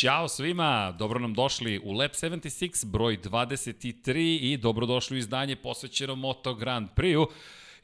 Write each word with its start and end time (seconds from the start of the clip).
Ćao 0.00 0.28
svima, 0.28 0.92
dobro 0.98 1.18
nam 1.20 1.34
došli 1.34 1.80
u 1.84 1.92
Lab 1.92 2.10
76, 2.10 2.86
broj 2.86 3.18
23 3.20 4.38
i 4.40 4.56
dobrodošli 4.56 5.16
u 5.16 5.18
izdanje 5.18 5.56
posvećeno 5.56 6.14
Moto 6.14 6.54
Grand 6.54 6.88
Prix-u. 6.96 7.26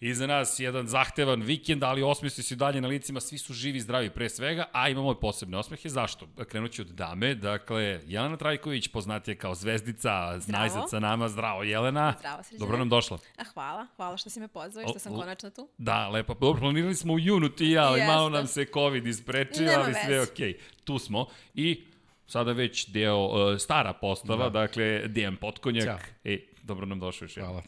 Iza 0.01 0.27
nas 0.27 0.59
jedan 0.59 0.87
zahtevan 0.87 1.43
vikend, 1.43 1.83
ali 1.85 2.03
osmisli 2.03 2.43
se 2.43 2.57
dalje 2.57 2.81
na 2.81 2.89
licima, 2.89 3.21
svi 3.21 3.39
su 3.39 3.53
živi 3.53 3.79
i 3.79 3.81
zdravi 3.81 4.11
pre 4.11 4.29
svega, 4.29 4.65
a 4.73 4.89
imamo 4.89 5.13
i 5.13 5.21
posebne 5.21 5.59
osmehe. 5.59 5.89
Zašto? 5.89 6.27
Krenut 6.49 6.73
ću 6.73 6.83
od 6.83 6.89
dame, 6.89 7.35
dakle, 7.35 8.01
Jelena 8.07 8.37
Trajković, 8.37 8.89
poznatije 8.89 9.35
kao 9.35 9.55
zvezdica, 9.55 10.39
najzad 10.47 10.91
sa 10.91 11.01
nama, 11.01 11.29
zdravo 11.29 11.63
Jelena. 11.63 12.15
Zdravo, 12.19 12.43
sređene. 12.43 12.59
Dobro 12.59 12.79
nam 12.79 12.89
došla. 12.89 13.19
A, 13.37 13.45
hvala, 13.45 13.87
hvala 13.97 14.17
što 14.17 14.31
si 14.31 14.41
me 14.41 14.49
pozvao 14.49 14.83
i 14.83 14.89
što 14.89 14.99
sam 14.99 15.15
konačno 15.15 15.51
tu. 15.51 15.69
Da, 15.79 16.09
lepo. 16.09 16.35
Dobro, 16.35 16.61
planirali 16.61 16.95
smo 16.95 17.13
u 17.13 17.19
junu 17.19 17.49
ti 17.49 17.67
i 17.67 17.71
ja, 17.71 17.85
ali 17.85 18.05
malo 18.07 18.29
nam 18.29 18.47
se 18.47 18.67
COVID 18.75 19.07
isprečio, 19.07 19.67
Nema 19.67 19.83
ali 19.83 19.95
sve 20.05 20.15
je 20.15 20.23
okej. 20.23 20.53
Okay. 20.53 20.59
Tu 20.85 20.99
smo 20.99 21.27
i 21.55 21.85
sada 22.27 22.53
već 22.53 22.89
deo 22.89 23.25
uh, 23.25 23.59
stara 23.59 23.93
postava, 23.93 24.49
da. 24.49 24.61
dakle, 24.61 25.09
Dejan 25.09 25.37
Potkonjak. 25.37 25.85
Ćao. 25.85 25.99
E, 26.25 26.39
dobro 26.63 26.87
nam 26.87 27.01
došao 27.01 27.27
još. 27.27 27.35
Hvala. 27.35 27.63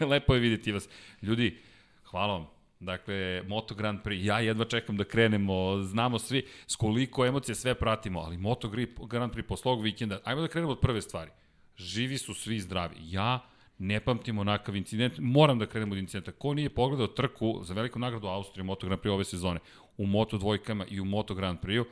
Lepo 0.10 0.34
je 0.34 0.40
vidjeti 0.40 0.72
vas. 0.72 0.88
Ljudi, 1.22 1.58
hvala 2.04 2.32
vam. 2.32 2.46
Dakle, 2.80 3.42
Moto 3.48 3.74
Grand 3.74 4.00
Prix, 4.04 4.24
ja 4.24 4.40
jedva 4.40 4.64
čekam 4.64 4.96
da 4.96 5.04
krenemo, 5.04 5.82
znamo 5.82 6.18
svi 6.18 6.46
s 6.66 6.76
koliko 6.76 7.26
emocije 7.26 7.54
sve 7.54 7.74
pratimo, 7.74 8.20
ali 8.20 8.36
Moto 8.36 8.68
Grand 9.08 9.32
Prix 9.32 9.42
posle 9.42 9.72
ovog 9.72 9.84
vikenda, 9.84 10.20
ajmo 10.24 10.40
da 10.40 10.48
krenemo 10.48 10.72
od 10.72 10.80
prve 10.80 11.02
stvari. 11.02 11.30
Živi 11.76 12.18
su 12.18 12.34
svi 12.34 12.60
zdravi. 12.60 12.96
Ja 13.00 13.40
ne 13.78 14.00
pamtim 14.00 14.38
onakav 14.38 14.76
incident, 14.76 15.18
moram 15.18 15.58
da 15.58 15.66
krenemo 15.66 15.92
od 15.92 15.98
incidenta. 15.98 16.32
Ko 16.32 16.54
nije 16.54 16.70
pogledao 16.70 17.06
trku 17.06 17.60
za 17.62 17.74
veliku 17.74 17.98
nagradu 17.98 18.26
Austrije 18.26 18.64
Moto 18.64 18.86
Grand 18.86 19.02
Prix 19.02 19.12
ove 19.12 19.24
sezone, 19.24 19.60
u 19.96 20.06
Moto 20.06 20.38
dvojkama 20.38 20.86
i 20.88 21.00
u 21.00 21.04
Moto 21.04 21.34
Grand 21.34 21.58
Prix-u, 21.60 21.84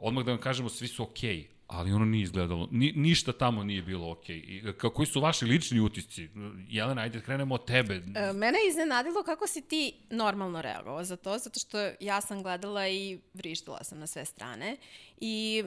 odmah 0.00 0.24
da 0.24 0.30
vam 0.30 0.40
kažemo, 0.40 0.68
svi 0.68 0.88
su 0.88 1.02
okej, 1.02 1.36
okay, 1.36 1.46
ali 1.66 1.92
ono 1.92 2.04
nije 2.04 2.22
izgledalo, 2.22 2.68
ni, 2.70 2.92
ništa 2.96 3.32
tamo 3.32 3.64
nije 3.64 3.82
bilo 3.82 4.10
okej. 4.10 4.62
Okay. 4.64 4.92
Koji 4.92 5.06
su 5.06 5.20
vaši 5.20 5.44
lični 5.44 5.80
utisci? 5.80 6.28
Jelena, 6.68 7.02
ajde 7.02 7.20
krenemo 7.20 7.54
od 7.54 7.66
tebe. 7.66 7.94
E, 7.94 8.32
mene 8.32 8.58
je 8.58 8.68
iznenadilo 8.68 9.22
kako 9.22 9.46
si 9.46 9.62
ti 9.62 9.94
normalno 10.10 10.62
reagovao 10.62 11.04
za 11.04 11.16
to, 11.16 11.38
zato 11.38 11.60
što 11.60 11.78
ja 12.00 12.20
sam 12.20 12.42
gledala 12.42 12.88
i 12.88 13.18
vrištila 13.34 13.84
sam 13.84 13.98
na 13.98 14.06
sve 14.06 14.24
strane. 14.24 14.76
I 15.20 15.64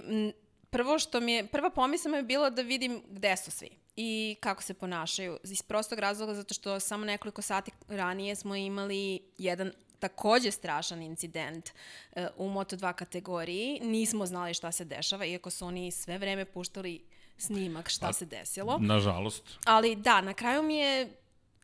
prvo 0.69 0.99
što 0.99 1.19
mi 1.19 1.31
je, 1.31 1.47
prva 1.47 1.69
pomisla 1.69 2.11
mi 2.11 2.17
je 2.17 2.23
bila 2.23 2.49
da 2.49 2.61
vidim 2.61 3.01
gde 3.09 3.37
su 3.37 3.51
svi 3.51 3.69
i 3.95 4.35
kako 4.39 4.63
se 4.63 4.73
ponašaju. 4.73 5.37
Iz 5.43 5.61
prostog 5.61 5.99
razloga 5.99 6.33
zato 6.33 6.53
što 6.53 6.79
samo 6.79 7.05
nekoliko 7.05 7.41
sati 7.41 7.71
ranije 7.87 8.35
smo 8.35 8.55
imali 8.55 9.19
jedan 9.37 9.71
takođe 10.03 10.51
strašan 10.51 11.01
incident 11.01 11.69
uh, 11.69 12.23
u 12.37 12.49
Moto2 12.49 12.93
kategoriji. 12.93 13.79
Nismo 13.83 14.25
znali 14.25 14.53
šta 14.53 14.71
se 14.71 14.85
dešava, 14.85 15.25
iako 15.25 15.49
su 15.49 15.65
oni 15.65 15.91
sve 15.91 16.17
vreme 16.17 16.45
puštali 16.45 17.03
snimak 17.37 17.89
šta 17.89 18.07
Pa, 18.07 18.13
se 18.13 18.25
desilo. 18.25 18.77
Nažalost. 18.81 19.43
Ali 19.65 19.95
da, 19.95 20.21
na 20.21 20.33
kraju 20.33 20.63
mi 20.63 20.75
je 20.77 21.17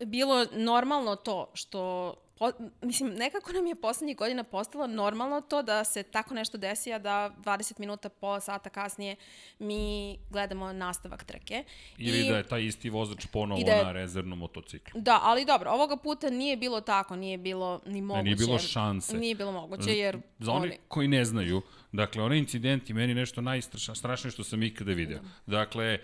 bilo 0.06 0.46
normalno 0.52 1.16
to 1.16 1.52
što 1.54 2.14
po, 2.40 2.52
mislim, 2.82 3.10
nekako 3.10 3.52
nam 3.52 3.68
je 3.68 3.76
poslednjih 3.76 4.18
godina 4.18 4.44
postalo 4.44 4.88
normalno 4.88 5.42
to 5.42 5.62
da 5.62 5.84
se 5.84 6.04
tako 6.04 6.34
nešto 6.34 6.58
desi, 6.58 6.94
a 6.94 7.00
da 7.00 7.32
20 7.44 7.80
minuta, 7.80 8.10
pola 8.10 8.40
sata 8.40 8.70
kasnije 8.70 9.16
mi 9.60 10.18
gledamo 10.30 10.74
nastavak 10.74 11.24
trke. 11.24 11.64
Ili 11.98 12.20
I, 12.20 12.30
da 12.30 12.38
je 12.38 12.48
taj 12.48 12.66
isti 12.66 12.90
vozač 12.90 13.26
ponovo 13.26 13.62
da 13.66 13.72
je, 13.72 13.84
na 13.84 13.92
rezervnom 13.92 14.40
motociklu. 14.40 15.02
Da, 15.02 15.20
ali 15.24 15.46
dobro, 15.46 15.72
ovoga 15.72 15.98
puta 15.98 16.30
nije 16.30 16.58
bilo 16.58 16.82
tako, 16.82 17.16
nije 17.16 17.38
bilo 17.38 17.82
ni 17.86 18.02
moguće. 18.02 18.18
Ne, 18.18 18.24
nije 18.24 18.36
bilo 18.36 18.60
šanse. 18.60 19.18
Nije 19.18 19.36
bilo 19.36 19.52
moguće, 19.52 19.98
jer... 19.98 20.20
Za 20.40 20.52
oni, 20.52 20.68
oni 20.68 20.78
koji 20.88 21.08
ne 21.08 21.26
znaju, 21.26 21.62
Dakle, 21.92 22.24
onaj 22.24 22.38
incident 22.38 22.90
je 22.90 22.96
meni 22.96 23.14
nešto 23.14 23.42
najstrašnije 23.42 24.32
što 24.32 24.44
sam 24.44 24.64
ikada 24.64 24.92
video. 24.92 25.20
Da. 25.20 25.58
Dakle, 25.58 26.00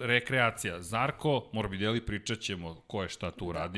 rekreacija. 0.00 0.82
Zarko, 0.82 1.50
Morbidelli, 1.52 2.06
pričat 2.06 2.40
ćemo 2.40 2.82
ko 2.86 3.02
je 3.02 3.08
šta 3.08 3.30
tu 3.30 3.52
da. 3.52 3.70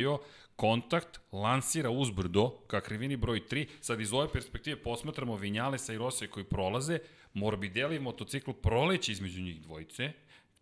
Kontakt, 0.56 1.20
lansira 1.32 1.90
uzbrdo 1.90 2.48
ka 2.66 2.80
krivini 2.80 3.16
broj 3.16 3.40
3. 3.50 3.66
Sad 3.80 4.00
iz 4.00 4.12
ove 4.12 4.28
perspektive 4.32 4.82
posmatramo 4.82 5.36
Vinjalesa 5.36 5.92
i 5.92 5.98
Rosija 5.98 6.30
koji 6.30 6.44
prolaze, 6.44 6.98
Morbidelli 7.34 7.98
motocikl 7.98 8.50
proleće 8.50 9.12
između 9.12 9.42
njih 9.42 9.62
dvojice, 9.62 10.12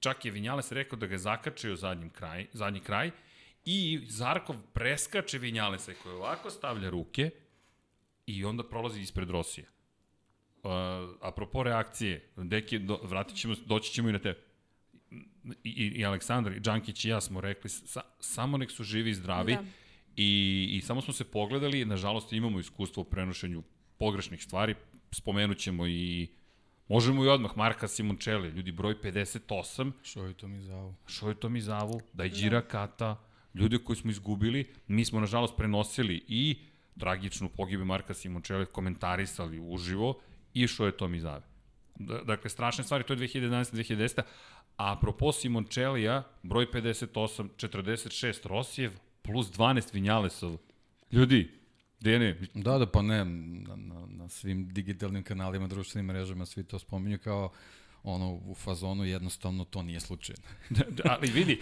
čak 0.00 0.24
je 0.24 0.30
Vinjales 0.30 0.72
rekao 0.72 0.98
da 0.98 1.06
ga 1.06 1.14
je 1.14 1.18
zakačio 1.18 1.76
zadnjim 1.76 2.10
kraj, 2.10 2.46
zadnji 2.52 2.80
kraj 2.80 3.10
i 3.64 4.00
Zarkov 4.08 4.56
preskače 4.72 5.38
Vinjalesa 5.38 5.92
koji 6.02 6.14
ovako 6.14 6.50
stavlja 6.50 6.90
ruke 6.90 7.30
i 8.26 8.44
onda 8.44 8.64
prolazi 8.68 9.00
ispred 9.00 9.30
Rosija. 9.30 9.66
Uh, 10.62 10.70
apropo 11.20 11.62
reakcije, 11.62 12.30
deki, 12.36 12.78
do, 12.78 13.00
vratit 13.02 13.36
ćemo, 13.36 13.54
doći 13.66 13.92
ćemo 13.92 14.08
i 14.08 14.12
na 14.12 14.18
te. 14.18 14.49
I, 15.64 15.70
i, 15.70 16.00
i 16.00 16.04
Aleksandar, 16.04 16.52
i 16.52 16.60
Đankić 16.60 17.04
i 17.04 17.08
ja 17.08 17.20
smo 17.20 17.40
rekli, 17.40 17.70
sa, 17.70 18.00
samo 18.20 18.58
nek 18.58 18.70
su 18.70 18.84
živi 18.84 19.10
i 19.10 19.14
zdravi. 19.14 19.52
Da. 19.54 19.64
I, 20.16 20.68
I 20.72 20.80
samo 20.80 21.00
smo 21.00 21.12
se 21.12 21.24
pogledali, 21.24 21.84
nažalost 21.84 22.32
imamo 22.32 22.60
iskustvo 22.60 23.00
u 23.00 23.04
prenošenju 23.04 23.62
pogrešnih 23.98 24.42
stvari, 24.42 24.74
spomenut 25.12 25.58
ćemo 25.58 25.86
i 25.86 26.28
Možemo 26.90 27.24
i 27.24 27.28
odmah, 27.28 27.56
Marka 27.56 27.88
Simoncelli, 27.88 28.48
ljudi 28.48 28.72
broj 28.72 28.94
58. 29.02 29.92
Šoj 30.02 30.34
Tomizavu. 30.34 30.94
Šoj 31.06 31.34
Tomizavu, 31.34 32.00
Dajđira 32.12 32.60
Kata, 32.62 33.16
ljude 33.54 33.78
koji 33.78 33.96
smo 33.96 34.10
izgubili, 34.10 34.72
mi 34.86 35.04
smo 35.04 35.20
nažalost 35.20 35.56
prenosili 35.56 36.24
i 36.28 36.58
tragičnu 36.98 37.48
pogibe 37.48 37.84
Marka 37.84 38.14
Simoncelli, 38.14 38.66
komentarisali 38.66 39.58
uživo 39.58 40.18
i 40.54 40.66
Šoj 40.66 40.96
Tomizave. 40.96 41.42
Dakle, 42.24 42.50
strašne 42.50 42.84
stvari, 42.84 43.04
to 43.04 43.12
je 43.12 43.18
2011-2010. 43.18 44.22
A 44.80 44.92
apropo 44.92 45.32
Simoncellija, 45.32 46.22
broj 46.42 46.66
58, 46.72 47.48
46 47.56 48.46
Rosijev, 48.48 48.92
plus 49.22 49.46
12 49.46 49.94
Vinjalesov. 49.94 50.56
Ljudi, 51.12 51.50
Dene? 52.00 52.36
Da, 52.54 52.78
da, 52.78 52.86
pa 52.86 53.02
ne, 53.02 53.24
na, 53.24 53.76
na, 53.76 54.06
na 54.06 54.28
svim 54.28 54.68
digitalnim 54.68 55.22
kanalima, 55.22 55.66
društvenim 55.66 56.06
mrežama, 56.06 56.46
svi 56.46 56.64
to 56.64 56.78
spominju 56.78 57.18
kao 57.18 57.50
ono 58.02 58.40
u 58.46 58.54
fazonu 58.54 59.04
jednostavno 59.04 59.64
to 59.64 59.82
nije 59.82 60.00
slučajno. 60.00 60.42
da, 60.76 60.84
da, 60.88 61.02
ali 61.04 61.30
vidi, 61.30 61.60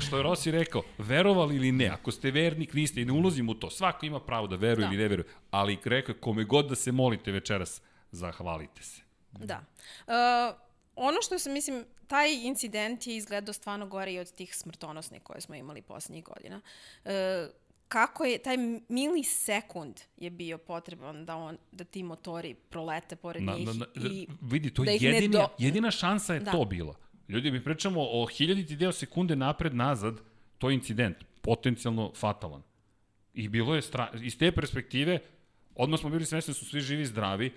što 0.00 0.16
je 0.16 0.22
Rossi 0.22 0.50
rekao, 0.50 0.82
verovali 0.98 1.56
ili 1.56 1.72
ne, 1.72 1.88
ako 1.88 2.10
ste 2.10 2.30
vernik, 2.30 2.74
niste 2.74 3.02
i 3.02 3.04
ne 3.04 3.12
ulazim 3.12 3.48
u 3.48 3.54
to, 3.54 3.70
svako 3.70 4.06
ima 4.06 4.20
pravo 4.20 4.46
da 4.46 4.56
veruje 4.56 4.86
da. 4.86 4.94
ili 4.94 5.02
ne 5.02 5.08
veruje, 5.08 5.28
ali 5.50 5.78
rekao 5.84 6.12
je 6.12 6.20
kome 6.20 6.44
god 6.44 6.68
da 6.68 6.74
se 6.74 6.92
molite 6.92 7.32
večeras, 7.32 7.82
zahvalite 8.10 8.82
se. 8.82 9.02
Da. 9.32 9.64
Uh, 10.06 10.66
ono 10.96 11.22
što 11.22 11.38
se, 11.38 11.50
mislim, 11.50 11.84
taj 12.06 12.34
incident 12.42 13.06
je 13.06 13.16
izgledao 13.16 13.52
stvarno 13.52 13.86
gore 13.86 14.12
i 14.12 14.18
od 14.18 14.32
tih 14.32 14.56
smrtonosnih 14.56 15.22
koje 15.22 15.40
smo 15.40 15.54
imali 15.54 15.82
poslednjih 15.82 16.24
godina. 16.24 16.60
Uh, 17.04 17.10
kako 17.88 18.24
je 18.24 18.38
taj 18.38 18.56
milisekund 18.88 20.00
je 20.16 20.30
bio 20.30 20.58
potreban 20.58 21.24
da 21.24 21.36
on 21.36 21.58
da 21.72 21.84
ti 21.84 22.02
motori 22.02 22.54
prolete 22.54 23.16
pored 23.16 23.42
na, 23.42 23.54
njih 23.54 23.66
na, 23.66 23.72
na, 23.72 23.86
i 24.10 24.26
vidi 24.40 24.70
to 24.70 24.84
da 24.84 24.90
jedina 24.90 25.38
do... 25.38 25.48
jedina 25.58 25.90
šansa 25.90 26.34
je 26.34 26.40
da. 26.40 26.52
to 26.52 26.64
bila. 26.64 26.94
Ljudi 27.28 27.50
mi 27.50 27.64
pričamo 27.64 28.00
o 28.00 28.26
hiljaditi 28.26 28.76
deo 28.76 28.92
sekunde 28.92 29.36
napred 29.36 29.74
nazad, 29.74 30.20
to 30.58 30.70
je 30.70 30.74
incident 30.74 31.16
potencijalno 31.40 32.12
fatalan. 32.14 32.62
I 33.34 33.48
bilo 33.48 33.74
je 33.74 33.82
stra... 33.82 34.10
iz 34.22 34.38
te 34.38 34.52
perspektive 34.52 35.18
odmah 35.74 36.00
smo 36.00 36.10
bili 36.10 36.26
svesni 36.26 36.50
da 36.50 36.54
su 36.54 36.64
svi 36.64 36.80
živi 36.80 37.02
i 37.02 37.06
zdravi, 37.06 37.52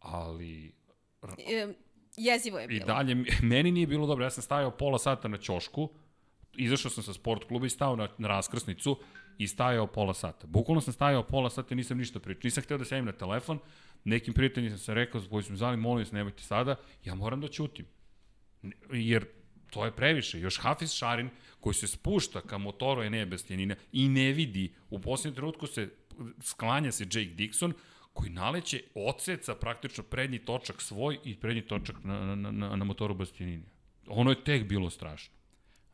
ali 0.00 0.72
e, 1.38 1.68
jezivo 2.16 2.58
je 2.58 2.68
bilo. 2.68 2.84
I 2.84 2.86
dalje 2.86 3.24
meni 3.42 3.70
nije 3.70 3.86
bilo 3.86 4.06
dobro. 4.06 4.24
Ja 4.24 4.30
sam 4.30 4.42
stajao 4.42 4.70
pola 4.70 4.98
sata 4.98 5.28
na 5.28 5.38
ćošku, 5.38 5.88
izašao 6.56 6.90
sam 6.90 7.04
sa 7.04 7.12
sport 7.12 7.44
kluba 7.44 7.66
i 7.66 7.70
stao 7.70 7.96
na, 7.96 8.08
na 8.18 8.28
raskrsnicu 8.28 8.98
i 9.38 9.48
stajao 9.48 9.86
pola 9.86 10.14
sata. 10.14 10.46
Bukvalno 10.46 10.80
sam 10.80 10.92
stajao 10.92 11.22
pola 11.22 11.50
sata 11.50 11.74
i 11.74 11.76
nisam 11.76 11.98
ništa 11.98 12.20
pričao. 12.20 12.40
Nisam 12.44 12.62
hteo 12.62 12.78
da 12.78 12.84
se 12.84 12.94
javim 12.94 13.06
na 13.06 13.12
telefon, 13.12 13.58
nekim 14.04 14.34
prijateljima 14.34 14.70
sam 14.70 14.78
se 14.78 14.94
rekao, 14.94 15.20
koji 15.30 15.42
su 15.42 15.52
mi 15.52 15.58
zvali, 15.58 15.76
molim 15.76 16.06
se, 16.06 16.14
nemojte 16.14 16.42
sada, 16.42 16.76
ja 17.04 17.14
moram 17.14 17.40
da 17.40 17.48
ćutim. 17.48 17.86
Jer 18.92 19.26
to 19.70 19.84
je 19.84 19.92
previše. 19.92 20.40
Još 20.40 20.58
Hafiz 20.60 20.92
Šarin, 20.92 21.30
koji 21.60 21.74
se 21.74 21.86
spušta 21.86 22.40
ka 22.40 22.58
motoru 22.58 23.02
Enea 23.02 23.26
Bastianina 23.26 23.74
i 23.92 24.08
ne 24.08 24.32
vidi, 24.32 24.74
u 24.90 24.98
posljednjem 24.98 25.34
trenutku 25.34 25.66
se 25.66 25.88
sklanja 26.40 26.92
se 26.92 27.04
Jake 27.04 27.34
Dixon, 27.36 27.72
koji 28.12 28.30
naleće, 28.30 28.82
odseca 28.94 29.54
praktično 29.54 30.04
prednji 30.04 30.38
točak 30.38 30.82
svoj 30.82 31.18
i 31.24 31.36
prednji 31.40 31.62
točak 31.62 31.96
na, 32.04 32.36
na, 32.36 32.50
na, 32.50 32.76
na 32.76 32.84
motoru 32.84 33.14
Bastianini. 33.14 33.64
Ono 34.06 34.30
je 34.30 34.44
tek 34.44 34.68
bilo 34.68 34.90
strašno. 34.90 35.34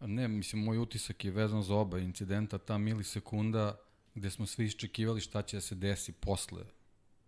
Ne, 0.00 0.28
mislim, 0.28 0.64
moj 0.64 0.78
utisak 0.78 1.24
je 1.24 1.30
vezan 1.30 1.62
za 1.62 1.74
oba 1.74 1.98
incidenta, 1.98 2.58
ta 2.58 2.78
milisekunda 2.78 3.78
gde 4.14 4.30
smo 4.30 4.46
svi 4.46 4.66
iščekivali 4.66 5.20
šta 5.20 5.42
će 5.42 5.56
da 5.56 5.60
se 5.60 5.74
desi 5.74 6.12
posle, 6.12 6.64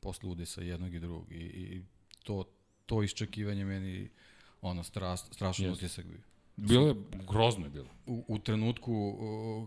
posle 0.00 0.28
udesa 0.28 0.62
jednog 0.62 0.94
i 0.94 0.98
drugog. 1.00 1.32
I, 1.32 1.44
i 1.44 1.82
to, 2.25 2.44
to 2.86 3.02
iščekivanje 3.02 3.64
meni 3.64 4.08
ono, 4.60 4.84
stras, 4.84 5.26
strašno 5.32 5.66
yes. 5.66 5.72
utisak 5.72 6.06
bio. 6.06 6.20
Bilo 6.56 6.88
je, 6.88 6.94
grozno 7.28 7.66
je 7.66 7.70
bilo. 7.70 7.88
U, 8.06 8.25
u 8.28 8.38
trenutku 8.38 9.19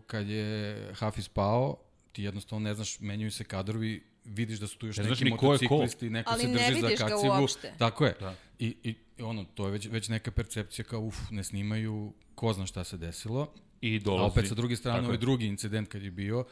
kad 0.08 0.28
je 0.28 0.94
Hafiz 0.94 1.30
pao, 1.30 1.78
ti 2.12 2.24
jednostavno 2.24 2.64
ne 2.64 2.76
znaš, 2.76 3.00
menjaju 3.00 3.32
se 3.32 3.44
kadrovi, 3.44 4.04
vidiš 4.26 4.60
da 4.60 4.68
su 4.68 4.78
tu 4.78 4.88
još 4.88 4.98
ne 4.98 5.04
neki 5.04 5.26
motociklisti, 5.30 6.06
ko 6.06 6.10
ko. 6.10 6.14
neko 6.14 6.32
Ali 6.32 6.44
se 6.44 6.48
drži 6.48 6.58
za 6.60 6.66
kacigu. 6.66 6.80
Ali 6.80 6.82
ne 6.82 6.88
vidiš 6.88 7.00
ga 7.00 7.40
uopšte. 7.40 7.74
Tako 7.78 8.06
je. 8.06 8.16
Da. 8.20 8.36
I, 8.60 8.76
i 8.84 8.96
ono, 9.24 9.44
to 9.44 9.66
je 9.66 9.72
već, 9.72 9.88
već 9.88 10.10
neka 10.10 10.32
percepcija 10.32 10.86
kao, 10.86 11.02
uf, 11.02 11.18
ne 11.32 11.44
snimaju, 11.44 12.14
ko 12.36 12.54
zna 12.54 12.66
šta 12.66 12.84
se 12.84 12.98
desilo. 12.98 13.54
I 13.82 13.96
A 13.96 14.00
dolazi. 14.00 14.32
opet 14.32 14.48
sa 14.48 14.56
druge 14.56 14.76
strane, 14.76 15.06
ovaj 15.06 15.18
drugi 15.18 15.46
incident 15.46 15.90
kad 15.90 16.04
je 16.04 16.12
bio, 16.12 16.46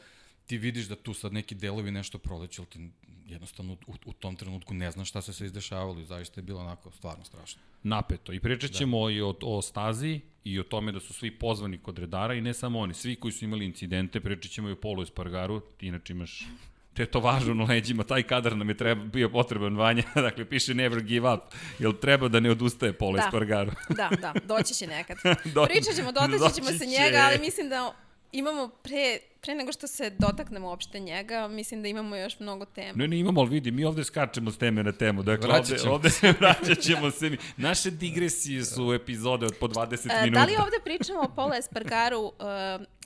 ti 0.45 0.57
vidiš 0.57 0.85
da 0.85 0.95
tu 0.95 1.13
sad 1.13 1.33
neki 1.33 1.56
delovi 1.56 1.91
nešto 1.91 2.18
proleću, 2.18 2.62
ali 2.62 2.69
ti 2.69 2.89
jednostavno 3.25 3.74
u, 3.88 3.94
u 4.06 4.13
tom 4.13 4.35
trenutku 4.35 4.74
ne 4.74 4.91
znaš 4.91 5.09
šta 5.09 5.21
se 5.21 5.33
sve 5.33 5.45
izdešavalo 5.45 6.00
i 6.00 6.06
zaista 6.06 6.39
je 6.39 6.44
bilo 6.44 6.59
onako 6.59 6.91
stvarno 6.91 7.25
strašno. 7.25 7.62
napeto. 7.83 8.33
I 8.33 8.39
pričat 8.39 8.71
ćemo 8.71 9.06
da. 9.06 9.13
i 9.13 9.21
o, 9.21 9.35
o 9.41 9.62
stazi 9.62 10.19
i 10.44 10.59
o 10.59 10.63
tome 10.63 10.91
da 10.91 11.00
su 11.00 11.13
svi 11.13 11.31
pozvani 11.31 11.77
kod 11.77 12.00
redara 12.00 12.33
i 12.33 12.41
ne 12.41 12.53
samo 12.53 12.79
oni, 12.79 12.94
svi 12.94 13.15
koji 13.15 13.31
su 13.31 13.45
imali 13.45 13.65
incidente, 13.65 14.19
pričat 14.19 14.51
ćemo 14.51 14.69
i 14.69 14.71
o 14.71 14.75
Polu 14.75 15.03
Espargaru, 15.03 15.59
ti 15.77 15.88
inače 15.88 16.13
imaš 16.13 16.47
te 16.93 17.05
to 17.05 17.19
važno 17.19 17.53
na 17.53 17.63
leđima, 17.63 18.03
taj 18.03 18.23
kadar 18.23 18.57
nam 18.57 18.69
je 18.69 18.77
treba, 18.77 19.03
bio 19.03 19.29
potreban 19.29 19.77
vanja, 19.77 20.03
dakle 20.27 20.45
piše 20.45 20.73
never 20.73 21.01
give 21.01 21.33
up, 21.33 21.41
jel 21.79 21.93
treba 21.93 22.27
da 22.27 22.39
ne 22.39 22.51
odustaje 22.51 22.93
Polo 22.93 23.17
Da. 23.17 23.23
Espargaru? 23.25 23.71
Da, 23.97 24.09
da, 24.21 24.33
doći 24.43 24.73
će 24.73 24.88
nekad. 24.88 25.17
Do- 25.55 25.65
Pričat 25.65 25.95
ćemo, 25.95 26.11
dotaći 26.11 26.55
ćemo 26.55 26.67
se 26.71 26.85
njega, 26.85 27.17
ali 27.29 27.39
mislim 27.39 27.69
da 27.69 27.93
imamo 28.31 28.67
pre, 28.67 29.19
pre 29.41 29.55
nego 29.55 29.71
što 29.71 29.88
se 29.88 30.09
dotaknemo 30.09 30.67
uopšte 30.67 30.99
njega, 30.99 31.47
mislim 31.47 31.81
da 31.81 31.88
imamo 31.88 32.15
još 32.15 32.39
mnogo 32.39 32.65
tema. 32.65 32.93
Ne, 32.95 33.07
ne 33.07 33.19
imamo, 33.19 33.41
ali 33.41 33.49
vidi, 33.49 33.71
mi 33.71 33.85
ovde 33.85 34.03
skačemo 34.03 34.51
s 34.51 34.57
teme 34.57 34.83
na 34.83 34.91
temu. 34.91 35.23
Dakle, 35.23 35.47
Vraćat 35.47 35.69
ovde, 35.69 35.79
ćemo 35.81 35.93
ovde 35.93 36.09
se 36.09 36.33
vraćat 36.39 36.79
ćemo 36.79 37.11
se 37.11 37.29
mi. 37.29 37.38
Naše 37.57 37.91
digresije 37.91 38.65
su 38.65 38.93
epizode 38.93 39.45
od 39.45 39.55
po 39.59 39.67
20 39.67 40.11
E, 40.11 40.23
minuta. 40.23 40.39
da 40.39 40.45
li 40.45 40.57
ovde 40.57 40.77
pričamo 40.83 41.19
o 41.21 41.35
Paula 41.35 41.57
Espargaru 41.57 42.19
uh, 42.19 42.31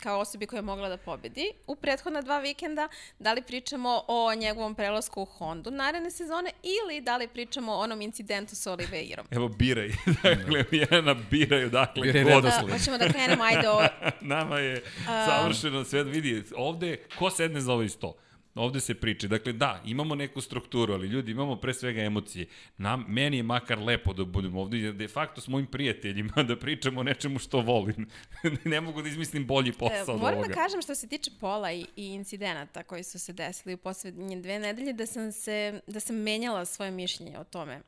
kao 0.04 0.20
osobi 0.20 0.46
koja 0.48 0.58
je 0.58 0.62
mogla 0.62 0.90
da 0.90 0.98
pobedi 0.98 1.52
u 1.68 1.76
prethodna 1.76 2.22
dva 2.22 2.40
vikenda? 2.40 2.88
Da 3.20 3.34
li 3.34 3.42
pričamo 3.42 4.04
o 4.08 4.36
njegovom 4.36 4.76
prelasku 4.76 5.22
u 5.22 5.26
Hondu 5.26 5.72
naredne 5.72 6.12
sezone 6.12 6.52
ili 6.64 7.02
da 7.02 7.18
li 7.18 7.28
pričamo 7.28 7.74
o 7.74 7.80
onom 7.80 8.02
incidentu 8.02 8.56
sa 8.56 8.72
Oliveirom? 8.72 9.28
Evo, 9.32 9.48
biraj. 9.48 9.90
dakle, 10.24 10.64
Mijana, 10.72 11.14
biraj 11.32 11.66
odakle 11.66 12.02
Biraj 12.02 12.24
redosled. 12.24 12.66
Da, 12.68 12.74
hoćemo 12.78 12.98
da 12.98 13.10
krenemo, 13.10 13.44
ajde 13.44 13.70
o... 13.70 13.82
Nama 14.36 14.60
je 14.60 14.84
savršeno 15.06 15.84
sve. 15.84 16.04
Vidi, 16.04 16.25
ovde, 16.56 16.98
ko 17.20 17.30
sedne 17.30 17.62
za 17.62 17.74
ovaj 17.74 17.90
sto? 17.90 18.16
Ovde 18.56 18.80
se 18.80 18.94
priča. 18.96 19.28
Dakle, 19.28 19.54
da, 19.54 19.82
imamo 19.86 20.16
neku 20.16 20.42
strukturu, 20.42 20.94
ali 20.94 21.08
ljudi, 21.08 21.32
imamo 21.32 21.56
pre 21.56 21.74
svega 21.74 22.02
emocije. 22.02 22.48
Nam, 22.78 23.06
meni 23.08 23.38
je 23.38 23.44
makar 23.44 23.80
lepo 23.80 24.14
da 24.14 24.26
budem 24.26 24.58
ovde, 24.58 24.78
jer 24.78 24.94
de 24.94 25.08
facto 25.08 25.42
s 25.42 25.48
mojim 25.48 25.68
prijateljima 25.68 26.44
da 26.44 26.60
pričamo 26.60 27.00
o 27.00 27.04
nečemu 27.04 27.40
što 27.40 27.62
volim. 27.62 28.08
ne 28.66 28.82
mogu 28.82 29.02
da 29.02 29.10
izmislim 29.10 29.48
bolji 29.48 29.72
posao 29.72 29.98
E, 30.08 30.12
od 30.12 30.22
moram 30.22 30.42
da 30.42 30.54
kažem 30.54 30.82
što 30.82 30.96
se 30.96 31.08
tiče 31.08 31.32
pola 31.40 31.72
i, 31.72 31.86
i 31.96 32.06
incidenata 32.06 32.84
koji 32.84 33.04
su 33.04 33.20
se 33.20 33.34
desili 33.34 33.74
u 33.74 33.78
poslednje 33.78 34.42
dve 34.42 34.60
nedelje, 34.60 34.94
da 34.94 35.06
sam, 35.06 35.32
se, 35.32 35.82
da 35.88 36.00
sam 36.00 36.16
menjala 36.16 36.66
svoje 36.66 36.92
mišljenje 36.92 37.40
o 37.40 37.44
tome. 37.44 37.82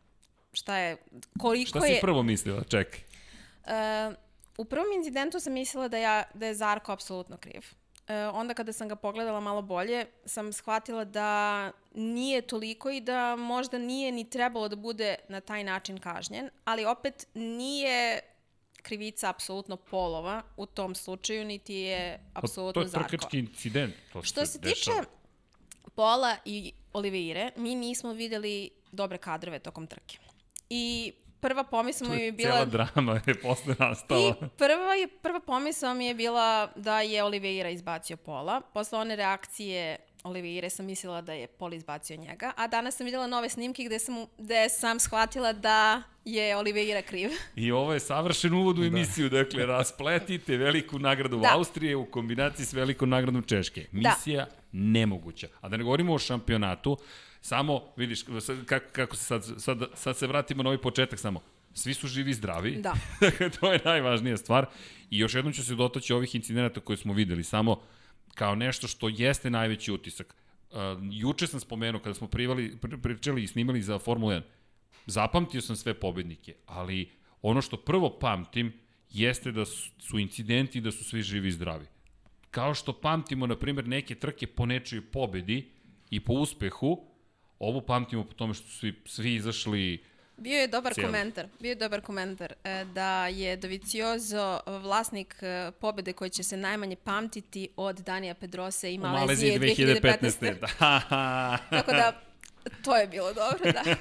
Šta 0.53 0.77
je, 0.77 0.97
koliko 1.39 1.69
Šta 1.69 1.81
si 1.81 1.91
je... 1.91 2.01
prvo 2.01 2.23
mislila? 2.23 2.63
Čekaj. 2.63 2.99
Uh, 3.63 4.15
u 4.57 4.65
prvom 4.65 4.87
incidentu 4.95 5.39
sam 5.39 5.53
mislila 5.53 5.87
da, 5.87 5.97
ja, 5.97 6.23
da 6.33 6.45
je 6.45 6.55
Zarko 6.55 6.91
apsolutno 6.91 7.37
kriv. 7.37 7.61
Uh, 8.07 8.13
onda 8.33 8.53
kada 8.53 8.73
sam 8.73 8.87
ga 8.87 8.95
pogledala 8.95 9.39
malo 9.39 9.61
bolje, 9.61 10.05
sam 10.25 10.53
shvatila 10.53 11.05
da 11.05 11.71
nije 11.93 12.41
toliko 12.41 12.89
i 12.89 13.01
da 13.01 13.35
možda 13.35 13.77
nije 13.77 14.11
ni 14.11 14.29
trebalo 14.29 14.67
da 14.67 14.75
bude 14.75 15.15
na 15.29 15.41
taj 15.41 15.63
način 15.63 15.97
kažnjen, 15.97 16.49
ali 16.65 16.85
opet 16.85 17.27
nije 17.33 18.19
krivica 18.81 19.29
apsolutno 19.29 19.75
polova 19.77 20.41
u 20.57 20.65
tom 20.65 20.95
slučaju, 20.95 21.45
niti 21.45 21.73
je 21.73 22.19
Pa, 22.33 22.39
apsolutno 22.39 22.81
To 22.81 22.85
je 22.85 22.89
Zarko. 22.89 23.09
trkački 23.09 23.39
incident. 23.39 23.95
To 24.13 24.23
Što 24.23 24.45
se 24.45 24.61
tiče 24.61 24.69
dešava. 24.69 25.05
Pola 25.95 26.35
i 26.45 26.73
Oliveire, 26.93 27.51
mi 27.55 27.75
nismo 27.75 28.13
videli 28.13 28.69
dobre 28.91 29.17
kadrove 29.17 29.59
tokom 29.59 29.87
trke. 29.87 30.17
I 30.69 31.13
prva 31.47 31.63
pomisla 31.63 32.09
mi 32.09 32.15
je 32.15 32.25
je 32.25 32.31
bila... 32.31 32.51
Cijela 32.51 32.65
drama 32.65 33.21
je 33.27 33.41
posle 33.41 33.75
nastala. 33.79 34.29
I 34.29 34.33
prva, 34.57 34.93
je, 34.93 35.07
prva 35.07 35.39
pomisla 35.39 35.93
mi 35.93 36.05
je 36.05 36.13
bila 36.13 36.71
da 36.75 37.01
je 37.01 37.23
Oliveira 37.23 37.69
izbacio 37.69 38.17
Pola. 38.17 38.61
Posle 38.73 38.99
one 38.99 39.15
reakcije 39.15 39.97
Oliveire 40.23 40.69
sam 40.69 40.85
mislila 40.85 41.21
da 41.21 41.33
je 41.33 41.47
Pol 41.47 41.73
izbacio 41.73 42.17
njega, 42.17 42.51
a 42.55 42.67
danas 42.67 42.95
sam 42.95 43.05
videla 43.05 43.27
nove 43.27 43.49
snimke 43.49 43.83
gde 43.83 43.99
sam, 43.99 44.25
gde 44.37 44.69
sam 44.69 44.99
shvatila 44.99 45.53
da 45.53 46.03
je 46.25 46.57
Oliveira 46.57 47.01
kriv. 47.01 47.29
I 47.55 47.71
ovo 47.71 47.93
je 47.93 47.99
savršen 47.99 48.53
uvod 48.53 48.79
u 48.79 48.83
emisiju, 48.83 49.29
dakle, 49.29 49.65
raspletite 49.65 50.57
veliku 50.57 50.99
nagradu 50.99 51.37
Da. 51.37 51.49
Austrije 51.53 51.95
u 51.95 52.05
kombinaciji 52.05 52.65
s 52.65 52.73
velikom 52.73 53.09
nagradom 53.09 53.43
Češke. 53.43 53.85
Misija 53.91 54.47
nemoguća. 54.71 55.47
A 55.61 55.69
da 55.69 55.77
ne 55.77 55.83
govorimo 55.83 56.13
o 56.13 56.19
šampionatu, 56.19 56.97
samo, 57.47 57.81
vidiš, 57.95 58.23
kako, 58.65 58.85
kako 58.91 59.15
se 59.15 59.23
sad, 59.23 59.45
sad, 59.57 59.77
sad 59.93 60.17
se 60.17 60.27
vratimo 60.27 60.63
na 60.63 60.69
ovaj 60.69 60.81
početak 60.81 61.19
samo. 61.19 61.41
Svi 61.73 61.93
su 61.93 62.07
živi 62.07 62.31
i 62.31 62.33
zdravi. 62.33 62.75
Da. 62.81 62.93
Dakle, 63.21 63.49
to 63.49 63.73
je 63.73 63.81
najvažnija 63.85 64.37
stvar. 64.37 64.65
I 65.09 65.19
još 65.19 65.33
jednom 65.33 65.53
ću 65.53 65.63
se 65.63 65.75
dotaći 65.75 66.13
ovih 66.13 66.35
incidenata 66.35 66.79
koje 66.79 66.97
smo 66.97 67.13
videli, 67.13 67.43
samo 67.43 67.81
kao 68.35 68.55
nešto 68.55 68.87
što 68.87 69.09
jeste 69.09 69.49
najveći 69.49 69.91
utisak. 69.91 70.35
Uh, 70.71 70.77
juče 71.11 71.47
sam 71.47 71.59
spomenuo, 71.59 72.01
kada 72.01 72.13
smo 72.13 72.27
privali, 72.27 72.75
pri- 72.81 73.01
pričali 73.01 73.43
i 73.43 73.47
snimali 73.47 73.81
za 73.81 73.99
Formula 73.99 74.33
1, 74.33 74.41
zapamtio 75.05 75.61
sam 75.61 75.75
sve 75.75 75.93
pobednike, 75.93 76.55
ali 76.65 77.11
ono 77.41 77.61
što 77.61 77.77
prvo 77.77 78.19
pamtim 78.19 78.73
jeste 79.09 79.51
da 79.51 79.65
su, 79.65 79.91
su 79.99 80.19
incidenti 80.19 80.81
da 80.81 80.91
su 80.91 81.03
svi 81.03 81.21
živi 81.21 81.47
i 81.47 81.51
zdravi. 81.51 81.85
Kao 82.51 82.73
što 82.73 82.93
pamtimo, 82.93 83.47
na 83.47 83.55
primjer, 83.55 83.87
neke 83.87 84.15
trke 84.15 84.47
po 84.47 84.65
nečoj 84.65 85.01
pobedi 85.01 85.69
i 86.09 86.19
po 86.19 86.33
uspehu, 86.33 87.16
ovo 87.59 87.81
pamtimo 87.81 88.23
po 88.23 88.33
tome 88.33 88.53
što 88.53 88.67
su 88.67 88.77
svi, 88.77 89.01
svi 89.05 89.35
izašli 89.35 90.03
Bio 90.37 90.59
je 90.59 90.67
dobar 90.67 90.93
Cijeli. 90.93 91.07
komentar. 91.07 91.47
Bio 91.59 91.69
je 91.69 91.75
dobar 91.75 92.01
komentar 92.01 92.53
e, 92.63 92.85
da 92.85 93.27
je 93.27 93.57
Doviciozo 93.57 94.59
vlasnik 94.65 95.35
e, 95.41 95.71
pobede 95.79 96.13
koji 96.13 96.29
će 96.29 96.43
se 96.43 96.57
najmanje 96.57 96.95
pamtiti 96.95 97.69
od 97.75 97.99
Danija 97.99 98.33
Pedrosa 98.33 98.87
i 98.87 98.97
Malezije 98.97 99.59
Maleziji 99.59 99.85
2015. 99.85 99.99
2015. 100.41 100.59
Da. 100.79 101.57
Tako 101.69 101.91
da, 101.91 102.21
to 102.83 102.95
je 102.95 103.07
bilo 103.07 103.33
dobro, 103.33 103.71
da. 103.71 103.95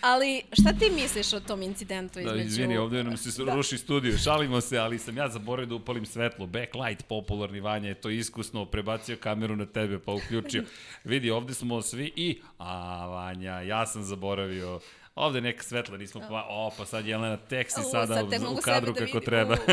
Ali 0.00 0.42
šta 0.52 0.72
ti 0.78 0.90
misliš 0.90 1.32
o 1.32 1.40
tom 1.40 1.62
incidentu 1.62 2.14
Da, 2.14 2.20
između... 2.20 2.46
izvini, 2.48 2.76
ovde 2.76 3.04
nam 3.04 3.16
se 3.16 3.44
da. 3.44 3.54
ruši 3.54 3.78
studio, 3.78 4.18
šalimo 4.18 4.60
se, 4.60 4.78
ali 4.78 4.98
sam 4.98 5.16
ja 5.16 5.28
zaboravio 5.28 5.68
da 5.68 5.74
upalim 5.74 6.06
svetlo. 6.06 6.46
Backlight, 6.46 7.04
popularni 7.08 7.60
Vanja 7.60 7.88
je 7.88 7.94
to 7.94 8.10
iskusno 8.10 8.64
prebacio 8.64 9.16
kameru 9.16 9.56
na 9.56 9.66
tebe 9.66 9.98
pa 9.98 10.12
uključio. 10.12 10.64
Vidi, 11.04 11.30
ovde 11.30 11.54
smo 11.54 11.82
svi 11.82 12.12
i... 12.16 12.40
A, 12.58 13.06
Vanja, 13.06 13.60
ja 13.60 13.86
sam 13.86 14.02
zaboravio... 14.02 14.80
Ovde 15.14 15.40
neka 15.40 15.62
svetla 15.62 15.96
nismo 15.96 16.20
pa... 16.28 16.46
O, 16.48 16.70
pa 16.76 16.86
sad 16.86 17.06
Jelena 17.06 17.36
teksti 17.36 17.80
U, 17.80 17.90
sada 17.90 18.14
sad 18.14 18.30
te 18.30 18.38
u, 18.38 18.52
u 18.52 18.56
kadru 18.56 18.92
da 18.92 19.00
kako 19.00 19.18
vidim. 19.18 19.24
treba. 19.24 19.56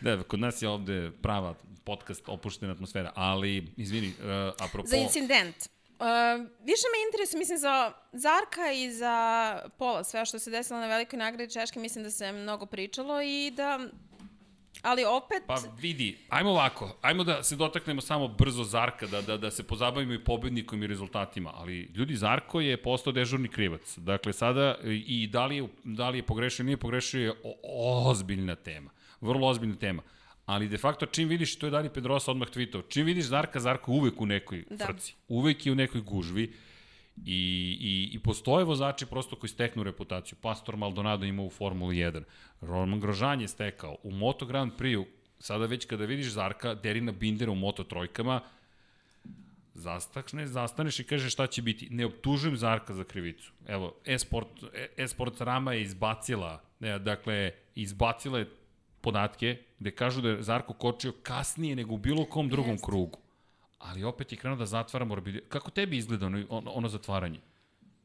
Da, 0.00 0.22
kod 0.22 0.40
nas 0.40 0.62
je 0.62 0.68
ovde 0.68 1.10
prava 1.22 1.54
podcast, 1.84 2.22
opuštena 2.26 2.72
atmosfera, 2.72 3.12
ali, 3.14 3.66
izvini, 3.76 4.08
uh, 4.08 4.14
apropo... 4.58 4.88
Za 4.88 4.96
incident. 4.96 5.56
Uh, 6.00 6.06
više 6.64 6.86
me 6.92 6.98
interesuje, 7.06 7.38
mislim, 7.38 7.58
za 7.58 7.92
Zarka 8.12 8.72
i 8.72 8.90
za 8.92 9.56
Pola, 9.78 10.04
sve 10.04 10.24
što 10.24 10.38
se 10.38 10.50
desilo 10.50 10.80
na 10.80 10.86
velikoj 10.86 11.18
nagradi 11.18 11.52
Češke, 11.52 11.80
mislim 11.80 12.04
da 12.04 12.10
se 12.10 12.32
mnogo 12.32 12.66
pričalo 12.66 13.22
i 13.22 13.52
da... 13.56 13.78
Ali 14.82 15.04
opet... 15.04 15.42
Pa 15.46 15.58
vidi, 15.80 16.18
ajmo 16.28 16.50
ovako, 16.50 16.96
ajmo 17.00 17.24
da 17.24 17.42
se 17.42 17.56
dotaknemo 17.56 18.00
samo 18.00 18.28
brzo 18.28 18.64
Zarka, 18.64 19.06
da, 19.06 19.22
da, 19.22 19.36
da 19.36 19.50
se 19.50 19.62
pozabavimo 19.62 20.12
i 20.12 20.24
pobednikom 20.24 20.82
i 20.82 20.86
rezultatima, 20.86 21.52
ali 21.54 21.90
ljudi, 21.94 22.16
Zarko 22.16 22.60
je 22.60 22.82
postao 22.82 23.12
dežurni 23.12 23.48
krivac. 23.48 23.98
Dakle, 23.98 24.32
sada 24.32 24.76
i 24.84 25.26
da 25.26 25.46
li 25.46 25.56
je, 25.56 25.68
da 25.84 26.08
li 26.08 26.18
je 26.18 26.26
pogrešio 26.26 26.64
nije 26.64 26.76
pogrešio 26.76 27.24
je 27.24 27.34
o, 27.44 28.10
ozbiljna 28.10 28.56
tema. 28.56 28.90
Vrlo 29.20 29.48
ozbiljna 29.48 29.76
tema. 29.76 30.02
Ali 30.50 30.68
de 30.68 30.78
facto 30.78 31.06
čim 31.06 31.28
vidiš, 31.28 31.58
to 31.58 31.66
je 31.66 31.70
Dani 31.70 31.88
Pedrosa 31.94 32.30
odmah 32.30 32.48
tweetao, 32.50 32.82
čim 32.88 33.06
vidiš 33.06 33.24
Zarka, 33.30 33.60
Zarko 33.60 33.92
uvek 33.92 34.20
u 34.20 34.26
nekoj 34.26 34.64
Da. 34.70 34.86
frci. 34.86 35.14
Uvek 35.28 35.66
je 35.66 35.72
u 35.72 35.74
nekoj 35.74 36.00
gužvi. 36.00 36.52
I, 37.26 37.38
i, 37.80 38.10
I 38.12 38.18
postoje 38.18 38.64
vozači 38.64 39.06
prosto 39.06 39.36
koji 39.36 39.50
steknu 39.50 39.82
reputaciju. 39.82 40.38
Pastor 40.40 40.76
Maldonado 40.76 41.26
ima 41.26 41.42
u 41.42 41.50
Formuli 41.50 41.96
1. 41.96 42.22
Roman 42.60 43.00
Grožan 43.00 43.40
je 43.40 43.48
stekao. 43.48 43.96
U 44.02 44.10
Moto 44.10 44.46
Grand 44.46 44.72
Prix-u, 44.78 45.06
sada 45.38 45.66
već 45.66 45.84
kada 45.86 46.04
vidiš 46.04 46.32
Zarka, 46.32 46.74
Derina 46.74 47.12
Bindera 47.12 47.52
u 47.52 47.54
Moto 47.54 47.84
trojkama, 47.84 48.40
zastakne, 49.74 50.46
zastaneš 50.46 51.00
i 51.00 51.04
kažeš 51.04 51.32
šta 51.32 51.46
će 51.46 51.62
biti. 51.62 51.88
Ne 51.90 52.06
optužujem 52.06 52.56
Zarka 52.56 52.94
za 52.94 53.04
krivicu. 53.04 53.52
Evo, 53.68 53.94
e-sport, 54.06 54.48
e- 54.74 54.88
e-sport 54.96 55.40
Rama 55.40 55.72
je 55.72 55.82
izbacila, 55.82 56.62
ne, 56.80 56.98
dakle, 56.98 57.52
izbacila 57.74 58.38
je 58.38 58.59
podatke 59.00 59.58
gde 59.78 59.90
kažu 59.90 60.20
da 60.20 60.28
je 60.28 60.42
Zarko 60.42 60.72
kočio 60.72 61.12
kasnije 61.22 61.76
nego 61.76 61.94
u 61.94 61.98
bilo 61.98 62.24
kom 62.24 62.48
drugom 62.48 62.72
Jeste. 62.72 62.86
krugu. 62.86 63.18
Ali 63.78 64.04
opet 64.04 64.32
je 64.32 64.38
krenuo 64.38 64.58
da 64.58 64.66
zatvara 64.66 65.04
Morbidelli. 65.04 65.44
Kako 65.48 65.70
tebi 65.70 65.96
izgleda 65.96 66.26
ono, 66.26 66.44
ono, 66.50 66.88
zatvaranje? 66.88 67.40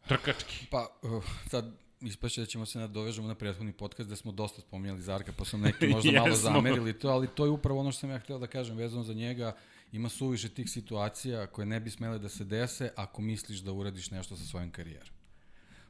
Trkački. 0.07 0.67
Pa, 0.71 0.87
uh, 1.01 1.23
sad 1.47 1.71
ispašće 2.01 2.41
da 2.41 2.47
ćemo 2.47 2.65
se 2.65 2.79
nadovežemo 2.79 3.27
na 3.27 3.35
prethodni 3.35 3.73
podcast 3.73 4.09
da 4.09 4.15
smo 4.15 4.31
dosta 4.31 4.61
spominjali 4.61 5.01
Zarka, 5.01 5.31
pa 5.37 5.45
su 5.45 5.57
neki 5.57 5.87
možda 5.87 6.11
malo 6.19 6.27
Jesmo. 6.27 6.51
zamerili 6.51 6.99
to, 6.99 7.09
ali 7.09 7.27
to 7.27 7.45
je 7.45 7.51
upravo 7.51 7.79
ono 7.79 7.91
što 7.91 7.99
sam 7.99 8.09
ja 8.09 8.19
htio 8.19 8.37
da 8.37 8.47
kažem 8.47 8.77
vezano 8.77 9.03
za 9.03 9.13
njega. 9.13 9.55
Ima 9.91 10.09
suviše 10.09 10.49
tih 10.49 10.69
situacija 10.69 11.47
koje 11.47 11.65
ne 11.65 11.79
bi 11.79 11.89
smele 11.89 12.19
da 12.19 12.29
se 12.29 12.43
dese 12.43 12.91
ako 12.95 13.21
misliš 13.21 13.59
da 13.59 13.71
uradiš 13.71 14.11
nešto 14.11 14.35
sa 14.35 14.43
svojom 14.43 14.71
karijerom. 14.71 15.13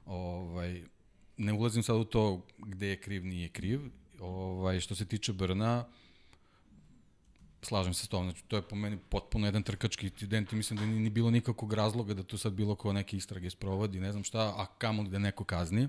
Ovaj, 0.06 0.84
ne 1.38 1.54
ulazim 1.54 1.84
sad 1.84 1.96
u 1.96 2.04
to 2.04 2.46
gde 2.58 2.88
je 2.88 3.02
kriv, 3.02 3.26
nije 3.26 3.50
kriv. 3.50 3.82
Ovaj, 4.20 4.80
što 4.80 4.96
se 4.96 5.06
tiče 5.06 5.34
Brna, 5.34 5.86
slažem 7.62 7.94
se 7.94 8.06
s 8.06 8.10
tom, 8.10 8.24
znači 8.24 8.44
to 8.44 8.56
je 8.56 8.62
po 8.62 8.76
meni 8.76 8.98
potpuno 9.00 9.48
jedan 9.48 9.64
trkački 9.64 10.06
incident 10.06 10.54
i 10.54 10.56
mislim 10.56 10.80
da 10.80 10.86
nije 10.86 11.00
ni 11.00 11.10
bilo 11.10 11.32
nikakvog 11.32 11.74
razloga 11.74 12.14
da 12.14 12.24
tu 12.24 12.38
sad 12.38 12.54
bilo 12.54 12.76
ko 12.76 12.94
neke 12.94 13.18
istrage 13.18 13.50
sprovodi, 13.50 14.00
ne 14.00 14.12
znam 14.12 14.24
šta, 14.24 14.40
a 14.40 14.66
kamoli 14.68 15.10
da 15.10 15.20
neko 15.20 15.44
kazni. 15.44 15.88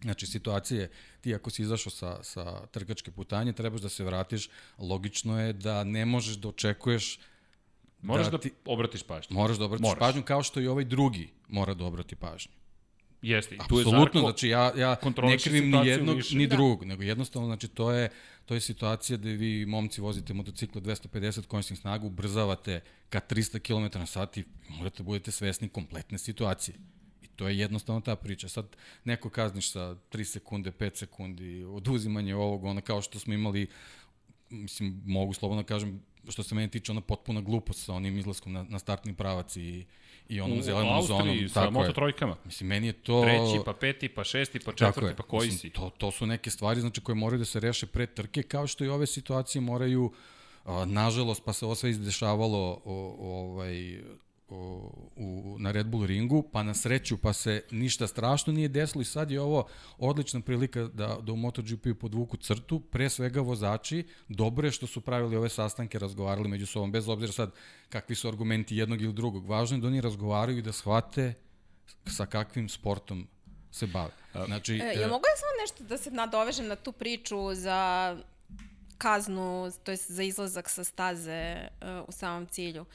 Znači, 0.00 0.26
situacije, 0.26 0.90
ti 1.20 1.34
ako 1.34 1.50
si 1.50 1.62
izašao 1.62 1.90
sa, 1.90 2.22
sa 2.22 2.66
trkačke 2.66 3.10
putanje, 3.10 3.52
trebaš 3.52 3.80
da 3.80 3.88
se 3.88 4.04
vratiš, 4.04 4.48
logično 4.78 5.40
je 5.40 5.52
da 5.52 5.84
ne 5.84 6.04
možeš 6.06 6.36
da 6.36 6.48
očekuješ 6.48 7.18
Moraš 8.00 8.26
da, 8.26 8.30
Da 8.30 8.36
da 8.36 8.40
ti- 8.40 8.52
obratiš 8.64 9.02
pažnju. 9.02 9.34
Moraš 9.34 9.56
da 9.58 9.64
obratiš 9.64 9.82
Moraš. 9.82 9.98
pažnju 9.98 10.22
kao 10.22 10.42
što 10.42 10.60
i 10.60 10.66
ovaj 10.66 10.84
drugi 10.84 11.28
mora 11.48 11.74
da 11.74 11.84
obrati 11.84 12.16
pažnju. 12.16 12.52
Jeste, 13.22 13.54
i 13.54 13.58
tu 13.68 13.78
je 13.78 13.82
Apsolutno, 13.82 14.00
Zarko, 14.00 14.18
znači 14.18 14.48
ja, 14.48 14.72
ja 14.76 14.96
ne 15.22 15.38
krivim 15.38 15.70
ni 15.70 15.88
jednog 15.88 16.16
više. 16.16 16.36
ni 16.36 16.46
Da. 16.46 16.56
drugog, 16.56 16.84
nego 16.84 17.02
jednostavno 17.02 17.48
znači 17.48 17.68
to 17.68 17.92
je 17.92 18.08
to 18.46 18.54
je 18.54 18.60
situacija 18.60 19.16
da 19.16 19.28
vi 19.28 19.66
momci 19.66 20.00
vozite 20.00 20.34
motocikl 20.34 20.78
250 20.78 21.46
konjskih 21.46 21.78
snaga, 21.78 22.06
ubrzavate 22.06 22.80
ka 23.08 23.20
300 23.20 23.58
km 23.58 23.98
na 23.98 24.06
sat 24.06 24.36
i 24.36 24.44
morate 24.68 24.96
da 24.98 25.04
budete 25.04 25.30
svesni 25.30 25.68
kompletne 25.68 26.18
situacije. 26.18 26.74
I 27.22 27.26
to 27.26 27.48
je 27.48 27.58
jednostavno 27.58 28.00
ta 28.00 28.16
priča. 28.16 28.48
Sad 28.48 28.76
neko 29.04 29.30
kazniš 29.30 29.70
sa 29.70 29.96
3 30.12 30.24
sekunde, 30.24 30.70
5 30.70 30.96
sekundi, 30.96 31.64
oduzimanje 31.64 32.34
ovog, 32.34 32.64
ono 32.64 32.80
kao 32.80 33.02
što 33.02 33.18
smo 33.18 33.34
imali 33.34 33.66
mislim, 34.50 35.02
mogu 35.06 35.32
slobodno 35.32 35.62
da 35.62 35.66
kažem, 35.66 36.02
što 36.28 36.42
se 36.42 36.54
mene 36.54 36.68
tiče, 36.68 36.92
ona 36.92 37.00
potpuna 37.00 37.40
glupost 37.40 37.84
sa 37.84 37.94
onim 37.94 38.18
izlaskom 38.18 38.52
na, 38.52 38.62
na 38.68 38.78
startni 38.78 39.14
pravac 39.14 39.56
i, 39.56 39.86
i 40.28 40.40
onom 40.40 40.58
u 40.58 40.62
zelenom 40.62 40.92
Austriji 40.92 41.48
zonom. 41.48 41.48
sa 41.48 41.70
mototrojkama. 41.70 42.36
Mislim, 42.44 42.68
meni 42.68 42.86
je 42.86 42.92
to... 42.92 43.22
Treći, 43.22 43.64
pa 43.64 43.72
peti, 43.72 44.08
pa 44.08 44.24
šesti, 44.24 44.58
pa 44.58 44.72
četvrti, 44.72 45.06
je. 45.06 45.16
pa 45.16 45.22
koji 45.22 45.48
Mislim, 45.48 45.58
si? 45.58 45.70
To, 45.70 45.90
to 45.98 46.10
su 46.10 46.26
neke 46.26 46.50
stvari 46.50 46.80
znači, 46.80 47.00
koje 47.00 47.16
moraju 47.16 47.38
da 47.38 47.44
se 47.44 47.60
reše 47.60 47.86
pre 47.86 48.06
trke, 48.06 48.42
kao 48.42 48.66
što 48.66 48.84
i 48.84 48.88
ove 48.88 49.06
situacije 49.06 49.62
moraju, 49.62 50.12
a, 50.64 50.84
nažalost, 50.84 51.42
pa 51.44 51.52
se 51.52 51.64
ovo 51.64 51.74
sve 51.74 51.90
izdešavalo 51.90 52.58
o, 52.58 52.80
o, 52.84 53.40
ovaj, 53.40 54.00
u, 54.50 55.56
na 55.58 55.70
Red 55.70 55.86
Bull 55.86 56.06
ringu, 56.06 56.42
pa 56.52 56.62
na 56.62 56.74
sreću, 56.74 57.16
pa 57.16 57.32
se 57.32 57.62
ništa 57.70 58.06
strašno 58.06 58.52
nije 58.52 58.68
desilo 58.68 59.02
i 59.02 59.04
sad 59.04 59.30
je 59.30 59.40
ovo 59.40 59.66
odlična 59.98 60.40
prilika 60.40 60.82
da, 60.82 61.18
da 61.22 61.32
u 61.32 61.36
MotoGP-u 61.36 61.94
podvuku 61.94 62.36
crtu, 62.36 62.80
pre 62.80 63.10
svega 63.10 63.40
vozači, 63.40 64.06
dobro 64.28 64.68
je 64.68 64.72
što 64.72 64.86
su 64.86 65.00
pravili 65.00 65.36
ove 65.36 65.48
sastanke, 65.48 65.98
razgovarali 65.98 66.48
među 66.48 66.66
sobom, 66.66 66.92
bez 66.92 67.08
obzira 67.08 67.32
sad 67.32 67.52
kakvi 67.88 68.14
su 68.14 68.28
argumenti 68.28 68.76
jednog 68.76 69.02
ili 69.02 69.12
drugog. 69.12 69.46
Važno 69.48 69.76
je 69.76 69.80
da 69.80 69.86
oni 69.86 70.00
razgovaraju 70.00 70.58
i 70.58 70.62
da 70.62 70.72
shvate 70.72 71.34
sa 72.06 72.26
kakvim 72.26 72.68
sportom 72.68 73.28
se 73.70 73.86
bave. 73.86 74.12
Znači, 74.46 74.74
E, 74.74 75.00
ja 75.00 75.08
mogu 75.08 75.24
ja 75.26 75.36
samo 75.36 75.52
nešto 75.60 75.84
da 75.84 75.98
se 75.98 76.10
nadovežem 76.10 76.66
na 76.66 76.76
tu 76.76 76.92
priču 76.92 77.54
za 77.54 78.16
kaznu, 78.98 79.70
to 79.84 79.90
jest 79.90 80.10
za 80.10 80.22
izlazak 80.22 80.68
sa 80.68 80.84
staze 80.84 81.68
uh, 81.82 82.08
u 82.08 82.12
samom 82.12 82.46
cilju. 82.46 82.82
Uh, 82.82 82.88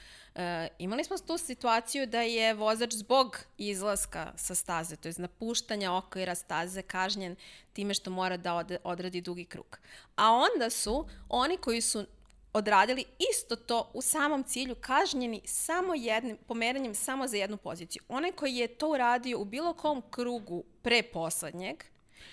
imali 0.79 1.03
smo 1.03 1.17
tu 1.17 1.37
situaciju 1.37 2.07
da 2.07 2.21
je 2.21 2.53
vozač 2.53 2.93
zbog 2.93 3.39
izlaska 3.57 4.33
sa 4.35 4.55
staze, 4.55 4.95
to 4.95 5.07
jest 5.07 5.19
napuštanja 5.19 5.93
okvira 5.93 6.35
staze 6.35 6.81
kažnjen 6.81 7.35
time 7.73 7.93
što 7.93 8.09
mora 8.09 8.37
da 8.37 8.65
odradi 8.83 9.21
dugi 9.21 9.45
krug. 9.45 9.79
A 10.15 10.31
onda 10.31 10.69
su 10.69 11.07
oni 11.29 11.57
koji 11.57 11.81
su 11.81 12.05
odradili 12.53 13.05
isto 13.31 13.55
to 13.55 13.91
u 13.93 14.01
samom 14.01 14.43
cilju 14.43 14.75
kažnjeni 14.75 15.41
samo 15.45 15.95
jednim, 15.95 16.37
pomeranjem 16.47 16.95
samo 16.95 17.27
za 17.27 17.37
jednu 17.37 17.57
poziciju. 17.57 18.03
Onaj 18.07 18.31
koji 18.31 18.55
je 18.55 18.67
to 18.67 18.89
uradio 18.89 19.39
u 19.39 19.45
bilo 19.45 19.73
kom 19.73 20.03
krugu 20.11 20.63
pre 20.81 21.03
poslednjeg 21.03 21.83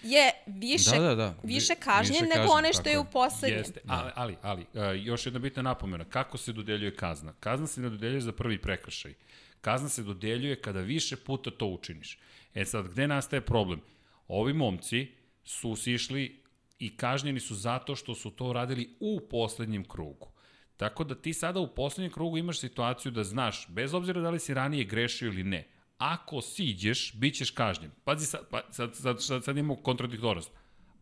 je 0.02 0.30
više, 0.46 0.90
Da, 0.90 1.00
da, 1.00 1.14
da. 1.14 1.28
Vi- 1.42 1.54
više 1.54 1.74
kažnjen 1.74 2.12
više 2.12 2.22
nego 2.22 2.34
kažnjen, 2.34 2.58
onaj 2.58 2.72
što 2.72 2.88
je 2.88 2.92
je. 2.92 2.98
u 2.98 3.04
poslednjem. 3.04 3.58
Jeste, 3.58 3.80
ali, 3.86 4.10
ali, 4.14 4.36
ali 4.42 4.62
uh, 4.62 5.06
još 5.06 5.26
jedna 5.26 5.38
bitna 5.38 5.62
napomena, 5.62 6.04
kako 6.04 6.38
se 6.38 6.52
dodeljuje 6.52 6.96
kazna? 6.96 7.32
Kazna 7.40 7.66
se 7.66 7.80
ne 7.80 7.90
dodeljuje 7.90 8.20
za 8.20 8.32
prvi 8.32 8.58
prekršaj. 8.58 9.14
Kazna 9.60 9.88
se 9.88 10.02
dodeljuje 10.02 10.60
kada 10.60 10.80
više 10.80 11.16
puta 11.16 11.50
to 11.50 11.66
učiniš. 11.66 12.18
E 12.54 12.64
sad, 12.64 12.88
gde 12.88 13.08
nastaje 13.08 13.40
problem? 13.40 13.80
Ovi 14.28 14.52
momci 14.52 15.08
su 15.44 15.76
sišli 15.76 16.40
i 16.78 16.96
kažnjeni 16.96 17.40
su 17.40 17.54
zato 17.54 17.96
što 17.96 18.14
su 18.14 18.30
to 18.30 18.52
radili 18.52 18.96
u 19.00 19.20
poslednjem 19.30 19.84
krugu. 19.84 20.28
Tako 20.76 21.04
da 21.04 21.14
ti 21.14 21.34
sada 21.34 21.60
u 21.60 21.74
poslednjem 21.74 22.12
krugu 22.12 22.38
imaš 22.38 22.58
situaciju 22.60 23.12
da 23.12 23.24
znaš, 23.24 23.66
bez 23.68 23.94
obzira 23.94 24.20
da 24.20 24.30
li 24.30 24.38
si 24.38 24.54
ranije 24.54 24.84
grešio 24.84 25.26
ili 25.26 25.44
ne, 25.44 25.68
ako 26.00 26.40
siđeš, 26.40 27.12
bit 27.14 27.34
ćeš 27.34 27.50
kažnjen. 27.50 27.90
Pazi, 28.04 28.26
sad, 28.26 28.40
pa, 28.50 28.62
sad, 28.70 28.96
sad, 28.96 29.22
sad, 29.22 29.44
sad 29.44 29.56
imamo 29.56 29.82
kontradiktornost. 29.82 30.50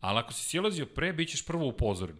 Ali 0.01 0.19
ako 0.19 0.33
si 0.33 0.43
silazio 0.43 0.85
pre, 0.85 1.13
bit 1.13 1.29
ćeš 1.29 1.45
prvo 1.45 1.67
upozoren. 1.67 2.15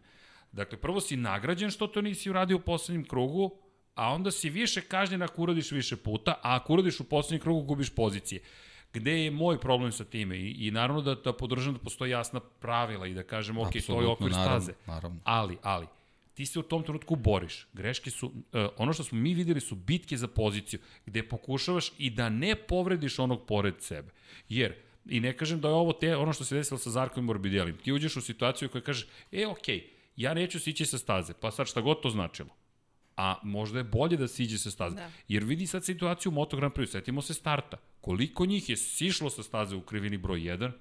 Dakle, 0.51 0.77
prvo 0.77 1.01
si 1.01 1.17
nagrađen 1.17 1.71
što 1.71 1.87
to 1.87 2.01
nisi 2.01 2.29
uradio 2.29 2.57
u 2.57 2.59
poslednjem 2.59 3.05
krugu, 3.07 3.51
a 3.95 4.13
onda 4.13 4.31
si 4.31 4.49
više 4.49 4.81
kažnjen 4.81 5.21
ako 5.21 5.41
uradiš 5.41 5.71
više 5.71 5.95
puta, 5.95 6.31
a 6.31 6.55
ako 6.55 6.73
uradiš 6.73 6.99
u 6.99 7.03
poslednjem 7.03 7.41
krugu 7.41 7.61
gubiš 7.61 7.89
pozicije. 7.89 8.41
Gde 8.93 9.23
je 9.23 9.31
moj 9.31 9.59
problem 9.59 9.91
sa 9.91 10.03
time? 10.03 10.37
I, 10.37 10.67
i 10.67 10.71
naravno 10.71 11.01
da, 11.01 11.15
da 11.15 11.33
podržam 11.33 11.73
da 11.73 11.79
postoji 11.79 12.11
jasna 12.11 12.39
pravila 12.39 13.07
i 13.07 13.13
da 13.13 13.23
kažem, 13.23 13.57
ok, 13.57 13.71
to 13.87 14.01
je 14.01 14.07
okvir 14.07 14.31
naravno, 14.31 14.61
staze. 14.61 14.73
naravno. 14.87 15.19
Ali, 15.23 15.57
ali, 15.61 15.87
ti 16.39 16.45
se 16.45 16.59
u 16.59 16.63
tom 16.63 16.83
trenutku 16.83 17.15
boriš. 17.15 17.67
Greške 17.73 18.11
su, 18.11 18.27
uh, 18.27 18.33
ono 18.77 18.93
što 18.93 19.03
smo 19.03 19.17
mi 19.19 19.33
videli 19.33 19.59
su 19.61 19.75
bitke 19.75 20.17
za 20.17 20.27
poziciju, 20.27 20.79
gde 21.05 21.23
pokušavaš 21.27 21.91
i 21.97 22.09
da 22.09 22.29
ne 22.29 22.55
povrediš 22.55 23.19
onog 23.19 23.45
pored 23.45 23.81
sebe. 23.81 24.11
Jer, 24.49 24.75
i 25.05 25.19
ne 25.19 25.33
kažem 25.37 25.59
da 25.61 25.67
je 25.67 25.73
ovo 25.73 25.93
te, 25.93 26.15
ono 26.15 26.33
što 26.33 26.45
se 26.45 26.55
desilo 26.55 26.77
sa 26.77 26.89
Zarkom 26.89 27.23
i 27.23 27.27
Morbidelim. 27.27 27.77
Ti 27.83 27.91
uđeš 27.91 28.15
u 28.17 28.21
situaciju 28.21 28.69
koja 28.69 28.81
kažeš, 28.81 29.07
e, 29.31 29.47
okej, 29.47 29.75
okay, 29.75 29.83
ja 30.15 30.33
neću 30.33 30.59
sići 30.59 30.85
sa 30.85 30.97
staze, 30.97 31.33
pa 31.41 31.51
sad 31.51 31.67
šta 31.67 31.81
god 31.81 32.01
to 32.01 32.09
značilo. 32.09 32.55
A 33.17 33.35
možda 33.43 33.83
je 33.83 33.83
bolje 33.83 34.17
da 34.17 34.27
siđe 34.27 34.57
sa 34.57 34.71
staze. 34.71 34.95
Da. 34.95 35.11
Jer 35.27 35.43
vidi 35.43 35.67
sad 35.67 35.85
situaciju 35.85 36.31
u 36.31 36.35
Moto 36.35 36.57
Grand 36.57 36.73
Prix, 36.73 36.91
setimo 36.91 37.21
se 37.21 37.33
starta. 37.33 37.77
Koliko 38.01 38.45
njih 38.45 38.69
je 38.69 38.77
sišlo 38.77 39.29
sa 39.29 39.43
staze 39.43 39.75
u 39.75 39.81
krivini 39.81 40.17
broj 40.17 40.39
1? 40.39 40.71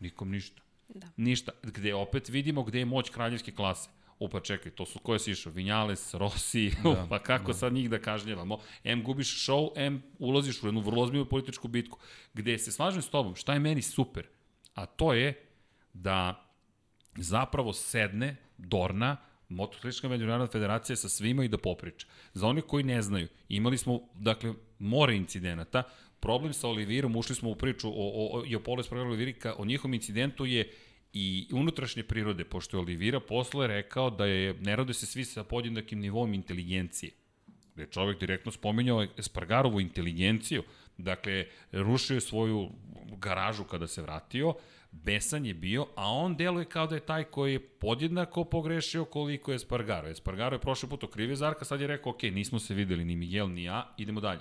Nikom 0.00 0.30
ništa. 0.30 0.62
Da. 0.88 1.08
Ništa. 1.16 1.52
Gde 1.62 1.94
opet 1.94 2.28
vidimo 2.28 2.62
gde 2.62 2.78
je 2.78 2.84
moć 2.84 3.10
kraljevske 3.10 3.52
klase. 3.52 3.90
Upa 4.18 4.40
čekaj, 4.40 4.72
to 4.72 4.86
su 4.86 4.98
koje 4.98 5.18
si 5.18 5.30
išao? 5.30 5.52
Vinjales, 5.52 6.14
Rossi, 6.14 6.70
da, 6.84 7.06
pa 7.08 7.18
kako 7.18 7.52
da. 7.52 7.58
sad 7.58 7.72
njih 7.72 7.90
da 7.90 7.98
kažnjavamo? 7.98 8.58
M 8.84 9.02
gubiš 9.02 9.46
show, 9.46 9.72
M 9.76 10.02
ulaziš 10.18 10.62
u 10.62 10.66
jednu 10.66 10.80
vrlo 10.80 11.02
ozbiljnu 11.02 11.24
političku 11.24 11.68
bitku. 11.68 11.98
Gde 12.34 12.58
se 12.58 12.72
slažem 12.72 13.02
s 13.02 13.08
tobom, 13.08 13.34
šta 13.34 13.52
je 13.52 13.60
meni 13.60 13.82
super? 13.82 14.26
A 14.74 14.86
to 14.86 15.12
je 15.12 15.34
da 15.92 16.46
zapravo 17.16 17.72
sedne 17.72 18.36
Dorna, 18.58 19.16
Motociklička 19.48 20.08
međunarodna 20.08 20.46
federacija 20.46 20.96
sa 20.96 21.08
svima 21.08 21.44
i 21.44 21.48
da 21.48 21.58
popriča. 21.58 22.06
Za 22.34 22.46
one 22.46 22.60
koji 22.60 22.84
ne 22.84 23.02
znaju, 23.02 23.28
imali 23.48 23.78
smo, 23.78 24.00
dakle, 24.14 24.54
more 24.78 25.16
incidenata, 25.16 25.82
problem 26.20 26.52
sa 26.52 26.68
Olivirom, 26.68 27.16
ušli 27.16 27.34
smo 27.34 27.50
u 27.50 27.54
priču 27.54 27.88
o, 27.88 27.92
o, 27.92 28.38
o, 28.38 28.44
i 28.46 28.56
o 28.56 28.60
Poles 28.60 28.86
programu 28.88 29.10
Olivirika, 29.10 29.54
o 29.58 29.64
njihovom 29.64 29.94
incidentu 29.94 30.46
je 30.46 30.72
i 31.14 31.48
unutrašnje 31.52 32.02
prirode, 32.02 32.44
pošto 32.44 32.76
je 32.76 32.80
Olivira 32.80 33.20
posle 33.20 33.66
rekao 33.66 34.10
da 34.10 34.26
je, 34.26 34.54
ne 34.60 34.76
rode 34.76 34.94
se 34.94 35.06
svi 35.06 35.24
sa 35.24 35.44
podjednakim 35.44 36.00
nivom 36.00 36.34
inteligencije. 36.34 37.12
Gde 37.74 37.82
je 37.82 37.90
čovek 37.90 38.20
direktno 38.20 38.52
spominjao 38.52 39.06
Espargarovu 39.18 39.80
inteligenciju, 39.80 40.62
dakle, 40.98 41.46
rušio 41.72 42.14
je 42.14 42.20
svoju 42.20 42.70
garažu 43.16 43.64
kada 43.64 43.86
se 43.86 44.02
vratio, 44.02 44.54
besan 44.92 45.46
je 45.46 45.54
bio, 45.54 45.86
a 45.96 46.10
on 46.10 46.36
deluje 46.36 46.64
kao 46.64 46.86
da 46.86 46.94
je 46.94 47.06
taj 47.06 47.24
koji 47.24 47.52
je 47.52 47.60
podjednako 47.60 48.44
pogrešio 48.44 49.04
koliko 49.04 49.52
je 49.52 49.56
Espargaro. 49.56 50.08
Espargaro 50.08 50.56
je 50.56 50.60
prošli 50.60 50.88
put 50.88 51.04
okrivio 51.04 51.36
Zarka, 51.36 51.64
sad 51.64 51.80
je 51.80 51.86
rekao, 51.86 52.12
ok, 52.12 52.22
nismo 52.22 52.58
se 52.58 52.74
videli 52.74 53.04
ni 53.04 53.16
Miguel 53.16 53.50
ni 53.50 53.64
ja, 53.64 53.94
idemo 53.98 54.20
dalje. 54.20 54.40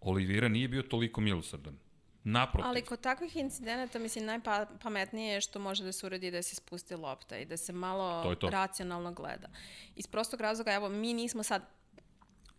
Olivira 0.00 0.48
nije 0.48 0.68
bio 0.68 0.82
toliko 0.82 1.20
milosrdan. 1.20 1.76
Naprotiv. 2.24 2.66
Ali 2.66 2.82
kod 2.82 3.00
takvih 3.00 3.36
incidenata, 3.36 3.98
mislim, 3.98 4.24
najpametnije 4.24 5.34
je 5.34 5.40
što 5.40 5.58
može 5.58 5.84
da 5.84 5.92
se 5.92 6.06
uradi 6.06 6.30
da 6.30 6.42
se 6.42 6.54
spusti 6.56 6.94
lopta 6.94 7.38
i 7.38 7.44
da 7.44 7.56
se 7.56 7.72
malo 7.72 8.22
To 8.24 8.34
to. 8.34 8.50
racionalno 8.50 9.12
gleda. 9.12 9.48
Iz 9.96 10.06
prostog 10.06 10.40
razloga, 10.40 10.72
evo, 10.72 10.88
mi 10.88 11.14
nismo 11.14 11.42
sad, 11.42 11.62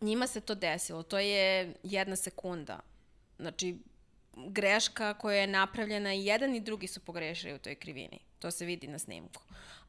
njima 0.02 0.28
se 0.28 0.42
to 0.42 0.56
desilo, 0.56 1.04
to 1.04 1.20
je 1.20 1.74
jedna 1.84 2.16
sekunda. 2.16 2.80
Znači, 3.40 3.78
greška 4.38 5.14
koja 5.14 5.38
je 5.38 5.48
napravljena 5.48 6.14
i 6.14 6.26
jedan 6.26 6.56
i 6.56 6.60
drugi 6.60 6.88
su 6.88 7.00
pogrešili 7.00 7.54
u 7.54 7.60
toj 7.60 7.76
krivini. 7.76 8.20
To 8.40 8.52
se 8.52 8.66
vidi 8.66 8.88
na 8.88 9.00
snimku. 9.00 9.42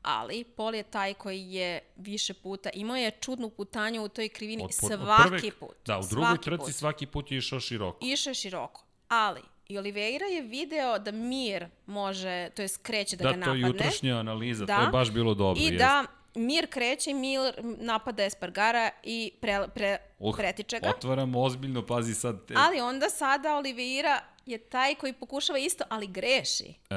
Ali 0.02 0.44
Pol 0.46 0.74
je 0.74 0.82
taj 0.82 1.14
koji 1.14 1.42
je 1.44 1.80
više 1.96 2.34
puta, 2.34 2.70
imao 2.70 2.96
je 2.96 3.10
čudnu 3.12 3.50
putanju 3.50 4.02
u 4.02 4.08
toj 4.08 4.28
krivini 4.28 4.62
Od 4.62 4.68
od 4.68 4.74
svaki 4.74 5.28
prve- 5.28 5.50
put. 5.52 5.76
Da, 5.86 5.98
u 5.98 6.02
drugoj 6.02 6.26
svaki 6.26 6.44
trci 6.44 6.58
put. 6.58 6.74
svaki 6.74 7.06
put 7.06 7.30
je 7.30 7.38
išao 7.38 7.60
široko. 7.60 7.98
Išao 8.02 8.30
je 8.30 8.34
široko. 8.34 8.84
Ali, 9.08 9.40
i 9.72 9.78
Oliveira 9.78 10.26
je 10.26 10.42
video 10.42 10.98
da 10.98 11.10
Mir 11.12 11.66
može, 11.86 12.50
to 12.50 12.62
je 12.62 12.68
skreće 12.68 13.16
da, 13.16 13.24
Da, 13.24 13.32
ga 13.32 13.44
to 13.44 13.50
je 13.50 13.56
napadne. 13.56 13.68
jutrošnja 13.68 14.16
analiza, 14.16 14.64
Da. 14.64 14.76
to 14.76 14.82
je 14.82 14.88
baš 14.88 15.10
bilo 15.10 15.34
dobro. 15.34 15.60
I 15.60 15.64
jest. 15.64 15.78
da 15.78 16.04
Mir 16.34 16.66
kreće, 16.66 17.14
Mir 17.14 17.40
napada 17.78 18.24
Espargara 18.24 18.90
i 19.02 19.32
pre, 19.40 19.68
pre, 19.74 19.96
Uh, 20.18 20.36
pretiče 20.36 20.78
ga. 20.78 20.88
Otvaramo 20.88 21.40
ozbiljno, 21.40 21.86
pazi 21.86 22.14
sad. 22.14 22.46
Te, 22.46 22.54
Ali 22.56 22.80
onda 22.80 23.08
sada 23.08 23.56
Oliveira 23.56 24.20
je 24.46 24.58
taj 24.58 24.94
koji 24.94 25.12
pokušava 25.12 25.58
isto, 25.58 25.84
ali 25.88 26.06
greši. 26.06 26.64
e, 26.90 26.94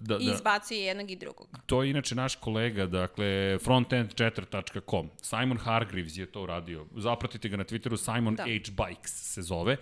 da, 0.00 0.16
I 0.16 0.26
da, 0.26 0.32
izbacuje 0.34 0.80
jednog 0.80 1.10
i 1.10 1.16
drugog. 1.16 1.48
to 1.66 1.82
je 1.82 1.90
inače 1.90 2.14
naš 2.14 2.34
kolega, 2.34 2.86
dakle, 2.86 3.58
frontend4.com. 3.58 5.10
Simon 5.22 5.58
Hargreaves 5.58 6.16
je 6.16 6.26
to 6.26 6.42
uradio. 6.42 6.86
Zapratite 6.96 7.48
ga 7.48 7.56
na 7.56 7.64
Twitteru, 7.64 7.96
Simon 7.96 8.34
Da. 8.34 8.42
H. 8.42 8.48
Bikes 8.48 9.12
se 9.24 9.42
zove. 9.42 9.76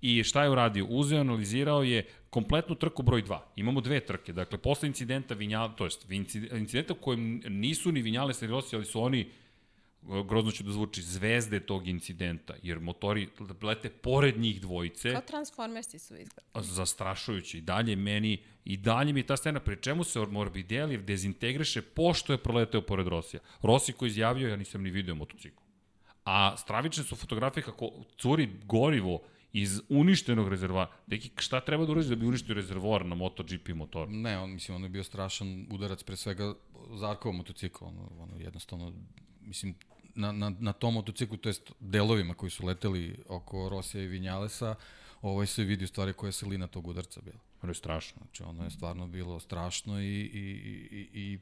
I 0.00 0.24
šta 0.24 0.42
je 0.42 0.50
uradio? 0.50 0.86
Uzeo, 0.86 1.20
analizirao 1.20 1.82
je 1.82 2.06
kompletnu 2.36 2.74
trku 2.74 3.02
broj 3.02 3.22
2. 3.22 3.38
Imamo 3.56 3.80
dve 3.80 4.00
trke. 4.00 4.32
Dakle, 4.32 4.58
posle 4.58 4.88
incidenta 4.88 5.34
Vinjal, 5.34 5.70
to 5.76 5.84
jest 5.84 6.08
inci- 6.08 6.58
incidenta 6.58 6.92
u 6.92 6.96
kojem 6.96 7.40
nisu 7.48 7.92
ni 7.92 8.02
Vinjale 8.02 8.32
Rossi, 8.48 8.76
ali 8.76 8.84
su 8.84 9.00
oni 9.02 9.30
grozno 10.28 10.50
će 10.52 10.64
da 10.64 10.72
zvuči, 10.72 11.02
zvezde 11.02 11.60
tog 11.60 11.88
incidenta, 11.88 12.54
jer 12.62 12.80
motori 12.80 13.28
lete 13.62 13.90
pored 13.90 14.38
njih 14.38 14.60
dvojice 14.60 15.12
Kao 15.12 15.20
Transformersi 15.20 15.98
su 15.98 16.14
izgleda. 16.16 16.60
zastrašujući. 16.60 17.58
I 17.58 17.60
dalje 17.60 17.96
meni, 17.96 18.38
i 18.64 18.76
dalje 18.76 19.12
mi 19.12 19.20
je 19.20 19.26
ta 19.26 19.36
scena, 19.36 19.60
pri 19.60 19.76
čemu 19.80 20.04
se 20.04 20.20
Morbidelli 20.20 20.98
dezintegriše 20.98 21.82
pošto 21.82 22.32
je 22.32 22.42
proleteo 22.42 22.82
pored 22.82 23.06
Rosija. 23.06 23.40
Rossi 23.62 23.92
koji 23.92 24.08
izjavio, 24.08 24.48
ja 24.48 24.56
nisam 24.56 24.82
ni 24.82 24.90
video 24.90 25.14
motocikl. 25.14 25.62
A 26.24 26.56
stravične 26.56 27.04
su 27.04 27.16
fotografije 27.16 27.62
kako 27.64 27.90
curi 28.18 28.48
gorivo 28.64 29.22
iz 29.56 29.80
uništenog 29.88 30.48
rezervoara. 30.48 30.90
Deki, 31.06 31.30
šta 31.36 31.60
treba 31.60 31.86
da 31.86 31.92
uradi 31.92 32.08
da 32.08 32.16
bi 32.16 32.26
uništio 32.26 32.54
rezervoar 32.54 33.06
na 33.06 33.14
MotoGP 33.14 33.68
motoru? 33.74 34.10
Ne, 34.10 34.38
on, 34.38 34.50
mislim, 34.52 34.76
ono 34.76 34.86
je 34.86 34.90
bio 34.90 35.04
strašan 35.04 35.66
udarac 35.70 36.02
pre 36.02 36.16
svega 36.16 36.54
Zarkova 36.94 37.36
motocikla, 37.36 37.88
ono, 37.88 38.10
ono 38.18 38.36
jednostavno, 38.38 38.92
mislim, 39.40 39.74
na, 40.14 40.32
na, 40.32 40.52
na 40.58 40.72
tom 40.72 40.94
motociklu, 40.94 41.36
to 41.36 41.48
jest 41.48 41.72
delovima 41.80 42.34
koji 42.34 42.50
su 42.50 42.66
leteli 42.66 43.18
oko 43.28 43.68
Rosija 43.68 44.04
i 44.04 44.06
Vinjalesa, 44.06 44.74
ovaj 45.22 45.46
se 45.46 45.64
vidi 45.64 45.84
u 45.84 45.88
stvari 45.88 46.12
koja 46.12 46.28
je 46.28 46.32
silina 46.32 46.66
tog 46.66 46.86
udarca 46.86 47.20
bila. 47.20 47.40
Ono 47.62 47.70
je 47.70 47.74
strašno. 47.74 48.22
Znači, 48.24 48.42
ono 48.42 48.64
je 48.64 48.70
stvarno 48.70 49.06
bilo 49.06 49.40
strašno 49.40 50.00
i, 50.00 50.20
i, 50.20 50.50
i, 50.90 51.08
i, 51.12 51.38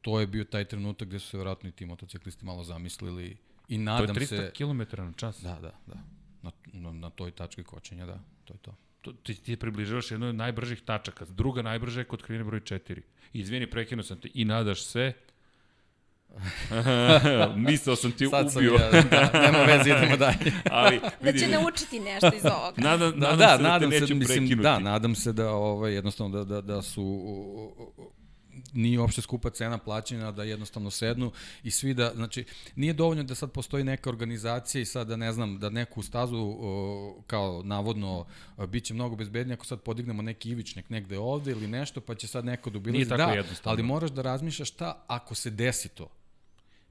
to 0.00 0.20
je 0.20 0.26
bio 0.26 0.44
taj 0.44 0.64
trenutak 0.64 1.08
gde 1.08 1.18
su 1.18 1.28
se 1.28 1.36
vjerojatno 1.36 1.68
i 1.68 1.72
ti 1.72 1.86
motociklisti 1.86 2.44
malo 2.44 2.64
zamislili 2.64 3.24
i 3.26 3.36
To 3.66 3.72
je 3.72 3.78
nadam 3.78 4.16
300 4.16 4.26
se... 4.26 4.52
km 4.56 5.02
na 5.02 5.12
čas. 5.12 5.42
Da, 5.42 5.58
da, 5.60 5.72
da. 5.86 6.23
Na, 6.44 6.50
na, 6.72 6.92
na 6.92 7.10
toj 7.10 7.30
tački 7.30 7.64
kočenja, 7.64 8.06
da, 8.06 8.18
to 8.44 8.54
je 8.54 8.58
to. 8.58 8.74
To, 9.02 9.12
ti, 9.12 9.34
ti 9.34 9.56
približavaš 9.56 10.10
jednu 10.10 10.28
od 10.28 10.34
najbržih 10.34 10.80
tačaka. 10.80 11.24
Druga 11.28 11.62
najbrža 11.62 12.00
je 12.00 12.04
kod 12.04 12.22
krivine 12.22 12.44
broj 12.44 12.60
4. 12.60 13.00
Izvini, 13.32 13.66
prekinuo 13.66 14.02
sam 14.02 14.20
te. 14.20 14.28
I 14.34 14.44
nadaš 14.44 14.84
se... 14.84 15.12
Mislao 17.56 17.96
sam 17.96 18.12
ti 18.12 18.26
Sad 18.26 18.52
sam 18.52 18.62
ubio. 18.62 18.74
ja, 18.74 19.02
da, 19.02 19.40
nema 19.42 19.58
veze, 19.58 19.90
idemo 19.90 20.16
dalje. 20.16 20.52
ali 20.70 21.00
Da 21.00 21.10
vidi, 21.20 21.38
će 21.38 21.48
naučiti 21.48 22.00
nešto 22.00 22.30
iz 22.36 22.44
ovoga. 22.44 22.82
nadam, 22.82 23.10
Da, 23.10 23.16
nadam 23.16 23.38
da, 23.38 23.56
se 23.56 23.62
da 23.62 23.68
nadam 23.68 23.90
te 23.90 23.96
se, 23.96 24.00
neću 24.02 24.14
mislim, 24.14 24.38
prekinuti. 24.38 24.62
da, 24.62 24.78
nadam 24.78 25.14
se 25.14 25.32
da 25.32 25.50
ovaj, 25.50 25.94
jednostavno 25.94 26.36
da, 26.36 26.44
da, 26.44 26.60
da 26.60 26.82
su 26.82 27.02
nije 28.74 29.00
uopšte 29.00 29.22
skupa 29.22 29.50
cena 29.50 29.78
plaćanja, 29.78 30.30
da 30.32 30.44
jednostavno 30.44 30.90
sednu 30.90 31.32
i 31.62 31.70
svi 31.70 31.94
da, 31.94 32.12
znači, 32.14 32.44
nije 32.76 32.92
dovoljno 32.92 33.22
da 33.22 33.34
sad 33.34 33.52
postoji 33.52 33.84
neka 33.84 34.10
organizacija 34.10 34.82
i 34.82 34.86
sad 34.86 35.08
da 35.08 35.16
ne 35.16 35.32
znam, 35.32 35.58
da 35.58 35.70
neku 35.70 36.02
stazu 36.02 36.56
o, 36.60 37.22
kao 37.26 37.62
navodno 37.62 38.26
bit 38.68 38.84
će 38.84 38.94
mnogo 38.94 39.16
bezbednije 39.16 39.54
ako 39.54 39.66
sad 39.66 39.80
podignemo 39.80 40.22
neki 40.22 40.50
ivičnik 40.50 40.90
negde 40.90 41.18
ovde 41.18 41.50
ili 41.50 41.68
nešto, 41.68 42.00
pa 42.00 42.14
će 42.14 42.26
sad 42.26 42.44
neko 42.44 42.70
da 42.70 42.78
Nije 42.78 43.08
tako 43.08 43.30
Da, 43.30 43.36
jednostavno. 43.36 43.74
ali 43.74 43.82
moraš 43.82 44.10
da 44.10 44.22
razmišljaš 44.22 44.68
šta 44.68 45.04
ako 45.06 45.34
se 45.34 45.50
desi 45.50 45.88
to. 45.88 46.10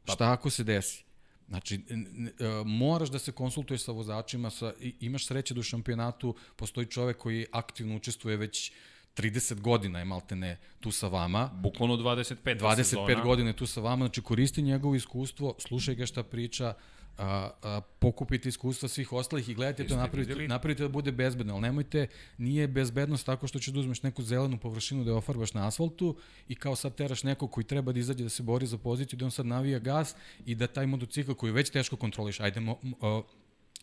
Šta 0.04 0.32
ako 0.32 0.50
se 0.50 0.63
desi? 0.63 1.04
Znači, 1.48 1.76
e, 1.76 2.63
moraš 2.65 3.10
da 3.10 3.19
se 3.19 3.32
konsultuješ 3.32 3.84
sa 3.84 3.91
vozačima, 3.91 4.50
sa, 4.50 4.74
imaš 5.00 5.28
sreće 5.28 5.54
da 5.54 5.60
u 5.60 5.63
šampionatu 5.63 6.36
postoji 6.56 6.88
čovek 6.88 7.17
koji 7.17 7.46
aktivno 7.52 7.96
učestvuje 7.96 8.38
već 8.38 8.72
30 9.17 9.60
godina 9.60 9.99
je 9.99 10.06
maltene 10.06 10.58
tu 10.80 10.91
sa 10.91 11.08
vama, 11.08 11.49
Bukvalno 11.54 11.95
25 11.95 12.60
25 12.60 12.84
sezona. 12.84 13.23
godina 13.23 13.49
je 13.49 13.56
tu 13.56 13.65
sa 13.65 13.82
vama, 13.82 14.06
znači 14.06 14.21
koristi 14.21 14.62
njegovo 14.62 14.95
iskustvo, 14.95 15.56
slušaj 15.60 15.95
ga 15.95 16.06
šta 16.06 16.23
priča, 16.23 16.73
a, 17.17 17.49
a, 17.63 17.82
pokupite 17.99 18.49
iskustva 18.49 18.89
svih 18.89 19.13
ostalih 19.13 19.49
i 19.49 19.54
gledajte 19.54 19.88
to, 19.88 19.95
napravite, 19.95 20.30
videli? 20.30 20.47
napravite 20.47 20.84
da 20.84 20.89
bude 20.89 21.12
bezbedno, 21.12 21.54
ali 21.54 21.62
nemojte, 21.62 22.08
nije 22.38 22.67
bezbednost 22.67 23.26
tako 23.26 23.47
što 23.47 23.60
ćeš 23.60 23.73
da 23.73 23.80
uzmeš 23.80 24.04
neku 24.04 24.23
zelenu 24.23 24.58
površinu 24.58 25.04
da 25.04 25.12
je 25.12 25.15
ofarbaš 25.15 25.54
na 25.54 25.67
asfaltu 25.67 26.15
i 26.47 26.56
kao 26.56 26.76
sad 26.76 26.95
teraš 26.95 27.23
nekog 27.23 27.52
koji 27.52 27.63
treba 27.63 27.91
da 27.91 27.99
izađe 27.99 28.23
da 28.23 28.30
se 28.30 28.43
bori 28.43 28.65
za 28.65 28.78
poziciju, 28.78 29.17
da 29.17 29.26
on 29.26 29.32
sad 29.32 29.45
navija 29.45 29.80
gas 29.80 30.15
i 30.45 30.56
da 30.56 30.67
taj 30.67 30.88
motocikl 30.88 31.34
koji 31.34 31.52
već 31.52 31.69
teško 31.69 31.95
kontroliš, 31.95 32.39
ajde, 32.39 32.60
mo, 32.60 32.78
mo, 32.82 33.23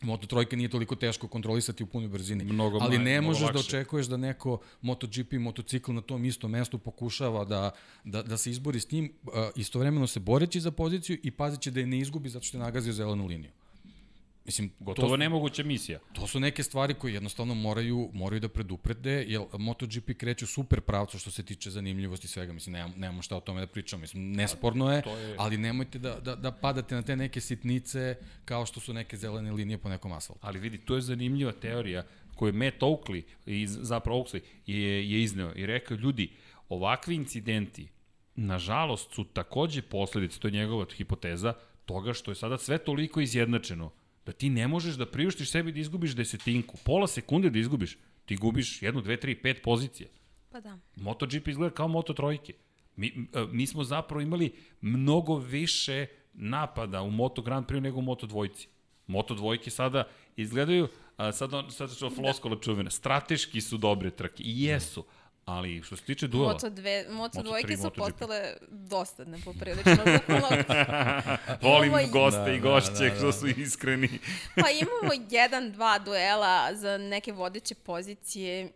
Moto 0.02 0.26
trojke 0.26 0.56
nije 0.56 0.68
toliko 0.68 0.96
teško 0.96 1.28
kontrolisati 1.28 1.82
u 1.82 1.86
punoj 1.86 2.08
brzini. 2.08 2.44
Mnogo 2.44 2.78
ali 2.80 2.98
ne 2.98 3.20
mnogo 3.20 3.32
možeš 3.32 3.52
da 3.52 3.58
očekuješ 3.58 4.06
da 4.06 4.16
neko 4.16 4.60
MotoGP 4.82 5.32
motocikl 5.32 5.92
na 5.92 6.00
tom 6.00 6.24
istom 6.24 6.50
mestu 6.50 6.78
pokušava 6.78 7.44
da, 7.44 7.70
da, 8.04 8.22
da 8.22 8.36
se 8.36 8.50
izbori 8.50 8.80
s 8.80 8.90
njim, 8.90 9.12
istovremeno 9.56 10.06
se 10.06 10.20
boreći 10.20 10.60
za 10.60 10.70
poziciju 10.70 11.18
i 11.22 11.30
paziće 11.30 11.70
da 11.70 11.80
je 11.80 11.86
ne 11.86 11.98
izgubi 11.98 12.28
zato 12.28 12.44
što 12.44 12.58
je 12.58 12.62
nagazio 12.62 12.92
zelenu 12.92 13.26
liniju. 13.26 13.50
Mislim, 14.50 14.70
Gotovo 14.80 15.08
to, 15.08 15.14
su, 15.14 15.16
nemoguća 15.16 15.62
misija. 15.62 15.98
to 16.12 16.26
su 16.26 16.40
neke 16.40 16.62
stvari 16.62 16.94
koje 16.94 17.14
jednostavno 17.14 17.54
moraju, 17.54 18.10
moraju 18.12 18.40
da 18.40 18.48
preduprede, 18.48 19.24
jer 19.28 19.42
MotoGP 19.54 20.10
kreće 20.16 20.46
super 20.46 20.80
pravcu 20.80 21.18
što 21.18 21.30
se 21.30 21.42
tiče 21.42 21.70
zanimljivosti 21.70 22.24
i 22.24 22.28
svega. 22.28 22.52
Mislim, 22.52 22.72
nemamo, 22.72 22.94
nemamo 22.96 23.22
šta 23.22 23.36
o 23.36 23.40
tome 23.40 23.60
da 23.60 23.66
pričamo. 23.66 24.00
Mislim, 24.00 24.32
nesporno 24.32 24.92
je, 24.92 24.96
je- 24.96 25.34
ali 25.38 25.58
nemojte 25.58 25.98
da, 25.98 26.14
da, 26.16 26.34
da 26.36 26.52
padate 26.52 26.94
na 26.94 27.02
te 27.02 27.16
neke 27.16 27.40
sitnice 27.40 28.16
kao 28.44 28.66
što 28.66 28.80
su 28.80 28.94
neke 28.94 29.16
zelene 29.16 29.52
linije 29.52 29.78
po 29.78 29.88
nekom 29.88 30.12
asfaltu. 30.12 30.40
Ali 30.42 30.58
vidi, 30.58 30.78
to 30.78 30.94
je 30.94 31.00
zanimljiva 31.02 31.52
teorija 31.52 32.04
koju 32.34 32.52
Matt 32.52 32.80
Oakley, 32.80 33.22
iz, 33.46 33.78
zapravo 33.82 34.18
Oakley, 34.20 34.40
je, 34.66 35.10
je 35.10 35.22
izneo 35.22 35.52
i 35.56 35.66
rekao, 35.66 35.96
ljudi, 35.96 36.30
ovakvi 36.68 37.14
incidenti, 37.14 37.88
nažalost, 38.36 39.12
su 39.12 39.24
takođe 39.24 39.82
posledice, 39.82 40.38
to 40.38 40.48
je 40.48 40.52
njegova 40.52 40.86
hipoteza, 40.96 41.52
toga 41.84 42.14
što 42.14 42.30
je 42.30 42.34
sada 42.34 42.58
sve 42.58 42.78
toliko 42.78 43.20
izjednačeno, 43.20 43.90
da 44.26 44.32
ti 44.32 44.50
ne 44.50 44.68
možeš 44.68 44.94
da 44.94 45.06
priuštiš 45.06 45.50
sebi 45.50 45.72
da 45.72 45.80
izgubiš 45.80 46.16
desetinku, 46.16 46.76
pola 46.84 47.06
sekunde 47.06 47.50
da 47.50 47.58
izgubiš, 47.58 47.98
ti 48.24 48.36
gubiš 48.36 48.82
jednu, 48.82 49.00
dve, 49.00 49.16
tri, 49.20 49.34
pet 49.34 49.62
pozicija. 49.62 50.08
Pa 50.50 50.60
da. 50.60 50.78
MotoGP 50.96 51.48
izgleda 51.48 51.74
kao 51.74 51.88
Moto 51.88 52.12
trojke. 52.12 52.54
Mi, 52.96 53.28
e, 53.34 53.46
mi 53.52 53.66
smo 53.66 53.84
zapravo 53.84 54.20
imali 54.20 54.52
mnogo 54.80 55.36
više 55.36 56.06
napada 56.32 57.02
u 57.02 57.10
Moto 57.10 57.42
Grand 57.42 57.66
Prix 57.66 57.80
nego 57.80 57.98
u 57.98 58.02
Moto 58.02 58.26
dvojci. 58.26 58.68
Moto 59.06 59.34
dvojke 59.34 59.70
sada 59.70 60.04
izgledaju, 60.36 60.88
a 61.16 61.32
sad, 61.32 61.54
on, 61.54 61.70
sad 61.70 61.94
što 61.96 62.10
floskola 62.10 62.60
čuvena, 62.60 62.90
strateški 62.90 63.60
su 63.60 63.76
dobre 63.76 64.10
trke 64.10 64.42
i 64.42 64.62
jesu, 64.62 65.04
ali 65.50 65.82
što 65.82 65.96
se 65.96 66.02
tiče 66.04 66.26
duela, 66.26 66.52
Moto, 66.52 66.70
dve, 66.70 67.04
moto, 67.08 67.14
Moto 67.14 67.42
dvojke 67.42 67.66
tri, 67.66 67.76
su 67.76 67.90
postale 67.96 68.54
dosadne 68.68 69.38
poprilično. 69.44 69.96
Volim 71.62 71.92
goste 72.12 72.40
Da, 72.40 72.52
i 72.52 72.60
da, 72.60 72.68
gošće 72.68 73.08
da, 73.10 73.16
što 73.16 73.26
da. 73.26 73.32
su 73.32 73.46
iskreni. 73.48 74.18
pa 74.54 74.70
imamo 74.70 75.26
jedan, 75.30 75.72
dva 75.72 75.98
duela 75.98 76.74
za 76.74 76.98
neke 76.98 77.32
vodeće 77.32 77.74
pozicije. 77.74 78.68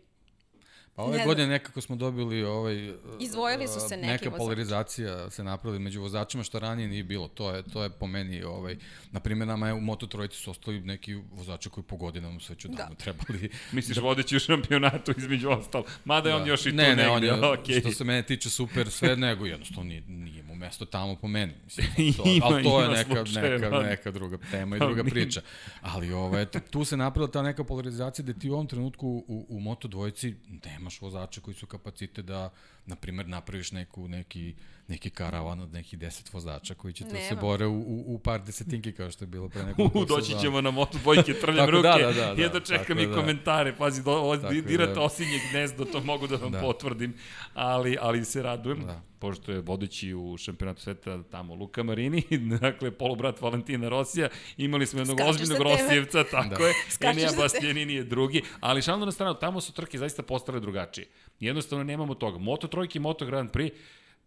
Pa 0.95 1.03
ove 1.03 1.17
Ne 1.17 1.25
godine 1.25 1.47
nekako 1.47 1.81
smo 1.81 1.95
dobili 1.95 2.43
ovaj 2.43 2.93
Izdvojili 3.19 3.67
su 3.67 3.79
se 3.79 3.97
neki 3.97 4.07
neka 4.07 4.25
vozači. 4.25 4.37
polarizacija 4.37 5.29
se 5.29 5.43
napravila 5.43 5.79
među 5.79 6.01
vozačima 6.01 6.43
što 6.43 6.59
ranije 6.59 6.87
nije 6.87 7.03
bilo. 7.03 7.27
To 7.27 7.51
je 7.51 7.63
to 7.63 7.83
je 7.83 7.89
po 7.89 8.07
meni 8.07 8.43
ovaj 8.43 8.77
na 9.11 9.19
primjer 9.19 9.47
nama 9.47 9.67
je 9.67 9.73
u 9.73 9.81
Moto 9.81 10.07
trojici 10.07 10.37
su 10.37 10.51
ostali 10.51 10.79
neki 10.79 11.15
vozači 11.31 11.69
koji 11.69 11.83
po 11.83 11.97
godinama 11.97 12.39
su 12.39 12.53
već 12.53 12.65
odavno 12.65 12.95
trebali 12.95 13.49
Misliš 13.71 13.97
vodeći 13.97 14.35
u 14.35 14.39
šampionatu 14.39 15.13
između 15.17 15.49
ostalo, 15.49 15.85
mada 16.05 16.29
je 16.29 16.35
on 16.35 16.47
još 16.47 16.65
i 16.65 16.69
tu 16.69 16.75
ne, 16.75 16.83
negde, 16.83 17.03
ne, 17.03 17.09
on 17.09 17.23
je, 17.23 17.33
okej. 17.33 17.79
što 17.79 17.91
se 17.91 18.03
mene 18.03 18.23
tiče 18.23 18.49
super 18.49 18.89
sve, 18.89 19.15
nego 19.27 19.45
jednostavno 19.45 19.83
nije, 19.83 20.01
nije 20.01 20.43
mu 20.43 20.55
mesto 20.55 20.85
tamo 20.85 21.15
po 21.15 21.27
meni. 21.27 21.53
Mislim, 21.63 21.87
to, 22.13 22.23
Ima- 22.25 22.45
ali 22.45 22.63
to 22.63 22.81
je 22.81 22.89
neka, 22.89 23.23
neka, 23.33 23.69
neka 23.69 24.11
druga 24.11 24.37
tema 24.51 24.75
i 24.75 24.79
druga 24.79 25.01
Ali- 25.01 25.09
priča. 25.09 25.41
Ali 25.81 26.11
ovaj, 26.13 26.45
tu 26.45 26.85
se 26.85 26.97
napravila 26.97 27.31
ta 27.31 27.41
neka 27.41 27.63
polarizacija 27.63 28.25
da 28.25 28.33
ti 28.33 28.49
u 28.49 28.53
ovom 28.53 28.67
trenutku 28.67 29.07
u, 29.27 29.45
u 29.49 29.59
Moto 29.59 29.87
dvojici 29.87 30.35
nemaš 30.85 31.01
vozače 31.01 31.41
koji 31.41 31.55
su 31.55 31.67
kapacite 31.67 32.21
da, 32.21 32.49
na 32.85 32.95
primjer, 32.95 33.27
napraviš 33.27 33.71
neku, 33.71 34.07
neki, 34.07 34.55
neki 34.87 35.09
karavan 35.09 35.59
od 35.59 35.73
nekih 35.73 35.99
deset 35.99 36.33
vozača 36.33 36.73
koji 36.73 36.93
će 36.93 37.03
te 37.03 37.09
se 37.09 37.29
Nema. 37.29 37.41
bore 37.41 37.65
u, 37.65 37.79
u, 37.79 38.15
u 38.15 38.19
par 38.19 38.41
desetinki 38.43 38.91
kao 38.91 39.11
što 39.11 39.23
je 39.23 39.27
bilo 39.27 39.49
pre 39.49 39.63
nekoliko 39.63 39.99
U, 40.01 40.05
doći 40.05 40.33
ćemo 40.41 40.61
na 40.61 40.71
moto 40.71 40.97
dvojke, 40.97 41.33
trljam 41.33 41.57
Tako, 41.57 41.71
ruke, 41.71 41.87
da, 41.87 41.97
da, 41.97 42.13
da, 42.13 42.33
da, 42.35 42.41
jedno 42.41 42.59
čekam 42.59 42.99
i 42.99 43.07
da. 43.07 43.13
komentare, 43.15 43.75
pazi, 43.75 44.03
do, 44.03 44.11
o, 44.11 44.37
dirate 44.37 44.93
da. 44.93 45.01
osinje 45.01 45.39
gnezdo, 45.51 45.85
to 45.85 45.99
mogu 46.01 46.27
da 46.27 46.35
vam 46.35 46.51
Da. 46.51 46.59
potvrdim, 46.61 47.13
ali, 47.53 47.97
ali 48.01 48.25
se 48.25 48.41
radujem, 48.43 48.85
Da. 48.85 49.01
pošto 49.19 49.51
je 49.51 49.59
vodeći 49.61 50.13
u 50.13 50.37
šampionatu 50.37 50.81
sveta 50.81 51.23
tamo 51.23 51.55
Luka 51.55 51.83
Marini, 51.83 52.23
dakle 52.61 52.91
polubrat 52.91 53.41
Valentina 53.41 53.89
Rosija, 53.89 54.29
imali 54.57 54.85
smo 54.85 54.99
jednog 54.99 55.17
Skačeš 55.19 55.41
ozbiljnog. 55.41 55.61
Rosijevca, 55.61 56.23
tako 56.31 56.55
Da. 56.55 56.67
je, 56.67 56.73
Enija. 57.11 57.29
Bastianini 57.37 57.93
je 57.93 58.03
drugi, 58.03 58.41
ali 58.59 58.81
šalno 58.81 59.05
na 59.05 59.11
stranu, 59.11 59.33
tamo 59.33 59.61
su 59.61 59.73
trke 59.73 59.97
zaista 59.97 60.23
postale 60.23 60.59
drugačije. 60.59 61.07
Jednostavno 61.39 61.83
nemamo 61.83 62.15
toga. 62.15 62.37
Moto 62.37 62.67
trojke 62.75 62.99
i 62.99 63.01
Moto 63.01 63.25
Grand 63.25 63.51
Prix, 63.51 63.71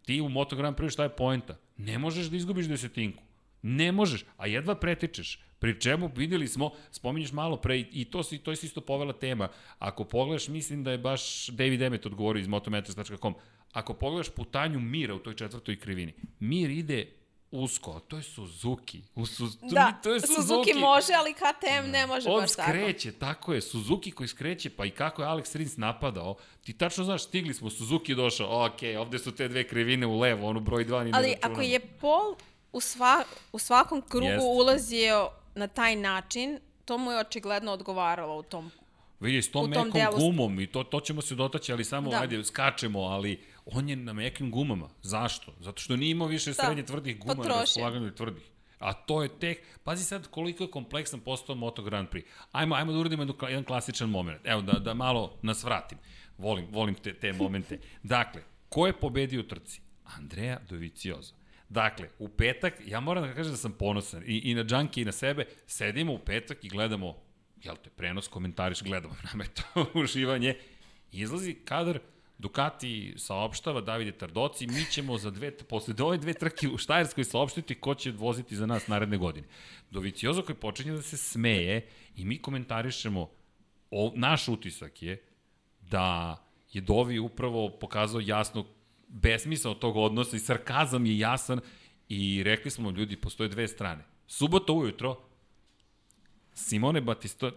Ti 0.09 0.21
u 0.21 0.29
Moto 0.29 0.57
Grand 0.57 0.77
Prix 0.77 0.93
šta 0.93 1.03
je 1.03 1.17
poenta? 1.17 1.59
Ne 1.77 1.99
možeš 1.99 2.31
da 2.33 2.37
izgubiš 2.37 2.67
desetinku. 2.67 3.23
Ne 3.63 3.93
možeš, 3.93 4.25
a 4.37 4.47
jedva 4.47 4.75
pretičeš. 4.75 5.35
Pri 5.59 5.81
čemu 5.81 6.11
videli 6.17 6.49
smo, 6.49 6.71
spominješ 6.91 7.33
malo 7.33 7.57
pre 7.57 7.77
i 7.81 8.05
to, 8.05 8.23
si, 8.23 8.39
to 8.39 8.51
je 8.51 8.57
isto 8.63 8.81
povela 8.81 9.13
tema. 9.13 9.49
Ako 9.79 10.05
pogledaš, 10.05 10.49
mislim 10.49 10.85
da 10.85 10.91
je 10.91 10.99
baš 10.99 11.49
David 11.49 11.83
Emmet 11.83 12.07
odgovorio 12.07 12.41
iz 12.41 12.49
motometers.com. 12.49 13.35
Ako 13.73 13.95
pogledaš 13.95 14.31
putanju 14.31 14.81
Mira 14.81 15.15
u 15.15 15.19
toj 15.19 15.35
četvrtoj 15.35 15.77
krivini, 15.77 16.15
Mir 16.41 16.71
ide 16.71 17.07
usko, 17.51 18.01
to 18.09 18.17
je 18.17 18.23
Suzuki. 18.23 19.03
U 19.15 19.27
Suz... 19.27 19.57
Da, 19.63 20.01
to 20.03 20.15
je 20.15 20.21
Suzuki. 20.21 20.43
Suzuki 20.43 20.75
može, 20.75 21.13
ali 21.13 21.35
KTM 21.35 21.91
ne 21.91 22.07
može 22.07 22.29
On 22.29 22.41
baš 22.41 22.55
tako. 22.55 22.71
skreće, 22.71 23.13
tako 23.13 23.53
je, 23.53 23.61
Suzuki 23.61 24.11
koji 24.11 24.29
skreće, 24.29 24.71
pa 24.71 24.85
i 24.85 24.91
kako 24.91 25.23
je 25.23 25.29
Alex 25.29 25.57
Rins 25.57 25.77
napadao, 25.77 26.37
ti 26.65 26.73
tačno 26.73 27.05
znaš, 27.05 27.25
stigli 27.25 27.55
smo, 27.55 27.71
Suzuki 27.71 28.15
došao, 28.15 28.67
ok, 28.67 28.79
ovde 28.99 29.19
su 29.19 29.33
te 29.33 29.49
dve 29.49 29.69
krivine 29.69 30.07
u 30.07 30.19
levo, 30.19 30.49
onu 30.49 30.61
broj 30.61 30.85
2 30.85 31.05
ni 31.05 31.11
Ali 31.15 31.35
ako 31.43 31.61
je 31.61 31.81
Pol 31.81 32.35
u, 32.73 32.81
sva, 32.81 33.25
u 33.53 33.59
svakom 33.59 34.03
krugu 34.03 34.27
Jeste. 34.27 34.47
ulazio 34.47 35.31
na 35.55 35.67
taj 35.67 35.97
način, 35.97 36.59
to 36.85 36.99
mu 36.99 37.13
je 37.13 37.21
očigledno 37.21 37.73
odgovaralo 37.73 38.37
u 38.37 38.43
tom 38.43 38.71
Vidi, 39.21 39.43
s 39.43 39.51
tom 39.51 39.71
u 39.71 39.75
tom 39.75 39.87
mekom 39.87 40.01
delu- 40.01 40.19
gumom 40.19 40.61
i 40.61 40.67
to, 40.67 40.85
to 40.85 41.01
ćemo 41.01 41.23
se 41.23 41.35
dotaći, 41.35 41.73
ali 41.73 41.85
samo. 41.85 42.11
Da. 42.11 42.21
ajde, 42.21 42.45
skačemo, 42.45 43.01
ali 43.01 43.41
on 43.73 43.89
je 43.89 43.97
na 43.97 44.13
mekim 44.13 44.51
gumama. 44.51 44.89
Zašto? 45.03 45.55
Zato 45.61 45.83
što 45.83 45.97
nije 45.97 46.11
imao 46.11 46.29
više 46.29 46.51
Da. 46.51 46.55
srednje 46.55 46.83
tvrdih 46.83 47.19
guma 47.19 47.35
na 47.35 47.49
raspolaganju 47.49 48.15
tvrdih. 48.15 48.43
A 48.79 48.93
to 48.93 49.23
je 49.23 49.29
tek, 49.29 49.63
pazi 49.85 50.05
sad 50.05 50.27
koliko 50.31 50.65
je 50.65 50.71
kompleksan 50.71 51.21
postao 51.21 51.55
Moto 51.55 51.83
Grand 51.83 52.09
Prix. 52.09 52.25
Ajmo, 52.53 52.75
ajmo 52.75 52.93
da 52.93 52.99
uradimo 52.99 53.27
jedan 53.49 53.65
klasičan 53.65 54.11
moment. 54.11 54.41
Evo, 54.45 54.63
da, 54.63 54.73
da 54.73 54.95
malo 54.95 55.39
nas 55.43 55.65
vratim. 55.65 55.99
Volim, 56.39 56.67
volim 56.71 56.95
te, 56.95 57.15
te 57.15 57.33
momente. 57.33 57.79
Dakle, 58.03 58.43
ko 58.69 58.87
je 58.87 58.93
pobedio 58.93 59.41
u 59.41 59.43
trci? 59.43 59.81
Andrea 60.05 60.59
Dovizioso. 60.69 61.35
Dakle, 61.69 62.09
u 62.19 62.29
petak, 62.29 62.75
ja 62.87 63.01
moram 63.01 63.25
da 63.25 63.35
kažem 63.35 63.53
da 63.53 63.57
sam 63.57 63.73
ponosan 63.73 64.23
i, 64.27 64.51
i 64.51 64.55
na 64.55 64.65
Džanki 64.65 65.03
i 65.03 65.05
na 65.05 65.13
sebe, 65.13 65.45
sedimo 65.67 66.13
u 66.13 66.19
petak 66.19 66.65
i 66.65 66.69
gledamo, 66.69 67.17
jel 67.63 67.77
te, 67.77 67.91
prenos, 67.91 68.29
komentariš, 68.29 68.83
gledamo, 68.83 69.17
nam 69.33 69.41
je 69.41 69.49
to 69.49 69.87
uživanje. 69.95 70.55
Izlazi 71.13 71.55
kadar, 71.55 71.99
Ducati 72.39 73.15
saopštava, 73.17 73.81
Davide 73.81 74.13
Tardoci, 74.13 74.67
mi 74.67 74.85
ćemo 74.91 75.19
za 75.19 75.31
dve, 75.31 75.57
posle 75.57 75.95
ove 76.01 76.19
dve 76.19 76.35
trke 76.35 76.69
u 76.69 76.79
Štajerskoj 76.79 77.25
saopštiti 77.25 77.75
ko 77.75 77.95
će 77.95 78.11
voziti 78.11 78.57
za 78.57 78.67
nas 78.67 78.87
naredne 78.89 79.17
godine. 79.17 79.47
Doviciozo 79.91 80.43
koji 80.43 80.57
počinje 80.57 80.93
da 80.93 81.03
se 81.03 81.17
smeje 81.17 81.89
i 82.17 82.25
mi 82.25 82.39
komentarišemo, 82.39 83.31
o, 83.91 84.13
naš 84.15 84.49
utisak 84.49 85.03
je 85.03 85.23
da 85.81 86.37
je 86.73 86.81
Dovi 86.81 87.19
upravo 87.19 87.79
pokazao 87.81 88.21
jasno 88.21 88.67
besmisao 89.09 89.75
tog 89.75 89.97
odnosa 89.97 90.37
i 90.37 90.41
sarkazam 90.41 91.07
je 91.07 91.19
jasan 91.19 91.61
i 92.09 92.43
rekli 92.43 92.71
smo 92.71 92.91
ljudi, 92.91 93.17
postoje 93.17 93.49
dve 93.49 93.69
strane. 93.69 94.05
Subota 94.27 94.73
ujutro, 94.73 95.21
Simone 96.55 97.01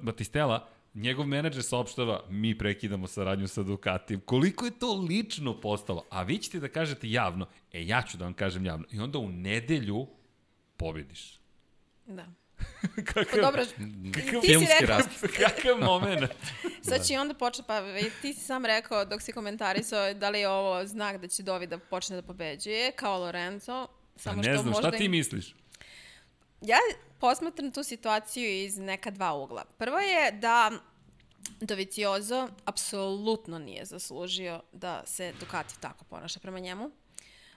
Batistela, 0.01 0.69
njegov 0.93 1.27
menadžer 1.27 1.63
saopštava, 1.63 2.23
mi 2.29 2.57
prekidamo 2.57 3.07
saradnju 3.07 3.47
sa 3.47 3.63
Ducatijem. 3.63 4.21
Koliko 4.21 4.65
je 4.65 4.79
to 4.79 4.93
lično 4.93 5.61
postalo? 5.61 6.05
A 6.09 6.23
vi 6.23 6.37
ćete 6.37 6.59
da 6.59 6.67
kažete 6.67 7.11
javno, 7.11 7.47
e 7.73 7.85
ja 7.85 8.01
ću 8.01 8.17
da 8.17 8.23
vam 8.23 8.33
kažem 8.33 8.65
javno. 8.65 8.85
I 8.91 8.99
onda 8.99 9.19
u 9.19 9.29
nedelju 9.29 10.07
pobediš. 10.77 11.39
Da. 12.05 12.25
kakav, 13.13 13.25
Pa 13.31 13.41
dobro, 13.41 13.65
kakav, 14.13 14.41
ti 14.41 14.47
si 14.47 14.65
rekao, 14.81 14.99
kakav 15.39 15.77
moment. 15.79 16.31
sad 16.89 17.05
će 17.05 17.13
i 17.13 17.17
onda 17.17 17.33
početi, 17.33 17.67
pa 17.67 17.79
već 17.79 18.13
ti 18.21 18.33
si 18.33 18.39
sam 18.39 18.65
rekao 18.65 19.05
dok 19.05 19.21
si 19.21 19.31
komentarisao 19.31 20.13
da 20.13 20.29
li 20.29 20.39
je 20.39 20.49
ovo 20.49 20.85
znak 20.85 21.21
da 21.21 21.27
će 21.27 21.43
Dovi 21.43 21.67
da 21.67 21.77
počne 21.77 22.15
da 22.15 22.21
pobeđuje, 22.21 22.91
kao 22.91 23.19
Lorenzo, 23.19 23.87
samo 24.15 24.41
ne 24.41 24.53
što 24.53 24.61
znam, 24.61 24.73
možda... 24.73 24.89
šta 24.89 24.97
ti 24.97 25.05
im- 25.05 25.11
misliš? 25.11 25.55
Ja 26.61 26.77
posmatram 27.21 27.71
tu 27.71 27.83
situaciju 27.83 28.63
iz 28.63 28.77
neka 28.77 29.11
dva 29.11 29.33
ugla. 29.33 29.65
Prvo 29.77 29.97
je 29.97 30.31
da 30.31 30.71
Doviciozo 31.61 32.47
apsolutno 32.65 33.59
nije 33.59 33.85
zaslužio 33.85 34.61
da 34.71 35.03
se 35.05 35.33
Ducati 35.39 35.81
tako 35.81 36.05
ponaša 36.05 36.39
prema 36.39 36.59
njemu. 36.59 36.91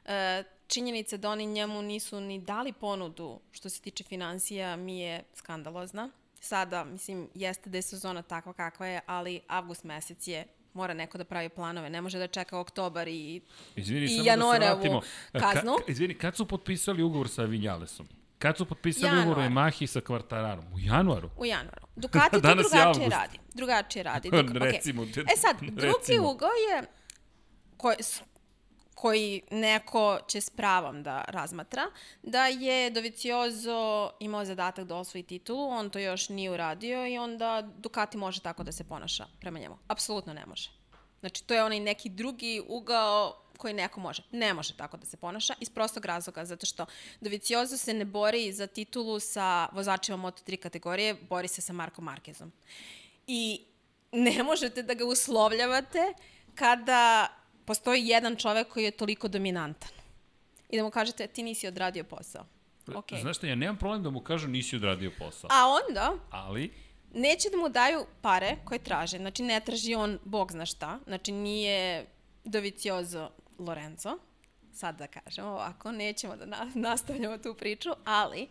E, 0.05 0.43
činjenica 0.67 1.17
da 1.17 1.31
oni 1.31 1.47
njemu 1.47 1.83
nisu 1.83 2.21
ni 2.21 2.39
dali 2.41 2.73
ponudu 2.73 3.41
što 3.53 3.69
se 3.69 3.81
tiče 3.81 4.05
financija 4.05 4.77
mi 4.77 5.01
je 5.01 5.25
skandalozna. 5.35 6.11
Sada, 6.41 6.85
mislim, 6.85 7.29
jeste 7.35 7.71
da 7.71 7.79
je 7.79 7.83
sezona 7.83 8.23
takva 8.23 8.53
kakva 8.53 8.87
je, 8.87 9.01
ali 9.07 9.41
avgust 9.47 9.85
mesec 9.85 10.29
je 10.29 10.47
mora 10.73 10.95
neko 10.95 11.19
da 11.19 11.25
pravi 11.25 11.49
planove. 11.49 11.91
Ne 11.91 12.01
može 12.01 12.19
da 12.19 12.27
čeka 12.27 12.59
oktobar 12.59 13.09
i 13.09 13.41
Izvini, 13.77 14.05
i 14.05 14.09
samo 14.09 14.53
da 14.53 14.59
vratimo. 14.59 15.01
kaznu. 15.33 15.77
Ka, 15.77 15.93
izvini, 15.93 16.15
kad 16.15 16.37
su 16.37 16.49
potpisali 16.49 17.03
ugovor 17.03 17.29
sa 17.29 17.43
Vinjalesom? 17.43 18.09
Kad 18.45 18.57
su 18.57 18.65
potpisali 18.65 19.21
ugovor 19.21 19.39
Yamahi 19.39 19.87
sa 19.87 20.01
Kvartararom? 20.01 20.65
U 20.75 20.79
januaru? 20.79 21.31
U 21.37 21.47
januaru. 21.47 21.87
Ducati 21.97 22.31
to 22.43 22.55
drugačije 22.55 23.09
radi. 23.09 23.39
Drugačije 23.55 24.03
radi. 24.03 24.31
Duk, 24.43 24.51
Recimo, 24.53 25.03
okay. 25.03 25.15
te- 25.15 25.21
E 25.21 25.37
sad, 25.37 25.57
drugi 25.61 25.81
recimo. 25.81 26.31
ugao 26.31 26.49
je 26.51 26.83
koji, 27.77 27.97
koji 28.95 29.43
neko 29.51 30.19
će 30.29 30.41
s 30.41 30.51
pravom 30.51 31.03
da 31.03 31.25
razmatra, 31.29 31.83
da 32.23 32.47
je 32.47 32.91
Doviciozo 32.91 34.11
imao 34.21 34.45
zadatak 34.45 34.85
da 34.85 34.97
osvoji 34.97 35.23
titulu, 35.23 35.69
on 35.69 35.91
to 35.91 35.99
još 35.99 36.29
nije 36.29 36.51
uradio 36.51 37.07
i 37.07 37.19
onda 37.19 37.69
Ducati 37.77 38.17
može 38.17 38.41
tako 38.41 38.63
da 38.63 38.73
se 38.73 38.85
ponaša 38.85 39.27
prema 39.41 39.59
njemu. 39.59 39.79
Apsolutno 39.89 40.33
ne 40.35 40.47
može. 40.47 40.71
Znači, 41.21 41.45
to 41.45 41.55
je 41.55 41.65
onaj 41.65 41.81
neki 41.81 42.09
drugi 42.09 42.63
ugao 42.69 43.44
koji 43.59 43.75
neko 43.75 44.01
može. 44.01 44.23
Ne 44.33 44.55
može 44.55 44.77
tako 44.77 44.97
da 44.97 45.07
se 45.07 45.17
ponaša 45.17 45.55
iz 45.61 45.71
prostog 45.71 46.05
razloga, 46.05 46.45
zato 46.45 46.67
što 46.67 46.87
Doviciozo 47.21 47.77
se 47.77 47.95
ne 47.95 48.05
bori 48.05 48.53
za 48.53 48.67
titulu 48.67 49.21
sa 49.21 49.69
vozačima 49.73 50.19
Moto3 50.19 50.57
kategorije, 50.57 51.15
bori 51.15 51.49
se 51.49 51.61
sa 51.61 51.73
Markom 51.73 52.05
Markezom. 52.05 52.53
I 53.27 53.61
ne 54.13 54.43
možete 54.51 54.83
da 54.83 54.95
ga 54.95 55.05
uslovljavate 55.05 56.13
kada 56.55 57.29
postoji 57.65 58.09
jedan 58.09 58.37
čovek 58.37 58.69
koji 58.69 58.85
je 58.85 58.91
toliko 58.91 59.29
dominantan. 59.29 59.91
I 60.71 60.77
da 60.77 60.85
mu 60.85 60.91
kažete, 60.91 61.27
ti 61.27 61.43
nisi 61.43 61.67
odradio 61.67 62.05
posao. 62.05 62.47
Okay. 62.87 63.21
Znaš 63.21 63.37
šta, 63.37 63.47
ja 63.47 63.55
nemam 63.55 63.77
problem 63.79 64.03
da 64.03 64.11
mu 64.11 64.21
kažu 64.21 64.49
nisi 64.49 64.77
odradio 64.77 65.13
posao. 65.19 65.49
A 65.53 65.69
onda, 65.69 66.15
Ali, 66.31 66.73
neće 67.15 67.51
da 67.51 67.57
mu 67.57 67.69
daju 67.69 68.07
pare 68.23 68.57
koje 68.65 68.79
traže. 68.79 69.17
Znači, 69.17 69.43
ne 69.43 69.61
traži 69.61 69.95
on 69.95 70.19
bog 70.25 70.53
zna 70.53 70.67
šta. 70.67 70.99
Znači, 71.07 71.33
nije 71.33 72.07
Doviciozo 72.45 73.31
Lorenzo. 73.59 74.19
Sad 74.73 74.99
da 74.99 75.07
kažemo 75.07 75.49
ovako, 75.49 75.93
nećemo 75.93 76.37
da 76.37 76.47
na, 76.47 76.71
nastavljamo 76.75 77.39
tu 77.39 77.55
priču, 77.55 77.91
ali 78.05 78.49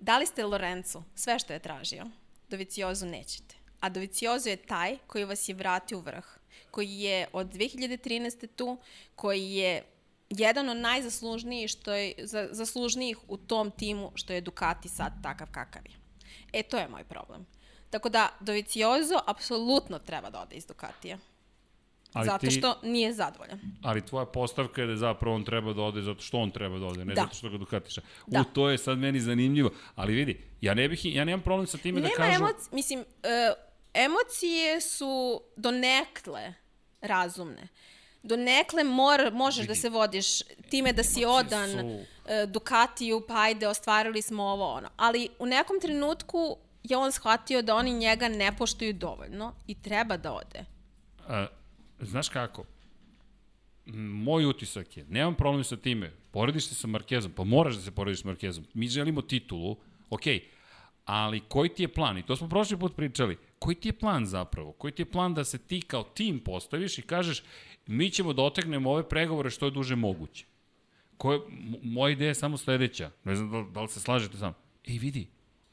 dali 0.00 0.26
ste 0.26 0.44
Lorenzu 0.44 1.02
sve 1.14 1.38
što 1.38 1.52
je 1.52 1.58
tražio. 1.58 2.06
Doviciozu 2.48 3.06
nećete. 3.06 3.54
A 3.80 3.88
Doviciozo 3.88 4.48
je 4.48 4.56
taj 4.56 4.98
koji 5.06 5.24
vas 5.24 5.48
je 5.48 5.54
vratio 5.54 5.98
u 5.98 6.00
vrh. 6.00 6.24
Koji 6.70 7.00
je 7.00 7.26
od 7.32 7.46
2013. 7.46 8.46
tu, 8.56 8.78
koji 9.14 9.50
je 9.50 9.82
jedan 10.28 10.68
od 10.68 10.76
najzaslužnijih 10.76 11.70
što 11.70 11.94
je, 11.94 12.14
za, 12.22 12.48
zaslužnijih 12.50 13.18
u 13.28 13.36
tom 13.36 13.70
timu 13.70 14.12
što 14.14 14.32
je 14.32 14.40
Ducati 14.40 14.88
sad 14.88 15.12
takav 15.22 15.48
kakav 15.50 15.82
je. 15.86 15.96
E, 16.52 16.62
to 16.62 16.78
je 16.78 16.88
moj 16.88 17.04
problem. 17.04 17.46
Tako 17.90 18.08
da, 18.08 18.28
Doviciozo 18.40 19.20
apsolutno 19.26 19.98
treba 19.98 20.30
da 20.30 20.40
ode 20.40 20.56
iz 20.56 20.66
Ducatija. 20.66 21.18
Ali 22.16 22.26
zato 22.26 22.38
ti, 22.40 22.50
što 22.50 22.78
nije 22.82 23.12
zadovoljan. 23.12 23.60
ali 23.82 24.00
tvoja 24.00 24.26
postavka 24.26 24.80
je 24.80 24.86
da 24.86 24.96
zapravo 24.96 25.36
on 25.36 25.44
treba 25.44 25.72
da 25.72 25.82
ode 25.82 26.02
zato 26.02 26.20
što 26.20 26.38
on 26.38 26.50
treba 26.50 26.78
da 26.78 26.86
ode, 26.86 27.04
ne 27.04 27.14
Da. 27.14 27.22
zato 27.22 27.34
što 27.34 27.48
ga 27.48 27.58
Ducatiša. 27.58 28.00
Da. 28.26 28.40
U, 28.40 28.44
to 28.44 28.70
je 28.70 28.78
sad 28.78 28.98
meni 28.98 29.20
zanimljivo. 29.20 29.70
Ali 29.94 30.14
vidi, 30.14 30.40
ja 30.60 30.74
ne 30.74 30.88
bih, 30.88 31.04
ja 31.06 31.24
nemam 31.24 31.40
problem 31.42 31.66
sa 31.66 31.78
time 31.78 32.00
Nema 32.00 32.08
da 32.10 32.16
kažu... 32.16 32.36
emocije, 32.36 32.68
mislim, 32.72 33.00
uh, 33.00 33.04
emocije 33.94 34.80
su 34.80 35.40
donekle 35.56 36.54
razumne. 37.00 37.68
Donekle 38.22 38.84
mora, 38.84 39.30
možeš 39.30 39.66
da 39.66 39.74
se 39.74 39.88
vodiš 39.90 40.26
time 40.70 40.92
da 40.92 41.02
si 41.02 41.22
Emocije 41.22 41.28
odan 41.28 41.70
su- 41.70 41.86
uh, 41.86 42.04
Ducatiju, 42.48 43.22
pa 43.28 43.34
ajde, 43.36 43.68
ostvarili 43.68 44.22
smo 44.22 44.42
ovo 44.44 44.64
ono. 44.66 44.88
Ali 44.96 45.28
u 45.38 45.46
nekom 45.46 45.80
trenutku 45.80 46.56
je 46.82 46.96
on 46.96 47.12
shvatio 47.12 47.62
da 47.62 47.74
oni 47.74 47.92
njega 47.92 48.28
ne 48.28 48.56
poštuju 48.56 48.92
dovoljno 48.92 49.54
i 49.66 49.74
treba 49.74 50.16
da 50.16 50.32
ode. 50.32 50.64
A, 51.28 51.46
znaš 52.00 52.28
kako? 52.28 52.64
Moj 53.86 54.46
utisak 54.46 54.96
je, 54.96 55.04
nemam 55.08 55.34
problem 55.34 55.64
sa 55.64 55.76
time, 55.76 56.12
porediš 56.30 56.66
se 56.66 56.74
sa 56.74 56.86
Markezom, 56.86 57.32
pa 57.32 57.44
moraš 57.44 57.74
da 57.74 57.82
se 57.82 57.90
porediš 57.90 58.22
sa 58.22 58.28
Markezom. 58.28 58.64
Mi 58.74 58.88
želimo 58.88 59.22
titulu, 59.22 59.76
okej, 60.10 60.44
ali 61.04 61.40
koji 61.40 61.68
ti 61.68 61.82
je 61.82 61.88
plan? 61.88 62.18
I 62.18 62.22
to 62.22 62.36
smo 62.36 62.48
prošli 62.48 62.78
put 62.78 62.96
pričali. 62.96 63.38
Koji 63.58 63.74
ti 63.76 63.88
je 63.88 63.92
plan 63.92 64.26
zapravo? 64.26 64.72
Koji 64.72 64.92
ti 64.92 65.02
je 65.02 65.10
plan 65.10 65.34
da 65.34 65.44
se 65.44 65.58
ti 65.58 65.80
kao 65.80 66.02
tim 66.02 66.38
postaviš 66.40 66.98
i 66.98 67.02
kažeš 67.02 67.42
mi 67.86 68.10
ćemo 68.10 68.32
da 68.32 68.42
otegnemo 68.42 68.90
ove 68.90 69.08
pregovore 69.08 69.50
što 69.50 69.64
je 69.64 69.70
duže 69.70 69.96
moguće? 69.96 70.44
Koje, 71.16 71.40
moja 71.82 72.12
ideja 72.12 72.28
je 72.28 72.34
samo 72.34 72.56
sledeća. 72.56 73.10
Ne 73.24 73.36
znam 73.36 73.50
da, 73.50 73.70
da 73.70 73.82
li 73.82 73.88
se 73.88 74.00
slažete 74.00 74.38
sam. 74.38 74.54
Ej, 74.86 74.98
vidi, 74.98 75.26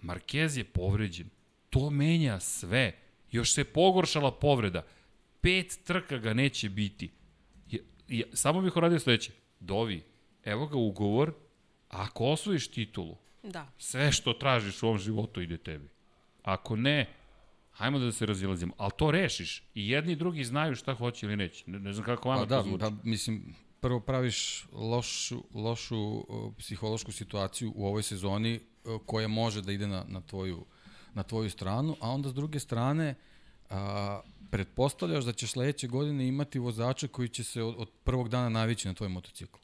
Marquez 0.04 0.58
je 0.58 0.64
povređen. 0.64 1.30
To 1.70 1.90
menja 1.90 2.40
sve. 2.40 3.00
Još 3.32 3.54
se 3.54 3.64
pogoršala 3.64 4.32
povreda. 4.32 4.86
Pet 5.43 5.79
trka 5.84 6.17
ga 6.17 6.34
neće 6.34 6.69
biti. 6.69 7.12
Je, 7.69 7.84
je, 8.08 8.25
samo 8.34 8.62
bih 8.62 8.75
uradio 8.77 8.99
sledeće. 8.99 9.32
Dovi, 9.60 10.03
evo 10.43 10.67
ga 10.67 10.77
ugovor, 10.77 11.34
ako 11.89 12.25
osvojiš 12.25 12.67
titulu, 12.67 13.17
Da. 13.43 13.67
sve 13.77 14.12
što 14.12 14.34
tražiš 14.34 14.84
u 14.84 14.88
ovom 14.88 14.99
životu 14.99 15.41
ide 15.41 15.58
tebi. 15.58 15.89
Ako 16.43 16.75
ne, 16.75 17.10
hajmo 17.71 17.99
da 17.99 18.12
se 18.12 18.25
razilazimo. 18.25 18.73
Ali 18.77 18.91
to 18.97 19.12
rešiš. 19.12 19.63
I 19.75 19.89
jedni 19.89 20.13
i 20.13 20.15
drugi 20.15 20.43
znaju 20.43 20.75
šta 20.75 20.93
hoće 20.93 21.25
ili 21.25 21.36
neće. 21.38 21.63
Ne, 21.67 21.79
ne 21.79 21.93
znam 21.93 22.06
kako 22.06 22.29
vama 22.29 22.41
Pa 22.41 22.47
to 22.49 22.56
da, 22.56 22.63
zvuči. 22.63 22.79
pa 22.79 22.91
mislim, 23.03 23.56
prvo 23.79 23.99
praviš 23.99 24.65
lošu, 24.71 25.43
lošu 25.53 25.97
uh, 25.99 26.53
psihološku 26.58 27.12
situaciju 27.12 27.73
u 27.75 27.88
ovoj 27.88 28.03
sezoni 28.03 28.60
uh, 28.84 29.01
koja 29.06 29.27
može 29.27 29.62
da 29.62 29.71
ide 29.71 29.88
na, 29.88 30.06
na, 30.08 30.21
tvoju, 30.21 30.65
na 31.13 31.23
tvoju 31.23 31.49
stranu, 31.49 31.95
a 31.99 32.10
onda 32.10 32.29
s 32.29 32.34
druge 32.34 32.60
strane 32.60 33.15
a, 33.69 34.21
pretpostavljaš 34.54 35.24
da 35.26 35.34
ćeš 35.34 35.52
sledeće 35.52 35.88
godine 35.88 36.28
imati 36.28 36.60
vozača 36.60 37.08
koji 37.08 37.30
će 37.30 37.44
se 37.44 37.63
od, 37.63 37.76
od 37.78 37.89
prvog 38.04 38.30
dana 38.30 38.50
navići 38.50 38.88
na 38.88 38.94
tvoj 38.94 39.10
motocikl. 39.10 39.58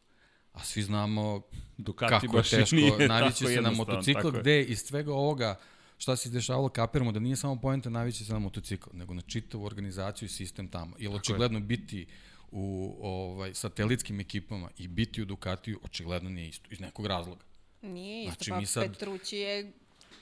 A 0.54 0.64
svi 0.64 0.84
znamo 0.84 1.42
Ducati 1.78 2.10
kako 2.10 2.26
je 2.26 2.30
baš 2.30 2.48
i 2.48 2.56
teško 2.56 2.76
nije 2.76 3.08
navići 3.08 3.46
se 3.46 3.62
na 3.62 3.72
motocikl, 3.72 4.28
je. 4.36 4.42
gde 4.42 4.64
iz 4.64 4.80
svega 4.80 5.14
ovoga 5.14 5.60
šta 5.98 6.16
se 6.16 6.30
izdešavalo 6.30 6.70
kapiramo 6.70 7.12
da 7.12 7.20
nije 7.20 7.36
samo 7.36 7.56
poenta 7.56 7.90
navići 7.90 8.26
se 8.26 8.34
na 8.34 8.40
motocikl, 8.40 8.90
nego 8.94 9.14
na 9.14 9.22
čitavu 9.22 9.66
organizaciju 9.66 10.26
i 10.26 10.30
sistem 10.30 10.68
tamo. 10.68 10.96
Jer 11.00 11.12
očigledno 11.12 11.60
biti 11.60 12.06
u 12.52 12.96
ovaj, 13.02 13.54
satelitskim 13.54 14.20
ekipama 14.20 14.70
i 14.78 14.88
biti 14.88 15.22
u 15.22 15.26
Ducatiju 15.26 15.80
očigledno 15.84 16.30
nije 16.30 16.50
isto, 16.50 16.68
iz 16.72 16.80
nekog 16.80 17.06
razloga. 17.06 17.44
Nije 17.82 18.24
isto, 18.24 18.44
Znači, 18.44 18.52
pa 18.52 18.66
sad- 18.66 18.88
Petrući 18.88 19.38
je 19.38 19.72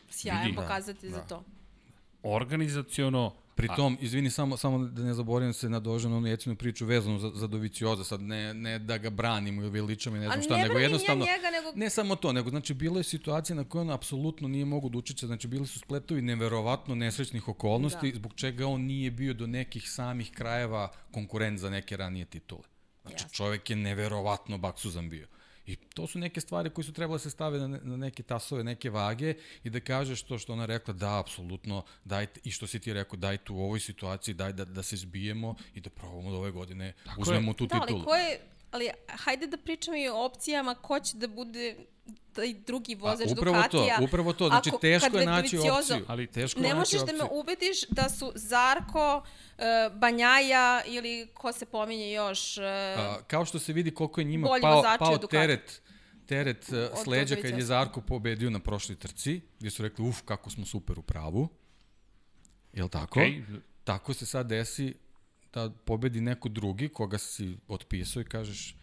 sjajan 0.10 0.46
Vidi. 0.46 0.56
pokazatelj 0.56 1.10
Da, 1.10 1.16
za 1.16 1.22
da. 1.22 1.28
to. 1.28 1.44
Organizaciono, 2.24 3.34
Pri 3.58 3.68
tom, 3.76 3.98
izvini, 4.02 4.30
samo, 4.30 4.58
samo 4.58 4.78
da 4.78 5.04
ne 5.04 5.14
zaboravim 5.14 5.54
se 5.54 5.70
na 5.70 5.80
doženu 5.80 6.18
onu 6.18 6.28
jecinu 6.28 6.56
priču 6.56 6.86
vezanu 6.86 7.20
za, 7.20 7.32
za 7.36 7.48
Dovicioza, 7.48 8.04
sad 8.04 8.22
ne, 8.22 8.54
ne 8.54 8.80
da 8.80 8.98
ga 8.98 9.10
branimo 9.10 9.62
ili 9.62 9.70
veličamo 9.72 10.16
i 10.16 10.20
ne 10.20 10.26
A 10.26 10.30
znam 10.30 10.38
ne 10.40 10.44
šta, 10.44 10.54
nego 10.58 10.68
branim 10.68 10.82
ja 10.82 10.86
jednostavno... 10.86 11.26
njega, 11.26 11.50
nego- 11.52 11.80
Ne 11.80 11.90
samo 11.90 12.16
to, 12.16 12.34
nego 12.34 12.50
znači 12.50 12.74
bilo 12.74 13.00
je 13.00 13.04
situacija 13.04 13.56
na 13.56 13.64
kojoj 13.64 13.82
on 13.82 13.90
apsolutno 13.90 14.48
nije 14.48 14.66
mogu 14.66 14.90
da 14.90 14.98
učeće, 14.98 15.28
znači 15.28 15.48
bili 15.48 15.68
su 15.68 15.80
spletovi 15.80 16.22
neverovatno 16.22 16.96
nesrećnih 16.96 17.48
okolnosti, 17.48 18.12
da. 18.12 18.16
zbog 18.18 18.34
čega 18.36 18.68
on 18.68 18.82
nije 18.82 19.12
bio 19.12 19.34
do 19.34 19.48
nekih 19.48 19.90
samih 19.92 20.32
krajeva 20.32 20.92
konkurent 21.12 21.60
za 21.60 21.70
neke 21.70 21.98
ranije 21.98 22.26
titule. 22.26 22.64
Znači 23.02 23.24
Jasno. 23.24 23.30
čovek 23.34 23.70
je 23.70 23.76
neverovatno 23.76 24.58
baksuzan 24.58 25.10
bio. 25.10 25.28
I 25.68 25.76
to 25.76 26.08
su 26.08 26.20
neke 26.20 26.42
stvari 26.42 26.70
koje 26.70 26.86
su 26.86 26.94
trebale 26.94 27.16
da 27.16 27.20
se 27.20 27.30
stave 27.30 27.60
na, 27.60 27.68
na 27.68 27.98
neke 27.98 28.24
tasove, 28.24 28.64
neke 28.64 28.90
vage 28.90 29.34
i 29.64 29.70
da 29.70 29.80
kažeš 29.80 30.24
to 30.24 30.38
što 30.38 30.54
ona 30.54 30.66
rekla, 30.66 30.94
da, 30.94 31.20
apsolutno, 31.20 31.84
dajte, 32.06 32.40
i 32.44 32.52
što 32.52 32.68
si 32.68 32.80
ti 32.80 32.94
rekao, 32.94 33.18
dajte 33.18 33.54
u 33.54 33.60
ovoj 33.60 33.80
situaciji, 33.80 34.34
daj 34.36 34.54
da, 34.54 34.66
da 34.66 34.84
se 34.84 34.98
zbijemo 34.98 35.56
i 35.74 35.82
da 35.82 35.90
probamo 35.90 36.32
da 36.32 36.38
ove 36.38 36.52
godine 36.52 36.94
Tako 37.06 37.22
uzmemo 37.22 37.52
je. 37.52 37.58
tu 37.58 37.66
Da, 37.66 37.80
titulu. 37.80 38.00
ali 38.00 38.06
ko 38.06 38.16
je, 38.16 38.40
ali 38.72 38.90
hajde 39.08 39.48
da 39.48 39.58
pričamo 39.58 39.98
i 39.98 40.08
o 40.08 40.26
opcijama 40.26 40.76
ko 40.76 41.00
će 41.00 41.18
da 41.18 41.28
bude 41.28 41.76
taj 42.38 42.54
drugi 42.54 42.96
vozač 42.96 43.32
upravo 43.32 43.58
Ducatija. 43.58 43.98
to, 43.98 44.04
upravo 44.04 44.34
to, 44.34 44.48
znači 44.48 44.70
Ako- 44.70 44.78
teško 44.78 45.18
je 45.18 45.26
naći 45.26 45.58
opciju. 45.58 46.06
Ali 46.08 46.28
teško 46.28 46.60
Ne 46.60 46.68
je 46.68 46.74
naći 46.74 46.96
možeš 46.96 47.08
da 47.08 47.14
me 47.14 47.24
opciju. 47.24 47.40
ubediš 47.40 47.88
da 47.90 48.10
su 48.10 48.32
Zarko, 48.36 49.18
uh, 49.18 49.64
Banjaja 50.00 50.82
ili 50.86 51.28
ko 51.34 51.52
se 51.52 51.66
pominje 51.66 52.12
još... 52.12 52.58
Uh, 52.58 52.64
A, 52.64 53.18
kao 53.28 53.46
što 53.46 53.60
se 53.60 53.74
vidi 53.74 53.94
koliko 53.94 54.22
je 54.22 54.26
njima 54.26 54.48
pao, 54.62 54.84
pao 55.00 55.18
teret 55.18 55.82
teret 56.26 56.70
uh, 56.70 57.04
sleđa 57.04 57.36
kad 57.36 57.58
je. 57.58 57.66
Zarko 57.66 58.02
pobedio 58.02 58.50
na 58.50 58.60
prošloj 58.60 58.96
trci, 58.96 59.42
gdje 59.60 59.72
su 59.72 59.84
rekli, 59.84 60.06
uf, 60.06 60.22
kako 60.22 60.50
smo 60.50 60.66
super 60.66 61.00
u 61.00 61.02
pravu. 61.02 61.50
Jel 62.74 62.90
tako? 62.90 63.20
okej, 63.20 63.44
Tako 63.84 64.14
se 64.14 64.26
sad 64.26 64.48
desi 64.48 64.94
da 65.54 65.70
pobedi 65.86 66.22
neko 66.22 66.50
drugi 66.50 66.90
koga 66.90 67.18
si 67.18 67.58
otpisao 67.68 68.22
i 68.22 68.26
kažeš, 68.26 68.76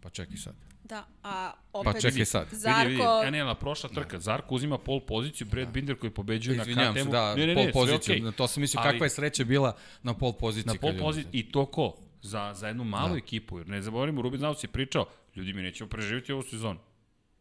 pa 0.00 0.10
čekaj 0.10 0.36
sad. 0.36 0.54
Da, 0.88 1.06
a 1.22 1.52
opet 1.72 1.92
Pa 1.92 2.00
čekaj 2.00 2.24
sad. 2.24 2.48
Zarko... 2.50 2.80
Vidi, 2.80 2.94
vidi, 2.94 3.26
e, 3.26 3.30
ne, 3.30 3.44
na 3.44 3.54
prošla 3.54 3.88
trka. 3.88 4.18
Zarko 4.18 4.54
uzima 4.54 4.78
pol 4.78 5.00
poziciju, 5.00 5.46
Brad 5.46 5.68
Binder 5.68 5.96
koji 5.98 6.10
pobeđuje 6.10 6.56
na 6.56 6.62
Izvinjavam 6.62 6.94
se, 6.94 7.00
KTM-u. 7.00 7.12
da, 7.12 7.34
ne, 7.34 7.46
ne, 7.46 7.54
pol 7.54 7.64
ne, 7.64 7.72
poziciju. 7.72 8.22
Na 8.24 8.32
to 8.32 8.48
sam 8.48 8.60
mislio 8.60 8.80
Ali- 8.80 8.92
kakva 8.92 9.06
je 9.06 9.10
sreća 9.10 9.44
bila 9.44 9.76
na 10.02 10.14
pol 10.14 10.32
poziciji. 10.32 10.72
Na 10.72 10.80
pol 10.80 10.92
poziciju. 10.98 11.30
I 11.32 11.52
to 11.52 11.66
ko? 11.66 11.94
Za, 12.22 12.52
za 12.54 12.68
jednu 12.68 12.84
malu 12.84 13.12
Da. 13.12 13.16
ekipu. 13.18 13.58
Jer 13.58 13.68
ne 13.68 13.82
zaboravimo, 13.82 14.22
Rubin 14.22 14.38
Znaus 14.38 14.64
je 14.64 14.68
pričao, 14.68 15.06
ljudi, 15.36 15.52
mi 15.52 15.62
nećemo 15.62 15.90
preživjeti 15.90 16.32
ovu 16.32 16.42
sezonu. 16.42 16.78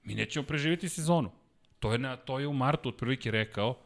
Mi 0.04 0.16
nećemo 0.16 0.46
preživjeti 0.46 0.90
sezonu. 0.90 1.32
To 1.80 1.92
je, 1.92 1.98
na, 1.98 2.16
to 2.16 2.40
je 2.40 2.48
u 2.48 2.54
martu 2.54 2.90
otprilike 2.90 3.32
rekao. 3.32 3.78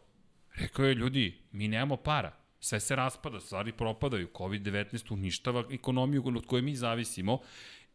Rekao 0.55 0.85
je, 0.85 0.93
ljudi, 0.95 1.37
mi 1.51 1.67
nemamo 1.67 1.97
para. 1.97 2.31
Sve 2.59 2.79
se 2.79 2.95
raspada, 2.95 3.39
stvari 3.39 3.71
propadaju. 3.71 4.27
COVID-19 4.33 5.13
uništava 5.13 5.63
ekonomiju 5.71 6.23
od 6.27 6.45
koje 6.45 6.61
mi 6.61 6.75
zavisimo. 6.75 7.39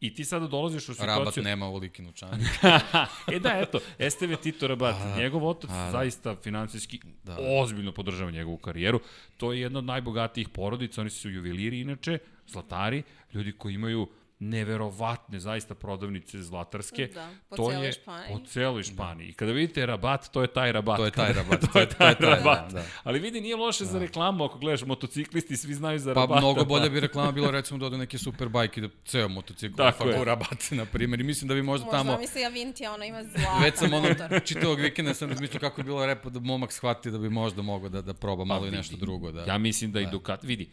I 0.01 0.13
ti 0.13 0.25
sada 0.25 0.47
dolaziš 0.47 0.89
u 0.89 0.93
situaciju... 0.93 1.17
Rabat 1.19 1.35
nema 1.35 1.65
ovoliki 1.65 2.01
novčanik. 2.01 2.47
e 3.33 3.39
da, 3.39 3.49
eto, 3.49 3.79
Esteve 3.99 4.35
Tito 4.35 4.67
Rabat, 4.67 4.95
njegov 5.17 5.47
otac 5.47 5.69
a, 5.69 5.85
da. 5.85 5.91
zaista 5.91 6.35
finansijski 6.35 6.99
Da. 7.23 7.33
da. 7.33 7.37
ozbiljno 7.61 7.91
podržava 7.91 8.31
njegovu 8.31 8.57
karijeru. 8.57 8.99
To 9.37 9.53
je 9.53 9.61
jedna 9.61 9.79
od 9.79 9.85
najbogatijih 9.85 10.49
porodica, 10.49 11.01
oni 11.01 11.09
su 11.09 11.29
juveliri 11.29 11.81
inače, 11.81 12.19
zlatari, 12.47 13.03
ljudi 13.33 13.51
koji 13.51 13.73
imaju 13.73 14.07
neverovatne 14.39 15.39
zaista 15.39 15.75
prodavnice 15.75 16.41
zlatarske. 16.41 17.07
Da, 17.13 17.29
po 17.49 17.55
to 17.55 17.69
celoj 17.71 17.85
je 17.85 17.91
Španiji. 17.91 18.33
Po 18.33 18.45
celoj 18.45 18.83
Španiji. 18.83 19.27
I 19.27 19.33
kada 19.33 19.51
vidite 19.51 19.85
rabat, 19.85 20.29
to 20.31 20.41
je 20.41 20.47
taj 20.47 20.71
rabat. 20.71 20.97
To 20.97 21.05
je 21.05 21.11
taj 21.11 21.33
rabat. 21.33 21.61
to 21.73 21.79
je 21.79 21.89
taj 21.89 22.15
taj, 22.15 22.29
rabat. 22.29 22.71
da, 22.71 22.79
da. 22.79 22.85
Ali 23.03 23.19
vidi, 23.19 23.41
nije 23.41 23.55
loše 23.55 23.85
za 23.85 23.99
reklamu 23.99 24.43
ako 24.43 24.57
gledaš 24.59 24.81
motociklisti, 24.85 25.57
svi 25.57 25.73
znaju 25.73 25.99
za 25.99 26.13
Pa 26.13 26.19
rabata. 26.19 26.39
mnogo 26.39 26.65
bolje 26.65 26.89
bi 26.89 26.99
reklama 27.07 27.31
bilo 27.31 27.51
recimo 27.51 27.79
da 27.79 27.85
ode 27.85 27.97
neke 27.97 28.17
superbajke 28.17 28.81
da 28.81 28.89
ceo 29.05 29.27
motocikl 29.27 29.75
Tako 29.77 30.09
je. 30.09 30.15
je. 30.17 30.25
rabate, 30.25 30.75
na 30.75 30.85
primjer. 30.85 31.19
I 31.19 31.23
mislim 31.23 31.47
da 31.47 31.53
bi 31.53 31.61
možda, 31.61 31.85
Možda 31.85 31.97
tamo... 31.97 32.17
misli 32.17 32.45
Avintija, 32.45 32.93
ona 32.93 33.05
ima 33.05 33.23
zlatan 33.23 33.61
Već 33.63 33.75
sam 33.75 33.93
ono, 33.93 34.39
čitavog 34.45 34.79
vikenda 34.79 35.13
sam 35.13 35.29
razmišljao 35.29 35.59
kako 35.59 35.81
je 35.81 35.85
bilo 35.85 36.05
repo 36.05 36.29
da 36.29 36.39
momak 36.39 36.71
shvati 36.71 37.11
da 37.11 37.17
bi 37.17 37.29
možda 37.29 37.61
mogao 37.61 37.89
da, 37.89 38.01
da 38.01 38.13
proba 38.13 38.43
malo 38.45 38.61
i 38.61 38.65
vidi. 38.65 38.77
nešto 38.77 38.97
drugo. 38.97 39.31
Da. 39.31 39.43
Ja 39.43 39.57
mislim 39.57 39.91
da, 39.91 40.01
i 40.01 40.05
Ducati, 40.05 40.47
vidi, 40.47 40.69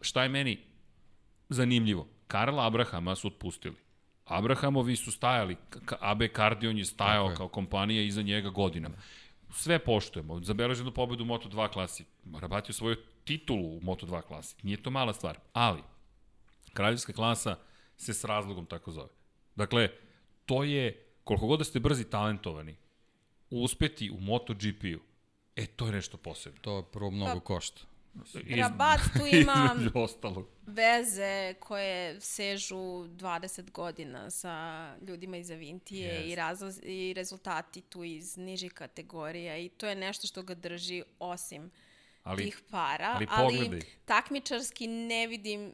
šta 0.00 0.22
je 0.22 0.28
meni 0.28 0.58
zanimljivo? 1.48 2.08
Karla 2.34 2.66
Abrahama 2.66 3.14
su 3.14 3.26
otpustili. 3.26 3.76
Abrahamovi 4.24 4.96
su 4.96 5.12
stajali, 5.12 5.56
AB 6.00 6.22
Cardion 6.36 6.78
je 6.78 6.84
stajao 6.84 7.30
je. 7.30 7.36
kao 7.36 7.48
kompanija 7.48 8.02
iza 8.02 8.22
njega 8.22 8.50
godinama. 8.50 8.96
Sve 9.52 9.78
poštujemo. 9.78 10.40
Zabeleženu 10.40 10.90
pobedu 10.90 11.24
u 11.24 11.26
Moto2 11.26 11.68
klasi. 11.72 12.04
Rabat 12.40 12.68
je 12.68 12.72
svoju 12.72 12.96
titulu 13.24 13.76
u 13.76 13.80
Moto2 13.80 14.22
klasi. 14.22 14.56
Nije 14.62 14.82
to 14.82 14.90
mala 14.90 15.12
stvar. 15.12 15.38
Ali, 15.52 15.82
kraljevska 16.72 17.12
klasa 17.12 17.56
se 17.96 18.14
s 18.14 18.24
razlogom 18.24 18.66
tako 18.66 18.90
zove. 18.90 19.10
Dakle, 19.56 19.88
to 20.46 20.64
je, 20.64 21.06
koliko 21.24 21.46
god 21.46 21.58
da 21.58 21.64
ste 21.64 21.80
brzi 21.80 22.10
talentovani, 22.10 22.76
uspeti 23.50 24.10
u 24.10 24.20
MotoGP-u, 24.20 25.00
e, 25.56 25.66
to 25.66 25.86
je 25.86 25.92
nešto 25.92 26.16
posebno. 26.16 26.60
To 26.60 26.82
prvo 26.82 27.10
mnogo 27.10 27.40
košta. 27.40 27.82
Iz- 28.36 28.58
Rabat 28.58 29.00
tu 29.12 29.26
ima 29.36 29.76
ostalog. 29.94 30.46
veze 30.66 31.54
koje 31.54 32.20
sežu 32.20 32.76
20 32.76 33.70
godina 33.70 34.30
sa 34.30 34.54
ljudima 34.98 35.36
iz 35.36 35.50
Avintije 35.50 36.08
Jest. 36.08 36.26
i, 36.26 36.34
razloz, 36.34 36.80
i 36.82 37.12
rezultati 37.16 37.80
tu 37.80 38.04
iz 38.04 38.36
nižih 38.36 38.72
kategorija 38.72 39.58
i 39.58 39.68
to 39.68 39.86
je 39.86 39.94
nešto 39.94 40.26
što 40.26 40.42
ga 40.42 40.54
drži 40.54 41.02
osim 41.18 41.70
Ali, 42.22 42.44
tih 42.44 42.60
para, 42.70 43.12
ali 43.12 43.26
ali, 43.30 43.80
takmičarski 44.04 44.86
ne 44.86 45.26
vidim 45.26 45.72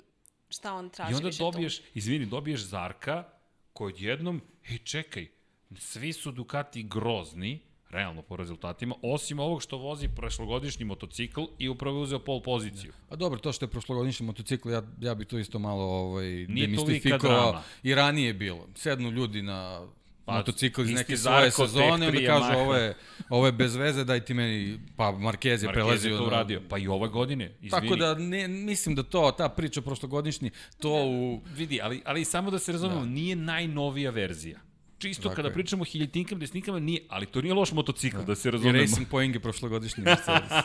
šta 0.49 0.75
on 0.75 0.91
traži 0.91 1.13
I 1.13 1.15
onda 1.15 1.27
više 1.27 1.39
tu. 1.39 1.45
dobiješ, 1.45 1.81
izvini, 1.95 2.27
dobiješ 2.27 2.61
Zarka 2.61 3.25
koji 3.73 3.95
odjednom, 3.95 4.43
hej 4.63 4.79
čekaj, 4.79 5.29
svi 5.77 6.13
su 6.13 6.31
Ducati 6.31 6.83
grozni, 6.83 7.61
realno 7.91 8.23
po 8.23 8.37
rezultatima, 8.37 8.95
osim 9.03 9.39
ovog 9.39 9.63
što 9.63 9.77
vozi 9.77 10.09
prošlogodišnji 10.09 10.85
motocikl 10.85 11.41
i 11.59 11.69
upravo 11.69 11.97
je 11.99 12.03
uzeo 12.03 12.19
pol 12.19 12.43
poziciju. 12.43 12.93
Pa 13.09 13.17
dobro, 13.17 13.39
to 13.39 13.53
što 13.53 13.65
je 13.65 13.69
prošlogodišnji 13.69 14.27
motocikl, 14.27 14.71
ja, 14.71 14.83
ja 15.01 15.15
bi 15.15 15.25
to 15.25 15.39
isto 15.39 15.59
malo 15.59 15.85
ovaj, 15.85 16.47
tolika 16.47 16.61
demistifikovao. 16.61 17.63
I 17.83 17.95
ranije 17.95 18.27
je 18.27 18.35
bilo. 18.35 18.67
Sednu 18.75 19.11
ljudi 19.11 19.43
na 19.43 19.87
Pa, 20.25 20.37
motocikl 20.37 20.83
iz 20.83 20.91
neke 20.91 21.17
svoje 21.17 21.51
sezone, 21.51 22.07
Tech3 22.07 22.09
onda 22.09 22.27
kažu 22.27 22.59
ovo 22.59 22.75
je, 22.75 22.95
ovo 23.29 23.47
je 23.47 23.53
bez 23.53 23.77
veze, 23.77 24.05
daj 24.05 24.21
ti 24.21 24.35
meni, 24.35 24.79
pa 24.97 25.05
Marquez 25.05 25.47
je 25.47 25.59
Marquez 25.59 25.63
je 25.63 25.73
prelazio. 25.73 26.19
to 26.19 26.27
uradio, 26.27 26.63
pa 26.69 26.79
i 26.79 26.89
ove 26.89 27.09
godine, 27.09 27.53
izvini. 27.61 27.71
Tako 27.71 27.97
da 27.97 28.15
ne, 28.15 28.49
mislim 28.49 28.95
da 28.95 29.03
to, 29.03 29.33
ta 29.39 29.49
priča 29.49 29.83
prošlogodišnji, 29.83 30.51
to 30.79 31.05
u... 31.05 31.41
Vidi, 31.57 31.81
ali, 31.83 32.03
ali 32.05 32.25
samo 32.25 32.51
da 32.51 32.59
se 32.59 32.73
razumemo, 32.73 33.01
da. 33.01 33.07
nije 33.07 33.37
najnovija 33.37 34.11
verzija. 34.11 34.61
Čisto 35.01 35.23
Tako 35.23 35.35
kada 35.37 35.51
pričamo 35.51 35.83
o 35.83 35.85
hiljetinkama, 35.85 36.39
desnikama, 36.39 36.79
nije, 36.79 37.01
ali 37.09 37.27
to 37.27 37.41
nije 37.43 37.55
loš 37.55 37.73
motocikl, 37.73 38.17
da, 38.17 38.23
da 38.25 38.35
se 38.35 38.49
I 38.49 38.53
razumemo. 38.53 38.79
Racing 38.79 39.09
Point 39.09 39.35
je 39.35 39.41
prošlogodišnji 39.41 40.05
Mercedes. 40.05 40.51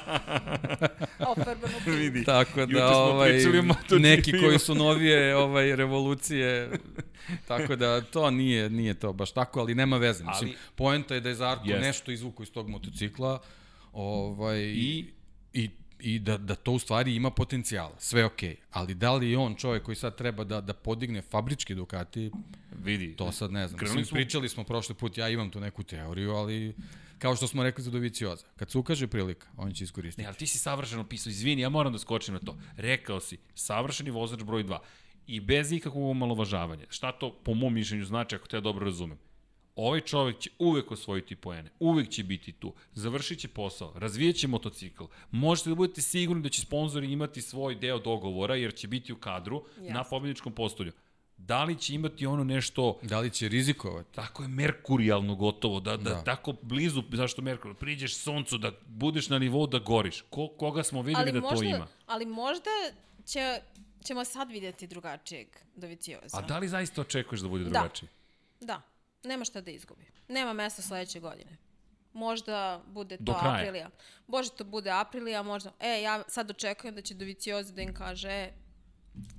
Vidi. 1.99 2.23
Tako 2.23 2.65
da, 2.65 2.97
ovaj, 2.97 3.39
neki 3.99 4.31
koji 4.31 4.59
su 4.59 4.75
novije 4.75 5.35
ovaj, 5.35 5.75
revolucije, 5.75 6.69
tako 7.47 7.75
da 7.75 8.01
to 8.01 8.31
nije, 8.31 8.69
nije 8.69 8.93
to 8.93 9.13
baš 9.13 9.31
tako, 9.31 9.59
ali 9.59 9.75
nema 9.75 9.97
veze. 9.97 10.23
Mislim, 10.23 10.49
Ali- 10.49 10.57
poenta 10.75 11.15
je 11.15 11.21
da 11.21 11.29
je 11.29 11.35
Zarko 11.35 11.69
Jest. 11.69 11.81
nešto 11.81 12.11
izvuko 12.11 12.43
iz 12.43 12.51
tog 12.51 12.69
motocikla 12.69 13.39
ovaj, 13.93 14.59
I- 14.61 15.05
i, 15.53 15.69
i 15.99 16.19
da, 16.19 16.37
da 16.37 16.55
to 16.55 16.71
u 16.71 16.79
stvari 16.79 17.15
ima 17.15 17.31
potencijala. 17.31 17.95
Sve 17.99 18.25
okej. 18.25 18.49
Okay. 18.49 18.57
Ali 18.71 18.93
da 18.93 19.13
li 19.13 19.31
je 19.31 19.37
on 19.37 19.55
čovjek 19.55 19.83
koji 19.83 19.95
sad 19.95 20.17
treba 20.17 20.43
da, 20.43 20.61
da 20.61 20.73
podigne 20.73 21.21
fabrički 21.21 21.75
Ducati, 21.75 22.31
Vidi. 22.83 23.15
to 23.15 23.31
sad 23.31 23.51
ne 23.51 23.67
znam. 23.67 23.79
Krenuli 23.79 23.97
Mislim, 23.97 24.05
smo- 24.05 24.15
pričali 24.15 24.49
smo 24.49 24.63
prošli 24.63 24.95
put, 24.95 25.17
ja 25.17 25.29
imam 25.29 25.51
tu 25.51 25.59
neku 25.59 25.83
teoriju, 25.83 26.31
ali 26.31 26.75
kao 27.19 27.35
što 27.35 27.47
smo 27.47 27.63
rekli 27.63 27.83
za 27.83 27.91
Dovicioza, 27.91 28.45
kad 28.55 28.71
se 28.71 28.77
ukaže 28.77 29.07
prilika, 29.07 29.47
on 29.57 29.73
će 29.73 29.83
iskoristiti. 29.83 30.21
Ne, 30.21 30.27
ali 30.27 30.35
ti 30.35 30.47
si 30.47 30.57
savršeno 30.57 31.03
pisao, 31.03 31.29
izvini, 31.29 31.61
ja 31.61 31.69
moram 31.69 31.93
da 31.93 31.99
skočim 31.99 32.33
na 32.33 32.39
to. 32.39 32.57
Rekao 32.77 33.19
si, 33.19 33.37
savršeni 33.55 34.11
vozač 34.11 34.43
broj 34.43 34.63
2. 34.63 34.79
I 35.27 35.39
bez 35.39 35.71
ikakvog 35.71 36.09
omalovažavanja. 36.09 36.85
Šta 36.89 37.11
to, 37.11 37.39
po 37.43 37.53
mom 37.53 37.73
mišljenju, 37.73 38.05
znači, 38.05 38.35
ako 38.35 38.47
te 38.47 38.57
ja 38.57 38.61
dobro 38.61 38.85
razumem? 38.85 39.17
Ovaj 39.75 40.01
čovek 40.01 40.39
će 40.39 40.49
uvek 40.59 40.91
osvojiti 40.91 41.35
poene, 41.35 41.69
uvek 41.79 42.09
će 42.09 42.23
biti 42.23 42.51
tu, 42.51 42.73
završit 42.93 43.39
će 43.39 43.47
posao, 43.47 43.93
razvijat 43.95 44.35
će 44.35 44.47
motocikl. 44.47 45.03
Možete 45.31 45.69
da 45.69 45.75
budete 45.75 46.01
sigurni 46.01 46.43
da 46.43 46.49
će 46.49 46.61
sponzori 46.61 47.11
imati 47.11 47.41
svoj 47.41 47.75
deo 47.75 47.99
dogovora, 47.99 48.55
jer 48.55 48.73
će 48.73 48.87
biti 48.87 49.13
u 49.13 49.17
kadru 49.17 49.63
Jasno. 49.77 49.93
na 49.93 50.03
pobedničkom 50.03 50.53
postolju. 50.53 50.91
Da 51.37 51.63
li 51.63 51.75
će 51.77 51.95
imati 51.95 52.25
ono 52.25 52.43
nešto 52.43 52.99
Da 53.01 53.19
li 53.19 53.29
će 53.29 53.47
rizikovati? 53.47 54.13
tako 54.13 54.43
je 54.43 54.49
merkurijalno 54.49 55.35
gotovo, 55.35 55.79
da, 55.79 55.97
da, 55.97 56.09
Da. 56.09 56.23
tako 56.23 56.53
blizu, 56.61 57.03
zašto 57.11 57.41
merkur, 57.41 57.75
priđeš 57.75 58.15
suncu, 58.15 58.57
da 58.57 58.71
budeš 58.87 59.29
na 59.29 59.39
nivou 59.39 59.67
da 59.67 59.79
goriš. 59.79 60.23
Ko, 60.29 60.47
koga 60.49 60.83
smo 60.83 61.01
videli 61.01 61.31
da 61.31 61.39
možda, 61.39 61.57
to 61.57 61.63
ima? 61.63 61.87
Ali 62.05 62.25
možda 62.25 62.69
će, 63.25 63.61
ćemo 64.03 64.25
sad 64.25 64.51
vidjeti 64.51 64.87
drugačijeg 64.87 65.47
Dovicioza. 65.75 66.37
A 66.37 66.41
da 66.41 66.57
li 66.57 66.67
zaista 66.67 67.01
očekuješ 67.01 67.41
da 67.41 67.47
bude 67.47 67.63
Da. 67.63 67.69
drugačiji? 67.69 68.09
Da, 68.61 68.81
nema 69.25 69.45
šta 69.45 69.61
da 69.61 69.71
izgubi. 69.71 70.05
Nema 70.27 70.53
mesta 70.53 70.81
sledeće 70.81 71.19
godine. 71.19 71.57
Možda 72.13 72.81
bude 72.87 73.17
to 73.17 73.23
Do 73.23 73.33
kraja. 73.33 73.55
aprilija. 73.55 73.89
Možda 74.27 74.55
to 74.55 74.63
bude 74.63 74.89
aprilija, 74.91 75.43
možda... 75.43 75.71
E, 75.79 76.01
ja 76.01 76.23
sad 76.27 76.49
očekujem 76.49 76.95
da 76.95 77.01
će 77.01 77.13
Dovicioza 77.13 77.73
da 77.73 77.81
im 77.81 77.93
kaže, 77.93 78.29
e, 78.29 78.51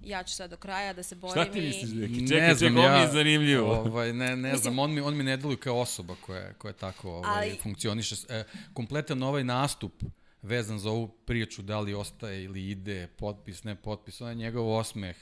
ja 0.02 0.22
ću 0.22 0.34
sad 0.34 0.50
do 0.50 0.56
kraja 0.56 0.92
da 0.92 1.02
se 1.02 1.14
borim 1.14 1.32
Šta 1.34 1.52
ti 1.52 1.58
i... 1.58 1.62
misliš, 1.62 1.90
Deki? 1.90 2.12
Ne 2.12 2.28
Čekaj, 2.28 2.54
znam, 2.54 2.70
čekaj, 2.70 2.84
ovo 2.84 2.90
mi 2.90 3.00
je 3.00 3.02
ja- 3.02 3.12
zanimljivo. 3.12 3.72
Ovaj, 3.72 4.12
ne, 4.12 4.26
ne 4.26 4.36
Mislim- 4.36 4.58
znam, 4.58 4.78
on 4.78 4.94
mi, 4.94 5.00
on 5.00 5.16
mi 5.16 5.24
ne 5.24 5.36
deluje 5.36 5.56
kao 5.56 5.78
osoba 5.78 6.14
koja, 6.16 6.52
koja 6.52 6.72
tako 6.74 7.10
ovaj, 7.10 7.30
Ali- 7.38 7.58
funkcioniše. 7.58 8.14
E, 8.28 8.44
kompletan 8.72 9.22
ovaj 9.22 9.44
nastup 9.44 10.02
vezan 10.42 10.78
za 10.78 10.90
ovu 10.90 11.08
priču, 11.08 11.62
da 11.62 11.80
li 11.80 11.94
ostaje 11.94 12.44
ili 12.44 12.70
ide, 12.70 13.06
potpis, 13.08 13.64
ne 13.64 13.74
potpis, 13.74 14.20
on 14.20 14.28
je 14.28 14.34
njegov 14.34 14.70
osmeh. 14.70 15.16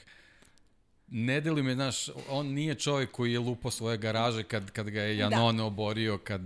Ne 1.07 1.41
deluje 1.41 1.63
mi, 1.63 1.73
znaš, 1.73 2.09
on 2.29 2.47
nije 2.47 2.75
čovjek 2.75 3.11
koji 3.11 3.33
je 3.33 3.39
lupo 3.39 3.71
svoje 3.71 3.97
garaže 3.97 4.43
kad, 4.43 4.71
kad 4.71 4.89
ga 4.89 5.01
je 5.01 5.17
Janone 5.17 5.57
da. 5.57 5.63
oborio, 5.63 6.17
kad, 6.17 6.41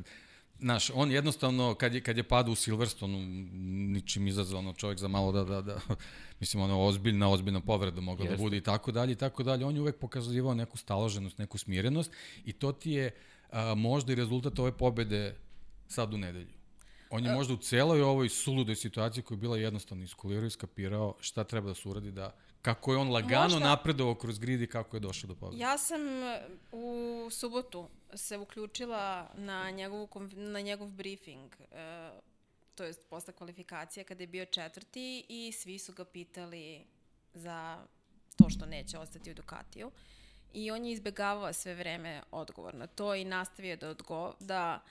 Znaš, 0.59 0.89
on 0.93 1.11
jednostavno, 1.11 1.75
kad 1.75 1.93
je, 1.93 2.01
kad 2.01 2.17
je 2.17 2.23
padao 2.23 2.51
u 2.51 2.55
Silverstonu, 2.55 3.19
ničim 3.93 4.27
izazvano 4.27 4.73
čovjek 4.73 4.99
za 4.99 5.07
malo 5.07 5.31
da, 5.31 5.43
da, 5.43 5.61
da 5.61 5.79
mislim, 6.39 6.63
ono, 6.63 6.85
ozbiljna, 6.85 7.29
ozbiljna 7.29 7.61
povreda 7.61 8.01
mogla 8.01 8.25
da 8.25 8.31
Jeste. 8.31 8.43
bude 8.43 8.57
i 8.57 8.61
tako 8.61 8.91
dalje 8.91 9.11
i 9.11 9.15
tako 9.15 9.43
dalje. 9.43 9.65
On 9.65 9.75
je 9.75 9.81
uvek 9.81 9.95
pokazivao 9.95 10.53
neku 10.53 10.77
staloženost, 10.77 11.37
neku 11.37 11.57
smirenost 11.57 12.11
i 12.45 12.53
to 12.53 12.71
ti 12.71 12.91
je 12.91 13.11
a, 13.51 13.75
možda 13.75 14.11
i 14.11 14.15
rezultat 14.15 14.59
ove 14.59 14.77
pobede 14.77 15.35
sad 15.87 16.13
u 16.13 16.17
nedelju. 16.17 16.53
On 17.09 17.25
je 17.25 17.33
možda 17.33 17.53
u 17.53 17.57
celoj 17.57 18.01
ovoj 18.01 18.29
suludoj 18.29 18.75
situaciji 18.75 19.23
koja 19.23 19.35
je 19.35 19.39
bila 19.39 19.57
jednostavno 19.57 20.03
iskulirao 20.03 20.47
i 20.47 20.49
skapirao 20.49 21.15
šta 21.19 21.43
treba 21.43 21.67
da 21.67 21.75
se 21.75 21.89
uradi 21.89 22.11
da 22.11 22.35
kako 22.61 22.91
je 22.91 22.97
on 22.97 23.11
lagano 23.11 23.43
Možda- 23.43 23.59
napredovao 23.59 24.15
kroz 24.15 24.39
grid 24.39 24.61
i 24.61 24.67
kako 24.67 24.95
je 24.95 24.99
došao 24.99 25.27
do 25.27 25.35
pobede. 25.35 25.61
Ja 25.61 25.77
sam 25.77 25.99
u 26.71 27.27
subotu 27.31 27.89
se 28.13 28.37
uključila 28.37 29.29
na, 29.35 29.71
njegovu, 29.71 30.09
na 30.31 30.59
njegov 30.61 30.87
briefing, 30.89 31.55
e, 31.71 32.09
to 32.75 32.83
jest 32.83 33.09
posle 33.09 33.33
kvalifikacije 33.33 34.03
kada 34.03 34.23
je 34.23 34.27
bio 34.27 34.45
četvrti 34.45 35.25
i 35.29 35.51
svi 35.51 35.79
su 35.79 35.93
ga 35.93 36.05
pitali 36.05 36.85
za 37.33 37.85
to 38.37 38.49
što 38.49 38.65
neće 38.65 38.97
ostati 38.97 39.31
u 39.31 39.33
Ducatiju. 39.33 39.91
I 40.53 40.71
on 40.71 40.85
je 40.85 40.91
izbegavao 40.91 41.53
sve 41.53 41.75
vreme 41.75 42.21
odgovor 42.31 42.75
na 42.75 42.87
to 42.87 43.15
i 43.15 43.25
nastavio 43.25 43.77
da, 43.77 43.89
odgo 43.89 44.33
da 44.39 44.81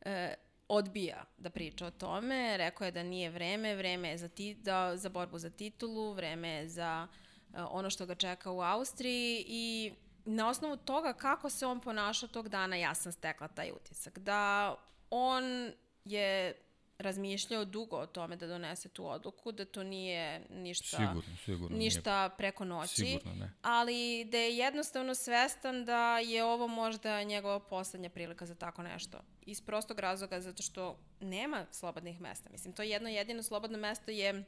e, 0.00 0.34
odbija 0.68 1.24
da 1.38 1.50
priča 1.50 1.86
o 1.86 1.90
tome. 1.90 2.56
Rekao 2.56 2.84
je 2.84 2.90
da 2.90 3.02
nije 3.02 3.30
vreme, 3.30 3.76
vreme 3.76 4.08
je 4.08 4.18
za, 4.18 4.28
ti, 4.28 4.54
da, 4.54 4.96
za 4.96 5.08
borbu 5.08 5.38
za 5.38 5.50
titulu, 5.50 6.12
vreme 6.12 6.48
je 6.48 6.68
za 6.68 7.06
e, 7.54 7.62
ono 7.62 7.90
što 7.90 8.06
ga 8.06 8.14
čeka 8.14 8.50
u 8.50 8.60
Austriji 8.60 9.44
i 9.48 9.92
na 10.24 10.48
osnovu 10.48 10.76
toga 10.76 11.12
kako 11.12 11.50
se 11.50 11.66
on 11.66 11.80
ponašao 11.80 12.28
tog 12.28 12.48
dana 12.48 12.76
ja 12.76 12.94
sam 12.94 13.12
stekla 13.12 13.48
taj 13.48 13.70
utisak. 13.70 14.18
Da 14.18 14.74
on 15.10 15.72
je 16.04 16.54
razmišljao 16.98 17.64
dugo 17.64 17.96
o 17.96 18.06
tome 18.06 18.36
da 18.36 18.46
donese 18.46 18.88
tu 18.88 19.06
odluku, 19.08 19.52
da 19.52 19.64
to 19.64 19.82
nije 19.82 20.46
ništa, 20.50 20.96
Sigurno, 20.96 21.36
sigurno. 21.44 21.76
nije. 21.76 21.84
ništa 21.84 22.28
preko 22.38 22.64
noći 22.64 22.94
Sigurno 22.94 23.34
ne. 23.34 23.52
ali 23.62 24.24
da 24.24 24.38
je 24.38 24.56
jednostavno 24.56 25.14
svestan 25.14 25.84
da 25.84 26.18
je 26.18 26.44
ovo 26.44 26.66
možda 26.68 27.22
njegova 27.22 27.60
poslednja 27.60 28.10
prilika 28.10 28.46
za 28.46 28.54
tako 28.54 28.82
nešto. 28.82 29.20
Iz 29.42 29.60
prostog 29.60 29.98
razloga 29.98 30.40
zato 30.40 30.62
što 30.62 30.98
nema 31.20 31.66
slobodnih 31.70 32.20
mesta. 32.20 32.50
Mislim, 32.50 32.74
to 32.74 32.82
jedno 32.82 33.08
jedino 33.08 33.42
slobodno 33.42 33.78
mesto 33.78 34.10
je 34.10 34.44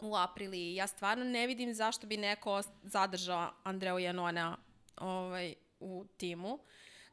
u 0.00 0.16
aprili. 0.16 0.74
Ja 0.74 0.86
stvarno 0.86 1.24
ne 1.24 1.46
vidim 1.46 1.74
zašto 1.74 2.06
bi 2.06 2.16
neko 2.16 2.62
zadržao 2.82 3.50
Andreu 3.64 3.98
Janona 3.98 4.56
ovaj, 4.96 5.54
u 5.80 6.04
timu 6.16 6.58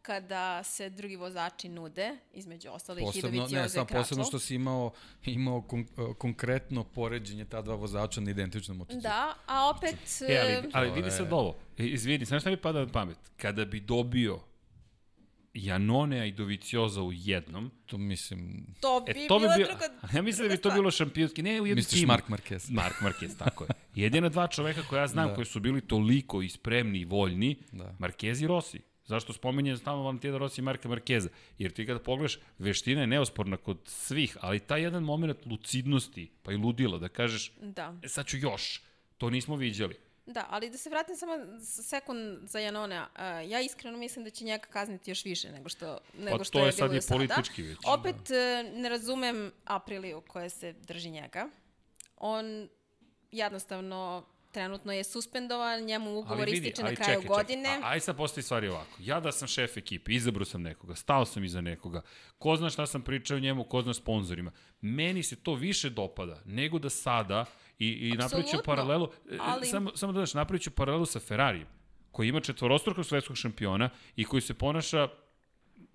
kada 0.09 0.63
se 0.63 0.89
drugi 0.89 1.15
vozači 1.15 1.69
nude, 1.69 2.17
između 2.33 2.69
ostalih 2.71 3.03
i 3.03 3.05
Posebno, 3.05 3.47
ne, 3.51 3.65
i 3.65 3.69
samo 3.69 3.85
posebno 3.85 4.03
Kračlov. 4.03 4.25
što 4.25 4.39
si 4.39 4.55
imao, 4.55 4.91
imao 5.25 5.61
kon, 5.61 5.85
konkretno 6.17 6.83
poređenje 6.83 7.45
ta 7.45 7.61
dva 7.61 7.75
vozača 7.75 8.21
na 8.21 8.31
identičnom 8.31 8.77
motociklu. 8.77 9.01
Da, 9.01 9.33
a 9.45 9.69
opet... 9.69 9.95
E, 10.29 10.39
ali, 10.39 10.69
ali 10.73 10.89
To 10.89 10.93
vidi 10.93 11.11
sad 11.11 11.33
ovo. 11.33 11.55
E, 11.77 11.85
Izvini, 11.85 12.25
znaš 12.25 12.41
šta 12.41 12.49
mi 12.49 12.57
pada 12.57 12.79
na 12.79 12.91
pamet? 12.91 13.17
Kada 13.37 13.65
bi 13.65 13.79
dobio 13.79 14.39
Janonea 15.53 16.25
i 16.25 16.31
Dovicioza 16.31 17.01
u 17.01 17.11
jednom, 17.13 17.71
To 17.85 17.97
mislim, 17.97 18.65
to 18.79 19.03
bi, 19.05 19.11
e, 19.11 19.27
to 19.27 19.39
bi 19.39 19.43
bila 19.43 19.55
bio, 19.55 19.67
druga... 19.67 19.85
ja 20.15 20.21
mislim 20.21 20.47
da 20.47 20.55
bi 20.55 20.61
to 20.61 20.71
bilo 20.71 20.91
šampionski, 20.91 21.43
ne 21.43 21.51
u 21.51 21.65
jednom 21.65 21.75
misliš 21.75 21.99
timu. 21.99 22.07
Mark 22.07 22.27
Marquez. 22.27 22.71
Mark 22.81 22.95
Marquez, 23.01 23.37
tako 23.37 23.63
je. 23.63 23.69
Jedina 23.95 24.29
dva 24.29 24.47
čoveka 24.47 24.81
koja 24.89 25.01
ja 25.01 25.07
znam 25.07 25.27
Da. 25.27 25.35
koji 25.35 25.45
su 25.45 25.59
bili 25.59 25.81
toliko 25.81 26.41
i 26.41 26.49
spremni 26.49 26.99
i 26.99 27.05
voljni, 27.05 27.57
Da. 27.71 27.95
Marquez 27.99 28.43
i 28.43 28.47
Rossi. 28.47 28.81
Zašto 29.09 29.33
spomenjem 29.33 29.77
stalno 29.77 30.03
Valentina 30.03 30.37
Rossi 30.37 30.61
i 30.61 30.63
Marka 30.63 30.89
Markeza? 30.89 31.29
Jer 31.57 31.71
ti 31.71 31.85
kada 31.85 31.99
pogledaš, 31.99 32.39
veština 32.59 33.01
je 33.01 33.07
neosporna 33.07 33.57
kod 33.57 33.77
svih, 33.85 34.37
ali 34.41 34.59
taj 34.59 34.81
jedan 34.81 35.03
moment 35.03 35.45
lucidnosti, 35.45 36.31
pa 36.43 36.51
i 36.51 36.55
ludila, 36.57 36.97
da 36.97 37.09
kažeš, 37.09 37.51
Da. 37.61 37.95
e, 38.03 38.07
sad 38.07 38.25
ću 38.27 38.37
još, 38.37 38.81
to 39.17 39.29
nismo 39.29 39.55
viđali. 39.55 39.95
Da, 40.25 40.45
ali 40.49 40.69
da 40.69 40.77
se 40.77 40.89
vratim 40.89 41.15
samo 41.15 41.33
sekund 41.61 42.49
za 42.49 42.59
Janona. 42.59 43.07
Uh, 43.15 43.49
ja 43.51 43.61
iskreno 43.61 43.97
mislim 43.97 44.25
da 44.25 44.29
će 44.31 44.45
njega 44.45 44.67
kazniti 44.67 45.11
još 45.11 45.25
više 45.25 45.51
nego 45.51 45.69
što, 45.69 45.97
nego 46.19 46.37
Pa 46.37 46.43
što 46.43 46.51
to 46.51 46.59
je, 46.59 46.65
je 46.67 46.71
sad 46.71 46.89
bilo 46.89 46.93
i 46.93 46.97
do 46.97 47.01
sada. 47.01 47.15
politički 47.17 47.61
već. 47.63 47.77
Opet 47.85 48.15
uh, 48.15 48.79
ne 48.81 48.89
razumem 48.89 49.51
Apriliju 49.65 50.21
koja 50.21 50.49
se 50.49 50.73
drži 50.73 51.09
njega. 51.09 51.49
On 52.17 52.69
jednostavno 53.31 54.25
trenutno 54.51 54.93
je 54.93 55.03
suspendovan, 55.03 55.83
njemu 55.83 56.19
ugovor 56.19 56.49
ističe 56.49 56.83
na 56.83 56.95
kraju 56.95 57.21
godine. 57.27 57.69
Čekaj. 57.75 57.89
A, 57.89 57.91
aj 57.91 57.99
sad 57.99 58.17
postoji 58.17 58.43
stvari 58.43 58.67
ovako. 58.67 58.97
Ja 58.99 59.19
da 59.19 59.31
sam 59.31 59.47
šef 59.47 59.77
ekipe, 59.77 60.11
izabrao 60.11 60.45
sam 60.45 60.61
nekoga, 60.61 60.95
stao 60.95 61.25
sam 61.25 61.43
iza 61.43 61.61
nekoga, 61.61 62.01
ko 62.37 62.55
zna 62.55 62.69
šta 62.69 62.85
sam 62.85 63.01
pričao 63.01 63.39
njemu, 63.39 63.63
ko 63.63 63.81
zna 63.81 63.93
sponsorima. 63.93 64.51
Meni 64.81 65.23
se 65.23 65.35
to 65.35 65.53
više 65.53 65.89
dopada 65.89 66.41
nego 66.45 66.79
da 66.79 66.89
sada 66.89 67.45
i, 67.79 67.87
i 67.87 68.09
napravit 68.09 68.31
ću 68.31 68.37
Apsolutno, 68.37 68.75
paralelu, 68.75 69.07
ali... 69.29 69.39
ali- 69.41 69.65
samo, 69.65 69.91
samo 69.95 70.13
da 70.13 70.19
daš, 70.19 70.33
napravit 70.33 70.63
ću 70.63 70.71
paralelu 70.71 71.05
sa 71.05 71.19
Ferrarijem, 71.19 71.67
koji 72.11 72.27
ima 72.27 72.39
četvorostrukog 72.39 73.05
svetskog 73.05 73.37
šampiona 73.37 73.89
i 74.15 74.25
koji 74.25 74.41
se 74.41 74.53
ponaša 74.53 75.07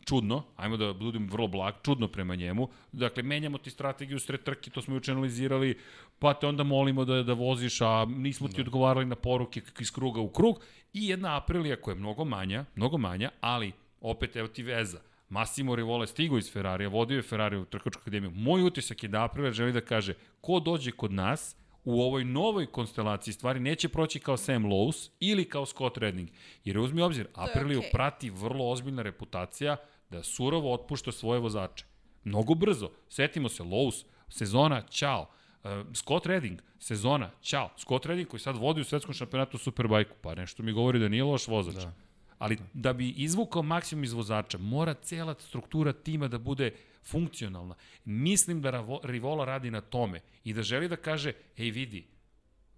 čudno, 0.05 0.43
ajmo 0.57 0.77
da 0.77 0.93
budem 0.93 1.29
vrlo 1.31 1.47
blag, 1.49 1.75
čudno 1.83 2.09
prema 2.09 2.35
njemu. 2.35 2.69
Dakle, 2.93 3.23
menjamo 3.23 3.59
ti 3.59 3.71
strategiju 3.71 4.19
sred 4.19 4.43
trke, 4.43 4.71
to 4.71 4.83
smo 4.83 4.95
juče 4.95 5.13
analizirali, 5.13 5.79
pa 6.19 6.35
te 6.35 6.47
onda 6.47 6.63
molimo 6.63 7.05
da, 7.05 7.23
da 7.23 7.33
voziš, 7.33 7.81
a 7.81 8.05
nismo 8.05 8.49
ti 8.49 8.61
odgovarali 8.61 9.07
na 9.07 9.15
poruke 9.15 9.61
iz 9.79 9.93
kruga 9.93 10.21
u 10.21 10.29
krug. 10.29 10.61
I 10.93 11.09
jedna 11.09 11.37
Aprilija 11.37 11.77
koja 11.77 11.93
je 11.93 11.99
mnogo 11.99 12.25
manja, 12.25 12.65
mnogo 12.75 12.99
manja, 12.99 13.31
ali 13.41 13.73
opet 14.01 14.37
evo 14.37 14.49
ti 14.49 14.63
veza. 14.63 15.01
Massimo 15.29 15.77
Rivole 15.77 16.07
stigao 16.07 16.39
iz 16.39 16.53
Ferrarija, 16.53 16.89
vodio 16.89 17.17
je 17.17 17.23
Ferrari 17.23 17.57
u 17.57 17.65
trkačku 17.65 18.01
akademiju. 18.01 18.31
Moj 18.31 18.63
utisak 18.63 19.03
je 19.03 19.09
da 19.09 19.25
Aprilia 19.25 19.53
želi 19.53 19.73
da 19.73 19.81
kaže 19.81 20.15
ko 20.41 20.61
dođe 20.61 20.91
kod 20.91 21.13
nas, 21.13 21.57
u 21.85 22.03
ovoj 22.03 22.25
novoj 22.25 22.67
konstelaciji 22.67 23.35
stvari 23.35 23.61
neće 23.61 23.89
proći 23.89 24.21
kao 24.21 24.37
Sam 24.37 24.65
Lowe's 24.65 25.11
ili 25.21 25.49
kao 25.49 25.67
Scott 25.67 25.99
Redding. 25.99 26.29
Jer 26.65 26.79
uzmi 26.79 27.03
u 27.03 27.05
obzir, 27.05 27.27
Apriliju 27.35 27.79
okej. 27.79 27.91
prati 27.91 28.31
vrlo 28.31 28.71
ozbiljna 28.71 29.03
reputacija 29.03 29.77
da 30.11 30.23
surovo 30.23 30.75
otpušta 30.75 31.13
svoje 31.13 31.41
vozače. 31.41 31.85
Mnogo 32.25 32.55
brzo. 32.55 32.91
Setimo 33.09 33.49
se, 33.49 33.63
Lowe's, 33.63 34.05
sezona, 34.29 34.83
čao. 34.83 35.31
Uh, 35.65 35.71
Scott 35.93 36.27
Redding, 36.27 36.61
sezona, 36.79 37.31
čao. 37.41 37.71
Scott 37.77 38.07
Redding 38.07 38.29
koji 38.29 38.41
sad 38.41 38.57
vodi 38.57 38.81
u 38.81 38.85
svetskom 38.85 39.15
šampionatu 39.15 39.59
Superbajku, 39.59 40.17
pa 40.21 40.35
nešto 40.35 40.63
mi 40.63 40.73
govori 40.73 40.99
da 40.99 41.09
nije 41.09 41.25
loš 41.25 41.49
vozač. 41.49 41.75
Da. 41.75 41.93
ali 42.39 42.59
da 42.73 42.93
bi 42.93 43.09
izvukao 43.09 43.63
maksimum 43.63 44.05
iz 44.05 44.13
vozača, 44.13 44.59
mora 44.59 44.95
cela 44.95 45.35
struktura 45.39 45.93
tima 45.93 46.29
da 46.29 46.39
bude 46.39 46.71
funkcionalna. 47.05 47.75
Mislim 48.05 48.63
da 48.63 48.99
Rivola 49.03 49.45
radi 49.45 49.71
na 49.71 49.81
tome 49.81 50.21
i 50.45 50.53
da 50.53 50.63
želi 50.63 50.89
da 50.89 50.97
kaže, 50.97 51.33
ej 51.57 51.71
vidi, 51.71 52.07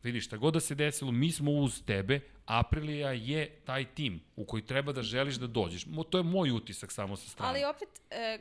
vidi 0.06 0.20
šta 0.20 0.36
god 0.36 0.54
da 0.54 0.60
se 0.60 0.74
desilo, 0.74 1.10
mi 1.12 1.32
smo 1.32 1.50
uz 1.50 1.82
tebe, 1.86 2.20
Aprilija 2.46 3.12
je 3.12 3.60
taj 3.64 3.84
tim 3.84 4.20
u 4.36 4.44
koji 4.44 4.62
treba 4.66 4.92
da 4.92 5.02
želiš 5.02 5.34
da 5.34 5.46
dođeš. 5.46 5.86
Mo, 5.86 6.04
to 6.04 6.18
je 6.18 6.24
moj 6.24 6.50
utisak 6.50 6.92
samo 6.92 7.16
sa 7.16 7.28
strane. 7.28 7.50
Ali 7.50 7.64
opet, 7.64 7.88
e, 8.10 8.38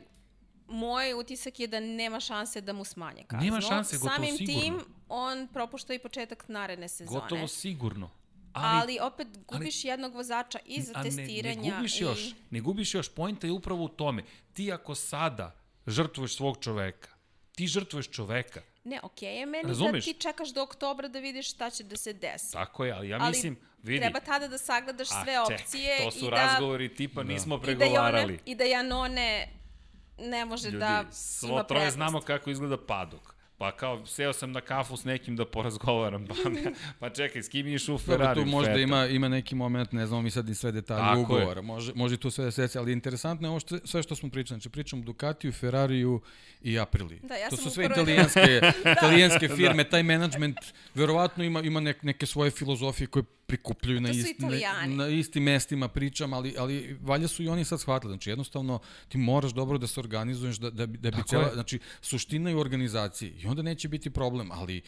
moj 0.68 1.14
utisak 1.14 1.60
je 1.60 1.66
da 1.66 1.80
nema 1.80 2.20
šanse 2.20 2.60
da 2.60 2.72
mu 2.72 2.84
smanje 2.84 3.24
kaznu. 3.26 3.44
Nema 3.44 3.60
šanse, 3.60 3.98
gotovo 3.98 4.14
Samim 4.14 4.36
sigurno. 4.36 4.60
tim, 4.60 4.80
on 5.08 5.48
propušta 5.52 5.94
i 5.94 5.98
početak 5.98 6.48
naredne 6.48 6.88
sezone. 6.88 7.20
Gotovo 7.20 7.48
sigurno. 7.48 8.10
Ali, 8.52 8.80
ali 8.80 8.98
opet 9.12 9.28
gubiš 9.46 9.84
ali, 9.84 9.90
jednog 9.90 10.14
vozača 10.14 10.58
i 10.66 10.82
za 10.82 11.02
testiranja. 11.02 11.62
Ne, 11.62 11.68
ne 11.68 11.76
gubiš 11.76 12.00
i... 12.00 12.02
još, 12.02 12.34
ne 12.50 12.60
gubiš 12.60 12.94
još, 12.94 13.08
pojenta 13.08 13.46
je 13.46 13.52
upravo 13.52 13.84
u 13.84 13.88
tome. 13.88 14.22
Ti 14.52 14.72
ako 14.72 14.94
sada 14.94 15.54
žrtvuješ 15.86 16.36
svog 16.36 16.58
čoveka, 16.60 17.15
ti 17.56 17.66
žrtvuješ 17.66 18.08
čoveka. 18.10 18.60
Ne, 18.84 19.00
okej 19.02 19.28
okay 19.28 19.38
je 19.38 19.46
meni 19.46 19.68
Razumeš? 19.68 20.04
da 20.04 20.12
ti 20.12 20.20
čekaš 20.20 20.48
do 20.48 20.62
oktobra 20.62 21.08
da 21.08 21.18
vidiš 21.18 21.50
šta 21.50 21.70
će 21.70 21.84
da 21.84 21.96
se 21.96 22.12
desi. 22.12 22.52
Tako 22.52 22.84
je, 22.84 22.92
ali 22.92 23.08
ja 23.08 23.18
ali 23.20 23.30
mislim, 23.30 23.56
vidi. 23.82 24.00
treba 24.00 24.20
tada 24.20 24.48
da 24.48 24.58
sagledaš 24.58 25.08
a, 25.10 25.24
sve 25.24 25.34
ček, 25.48 25.60
opcije 25.60 25.98
to 26.04 26.10
su 26.10 26.26
i 26.26 26.30
da, 26.30 26.36
razgovori 26.36 26.94
tipa 26.94 27.22
da. 27.22 27.32
nismo 27.32 27.54
i 27.54 27.58
da, 27.58 27.62
pregovarali. 27.62 28.32
Janone, 28.32 28.38
I 28.46 28.54
da 28.54 28.64
Janone 28.64 29.48
ne 30.18 30.44
može 30.44 30.68
Ljudi, 30.68 30.78
da 30.78 31.04
svo 31.12 31.48
ima 31.48 31.62
troje 31.62 31.80
prednost. 31.80 31.94
znamo 31.94 32.20
kako 32.20 32.50
izgleda 32.50 32.86
padok. 32.86 33.35
Pa 33.58 33.72
kao, 33.72 34.06
seo 34.06 34.32
sam 34.32 34.52
na 34.52 34.60
kafu 34.60 34.96
s 34.96 35.04
nekim 35.04 35.36
da 35.36 35.44
porazgovaram, 35.44 36.26
pa, 36.26 36.34
pa 36.98 37.10
čekaj, 37.10 37.42
s 37.42 37.48
kim 37.48 37.66
ideš 37.66 37.88
u 37.88 37.98
Ferrari? 37.98 38.22
Dobro, 38.28 38.44
tu 38.44 38.50
možda 38.50 38.70
Feta? 38.70 38.80
ima, 38.80 39.06
ima 39.06 39.28
neki 39.28 39.54
moment, 39.54 39.92
ne 39.92 40.06
znamo 40.06 40.22
mi 40.22 40.30
sad 40.30 40.48
ni 40.48 40.54
sve 40.54 40.72
detalje 40.72 41.00
Tako 41.00 41.20
ugovora, 41.20 41.62
može, 41.62 41.92
može 41.94 42.14
i 42.14 42.18
tu 42.18 42.30
sve 42.30 42.44
da 42.44 42.50
se 42.50 42.62
desi, 42.62 42.78
ali 42.78 42.92
interesantno 42.92 43.48
je 43.48 43.50
ovo 43.50 43.60
što, 43.60 43.78
sve 43.84 44.02
što 44.02 44.16
smo 44.16 44.30
pričali, 44.30 44.56
znači 44.56 44.68
pričamo 44.68 45.02
Ducatiju, 45.02 45.52
Ferrariju 45.52 46.20
i 46.62 46.78
Apriliji. 46.78 47.20
Da, 47.22 47.34
ja 47.34 47.48
to 47.50 47.56
su 47.56 47.70
sve 47.70 47.84
upravo- 47.86 48.02
italijanske, 48.02 48.60
italijanske 48.98 49.48
firme, 49.48 49.84
taj 49.84 50.02
management 50.02 50.56
verovatno 50.94 51.44
ima, 51.44 51.60
ima 51.60 51.80
nek, 51.80 52.02
neke 52.02 52.26
svoje 52.26 52.50
filozofije 52.50 53.06
koje 53.06 53.24
prikupljuju 53.46 54.00
na, 54.00 54.08
To 54.08 54.14
su 54.14 54.20
ist, 54.20 54.40
na, 54.40 54.86
na 54.86 55.08
istim 55.08 55.42
mestima 55.42 55.88
pričam, 55.88 56.32
ali, 56.32 56.54
ali 56.58 56.98
valjda 57.00 57.28
su 57.28 57.42
i 57.42 57.48
oni 57.48 57.64
sad 57.64 57.80
shvatili. 57.80 58.12
Znači 58.12 58.30
jednostavno 58.30 58.78
ti 59.08 59.18
moraš 59.18 59.52
dobro 59.52 59.78
da 59.78 59.86
se 59.86 60.00
organizuješ 60.00 60.56
da, 60.56 60.70
da, 60.70 60.86
da 60.86 61.10
bi 61.10 61.16
Tako 61.16 61.28
cela, 61.28 61.44
je. 61.44 61.52
znači 61.52 61.78
suština 62.02 62.50
je 62.50 62.56
u 62.56 62.60
organizaciji 62.60 63.30
i 63.32 63.46
onda 63.46 63.62
neće 63.62 63.88
biti 63.88 64.10
problem, 64.10 64.52
ali 64.52 64.82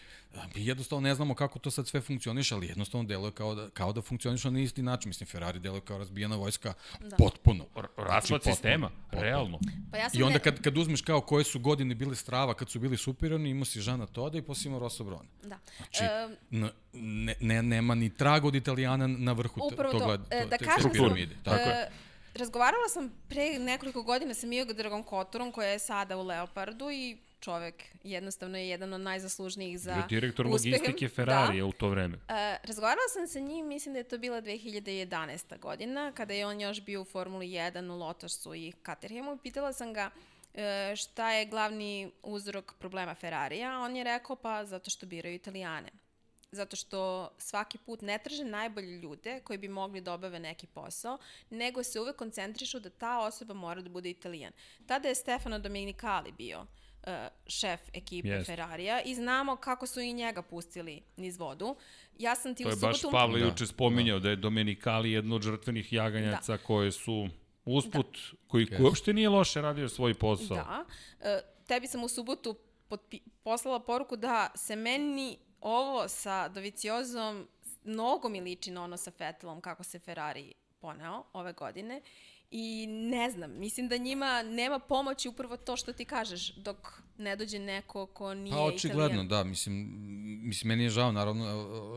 mi 0.55 0.67
jednostavno 0.67 1.01
ne 1.01 1.15
znamo 1.15 1.35
kako 1.35 1.59
to 1.59 1.71
sad 1.71 1.87
sve 1.87 2.01
funkcioniše, 2.01 2.55
ali 2.55 2.67
jednostavno 2.67 3.07
deluje 3.07 3.33
kao 3.33 3.55
da, 3.55 3.71
kao 3.71 3.93
da 3.93 4.03
funkcioniše 4.03 4.51
na 4.51 4.61
isti 4.61 4.83
način. 4.83 5.09
Mislim, 5.09 5.27
Ferrari 5.27 5.59
deluje 5.59 5.81
kao 5.81 5.99
razbijena 5.99 6.37
vojska 6.37 6.73
da. 7.01 7.17
potpuno. 7.17 7.65
Raspad 7.97 8.29
potpuno, 8.31 8.55
sistema, 8.55 8.89
potpuno. 8.91 9.23
realno. 9.23 9.59
Pa 9.91 9.97
ja 9.97 10.11
sam 10.11 10.21
I 10.21 10.23
onda 10.23 10.35
ne- 10.35 10.41
kad, 10.41 10.61
kad 10.61 10.79
uzmeš 10.79 11.03
kao 11.03 11.21
koje 11.21 11.45
su 11.45 11.59
godine 11.59 11.95
bile 11.95 12.15
strava, 12.17 12.55
kad 12.55 12.71
su 12.71 12.81
bili 12.81 12.97
superiorni, 12.97 13.51
imao 13.51 13.65
si 13.65 13.81
Žana 13.81 14.07
Toda 14.07 14.39
i 14.39 14.43
posle 14.43 14.69
imao 14.69 14.81
Rosso 14.81 15.05
Brona. 15.05 15.29
Da. 15.43 15.59
Znači, 15.77 16.05
E, 16.05 16.29
n- 16.53 16.71
ne, 16.93 17.35
ne, 17.41 17.63
nema 17.63 17.95
ni 17.95 18.11
traga 18.11 18.48
od 18.49 18.55
Italijana 18.55 19.07
na 19.09 19.33
vrhu 19.33 19.61
Upravo 19.65 19.93
tog, 19.93 20.01
to. 20.01 20.07
gled- 20.07 20.25
E, 20.31 20.43
to, 20.43 20.49
da 20.49 20.57
te- 20.57 20.65
kažem, 20.65 20.83
te 20.83 20.99
piramide. 20.99 21.35
Tako 21.45 21.61
je. 21.61 21.75
e, 21.75 21.91
razgovarala 22.35 22.89
sam 22.89 23.13
pre 23.29 23.59
nekoliko 23.59 24.03
godina 24.03 24.35
sa 24.35 24.47
Dragom 24.75 25.03
Kotorom, 25.03 25.53
koja 25.53 25.69
je 25.69 25.79
sada 25.81 26.17
u 26.17 26.23
Leopardu 26.23 26.91
i 26.91 27.17
čovek 27.41 27.75
jednostavno 28.05 28.59
je 28.59 28.69
jedan 28.69 28.93
od 28.93 29.01
najzaslužnijih 29.01 29.81
za 29.81 29.95
Bio 29.95 30.05
direktor 30.11 30.47
logistike 30.47 31.09
Ferrarija 31.09 31.61
Da. 31.61 31.67
u 31.67 31.73
to 31.73 31.89
vreme. 31.89 32.17
E, 32.29 32.57
razgovarala 32.65 33.09
sam 33.09 33.29
sa 33.29 33.41
njim, 33.41 33.67
mislim 33.67 33.93
da 33.93 33.99
je 33.99 34.05
to 34.05 34.19
bila 34.19 34.41
2011. 34.41 35.59
godina, 35.59 36.13
kada 36.13 36.35
je 36.35 36.47
on 36.47 36.61
još 36.61 36.81
bio 36.83 37.01
u 37.01 37.07
Formuli 37.07 37.47
1 37.49 37.91
u 37.91 37.97
Lotusu 37.97 38.55
i 38.55 38.73
Caterhamu. 38.87 39.37
Pitala 39.39 39.73
sam 39.73 39.93
ga 39.93 40.11
e, 40.55 40.95
šta 40.97 41.33
je 41.33 41.47
glavni 41.47 42.11
uzrok 42.23 42.75
problema 42.75 43.15
Ferrarija. 43.15 43.81
On 43.81 43.97
je 43.97 44.05
rekao 44.05 44.37
pa 44.37 44.65
zato 44.65 44.91
što 44.91 45.07
biraju 45.07 45.35
Italijane. 45.35 45.89
Zato 46.53 46.77
što 46.77 47.31
svaki 47.39 47.79
put 47.79 48.03
ne 48.03 48.19
traže 48.19 48.45
najbolje 48.45 48.99
ljude 49.01 49.41
koji 49.41 49.59
bi 49.59 49.69
mogli 49.69 50.01
da 50.01 50.13
obave 50.13 50.39
neki 50.39 50.67
posao, 50.67 51.19
nego 51.51 51.83
se 51.83 52.01
uvek 52.01 52.17
koncentrišu 52.17 52.81
da 52.81 52.91
ta 52.91 53.19
osoba 53.19 53.55
mora 53.55 53.81
da 53.81 53.91
bude 53.91 54.11
italijan. 54.11 54.53
Tada 54.87 55.09
je 55.09 55.15
Stefano 55.15 55.59
Domenicali 55.59 56.33
bio 56.33 56.61
uh, 56.61 57.13
šef 57.47 57.81
ekipe 57.93 58.29
Jest. 58.29 58.47
Ferrarija 58.47 59.03
i 59.03 59.15
znamo 59.15 59.57
kako 59.57 59.87
su 59.87 60.01
i 60.01 60.13
njega 60.13 60.43
pustili 60.43 61.03
niz 61.17 61.39
vodu. 61.39 61.77
Ja 62.19 62.35
sam 62.35 62.55
ti 62.55 62.63
To 62.63 62.69
u 62.69 62.73
je 62.73 62.77
baš 62.77 63.01
subotu... 63.01 63.17
Pavle 63.17 63.41
Da, 63.41 63.47
juče 63.47 63.67
spominjao 63.67 64.19
da 64.19 64.31
je 64.31 64.37
Domenicali 64.37 65.13
jedno 65.13 65.37
od 65.37 65.43
žrtvenih 65.43 65.93
jaganjaca 65.93 66.53
da. 66.53 66.59
koje 66.59 66.93
su 66.93 67.29
usput, 67.65 68.19
koji, 68.47 68.67
koji 68.67 68.83
uopšte 68.83 69.13
nije 69.13 69.29
loše 69.29 69.61
radio 69.61 69.89
svoj 69.89 70.15
posao. 70.15 70.57
Da. 70.57 70.85
E, 71.21 71.41
tebi 71.67 71.87
sam 71.87 72.05
u 72.05 72.09
subotu 72.09 72.57
potpi- 72.91 73.21
poslala 73.43 73.81
poruku 73.81 74.17
da 74.17 74.51
se 74.55 74.77
meni 74.77 75.39
ovo 75.61 76.09
sa 76.09 76.49
Doviciozom 76.49 77.49
mnogo 77.85 78.29
mi 78.29 78.41
liči 78.41 78.71
na 78.71 78.85
ono 78.85 78.97
sa 78.97 79.13
Vettelom 79.19 79.61
kako 79.61 79.85
se 79.85 79.99
Ferrari 79.99 80.55
poneo 80.81 81.25
ove 81.33 81.53
godine 81.53 82.01
i 82.51 82.87
ne 82.87 83.31
znam, 83.31 83.59
mislim 83.59 83.89
da 83.89 83.97
njima 83.97 84.43
nema 84.43 84.79
pomoći 84.79 85.29
upravo 85.29 85.57
to 85.57 85.77
što 85.77 85.93
ti 85.93 86.05
kažeš 86.05 86.55
dok 86.55 87.03
ne 87.19 87.37
dođe 87.37 87.59
neko 87.59 88.07
ko 88.07 88.35
nije 88.35 88.53
Pa 88.53 88.63
očigledno, 88.63 89.05
Italijan. 89.07 89.29
da, 89.29 89.45
mislim, 89.45 89.89
mislim, 90.43 90.69
meni 90.69 90.83
je 90.83 90.91
žao, 90.91 91.13
naravno, 91.13 91.47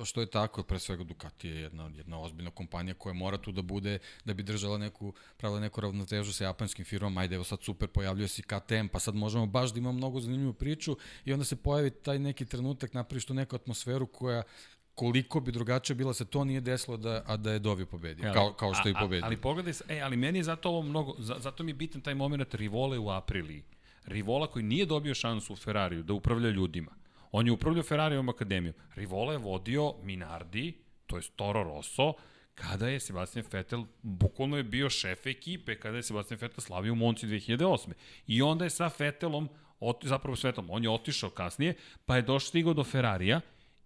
što 0.06 0.22
je 0.22 0.30
tako, 0.30 0.64
pre 0.64 0.80
svega 0.80 1.04
Ducati 1.04 1.48
je 1.48 1.62
jedna, 1.62 1.92
jedna 1.96 2.22
ozbiljna 2.22 2.52
kompanija 2.52 2.94
koja 2.94 3.14
mora 3.14 3.38
tu 3.38 3.52
da 3.52 3.62
bude, 3.62 4.00
da 4.26 4.34
bi 4.34 4.44
držala 4.44 4.78
neku, 4.78 5.14
pravila 5.38 5.60
neku 5.60 5.82
ravnotežu 5.82 6.34
sa 6.34 6.44
japanskim 6.44 6.86
firmama, 6.86 7.22
ajde, 7.22 7.36
evo 7.36 7.44
sad 7.44 7.64
super, 7.64 7.88
pojavljuje 7.88 8.28
se 8.28 8.42
KTM, 8.42 8.88
pa 8.92 9.00
sad 9.00 9.16
možemo 9.16 9.46
baš 9.46 9.74
da 9.74 9.80
imamo 9.80 9.98
mnogo 9.98 10.20
zanimljivu 10.20 10.54
priču 10.54 10.98
i 11.26 11.34
onda 11.34 11.46
se 11.46 11.56
pojavi 11.56 11.90
taj 11.90 12.20
neki 12.20 12.46
trenutak, 12.46 12.94
napraviš 12.94 13.26
tu 13.26 13.34
neku 13.34 13.56
atmosferu 13.56 14.08
koja 14.08 14.44
koliko 15.02 15.40
bi 15.40 15.52
drugačije 15.52 15.96
bila 15.96 16.14
se 16.14 16.26
to 16.26 16.44
nije 16.44 16.62
desilo 16.62 16.98
da, 16.98 17.24
a 17.28 17.38
da 17.38 17.52
je 17.52 17.60
Dovi 17.60 17.86
pobedio, 17.86 18.34
kao, 18.34 18.54
kao 18.54 18.74
što 18.74 18.90
i 18.90 18.92
a- 18.92 18.98
a- 18.98 19.00
pobedio. 19.02 19.26
Ali 19.26 19.38
pogledaj, 19.38 19.74
e, 19.90 20.00
ali 20.02 20.18
meni 20.18 20.40
je 20.40 20.44
zato 20.44 20.70
ovo 20.70 20.82
mnogo, 20.82 21.16
za, 21.18 21.36
zato 21.40 21.64
mi 21.64 21.72
je 21.72 21.76
bitan 21.76 22.02
taj 22.02 22.14
moment 22.16 22.54
Rivole 22.56 23.00
u 23.00 23.10
Apriliji. 23.10 23.64
Rivola 24.06 24.48
koji 24.48 24.64
nije 24.66 24.86
dobio 24.86 25.16
šansu 25.16 25.54
u 25.54 25.56
Ferrariju 25.56 26.04
da 26.04 26.14
upravlja 26.14 26.50
ljudima. 26.50 26.92
On 27.32 27.46
je 27.46 27.52
upravljao 27.52 27.84
Ferrarijevom 27.84 28.30
akademijom. 28.30 28.76
Rivola 28.96 29.32
je 29.32 29.38
vodio 29.38 29.94
Minardi, 30.04 30.74
to 31.08 31.18
je 31.18 31.24
Toro 31.36 31.64
Rosso, 31.64 32.14
kada 32.56 32.88
je 32.88 33.00
Sebastian 33.00 33.46
Vettel, 33.52 33.84
bukvalno 34.02 34.58
je 34.58 34.64
bio 34.64 34.90
šef 34.90 35.26
ekipe, 35.26 35.80
kada 35.80 35.98
je 35.98 36.04
Sebastian 36.04 36.40
Vettel 36.42 36.62
slavio 36.62 36.94
u 36.94 36.96
Monci 36.96 37.28
2008. 37.28 37.92
I 38.28 38.42
onda 38.42 38.64
je 38.66 38.70
sa 38.70 38.92
Vettelom, 39.00 39.50
ot, 39.80 40.06
zapravo 40.06 40.36
s 40.36 40.44
Vettelom, 40.44 40.70
on 40.70 40.84
je 40.84 40.90
otišao 40.90 41.30
kasnije, 41.30 41.74
pa 42.06 42.16
je 42.16 42.22
došao 42.22 42.48
stigao 42.48 42.74
do 42.74 42.84
Ferrarija 42.84 43.42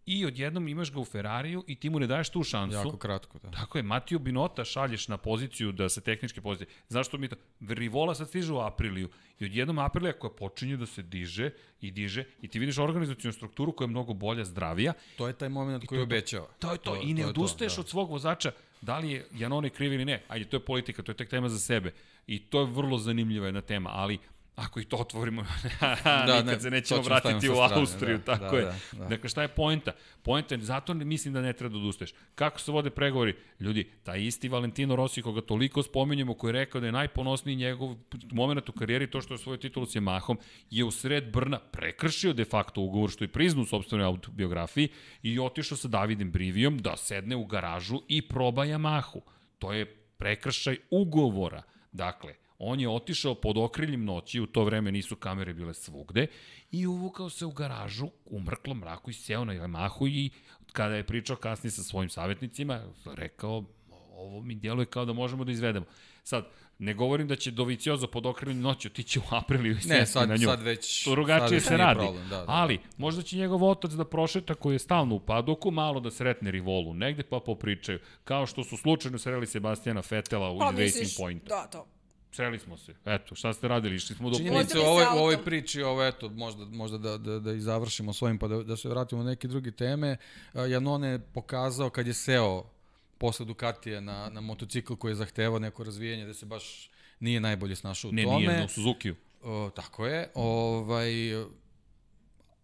i 0.05 0.25
odjednom 0.25 0.67
imaš 0.67 0.91
ga 0.91 0.99
u 0.99 1.05
Ferrariju 1.05 1.63
i 1.67 1.75
ti 1.75 1.89
mu 1.89 1.99
ne 1.99 2.07
daješ 2.07 2.29
tu 2.29 2.43
šansu. 2.43 2.77
Jako 2.77 2.97
kratko, 2.97 3.39
da. 3.39 3.51
Tako 3.51 3.77
je, 3.77 3.83
Matiju 3.83 4.19
Binota 4.19 4.65
šalješ 4.65 5.07
na 5.07 5.17
poziciju 5.17 5.71
da 5.71 5.89
se 5.89 6.01
tehničke 6.01 6.41
pozicije. 6.41 6.67
Zašto 6.89 7.17
mi 7.17 7.27
to? 7.27 7.35
Rivola 7.69 8.15
sad 8.15 8.27
stiže 8.29 8.53
u 8.53 8.59
Apriliju 8.59 9.09
i 9.39 9.45
odjednom 9.45 9.79
Aprilija 9.79 10.13
koja 10.13 10.31
počinje 10.31 10.77
da 10.77 10.85
se 10.85 11.01
diže 11.01 11.49
i 11.81 11.91
diže 11.91 12.23
i 12.41 12.47
ti 12.47 12.59
vidiš 12.59 12.77
organizacijonu 12.77 13.33
strukturu 13.33 13.71
koja 13.71 13.85
je 13.85 13.89
mnogo 13.89 14.13
bolja, 14.13 14.45
zdravija. 14.45 14.93
To 15.17 15.27
je 15.27 15.33
taj 15.33 15.49
moment 15.49 15.85
koji 15.85 15.99
to- 15.99 16.03
obećava. 16.03 16.47
To 16.59 16.71
je 16.71 16.77
to, 16.77 17.01
i 17.03 17.13
ne 17.13 17.21
je 17.21 17.27
odustaješ 17.27 17.75
da. 17.75 17.81
od 17.81 17.89
svog 17.89 18.09
vozača. 18.09 18.51
Da 18.81 18.97
li 18.99 19.11
je 19.11 19.25
Janone 19.33 19.69
kriv 19.69 19.93
ili 19.93 20.05
ne? 20.05 20.23
Ajde, 20.27 20.45
to 20.45 20.55
je 20.57 20.65
politika, 20.65 21.03
to 21.03 21.11
je 21.11 21.15
tek 21.17 21.29
tema 21.29 21.49
za 21.49 21.59
sebe. 21.59 21.91
I 22.27 22.39
to 22.39 22.59
je 22.59 22.65
vrlo 22.65 22.97
zanimljiva 22.97 23.45
jedna 23.45 23.61
tema, 23.61 23.89
ali 23.93 24.17
ako 24.55 24.79
i 24.79 24.85
to 24.85 24.97
otvorimo, 24.97 25.45
da, 26.03 26.23
nikad 26.25 26.45
ne, 26.45 26.59
se 26.59 26.71
nećemo 26.71 27.03
ćemo 27.03 27.15
vratiti 27.15 27.49
u 27.49 27.55
sa 27.55 27.65
strane, 27.65 27.81
Austriju, 27.81 28.17
da, 28.17 28.23
tako 28.23 28.55
da, 28.55 28.61
je. 28.61 28.65
da, 28.65 28.97
da. 28.97 29.05
Dakle, 29.05 29.29
šta 29.29 29.41
je 29.41 29.47
poenta? 29.47 29.91
Poenta 30.23 30.55
je, 30.55 30.61
zato 30.61 30.93
ne- 30.93 31.05
mislim 31.05 31.33
da 31.33 31.41
ne 31.41 31.53
treba 31.53 31.73
da 31.73 31.77
odustaješ. 31.77 32.13
Kako 32.35 32.59
se 32.59 32.71
vode 32.71 32.89
pregovori? 32.89 33.35
Ljudi, 33.59 33.89
taj 34.03 34.21
isti 34.21 34.49
Valentino 34.49 34.95
Rossi, 34.95 35.21
koga 35.21 35.41
toliko 35.41 35.83
spominjemo, 35.83 36.33
koji 36.33 36.49
je 36.49 36.53
rekao 36.53 36.81
da 36.81 36.87
je 36.87 36.91
najponosniji 36.91 37.55
njegov 37.55 37.95
moment 38.31 38.69
u 38.69 38.71
karijeri, 38.71 39.09
to 39.09 39.21
što 39.21 39.33
je 39.33 39.37
svoju 39.37 39.57
titulu 39.57 39.85
s 39.85 39.95
Yamahom, 39.95 40.37
je 40.69 40.83
u 40.83 40.91
sred 40.91 41.31
Brna 41.31 41.59
prekršio 41.59 42.33
de 42.33 42.45
facto 42.45 42.81
ugovor, 42.81 43.09
što 43.09 43.23
je 43.23 43.27
priznu 43.27 43.61
u 43.61 43.65
sobstvenoj 43.65 44.05
autobiografiji 44.05 44.89
i 45.23 45.39
otišao 45.39 45.77
sa 45.77 45.87
Davidem 45.87 46.31
Brivijom 46.31 46.77
da 46.77 46.97
sedne 46.97 47.35
u 47.35 47.45
garažu 47.45 48.01
i 48.07 48.21
proba 48.27 48.65
Yamahu. 48.65 49.21
To 49.59 49.73
je 49.73 49.85
prekršaj 50.17 50.77
ugovora. 50.89 51.61
Dakle, 51.91 52.33
on 52.59 52.79
je 52.79 52.89
otišao 52.89 53.35
pod 53.35 53.57
okriljem 53.57 54.05
noći, 54.05 54.39
u 54.39 54.47
to 54.47 54.63
vreme 54.63 54.91
nisu 54.91 55.15
kamere 55.15 55.53
bile 55.53 55.73
svugde, 55.73 56.27
i 56.71 56.87
uvukao 56.87 57.29
se 57.29 57.45
u 57.45 57.51
garažu 57.51 58.07
u 58.25 58.39
mrklom 58.39 58.77
mraku 58.77 59.09
i 59.09 59.13
seo 59.13 59.45
na 59.45 59.53
Yamahu 59.53 60.07
i 60.09 60.29
kada 60.71 60.95
je 60.95 61.03
pričao 61.03 61.35
kasnije 61.35 61.71
sa 61.71 61.83
svojim 61.83 62.09
savjetnicima, 62.09 62.81
rekao, 63.05 63.63
ovo 64.15 64.41
mi 64.41 64.55
djeluje 64.55 64.85
kao 64.85 65.05
da 65.05 65.13
možemo 65.13 65.43
da 65.43 65.51
izvedemo. 65.51 65.85
Sad, 66.23 66.45
ne 66.79 66.93
govorim 66.93 67.27
da 67.27 67.35
će 67.35 67.51
Doviciozo 67.51 68.07
pod 68.07 68.25
okrenim 68.25 68.61
noću 68.61 68.87
otići 68.87 69.19
u 69.19 69.21
Apriliju 69.29 69.77
i 69.85 69.87
Ne, 69.87 70.05
sad, 70.05 70.29
na 70.29 70.35
nju. 70.35 70.45
sad 70.45 70.61
već... 70.61 71.03
To 71.03 71.11
drugačije 71.11 71.59
sad 71.59 71.69
se 71.69 71.77
radi. 71.77 71.99
Problem, 71.99 72.29
da, 72.29 72.37
da. 72.37 72.45
Ali, 72.47 72.79
možda 72.97 73.21
će 73.21 73.37
njegov 73.37 73.63
otac 73.63 73.91
da 73.91 74.05
prošeta 74.05 74.53
koji 74.53 74.75
je 74.75 74.79
stalno 74.79 75.15
u 75.15 75.19
padoku, 75.19 75.71
malo 75.71 75.99
da 75.99 76.11
sretne 76.11 76.51
rivolu 76.51 76.93
negde 76.93 77.23
pa 77.23 77.39
popričaju. 77.39 77.99
Kao 78.23 78.45
što 78.45 78.63
su 78.63 78.77
slučajno 78.77 79.17
sreli 79.17 79.47
Sebastijana 79.47 80.01
Fetela 80.01 80.51
u 80.51 80.59
Pa 80.59 80.65
Racing 80.65 80.79
misliš, 80.79 81.17
Point. 81.17 81.47
da, 81.47 81.67
to. 81.67 81.87
Sreli 82.35 82.59
smo 82.59 82.77
se. 82.77 82.93
Eto, 83.05 83.35
šta 83.35 83.53
ste 83.53 83.67
radili? 83.67 83.95
Išli 83.95 84.15
smo 84.15 84.29
do... 84.29 84.37
Činjenica 84.37 84.59
Vozili 84.77 84.83
u 84.83 84.87
ovoj, 84.87 85.03
u 85.05 85.17
ovoj 85.17 85.43
priči, 85.45 85.81
ovo 85.81 86.05
eto, 86.05 86.29
možda, 86.29 86.65
možda 86.65 86.97
da, 86.97 87.17
da, 87.17 87.39
da 87.39 87.53
i 87.53 87.59
završimo 87.59 88.13
s 88.13 88.21
ovim, 88.21 88.37
pa 88.39 88.47
da, 88.47 88.63
da 88.63 88.77
se 88.77 88.89
vratimo 88.89 89.23
na 89.23 89.29
neke 89.29 89.47
druge 89.47 89.71
teme. 89.71 90.17
A, 90.53 90.65
Janone 90.65 91.07
je 91.07 91.19
pokazao 91.19 91.89
kad 91.89 92.07
je 92.07 92.13
seo 92.13 92.63
posle 93.17 93.45
Ducatija 93.45 94.01
na, 94.01 94.29
na 94.29 94.41
motocikl 94.41 94.93
koji 94.95 95.11
je 95.11 95.15
zahtevao 95.15 95.59
neko 95.59 95.83
razvijanje, 95.83 96.25
da 96.25 96.33
se 96.33 96.45
baš 96.45 96.89
nije 97.19 97.39
najbolje 97.39 97.75
snašao 97.75 98.09
u 98.09 98.13
Ne, 98.13 98.23
tome. 98.23 98.37
nije, 98.37 98.65
u 98.65 98.67
Suzuki-u. 98.67 99.15
O, 99.43 99.69
tako 99.75 100.07
je. 100.07 100.29
Ovaj, 100.35 101.11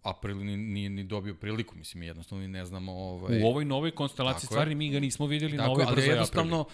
April 0.03 0.37
ni, 0.37 0.57
nije 0.57 0.89
ni 0.89 1.03
dobio 1.03 1.33
priliku, 1.35 1.75
mislim, 1.75 1.99
mi 1.99 2.05
jednostavno 2.05 2.41
ni 2.41 2.47
ne 2.47 2.65
znamo... 2.65 2.91
Ovaj, 2.93 3.43
U 3.43 3.45
ovoj 3.47 3.65
novoj 3.65 3.91
konstelaciji 3.91 4.41
Tako 4.41 4.53
je. 4.53 4.55
stvari 4.55 4.75
mi 4.75 4.89
ga 4.89 4.99
nismo 4.99 5.25
videli 5.25 5.57
na 5.57 5.63
Tako, 5.63 5.71
ovoj 5.71 5.83
ali 5.83 5.95
brzoj 5.95 6.09
jednostavno, 6.09 6.65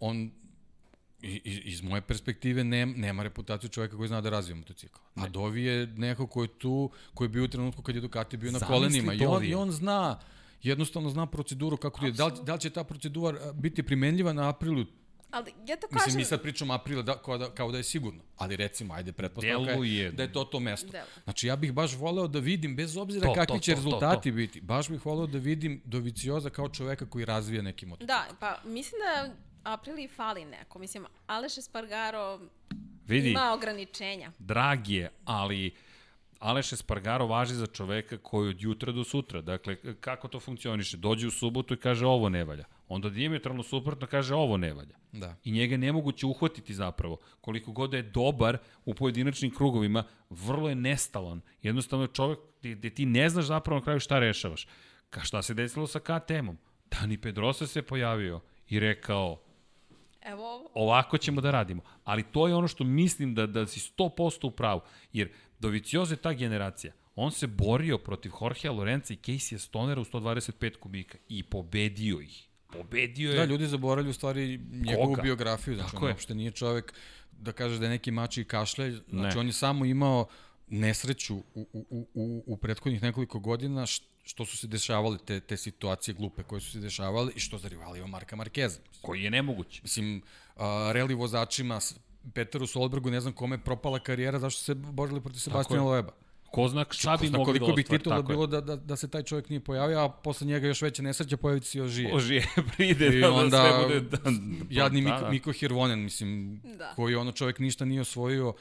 on 0.00 0.30
i- 1.24 1.40
iz, 1.44 1.60
iz 1.64 1.82
moje 1.82 2.00
perspektive 2.00 2.64
nem, 2.64 2.94
nema 2.96 3.22
reputaciju 3.22 3.70
čoveka 3.70 3.96
koji 3.96 4.08
zna 4.08 4.20
da 4.20 4.30
razvija 4.30 4.56
motocikl. 4.56 4.98
A 5.14 5.28
Dovi 5.28 5.64
je 5.64 5.86
neko 5.86 6.26
ko 6.26 6.42
je 6.42 6.48
tu, 6.58 6.90
koji 7.14 7.26
je 7.26 7.30
bio 7.30 7.44
u 7.44 7.48
trenutku 7.48 7.82
kad 7.82 7.94
je 7.94 8.00
Ducati 8.00 8.36
bio 8.36 8.52
na 8.52 8.58
Zamisli 8.58 8.74
kolenima. 8.74 9.14
I 9.14 9.26
on. 9.26 9.44
I 9.44 9.54
on 9.54 9.70
zna, 9.70 10.20
jednostavno 10.62 11.10
zna 11.10 11.26
proceduru 11.26 11.76
kako 11.76 12.00
ti 12.00 12.06
je. 12.06 12.12
Da 12.12 12.26
li, 12.26 12.32
da 12.42 12.54
li 12.54 12.60
će 12.60 12.70
ta 12.70 12.84
procedura 12.84 13.52
biti 13.52 13.82
primenljiva 13.82 14.32
na 14.32 14.48
aprilu? 14.48 14.84
Ali 15.30 15.50
ja 15.66 15.76
to 15.76 15.86
Mislim, 15.86 16.04
kažem... 16.04 16.16
mi 16.16 16.24
sad 16.24 16.42
pričamo 16.42 16.74
aprila 16.74 17.02
da, 17.02 17.18
kao, 17.22 17.38
da, 17.38 17.50
kao 17.50 17.72
da 17.72 17.78
je 17.78 17.84
sigurno. 17.84 18.22
Ali 18.36 18.56
recimo, 18.56 18.94
ajde, 18.94 19.12
pretpostavka 19.12 19.70
je 19.72 20.10
da 20.12 20.22
je 20.22 20.32
to 20.32 20.44
to 20.44 20.60
mesto. 20.60 20.92
Deluje. 20.92 21.10
Znači, 21.24 21.46
ja 21.46 21.56
bih 21.56 21.72
baš 21.72 21.96
voleo 21.96 22.28
da 22.28 22.38
vidim, 22.38 22.76
bez 22.76 22.96
obzira 22.96 23.26
To, 23.26 23.34
kakvi 23.34 23.56
to, 23.56 23.60
će 23.60 23.74
to, 23.74 23.80
to, 23.80 23.84
rezultati 23.84 24.32
biti, 24.32 24.60
baš 24.60 24.88
bih 24.88 25.06
voleo 25.06 25.26
da 25.26 25.38
vidim 25.38 25.82
Dovicioza 25.84 26.50
kao 26.50 26.68
čoveka 26.68 27.06
koji 27.06 27.24
razvija 27.24 27.62
neki 27.62 27.86
motocikl. 27.86 28.06
Da, 28.06 28.26
pa 28.40 28.60
mislim 28.64 29.00
da 29.00 29.34
Aprili 29.64 30.08
fali 30.08 30.44
neko. 30.44 30.78
Mislim, 30.78 31.06
Aleš 31.26 31.58
Espargaro 31.58 32.40
Vidi, 33.06 33.30
ima 33.30 33.52
ograničenja. 33.54 34.32
drag 34.38 34.88
je, 34.88 35.10
ali 35.24 35.74
Aleš 36.38 36.72
Espargaro 36.72 37.26
važi 37.26 37.54
za 37.54 37.66
čoveka 37.66 38.18
koji 38.18 38.48
od 38.48 38.62
jutra 38.62 38.92
do 38.92 39.04
sutra. 39.04 39.40
Dakle, 39.40 39.76
kako 40.00 40.28
to 40.28 40.40
funkcioniše? 40.40 40.96
Dođe 40.96 41.26
u 41.26 41.30
subotu 41.30 41.74
i 41.74 41.76
kaže 41.76 42.06
ovo 42.06 42.28
ne 42.28 42.44
valja. 42.44 42.64
Onda 42.88 43.10
diametralno 43.10 43.62
suprotno 43.62 44.06
kaže 44.06 44.34
ovo 44.34 44.56
ne 44.56 44.72
valja. 44.72 44.96
Da. 45.12 45.36
I 45.44 45.52
njega 45.52 45.74
je 45.74 45.78
nemoguće 45.78 46.26
uhvatiti 46.26 46.74
zapravo. 46.74 47.18
Koliko 47.40 47.72
god 47.72 47.90
da 47.90 47.96
je 47.96 48.02
dobar 48.02 48.58
u 48.84 48.94
pojedinačnim 48.94 49.54
krugovima, 49.54 50.04
vrlo 50.30 50.68
je 50.68 50.74
nestalan. 50.74 51.40
Jednostavno 51.62 52.04
je 52.04 52.12
čovek 52.12 52.38
gde, 52.60 52.74
gde 52.74 52.90
ti 52.90 53.06
ne 53.06 53.28
znaš 53.28 53.44
zapravo 53.44 53.78
na 53.78 53.84
kraju 53.84 54.00
šta 54.00 54.18
rešavaš. 54.18 54.66
Ka 55.10 55.20
šta 55.20 55.42
se 55.42 55.54
desilo 55.54 55.86
sa 55.86 56.00
KTM-om? 56.00 56.58
Dani 56.90 57.18
Pedrosa 57.18 57.66
se 57.66 57.82
pojavio 57.82 58.40
i 58.68 58.80
rekao, 58.80 59.42
Evo 60.24 60.44
ovo. 60.44 60.70
ovako 60.74 61.18
ćemo 61.18 61.40
da 61.40 61.50
radimo. 61.50 61.82
Ali 62.04 62.22
to 62.24 62.48
je 62.48 62.54
ono 62.54 62.68
što 62.68 62.84
mislim 62.84 63.34
da, 63.34 63.46
da 63.46 63.66
si 63.66 63.80
100% 63.92 64.46
u 64.46 64.50
pravu. 64.50 64.80
Jer 65.12 65.28
Doviciozo 65.58 66.12
je 66.12 66.18
ta 66.18 66.32
generacija. 66.32 66.92
On 67.14 67.30
se 67.32 67.46
borio 67.46 67.98
protiv 67.98 68.32
Jorgea 68.42 68.72
Lorenza 68.72 69.14
i 69.14 69.18
Casey 69.18 69.58
Stonera 69.58 70.00
u 70.00 70.04
125 70.04 70.76
kubika 70.76 71.18
i 71.28 71.42
pobedio 71.42 72.20
ih. 72.20 72.48
Pobedio 72.68 73.30
je. 73.30 73.36
Da, 73.36 73.44
ljudi 73.44 73.66
zaboravljaju 73.66 74.10
u 74.10 74.14
stvari 74.14 74.58
njegovu 74.72 75.06
Koga? 75.06 75.22
biografiju, 75.22 75.74
znači 75.74 75.90
Tako 75.90 76.04
on 76.04 76.08
je. 76.08 76.12
uopšte 76.12 76.34
nije 76.34 76.50
čovek 76.50 76.94
da 77.32 77.52
kaže 77.52 77.78
da 77.78 77.84
je 77.84 77.90
neki 77.90 78.10
mači 78.10 78.40
i 78.40 78.46
kašlje, 78.46 78.90
znači 78.90 79.34
Ne. 79.34 79.40
on 79.40 79.46
je 79.46 79.52
samo 79.52 79.84
imao 79.84 80.26
nesreću 80.68 81.36
u, 81.36 81.44
u, 81.54 81.86
u, 81.90 82.06
u, 82.14 82.44
u 82.46 82.56
prethodnih 82.56 83.02
nekoliko 83.02 83.38
godina 83.38 83.82
š- 83.82 84.02
što 84.24 84.44
su 84.44 84.56
se 84.56 84.66
dešavale 84.66 85.18
te, 85.18 85.40
te 85.40 85.56
situacije 85.56 86.14
glupe 86.14 86.42
koje 86.42 86.60
su 86.60 86.70
se 86.70 86.80
dešavale 86.80 87.32
i 87.36 87.40
što 87.40 87.58
za 87.58 87.68
rivala 87.68 87.96
ima 87.96 88.06
Marka 88.06 88.36
Markeza. 88.36 88.78
koji 89.02 89.22
je 89.22 89.30
nemoguć. 89.30 89.82
Mislim, 89.82 90.22
a, 90.56 90.90
reli 90.92 91.14
vozačima, 91.14 91.80
Peteru 92.34 92.66
Solbergu, 92.66 93.10
ne 93.10 93.20
znam 93.20 93.32
kome 93.32 93.56
je 93.56 93.64
propala 93.64 93.98
karijera, 93.98 94.38
zašto 94.38 94.62
se 94.62 94.74
borili 94.74 95.20
protiv 95.20 95.38
Sebastina 95.38 95.82
Loeba. 95.82 96.12
Ko 96.50 96.68
zna 96.68 96.84
šta 96.90 97.16
bi 97.16 97.18
Ko 97.18 97.26
zna 97.26 97.38
mogli 97.38 97.58
da 97.58 97.66
koliko 97.66 97.76
bi 97.76 97.82
titula 97.82 98.22
bilo 98.22 98.46
da, 98.46 98.60
da, 98.60 98.76
da 98.76 98.96
se 98.96 99.08
taj 99.08 99.22
čovjek 99.22 99.48
nije 99.48 99.60
pojavio, 99.60 100.00
a 100.00 100.08
posle 100.08 100.46
njega 100.46 100.66
još 100.66 100.82
veće 100.82 101.02
nesreće 101.02 101.36
pojaviti 101.36 101.66
se 101.66 101.78
još 101.78 101.90
žije. 101.90 102.14
Ožije 102.14 102.46
pride 102.76 103.06
I 103.06 103.20
da, 103.20 103.26
da 103.26 103.32
onda 103.32 103.62
sve 103.62 103.82
bude... 103.82 104.00
Da, 104.00 104.30
Jadni 104.70 105.02
da, 105.02 105.10
Miko, 105.10 105.24
da. 105.24 105.30
Miko 105.30 105.52
Hirvonen, 105.52 106.02
mislim, 106.02 106.60
Da. 106.78 106.92
koji 106.94 107.14
ono 107.14 107.32
čovjek 107.32 107.58
ništa 107.58 107.84
nije 107.84 108.00
osvojio 108.00 108.54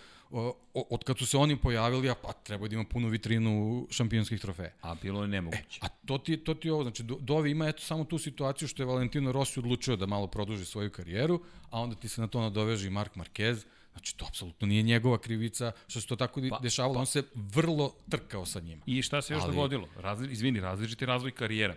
od 0.74 1.04
kad 1.04 1.18
su 1.18 1.26
se 1.26 1.38
oni 1.38 1.58
pojavili, 1.58 2.10
a 2.10 2.16
pa 2.16 2.34
treba 2.34 2.68
da 2.68 2.76
ima 2.76 2.84
punu 2.84 3.08
vitrinu 3.08 3.88
šampionskih 3.92 4.42
trofeja. 4.42 4.72
A 4.82 4.96
bilo 5.02 5.22
je 5.22 5.28
nemoguće. 5.28 5.80
A 5.82 5.88
to 5.88 6.18
ti, 6.18 6.38
to 6.38 6.54
ti 6.54 6.68
je 6.68 6.74
ovo, 6.74 6.84
znači 6.84 7.04
Do- 7.04 7.18
Dovi 7.20 7.52
ima 7.52 7.68
eto 7.68 7.82
samo 7.82 8.04
tu 8.04 8.18
situaciju 8.18 8.68
što 8.68 8.84
je 8.84 8.88
Valentino 8.88 9.32
Rossi 9.32 9.60
odlučio 9.60 9.96
da 9.96 10.06
malo 10.06 10.28
produži 10.28 10.66
svoju 10.66 10.90
karijeru, 10.90 11.42
a 11.70 11.80
onda 11.82 11.96
ti 11.96 12.08
se 12.10 12.22
na 12.22 12.28
to 12.28 12.42
nadoveže 12.42 12.88
i 12.88 12.90
Mark 12.90 13.16
Marquez, 13.16 13.66
znači 13.92 14.18
to 14.18 14.26
apsolutno 14.28 14.68
nije 14.68 14.84
njegova 14.84 15.18
krivica 15.18 15.72
što 15.88 16.02
se 16.02 16.08
to 16.08 16.16
tako 16.16 16.42
pa, 16.50 16.60
dešavalo, 16.60 17.00
on 17.00 17.06
se 17.06 17.24
vrlo 17.36 17.94
trkao 18.10 18.46
sa 18.46 18.60
njima. 18.60 18.82
I 18.86 19.02
šta 19.02 19.22
se 19.22 19.34
još 19.34 19.44
Ali- 19.44 19.56
dogodilo? 19.56 19.88
Razli, 19.98 20.32
izvini, 20.32 20.60
različiti 20.60 21.06
razvoj 21.06 21.32
karijera. 21.32 21.76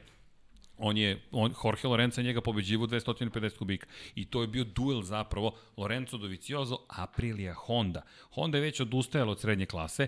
On 0.79 0.97
je, 0.97 1.23
on, 1.31 1.55
Jorge 1.65 1.89
Lorenzo 1.89 2.21
je 2.21 2.25
njega 2.25 2.41
pobeđivo 2.41 2.87
250 2.87 3.59
kubika. 3.59 3.87
I 4.15 4.25
to 4.25 4.41
je 4.41 4.47
bio 4.47 4.65
duel 4.65 5.03
zapravo 5.03 5.55
Lorenzo 5.77 6.19
Doviciozo, 6.19 6.79
Aprilia 6.89 7.55
Honda. 7.55 8.03
Honda 8.31 8.59
je 8.59 8.63
već 8.63 8.81
odustajala 8.81 9.33
od 9.33 9.41
srednje 9.41 9.67
klase, 9.67 10.07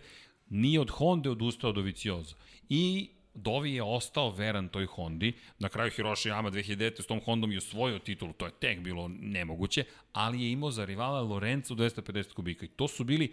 nije 0.48 0.80
od 0.80 0.90
Honda 0.90 1.30
odustao 1.30 1.72
Doviciozo. 1.72 2.34
I 2.68 3.08
Dovi 3.34 3.74
je 3.74 3.82
ostao 3.82 4.30
veran 4.30 4.68
toj 4.68 4.86
Hondi. 4.86 5.32
Na 5.58 5.68
kraju 5.68 5.90
Hiroshi 5.90 6.28
Yama 6.28 6.50
2009. 6.50 7.02
s 7.02 7.06
tom 7.06 7.20
Hondom 7.20 7.52
je 7.52 7.58
osvojio 7.58 7.98
titulu, 7.98 8.32
to 8.32 8.46
je 8.46 8.52
tek 8.52 8.80
bilo 8.80 9.08
nemoguće, 9.08 9.84
ali 10.12 10.42
je 10.42 10.52
imao 10.52 10.70
za 10.70 10.84
rivala 10.84 11.20
Lorenzo 11.20 11.74
250 11.74 12.32
kubika. 12.32 12.64
I 12.64 12.68
to 12.68 12.88
su 12.88 13.04
bili 13.04 13.32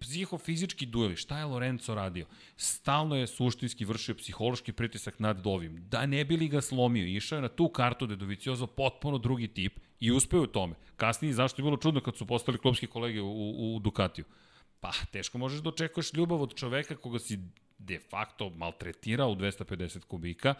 psihofizički 0.00 0.86
dueli. 0.86 1.16
Šta 1.16 1.38
je 1.38 1.44
Lorenzo 1.44 1.94
radio? 1.94 2.26
Stalno 2.56 3.16
je 3.16 3.26
suštinski 3.26 3.84
vršio 3.84 4.14
psihološki 4.14 4.72
pritisak 4.72 5.18
nad 5.18 5.42
Dovim. 5.42 5.88
Da 5.88 6.06
ne 6.06 6.24
bi 6.24 6.36
li 6.36 6.48
ga 6.48 6.60
slomio, 6.60 7.06
išao 7.06 7.36
je 7.36 7.42
na 7.42 7.48
tu 7.48 7.68
kartu 7.68 8.06
da 8.06 8.12
je 8.12 8.16
Doviciozo 8.16 8.66
potpuno 8.66 9.18
drugi 9.18 9.48
tip 9.48 9.80
i 10.00 10.12
uspeo 10.12 10.42
u 10.42 10.46
tome. 10.46 10.74
Kasnije, 10.96 11.34
zašto 11.34 11.62
je 11.62 11.64
bilo 11.64 11.76
čudno 11.76 12.00
kad 12.00 12.16
su 12.16 12.26
postali 12.26 12.58
klubski 12.58 12.86
kolege 12.86 13.20
u, 13.20 13.74
u, 13.74 13.78
Ducatiju? 13.78 14.24
Pa, 14.80 14.92
teško 15.12 15.38
možeš 15.38 15.60
da 15.60 15.68
očekuješ 15.68 16.12
ljubav 16.14 16.42
od 16.42 16.54
čoveka 16.54 16.96
koga 16.96 17.18
si 17.18 17.38
de 17.78 17.98
facto 17.98 18.50
maltretirao 18.50 19.30
u 19.30 19.36
250 19.36 20.04
kubika 20.04 20.54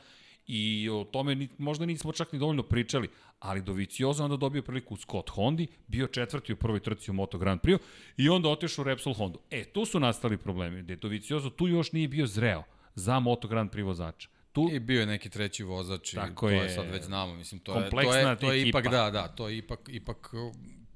i 0.46 0.88
o 0.92 1.04
tome 1.04 1.34
ni, 1.34 1.48
možda 1.58 1.86
nismo 1.86 2.12
čak 2.12 2.32
ni 2.32 2.38
dovoljno 2.38 2.62
pričali, 2.62 3.08
ali 3.38 3.62
Doviciozo 3.62 4.24
onda 4.24 4.36
dobio 4.36 4.62
priliku 4.62 4.94
u 4.94 4.96
Scott 4.96 5.30
Hondi, 5.30 5.66
bio 5.86 6.06
četvrti 6.06 6.52
u 6.52 6.56
prvoj 6.56 6.80
trci 6.80 7.10
u 7.10 7.14
Moto 7.14 7.38
Grand 7.38 7.60
Prix 7.60 7.78
i 8.16 8.28
onda 8.28 8.48
otišao 8.48 8.82
u 8.82 8.84
Repsol 8.84 9.14
Hondu. 9.14 9.38
E, 9.50 9.64
tu 9.64 9.84
su 9.84 10.00
nastali 10.00 10.38
problemi, 10.38 10.82
gde 10.82 10.96
Doviciozo 10.96 11.50
tu 11.50 11.68
još 11.68 11.92
nije 11.92 12.08
bio 12.08 12.26
zreo 12.26 12.62
za 12.94 13.18
Moto 13.18 13.48
Grand 13.48 13.70
Prix 13.70 13.84
vozača. 13.84 14.28
Tu, 14.52 14.68
I 14.72 14.80
bio 14.80 15.00
je 15.00 15.06
neki 15.06 15.30
treći 15.30 15.62
vozač 15.64 16.12
i 16.12 16.16
Tako 16.16 16.46
to 16.46 16.50
je, 16.50 16.58
je. 16.58 16.68
sad 16.68 16.90
već 16.90 17.04
znamo, 17.04 17.34
mislim, 17.34 17.60
to 17.60 17.78
je, 17.78 17.90
to 17.90 18.00
je, 18.00 18.36
to 18.36 18.52
je 18.52 18.60
ekipa. 18.62 18.78
ipak, 18.78 18.92
da, 18.92 19.10
da, 19.10 19.28
to 19.28 19.48
je 19.48 19.58
ipak, 19.58 19.80
ipak 19.92 20.30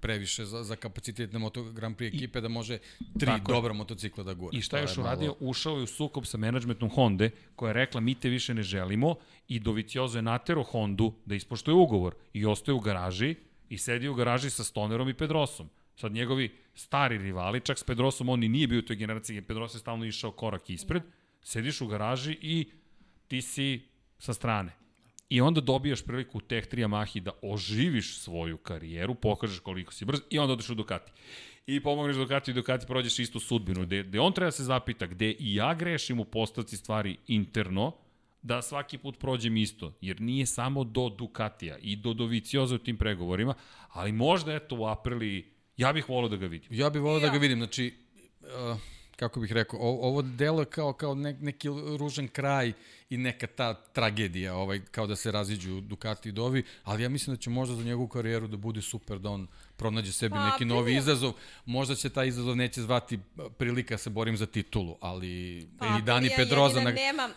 previše 0.01 0.45
za, 0.45 0.63
za 0.65 0.77
kapacitet 0.77 1.33
na 1.33 1.39
Moto 1.39 1.63
Grand 1.63 1.97
Prix 1.97 2.15
ekipe 2.17 2.41
da 2.41 2.49
može 2.49 2.79
tri 3.19 3.27
Tako 3.27 3.53
dobra 3.53 3.73
motocikla 3.73 4.25
da 4.25 4.35
gura. 4.35 4.59
I 4.59 4.63
šta 4.63 4.77
je 4.77 4.83
još 4.83 4.97
malo- 4.97 5.09
uradio? 5.09 5.35
Ušao 5.41 5.77
je 5.77 5.83
u 5.83 5.87
sukob 5.87 6.27
sa 6.27 6.39
menadžmentom 6.39 6.91
Honda, 6.91 7.29
koja 7.57 7.71
je 7.71 7.75
rekla 7.75 8.01
mi 8.01 8.15
te 8.15 8.29
više 8.29 8.55
ne 8.55 8.63
želimo 8.63 9.15
i 9.49 9.61
Doviciozo 9.61 10.19
je 10.19 10.23
natero 10.23 10.63
Hondu 10.63 11.15
da 11.27 11.35
ispoštuje 11.35 11.75
ugovor 11.75 12.15
i 12.33 12.47
ostaje 12.47 12.75
u 12.75 12.81
garaži 12.81 13.35
i 13.69 13.79
sedi 13.79 14.09
u 14.09 14.15
garaži 14.15 14.51
sa 14.51 14.65
Stonerom 14.65 15.09
i 15.09 15.15
Pedrosom. 15.15 15.69
Sad 15.97 16.13
njegovi 16.13 16.51
stari 16.75 17.19
rivali, 17.19 17.61
čak 17.61 17.79
s 17.79 17.85
Pedrosom 17.85 18.29
on 18.29 18.43
i 18.43 18.49
nije 18.49 18.67
bio 18.67 18.79
u 18.79 18.83
toj 18.83 18.97
generaciji, 18.97 19.43
Pedroso 19.43 19.77
je 19.77 19.81
stalno 19.81 20.05
išao 20.05 20.33
korak 20.33 20.71
ispred, 20.71 21.03
sediš 21.43 21.81
u 21.81 21.87
garaži 21.87 22.39
i 22.43 22.71
ti 23.29 23.43
si 23.43 23.83
sa 24.19 24.35
strane. 24.35 24.73
I 25.31 25.41
onda 25.41 25.61
dobijaš 25.61 26.03
priliku 26.03 26.39
u 26.39 26.41
Tech 26.41 26.69
3 26.69 26.87
Yamahi 26.87 27.21
da 27.21 27.31
oživiš 27.43 28.19
svoju 28.19 28.57
karijeru, 28.57 29.15
pokažeš 29.15 29.59
koliko 29.59 29.93
si 29.93 30.05
brz 30.05 30.21
i 30.31 30.39
onda 30.39 30.53
odeš 30.53 30.71
u 30.71 30.75
Ducati. 30.75 31.13
I 31.67 31.81
pomogneš 31.81 32.17
Ducati 32.17 32.51
i 32.51 32.55
Ducati 32.55 32.87
prođeš 32.87 33.19
istu 33.19 33.41
sudbinu, 33.41 33.83
gde, 33.83 34.03
gde 34.03 34.21
on 34.21 34.33
treba 34.33 34.47
da 34.47 34.53
se 34.53 34.65
zapita, 34.65 35.07
gde 35.07 35.31
i 35.31 35.55
ja 35.55 35.75
grešim 35.75 36.21
u 36.21 36.25
postavci 36.25 36.77
stvari 36.77 37.17
interno, 37.27 37.93
da 38.43 38.63
svaki 38.63 38.99
put 38.99 39.19
prođem 39.19 39.57
isto, 39.57 39.93
jer 40.01 40.21
nije 40.21 40.47
samo 40.47 40.85
do 40.85 41.09
Ducatija 41.09 41.79
i 41.79 41.97
do 41.97 42.13
Dovicioza 42.13 42.75
u 42.75 42.79
tim 42.79 42.97
pregovorima, 42.97 43.55
ali 43.89 44.13
možda 44.13 44.55
eto 44.55 44.77
u 44.77 44.87
Aprili, 44.87 45.53
ja 45.77 45.93
bih 45.93 46.09
volio 46.09 46.29
da 46.29 46.37
ga 46.37 46.47
vidim. 46.47 46.69
Ja 46.73 46.91
bih 46.91 47.03
volio 47.03 47.21
Ja. 47.21 47.27
da 47.27 47.33
ga 47.33 47.39
vidim, 47.39 47.59
znači, 47.59 47.95
uh, 48.41 48.79
kako 49.21 49.41
bih 49.41 49.53
rekao, 49.53 49.81
ovo 49.81 50.23
delo 50.23 50.63
je 50.63 50.67
kao, 50.67 50.93
kao 50.93 51.15
ne, 51.15 51.33
neki 51.41 51.69
ružan 51.99 52.29
kraj 52.29 52.73
i 53.11 53.17
neka 53.17 53.47
ta 53.47 53.75
tragedija, 53.75 54.55
ovaj, 54.55 54.81
kao 54.91 55.07
da 55.07 55.17
se 55.17 55.33
raziđu 55.33 55.81
Ducati 55.81 56.29
i 56.29 56.33
Dovi, 56.33 56.63
ali 56.85 57.03
ja 57.03 57.09
mislim 57.09 57.37
da 57.37 57.41
će 57.41 57.51
možda 57.51 57.77
za 57.77 57.83
njegovu 57.83 58.09
karijeru 58.09 58.49
da 58.49 58.57
bude 58.57 58.83
super 58.83 59.19
da 59.19 59.31
on 59.31 59.47
pronađe 59.81 60.13
sebi 60.13 60.35
Pa, 60.35 60.51
neki 60.51 60.65
novi 60.65 60.97
izazov. 60.97 61.33
Možda 61.67 61.95
će 61.95 62.09
taj 62.11 62.29
izazov 62.29 62.57
neće 62.57 62.83
zvati 62.83 63.19
prilika 63.59 63.95
da 63.95 63.99
se 63.99 64.11
borim 64.11 64.37
za 64.37 64.47
titulu, 64.47 64.97
ali 65.01 65.67
Pa, 65.79 65.89
ni 65.89 66.03
Dani 66.03 66.31
Pedroza 66.37 66.81
na, 66.81 66.93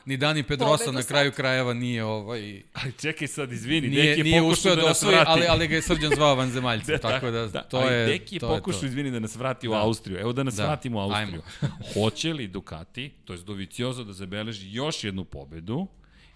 ni 0.05 0.17
Dani 0.17 0.43
Pedrosa 0.43 0.91
na 0.91 1.03
kraju 1.03 1.31
sad. 1.31 1.35
krajeva 1.35 1.73
nije 1.73 2.03
ovaj 2.03 2.61
Ali 2.73 2.91
čekaj 3.01 3.27
sad, 3.27 3.51
izvini, 3.51 3.87
nije, 3.87 4.03
Deki 4.03 4.19
je 4.19 4.23
nije 4.23 4.41
uspeo 4.41 4.75
da 4.75 4.81
da 4.81 4.87
nas 4.87 4.97
osvoji, 4.97 5.15
vrati. 5.15 5.31
ali, 5.31 5.45
ali 5.47 5.67
ga 5.67 5.75
je 5.75 5.81
Srđan 5.81 6.11
zvao 6.15 6.35
vanzemaljcem, 6.35 6.99
tako 7.09 7.31
da, 7.31 7.61
to 7.63 7.77
ali 7.77 7.93
je 7.93 8.05
Deki 8.05 8.35
je 8.35 8.39
to 8.39 8.53
je 8.53 8.57
pokušao, 8.59 8.85
izvini, 8.85 9.11
da 9.11 9.19
nas 9.19 9.35
vrati 9.35 9.67
u 9.67 9.71
Da. 9.71 9.77
Austriju. 9.77 10.17
Evo 10.19 10.33
da 10.33 10.43
nas 10.43 10.55
Da. 10.55 10.63
vratimo 10.63 10.99
u 10.99 11.01
Austriju. 11.01 11.41
Hoće 11.93 12.33
li 12.33 12.47
Ducati, 12.47 13.11
to 13.25 13.33
je 13.33 13.39
Doviciozo, 13.39 14.03
da 14.03 14.13
zabeleži 14.13 14.71
još 14.71 15.03
jednu 15.03 15.23
pobedu, 15.23 15.87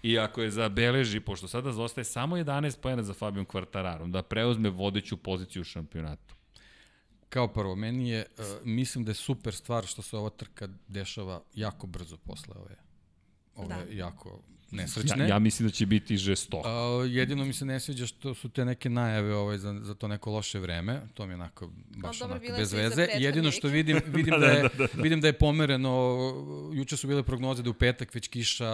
I 0.02 0.18
ako 0.18 0.42
je 0.42 0.50
zabeleži, 0.50 1.20
pošto 1.20 1.48
sada 1.48 1.72
zostaje 1.72 2.04
samo 2.04 2.36
11 2.36 2.80
pojena 2.80 3.02
za 3.02 3.14
Fabijom 3.14 3.46
Kvartararom, 3.46 4.12
da 4.12 4.22
preuzme 4.22 4.70
vodeću 4.70 5.16
poziciju 5.16 5.62
u 5.62 5.64
šampionatu. 5.64 6.34
Kao 7.28 7.48
prvo, 7.48 7.76
meni 7.76 8.10
je, 8.10 8.26
uh, 8.38 8.44
mislim 8.66 9.04
da 9.04 9.10
je 9.10 9.14
super 9.14 9.54
stvar 9.54 9.86
što 9.86 10.02
se 10.02 10.16
ova 10.16 10.30
trka 10.30 10.68
dešava 10.88 11.42
jako 11.54 11.86
brzo 11.86 12.16
posle 12.16 12.54
ove, 12.56 12.76
ove 13.54 13.68
Da. 13.68 13.92
jako 13.92 14.28
Ja, 14.28 14.57
nesrećne. 14.70 15.28
ja 15.28 15.38
mislim 15.38 15.68
da 15.68 15.72
će 15.72 15.86
biti 15.86 16.16
žestoko. 16.16 16.68
A, 16.68 17.06
jedino 17.06 17.44
mi 17.44 17.52
se 17.52 17.64
ne 17.64 17.80
sviđa 17.80 18.06
što 18.06 18.34
su 18.34 18.48
te 18.48 18.64
neke 18.64 18.90
najave 18.90 19.34
ovaj, 19.34 19.58
za, 19.58 19.80
za 19.82 19.94
to 19.94 20.08
neko 20.08 20.30
loše 20.30 20.58
vreme. 20.58 21.00
To 21.14 21.26
mi 21.26 21.32
je 21.32 21.34
onako 21.34 21.70
baš 21.96 22.18
dobro, 22.18 22.34
onako 22.34 22.46
bile 22.46 22.58
bez 22.58 22.72
veze. 22.72 23.08
Jedino 23.18 23.50
što 23.50 23.68
vidim, 23.68 24.00
vidim, 24.16 24.34
da, 24.40 24.46
je, 24.46 24.68
vidim 24.94 25.20
da 25.20 25.26
je 25.26 25.32
pomereno, 25.32 26.18
juče 26.74 26.96
su 26.96 27.06
bile 27.06 27.22
prognoze 27.22 27.62
da 27.62 27.70
u 27.70 27.74
petak 27.74 28.14
već 28.14 28.28
kiša, 28.28 28.72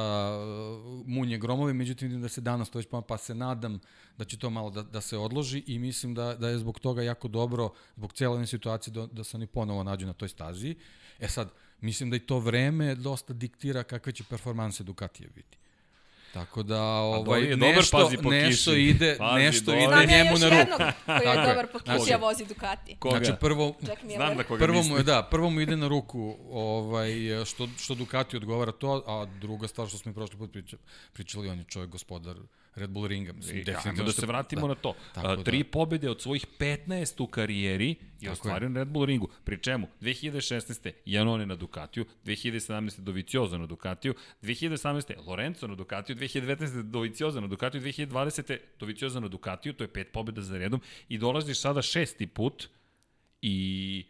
munje 1.07 1.39
gromovi, 1.39 1.75
međutim 1.75 2.09
vidim 2.09 2.23
da 2.23 2.29
se 2.29 2.41
danas 2.41 2.71
to 2.71 2.79
već 2.79 2.89
pomera, 2.89 3.07
pa 3.07 3.19
se 3.19 3.35
nadam 3.35 3.81
da 4.19 4.25
će 4.25 4.39
to 4.39 4.51
malo 4.51 4.71
da, 4.71 4.83
da 4.83 5.01
se 5.01 5.17
odloži 5.17 5.65
i 5.67 5.79
mislim 5.79 6.15
da, 6.15 6.35
da 6.35 6.49
je 6.49 6.59
zbog 6.59 6.81
toga 6.81 7.03
jako 7.03 7.29
dobro, 7.29 7.73
zbog 7.97 8.13
ove 8.29 8.47
situacije 8.47 8.95
da, 8.95 9.07
da 9.07 9.25
se 9.25 9.37
oni 9.37 9.47
ponovo 9.47 9.83
nađu 9.83 10.07
na 10.07 10.13
toj 10.13 10.29
stazi. 10.29 10.77
E 11.21 11.29
sad, 11.29 11.53
mislim 11.81 12.11
da 12.11 12.17
i 12.17 12.21
to 12.21 12.39
vreme 12.39 12.95
dosta 12.95 13.33
diktira 13.33 13.83
kakve 13.83 14.13
će 14.13 14.25
performanse 14.25 14.85
Ducatije 14.85 15.29
biti. 15.35 15.59
Tako 16.35 16.63
da 16.63 16.83
ovaj 16.83 17.43
je 17.43 17.57
dobar, 17.57 17.77
nešto 17.77 17.99
pazi 17.99 18.17
po 18.17 18.31
nešto 18.31 18.71
kiši. 18.71 18.81
ide, 18.83 19.17
Pazi, 19.19 19.35
nešto 19.37 19.65
Dovi. 19.65 19.79
ide 19.79 19.87
Znam 19.87 20.01
ja 20.03 20.07
njemu 20.17 20.39
na 20.39 20.49
ruku. 20.51 20.77
koji 21.07 21.17
je 21.17 21.25
Tako 21.25 21.41
je. 21.41 21.47
dobar 21.47 21.67
po 21.67 21.79
Znači- 21.79 22.01
kiši, 22.01 22.15
a 22.15 22.19
vozi 22.19 22.45
Ducati. 22.47 22.97
Koga? 22.97 23.17
Znači 23.17 23.33
prvo 23.41 23.75
Jack 23.81 24.03
Miller. 24.03 24.17
Znam 24.19 24.37
da 24.37 24.45
koga 24.45 24.65
prvo 24.67 24.83
mu 24.83 24.97
je 24.97 25.03
da, 25.03 25.23
prvo 25.25 25.51
mu 25.51 25.61
ide 25.61 25.77
na 25.77 25.89
ruku 25.89 26.37
ovaj 26.51 27.11
što 27.45 27.69
što 27.79 27.95
Ducati 27.95 28.37
odgovara 28.37 28.73
to, 28.73 29.03
a 29.07 29.27
druga 29.41 29.69
stvar 29.69 29.89
što 29.89 29.99
smo 29.99 30.11
i 30.11 30.15
prošli 30.15 30.39
put 30.39 30.53
pričali, 30.53 30.83
pričali 31.13 31.49
on 31.49 31.59
je 31.59 31.65
čovjek 31.65 31.91
gospodar 31.91 32.37
Red 32.75 32.91
Bull 32.91 33.07
ringa, 33.07 33.33
mislim 33.33 33.57
Ajmo 33.57 33.65
definitivno 33.65 34.05
da 34.05 34.13
se 34.13 34.27
vratimo 34.27 34.69
na 34.69 34.75
to. 34.75 34.95
Tako 35.15 35.27
A, 35.29 35.37
da. 35.37 35.43
tri 35.43 35.65
pobede 35.65 36.11
od 36.11 36.23
svojih 36.23 36.47
15 36.59 37.23
u 37.23 37.27
karijeri 37.27 37.95
je 38.21 38.31
ostvario 38.31 38.69
na 38.69 38.81
Red 38.81 38.89
Bull 38.89 39.05
ringu. 39.05 39.29
Pri 39.45 39.59
čemu 39.63 39.89
2016. 40.01 40.93
Janone 41.05 41.47
na 41.47 41.57
Ducatiju, 41.57 42.05
2017. 42.25 43.01
Doviciozo 43.01 43.59
na 43.59 43.67
Ducatiju, 43.67 44.15
2018. 44.43 45.27
Lorenzo 45.27 45.67
na 45.67 45.75
Ducatiju, 45.75 46.17
2019. 46.17 46.83
Doviciozo 46.83 47.41
na 47.41 47.47
Ducatiju, 47.47 47.81
2020. 47.81 48.59
Doviciozo 48.81 49.21
na 49.21 49.29
Ducatiju, 49.29 49.73
to 49.73 49.85
je 49.85 49.89
pet 49.89 50.13
pobeda 50.13 50.43
za 50.43 50.59
redom 50.59 50.81
i 51.09 51.19
dolaziš 51.19 51.61
sada 51.61 51.83
šesti 51.83 52.27
put 52.27 52.69
i 53.43 54.07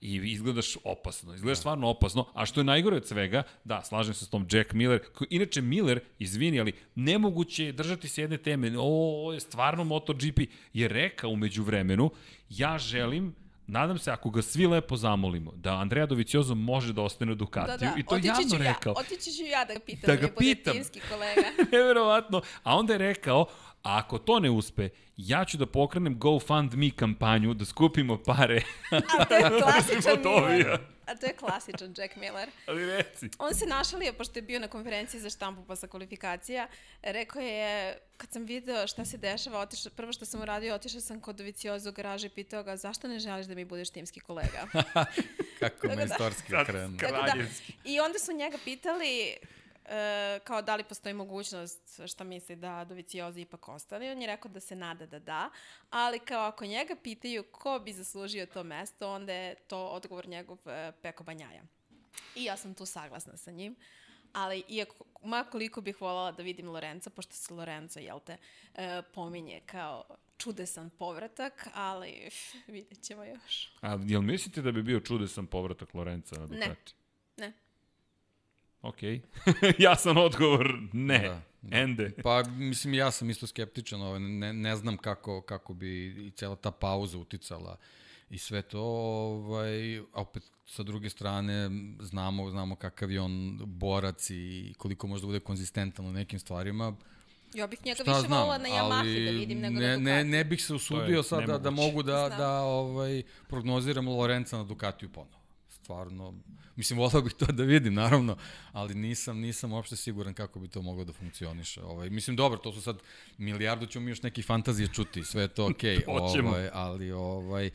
i 0.00 0.14
izgledaš 0.16 0.76
opasno, 0.84 1.34
izgledaš 1.34 1.58
stvarno 1.58 1.88
opasno, 1.88 2.26
a 2.34 2.46
što 2.46 2.60
je 2.60 2.64
najgore 2.64 2.96
od 2.96 3.06
svega, 3.06 3.42
da, 3.64 3.82
slažem 3.82 4.14
se 4.14 4.24
s 4.24 4.28
tom 4.28 4.46
Jack 4.52 4.72
Miller, 4.72 5.00
koji, 5.12 5.28
inače 5.30 5.62
Miller, 5.62 6.00
izvini, 6.18 6.60
ali 6.60 6.72
nemoguće 6.94 7.64
je 7.64 7.72
držati 7.72 8.08
se 8.08 8.20
jedne 8.22 8.36
teme, 8.36 8.78
o, 8.78 8.82
ovo 8.82 9.32
je 9.32 9.40
stvarno 9.40 9.84
MotoGP, 9.84 10.38
je 10.72 10.88
rekao 10.88 11.30
umeđu 11.30 11.62
vremenu, 11.62 12.10
ja 12.48 12.78
želim, 12.78 13.34
nadam 13.66 13.98
se 13.98 14.10
ako 14.10 14.30
ga 14.30 14.42
svi 14.42 14.66
lepo 14.66 14.96
zamolimo, 14.96 15.52
da 15.52 15.74
Andrea 15.74 16.06
Doviciozo 16.06 16.54
može 16.54 16.92
da 16.92 17.02
ostane 17.02 17.32
u 17.32 17.34
Ducatiju, 17.34 17.76
Da, 17.78 17.86
da, 17.86 17.94
i 17.98 18.02
to 18.02 18.14
je 18.14 18.18
otići 18.18 18.28
javno 18.52 18.64
ja, 18.64 18.72
rekao. 18.72 18.94
otići 18.96 19.32
ću 19.32 19.42
ja 19.42 19.64
da 19.64 19.74
ga 19.74 19.80
pitam, 19.80 20.06
Da 20.06 20.16
da 20.16 20.20
ga 20.20 20.28
pitam. 20.38 20.74
kolega. 21.10 21.42
Neverovatno. 21.72 22.42
A 22.62 22.76
onda 22.76 22.92
je 22.92 22.98
rekao, 22.98 23.46
a 23.86 23.98
ako 23.98 24.18
to 24.18 24.40
ne 24.40 24.50
uspe, 24.50 24.88
ja 25.16 25.44
ću 25.44 25.56
da 25.56 25.66
pokrenem 25.66 26.18
GoFundMe 26.18 26.90
kampanju, 26.96 27.54
da 27.54 27.64
skupimo 27.64 28.22
pare. 28.22 28.62
A 28.90 29.24
to 29.24 29.34
je 29.34 29.50
klasičan 29.62 30.22
Dovija. 30.22 30.56
Miller. 30.56 30.80
A 31.06 31.14
to 31.14 31.26
je 31.26 31.32
klasičan 31.32 31.94
Jack 31.98 32.16
Miller. 32.16 32.48
Ali 32.66 32.86
reci. 32.86 33.28
On 33.38 33.54
se 33.54 33.66
našalio, 33.66 34.12
pošto 34.12 34.38
je 34.38 34.42
bio 34.42 34.60
na 34.60 34.68
konferenciji 34.68 35.20
za 35.20 35.30
štampu 35.30 35.64
posle 35.64 35.88
kvalifikacija, 35.88 36.66
rekao 37.02 37.42
je, 37.42 37.98
kad 38.16 38.32
sam 38.32 38.44
video 38.44 38.86
šta 38.86 39.04
se 39.04 39.18
dešava, 39.18 39.60
otišao, 39.60 39.92
prvo 39.96 40.12
što 40.12 40.24
sam 40.24 40.40
uradio, 40.40 40.74
otišao 40.74 41.00
sam 41.00 41.20
kod 41.20 41.36
Dovicioza 41.36 41.90
u 41.90 41.92
garaži 41.92 42.26
i 42.26 42.30
pitao 42.30 42.62
ga, 42.62 42.76
zašto 42.76 43.08
ne 43.08 43.18
želiš 43.18 43.46
da 43.46 43.54
mi 43.54 43.64
budeš 43.64 43.90
timski 43.90 44.20
kolega? 44.20 44.66
kako 45.60 45.88
da. 45.88 45.94
majstorski 45.94 46.50
Sad 46.50 46.66
krenuo. 46.66 46.96
da. 46.98 47.34
I 47.84 48.00
onda 48.00 48.18
su 48.18 48.32
njega 48.32 48.58
pitali 48.64 49.36
e, 49.88 50.40
kao 50.44 50.62
da 50.62 50.76
li 50.76 50.84
postoji 50.84 51.14
mogućnost 51.14 52.00
šta 52.06 52.24
misli 52.24 52.56
da 52.56 52.84
Dovicioza 52.84 53.40
ipak 53.40 53.68
ostane. 53.68 54.12
On 54.12 54.20
je 54.20 54.26
rekao 54.26 54.50
da 54.50 54.60
se 54.60 54.76
nada 54.76 55.06
da 55.06 55.18
da, 55.18 55.50
ali 55.90 56.18
kao 56.18 56.44
ako 56.44 56.66
njega 56.66 56.96
pitaju 57.02 57.44
ko 57.52 57.78
bi 57.78 57.92
zaslužio 57.92 58.46
to 58.46 58.64
mesto, 58.64 59.12
onda 59.12 59.32
je 59.32 59.54
to 59.54 59.86
odgovor 59.86 60.28
njegov 60.28 60.58
e, 60.66 60.92
Peko 61.02 61.24
Banjaja. 61.24 61.62
I 62.34 62.44
ja 62.44 62.56
sam 62.56 62.74
tu 62.74 62.86
saglasna 62.86 63.36
sa 63.36 63.50
njim. 63.50 63.76
Ali, 64.32 64.64
iako, 64.68 65.04
makoliko 65.22 65.80
bih 65.80 66.00
voljela 66.00 66.32
da 66.32 66.42
vidim 66.42 66.68
Lorenza, 66.68 67.10
pošto 67.10 67.34
se 67.34 67.54
Lorenzo, 67.54 68.00
jel 68.00 68.20
te, 68.20 68.36
e, 68.74 69.02
pominje 69.14 69.60
kao 69.66 70.04
čudesan 70.38 70.90
povratak, 70.90 71.68
ali 71.74 72.28
vidjet 72.66 73.02
ćemo 73.02 73.24
još. 73.24 73.72
A 73.80 73.98
jel 74.06 74.20
mislite 74.20 74.62
da 74.62 74.72
bi 74.72 74.82
bio 74.82 75.00
čudesan 75.00 75.46
povratak 75.46 75.94
Lorenca 75.94 76.40
na 76.40 76.46
Ducati? 76.46 76.94
Ne. 77.36 77.52
Ok. 78.86 79.02
Jasan 79.78 80.18
odgovor, 80.18 80.78
ne. 80.92 81.18
Da, 81.18 81.42
da, 81.62 81.76
Ende. 81.76 82.12
Pa, 82.22 82.42
mislim, 82.42 82.94
ja 82.94 83.10
sam 83.10 83.30
isto 83.30 83.46
skeptičan, 83.46 84.02
ovaj, 84.02 84.20
ne, 84.20 84.52
ne 84.52 84.76
znam 84.76 84.96
kako, 84.96 85.40
kako 85.40 85.74
bi 85.74 86.06
i 86.26 86.30
cela 86.30 86.56
ta 86.56 86.70
pauza 86.70 87.18
uticala 87.18 87.76
i 88.30 88.38
sve 88.38 88.62
to, 88.62 88.82
ovaj, 88.82 89.98
a 89.98 90.02
opet 90.14 90.42
sa 90.66 90.82
druge 90.82 91.10
strane 91.10 91.70
znamo, 92.00 92.50
znamo 92.50 92.76
kakav 92.76 93.10
je 93.10 93.20
on 93.20 93.60
borac 93.64 94.30
i 94.30 94.74
koliko 94.78 95.06
može 95.06 95.22
da 95.22 95.26
bude 95.26 95.40
konzistentan 95.40 96.06
u 96.06 96.12
nekim 96.12 96.38
stvarima. 96.38 96.96
Ja 97.54 97.66
bih 97.66 97.78
njega 97.84 98.02
Šta 98.02 98.16
više 98.16 98.26
znam, 98.26 98.38
volila 98.38 98.58
na 98.58 98.68
Yamahi 98.68 99.24
da 99.24 99.30
vidim 99.30 99.60
nego 99.60 99.80
ne, 99.80 99.88
na 99.88 99.96
ne, 99.96 99.98
Ducati. 99.98 100.28
ne 100.28 100.44
bih 100.44 100.64
se 100.64 100.74
usudio 100.74 101.22
sad 101.22 101.44
da, 101.46 101.58
da 101.58 101.70
mogu 101.70 102.02
da, 102.02 102.26
Znam. 102.26 102.38
da 102.38 102.60
ovaj, 102.60 103.22
prognoziram 103.48 104.08
Lorenca 104.08 104.56
na 104.56 104.64
Ducatiju 104.64 105.08
ponovo. 105.08 105.35
Stvarno, 105.86 106.34
mislim, 106.76 106.98
volao 106.98 107.22
bih 107.22 107.32
to 107.32 107.46
da 107.46 107.62
vidim, 107.62 107.94
naravno, 107.94 108.36
ali 108.72 108.94
nisam, 108.94 109.38
nisam 109.40 109.72
uopšte 109.72 109.96
siguran 109.96 110.34
kako 110.34 110.60
bi 110.60 110.68
to 110.68 110.82
moglo 110.82 111.04
da 111.04 111.12
funkcioniše. 111.12 111.82
Ovaj, 111.82 112.10
mislim, 112.10 112.36
dobro, 112.36 112.58
to 112.58 112.72
su 112.72 112.80
sad, 112.82 112.98
milijardu 113.38 113.86
ćemo 113.86 114.04
mi 114.04 114.10
još 114.10 114.22
neki 114.22 114.42
fantazije 114.42 114.88
čuti, 114.88 115.24
sve 115.24 115.42
je 115.42 115.48
to 115.48 115.66
okej, 115.70 116.00
Hoćemo. 116.06 116.48
ovaj, 116.48 116.68
ali 116.72 117.10
ovaj, 117.12 117.70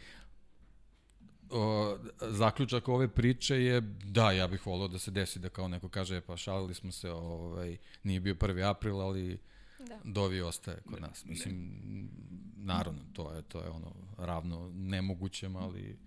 o, 1.50 1.98
zaključak 2.22 2.88
ove 2.88 3.08
priče 3.08 3.56
je 3.56 3.82
da, 4.06 4.32
ja 4.32 4.48
bih 4.48 4.66
volao 4.68 4.88
da 4.88 5.00
se 5.00 5.12
desi 5.12 5.40
da 5.40 5.50
kao 5.50 5.68
neko 5.68 5.90
kaže, 5.90 6.18
"E, 6.18 6.22
pa 6.22 6.38
šalili 6.38 6.74
smo 6.74 6.92
se, 6.92 7.12
ovaj, 7.12 7.78
nije 8.04 8.20
bio 8.20 8.36
1. 8.36 8.70
april, 8.70 9.02
ali 9.02 9.40
Da. 9.88 10.00
Dovi 10.04 10.42
ostaje 10.42 10.78
kod 10.86 11.02
nas. 11.02 11.26
Mislim, 11.26 11.72
naravno, 12.58 13.02
to 13.14 13.34
je, 13.34 13.42
to 13.42 13.62
je 13.62 13.70
ono 13.70 13.94
ravno 14.18 14.72
nemogućem, 14.76 15.56
ali 15.56 15.98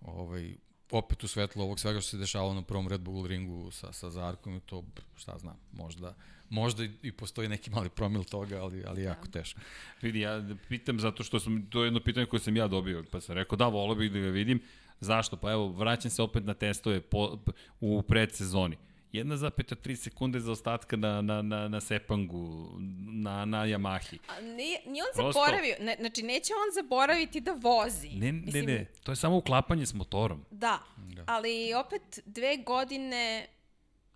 ovaj, 0.00 0.56
opet 0.92 1.24
u 1.24 1.28
svetlu 1.28 1.62
ovog 1.62 1.80
svega 1.80 2.00
što 2.00 2.10
se 2.10 2.16
dešavalo 2.16 2.54
na 2.54 2.62
prvom 2.62 2.88
Red 2.88 3.00
Bull 3.00 3.26
ringu 3.26 3.70
sa, 3.70 3.92
sa 3.92 4.10
Zarkom 4.10 4.56
i 4.56 4.60
to, 4.60 4.84
šta 5.16 5.38
znam, 5.38 5.56
možda, 5.72 6.14
možda 6.50 6.84
i, 7.02 7.12
postoji 7.12 7.48
neki 7.48 7.70
mali 7.70 7.88
promil 7.88 8.24
toga, 8.24 8.62
ali, 8.62 8.84
ali 8.86 9.02
jako 9.02 9.26
teško. 9.26 9.60
Vidi, 10.02 10.20
ja 10.20 10.44
pitam 10.68 11.00
zato 11.00 11.24
što 11.24 11.40
sam, 11.40 11.66
to 11.70 11.82
je 11.82 11.86
jedno 11.86 12.00
pitanje 12.00 12.26
koje 12.26 12.40
sam 12.40 12.56
ja 12.56 12.68
dobio, 12.68 13.04
pa 13.10 13.20
sam 13.20 13.34
rekao 13.34 13.56
da, 13.56 13.66
volao 13.66 13.94
bih 13.94 14.12
da 14.12 14.18
ga 14.18 14.28
vidim. 14.28 14.62
Zašto? 15.00 15.36
Pa 15.36 15.52
evo, 15.52 15.68
vraćam 15.68 16.10
se 16.10 16.22
opet 16.22 16.44
na 16.44 16.54
testove 16.54 17.00
po, 17.00 17.38
u 17.80 18.02
predsezoni. 18.02 18.76
1,3 19.12 19.96
sekunde 19.96 20.40
za 20.40 20.52
ostatka 20.52 20.96
na, 20.96 21.22
na, 21.22 21.42
na, 21.42 21.68
na 21.68 21.80
Sepangu, 21.80 22.68
na, 23.12 23.44
na 23.44 23.58
Yamahi. 23.58 24.18
A 24.28 24.40
nije, 24.40 24.56
nije 24.86 25.02
on 25.04 25.10
Prosto- 25.14 25.32
zaboravio, 25.34 25.74
ne, 25.80 25.96
znači 26.00 26.22
neće 26.22 26.52
on 26.54 26.82
zaboraviti 26.82 27.40
da 27.40 27.52
vozi. 27.52 28.08
Ne, 28.10 28.32
ne, 28.32 28.62
ne, 28.62 28.84
to 29.02 29.12
je 29.12 29.16
samo 29.16 29.36
uklapanje 29.36 29.86
s 29.86 29.94
motorom. 29.94 30.44
Da, 30.50 30.78
da, 30.96 31.24
ali 31.26 31.50
opet 31.76 32.02
dve 32.26 32.56
godine 32.56 33.46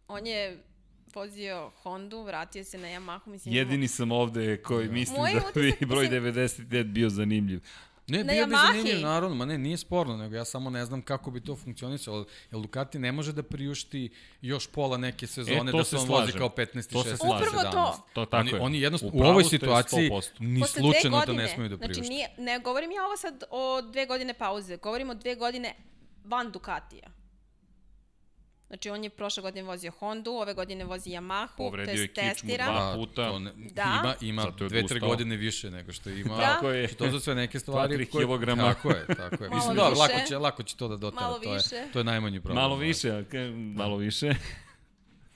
on 0.08 0.26
je 0.26 0.62
vozio 1.14 1.70
Hondu, 1.76 2.22
vratio 2.22 2.64
se 2.64 2.78
na 2.78 2.88
Yamahu, 2.88 3.26
mislim. 3.26 3.54
Jedini 3.54 3.88
sam 3.88 4.12
ovde 4.12 4.62
koji 4.62 4.88
misli 4.88 5.16
Moj 5.18 5.32
da 5.34 5.40
bi 5.54 5.86
broj 5.86 6.02
mislim- 6.02 6.24
99 6.24 6.84
bio 6.84 7.08
zanimljiv. 7.10 7.60
Ne, 8.08 8.24
na 8.24 8.32
bio 8.32 8.46
bi 8.46 8.52
Yamahi. 8.54 8.66
zanimljiv, 8.66 9.00
naravno, 9.00 9.36
ma 9.36 9.44
ne, 9.44 9.58
nije 9.58 9.76
sporno, 9.76 10.16
nego 10.16 10.36
ja 10.36 10.44
samo 10.44 10.70
ne 10.70 10.84
znam 10.84 11.02
kako 11.02 11.30
bi 11.30 11.40
to 11.40 11.56
funkcionisalo, 11.56 12.26
jer 12.52 12.60
Ducati 12.62 12.98
ne 12.98 13.12
može 13.12 13.32
da 13.32 13.42
priušti 13.42 14.10
još 14.42 14.66
pola 14.66 14.96
neke 14.96 15.26
sezone 15.26 15.70
E, 15.70 15.72
da 15.72 15.84
se 15.84 15.90
se 15.90 15.96
on 15.96 16.08
vozi 16.08 16.32
kao 16.32 16.48
15. 16.48 16.92
To 16.92 17.02
se 17.02 17.10
16. 17.10 17.16
slažem. 17.16 17.48
Upravo 17.48 17.70
to. 17.72 18.06
To 18.12 18.24
tako 18.24 18.40
oni, 18.40 18.50
je. 18.50 18.60
oni 18.60 18.80
jednostavno, 18.80 19.14
U 19.16 19.26
u, 19.26 19.26
ovoj 19.26 19.44
situaciji 19.44 20.10
100%. 20.10 20.30
ni 20.38 20.60
Posle 20.60 20.80
slučajno 20.80 21.16
dve 21.16 21.26
to 21.26 21.32
godine, 21.32 21.42
ne 21.42 21.48
smeju 21.54 21.68
da 21.68 21.76
priušte. 21.76 21.94
Znači, 21.94 22.08
nije, 22.08 22.28
ne 22.38 22.58
govorim 22.58 22.90
ja 22.90 23.04
ovo 23.06 23.16
sad 23.16 23.44
o 23.50 23.82
dve 23.82 24.06
godine 24.06 24.34
pauze, 24.34 24.76
govorim 24.76 25.10
o 25.10 25.14
dve 25.14 25.34
godine 25.34 25.74
van 26.24 26.52
Ducatija. 26.52 27.15
Znači, 28.68 28.90
on 28.90 29.04
je 29.04 29.10
prošle 29.10 29.42
godine 29.42 29.62
vozio 29.66 29.92
Hondu, 29.98 30.30
ove 30.30 30.54
godine 30.54 30.84
vozi 30.84 31.10
Yamahu, 31.10 31.56
Povredio 31.56 31.94
to 31.94 32.00
je 32.00 32.02
je 32.02 32.08
kičmu 32.08 32.30
testiran. 32.30 32.72
dva. 32.74 32.90
Pa, 32.92 32.96
puta. 32.96 33.28
to 33.30 33.38
ne, 33.38 33.52
Da. 33.56 34.00
Ima, 34.02 34.14
ima 34.20 34.42
je 34.42 34.50
dve, 34.58 34.68
tri 34.68 34.78
odustao. 34.78 35.08
godine 35.08 35.36
više 35.36 35.70
nego 35.70 35.92
što 35.92 36.10
ima. 36.10 36.36
Da. 36.36 36.42
Tako 36.42 36.70
je. 36.70 36.88
To 36.88 37.10
su 37.10 37.20
sve 37.20 37.34
neke 37.34 37.58
stvari 37.58 37.94
tri 37.94 38.06
koje... 38.06 38.24
kilograma. 38.24 38.62
Tako 38.74 38.90
je, 38.90 39.06
tako 39.06 39.44
je. 39.44 39.50
Malo 39.50 39.56
Mislim, 39.60 39.76
da, 39.76 39.88
više. 39.88 40.00
lako 40.00 40.28
će, 40.28 40.38
lako 40.38 40.62
će 40.62 40.76
to 40.76 40.88
da 40.88 40.96
dotera. 40.96 41.22
Malo 41.22 41.38
to 41.38 41.54
je, 41.54 41.60
to 41.92 41.98
je 41.98 42.04
najmanji 42.04 42.40
problem. 42.40 42.62
Malo 42.62 42.76
više, 42.76 43.24
malo 43.74 43.96
više. 43.96 44.34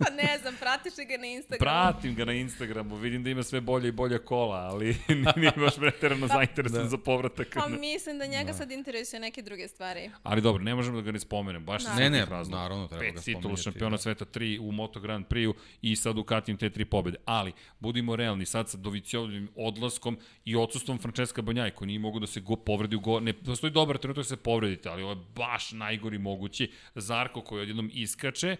Pa 0.04 0.10
ne 0.10 0.38
znam, 0.38 0.54
pratiš 0.60 0.96
li 0.98 1.04
ga 1.04 1.16
na 1.16 1.26
Instagramu? 1.26 1.70
Pratim 1.92 2.14
ga 2.14 2.24
na 2.24 2.32
Instagramu, 2.32 2.96
vidim 2.96 3.24
da 3.24 3.30
ima 3.30 3.42
sve 3.42 3.60
bolje 3.60 3.88
i 3.88 3.92
bolje 3.92 4.18
kola, 4.18 4.56
ali 4.56 4.96
nije 5.36 5.52
baš 5.56 5.76
preterano 5.76 6.26
zainteresan 6.36 6.82
Da. 6.82 6.88
za 6.88 6.98
povratak. 6.98 7.48
Pa 7.54 7.68
mislim 7.68 8.18
da 8.18 8.26
njega 8.26 8.52
sad 8.52 8.70
interesuje 8.70 9.20
neke 9.20 9.42
druge 9.42 9.68
stvari. 9.68 10.10
Ali 10.22 10.40
dobro, 10.40 10.62
ne 10.62 10.74
možemo 10.74 10.96
da 10.96 11.02
ga 11.02 11.12
ne 11.12 11.18
spomenem, 11.20 11.64
baš 11.64 11.84
Da. 11.84 11.94
Ne, 11.94 12.10
ne, 12.10 12.24
razloga. 12.24 12.62
naravno, 12.62 12.88
treba 12.88 13.00
Pet 13.04 13.14
ga 13.14 13.20
titula 13.20 13.40
spomenuti, 13.40 13.62
šampiona 13.62 13.96
da. 13.96 14.02
sveta, 14.02 14.24
tri 14.24 14.58
u 14.58 14.72
Moto 14.72 15.00
Grand 15.00 15.26
Prix-u 15.26 15.54
i 15.82 15.96
sad 15.96 16.14
Ducatijem 16.14 16.58
te 16.58 16.70
tri 16.70 16.84
pobede. 16.84 17.18
Ali, 17.24 17.52
budimo 17.78 18.16
realni, 18.16 18.46
sad 18.46 18.68
sa 18.70 18.76
Doviciovim 18.76 19.48
odlaskom 19.56 20.18
i 20.44 20.56
odsustvom 20.56 20.98
Francesca 20.98 21.42
Banjaj, 21.42 21.70
koji 21.70 21.86
nije 21.86 21.98
mogu 21.98 22.20
da 22.20 22.26
se 22.26 22.40
go, 22.40 22.56
povredi 22.56 22.96
u 22.96 23.00
go... 23.00 23.20
Ne, 23.20 23.32
postoji 23.32 23.70
dobar 23.70 23.98
trenutak 23.98 24.20
da 24.24 24.28
se 24.28 24.36
povredite, 24.36 24.88
ali 24.88 25.02
ovo 25.02 25.12
je 25.12 25.18
baš 25.36 25.72
najgori 25.72 26.18
mogući. 26.18 26.70
Zarko 26.94 27.40
koji 27.40 27.62
odjednom 27.62 27.90
iskače, 27.94 28.56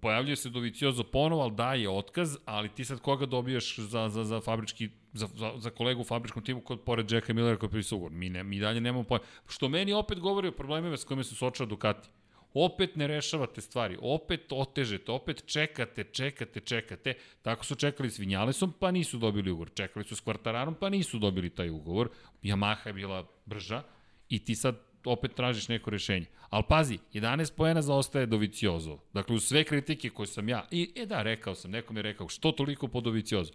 pojavljuje 0.00 0.36
se 0.36 0.50
Doviciozo 0.50 1.04
ponovo, 1.04 1.42
ali 1.42 1.54
daje 1.54 1.88
otkaz, 1.88 2.36
ali 2.44 2.68
ti 2.68 2.84
sad 2.84 3.00
koga 3.00 3.26
dobijaš 3.26 3.78
za, 3.78 4.08
za, 4.08 4.24
za 4.24 4.40
fabrički 4.40 4.88
za, 5.12 5.28
za, 5.34 5.52
za 5.56 5.70
kolegu 5.70 6.00
u 6.00 6.04
fabričkom 6.04 6.44
timu 6.44 6.60
kod 6.60 6.80
pored 6.80 7.10
Jacka 7.10 7.32
Millera 7.32 7.56
koji 7.56 7.68
je 7.68 7.72
pisao 7.72 7.96
ugovor. 7.96 8.12
Mi, 8.12 8.28
ne, 8.28 8.44
mi 8.44 8.58
dalje 8.58 8.80
nemamo 8.80 9.04
pojma. 9.04 9.24
Što 9.48 9.68
meni 9.68 9.92
opet 9.92 10.18
govori 10.18 10.48
o 10.48 10.52
problemima 10.52 10.96
s 10.96 11.04
kojima 11.04 11.24
se 11.24 11.34
suočava 11.34 11.68
Ducati. 11.68 12.08
Opet 12.54 12.96
ne 12.96 13.06
rešavate 13.06 13.60
stvari, 13.60 13.98
opet 14.00 14.52
otežete, 14.52 15.12
opet 15.12 15.42
čekate, 15.46 16.04
čekate, 16.04 16.60
čekate. 16.60 17.14
Tako 17.42 17.64
su 17.64 17.74
čekali 17.74 18.10
s 18.10 18.18
Vinjalesom, 18.18 18.72
pa 18.78 18.90
nisu 18.90 19.18
dobili 19.18 19.50
ugovor. 19.50 19.70
Čekali 19.74 20.04
su 20.04 20.16
s 20.16 20.20
Kvartararom, 20.20 20.74
pa 20.74 20.88
nisu 20.88 21.18
dobili 21.18 21.50
taj 21.50 21.70
ugovor. 21.70 22.08
Yamaha 22.42 22.86
je 22.86 22.92
bila 22.92 23.26
brža 23.46 23.82
i 24.28 24.44
ti 24.44 24.54
sad 24.54 24.89
opet 25.04 25.34
tražiš 25.34 25.68
neko 25.68 25.90
rešenje. 25.90 26.26
Ali 26.50 26.64
pazi, 26.68 26.98
11 27.14 27.52
poena 27.56 27.82
zaostaje 27.82 28.26
Doviciozo. 28.26 28.98
Dakle, 29.12 29.36
uz 29.36 29.44
sve 29.44 29.64
kritike 29.64 30.10
koje 30.10 30.26
sam 30.26 30.48
ja, 30.48 30.66
i 30.70 30.92
e 30.96 31.06
da, 31.06 31.22
rekao 31.22 31.54
sam, 31.54 31.70
neko 31.70 31.92
mi 31.92 31.98
je 31.98 32.02
rekao, 32.02 32.28
što 32.28 32.52
toliko 32.52 32.88
po 32.88 33.00
Doviciozo? 33.00 33.52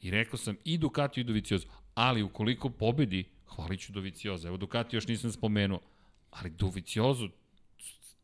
I 0.00 0.10
rekao 0.10 0.38
sam 0.38 0.56
i 0.64 0.78
Ducati 0.78 1.20
i 1.20 1.24
Doviciozo. 1.24 1.66
Ali 1.94 2.22
ukoliko 2.22 2.70
pobedi, 2.70 3.24
hvalit 3.46 3.80
ću 3.80 3.92
Doviciozo. 3.92 4.48
Evo 4.48 4.56
Ducati 4.56 4.96
još 4.96 5.08
nisam 5.08 5.32
spomenuo. 5.32 5.80
Ali 6.30 6.50
Doviciozo, 6.50 7.28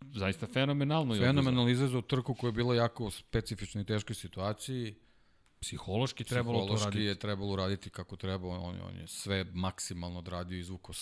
zaista 0.01 0.47
fenomenalno 0.47 1.15
je. 1.15 1.21
Fenomenalno 1.21 1.71
izvezao 1.71 2.03
trku 2.03 2.35
koja 2.35 2.49
je 2.49 2.53
bila 2.53 2.75
jako 2.75 3.05
u 3.05 3.11
specifičnoj 3.11 3.83
i 3.83 3.87
teškoj 3.87 4.15
situaciji. 4.15 4.95
Psihološki 5.61 6.25
trebalo 6.25 6.59
to 6.59 6.65
Psihološki 6.65 6.85
raditi. 6.85 7.05
je 7.05 7.15
trebalo 7.15 7.53
uraditi 7.53 7.91
kako 7.91 8.17
treba. 8.17 8.49
On, 8.49 8.81
on 8.89 8.97
je 8.97 9.07
sve 9.07 9.45
maksimalno 9.53 10.19
odradio 10.19 10.59
izvuko 10.59 10.93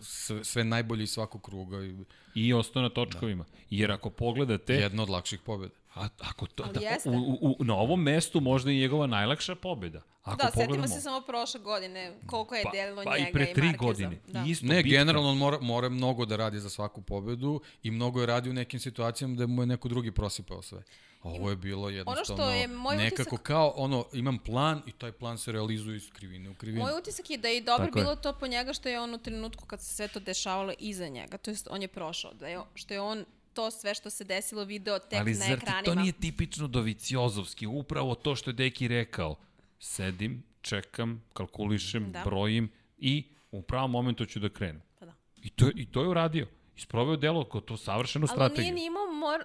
sve, 0.00 0.44
sve 0.44 0.64
najbolje 0.64 1.02
iz 1.02 1.10
svakog 1.10 1.42
kruga. 1.42 1.84
I 1.84 1.94
I 2.34 2.52
ostao 2.52 2.82
na 2.82 2.88
točkovima. 2.88 3.44
Jer 3.70 3.92
ako 3.92 4.10
pogledate, 4.10 4.74
jedna 4.74 5.02
od 5.02 5.08
lakših 5.08 5.40
pobjeda. 5.40 5.74
A, 5.94 6.08
ako 6.20 6.46
to, 6.46 6.62
Ali 6.62 6.72
da, 6.74 6.80
jeste. 6.80 7.10
u, 7.10 7.12
u, 7.14 7.56
u, 7.58 7.64
na 7.64 7.74
ovom 7.74 8.02
mestu 8.02 8.40
možda 8.40 8.70
i 8.70 8.76
njegova 8.76 9.06
najlakša 9.06 9.54
pobeda. 9.54 10.02
Ako 10.22 10.36
da, 10.36 10.44
setimo 10.44 10.64
pogledamo, 10.64 10.88
se 10.88 11.00
samo 11.00 11.20
prošle 11.20 11.60
godine 11.60 12.12
koliko 12.26 12.54
je 12.54 12.62
pa, 12.64 12.70
delilo 12.70 13.02
pa 13.04 13.16
njega 13.16 13.28
i 13.28 13.32
pre 13.32 13.52
tri 13.54 13.62
Markeza. 13.62 13.78
godine. 13.78 14.20
Da. 14.28 14.44
Isto 14.46 14.66
Ne, 14.66 14.76
bitka. 14.76 14.88
generalno 14.90 15.30
on 15.30 15.36
mora, 15.38 15.58
mora 15.60 15.88
mnogo 15.88 16.24
da 16.24 16.36
radi 16.36 16.60
za 16.60 16.70
svaku 16.70 17.02
pobedu 17.02 17.60
i 17.82 17.90
mnogo 17.90 18.20
je 18.20 18.26
radio 18.26 18.50
u 18.50 18.54
nekim 18.54 18.80
situacijama 18.80 19.36
da 19.36 19.46
mu 19.46 19.62
je 19.62 19.66
neko 19.66 19.88
drugi 19.88 20.10
prosipao 20.12 20.62
sve. 20.62 20.82
Ovo 21.22 21.50
je 21.50 21.56
bilo 21.56 21.88
jednostavno 21.90 22.50
je 22.50 22.68
moj 22.68 22.96
nekako 22.96 23.22
utisak- 23.30 23.42
kao 23.42 23.72
ono, 23.76 24.06
imam 24.12 24.38
plan 24.38 24.82
i 24.86 24.92
taj 24.92 25.12
plan 25.12 25.38
se 25.38 25.52
realizuje 25.52 25.96
iz 25.96 26.10
krivine 26.10 26.50
u 26.50 26.54
krivinu. 26.54 26.84
Moj 26.84 26.98
utisak 26.98 27.30
je 27.30 27.38
da 27.38 27.48
je 27.48 27.60
dobro 27.60 27.86
Tako 27.86 27.98
je. 27.98 28.02
bilo 28.02 28.16
to 28.16 28.32
po 28.32 28.46
njega 28.46 28.72
što 28.72 28.88
je 28.88 29.00
on 29.00 29.14
u 29.14 29.18
trenutku 29.18 29.66
kad 29.66 29.80
se 29.80 29.94
sve 29.94 30.08
to 30.08 30.20
dešavalo 30.20 30.72
iza 30.78 31.08
njega, 31.08 31.38
to 31.38 31.50
jest 31.50 31.68
on 31.70 31.82
je 31.82 31.88
prošao, 31.88 32.32
da 32.34 32.48
je, 32.48 32.60
što 32.74 32.94
je 32.94 33.00
on 33.00 33.24
to 33.60 33.70
sve 33.70 33.94
što 33.94 34.10
se 34.10 34.24
desilo 34.24 34.64
video 34.64 34.98
tek 34.98 35.20
Ali 35.20 35.30
na 35.30 35.36
zar 35.36 35.46
ti 35.48 35.52
ekranima. 35.54 35.82
to 35.84 35.94
nije 35.94 36.12
tipično 36.12 36.68
Doviciozovski? 36.68 37.66
Upravo 37.66 38.14
to 38.14 38.36
što 38.36 38.50
je 38.50 38.54
Deki 38.54 38.88
rekao. 38.88 39.36
Sedim, 39.78 40.42
čekam, 40.62 41.22
kalkulišem, 41.32 42.12
Da. 42.12 42.22
brojim 42.24 42.70
i 42.98 43.24
u 43.50 43.62
pravom 43.62 43.90
momentu 43.90 44.26
ću 44.26 44.40
da 44.40 44.48
krenem. 44.48 44.82
Pa 44.98 45.06
da. 45.06 45.14
I 45.36 45.50
to, 45.50 45.70
I 45.74 45.86
to 45.86 46.02
je 46.02 46.08
uradio. 46.08 46.46
Isproveo 46.76 47.16
delo 47.16 47.44
kao 47.44 47.60
to 47.60 47.76
savršenu 47.76 48.26
Ali 48.30 48.36
strategiju. 48.36 48.62
nije 48.64 48.74
ni 48.74 48.86
imao 48.86 49.06
mor, 49.06 49.44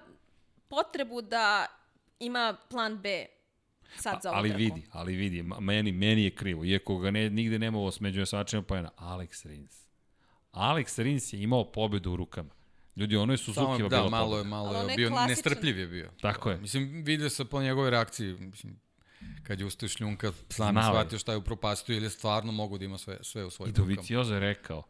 potrebu 0.68 1.22
da 1.22 1.66
ima 2.20 2.56
plan 2.70 2.98
B 2.98 3.26
sad 3.96 4.22
za 4.22 4.30
ovu 4.30 4.38
ali 4.38 4.48
trku. 4.48 4.58
vidi, 4.58 4.82
ali 4.90 5.16
vidi, 5.16 5.42
meni, 5.60 5.92
meni 5.92 6.24
je 6.24 6.30
krivo, 6.30 6.64
iako 6.64 6.98
ga 6.98 7.10
ne, 7.10 7.30
nigde 7.30 7.58
nema 7.58 7.78
ovo 7.78 7.90
smeđu 7.90 8.22
osvačima 8.22 8.62
pojena, 8.62 8.90
Alex 8.96 9.46
Rins. 9.46 9.86
Alex 10.52 11.02
Rins 11.02 11.32
je 11.32 11.42
imao 11.42 11.64
pobedu 11.64 12.12
u 12.12 12.16
rukama. 12.16 12.50
Ljudi, 12.96 13.16
ono 13.16 13.32
je 13.32 13.36
Suzuki 13.36 13.60
da, 13.82 13.98
malo 14.00 14.26
pobeda. 14.26 14.38
je, 14.38 14.44
malo 14.44 14.76
je 14.80 14.96
bio, 14.96 15.08
klasičan- 15.08 15.28
nestrpljiv 15.28 15.78
je 15.78 15.86
bio. 15.86 16.10
Tako 16.20 16.50
je. 16.50 16.56
Mislim, 16.58 17.02
vidio 17.04 17.30
se 17.30 17.44
po 17.44 17.62
njegove 17.62 17.90
reakciji, 17.90 18.32
mislim, 18.32 18.76
kad 19.42 19.60
je 19.60 19.66
ustao 19.66 19.88
šljunka, 19.88 20.32
sam 20.48 20.72
Znao 20.72 20.82
je. 20.82 20.90
shvatio 20.90 21.18
šta 21.18 21.32
je 21.32 21.38
upropastio 21.38 21.96
ili 21.96 22.06
je 22.06 22.10
stvarno 22.10 22.52
mogu 22.52 22.78
da 22.78 22.84
ima 22.84 22.98
sve, 22.98 23.18
sve 23.22 23.44
u 23.44 23.48
I 23.48 23.50
svojim 23.50 23.74
rukama. 23.74 23.86
Doviciozo 23.86 24.34
je 24.34 24.40
rekao, 24.40 24.82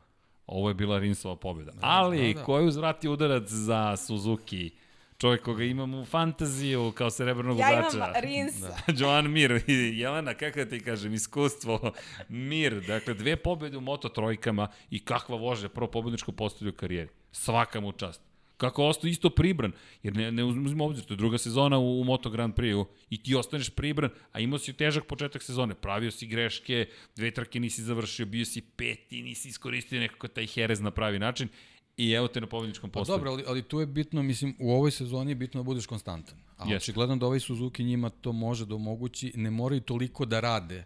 ovo 0.46 0.68
je 0.68 0.74
bila 0.74 0.98
Rinsova 0.98 1.36
pobeda. 1.36 1.72
Ali, 1.80 2.34
da, 2.34 2.38
da. 2.40 2.44
ko 2.44 2.58
je 2.58 2.66
uzvratio 2.66 3.12
udarac 3.12 3.48
za 3.48 3.96
Suzuki? 3.96 4.70
Čovjek 5.18 5.42
koga 5.42 5.64
imam 5.64 5.94
u 5.94 6.04
fantaziju 6.04 6.92
kao 6.96 7.10
srebrnog 7.10 7.58
Ja 7.58 7.68
vozača. 7.70 7.96
imam 7.96 8.10
Rins. 8.22 8.54
Da. 8.60 8.76
Joan 8.98 9.30
Mir, 9.30 9.62
i 9.66 9.98
Jelena, 9.98 10.34
kako 10.34 10.64
ti 10.64 10.80
kažem, 10.80 11.14
iskustvo, 11.14 11.92
Mir, 12.28 12.80
dakle 12.86 13.14
dve 13.14 13.36
pobede 13.36 13.76
u 13.76 13.80
Moto 13.80 14.08
trojkama 14.08 14.68
i 14.90 14.98
kakva 14.98 15.36
vože, 15.36 15.68
prvo 15.68 15.90
pobedničko 15.90 16.32
postavlju 16.32 16.72
u 16.72 16.76
karijeri. 16.76 17.08
Svaka 17.32 17.80
mu 17.80 17.92
čast. 17.92 18.20
Kako 18.56 18.84
ostao 18.84 19.08
isto 19.08 19.30
pribran, 19.30 19.72
jer 20.02 20.16
ne, 20.16 20.32
ne 20.32 20.44
uzmimo 20.44 20.84
obzir, 20.84 21.04
to 21.04 21.14
je 21.14 21.18
druga 21.18 21.38
sezona 21.38 21.78
u, 21.78 22.00
u 22.00 22.04
Moto 22.04 22.30
Grand 22.30 22.54
Prix-u 22.54 22.86
i 23.10 23.22
ti 23.22 23.34
ostaneš 23.34 23.70
pribran, 23.70 24.10
a 24.32 24.40
imao 24.40 24.58
si 24.58 24.72
težak 24.72 25.04
početak 25.06 25.42
sezone, 25.42 25.74
pravio 25.74 26.10
si 26.10 26.26
greške, 26.26 26.86
dve 27.16 27.30
trke 27.30 27.60
nisi 27.60 27.82
završio, 27.82 28.26
bio 28.26 28.44
si 28.44 28.60
peti, 28.60 29.22
nisi 29.22 29.48
iskoristio 29.48 30.00
nekako 30.00 30.28
taj 30.28 30.46
herez 30.46 30.80
na 30.80 30.90
pravi 30.90 31.18
način 31.18 31.48
i 31.96 32.12
evo 32.12 32.28
te 32.28 32.40
na 32.40 32.46
pobedničkom 32.46 32.90
Pa 32.90 32.98
postavlju. 33.00 33.18
dobro, 33.18 33.30
ali, 33.32 33.44
ali 33.46 33.62
tu 33.62 33.80
je 33.80 33.86
bitno, 33.86 34.22
mislim, 34.22 34.56
u 34.58 34.72
ovoj 34.72 34.90
sezoni 34.90 35.30
je 35.30 35.34
bitno 35.34 35.60
da 35.60 35.64
budeš 35.64 35.86
konstantan. 35.86 36.38
A 36.56 36.62
Jeste. 36.62 36.76
očigledno 36.76 37.16
da 37.16 37.26
ovaj 37.26 37.40
Suzuki 37.40 37.84
njima 37.84 38.10
to 38.10 38.32
može 38.32 38.66
da 38.66 38.74
omogući, 38.74 39.32
ne 39.34 39.50
moraju 39.50 39.80
toliko 39.80 40.24
da 40.24 40.40
rade 40.40 40.84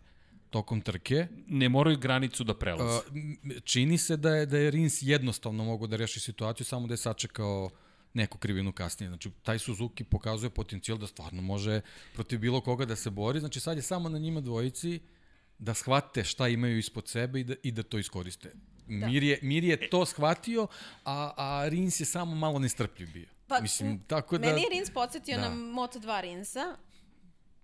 tokom 0.50 0.80
trke. 0.80 1.26
Ne 1.46 1.68
moraju 1.68 1.98
granicu 1.98 2.44
da 2.44 2.54
prelaze. 2.54 3.00
Čini 3.64 3.98
se 3.98 4.16
da 4.16 4.36
je, 4.36 4.46
da 4.46 4.58
je 4.58 4.70
Rins 4.70 4.98
jednostavno 5.02 5.64
mogo 5.64 5.86
da 5.86 5.96
reši 5.96 6.20
situaciju, 6.20 6.64
samo 6.64 6.86
da 6.86 6.92
je 6.94 6.98
sačekao 6.98 7.70
neku 8.14 8.38
krivinu 8.38 8.72
kasnije. 8.72 9.08
Znači, 9.08 9.30
taj 9.42 9.58
Suzuki 9.58 10.04
pokazuje 10.04 10.50
potencijal 10.50 10.98
da 10.98 11.06
stvarno 11.06 11.42
može 11.42 11.80
protiv 12.14 12.38
bilo 12.38 12.60
koga 12.60 12.84
da 12.84 12.96
se 12.96 13.10
bori. 13.10 13.40
Znači, 13.40 13.60
sad 13.60 13.76
je 13.76 13.82
samo 13.82 14.08
na 14.08 14.18
njima 14.18 14.40
dvojici 14.40 15.00
da 15.58 15.74
shvate 15.74 16.24
šta 16.24 16.48
imaju 16.48 16.78
ispod 16.78 17.08
sebe 17.08 17.40
i 17.40 17.44
da, 17.44 17.54
i 17.62 17.72
da 17.72 17.82
to 17.82 17.98
iskoriste. 17.98 18.52
Da. 18.90 19.06
Mir, 19.06 19.22
je, 19.22 19.38
Mir 19.42 19.64
je 19.64 19.90
to 19.90 20.06
shvatio, 20.06 20.66
a, 21.04 21.32
a 21.36 21.68
Rins 21.68 22.00
je 22.00 22.06
samo 22.06 22.34
malo 22.34 22.58
nestrpljiv 22.58 23.12
bio. 23.12 23.26
Pa, 23.46 23.60
Mislim, 23.60 24.04
tako 24.06 24.38
da... 24.38 24.46
Meni 24.46 24.62
je 24.62 24.68
Rins 24.68 24.90
podsjetio 24.90 25.36
Da. 25.38 25.48
na 25.48 25.54
Moto2 25.54 26.20
Rinsa 26.20 26.76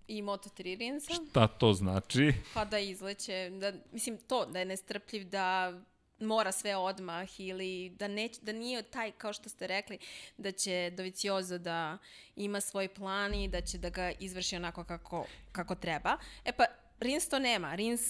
i 0.08 0.22
Moto3 0.22 0.78
Rinsa, 0.78 1.12
Šta 1.30 1.46
to 1.46 1.72
znači? 1.72 2.32
pa 2.54 2.64
da 2.64 2.78
izleće, 2.78 3.50
da, 3.60 3.72
mislim 3.92 4.18
to, 4.18 4.46
da 4.46 4.58
je 4.58 4.64
nestrpljiv, 4.64 5.28
da 5.28 5.72
mora 6.20 6.52
sve 6.52 6.76
odmah 6.76 7.40
ili 7.40 7.90
da, 7.98 8.08
neć, 8.08 8.38
da 8.38 8.52
nije 8.52 8.82
taj, 8.82 9.12
kao 9.12 9.32
što 9.32 9.48
ste 9.48 9.66
rekli, 9.66 9.98
da 10.36 10.52
će 10.52 10.92
Doviciozo 10.96 11.58
da 11.58 11.98
ima 12.36 12.60
svoj 12.60 12.88
plan 12.88 13.34
i 13.34 13.48
da 13.48 13.60
će 13.60 13.78
da 13.78 13.90
ga 13.90 14.12
izvrši 14.20 14.56
onako 14.56 14.84
kako, 14.84 15.26
kako 15.52 15.74
treba. 15.74 16.16
E 16.44 16.52
pa, 16.52 16.64
Rins 17.00 17.28
to 17.28 17.38
nema. 17.38 17.74
Rins 17.74 18.02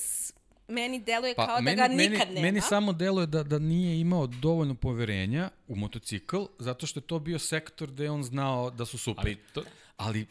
meni 0.68 1.00
deluje 1.00 1.34
pa, 1.34 1.46
kao 1.46 1.60
meni, 1.60 1.76
da 1.76 1.88
ga 1.88 1.94
nikad 1.94 2.28
meni, 2.28 2.34
nema. 2.34 2.40
Meni 2.46 2.60
samo 2.60 2.92
deluje 2.92 3.26
da, 3.26 3.42
da 3.42 3.58
nije 3.58 4.00
imao 4.00 4.26
dovoljno 4.26 4.74
poverenja 4.74 5.50
u 5.68 5.76
motocikl, 5.76 6.44
zato 6.58 6.86
što 6.86 7.00
je 7.00 7.04
to 7.04 7.18
bio 7.18 7.38
sektor 7.38 7.90
gde 7.90 8.04
je 8.04 8.10
on 8.10 8.22
znao 8.22 8.70
da 8.70 8.84
su 8.84 8.98
super. 8.98 9.24
Ali 9.26 9.36
to, 9.52 9.62
Ali 9.96 10.26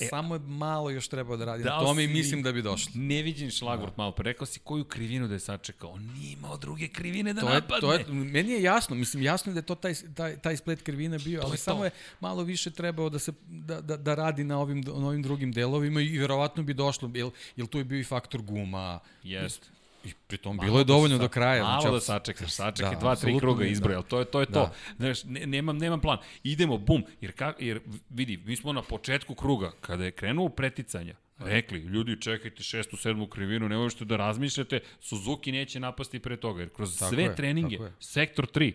E, 0.00 0.06
Samo 0.06 0.34
je 0.34 0.38
malo 0.38 0.90
još 0.90 1.08
treba 1.08 1.36
da 1.36 1.44
radi 1.44 1.62
Da 1.64 1.70
na 1.70 1.80
tome 1.80 2.04
i 2.04 2.08
mislim 2.08 2.42
da 2.42 2.52
bi 2.52 2.62
došli. 2.62 2.92
Neviđen 2.94 3.50
šlagvort 3.50 3.96
malo 3.96 4.12
pre. 4.12 4.24
Rekao 4.24 4.46
si 4.46 4.58
koju 4.58 4.84
krivinu 4.84 5.28
da 5.28 5.34
je 5.34 5.40
sačekao. 5.40 5.90
On 5.90 6.02
nije 6.02 6.32
imao 6.32 6.56
druge 6.56 6.88
krivine 6.88 7.32
da 7.32 7.40
To 7.40 7.48
je, 7.48 7.54
napadne. 7.54 7.80
to 7.80 7.92
je, 7.92 8.04
meni 8.08 8.52
je 8.52 8.62
jasno, 8.62 8.96
mislim 8.96 9.22
jasno 9.22 9.50
je 9.50 9.54
da 9.54 9.58
je 9.58 9.66
to 9.66 9.74
taj, 9.74 9.94
taj, 10.14 10.36
taj 10.36 10.56
splet 10.56 10.82
krivine 10.82 11.18
bio, 11.18 11.40
ali 11.44 11.52
je 11.52 11.58
samo 11.58 11.78
to. 11.78 11.84
je 11.84 11.90
malo 12.20 12.42
više 12.42 12.70
trebao 12.70 13.08
da 13.08 13.18
se 13.18 13.32
da, 13.46 13.80
da, 13.80 13.96
da 13.96 14.14
radi 14.14 14.44
na 14.44 14.58
ovim, 14.58 14.80
na 14.80 15.08
ovim 15.08 15.22
drugim 15.22 15.52
delovima 15.52 16.00
i 16.00 16.18
verovatno 16.18 16.62
bi 16.62 16.74
došlo, 16.74 17.10
jel, 17.14 17.30
jel 17.56 17.66
tu 17.66 17.78
je 17.78 17.84
bio 17.84 18.00
i 18.00 18.04
faktor 18.04 18.42
guma. 18.42 19.00
Jest. 19.22 19.70
I 20.04 20.12
pritom 20.26 20.56
Malo 20.56 20.66
bilo 20.66 20.78
je 20.78 20.84
da 20.84 20.88
dovoljno 20.88 21.16
sa- 21.16 21.22
do 21.22 21.28
kraja. 21.28 21.62
Malo 21.62 21.80
znači, 21.80 21.94
da 21.94 22.00
sačekaš, 22.00 22.50
sačekaj 22.50 22.92
Da, 22.92 23.00
dva, 23.00 23.16
tri 23.16 23.38
kruga 23.38 23.64
mi- 23.64 23.70
izbroja, 23.70 24.02
to 24.02 24.18
je 24.18 24.24
to. 24.24 24.40
Je 24.40 24.46
to. 24.46 24.52
Da. 24.52 24.72
Znaš, 24.96 25.24
ne, 25.24 25.46
nemam, 25.46 25.78
nemam 25.78 26.00
plan. 26.00 26.18
Idemo, 26.42 26.78
bum, 26.78 27.04
jer, 27.20 27.32
ka, 27.32 27.54
jer 27.58 27.80
vidi, 28.10 28.36
mi 28.36 28.56
smo 28.56 28.72
na 28.72 28.82
početku 28.82 29.34
kruga, 29.34 29.72
kada 29.80 30.04
je 30.04 30.10
krenuo 30.10 30.48
preticanja, 30.48 31.14
rekli, 31.38 31.78
ljudi, 31.78 32.20
čekajte 32.20 32.62
šestu, 32.62 32.96
sedmu 32.96 33.26
krivinu, 33.26 33.68
ne 33.68 33.76
možete 33.76 34.04
da 34.04 34.16
razmišljate, 34.16 34.80
Suzuki 35.00 35.52
neće 35.52 35.80
napasti 35.80 36.18
pre 36.18 36.36
toga, 36.36 36.60
jer 36.60 36.70
kroz 36.70 36.98
Tako 36.98 37.14
sve 37.14 37.22
je, 37.22 37.36
treninge, 37.36 37.76
je. 37.76 37.92
sektor 38.00 38.46
3, 38.46 38.72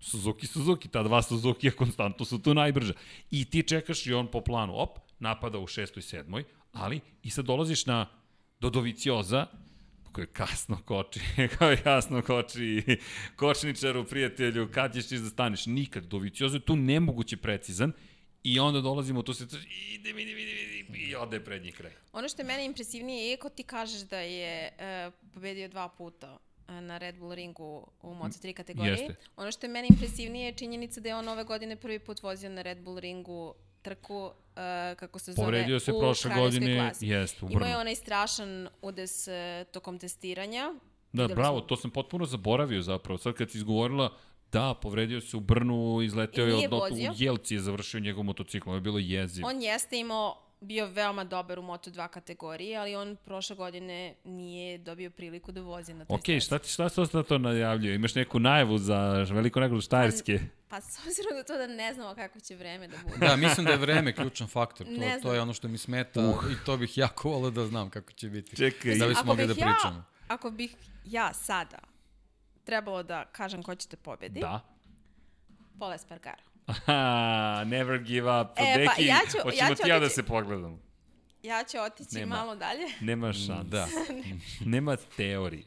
Suzuki, 0.00 0.46
Suzuki, 0.46 0.88
ta 0.88 1.02
dva 1.02 1.22
Suzuki 1.22 1.70
konstantno 1.70 2.24
su 2.24 2.38
tu 2.38 2.54
najbrža. 2.54 2.92
I 3.30 3.44
ti 3.44 3.62
čekaš 3.62 4.06
i 4.06 4.12
on 4.14 4.26
po 4.26 4.40
planu, 4.40 4.72
op, 4.76 4.98
napada 5.18 5.58
u 5.58 5.66
šestoj, 5.66 6.02
sedmoj, 6.02 6.44
ali 6.72 7.00
i 7.22 7.30
sad 7.30 7.44
dolaziš 7.44 7.86
na 7.86 8.06
do 8.60 8.70
Dovicioza, 8.70 9.46
koji 10.16 10.26
kasno 10.26 10.78
koči, 10.84 11.20
kao 11.58 11.76
jasno 11.84 12.22
koči 12.22 12.98
kočničaru, 13.36 14.04
prijatelju, 14.04 14.68
kad 14.72 14.94
ćeš 14.94 15.06
ti 15.06 15.18
da 15.18 15.28
staneš? 15.28 15.66
Nikad. 15.66 16.04
Doviciozo 16.04 16.56
je 16.56 16.60
tu 16.60 16.76
nemoguće 16.76 17.36
precizan 17.36 17.92
i 18.42 18.60
onda 18.60 18.80
dolazimo 18.80 19.22
tu 19.22 19.34
se 19.34 19.44
ide, 19.92 20.10
ide, 20.10 20.22
ide, 20.22 20.32
ide, 20.32 20.98
i 20.98 21.14
ode 21.14 21.40
pred 21.40 21.62
njih 21.62 21.74
kraj. 21.74 21.92
Ono 22.12 22.28
što 22.28 22.42
je 22.42 22.46
mene 22.46 22.64
impresivnije, 22.64 23.30
iako 23.30 23.48
ti 23.48 23.62
kažeš 23.62 24.00
da 24.00 24.18
je 24.18 24.70
uh, 25.08 25.14
pobedio 25.34 25.68
dva 25.68 25.88
puta 25.88 26.38
e, 26.68 26.80
na 26.80 26.98
Red 26.98 27.18
Bull 27.18 27.34
ringu 27.34 27.86
u 28.02 28.14
Moto3 28.14 28.52
kategoriji. 28.52 28.92
Jeste. 28.92 29.14
Ono 29.36 29.52
što 29.52 29.66
je 29.66 29.70
meni 29.70 29.88
impresivnije 29.90 30.46
je 30.46 30.52
činjenica 30.52 31.00
da 31.00 31.08
je 31.08 31.16
on 31.16 31.28
ove 31.28 31.44
godine 31.44 31.76
prvi 31.76 31.98
put 31.98 32.22
vozio 32.22 32.50
na 32.50 32.62
Red 32.62 32.78
Bull 32.78 32.98
ringu 32.98 33.54
trku, 33.86 34.16
uh, 34.16 34.32
kako 34.96 35.18
se 35.18 35.32
zove, 35.32 35.46
Povredio 35.46 35.80
se 35.80 35.92
u 35.92 35.98
prošle 36.00 36.30
godine, 36.32 36.76
klasi. 36.78 37.06
jeste, 37.06 37.38
u 37.38 37.48
Imao 37.48 37.58
Brnu. 37.58 37.70
je 37.70 37.78
onaj 37.78 37.94
strašan 37.94 38.68
udes 38.82 39.28
uh, 39.28 39.32
tokom 39.66 39.98
testiranja. 39.98 40.74
Da, 41.12 41.22
Videli 41.22 41.34
bravo, 41.34 41.58
smo- 41.58 41.66
to 41.66 41.76
sam 41.76 41.90
potpuno 41.90 42.26
zaboravio 42.26 42.82
zapravo. 42.82 43.18
Sad 43.18 43.34
kad 43.34 43.50
si 43.50 43.58
izgovorila, 43.58 44.12
da, 44.52 44.74
povredio 44.74 45.20
se 45.20 45.36
u 45.36 45.40
Brnu, 45.40 46.02
izleteo 46.02 46.46
je 46.46 46.54
od, 46.66 46.70
vozio. 46.72 47.10
u 47.10 47.14
Jelci 47.16 47.54
je 47.54 47.60
završio 47.60 48.00
njegov 48.00 48.24
motocikl, 48.24 48.68
ovo 48.68 48.76
je 48.76 48.80
bilo 48.80 48.98
jezivo. 48.98 49.48
On 49.48 49.62
jeste 49.62 49.98
imao 49.98 50.42
bio 50.60 50.86
veoma 50.86 51.24
dobar 51.24 51.58
u 51.58 51.62
Moto2 51.62 52.08
kategoriji, 52.08 52.76
ali 52.76 52.96
on 52.96 53.16
prošle 53.16 53.56
godine 53.56 54.14
nije 54.24 54.78
dobio 54.78 55.10
priliku 55.10 55.52
da 55.52 55.60
vozi 55.60 55.94
na 55.94 56.04
toj 56.04 56.14
Ok, 56.14 56.20
stazi. 56.22 56.40
šta 56.40 56.58
ti 56.58 56.68
šta 56.68 56.88
se 56.88 57.06
to, 57.06 57.22
to 57.22 57.38
najavljuje? 57.38 57.94
Imaš 57.94 58.14
neku 58.14 58.38
najavu 58.38 58.78
za 58.78 58.98
veliku 59.24 59.60
nagradu 59.60 59.80
Štajerske? 59.80 60.40
Pa 60.68 60.80
s 60.80 60.98
obzirom 60.98 61.36
na 61.36 61.42
to 61.42 61.56
da 61.56 61.66
ne 61.66 61.94
znamo 61.94 62.14
kako 62.14 62.40
će 62.40 62.56
vreme 62.56 62.88
da 62.88 62.96
bude. 63.04 63.16
Da, 63.18 63.36
mislim 63.38 63.66
da 63.66 63.72
je 63.72 63.78
vreme 63.78 64.12
ključan 64.14 64.46
faktor. 64.48 64.86
To, 64.86 64.92
Ne 64.92 65.18
to 65.22 65.34
je 65.34 65.40
ono 65.40 65.52
što 65.52 65.68
mi 65.68 65.78
smeta 65.78 66.20
uh. 66.20 66.44
i 66.52 66.64
to 66.66 66.76
bih 66.76 66.98
jako 66.98 67.30
volio 67.30 67.50
da 67.50 67.66
znam 67.66 67.90
kako 67.90 68.12
će 68.12 68.28
biti. 68.28 68.56
Čekaj, 68.56 68.94
Da 68.94 69.06
bi 69.06 69.12
Ako 69.12 69.26
mogli 69.26 69.46
da 69.46 69.52
ja- 69.52 69.66
pričamo. 69.66 70.04
Ako 70.28 70.50
bih 70.50 70.74
ja 71.04 71.34
sada 71.34 71.78
trebalo 72.64 73.02
da 73.02 73.24
kažem 73.26 73.62
ko 73.62 73.74
će 73.74 73.88
te 73.88 73.96
pobedi, 73.96 74.40
da. 74.40 74.60
Paul 75.78 75.92
Espargaro. 75.92 76.42
Aha, 76.66 77.64
never 77.66 77.98
give 77.98 78.40
up. 78.40 78.48
E, 78.56 78.84
pa 78.86 78.94
Deki, 78.94 79.06
ja 79.06 79.18
ću- 79.32 79.42
hoćemo 79.42 79.68
ja 79.68 79.74
ću 79.74 79.82
ti 79.82 79.88
ja 79.88 79.98
da 79.98 80.08
se 80.08 80.22
pogledamo. 80.22 80.78
Ja 81.42 81.64
ću 81.64 81.78
otići 81.80 82.14
Nema. 82.14 82.36
malo 82.36 82.56
dalje. 82.56 82.86
Nema 83.00 83.32
šans. 83.32 83.68
Da. 83.68 83.88
Nema 84.74 84.96
teorije. 85.16 85.64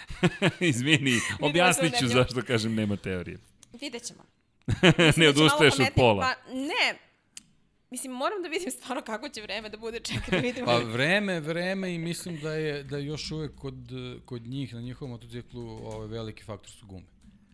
Izvini, 0.60 1.20
objasnit 1.40 1.98
ću 1.98 2.06
zašto 2.08 2.42
kažem 2.42 2.74
nema 2.74 2.96
teorije. 2.96 3.38
Vidjet 3.80 4.02
ćemo. 4.02 4.22
ne 5.16 5.28
odustaješ 5.28 5.74
od 5.78 5.86
pola. 5.96 6.22
Pa 6.22 6.52
ne, 6.54 6.98
Mislim, 7.90 8.12
moram 8.12 8.42
da 8.42 8.48
vidim 8.48 8.70
stvarno 8.70 9.02
kako 9.02 9.28
će 9.28 9.42
vreme 9.42 9.68
da 9.68 9.76
bude, 9.76 10.00
čekaj 10.00 10.30
da 10.30 10.46
vidimo. 10.46 10.66
Pa 10.66 10.78
vreme, 10.78 11.40
vreme 11.40 11.94
i 11.94 11.98
mislim 11.98 12.40
da 12.40 12.52
je 12.54 12.82
da 12.82 12.96
je 12.96 13.06
još 13.06 13.30
uvek 13.30 13.54
kod, 13.54 13.74
kod 14.24 14.42
njih 14.42 14.74
na 14.74 14.80
njihovom 14.80 15.10
motociklu 15.10 15.62
ovaj 15.86 16.08
veliki 16.08 16.42
faktor 16.44 16.70
su 16.70 16.86
gume. 16.86 17.06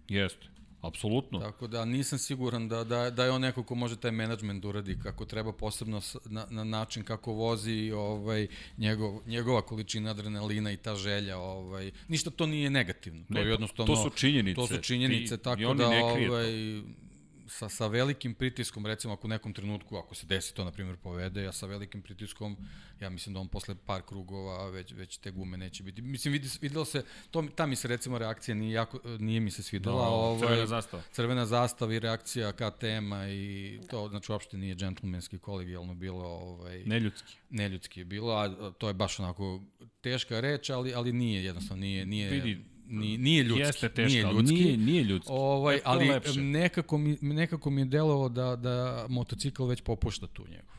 Jeste, 0.09 0.47
apsolutno. 0.87 1.39
Tako 1.41 1.67
da 1.67 1.85
nisam 1.85 2.19
siguran 2.19 2.69
da, 2.69 2.85
da, 2.85 3.11
da 3.11 3.25
je 3.25 3.31
on 3.31 3.41
neko 3.41 3.63
ko 3.63 3.75
može 3.75 3.97
taj 3.97 4.11
menadžment 4.11 4.63
da 4.63 4.69
uradi 4.69 4.99
kako 5.03 5.25
treba, 5.25 5.53
posebno 5.53 6.01
na, 6.25 6.47
na 6.51 6.65
način 6.65 7.03
kako 7.05 7.33
vozi 7.33 7.93
ovaj, 7.93 8.47
njegov, 8.79 9.21
njegova 9.27 9.63
količina 9.63 10.11
adrenalina 10.11 10.73
i 10.73 10.77
ta 10.77 10.97
želja. 10.97 11.39
Ovaj, 11.39 11.91
ništa 12.09 12.31
to 12.31 12.47
nije 12.47 12.71
negativno. 12.71 13.25
To 13.29 13.35
Ne, 13.35 13.41
je 13.41 13.49
jednostavno... 13.51 13.95
to 13.95 14.03
su 14.03 14.11
činjenice. 14.11 14.55
To 14.55 14.67
su 14.67 14.77
činjenice, 14.83 15.37
Ti- 15.37 15.43
tako 15.43 15.75
da 15.75 15.91
krije 16.15 16.29
to. 16.29 17.04
Sa, 17.47 17.69
sa 17.69 17.87
velikim 17.87 18.35
pritiskom, 18.35 18.87
recimo 18.87 19.15
ako 19.15 19.27
u 19.27 19.31
nekom 19.31 19.53
trenutku, 19.53 19.97
ako 19.97 20.15
se 20.15 20.27
desi 20.27 20.55
to, 20.55 20.65
na 20.65 20.73
primjer, 20.73 20.97
povede, 20.97 21.43
ja 21.43 21.53
sa 21.53 21.67
velikim 21.67 22.03
pritiskom, 22.03 22.57
ja 23.01 23.11
mislim 23.11 23.35
da 23.35 23.41
on 23.41 23.49
posle 23.49 23.75
par 23.87 24.03
krugova 24.03 24.71
već, 24.71 24.93
već 24.93 25.17
te 25.17 25.31
gume 25.31 25.57
neće 25.57 25.83
biti. 25.83 26.03
Mislim, 26.03 26.33
vidi, 26.33 26.49
videlo 26.61 26.85
se, 26.85 27.05
to, 27.31 27.43
ta 27.55 27.67
mi 27.67 27.77
se 27.77 27.89
recimo 27.89 28.19
reakcija 28.19 28.55
nije, 28.55 28.73
jako, 28.73 29.01
nije 29.19 29.41
mi 29.41 29.51
se 29.51 29.63
svidela. 29.63 30.03
Da, 30.03 30.09
ovaj, 30.09 30.49
crvena 30.49 30.67
zastava. 30.67 31.03
crvena 31.13 31.47
zastava 31.47 31.95
i 31.95 31.99
reakcija 31.99 32.53
KTM-a 32.53 33.29
i 33.29 33.81
to, 33.91 34.09
znači, 34.09 34.33
uopšte 34.33 34.57
nije 34.59 34.75
džentlmenski, 34.75 35.39
kolegijalno 35.39 35.95
bilo, 35.95 36.25
ovaj, 36.25 36.83
Neljudski. 36.85 37.37
neljudski 37.51 38.01
je 38.01 38.05
bilo, 38.05 38.33
a 38.33 38.73
to 38.79 38.89
je 38.89 38.95
baš 38.95 39.21
onako 39.21 39.61
teška 40.01 40.41
reč, 40.41 40.71
ali, 40.71 40.95
ali 40.95 41.13
nije 41.13 41.45
jednostavno, 41.45 41.81
nije, 41.81 42.07
nije, 42.07 42.31
Vidi, 42.31 42.65
nije, 42.87 43.19
nije 43.19 43.43
ljudski. 43.43 43.61
Jeste 43.61 43.89
teška, 43.89 44.09
nije 44.09 44.33
ljudski. 44.33 44.55
nije, 44.55 44.77
nije 44.77 45.03
ljudski. 45.03 45.33
Ovaj, 45.33 45.77
E, 45.77 45.81
ali 45.85 46.09
lepše. 46.09 46.41
nekako 46.41 46.99
mi, 46.99 47.19
nekako 47.23 47.71
mi 47.71 47.81
je 47.81 47.85
delovalo 47.85 48.29
da, 48.29 48.57
da 48.57 49.07
motocikl 49.09 49.65
već 49.65 49.81
popušta 49.81 50.27
tu 50.27 50.45
njegov. 50.45 50.75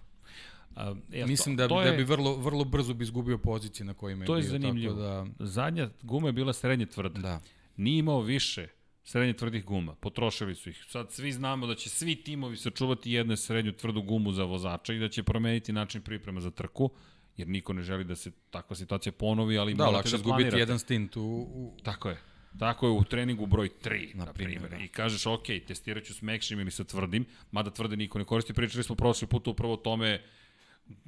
A, 0.76 0.96
e, 1.14 1.26
Mislim 1.26 1.58
to, 1.58 1.64
da, 1.64 1.68
to 1.68 1.76
da 1.76 1.88
je, 1.88 1.98
bi 1.98 2.04
vrlo, 2.04 2.36
vrlo 2.36 2.64
brzo 2.66 2.94
bi 2.94 3.04
izgubio 3.04 3.38
pozicije 3.38 3.86
na 3.86 3.94
kojima 3.94 4.24
je 4.24 4.28
To 4.28 4.36
je 4.36 4.42
bio. 4.42 4.50
zanimljivo. 4.52 4.94
Tako 4.94 5.02
da, 5.40 5.46
Zadnja 5.46 5.90
guma 6.02 6.28
je 6.28 6.34
bila 6.34 6.54
srednje 6.54 6.86
tvrda. 6.86 7.20
da. 7.20 7.40
Nije 7.78 8.00
imao 8.00 8.22
više 8.22 8.68
srednje 9.04 9.34
tvrdih 9.34 9.66
guma. 9.66 9.96
Potrošili 9.96 10.56
su 10.56 10.70
ih. 10.70 10.84
Sad 10.88 11.12
svi 11.12 11.32
znamo 11.32 11.68
da 11.68 11.76
će 11.76 11.90
svi 11.90 12.16
timovi 12.16 12.58
sačuvati 12.58 13.12
jednu 13.12 13.36
srednju 13.36 13.72
tvrdu 13.72 14.02
gumu 14.02 14.32
za 14.32 14.44
vozača 14.44 14.94
i 14.94 15.00
da 15.00 15.10
će 15.10 15.24
promeniti 15.24 15.74
način 15.74 16.02
priprema 16.02 16.42
za 16.42 16.52
trku, 16.52 16.90
jer 17.38 17.48
niko 17.48 17.74
ne 17.74 17.82
želi 17.82 18.04
da 18.04 18.16
se 18.16 18.32
takva 18.50 18.76
situacija 18.76 19.12
ponovi, 19.14 19.58
ali 19.58 19.74
Da, 19.74 19.78
morate 19.78 19.96
lakše 19.96 20.12
da 20.12 20.16
izgubiti 20.16 20.34
planirate. 20.34 20.60
jedan 20.60 20.80
stint 20.80 21.18
u, 21.18 21.22
u 21.46 21.78
Tako 21.84 22.10
je. 22.10 22.18
Tako 22.60 22.88
je 22.88 22.92
u 22.92 23.04
treningu 23.04 23.46
broj 23.46 23.70
3, 23.84 24.16
na, 24.16 24.26
Na 24.26 24.34
primjer. 24.34 24.60
primjer, 24.60 24.80
da. 24.80 24.86
I 24.86 24.88
kažeš, 24.88 25.26
ok, 25.26 25.44
testirat 25.68 26.04
ću 26.04 26.14
s 26.14 26.22
mekšim 26.22 26.60
ili 26.60 26.72
sa 26.72 26.84
tvrdim, 26.84 27.26
mada 27.52 27.72
tvrde 27.72 27.98
niko 27.98 28.20
ne 28.20 28.26
koristi. 28.26 28.54
Pričali 28.54 28.84
smo 28.84 28.96
prošli 28.96 29.28
put 29.28 29.48
upravo 29.48 29.74
o 29.74 29.78
tome 29.78 30.22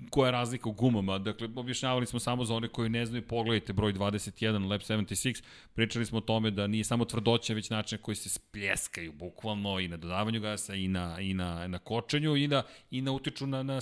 koja 0.10 0.28
je 0.28 0.32
razlika 0.32 0.70
u 0.70 0.72
gumama. 0.72 1.18
Dakle, 1.18 1.50
objašnjavali 1.56 2.06
smo 2.06 2.20
samo 2.20 2.46
za 2.46 2.56
one 2.56 2.68
koji 2.68 2.90
ne 2.90 3.06
znaju, 3.06 3.28
pogledajte 3.28 3.74
broj 3.74 3.94
21, 3.94 4.70
Lab 4.70 4.82
76, 4.82 5.44
pričali 5.74 6.06
smo 6.06 6.18
o 6.18 6.22
tome 6.22 6.52
da 6.52 6.68
nije 6.68 6.84
samo 6.84 7.06
tvrdoća, 7.06 7.54
već 7.54 7.70
način 7.70 8.00
koji 8.02 8.16
se 8.16 8.30
spljeskaju 8.30 9.14
bukvalno 9.14 9.80
i 9.80 9.88
na 9.88 9.98
dodavanju 9.98 10.40
gasa 10.40 10.76
i 10.76 10.88
na, 10.88 11.20
i 11.20 11.34
na, 11.34 11.68
na 11.68 11.80
kočenju 11.80 12.36
i 12.36 12.48
da, 12.48 12.64
i 12.92 13.02
na 13.02 13.12
utiču 13.12 13.48
na, 13.48 13.64
na 13.64 13.82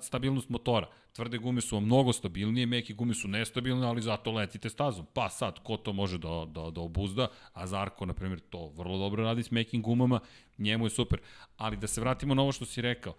stabilnost 0.00 0.48
motora. 0.48 0.88
Tvrde 1.12 1.38
gume 1.38 1.60
su 1.60 1.80
mnogo 1.80 2.12
stabilnije, 2.12 2.66
meke 2.66 2.94
gume 2.94 3.14
su 3.14 3.28
nestabilne, 3.28 3.86
ali 3.86 4.02
zato 4.02 4.32
letite 4.32 4.70
stazom. 4.70 5.06
Pa 5.12 5.28
sad, 5.28 5.62
ko 5.62 5.76
to 5.76 5.92
može 5.92 6.18
da, 6.18 6.46
da, 6.48 6.70
da 6.70 6.80
obuzda, 6.80 7.28
a 7.52 7.66
Zarko, 7.66 8.06
na 8.06 8.12
primjer, 8.12 8.40
to 8.40 8.68
vrlo 8.68 8.98
dobro 8.98 9.24
radi 9.24 9.42
s 9.42 9.50
mekim 9.50 9.82
gumama, 9.82 10.20
njemu 10.58 10.86
je 10.86 10.90
super. 10.90 11.20
Ali 11.56 11.76
da 11.76 11.86
se 11.86 12.00
vratimo 12.00 12.34
na 12.34 12.42
ovo 12.42 12.52
što 12.52 12.64
si 12.64 12.82
rekao, 12.82 13.14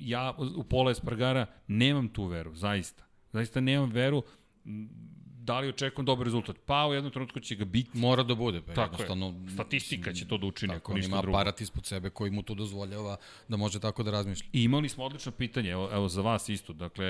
ja 0.00 0.34
u 0.56 0.64
Pola 0.64 0.90
Espargara 0.90 1.46
nemam 1.66 2.08
tu 2.08 2.24
veru, 2.24 2.54
zaista. 2.54 3.04
Zaista 3.32 3.60
nemam 3.60 3.90
veru 3.90 4.22
da 5.46 5.60
li 5.60 5.68
očekujem 5.68 6.06
dobar 6.06 6.24
rezultat. 6.24 6.56
Pa 6.66 6.86
u 6.86 6.94
jednom 6.94 7.12
trenutku 7.12 7.40
će 7.40 7.54
ga 7.54 7.64
biti. 7.64 7.98
Mora 7.98 8.22
da 8.22 8.34
bude, 8.34 8.60
pa 8.62 8.74
Tako 8.74 8.82
jednostavno. 9.02 9.26
je. 9.44 9.50
Statistika 9.50 10.12
će 10.12 10.28
to 10.28 10.38
da 10.38 10.46
učini, 10.46 10.72
Tako, 10.72 10.78
ako 10.82 10.92
on 10.92 10.96
ništa 10.96 11.08
ima 11.08 11.22
drugo. 11.22 11.38
aparat 11.38 11.60
ispod 11.60 11.86
sebe 11.86 12.10
koji 12.10 12.30
mu 12.30 12.42
to 12.42 12.54
dozvoljava 12.54 13.16
da 13.48 13.56
može 13.56 13.80
tako 13.80 14.02
da 14.02 14.10
razmišlja. 14.10 14.46
I 14.52 14.62
imali 14.62 14.88
smo 14.88 15.04
odlično 15.04 15.32
pitanje, 15.32 15.70
evo, 15.70 15.88
evo 15.92 16.08
za 16.08 16.22
vas 16.22 16.48
isto. 16.48 16.72
Dakle, 16.72 17.06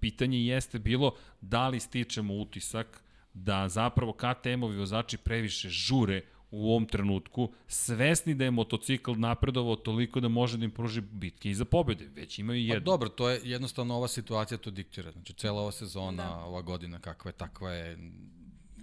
pitanje 0.00 0.38
jeste 0.46 0.78
bilo 0.78 1.14
da 1.40 1.68
li 1.68 1.80
stičemo 1.80 2.34
utisak 2.34 3.02
da 3.34 3.68
zapravo 3.68 4.12
KTM-ovi 4.12 4.78
vozači 4.78 5.16
previše 5.16 5.68
žure 5.68 6.22
u 6.50 6.70
ovom 6.70 6.86
trenutku, 6.86 7.48
svesni 7.66 8.34
da 8.34 8.44
je 8.44 8.50
motocikl 8.50 9.12
napredovao 9.12 9.76
toliko 9.76 10.20
da 10.20 10.28
može 10.28 10.58
da 10.58 10.64
im 10.64 10.70
pruži 10.70 11.00
bitke 11.02 11.50
i 11.50 11.54
za 11.54 11.64
pobede. 11.64 12.04
Već 12.06 12.38
imaju 12.38 12.68
Pa 12.68 12.74
jednu. 12.74 12.84
dobro, 12.84 13.08
to 13.08 13.28
je 13.28 13.40
jednostavno 13.44 13.94
ova 13.94 14.08
situacija 14.08 14.58
to 14.58 14.70
diktira. 14.70 15.12
Znači, 15.12 15.32
cela 15.32 15.60
ova 15.60 15.72
sezona, 15.72 16.22
Da. 16.24 16.36
ova 16.36 16.62
godina 16.62 16.98
kakva 16.98 17.28
je, 17.28 17.32
takva 17.32 17.70
je 17.70 17.98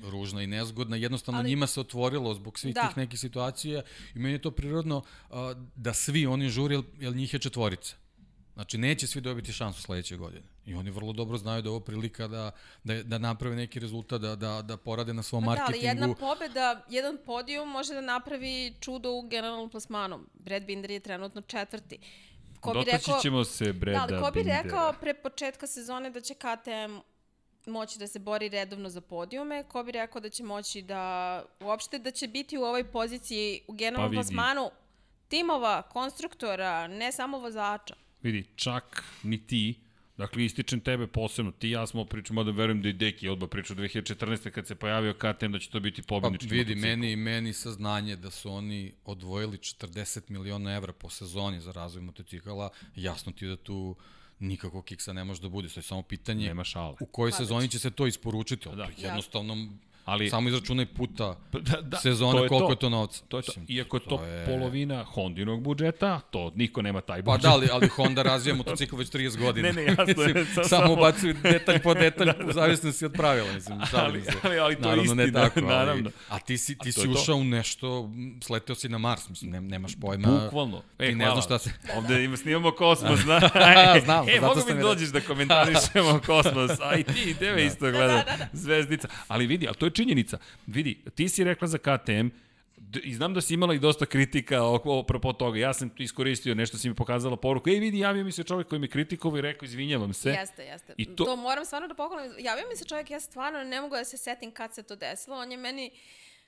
ružna 0.03 0.43
i 0.43 0.47
nezgodna. 0.47 0.95
Jednostavno 0.95 1.39
Ali- 1.39 1.49
njima 1.49 1.67
se 1.67 1.79
otvorilo 1.79 2.33
zbog 2.33 2.59
svih 2.59 2.75
Da. 2.75 2.87
tih 2.87 2.97
nekih 2.97 3.19
situacija 3.19 3.81
i 4.15 4.19
meni 4.19 4.33
je 4.33 4.41
to 4.41 4.51
prirodno 4.51 5.01
a, 5.29 5.53
da 5.75 5.93
svi 5.93 6.25
oni 6.25 6.49
žuri, 6.49 6.75
jer, 6.75 6.83
jer 6.99 7.15
njih 7.15 7.33
je 7.33 7.39
četvorica. 7.39 7.95
Znači, 8.53 8.77
neće 8.77 9.07
svi 9.07 9.21
dobiti 9.21 9.53
šansu 9.53 9.81
sledeće 9.81 10.17
godine. 10.17 10.43
I 10.65 10.75
oni 10.75 10.91
vrlo 10.91 11.13
dobro 11.13 11.37
znaju 11.37 11.61
da 11.61 11.67
je 11.67 11.71
ovo 11.71 11.79
prilika 11.79 12.27
da, 12.27 12.51
da, 12.83 13.03
da 13.03 13.17
naprave 13.17 13.55
neki 13.55 13.79
rezultat, 13.79 14.21
da, 14.21 14.35
da, 14.35 14.61
da 14.61 14.77
porade 14.77 15.13
na 15.13 15.23
svom 15.23 15.43
Pa 15.43 15.45
da, 15.45 15.61
marketingu. 15.61 15.77
ali 15.79 15.87
jedna 15.87 16.15
pobeda, 16.15 16.85
jedan 16.89 17.17
podijum 17.25 17.69
može 17.69 17.93
da 17.93 18.01
napravi 18.01 18.73
čudo 18.79 19.11
u 19.11 19.21
generalnom 19.21 19.69
plasmanu. 19.69 20.19
Brad 20.33 20.63
Binder 20.63 20.91
je 20.91 20.99
trenutno 20.99 21.41
četvrti. 21.41 21.97
Ko 22.59 22.73
bi 22.73 22.79
Dotaći 22.79 22.97
rekao, 22.97 23.21
ćemo 23.21 23.43
se 23.43 23.73
Breda 23.73 24.05
da, 24.09 24.15
ali 24.15 24.23
ko 24.23 24.31
bi 24.31 24.39
Bindera. 24.39 24.61
rekao 24.61 24.93
pre 25.01 25.13
početka 25.13 25.67
sezone 25.67 26.09
da 26.09 26.21
će 26.21 26.33
KTM 26.33 26.97
moći 27.67 27.99
da 27.99 28.07
se 28.07 28.19
bori 28.19 28.49
redovno 28.49 28.89
za 28.89 29.01
podijume, 29.01 29.63
ko 29.63 29.83
bi 29.83 29.91
rekao 29.91 30.21
da 30.21 30.29
će 30.29 30.43
moći 30.43 30.81
da 30.81 31.43
uopšte 31.59 31.99
da 31.99 32.11
će 32.11 32.27
biti 32.27 32.57
u 32.57 32.63
ovoj 32.63 32.83
poziciji 32.83 33.61
u 33.67 33.73
generalnom 33.73 34.11
Pa 34.11 34.19
vidi. 34.19 34.35
plasmanu 34.35 34.69
timova, 35.27 35.81
konstruktora, 35.81 36.87
ne 36.87 37.11
samo 37.11 37.39
vozača. 37.39 37.95
Vidi, 38.21 38.43
čak 38.55 39.03
ni 39.23 39.47
ti, 39.47 39.79
dakle 40.17 40.45
ističem 40.45 40.79
tebe 40.79 41.07
posebno, 41.07 41.51
ti 41.51 41.67
i 41.67 41.71
ja 41.71 41.87
smo 41.87 42.05
pričali, 42.05 42.35
mada 42.35 42.51
verujem 42.51 42.81
da 42.81 42.89
i 42.89 42.93
Deki 42.93 43.29
odba 43.29 43.47
pričao 43.47 43.75
2014. 43.75 44.49
kad 44.49 44.67
se 44.67 44.75
pojavio 44.75 45.13
KTM 45.13 45.51
da 45.51 45.59
će 45.59 45.69
to 45.69 45.79
biti 45.79 46.01
Pa 46.01 46.07
pobednički 46.07 46.47
vidi, 46.47 46.75
motocikl. 46.75 46.87
meni, 46.87 47.15
meni 47.15 47.53
saznanje 47.53 48.15
da 48.15 48.31
su 48.31 48.51
oni 48.51 48.93
odvojili 49.05 49.57
40 49.57 50.29
miliona 50.29 50.73
evra 50.73 50.93
po 50.93 51.09
sezoni 51.09 51.61
za 51.61 51.71
razvoj 51.71 52.01
motocikala, 52.03 52.69
jasno 52.95 53.31
ti 53.31 53.47
da 53.47 53.55
tu 53.55 53.95
nikakvog 54.39 54.85
kiksa 54.85 55.13
ne 55.13 55.23
može 55.23 55.41
da 55.41 55.49
bude. 55.49 55.69
To 55.69 55.79
je 55.79 55.83
samo 55.83 56.01
pitanje 56.01 56.47
Nema 56.47 56.63
šale. 56.63 56.95
u 56.99 57.05
kojoj 57.05 57.31
Pa, 57.31 57.37
sezoni 57.37 57.69
će 57.69 57.79
se 57.79 57.91
to 57.91 58.07
isporučiti. 58.07 58.69
Da. 58.69 58.75
Da. 58.75 58.87
Jednostavno, 58.97 59.67
Ali- 60.05 60.29
samo 60.29 60.49
izračunaj 60.49 60.85
puta 60.87 61.35
Pa 61.51 61.59
da, 61.71 61.81
da, 61.81 61.97
sezone 61.97 62.31
to 62.33 62.43
je 62.43 62.49
koliko 62.49 62.67
to. 62.67 62.71
je 62.71 62.77
to 62.77 62.89
novca. 62.89 63.23
To 63.27 63.37
je 63.37 63.43
to. 63.43 63.51
Iako 63.67 63.97
je 63.97 64.01
to, 64.01 64.23
je- 64.23 64.45
polovina 64.47 65.03
Hondinog 65.03 65.61
budžeta, 65.61 66.19
to 66.21 66.51
niko 66.55 66.81
nema 66.81 67.01
taj 67.01 67.19
Pa 67.19 67.25
budžet. 67.25 67.43
da, 67.43 67.51
ali, 67.51 67.67
ali 67.71 67.87
Honda 67.87 68.23
razvija 68.23 68.55
motocikl 68.55 68.95
već 68.95 69.09
30 69.09 69.37
godina. 69.37 69.67
Ne, 69.67 69.73
ne, 69.75 69.83
jasno 69.83 70.03
je, 70.03 70.15
Mislim, 70.27 70.45
sa- 70.55 70.63
samo 70.63 70.93
ubacuju 70.93 71.33
detalj 71.33 71.79
po 71.79 71.93
detalj, 72.05 72.29
u 72.49 72.53
zavisnosti 72.53 73.05
od 73.05 73.13
pravila, 73.13 73.53
mislim, 73.53 73.79
Ali- 73.93 74.23
ali- 74.43 74.59
ali 74.59 74.75
to 74.75 74.81
je 74.81 74.87
Naravno, 74.87 75.13
ne 75.13 75.23
istina, 75.23 75.41
tako, 75.41 75.59
ali, 75.59 75.67
naravno. 75.67 76.09
A 76.29 76.39
ti 76.39 76.57
si, 76.57 76.77
ti 76.77 76.91
to 76.91 77.01
si 77.01 77.07
to. 77.07 77.13
ušao 77.13 77.35
u 77.35 77.43
nešto, 77.43 78.11
sleteo 78.41 78.75
si 78.75 78.89
na 78.89 78.97
Mars, 78.97 79.29
mislim, 79.29 79.51
ne, 79.51 79.61
nemaš 79.61 79.91
pojma. 79.95 80.27
Bukvalno. 80.27 80.81
E, 80.99 81.07
Ti 81.07 81.15
ne 81.15 81.25
znaš 81.25 81.45
šta 81.45 81.59
se... 81.59 81.71
Ovde 81.95 82.23
ima, 82.23 82.37
snimamo 82.37 82.71
kosmos, 82.71 83.19
zna. 83.19 83.39
Znam, 83.99 84.29
e, 84.29 84.33
zato 84.33 84.47
mogu 84.47 84.59
sam 84.61 84.77
mi 84.77 84.83
dođeš 84.83 85.09
da 85.09 85.21
komentarišemo 85.21 86.21
kosmos, 86.25 86.71
a 86.81 86.95
i 86.95 87.03
ti, 87.03 87.33
tebe 87.33 87.55
da. 87.55 87.61
isto 87.61 87.79
gleda, 87.81 88.07
da, 88.07 88.23
da, 88.27 88.37
da. 88.37 88.47
zvezdica. 88.53 89.07
Ali 89.27 89.47
vidi, 89.47 89.67
ali 89.67 89.75
to 89.75 89.85
je 89.85 89.91
činjenica. 89.95 90.37
Vidi, 90.67 91.03
ti 91.15 91.29
si 91.29 91.43
rekla 91.43 91.67
za 91.67 91.77
KTM, 91.77 92.27
I 93.03 93.13
znam 93.15 93.33
da 93.33 93.41
si 93.41 93.53
imala 93.53 93.73
i 93.73 93.79
dosta 93.79 94.05
kritika 94.05 94.63
oko 94.63 94.99
apropo 94.99 95.33
toga. 95.33 95.59
Ja 95.59 95.73
sam 95.73 95.91
iskoristio 95.97 96.55
nešto, 96.55 96.77
si 96.77 96.89
mi 96.89 96.95
pokazala 96.95 97.37
poruku. 97.37 97.69
Ej, 97.69 97.79
vidi, 97.79 97.99
javio 97.99 98.23
mi 98.23 98.31
se 98.31 98.43
čovjek 98.43 98.67
koji 98.67 98.79
mi 98.79 98.87
kritikovao 98.87 99.37
i 99.37 99.41
rekao, 99.41 99.65
izvinjavam 99.65 100.13
se. 100.13 100.29
Jeste, 100.29 100.63
jeste. 100.63 100.93
I 100.97 101.05
to- 101.15 101.25
to... 101.25 101.35
moram 101.35 101.65
stvarno 101.65 101.87
da 101.87 101.95
pohvalim. 101.95 102.33
Javio 102.39 102.65
mi 102.69 102.75
se 102.75 102.85
čovjek, 102.85 103.11
ja 103.11 103.19
stvarno 103.19 103.63
ne 103.63 103.81
mogu 103.81 103.95
da 103.95 104.03
se 104.03 104.17
setim 104.17 104.51
kad 104.51 104.73
se 104.73 104.83
to 104.83 104.95
desilo. 104.95 105.37
On 105.37 105.51
je 105.51 105.57
meni 105.57 105.91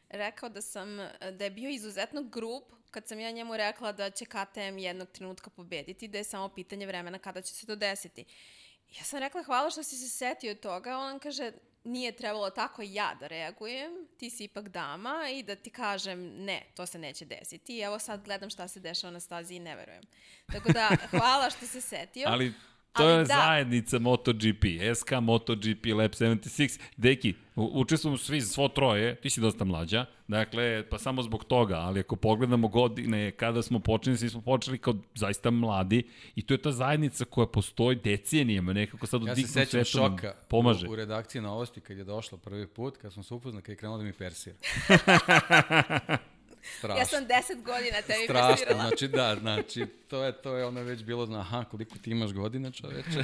rekao 0.09 0.49
da 0.49 0.61
sam, 0.61 0.97
da 1.31 1.43
je 1.43 1.51
bio 1.51 1.69
izuzetno 1.69 2.23
grup 2.23 2.63
kad 2.91 3.07
sam 3.07 3.19
ja 3.19 3.31
njemu 3.31 3.57
rekla 3.57 3.91
da 3.91 4.09
će 4.09 4.25
KTM 4.25 4.77
jednog 4.77 5.07
trenutka 5.11 5.49
pobediti, 5.49 6.07
da 6.07 6.17
je 6.17 6.23
samo 6.23 6.49
pitanje 6.49 6.85
vremena 6.87 7.19
kada 7.19 7.41
će 7.41 7.53
se 7.53 7.65
to 7.65 7.75
desiti. 7.75 8.25
Ja 8.97 9.03
sam 9.03 9.19
rekla 9.19 9.43
hvala 9.43 9.69
što 9.69 9.83
si 9.83 9.95
se 9.95 10.09
setio 10.09 10.55
toga, 10.55 10.97
on 10.97 11.19
kaže 11.19 11.51
nije 11.87 12.11
trebalo 12.11 12.49
tako 12.49 12.81
ja 12.85 13.15
da 13.19 13.27
reagujem, 13.27 13.91
ti 14.17 14.29
si 14.29 14.43
ipak 14.43 14.69
dama 14.69 15.29
i 15.33 15.43
da 15.43 15.55
ti 15.55 15.69
kažem 15.69 16.19
ne, 16.19 16.63
to 16.75 16.85
se 16.85 16.99
neće 16.99 17.25
desiti. 17.25 17.77
I 17.77 17.81
evo 17.81 17.99
sad 17.99 18.23
gledam 18.25 18.49
šta 18.49 18.67
se 18.67 18.79
dešava 18.79 19.11
na 19.11 19.19
stazi 19.19 19.55
i 19.55 19.59
ne 19.59 19.75
verujem. 19.75 20.03
Tako 20.51 20.71
da, 20.71 20.89
hvala 21.11 21.49
što 21.49 21.67
se 21.67 21.81
setio. 21.81 22.27
Ali 22.27 22.53
to 22.97 23.09
je 23.09 23.17
da. 23.17 23.25
zajednica 23.25 23.99
MotoGP, 23.99 24.63
SK 24.95 25.11
MotoGP 25.21 25.85
Lab 25.85 26.11
76. 26.11 26.79
Deki, 26.97 27.33
učestvujemo 27.55 28.17
svi 28.17 28.41
svo 28.41 28.67
troje, 28.67 29.15
ti 29.15 29.29
si 29.29 29.41
dosta 29.41 29.63
mlađa, 29.65 30.05
dakle, 30.27 30.83
pa 30.89 30.97
samo 30.97 31.23
zbog 31.23 31.43
toga, 31.43 31.75
ali 31.75 31.99
ako 31.99 32.15
pogledamo 32.15 32.67
godine 32.67 33.31
kada 33.31 33.61
smo 33.61 33.79
počeli, 33.79 34.17
svi 34.17 34.29
smo 34.29 34.41
počeli 34.41 34.77
kao 34.77 34.95
zaista 35.15 35.51
mladi 35.51 36.03
i 36.35 36.41
to 36.41 36.53
je 36.53 36.57
ta 36.57 36.71
zajednica 36.71 37.25
koja 37.25 37.47
postoji 37.47 37.95
decenijama, 37.95 38.73
nekako 38.73 39.07
sad 39.07 39.23
u 39.23 39.27
Ja 39.27 39.35
se 39.35 39.47
sećam 39.47 39.83
šoka 39.83 40.33
pomaže. 40.47 40.87
u, 40.87 40.91
u 40.91 40.95
redakciji 40.95 41.41
novosti 41.41 41.81
kad 41.81 41.97
je 41.97 42.03
došla 42.03 42.37
prvi 42.37 42.67
put, 42.67 42.97
kad 42.97 43.13
sam 43.13 43.23
se 43.23 43.33
upoznao, 43.33 43.61
kad 43.61 43.69
je 43.69 43.75
krenuo 43.75 43.97
da 43.97 44.03
mi 44.03 44.13
persira. 44.13 44.55
Strašno. 46.77 46.99
Ja 46.99 47.05
sam 47.05 47.25
10 47.25 47.63
godina 47.63 48.01
tebi 48.01 48.23
Strašno, 48.23 48.75
znači 48.75 49.07
da, 49.07 49.35
znači 49.41 49.85
to 50.07 50.23
je 50.23 50.31
to 50.31 50.55
je 50.55 50.65
ono 50.65 50.81
već 50.81 51.03
bilo 51.03 51.25
zna, 51.25 51.39
aha, 51.39 51.63
koliko 51.71 51.97
ti 51.97 52.11
imaš 52.11 52.33
godina, 52.33 52.71
čoveče. 52.71 53.23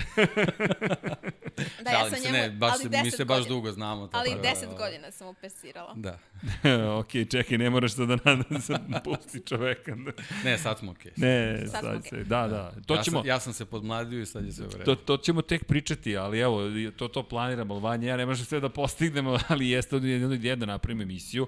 Da, 1.83 1.91
ja 1.91 2.09
sam 2.09 2.19
se, 2.19 2.31
njemu, 2.31 2.37
ne, 2.37 2.49
baš 2.49 2.71
ali 2.73 2.83
se, 2.83 2.89
10 2.89 3.03
mi 3.03 3.11
se 3.11 3.25
baš 3.25 3.37
godina. 3.37 3.55
dugo 3.55 3.71
znamo. 3.71 4.07
tako 4.07 4.17
Ali 4.17 4.41
da, 4.41 4.49
10 4.49 4.77
godina 4.77 5.11
sam 5.11 5.27
mu 5.27 5.33
persirala. 5.33 5.93
Da. 5.95 6.19
ok, 6.99 7.07
čekaj, 7.31 7.57
ne 7.57 7.69
moraš 7.69 7.95
to 7.95 8.05
da 8.05 8.17
nadam 8.25 8.61
se, 8.61 8.73
pusti 9.03 9.41
čoveka. 9.45 9.95
Ne, 10.43 10.57
sad 10.57 10.79
smo 10.79 10.91
okej. 10.91 11.11
Ne, 11.15 11.63
Sad 11.65 11.81
sad, 11.81 12.01
smo 12.01 12.09
se, 12.09 12.23
da, 12.23 12.47
da. 12.47 12.73
To 12.85 12.95
ja, 12.95 13.03
ćemo, 13.03 13.19
sam, 13.19 13.27
ja 13.27 13.39
sam 13.39 13.53
se 13.53 13.65
podmladio 13.65 14.21
i 14.21 14.25
sad 14.25 14.45
je 14.45 14.51
sve 14.51 14.65
u 14.65 14.69
redu. 14.71 14.83
To, 14.83 14.95
to 14.95 15.17
ćemo 15.17 15.41
tek 15.41 15.65
pričati, 15.65 16.17
ali 16.17 16.39
evo, 16.39 16.61
to, 16.97 17.07
to 17.07 17.23
planiramo, 17.23 17.79
Vanja, 17.79 18.09
ja 18.09 18.17
ne 18.17 18.25
možem 18.25 18.45
sve 18.45 18.59
da 18.59 18.69
postignemo, 18.69 19.39
ali 19.49 19.69
jeste 19.69 19.99
dneva 19.99 20.55
da 20.55 20.65
napravimo 20.65 21.03
emisiju 21.03 21.47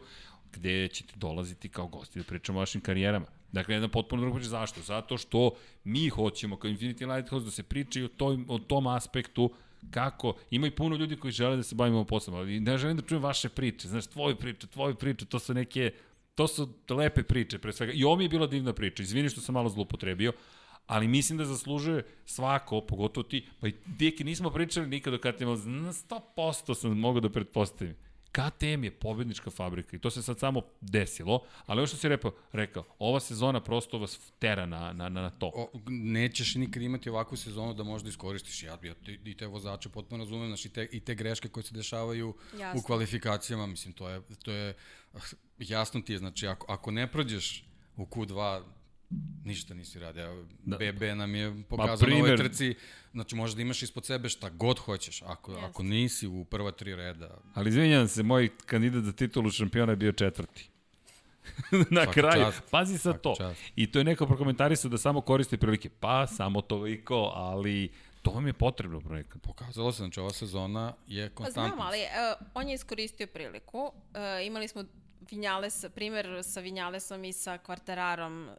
gde 0.56 0.88
ćete 0.88 1.14
dolaziti 1.16 1.70
kao 1.70 1.88
gosti 1.88 2.20
da 2.20 2.26
pričamo 2.26 2.60
o 2.60 2.62
vašim 2.62 2.82
karijerama. 2.82 3.26
Dakle, 3.52 3.76
jedna 3.76 3.88
potpuno 3.88 4.22
druga 4.22 4.36
priča. 4.36 4.50
Zašto? 4.50 4.82
Zato 4.82 5.18
što 5.18 5.52
mi 5.84 6.10
hoćemo 6.10 6.58
kao 6.58 6.72
Infinity 6.72 7.16
Lighthouse 7.16 7.46
da 7.46 7.52
se 7.52 7.64
priča 7.64 8.00
i 8.00 8.04
o, 8.04 8.08
toj, 8.08 8.38
o 8.48 8.60
tom 8.60 8.88
aspektu 8.88 9.52
kako, 9.92 10.34
ima 10.52 10.68
i 10.68 10.72
puno 10.72 10.96
ljudi 10.96 11.16
koji 11.16 11.32
žele 11.32 11.56
da 11.56 11.64
se 11.64 11.76
bavimo 11.76 12.04
poslom, 12.04 12.36
ali 12.36 12.60
ne 12.60 12.78
želim 12.78 12.98
da 12.98 13.04
čujem 13.04 13.24
vaše 13.24 13.50
priče, 13.50 13.88
znaš, 13.88 14.08
tvoje 14.08 14.36
priče, 14.36 14.68
tvoje 14.68 14.96
priče, 14.96 15.26
to 15.26 15.40
su 15.40 15.54
neke, 15.54 15.92
to 16.36 16.48
su 16.48 16.70
lepe 16.90 17.24
priče, 17.24 17.60
pre 17.60 17.74
svega. 17.74 17.94
I 17.94 18.04
ovo 18.04 18.16
mi 18.16 18.24
je 18.24 18.30
bila 18.30 18.48
divna 18.48 18.74
priča, 18.74 19.04
izvini 19.04 19.30
što 19.30 19.42
sam 19.42 19.54
malo 19.54 19.70
zlupotrebio, 19.70 20.34
ali 20.88 21.08
mislim 21.08 21.38
da 21.38 21.46
zaslužuje 21.46 22.04
svako, 22.26 22.82
pogotovo 22.82 23.24
ti, 23.24 23.48
pa 23.60 23.68
i 23.68 23.74
Deki 23.86 24.24
nismo 24.24 24.50
pričali 24.50 24.88
nikada 24.88 25.16
o 25.16 25.20
KTM, 25.20 25.48
ali 25.48 25.66
na 25.66 25.94
100% 25.94 26.76
sam 26.76 27.00
mogao 27.00 27.22
da 27.22 27.30
pretpostavim. 27.30 27.96
KTM 28.36 28.84
je 28.84 28.92
pobednička 28.92 29.50
fabrika 29.50 29.96
i 29.96 30.00
to 30.00 30.10
se 30.10 30.24
sad 30.24 30.40
samo 30.40 30.62
desilo, 30.82 31.44
ali 31.66 31.80
ovo 31.80 31.88
što 31.88 31.98
si 31.98 32.10
rekao, 32.10 32.32
rekao 32.52 32.84
ova 33.00 33.20
sezona 33.20 33.64
prosto 33.64 33.98
vas 33.98 34.20
tera 34.40 34.66
na, 34.66 34.94
na, 34.94 35.10
na 35.10 35.30
to. 35.30 35.52
O, 35.56 35.70
nećeš 35.88 36.56
nikad 36.56 36.84
imati 36.84 37.10
ovakvu 37.10 37.38
sezonu 37.38 37.74
da 37.74 37.84
možda 37.84 38.10
iskoristiš. 38.10 38.64
Ja, 38.64 38.78
ja 38.84 38.94
te, 38.94 39.14
i 39.26 39.38
te 39.38 39.48
vozače 39.48 39.90
potpuno 39.90 40.24
razumem, 40.24 40.48
znači, 40.48 40.68
i 40.68 40.72
te, 40.72 40.88
i 40.92 41.00
te 41.00 41.16
greške 41.16 41.50
koje 41.50 41.64
se 41.64 41.74
dešavaju 41.74 42.36
Jasno. 42.60 42.80
u 42.80 42.84
kvalifikacijama, 42.84 43.68
mislim, 43.68 43.94
to 43.94 44.10
je, 44.10 44.22
to 44.44 44.52
je 44.52 44.76
ah, 45.14 45.20
jasno 45.60 46.02
ti 46.02 46.14
je, 46.14 46.20
znači, 46.20 46.48
ako, 46.48 46.72
ako 46.74 46.92
ne 46.92 47.12
prođeš 47.12 47.66
u 47.98 48.06
Q2, 48.06 48.64
ništa 49.44 49.74
nisi 49.74 50.00
radio. 50.00 50.46
Da. 50.64 50.78
Da. 50.78 50.92
BB 50.92 51.02
nam 51.16 51.36
je 51.36 51.64
pokazao 51.70 52.10
na 52.10 52.16
ovoj 52.16 52.38
trci, 52.38 52.76
znači 53.12 53.36
možeš 53.36 53.56
da 53.56 53.62
imaš 53.62 53.84
ispod 53.84 54.06
sebe 54.06 54.30
šta 54.30 54.50
god 54.50 54.80
hoćeš, 54.80 55.22
ako, 55.22 55.52
Jeste. 55.52 55.66
ako 55.66 55.84
nisi 55.84 56.28
u 56.28 56.46
prva 56.46 56.72
tri 56.72 56.96
reda, 56.96 57.38
Ali 57.54 57.70
izvinjam 57.70 58.08
se, 58.08 58.24
moj 58.24 58.50
kandidat 58.66 59.04
za 59.04 59.12
titulu 59.12 59.52
šampiona 59.52 59.92
je 59.92 59.96
bio 59.96 60.12
četvrti. 60.12 60.70
na 61.92 62.04
Svaka 62.04 62.12
kraju. 62.12 62.44
čast. 62.44 62.62
Pazi 62.72 62.94
sa 62.94 63.02
Svaka 63.02 63.20
to. 63.20 63.36
čast. 63.38 63.62
I 63.76 63.92
to 63.92 64.00
je 64.00 64.06
neko 64.06 64.26
prokomentarisao 64.26 64.90
da 64.92 64.98
samo 64.98 65.22
koristi 65.22 65.58
prilike. 65.58 65.90
Pa, 65.90 66.28
samo 66.28 66.62
toliko, 66.62 67.32
ali 67.36 67.92
to 68.22 68.32
vam 68.32 68.48
je 68.48 68.54
potrebno 68.54 69.02
projekat. 69.02 69.42
pokazalo 69.42 69.92
se, 69.92 69.98
znači 69.98 70.20
ova 70.20 70.34
sezona 70.34 70.94
je 71.08 71.30
Pa 71.30 71.36
konstantna. 71.36 71.68
znam, 71.68 71.80
ali 71.82 72.00
uh, 72.00 72.48
on 72.54 72.70
je 72.70 72.76
iskoristio 72.76 73.28
priliku. 73.28 73.80
Uh, 73.80 73.92
imali 74.46 74.68
smo 74.68 74.84
Vinjales, 75.32 75.86
primer 75.96 76.26
sa 76.44 76.60
Vinjalesom 76.60 77.24
i 77.24 77.34
sa 77.34 77.58
Kvartararom 77.58 78.50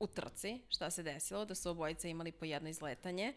u 0.00 0.06
trci, 0.06 0.60
šta 0.68 0.90
se 0.90 1.02
desilo, 1.02 1.44
da 1.44 1.54
su 1.54 1.70
obojice 1.70 2.10
imali 2.10 2.32
po 2.32 2.44
jedno 2.44 2.68
izletanje. 2.68 3.34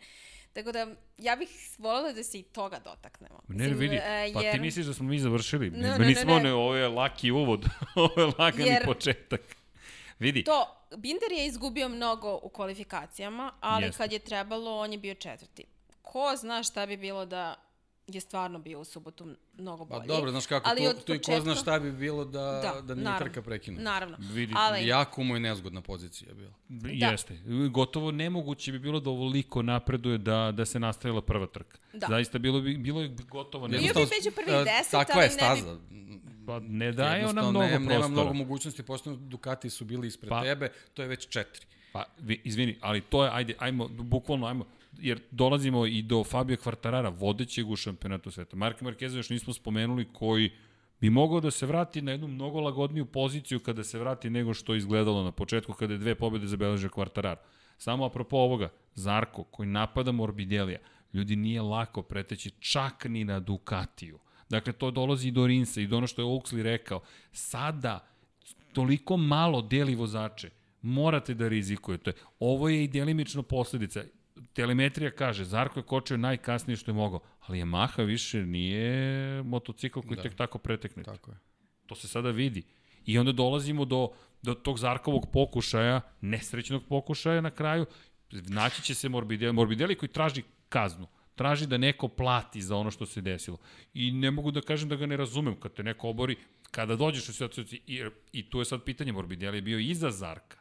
Tako 0.53 0.72
da, 0.72 0.88
ja 1.18 1.36
bih 1.36 1.49
voljela 1.78 2.12
da 2.14 2.24
se 2.24 2.39
i 2.39 2.43
toga 2.43 2.80
dotaknemo. 2.80 3.39
Ne, 3.47 3.68
vidi, 3.70 3.95
e, 3.95 4.32
pa 4.34 4.41
ti 4.41 4.59
misliš 4.59 4.86
da 4.86 4.93
smo 4.93 5.05
mi 5.05 5.20
završili? 5.20 5.70
Ne, 5.70 5.78
Ne, 5.78 5.84
ne, 5.84 5.89
ne, 5.89 5.97
ne, 5.97 6.05
nismo, 6.05 6.34
ne. 6.34 6.43
ne, 6.43 6.53
ovo 6.53 6.76
je 6.76 6.88
laki 6.88 7.32
uvod, 7.32 7.66
ovo 7.95 8.22
je 8.22 8.32
lagani 8.39 8.70
Jer- 8.70 8.86
početak. 8.86 9.41
Vidi, 10.20 10.43
To, 10.43 10.66
Binder 10.97 11.32
je 11.32 11.45
izgubio 11.45 11.89
mnogo 11.89 12.39
u 12.43 12.49
kvalifikacijama, 12.49 13.53
ali 13.59 13.86
Jeste. 13.86 13.97
kad 13.97 14.12
je 14.12 14.20
trebalo, 14.20 14.80
on 14.80 14.91
je 14.91 14.97
bio 14.97 15.14
četvrti. 15.14 15.64
Ko 16.01 16.36
zna 16.36 16.64
šta 16.64 16.86
bi 16.86 16.97
bilo 16.97 17.26
da 17.26 17.55
je 18.12 18.22
stvarno 18.22 18.59
bio 18.59 18.80
u 18.80 18.86
subotu 18.86 19.28
mnogo 19.53 19.86
Pa 19.86 19.95
bolji. 19.95 20.07
dobro, 20.07 20.32
znaš 20.32 20.45
kako, 20.45 20.70
Ali 20.70 20.82
to, 20.82 20.93
to 20.95 21.14
i 21.14 21.20
ko 21.20 21.39
zna 21.39 21.55
šta 21.55 21.80
bi 21.80 21.91
bilo 21.91 22.26
da, 22.26 22.41
da, 22.41 22.82
da 22.82 22.95
nije 22.95 23.03
naravno, 23.03 23.26
trka 23.26 23.41
prekinuta. 23.41 23.84
Naravno. 23.84 24.18
Vidi, 24.22 24.53
ali, 24.57 24.88
Jako 24.88 25.24
mu 25.24 25.36
je 25.36 25.39
nezgodna 25.39 25.82
pozicija 25.82 26.32
bila. 26.34 26.53
Jeste. 27.09 27.38
Gotovo 27.70 28.12
nemoguće 28.12 28.72
bi 28.72 28.80
bilo 28.80 28.99
da 28.99 29.09
ovoliko 29.09 29.62
napreduje 29.62 30.18
da, 30.18 30.51
da 30.51 30.66
se 30.66 30.80
nastavila 30.80 31.22
prva 31.22 31.47
trka. 31.47 31.78
Da. 31.93 32.07
Zaista 32.07 32.39
bilo 32.39 32.62
bi, 32.62 32.78
bilo 32.78 33.01
je 33.01 33.07
gotovo 33.22 33.68
Bio 33.68 33.78
bi 33.78 33.84
nemoguće. 33.84 34.16
među 34.18 34.36
prvih 34.36 34.53
e, 34.53 34.64
deset, 34.64 34.91
Takva 34.91 35.16
ali 35.16 35.24
je 35.24 35.30
ne 35.30 35.34
bi- 35.34 35.34
staza. 35.36 35.78
Pa 36.45 36.59
ne 36.59 36.91
daje 36.91 37.26
ona 37.26 37.41
mnogo 37.41 37.59
nema, 37.59 37.70
prostora. 37.78 37.93
nema 37.97 38.07
mnogo 38.09 38.34
mogućnosti, 38.34 38.84
pošto 38.84 39.16
Ducati 39.16 39.70
su 39.70 39.86
bili 39.86 40.07
ispred 40.07 40.30
Pa- 40.30 40.41
tebe, 40.43 40.72
to 40.93 41.01
je 41.01 41.07
već 41.07 41.28
četiri. 41.28 41.66
Pa, 41.93 42.03
vi, 42.20 42.41
izvini, 42.43 42.78
ali 42.82 43.01
to 43.01 43.24
je, 43.24 43.32
ajde, 43.34 43.55
ajmo, 43.59 43.88
bukvalno, 43.89 44.47
ajmo, 44.47 44.66
jer 44.98 45.22
dolazimo 45.32 45.86
i 45.86 46.02
do 46.02 46.24
Fabio 46.24 46.58
Kvartarara, 46.58 47.10
vodećeg 47.10 47.70
u 47.70 47.76
šampionatu 47.76 48.32
sveta. 48.32 48.56
Marka 48.56 48.86
Markeza 48.86 49.18
još 49.18 49.30
nismo 49.30 49.54
spomenuli 49.54 50.08
koji 50.14 50.52
bi 51.02 51.10
mogao 51.10 51.39
da 51.39 51.52
se 51.52 51.66
vrati 51.66 52.02
na 52.02 52.12
jednu 52.12 52.28
mnogo 52.28 52.60
lagodniju 52.60 53.06
poziciju 53.06 53.60
kada 53.60 53.84
se 53.84 54.00
vrati 54.00 54.30
nego 54.30 54.54
što 54.54 54.74
je 54.74 54.78
izgledalo 54.78 55.24
na 55.24 55.32
početku 55.32 55.74
kada 55.74 55.94
je 55.94 55.98
dve 55.98 56.16
pobjede 56.16 56.48
zabeležio 56.48 56.89
Kvartarar. 56.89 57.38
Samo 57.78 58.06
apropo 58.06 58.38
ovoga, 58.38 58.70
Zarko 58.94 59.44
koji 59.44 59.70
napada 59.70 60.12
Morbidelija, 60.12 60.80
ljudi 61.14 61.36
nije 61.36 61.62
lako 61.62 62.02
preteći 62.02 62.52
čak 62.60 63.06
ni 63.06 63.24
na 63.24 63.39
Ducatiju. 63.39 64.20
Dakle, 64.50 64.74
to 64.74 64.92
dolazi 64.92 65.28
i 65.28 65.32
do 65.32 65.48
Rinsa 65.48 65.82
i 65.82 65.88
do 65.88 65.98
ono 65.98 66.08
što 66.08 66.22
je 66.22 66.26
Oaksley 66.26 66.62
rekao. 66.62 67.02
Sada, 67.32 68.08
toliko 68.74 69.18
malo 69.18 69.62
deli 69.62 69.96
vozače, 69.96 70.50
morate 70.82 71.34
da 71.34 71.48
rizikujete. 71.48 72.12
Ovo 72.39 72.70
je 72.70 72.84
i 72.84 72.88
delimično 72.88 73.44
posledica. 73.44 74.04
Telemetrija 74.54 75.12
kaže, 75.12 75.43
Zarko 75.45 75.80
je 75.80 75.84
kočio 75.84 76.18
najkasnije 76.18 76.78
što 76.78 76.91
je 76.91 76.95
mogao, 76.95 77.20
ali 77.39 77.62
Yamaha 77.62 78.06
više 78.06 78.45
nije 78.45 79.43
motocikl 79.43 79.99
koji 79.99 80.16
da. 80.16 80.22
tek 80.22 80.36
tako 80.36 80.58
pretekne. 80.58 81.04
Tako 81.04 81.32
je. 81.32 81.38
To 81.86 81.95
se 81.95 82.08
sada 82.08 82.30
vidi. 82.32 82.64
I 83.06 83.18
onda 83.18 83.32
dolazimo 83.32 83.86
do, 83.86 84.10
do 84.41 84.54
tog 84.54 84.80
Zarkovog 84.80 85.32
pokušaja, 85.34 86.02
nesrećnog 86.22 86.84
pokušaja 86.89 87.41
na 87.41 87.52
kraju, 87.52 87.86
naći 88.32 88.82
će 88.82 88.95
se 88.95 89.10
Morbidelli, 89.10 89.54
Morbidelli 89.54 89.95
koji 89.95 90.10
traži 90.10 90.43
kaznu 90.70 91.08
traži 91.41 91.68
da 91.68 91.78
neko 91.78 92.08
plati 92.08 92.62
za 92.62 92.76
ono 92.78 92.91
što 92.91 93.06
se 93.06 93.22
desilo. 93.22 93.58
I 93.93 94.12
ne 94.12 94.32
mogu 94.32 94.52
da 94.52 94.62
kažem 94.62 94.89
da 94.89 94.95
ga 94.95 95.06
ne 95.06 95.18
razumem, 95.18 95.56
kad 95.60 95.74
te 95.74 95.84
neko 95.84 96.10
obori, 96.10 96.36
kada 96.72 96.95
dođeš 96.95 97.30
u 97.30 97.34
situaciju, 97.34 97.66
i, 97.88 98.04
i 98.32 98.49
tu 98.49 98.60
je 98.60 98.66
sad 98.66 98.84
pitanje, 98.84 99.12
Morbidelli 99.12 99.58
je 99.58 99.62
bio 99.62 99.80
iza 99.80 100.12
Zarka, 100.12 100.60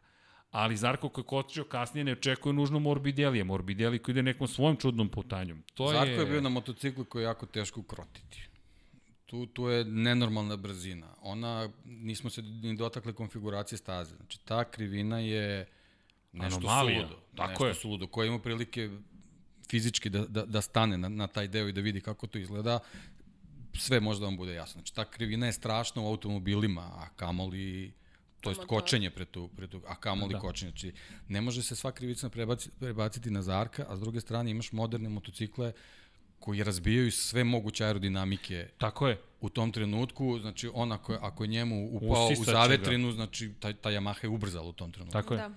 ali 0.50 0.76
Zarko 0.76 1.08
koji 1.08 1.22
je 1.22 1.26
kočio 1.26 1.64
kasnije 1.64 2.04
ne 2.04 2.12
očekuje 2.12 2.52
nužno 2.52 2.78
Morbidelija, 2.78 3.44
Morbidelli 3.44 3.98
koji 3.98 4.12
ide 4.12 4.22
nekom 4.22 4.48
svojom 4.48 4.76
čudnom 4.76 5.08
putanjom. 5.08 5.62
To 5.74 5.92
Zarko 5.92 6.12
je... 6.12 6.18
je 6.18 6.26
bio 6.26 6.40
na 6.40 6.48
motociklu 6.48 7.04
koji 7.04 7.22
je 7.22 7.24
jako 7.24 7.46
teško 7.46 7.80
ukrotiti. 7.80 8.42
Tu, 9.26 9.46
tu 9.46 9.68
je 9.68 9.84
nenormalna 9.84 10.56
brzina. 10.56 11.14
Ona, 11.22 11.70
nismo 11.84 12.30
se 12.30 12.42
ni 12.42 12.76
dotakli 12.76 13.12
konfiguracije 13.12 13.78
staze. 13.78 14.16
Znači, 14.16 14.40
ta 14.44 14.64
krivina 14.64 15.18
je 15.18 15.66
nešto 16.32 16.58
Anomalija. 16.58 17.00
suludo. 17.00 17.22
Tako 17.36 17.50
nešto 17.50 17.66
je. 17.66 17.74
suludo, 17.74 18.06
koja 18.06 18.26
ima 18.26 18.38
prilike 18.38 18.90
fizički 19.70 20.08
da, 20.08 20.26
da, 20.26 20.44
da 20.46 20.60
stane 20.60 20.98
na, 20.98 21.08
na 21.08 21.26
taj 21.26 21.48
deo 21.48 21.68
i 21.68 21.72
da 21.72 21.80
vidi 21.80 22.00
kako 22.00 22.26
to 22.26 22.38
izgleda, 22.38 22.78
sve 23.74 24.00
može 24.00 24.20
da 24.20 24.26
vam 24.26 24.36
bude 24.36 24.54
jasno. 24.54 24.80
Znači, 24.80 24.94
ta 24.94 25.04
krivina 25.04 25.46
je 25.46 25.52
strašna 25.52 26.02
u 26.02 26.06
automobilima, 26.06 26.82
a 26.82 27.08
kamoli 27.16 27.92
to 28.40 28.50
jest 28.50 28.60
kočenje 28.66 29.10
pre 29.10 29.24
tu, 29.24 29.48
pre 29.56 29.66
tu 29.66 29.80
a 29.86 29.94
kamoli 29.94 30.34
da. 30.34 30.40
kočenje. 30.40 30.70
Znači, 30.70 30.92
ne 31.28 31.40
može 31.40 31.62
se 31.62 31.76
sva 31.76 31.92
krivica 31.92 32.28
prebaciti, 32.28 32.76
prebaciti 32.78 33.30
na 33.30 33.42
Zarka, 33.42 33.86
a 33.88 33.96
s 33.96 34.00
druge 34.00 34.20
strane 34.20 34.50
imaš 34.50 34.72
moderne 34.72 35.08
motocikle 35.08 35.72
koji 36.38 36.62
razbijaju 36.62 37.12
sve 37.12 37.44
moguće 37.44 37.84
aerodinamike. 37.84 38.68
Tako 38.78 39.08
je. 39.08 39.20
U 39.40 39.48
tom 39.48 39.72
trenutku, 39.72 40.38
znači 40.40 40.70
on 40.74 40.92
ako, 40.92 41.12
ako 41.20 41.44
je 41.44 41.48
njemu 41.48 41.88
upao 41.92 42.26
Usisaće 42.26 42.50
u 42.50 42.54
zavetrinu, 42.54 43.08
ga. 43.08 43.14
znači 43.14 43.52
ta, 43.60 43.72
ta 43.72 43.90
Yamaha 43.90 44.24
je 44.24 44.28
ubrzala 44.28 44.68
u 44.68 44.72
tom 44.72 44.92
trenutku. 44.92 45.12
Tako 45.12 45.34
je. 45.34 45.38
Da. 45.38 45.50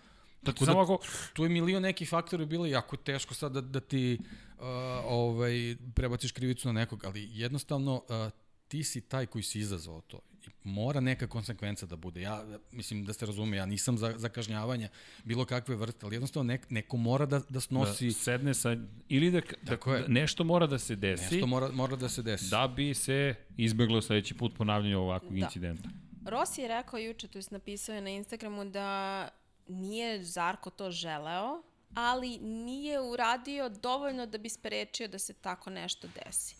Tako 0.43 0.65
da, 0.65 0.81
ako... 0.81 0.99
tu 1.33 1.43
je 1.43 1.49
milion 1.49 1.81
nekih 1.81 2.09
faktora 2.09 2.45
bilo 2.45 2.65
jako 2.65 2.97
teško 2.97 3.33
sad 3.33 3.51
da, 3.51 3.61
da 3.61 3.79
ti 3.79 4.17
uh, 4.19 4.65
ovaj, 5.05 5.75
prebaciš 5.95 6.31
krivicu 6.31 6.67
na 6.67 6.71
nekog, 6.71 7.05
ali 7.05 7.29
jednostavno 7.31 7.95
uh, 7.95 8.31
ti 8.67 8.83
si 8.83 9.01
taj 9.01 9.25
koji 9.25 9.43
si 9.43 9.59
izazvao 9.59 10.01
to. 10.01 10.19
I 10.47 10.49
mora 10.63 10.99
neka 10.99 11.27
konsekvenca 11.27 11.85
da 11.85 11.95
bude. 11.95 12.21
Ja, 12.21 12.43
mislim 12.71 13.05
da 13.05 13.13
se 13.13 13.25
razume, 13.25 13.57
ja 13.57 13.65
nisam 13.65 13.97
za, 13.97 14.13
za 14.17 14.29
kažnjavanje 14.29 14.89
bilo 15.23 15.45
kakve 15.45 15.75
vrste, 15.75 16.05
ali 16.05 16.15
jednostavno 16.15 16.47
nek, 16.47 16.69
neko 16.69 16.97
mora 16.97 17.25
da, 17.25 17.41
da 17.49 17.59
snosi... 17.59 18.07
Da 18.07 18.13
sedne 18.13 18.53
sa... 18.53 18.77
Ili 19.09 19.31
da, 19.31 19.41
da, 19.61 19.75
da 19.75 20.07
nešto 20.07 20.43
mora 20.43 20.67
da 20.67 20.79
se 20.79 20.95
desi. 20.95 21.23
Nešto 21.35 21.47
mora, 21.47 21.71
mora 21.71 21.95
da 21.95 22.09
se 22.09 22.21
desi. 22.21 22.49
Da 22.49 22.67
bi 22.67 22.93
se 22.93 23.35
izbeglo 23.57 24.01
sledeći 24.01 24.33
put 24.33 24.57
ponavljanje 24.57 24.97
ovakvog 24.97 25.33
da. 25.33 25.45
incidenta. 25.45 25.89
Rossi 26.25 26.61
je 26.61 26.67
rekao 26.67 26.99
juče, 26.99 27.27
to 27.27 27.39
je 27.39 27.43
napisao 27.51 27.95
je 27.95 28.01
na 28.01 28.09
Instagramu 28.09 28.65
da 28.65 29.29
nije 29.67 30.23
Zarko 30.23 30.69
to 30.69 30.91
želeo, 30.91 31.61
ali 31.93 32.37
nije 32.37 33.01
uradio 33.01 33.69
dovoljno 33.69 34.25
da 34.25 34.37
bi 34.37 34.49
sprečio 34.49 35.07
da 35.07 35.19
se 35.19 35.33
tako 35.33 35.69
nešto 35.69 36.07
desi. 36.07 36.55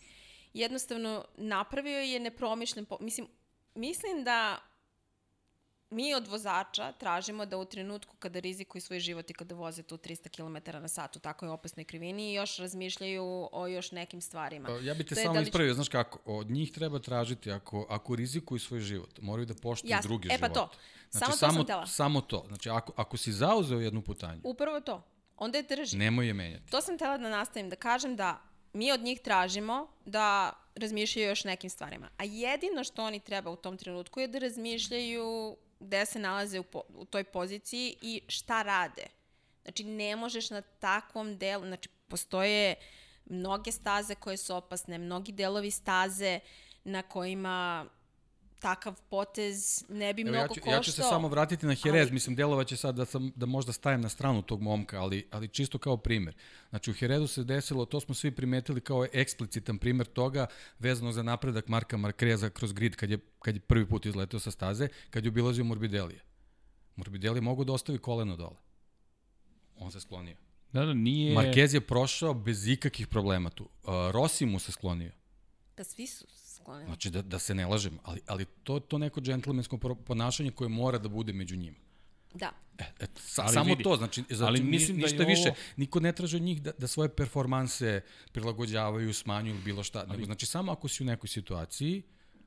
Jednostavno, 0.54 1.24
napravio 1.36 1.98
je 1.98 2.20
nepromišljen, 2.20 2.84
po... 2.84 2.98
mislim, 3.00 3.26
mislim 3.74 4.24
da 4.24 4.58
mi 5.90 6.14
od 6.14 6.28
vozača 6.28 6.92
tražimo 6.92 7.46
da 7.46 7.56
u 7.58 7.64
trenutku 7.64 8.16
kada 8.16 8.40
rizikuju 8.40 8.82
svoj 8.82 9.00
život 9.00 9.30
i 9.30 9.32
kada 9.32 9.54
voze 9.54 9.82
tu 9.82 9.96
300 9.96 10.28
km 10.28 10.82
na 10.82 10.88
sat 10.88 11.16
u 11.16 11.18
takoj 11.18 11.48
opasnoj 11.48 11.84
krivini 11.84 12.34
još 12.34 12.56
razmišljaju 12.56 13.48
o 13.52 13.66
još 13.66 13.92
nekim 13.92 14.20
stvarima. 14.20 14.66
Pa, 14.66 14.72
ja 14.72 14.94
bih 14.94 15.06
te 15.06 15.14
to 15.14 15.20
samo 15.20 15.34
da 15.34 15.40
li... 15.40 15.44
ispravio, 15.44 15.74
znaš 15.74 15.88
kako, 15.88 16.18
od 16.24 16.50
njih 16.50 16.72
treba 16.72 16.98
tražiti 16.98 17.50
ako, 17.50 17.86
ako 17.88 18.16
rizikuju 18.16 18.58
svoj 18.58 18.80
život, 18.80 19.20
moraju 19.20 19.46
da 19.46 19.54
poštuju 19.54 19.90
Jasne. 19.90 20.08
druge 20.08 20.28
živote. 20.28 20.46
E 20.46 20.48
pa 20.48 20.54
to, 20.54 20.68
znači, 21.10 21.24
samo 21.24 21.32
to 21.32 21.38
samo, 21.38 21.52
sam 21.52 21.66
tela. 21.66 21.86
Samo 21.86 22.20
to, 22.20 22.44
znači 22.48 22.70
ako, 22.70 22.92
ako 22.96 23.16
si 23.16 23.32
zauzeo 23.32 23.80
jednu 23.80 24.02
putanju. 24.02 24.40
Upravo 24.44 24.80
to, 24.80 25.02
onda 25.36 25.58
je 25.58 25.62
drži. 25.62 25.96
Nemoj 25.96 26.26
je 26.26 26.34
menjati. 26.34 26.70
To 26.70 26.80
sam 26.80 26.98
tela 26.98 27.18
da 27.18 27.28
nastavim, 27.28 27.70
da 27.70 27.76
kažem 27.76 28.16
da 28.16 28.53
mi 28.74 28.92
od 28.92 29.00
njih 29.00 29.20
tražimo 29.20 29.88
da 30.04 30.52
razmišljaju 30.74 31.28
još 31.28 31.44
nekim 31.44 31.70
stvarima. 31.70 32.08
A 32.16 32.24
jedino 32.24 32.84
što 32.84 33.04
oni 33.04 33.20
treba 33.20 33.50
u 33.50 33.56
tom 33.56 33.78
trenutku 33.78 34.20
je 34.20 34.28
da 34.28 34.38
razmišljaju 34.38 35.56
gde 35.80 36.06
se 36.06 36.18
nalaze 36.18 36.60
u, 36.60 36.62
po, 36.62 36.82
u 36.88 37.04
toj 37.04 37.24
poziciji 37.24 37.96
i 38.02 38.22
šta 38.28 38.62
rade. 38.62 39.06
Znači, 39.62 39.84
ne 39.84 40.16
možeš 40.16 40.50
na 40.50 40.60
takvom 40.60 41.38
delu, 41.38 41.66
znači, 41.66 41.88
postoje 42.08 42.74
mnoge 43.24 43.72
staze 43.72 44.14
koje 44.14 44.36
su 44.36 44.56
opasne, 44.56 44.98
mnogi 44.98 45.32
delovi 45.32 45.70
staze 45.70 46.40
na 46.84 47.02
kojima 47.02 47.86
takav 48.64 49.00
potez 49.10 49.84
ne 49.88 50.14
bi 50.14 50.22
Evo, 50.22 50.30
mnogo 50.30 50.42
ja 50.42 50.48
ću, 50.48 50.60
koštao. 50.60 50.72
Ja 50.72 50.82
ću 50.82 50.92
se 50.92 51.02
samo 51.02 51.28
vratiti 51.28 51.66
na 51.66 51.76
Jerez, 51.84 52.06
ali... 52.06 52.12
mislim, 52.12 52.36
delovaće 52.36 52.76
sad 52.76 52.94
da, 52.94 53.04
sam, 53.04 53.32
da 53.36 53.46
možda 53.46 53.72
stajem 53.72 54.00
na 54.00 54.08
stranu 54.08 54.42
tog 54.42 54.62
momka, 54.62 55.00
ali, 55.00 55.28
ali 55.30 55.48
čisto 55.48 55.78
kao 55.78 55.96
primer. 55.96 56.34
Znači, 56.70 56.90
u 56.90 56.94
Jerezu 57.00 57.26
se 57.26 57.44
desilo, 57.44 57.84
to 57.84 58.00
smo 58.00 58.14
svi 58.14 58.30
primetili 58.30 58.80
kao 58.80 59.06
eksplicitan 59.12 59.78
primer 59.78 60.06
toga, 60.06 60.46
vezano 60.78 61.12
za 61.12 61.22
napredak 61.22 61.68
Marka 61.68 61.96
Markreza 61.96 62.50
kroz 62.50 62.72
grid, 62.72 62.96
kad 62.96 63.10
je, 63.10 63.18
kad 63.38 63.54
je 63.54 63.60
prvi 63.60 63.88
put 63.88 64.06
izleteo 64.06 64.40
sa 64.40 64.50
staze, 64.50 64.88
kad 65.10 65.24
je 65.24 65.28
obilazio 65.28 65.64
Morbidelija. 65.64 66.20
Morbidelija 66.96 67.42
mogu 67.42 67.64
da 67.64 67.72
ostavi 67.72 67.98
koleno 67.98 68.36
dole. 68.36 68.56
On 69.76 69.92
se 69.92 70.00
sklonio. 70.00 70.36
Da, 70.72 70.84
da, 70.84 70.94
nije... 70.94 71.36
Marquez 71.36 71.74
je 71.74 71.80
prošao 71.80 72.34
bez 72.34 72.68
ikakih 72.68 73.06
problema 73.06 73.50
tu. 73.50 73.64
Uh, 73.64 73.90
Rossi 74.10 74.46
mu 74.46 74.58
se 74.58 74.72
sklonio. 74.72 75.12
Pa 75.76 75.84
svi 75.84 76.06
su 76.06 76.26
sklonili. 76.64 76.86
Znači, 76.86 77.10
da, 77.10 77.22
da 77.22 77.38
se 77.38 77.54
ne 77.54 77.66
lažem, 77.66 77.98
ali, 78.02 78.20
ali 78.26 78.44
to 78.44 78.80
to 78.80 78.98
neko 78.98 79.20
džentlmensko 79.20 79.78
ponašanje 80.06 80.50
koje 80.50 80.68
mora 80.68 80.98
da 80.98 81.08
bude 81.08 81.32
među 81.32 81.56
njima. 81.56 81.76
Da. 82.34 82.50
E, 82.78 82.84
et, 83.00 83.10
sa, 83.18 83.42
ali 83.42 83.52
samo 83.52 83.64
vidi, 83.64 83.82
to, 83.82 83.96
znači, 83.96 84.24
znači 84.28 84.48
ali 84.48 84.62
mislim 84.62 84.96
ništa 84.96 85.16
da 85.16 85.22
ovo... 85.22 85.30
više. 85.30 85.52
Niko 85.76 86.00
ne 86.00 86.12
traže 86.12 86.36
od 86.36 86.42
njih 86.42 86.62
da, 86.62 86.72
da 86.78 86.86
svoje 86.86 87.08
performanse 87.08 88.00
prilagođavaju, 88.32 89.14
smanjuju 89.14 89.60
bilo 89.64 89.82
šta. 89.82 90.04
Ali... 90.08 90.10
Nego, 90.10 90.24
znači, 90.24 90.46
samo 90.46 90.72
ako 90.72 90.88
si 90.88 91.02
u 91.02 91.06
nekoj 91.06 91.28
situaciji, 91.28 92.02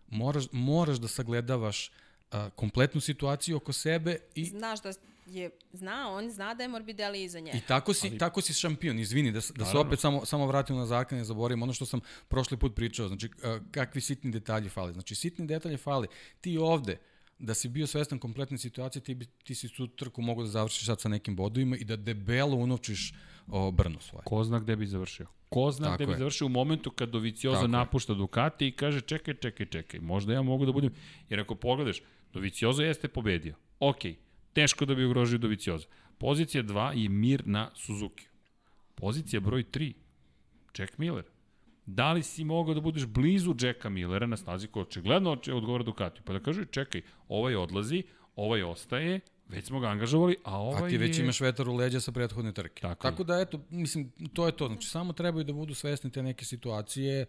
moraš, 0.07 0.45
moraš 0.51 0.97
da 0.97 1.07
sagledavaš 1.07 1.91
a, 2.31 2.49
kompletnu 2.49 3.01
situaciju 3.01 3.57
oko 3.57 3.73
sebe 3.73 4.17
i... 4.35 4.45
Znaš 4.45 4.81
da 4.81 4.91
je, 5.25 5.49
zna, 5.73 6.09
on 6.09 6.29
zna 6.29 6.53
da 6.53 6.63
je 6.63 6.69
Morbidelli 6.69 7.23
iza 7.23 7.39
njega. 7.39 7.57
I 7.57 7.61
tako 7.61 7.93
si, 7.93 8.07
Ali... 8.07 8.17
tako 8.17 8.41
si 8.41 8.53
šampion, 8.53 8.99
izvini, 8.99 9.31
da, 9.31 9.39
da 9.55 9.65
se 9.65 9.77
opet 9.77 9.99
samo, 9.99 10.25
samo 10.25 10.47
vratim 10.47 10.75
na 10.75 10.85
zakon, 10.85 11.17
ne 11.17 11.23
zaboravim 11.23 11.63
ono 11.63 11.73
što 11.73 11.85
sam 11.85 11.99
prošli 12.27 12.57
put 12.57 12.75
pričao, 12.75 13.07
znači 13.07 13.29
kakvi 13.71 14.01
sitni 14.01 14.31
detalji 14.31 14.69
fali. 14.69 14.93
Znači 14.93 15.15
sitni 15.15 15.47
detalji 15.47 15.77
fali. 15.77 16.07
Ti 16.41 16.57
ovde, 16.57 16.97
da 17.39 17.53
si 17.53 17.69
bio 17.69 17.87
svestan 17.87 18.19
kompletne 18.19 18.57
situacije, 18.57 19.03
ti, 19.03 19.15
bi, 19.15 19.25
ti 19.25 19.55
si 19.55 19.69
tu 19.69 19.87
trku 19.87 20.21
mogu 20.21 20.43
da 20.43 20.49
završiš 20.49 20.85
sad 20.85 21.01
sa 21.01 21.09
nekim 21.09 21.35
bodovima 21.35 21.77
i 21.77 21.83
da 21.83 21.95
debelo 21.95 22.55
unovčiš 22.55 23.13
o, 23.47 23.71
brno 23.71 23.99
svoje. 23.99 24.23
Ko 24.23 24.43
zna 24.43 24.59
gde 24.59 24.75
bi 24.75 24.87
završio? 24.87 25.27
Ko 25.49 25.71
zna 25.71 25.85
Tako 25.85 25.95
gde 25.95 26.03
je. 26.03 26.07
bi 26.07 26.17
završio 26.17 26.47
u 26.47 26.49
momentu 26.49 26.91
kad 26.91 27.09
Dovicioza 27.09 27.57
Tako 27.57 27.67
napušta 27.67 28.13
Ducati 28.13 28.67
i 28.67 28.71
kaže 28.71 29.01
čekaj, 29.01 29.33
čekaj, 29.33 29.65
čekaj, 29.65 29.99
možda 29.99 30.33
ja 30.33 30.41
mogu 30.41 30.65
da 30.65 30.71
budem... 30.71 30.93
Jer 31.29 31.39
ako 31.39 31.55
pogledaš, 31.55 32.01
Dovicioza 32.37 32.83
jeste 32.83 33.07
pobedio. 33.07 33.55
Okay 33.79 34.15
teško 34.57 34.85
da 34.85 34.95
bi 34.95 35.05
ugrožio 35.05 35.37
Dovicioza. 35.37 35.87
Pozicija 36.17 36.63
2 36.63 36.91
je 36.97 37.09
Mir 37.09 37.43
na 37.45 37.69
Suzuki. 37.75 38.25
Pozicija 38.95 39.39
broj 39.39 39.63
3, 39.71 39.93
Jack 40.77 40.97
Miller. 40.97 41.25
Da 41.85 42.11
li 42.13 42.23
si 42.23 42.43
mogao 42.43 42.73
da 42.73 42.81
budeš 42.81 43.05
blizu 43.05 43.53
Jacka 43.61 43.89
Millera 43.89 44.27
na 44.27 44.37
stazi 44.37 44.67
koja 44.67 44.83
očigledno 44.83 45.37
odgovara 45.53 45.83
Ducati? 45.83 46.21
Pa 46.25 46.33
da 46.33 46.39
kaže, 46.39 46.65
čekaj, 46.65 47.01
ovaj 47.27 47.55
odlazi, 47.55 48.03
ovaj 48.35 48.63
ostaje, 48.63 49.19
već 49.47 49.65
smo 49.65 49.79
ga 49.79 49.87
angažovali, 49.87 50.35
a 50.43 50.57
ovaj 50.59 50.87
A 50.87 50.89
ti 50.89 50.97
već 50.97 51.17
je... 51.17 51.23
imaš 51.23 51.41
vetar 51.41 51.69
u 51.69 51.75
leđa 51.75 51.99
sa 51.99 52.11
prethodne 52.11 52.51
trke. 52.51 52.81
Tako, 52.81 53.01
Tako 53.01 53.23
da, 53.23 53.39
eto, 53.39 53.59
mislim, 53.69 54.11
to 54.33 54.45
je 54.45 54.57
to. 54.57 54.67
Znači, 54.67 54.87
samo 54.87 55.13
trebaju 55.13 55.43
da 55.43 55.53
budu 55.53 55.73
svesni 55.73 56.11
te 56.11 56.23
neke 56.23 56.45
situacije 56.45 57.25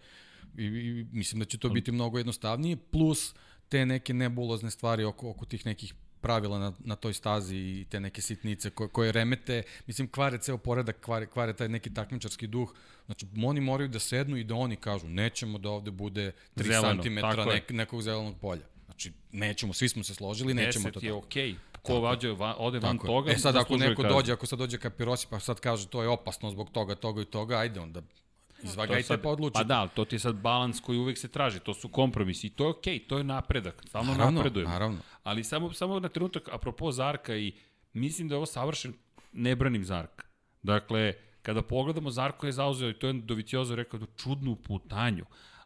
i, 0.57 0.65
i 0.65 1.07
mislim 1.13 1.39
da 1.39 1.45
će 1.45 1.59
to 1.59 1.69
biti 1.69 1.93
mnogo 1.93 2.19
jednostavnije, 2.19 2.77
plus 2.77 3.35
te 3.69 3.87
neke 3.87 4.15
nebulozne 4.15 4.71
stvari 4.71 5.05
oko, 5.05 5.31
oko 5.31 5.45
tih 5.45 5.67
nekih 5.67 5.95
pravila 6.21 6.59
na, 6.59 6.73
na 6.79 6.97
toj 6.97 7.13
stazi 7.13 7.57
i 7.57 7.87
te 7.91 8.01
neke 8.01 8.23
sitnice 8.23 8.71
koje, 8.71 8.89
koje 8.89 9.13
remete, 9.13 9.63
mislim, 9.87 10.09
kvare 10.09 10.39
ceo 10.39 10.59
poredak, 10.59 11.01
kvare, 11.01 11.27
kvare 11.27 11.53
taj 11.53 11.69
neki 11.69 11.95
takmičarski 11.95 12.47
duh. 12.47 12.75
Znači, 13.07 13.27
oni 13.45 13.61
moraju 13.61 13.89
da 13.89 13.99
sednu 13.99 14.37
i 14.37 14.45
da 14.45 14.55
oni 14.55 14.77
kažu, 14.77 15.09
nećemo 15.09 15.59
da 15.59 15.71
ovde 15.71 15.91
bude 15.91 16.33
3 16.57 16.67
Zeleno, 16.67 17.03
cm 17.03 17.09
je. 17.09 17.47
nek, 17.47 17.71
nekog 17.71 18.03
zelenog 18.03 18.37
polja. 18.41 18.63
Znači, 18.85 19.13
nećemo, 19.33 19.73
svi 19.73 19.89
smo 19.89 20.05
se 20.05 20.15
složili, 20.15 20.55
nećemo 20.55 20.83
to 20.83 20.91
Deset 20.91 21.03
je 21.03 21.11
tako. 21.11 21.27
okej. 21.27 21.55
Ko 21.83 22.01
vađe, 22.01 22.33
va, 22.33 22.55
ode 22.59 22.79
van 22.79 22.97
Tako 22.99 23.07
je. 23.07 23.09
toga, 23.09 23.33
e 23.33 23.39
sad 23.39 23.57
ako 23.57 23.77
neko 23.77 24.03
kaznu. 24.03 24.17
dođe, 24.17 24.33
ako 24.33 24.47
sad 24.47 24.59
dođe 24.59 24.79
Kapirosi 24.79 25.27
pa 25.31 25.41
sad 25.41 25.61
kaže 25.61 25.89
to 25.89 26.03
je 26.03 26.09
opasno 26.09 26.51
zbog 26.51 26.71
toga, 26.71 26.95
toga 26.95 27.23
i 27.23 27.25
toga, 27.25 27.57
ajde 27.59 27.81
onda 27.81 28.01
To 28.01 28.07
je 28.07 28.28
izvagajte 28.63 29.03
sad- 29.03 29.23
pa 29.23 29.29
odlučite. 29.29 29.59
Pa 29.59 29.65
da, 29.65 29.89
to 29.89 30.05
ti 30.05 30.15
je 30.15 30.21
sad 30.21 30.37
balans 30.37 30.81
koji 30.81 30.99
uvek 30.99 31.19
se 31.19 31.29
traži, 31.29 31.61
to 31.61 31.75
su 31.75 31.89
kompromisi 31.89 32.47
i 32.47 32.51
to 32.51 32.65
je 32.65 32.71
okej, 32.71 32.99
to 32.99 33.19
je 33.19 33.25
napredak, 33.25 33.83
stalno 33.89 34.13
naravno, 34.13 34.31
napredujemo. 34.39 34.71
naravno. 34.73 34.99
Ali 35.23 35.45
samo, 35.45 35.73
samo 35.73 36.01
na 36.01 36.09
trenutak, 36.09 36.49
apropo 36.53 36.93
Zarka 36.93 37.37
i 37.37 37.53
mislim 37.93 38.29
da 38.29 38.35
je 38.35 38.37
ovo 38.37 38.47
savršen, 38.47 38.95
ne 39.33 39.57
branim 39.57 39.85
Zarka. 39.85 40.25
Dakle, 40.63 41.15
kada 41.43 41.63
pogledamo, 41.63 42.11
Zarko 42.11 42.47
je 42.47 42.53
zauzeo, 42.53 42.91
i 42.91 42.95
to 42.95 43.07
je 43.07 43.13
Doviciozo 43.13 43.75
rekao, 43.77 44.01
čudnu 44.17 44.57
putanju. 44.57 45.25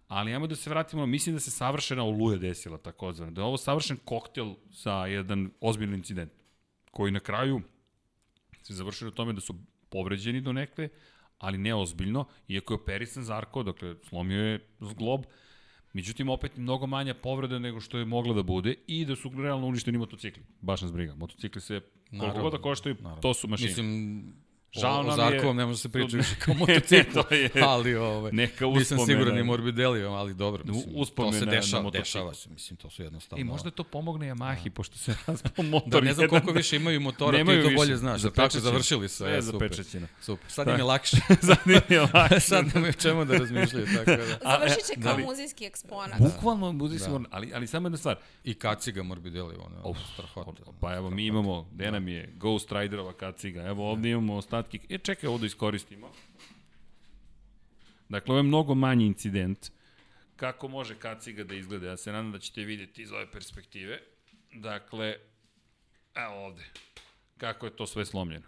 Ali 0.09 0.33
ajmo 0.33 0.47
da 0.47 0.57
se 0.57 0.71
vratimo, 0.71 1.07
mislim 1.07 1.35
da 1.35 1.41
se 1.41 1.51
savršena 1.51 2.05
oluja 2.05 2.39
desila 2.39 2.79
takozvana. 2.79 3.31
Da 3.33 3.41
je 3.41 3.45
ovo 3.45 3.57
savršen 3.57 3.97
koktel 4.05 4.55
za 4.71 5.07
jedan 5.07 5.51
ozbiljni 5.61 5.97
incident, 5.97 6.33
koji 6.91 7.13
na 7.13 7.21
kraju 7.21 7.61
se 8.63 8.75
završio 8.75 9.05
na 9.09 9.15
tome 9.15 9.33
da 9.33 9.41
su 9.41 9.55
povređeni 9.89 10.41
do 10.41 10.53
nekle, 10.53 10.89
ali 11.43 11.59
ne 11.59 11.75
ozbiljno, 11.75 12.25
iako 12.49 12.75
je 12.75 12.81
operisan 12.81 13.25
Zarko, 13.25 13.63
dakle, 13.63 13.95
slomio 14.09 14.45
je 14.45 14.61
zglob, 14.81 15.25
Međutim, 15.93 16.29
opet 16.29 16.57
mnogo 16.57 16.87
manja 16.87 17.15
povreda 17.15 17.59
nego 17.59 17.81
što 17.81 17.99
je 17.99 18.05
mogla 18.05 18.35
da 18.35 18.43
bude 18.43 18.75
i 18.87 19.05
da 19.05 19.17
su 19.17 19.31
realno 19.37 19.67
uništeni 19.67 19.99
motocikli. 19.99 20.43
Baš 20.61 20.83
nas 20.83 20.93
briga. 20.93 21.15
Motocikli 21.15 21.61
se 21.61 21.81
koliko 22.21 22.41
god 22.41 22.53
da 22.53 22.59
koštaju, 22.59 22.97
naravno. 23.01 23.23
to 23.23 23.35
su 23.35 23.49
mašine. 23.49 23.69
Mislim, 23.69 24.35
Žao 24.81 24.97
o, 24.97 25.01
o 25.01 25.03
nam 25.03 25.17
Zarkovom 25.17 25.57
je- 25.57 25.61
ne 25.63 25.67
može 25.67 25.79
se 25.79 25.89
pričati 25.89 26.17
više 26.23 26.35
kao 26.39 26.55
motociklu, 26.55 27.23
To 27.23 27.35
je 27.35 27.51
ali 27.63 27.95
ovaj, 27.95 28.33
neka 28.33 28.67
nisam 28.67 28.99
siguran 29.07 29.35
ni 29.35 29.43
Morbidelli, 29.43 30.03
ali 30.05 30.35
dobro, 30.35 30.63
mislim, 30.65 30.95
to 30.95 31.01
uspomena 31.01 31.39
se 31.39 31.47
na 31.47 31.53
dešava, 31.53 31.91
dešava 31.91 32.35
se, 32.35 32.51
mislim, 32.51 32.77
to 32.77 32.91
su 32.91 33.03
jednostavno... 33.03 33.41
I 33.41 33.45
možda 33.45 33.71
to 33.71 33.85
pomogne 33.85 34.35
Yamahi, 34.35 34.71
pošto 34.71 34.99
se 34.99 35.15
raspao 35.27 35.65
motor. 35.65 35.91
Da, 35.91 36.01
ne 36.01 36.15
znam 36.15 36.25
jedan. 36.25 36.29
koliko 36.29 36.53
više 36.59 36.77
imaju 36.77 37.01
motora, 37.01 37.39
Nemaju 37.39 37.59
ti 37.59 37.63
to 37.63 37.69
više. 37.69 37.77
bolje 37.77 37.97
znaš. 37.97 38.23
Tako, 38.23 38.29
Zapečaćeno. 38.35 38.63
završili 38.63 39.09
su. 39.09 39.17
Sve 39.17 39.31
ja, 39.31 39.35
je 39.35 39.43
super. 39.43 39.69
zapečaćeno. 39.69 40.07
Super. 40.21 40.51
Sad 40.53 40.69
im 40.69 40.77
je 40.77 40.83
lakše. 40.85 41.17
Zanimljivo. 41.51 42.09
Sad 42.41 42.67
nemaju 42.75 42.93
čemu 42.93 43.25
da 43.25 43.39
razmišljaju, 43.39 43.87
tako 43.97 44.11
da. 44.11 44.39
Završit 44.43 44.87
će 44.87 45.01
kao 45.03 45.17
da. 45.17 45.23
muzejski 45.25 45.65
eksponat. 45.67 46.19
Bukvalno 46.21 46.73
muzejski 46.73 47.11
da. 47.11 47.19
ali, 47.31 47.53
ali 47.55 47.67
samo 47.67 47.87
jedna 47.87 47.97
stvar. 47.99 48.17
I 48.45 48.55
kaciga 48.55 49.03
Morbidelli, 49.03 49.55
ono, 49.57 49.91
Uf, 49.91 49.99
strahota. 50.15 50.63
Pa 50.81 50.95
evo, 50.95 51.11
mi 51.11 51.27
imamo, 51.27 51.69
gde 51.73 51.91
nam 51.91 52.09
je 52.09 52.33
Ghost 52.37 52.73
Riderova 52.73 53.13
kaciga, 53.13 53.63
evo 53.63 53.91
ovde 53.91 54.11
imamo 54.11 54.43
ostatki, 54.63 54.95
e 54.95 54.99
čekaj, 54.99 55.29
ovo 55.29 55.39
da 55.39 55.47
iskoristimo. 55.47 56.11
Dakle, 58.09 58.33
ovo 58.33 58.39
je 58.39 58.43
mnogo 58.43 58.75
manji 58.75 59.07
incident. 59.07 59.71
Kako 60.37 60.69
može 60.69 60.95
kaciga 60.99 61.45
da 61.45 61.55
izgleda? 61.55 61.87
Ja 61.87 61.97
se 61.97 62.13
nadam 62.13 62.33
da 62.33 62.39
ćete 62.39 62.65
vidjeti 62.65 63.03
iz 63.03 63.13
ove 63.13 63.31
perspektive. 63.31 64.01
Dakle, 64.53 65.17
evo 66.15 66.47
ovde. 66.47 66.65
Kako 67.39 67.67
je 67.67 67.77
to 67.77 67.87
sve 67.87 68.05
slomljeno. 68.05 68.47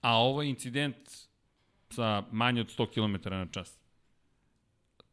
A 0.00 0.18
ovo 0.18 0.42
je 0.42 0.50
incident 0.50 0.96
sa 1.90 2.22
manje 2.30 2.60
od 2.60 2.76
100 2.76 2.86
km 2.94 3.30
na 3.30 3.46
čas. 3.50 3.78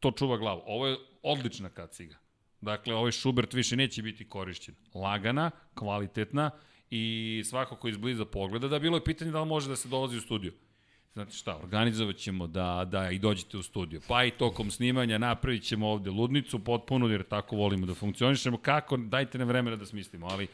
To 0.00 0.10
čuva 0.10 0.36
glavu. 0.36 0.62
Ovo 0.66 0.86
je 0.86 0.96
odlična 1.22 1.68
kaciga. 1.68 2.16
Dakle, 2.60 2.94
ovaj 2.94 3.12
Schubert 3.12 3.54
više 3.54 3.76
neće 3.76 4.02
biti 4.02 4.28
korišćen. 4.28 4.74
Lagana, 4.94 5.50
kvalitetna 5.74 6.50
i 6.96 7.42
svako 7.44 7.76
ko 7.76 7.88
izbliza 7.88 8.24
pogleda, 8.24 8.68
da 8.68 8.78
bilo 8.78 8.96
je 8.96 9.04
pitanje 9.04 9.30
da 9.30 9.40
li 9.40 9.48
može 9.48 9.68
da 9.68 9.76
se 9.76 9.88
dolazi 9.88 10.16
u 10.16 10.20
studiju. 10.20 10.52
Znate 11.12 11.32
šta, 11.32 11.56
organizovat 11.56 12.16
ćemo 12.16 12.46
da, 12.46 12.84
da 12.90 13.10
i 13.10 13.18
dođete 13.18 13.58
u 13.58 13.62
studiju. 13.62 14.00
Pa 14.08 14.24
i 14.24 14.30
tokom 14.30 14.70
snimanja 14.70 15.18
napravit 15.18 15.62
ćemo 15.62 15.88
ovde 15.88 16.10
ludnicu 16.10 16.58
potpuno, 16.64 17.08
jer 17.08 17.22
tako 17.22 17.56
volimo 17.56 17.86
da 17.86 17.94
funkcionišemo. 17.94 18.58
Kako, 18.58 18.96
dajte 18.96 19.38
nam 19.38 19.48
vremena 19.48 19.76
da 19.76 19.86
smislimo, 19.86 20.26
ali 20.26 20.48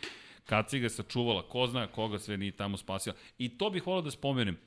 Kaciga 0.45 0.87
je 0.87 0.91
sačuvala, 0.91 1.43
ko 1.49 1.67
zna 1.67 1.87
koga 1.87 2.19
sve 2.19 2.37
nije 2.37 2.53
tamo 2.53 2.77
spasila. 2.77 3.15
I 3.39 3.59
to 3.59 3.71
bih 3.71 3.87
volao 3.87 4.03
da 4.03 4.11
spomenem. 4.11 4.59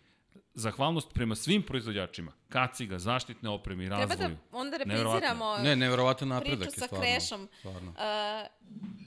Zahvalnost 0.54 1.14
prema 1.14 1.36
svim 1.36 1.62
proizvođačima. 1.62 2.32
Kaciga, 2.50 3.00
zaštitne 3.00 3.50
opreme 3.50 3.86
i 3.86 3.90
razvoju. 3.90 4.18
Treba 4.18 4.34
da 4.52 4.58
onda 4.58 4.78
repriziramo 4.78 5.58
Ne, 5.58 5.76
napredak 5.76 6.60
priču 6.60 6.80
sa 6.80 6.86
stvarno. 6.86 7.06
Krešom 7.06 7.48
Stvarno. 7.60 7.90
uh, 7.90 7.96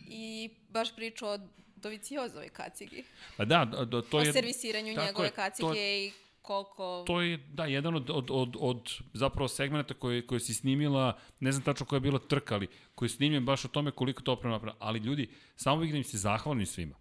i 0.08 0.50
baš 0.68 0.96
priču 0.96 1.26
o 1.26 1.38
Doviciozovoj 1.76 2.48
kacigi. 2.48 3.04
Pa 3.36 3.44
da, 3.44 3.64
da, 3.64 3.84
da 3.84 4.02
to 4.02 4.16
o 4.16 4.20
je... 4.20 4.32
servisiranju 4.32 4.94
tako 4.94 5.06
njegove 5.06 5.28
je, 5.28 5.32
kacige 5.32 5.68
to- 5.68 5.74
i 5.74 6.12
koliko... 6.42 7.04
to 7.06 7.20
je, 7.20 7.36
da, 7.36 7.64
jedan 7.64 7.94
od, 7.94 8.10
od, 8.10 8.30
od, 8.30 8.56
od 8.60 8.92
zapravo 9.14 9.48
segmenta 9.48 9.94
koje, 9.94 10.26
koje 10.26 10.40
si 10.40 10.54
snimila, 10.54 11.18
ne 11.40 11.52
znam 11.52 11.64
tačno 11.64 11.86
koja 11.86 11.96
je 11.96 12.00
bila 12.00 12.18
trka, 12.18 12.54
ali 12.54 12.68
koji 12.94 13.06
je 13.06 13.10
snimljen 13.10 13.44
baš 13.44 13.64
o 13.64 13.68
tome 13.68 13.90
koliko 13.90 14.22
to 14.22 14.32
oprema 14.32 14.54
napravila. 14.54 14.76
Ali 14.80 14.98
ljudi, 14.98 15.28
samo 15.56 15.80
bih 15.80 15.92
da 15.92 15.98
im 15.98 16.04
se 16.04 16.18
zahvalim 16.18 16.66
svima. 16.66 16.94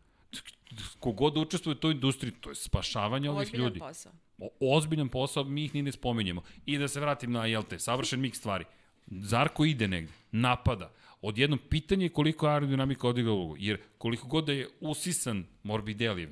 Kogod 1.00 1.38
učestvuje 1.38 1.76
u 1.76 1.80
toj 1.80 1.92
industriji, 1.92 2.34
to 2.42 2.50
je 2.50 2.56
spašavanje 2.56 3.30
ovih 3.30 3.48
ozbiljan 3.48 3.68
ljudi. 3.68 3.80
posao. 3.80 4.12
O, 4.38 4.78
ozbiljan 4.78 5.10
posao, 5.10 5.44
mi 5.44 5.66
ih 5.66 5.76
ni 5.76 5.82
ne 5.82 5.92
spominjemo. 5.92 6.44
I 6.66 6.78
da 6.78 6.88
se 6.88 7.00
vratim 7.00 7.32
na, 7.32 7.46
jel 7.46 7.64
te, 7.64 7.80
savršen 7.80 8.22
mix 8.22 8.34
stvari. 8.36 8.66
Zarko 9.08 9.66
ide 9.66 9.88
negde, 9.88 10.12
napada. 10.32 10.92
Odjednom 11.28 11.60
pitanje 11.70 12.06
je 12.06 12.10
koliko 12.10 12.48
je 12.48 12.54
aerodinamika 12.54 13.08
odigra 13.08 13.32
ulogu. 13.32 13.56
Jer 13.60 13.82
koliko 13.98 14.28
god 14.28 14.46
da 14.46 14.54
je 14.54 14.70
usisan 14.80 15.46
Morbidelliv, 15.64 16.30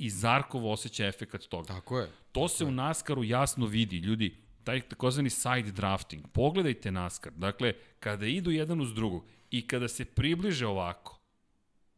i 0.00 0.10
Zarkov 0.10 0.70
osjeća 0.70 1.06
efekat 1.06 1.42
toga. 1.42 1.66
Tako 1.66 1.98
je. 1.98 2.10
To 2.32 2.48
se 2.48 2.64
u 2.64 2.70
Naskaru 2.70 3.24
jasno 3.24 3.66
vidi, 3.66 3.98
ljudi, 3.98 4.36
taj 4.64 4.80
takozvani 4.80 5.30
side 5.30 5.72
drafting. 5.72 6.28
Pogledajte 6.32 6.90
Naskar. 6.90 7.32
Dakle, 7.32 7.72
kada 7.98 8.26
idu 8.26 8.50
jedan 8.50 8.80
uz 8.80 8.94
drugog 8.94 9.24
i 9.50 9.66
kada 9.66 9.88
se 9.88 10.04
približe 10.04 10.66
ovako, 10.66 11.20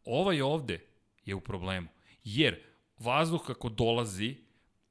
ovaj 0.05 0.43
ovde 0.43 0.81
je 1.25 1.35
u 1.35 1.41
problemu. 1.41 1.89
Jer 2.25 2.61
vazduh 2.99 3.47
kako 3.47 3.69
dolazi, 3.69 4.37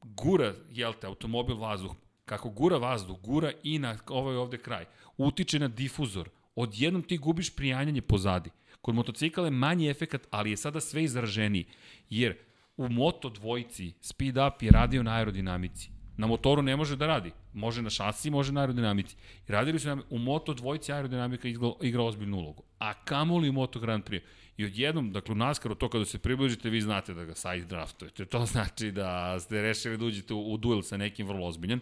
gura, 0.01 0.53
jel 0.69 0.93
te, 0.93 1.07
automobil 1.07 1.57
vazduh, 1.57 1.95
kako 2.25 2.49
gura 2.49 2.77
vazduh, 2.77 3.19
gura 3.19 3.51
i 3.63 3.79
na 3.79 3.97
ovaj 4.07 4.35
ovde 4.35 4.57
kraj. 4.57 4.85
Utiče 5.17 5.59
na 5.59 5.67
difuzor. 5.67 6.29
Odjednom 6.55 7.03
ti 7.03 7.17
gubiš 7.17 7.55
prijanjanje 7.55 8.01
pozadi. 8.01 8.49
Kod 8.81 8.95
motocikala 8.95 9.47
je 9.47 9.51
manji 9.51 9.89
efekat, 9.89 10.27
ali 10.31 10.49
je 10.49 10.57
sada 10.57 10.79
sve 10.79 11.03
izraženiji. 11.03 11.65
Jer 12.09 12.37
u 12.77 12.89
Moto 12.89 13.29
dvojici 13.29 13.93
speed 14.01 14.37
up 14.37 14.61
je 14.61 14.71
radio 14.71 15.03
na 15.03 15.15
aerodinamici. 15.15 15.89
Na 16.17 16.27
motoru 16.27 16.61
ne 16.61 16.75
može 16.75 16.95
da 16.95 17.07
radi. 17.07 17.31
Može 17.53 17.81
na 17.81 17.89
šasi, 17.89 18.29
može 18.29 18.51
na 18.51 18.61
aerodinamici. 18.61 19.15
I 19.47 19.51
radili 19.51 19.79
su 19.79 19.87
nam, 19.87 20.01
u 20.09 20.17
Moto 20.17 20.53
dvojici 20.53 20.91
aerodinamika 20.91 21.47
igra, 21.47 21.71
igra 21.81 22.03
ozbiljnu 22.03 22.37
ulogu. 22.37 22.63
A 22.79 22.93
kamoli 22.93 23.49
u 23.49 23.53
Moto 23.53 23.79
Grand 23.79 24.03
Prix. 24.03 24.21
I 24.57 24.65
odjednom, 24.65 25.11
dakle 25.11 25.31
u 25.31 25.35
NASCAR-u 25.35 25.75
to 25.75 25.89
kada 25.89 26.05
se 26.05 26.19
približite, 26.19 26.69
vi 26.69 26.81
znate 26.81 27.13
da 27.13 27.25
ga 27.25 27.35
side 27.35 27.65
draftujete. 27.65 28.25
To 28.25 28.45
znači 28.45 28.91
da 28.91 29.39
ste 29.39 29.61
rešili 29.61 29.97
da 29.97 30.05
uđete 30.05 30.33
u, 30.33 30.53
u 30.53 30.57
duel 30.57 30.81
sa 30.81 30.97
nekim 30.97 31.27
vrlo 31.27 31.47
ozbiljan. 31.47 31.79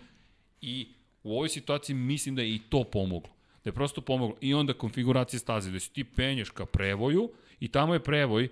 I 0.61 0.87
u 1.23 1.35
ovoj 1.35 1.49
situaciji 1.49 1.95
mislim 1.95 2.35
da 2.35 2.41
je 2.41 2.55
i 2.55 2.59
to 2.59 2.83
pomoglo. 2.83 3.38
Da 3.63 3.69
je 3.69 3.73
prosto 3.73 4.01
pomoglo. 4.01 4.37
I 4.41 4.53
onda 4.53 4.73
konfiguracija 4.73 5.39
staze, 5.39 5.71
da 5.71 5.79
si 5.79 5.93
ti 5.93 6.03
penješ 6.03 6.49
ka 6.49 6.65
prevoju 6.65 7.31
i 7.59 7.67
tamo 7.67 7.93
je 7.93 8.03
prevoj, 8.03 8.49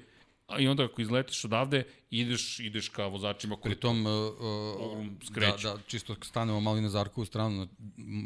a 0.48 0.60
i 0.60 0.68
onda 0.68 0.84
ako 0.84 1.02
izletiš 1.02 1.46
odavde, 1.46 1.84
ideš, 2.10 2.60
ideš 2.60 2.90
ka 2.90 3.08
vozačima 3.08 3.56
koji 3.56 3.72
Pritom, 3.72 4.06
uh, 4.06 4.12
Um, 4.12 5.18
uh, 5.22 5.34
da, 5.34 5.56
da, 5.64 5.78
čisto 5.88 6.16
stanemo 6.22 6.60
malo 6.60 6.78
i 6.78 6.82
na 6.82 6.90
Zarkovu 6.90 7.26
stranu, 7.26 7.68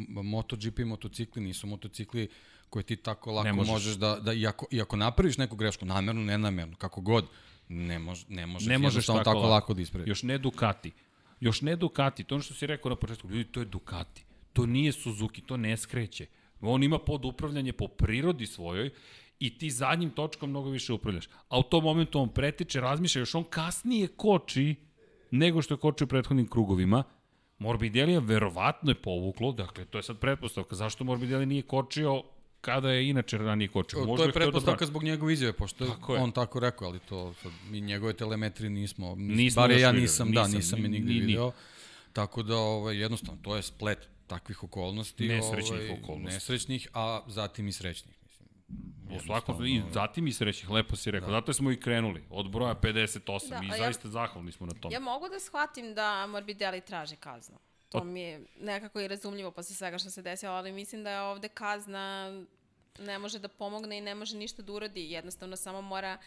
MotoGP 0.10 0.80
motocikli 0.80 1.42
nisu 1.42 1.68
motocikli 1.68 2.28
koje 2.70 2.84
ti 2.84 2.96
tako 2.96 3.32
lako 3.32 3.46
Ne 3.46 3.54
možeš. 3.54 3.72
možeš. 3.72 3.94
da, 3.94 4.16
da 4.16 4.34
iako, 4.34 4.66
iako 4.72 4.96
napraviš 4.96 5.38
neku 5.38 5.56
grešku, 5.56 5.86
namerno, 5.86 6.22
nenamerno, 6.22 6.76
kako 6.76 7.02
god, 7.02 7.26
ne, 7.70 8.00
mož, 8.00 8.20
ne 8.30 8.46
možeš, 8.46 8.68
ne 8.68 8.78
možeš 8.78 9.06
tako, 9.06 9.24
tako 9.24 9.40
lako 9.40 9.74
da 9.74 9.82
ispraviš. 9.82 10.08
Još 10.08 10.24
ne 10.24 10.38
Ducati. 10.38 10.92
Još 11.40 11.62
ne 11.62 11.76
Ducati. 11.76 12.24
To 12.24 12.36
ono 12.36 12.44
što 12.44 12.54
si 12.54 12.68
rekao 12.68 12.90
na 12.90 12.96
početku, 12.96 13.30
ljudi, 13.30 13.44
to 13.44 13.60
je 13.60 13.66
Ducati. 13.66 14.26
To 14.54 14.66
nije 14.66 14.92
Suzuki, 14.92 15.42
to 15.42 15.58
ne 15.58 15.78
skreće. 15.78 16.26
On 16.64 16.84
ima 16.84 17.00
pod 17.00 17.26
upravljanje 17.26 17.74
po 17.74 17.88
prirodi 17.88 18.48
svojoj 18.48 18.90
i 19.40 19.58
ti 19.58 19.70
zadnjim 19.70 20.10
točkom 20.10 20.50
mnogo 20.50 20.70
više 20.70 20.94
upravljaš. 20.94 21.26
A 21.50 21.60
u 21.60 21.64
tom 21.64 21.84
momentu 21.84 22.20
on 22.20 22.30
pretiče, 22.30 22.82
razmišlja, 22.82 23.20
još 23.20 23.36
on 23.36 23.44
kasnije 23.44 24.08
koči 24.08 24.76
nego 25.32 25.62
što 25.62 25.74
je 25.74 25.80
kočio 25.80 26.06
u 26.06 26.10
prethodnim 26.10 26.48
krugovima. 26.48 27.04
Morbidelli 27.58 28.14
je 28.14 28.20
verovatno 28.20 28.92
je 28.92 28.96
povuklo, 28.96 29.52
dakle, 29.52 29.86
to 29.86 29.98
je 29.98 30.04
sad 30.04 30.20
pretpostavka. 30.20 30.76
Zašto 30.76 31.04
Morbidelli 31.04 31.46
nije 31.46 31.62
kočio 31.62 32.24
kada 32.62 32.92
je 32.92 33.10
inače 33.10 33.38
ranije 33.38 33.68
kočio? 33.68 34.00
To 34.00 34.06
Možda 34.06 34.24
je 34.24 34.30
hteo 34.30 34.40
da 34.40 34.42
pretpostavka 34.42 34.78
brani. 34.78 34.88
zbog 34.88 35.04
njegove 35.04 35.34
izjave, 35.34 35.54
pošto 35.54 35.86
Tako 35.86 36.14
je 36.14 36.18
je. 36.18 36.24
on 36.24 36.32
tako 36.32 36.60
rekao, 36.60 36.88
ali 36.88 37.00
to 37.00 37.34
sad, 37.34 37.52
mi 37.66 37.82
njegove 37.82 38.14
telemetrije 38.14 38.70
nismo, 38.70 39.16
Nismo 39.16 39.62
bar 39.62 39.72
ja 39.72 39.78
videli, 39.78 40.02
nisam, 40.02 40.32
da, 40.32 40.42
nisam, 40.42 40.56
nisam 40.56 40.80
ni- 40.80 40.86
je 40.86 40.90
nigde 40.90 41.08
ni- 41.08 41.20
ni. 41.20 41.26
video. 41.26 41.52
Tako 42.14 42.44
da, 42.44 42.56
ovaj, 42.58 42.98
jednostavno, 42.98 43.42
to 43.44 43.56
je 43.56 43.62
splet 43.62 44.08
takvih 44.32 44.64
okolnosti. 44.64 45.28
Nesrećnih 45.28 45.82
ovaj, 45.82 45.92
okolnosti. 45.94 46.34
Nesrećnih, 46.34 46.88
a 46.94 47.22
zatim 47.28 47.68
i 47.68 47.72
srećnih. 47.72 48.16
Mislim. 48.24 48.50
U 49.12 49.20
svakom 49.20 49.66
i 49.66 49.82
zatim 49.92 50.28
i 50.28 50.34
srećih, 50.34 50.70
lepo 50.70 50.96
si 50.96 51.12
rekao. 51.12 51.30
Da. 51.30 51.36
Zato 51.36 51.54
smo 51.54 51.72
i 51.72 51.80
krenuli, 51.80 52.24
od 52.30 52.52
broja 52.52 52.76
58 52.76 53.50
Da, 53.50 53.60
i 53.66 53.68
ja- 53.68 53.78
zaista 53.78 54.10
zahvalni 54.10 54.52
smo 54.52 54.66
na 54.66 54.74
tom. 54.74 54.92
Ja 54.92 55.00
mogu 55.00 55.30
da 55.30 55.40
shvatim 55.40 55.94
da 55.94 56.28
Morbidelli 56.28 56.82
traži 56.82 57.16
kaznu. 57.16 57.58
To 57.90 57.98
Pa- 57.98 58.04
mi 58.04 58.22
je 58.22 58.42
nekako 58.60 59.00
i 59.02 59.08
razumljivo 59.08 59.52
posle 59.52 59.76
svega 59.76 59.98
što 59.98 60.10
se 60.10 60.22
desilo, 60.22 60.52
ali 60.52 60.72
mislim 60.72 61.04
da 61.04 61.10
je 61.12 61.22
ovde 61.22 61.48
kazna 61.48 62.32
ne 63.00 63.20
može 63.20 63.40
da 63.40 63.48
pomogne 63.48 63.98
i 63.98 64.02
ne 64.02 64.16
može 64.16 64.38
ništa 64.38 64.62
da 64.62 64.74
uradi. 64.74 65.12
Jednostavno 65.12 65.56
samo 65.56 65.82
mora 65.82 66.12
e, 66.12 66.18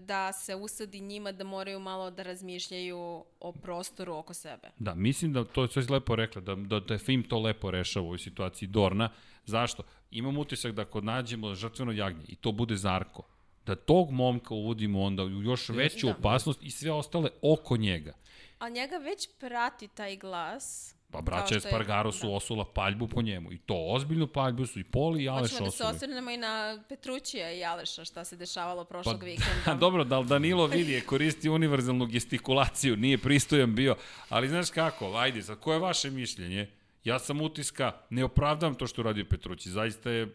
da 0.00 0.32
se 0.32 0.54
usadi 0.54 1.00
njima 1.00 1.32
da 1.32 1.44
moraju 1.44 1.80
malo 1.80 2.10
da 2.10 2.22
razmišljaju 2.22 3.24
o 3.40 3.52
prostoru 3.52 4.14
oko 4.14 4.34
sebe. 4.34 4.70
Da, 4.78 4.94
mislim 4.94 5.32
da 5.32 5.44
to 5.44 5.62
je 5.62 5.68
sve 5.68 5.82
lepo 5.90 6.16
rekla, 6.16 6.40
da, 6.40 6.54
da, 6.54 6.80
da 6.80 6.98
film 6.98 7.22
to 7.22 7.38
lepo 7.40 7.70
rešava 7.70 8.04
u 8.04 8.06
ovoj 8.06 8.18
situaciji 8.18 8.68
Dorna. 8.68 9.10
Zašto? 9.44 9.82
Imam 10.10 10.38
utisak 10.38 10.72
da 10.72 10.82
ako 10.82 11.00
nađemo 11.00 11.54
žrtveno 11.54 11.92
jagnje 11.92 12.24
i 12.28 12.36
to 12.36 12.52
bude 12.52 12.76
Zarko, 12.76 13.22
da 13.66 13.76
tog 13.76 14.10
momka 14.10 14.54
uvodimo 14.54 15.02
onda 15.02 15.22
u 15.22 15.42
još 15.42 15.68
veću 15.68 16.06
Da. 16.06 16.14
opasnost 16.18 16.62
i 16.62 16.70
sve 16.70 16.92
ostale 16.92 17.30
oko 17.42 17.76
njega. 17.76 18.12
A 18.58 18.68
njega 18.68 18.96
već 18.96 19.28
prati 19.38 19.88
taj 19.88 20.16
glas. 20.16 20.94
Pa 21.10 21.20
braća 21.20 21.56
Espargaro 21.56 22.12
su 22.12 22.26
da. 22.26 22.32
osula 22.32 22.64
paljbu 22.72 23.08
po 23.08 23.22
njemu 23.22 23.52
i 23.52 23.58
to 23.58 23.86
ozbiljnu 23.88 24.26
paljbu 24.26 24.66
su 24.66 24.80
i 24.80 24.84
Poli 24.84 25.22
i 25.22 25.28
Aleš 25.28 25.50
Hoćemo 25.50 25.66
da 25.66 25.70
se 25.70 25.82
osuli. 25.84 25.96
osvrnemo 25.96 26.30
i 26.30 26.36
na 26.36 26.82
Petrućija 26.88 27.52
i 27.52 27.64
Aleša, 27.64 28.04
šta 28.04 28.24
se 28.24 28.36
dešavalo 28.36 28.84
prošlog 28.84 29.18
Pa, 29.20 29.24
vikenda. 29.32 29.74
dobro, 29.74 30.04
da 30.04 30.22
Danilo 30.22 30.66
vidi 30.66 30.92
je 30.92 31.00
koristi 31.00 31.48
univerzalnu 31.48 32.06
gestikulaciju, 32.06 32.96
nije 32.96 33.18
pristojan 33.18 33.74
bio, 33.74 33.96
ali 34.28 34.48
znaš 34.48 34.70
kako, 34.70 35.14
ajde, 35.16 35.42
sad, 35.42 35.60
koje 35.60 35.76
je 35.76 35.80
vaše 35.80 36.10
mišljenje? 36.10 36.70
Ja 37.04 37.18
sam 37.18 37.40
utiska, 37.40 37.92
ne 38.10 38.24
opravdam 38.24 38.74
to 38.74 38.86
što 38.86 39.02
radio 39.02 39.24
Petrući, 39.30 39.70
zaista 39.70 40.10
je, 40.10 40.34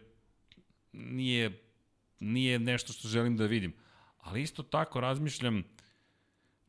nije, 0.92 1.62
nije 2.20 2.58
nešto 2.58 2.92
što 2.92 3.08
želim 3.08 3.36
da 3.36 3.46
vidim, 3.46 3.74
ali 4.20 4.42
isto 4.42 4.62
tako 4.62 5.00
razmišljam, 5.00 5.64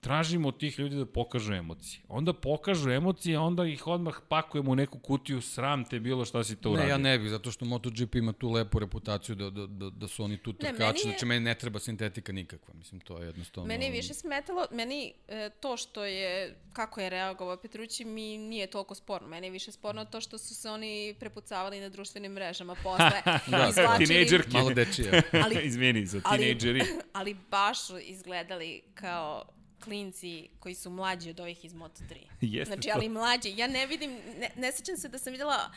tražimo 0.05 0.47
od 0.47 0.57
tih 0.57 0.79
ljudi 0.79 0.95
da 0.95 1.05
pokažu 1.07 1.53
emocije. 1.53 2.01
Onda 2.09 2.33
pokažu 2.35 2.89
emocije, 2.91 3.39
onda 3.39 3.65
ih 3.65 3.87
odmah 3.87 4.15
pakujemo 4.29 4.71
u 4.71 4.75
neku 4.75 4.99
kutiju, 4.99 5.41
sram 5.43 5.85
te 5.85 5.99
bilo 5.99 6.25
šta 6.25 6.43
si 6.43 6.55
to 6.55 6.69
uradio. 6.69 6.85
Ne, 6.85 6.91
ja 6.91 6.97
ne 6.99 7.19
bih, 7.19 7.29
zato 7.29 7.51
što 7.51 7.65
MotoGP 7.65 8.15
ima 8.15 8.33
tu 8.33 8.49
lepu 8.49 8.79
reputaciju 8.79 9.35
da, 9.35 9.49
da, 9.49 9.67
da, 9.67 9.89
da 9.91 10.07
su 10.07 10.23
oni 10.23 10.37
tu 10.37 10.53
trkači, 10.55 10.77
je- 10.99 11.03
znači 11.03 11.25
meni 11.25 11.39
ne 11.41 11.55
treba 11.55 11.79
sintetika 11.79 12.31
nikakva, 12.33 12.73
mislim, 12.73 13.01
to 13.01 13.17
je 13.17 13.25
jednostavno... 13.25 13.67
Meni 13.67 13.85
je 13.85 13.91
više 13.91 14.13
smetalo, 14.15 14.65
meni 14.71 15.13
e, 15.27 15.49
to 15.51 15.77
što 15.77 16.05
je, 16.05 16.33
kako 16.73 17.01
je 17.01 17.09
reagovao 17.09 17.57
Petrući 17.57 18.05
mi 18.05 18.37
nije 18.39 18.67
toliko 18.67 18.95
sporno. 18.95 19.27
Meni 19.27 19.47
je 19.47 19.51
više 19.51 19.71
sporno 19.71 20.05
to 20.05 20.21
što 20.21 20.37
su 20.37 20.55
se 20.55 20.69
oni 20.69 21.15
prepucavali 21.19 21.79
na 21.79 21.89
društvenim 21.89 22.31
mrežama 22.31 22.75
posle. 22.83 23.21
Da, 23.47 23.69
izvlačili- 23.69 24.07
Tinejdžerke. 24.07 24.49
Malo 24.49 24.69
dečije. 24.71 25.21
Ali- 25.35 25.65
Izvini, 25.67 26.05
za 26.05 26.21
ali- 26.23 26.37
tinejdžeri. 26.37 26.81
ali 27.13 27.35
baš 27.51 27.81
su 27.81 27.97
izgledali 27.99 28.81
kao 28.93 29.43
klinci 29.85 30.49
koji 30.59 30.75
su 30.75 30.89
mlađi 30.89 31.29
od 31.29 31.39
ovih 31.39 31.65
iz 31.65 31.73
Moto3. 31.73 32.15
Jeste 32.41 32.73
znači, 32.73 32.87
to. 32.87 32.93
ali 32.95 33.09
mlađi. 33.09 33.53
Ja 33.57 33.67
ne 33.67 33.85
vidim, 33.87 34.11
ne, 34.39 34.49
ne 34.55 34.71
sećam 34.71 34.97
se 34.97 35.07
da 35.07 35.17
sam 35.17 35.31
videla 35.31 35.71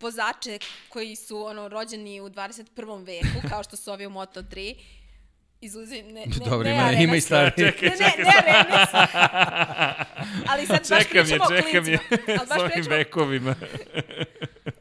vozače 0.00 0.58
koji 0.88 1.16
su 1.16 1.46
ono 1.46 1.68
rođeni 1.68 2.20
u 2.20 2.28
21. 2.28 3.06
veku, 3.06 3.48
kao 3.48 3.62
što 3.62 3.76
su 3.76 3.92
ovi 3.92 4.06
u 4.06 4.10
Moto3, 4.10 4.76
izuzi, 5.60 6.02
ne, 6.02 6.26
ne, 6.26 6.26
Dobro, 6.44 6.68
ne 6.68 6.74
ima, 6.74 6.82
Arenas. 6.82 7.04
ima 7.04 7.16
i 7.16 7.20
stari. 7.20 7.50
Čekaj, 7.58 7.88
Ne, 7.88 7.96
ne, 7.98 8.24
ne 8.24 8.30
Arenas. 8.38 8.88
Ali 10.50 10.66
sad 10.66 10.88
baš 10.90 11.02
Čekam 11.02 11.18
je, 11.18 11.24
pričamo 11.24 11.44
o 11.44 11.48
čekam 11.48 11.88
je 11.88 11.98
klincima. 11.98 12.18
Ali 12.38 12.46
s 12.46 12.48
baš 12.48 12.72
pričamo, 12.72 12.96
vekovima. 12.96 13.54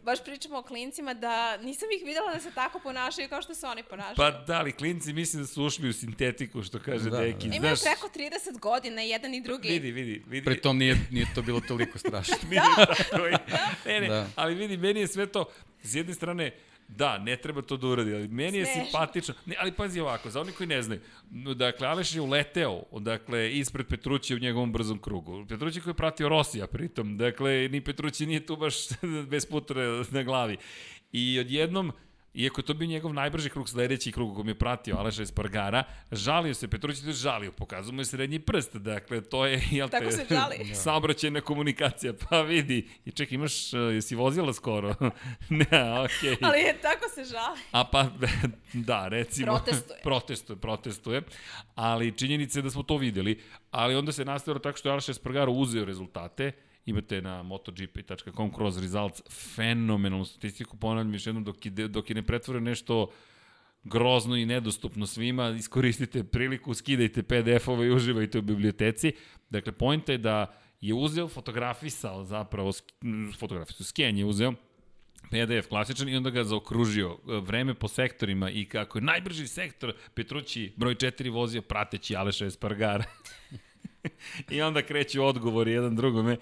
Baš 0.04 0.24
pričamo 0.24 0.58
o 0.58 0.62
klincima 0.62 1.14
da 1.14 1.58
nisam 1.58 1.88
ih 1.98 2.06
videla 2.06 2.34
da 2.34 2.40
se 2.40 2.52
tako 2.52 2.80
ponašaju 2.80 3.30
kao 3.30 3.42
što 3.42 3.56
se 3.56 3.68
oni 3.68 3.84
ponašaju. 3.84 4.16
Pa 4.16 4.32
da, 4.32 4.60
ali 4.60 4.72
klinci 4.72 5.14
mislim 5.14 5.42
da 5.42 5.48
su 5.48 5.64
ušli 5.64 5.90
u 5.90 5.94
sintetiku, 5.94 6.64
što 6.64 6.80
kaže 6.80 7.10
Da, 7.10 7.18
Deki. 7.18 7.50
da. 7.50 7.56
Imaju 7.56 7.76
preko 7.84 8.10
30 8.10 8.60
godina, 8.60 9.02
jedan 9.02 9.34
i 9.34 9.42
drugi. 9.42 9.68
vidi, 9.70 9.92
vidi, 9.92 10.24
vidi. 10.28 10.46
Pri 10.46 10.62
tom 10.62 10.78
nije, 10.78 10.98
nije 11.12 11.26
to 11.36 11.42
bilo 11.42 11.62
toliko 11.62 11.98
strašno. 11.98 12.36
tako 13.12 13.26
je. 13.26 13.38
Ne, 13.86 14.00
ne, 14.00 14.08
Da. 14.08 14.28
ali 14.36 14.56
vidi, 14.56 14.78
meni 14.78 15.00
je 15.00 15.08
sve 15.08 15.26
to, 15.26 15.46
s 15.84 15.96
jedne 15.96 16.14
strane, 16.14 16.52
Da, 16.98 17.18
ne 17.18 17.36
treba 17.38 17.62
to 17.62 17.78
da 17.78 17.88
uradi, 17.88 18.16
ali 18.16 18.28
meni 18.28 18.58
je 18.58 18.66
Smešno. 18.66 18.84
simpatično. 18.84 19.34
Ne, 19.46 19.56
ali 19.60 19.72
pazi 19.72 20.00
ovako, 20.00 20.30
za 20.30 20.42
oni 20.42 20.52
koji 20.52 20.68
ne 20.68 20.82
znaju, 20.82 21.02
dakle, 21.56 21.88
Aleš 21.88 22.16
je 22.16 22.22
uleteo, 22.22 22.84
dakle, 23.00 23.54
ispred 23.54 23.88
Petrućija 23.88 24.38
u 24.38 24.40
njegovom 24.40 24.72
brzom 24.72 25.00
krugu. 25.00 25.46
Petrući 25.50 25.82
koji 25.82 25.92
je 25.92 25.98
pratio 25.98 26.30
Rosija 26.30 26.68
pritom, 26.68 27.18
dakle, 27.18 27.70
ni 27.72 27.82
Petrući 27.82 28.26
nije 28.26 28.46
tu 28.46 28.56
baš 28.56 28.76
bez 29.32 29.46
putra 29.46 30.04
na 30.12 30.24
glavi. 30.24 30.58
I 31.12 31.40
odjednom, 31.40 31.92
Iako 32.34 32.62
je 32.62 32.66
to 32.66 32.74
bio 32.74 32.88
njegov 32.88 33.14
najbrži 33.14 33.50
krug, 33.50 33.70
sledeći 33.70 34.12
krug 34.12 34.34
kojom 34.34 34.48
je 34.48 34.56
pratio 34.56 34.96
Aleša 34.98 35.22
Espargara, 35.22 35.84
žalio 36.12 36.54
se, 36.54 36.68
Petrući 36.68 37.02
se 37.02 37.12
žalio, 37.12 37.52
pokazao 37.52 37.94
mu 37.94 38.02
je 38.02 38.06
srednji 38.06 38.40
prst, 38.40 38.76
dakle, 38.76 39.22
to 39.22 39.46
je, 39.46 39.64
jel 39.72 39.90
te, 39.90 40.00
Tako 40.00 40.12
se 40.12 40.26
žali. 40.30 40.66
Saobraćajna 40.84 41.42
komunikacija, 41.42 42.14
pa 42.30 42.42
vidi, 42.42 42.88
i 43.06 43.12
ček, 43.12 43.32
imaš, 43.32 43.74
uh, 43.74 43.80
jesi 43.94 44.16
vozila 44.16 44.54
skoro? 44.54 44.96
ne, 45.50 46.00
okej. 46.00 46.32
Okay. 46.32 46.38
Ali 46.42 46.60
je, 46.60 46.78
tako 46.82 47.10
se 47.16 47.24
žali. 47.24 47.60
A 47.72 47.84
pa, 47.84 48.10
da, 48.90 49.08
recimo. 49.08 49.48
Protestuje. 49.48 50.00
protestuje, 50.04 50.58
protestuje. 50.58 51.22
Ali 51.76 52.18
činjenica 52.18 52.60
je 52.60 52.64
da 52.64 52.70
smo 52.70 52.84
to 52.84 52.98
videli. 52.98 53.42
Ali 53.72 53.96
onda 53.96 54.12
se 54.12 54.26
nastavilo 54.26 54.60
tako 54.60 54.78
što 54.78 54.90
je 54.90 54.94
Aleš 54.94 55.10
Espargaro 55.10 55.52
uzeo 55.52 55.86
rezultate. 55.86 56.52
Imate 56.86 57.22
na 57.22 57.44
motogp.com 57.44 58.54
kroz 58.54 58.78
results 58.82 59.22
fenomenalnu 59.56 60.26
statistiku, 60.26 60.78
ponavljam 60.78 61.14
još 61.14 61.28
jednom, 61.28 61.44
dok, 61.44 61.66
ide, 61.66 61.88
dok 61.88 62.10
je 62.10 62.16
ne 62.16 62.24
pretvore 62.24 62.62
nešto 62.62 63.12
grozno 63.84 64.36
i 64.36 64.46
nedostupno 64.46 65.08
svima, 65.08 65.50
iskoristite 65.50 66.24
priliku, 66.24 66.74
skidajte 66.74 67.24
PDF-ove 67.24 67.88
i 67.88 67.92
uživajte 67.92 68.40
u 68.40 68.42
biblioteci. 68.42 69.14
Dakle, 69.50 69.72
pojenta 69.72 70.12
je 70.12 70.18
da 70.18 70.60
je 70.82 70.94
uzeo, 70.94 71.28
fotografisao 71.28 72.24
zapravo, 72.24 72.72
fotografisao, 73.40 73.86
sken 73.86 74.18
je 74.18 74.26
uzeo, 74.26 74.54
PDF 75.30 75.68
klasičan 75.70 76.10
i 76.10 76.16
onda 76.16 76.30
ga 76.30 76.44
zaokružio 76.44 77.10
e, 77.10 77.40
vreme 77.40 77.74
po 77.74 77.88
sektorima 77.88 78.50
i 78.50 78.66
kako 78.66 78.98
je 78.98 79.02
najbrži 79.02 79.48
sektor 79.48 79.94
Petrući 80.14 80.74
broj 80.76 80.96
4 80.96 81.32
vozio 81.32 81.62
prateći 81.62 82.16
Aleša 82.16 82.46
Espargara. 82.46 83.04
I 84.52 84.62
onda 84.62 84.82
kreću 84.82 85.24
odgovori 85.24 85.72
jedan 85.72 85.96
drugome. 85.96 86.38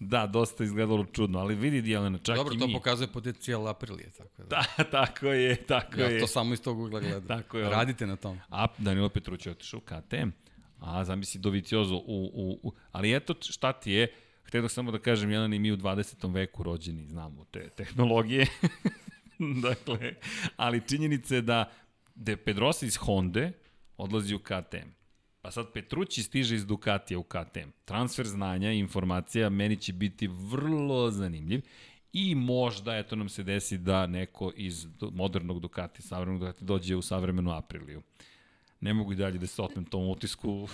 Da, 0.00 0.26
dosta 0.26 0.64
izgledalo 0.64 1.04
čudno, 1.04 1.38
ali 1.38 1.54
vidi 1.54 1.90
Jelena, 1.90 2.18
čak 2.18 2.36
Dobro, 2.36 2.54
i 2.54 2.58
to 2.58 2.66
mi. 2.66 2.72
pokazuje 2.72 3.06
potencijal 3.06 3.68
Aprilije, 3.68 4.10
tako 4.10 4.42
da. 4.42 4.64
Da, 4.78 4.84
tako 4.84 5.26
je, 5.26 5.56
tako 5.56 6.00
ja 6.00 6.06
je. 6.06 6.20
to 6.20 6.26
samo 6.26 6.54
iz 6.54 6.62
tog 6.62 6.80
ugla 6.80 7.00
gledam. 7.00 7.26
Tako 7.26 7.58
je. 7.58 7.70
Radite 7.70 8.06
na 8.06 8.16
tom. 8.16 8.38
A 8.48 8.66
Danilo 8.78 9.08
Petruć 9.08 9.46
je 9.46 9.52
otišao 9.52 9.78
u 9.78 9.80
KTM. 9.80 10.28
A 10.78 11.04
zamisli 11.04 11.40
Doviciozo 11.40 11.96
u, 11.96 12.30
u, 12.34 12.58
u... 12.62 12.72
Ali 12.92 13.16
eto 13.16 13.34
šta 13.40 13.72
ti 13.72 13.92
je, 13.92 14.12
htio 14.42 14.68
samo 14.68 14.92
da 14.92 14.98
kažem, 14.98 15.30
Jelena 15.30 15.56
i 15.56 15.58
mi 15.58 15.72
u 15.72 15.76
20. 15.76 16.34
veku 16.34 16.62
rođeni, 16.62 17.06
znamo 17.06 17.44
te 17.44 17.68
tehnologije. 17.68 18.46
dakle, 19.68 20.14
ali 20.56 20.82
činjenica 20.88 21.34
je 21.34 21.42
da, 21.42 21.70
da 22.14 22.32
je 22.32 22.36
Pedrosa 22.36 22.86
iz 22.86 22.96
Honda 22.96 23.50
odlazi 23.96 24.34
u 24.34 24.38
KTM. 24.38 24.99
Pa 25.42 25.50
sad 25.50 25.72
Petrući 25.72 26.22
stiže 26.22 26.54
iz 26.54 26.66
Ducatija 26.66 27.18
u 27.18 27.22
KTM. 27.22 27.70
Transfer 27.84 28.26
znanja 28.26 28.72
i 28.72 28.78
informacija 28.78 29.50
meni 29.50 29.76
će 29.76 29.92
biti 29.92 30.28
vrlo 30.28 31.10
zanimljiv 31.10 31.60
i 32.12 32.34
možda 32.34 32.96
eto 32.96 33.16
nam 33.16 33.28
se 33.28 33.42
desi 33.42 33.78
da 33.78 34.06
neko 34.06 34.52
iz 34.56 34.86
modernog 35.00 35.60
Ducati, 35.60 36.02
savremenog 36.02 36.40
Ducati 36.40 36.64
dođe 36.64 36.96
u 36.96 37.02
savremenu 37.02 37.50
Apriliju. 37.50 38.02
Ne 38.80 38.94
mogu 38.94 39.12
i 39.12 39.16
dalje 39.16 39.38
da 39.38 39.46
se 39.46 39.62
otmem 39.62 39.84
tom 39.84 40.08
utisku. 40.08 40.68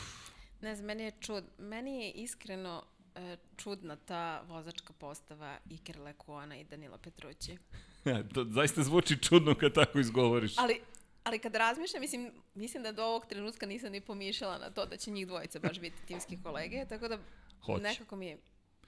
Ne 0.60 0.74
znam, 0.74 0.86
meni 0.86 1.02
je 1.02 1.12
čud. 1.20 1.44
Meni 1.58 2.04
je 2.04 2.10
iskreno 2.10 2.82
e, 3.14 3.36
čudna 3.56 3.96
ta 3.96 4.42
vozačka 4.48 4.92
postava 4.92 5.58
Iker 5.70 6.00
Lekuona 6.00 6.56
i 6.56 6.64
Danila 6.64 6.98
Petrući. 6.98 7.56
to 8.34 8.44
zaista 8.44 8.82
zvuči 8.82 9.16
čudno 9.22 9.54
kad 9.54 9.72
tako 9.72 9.98
izgovoriš. 9.98 10.58
Ali, 10.58 10.80
ali 11.26 11.38
kad 11.38 11.54
razmišljam, 11.54 12.00
mislim, 12.00 12.32
mislim 12.54 12.82
da 12.82 12.92
do 12.92 13.04
ovog 13.04 13.26
trenutka 13.26 13.66
nisam 13.66 13.92
ni 13.92 14.00
pomišljala 14.00 14.58
na 14.58 14.70
to 14.70 14.86
da 14.86 14.96
će 14.96 15.10
njih 15.10 15.26
dvojica 15.26 15.58
baš 15.58 15.80
biti 15.80 15.96
timski 16.06 16.38
kolege, 16.44 16.84
tako 16.88 17.08
da 17.08 17.18
Hoće. 17.62 17.82
nekako 17.82 18.16
mi 18.16 18.26
je 18.26 18.38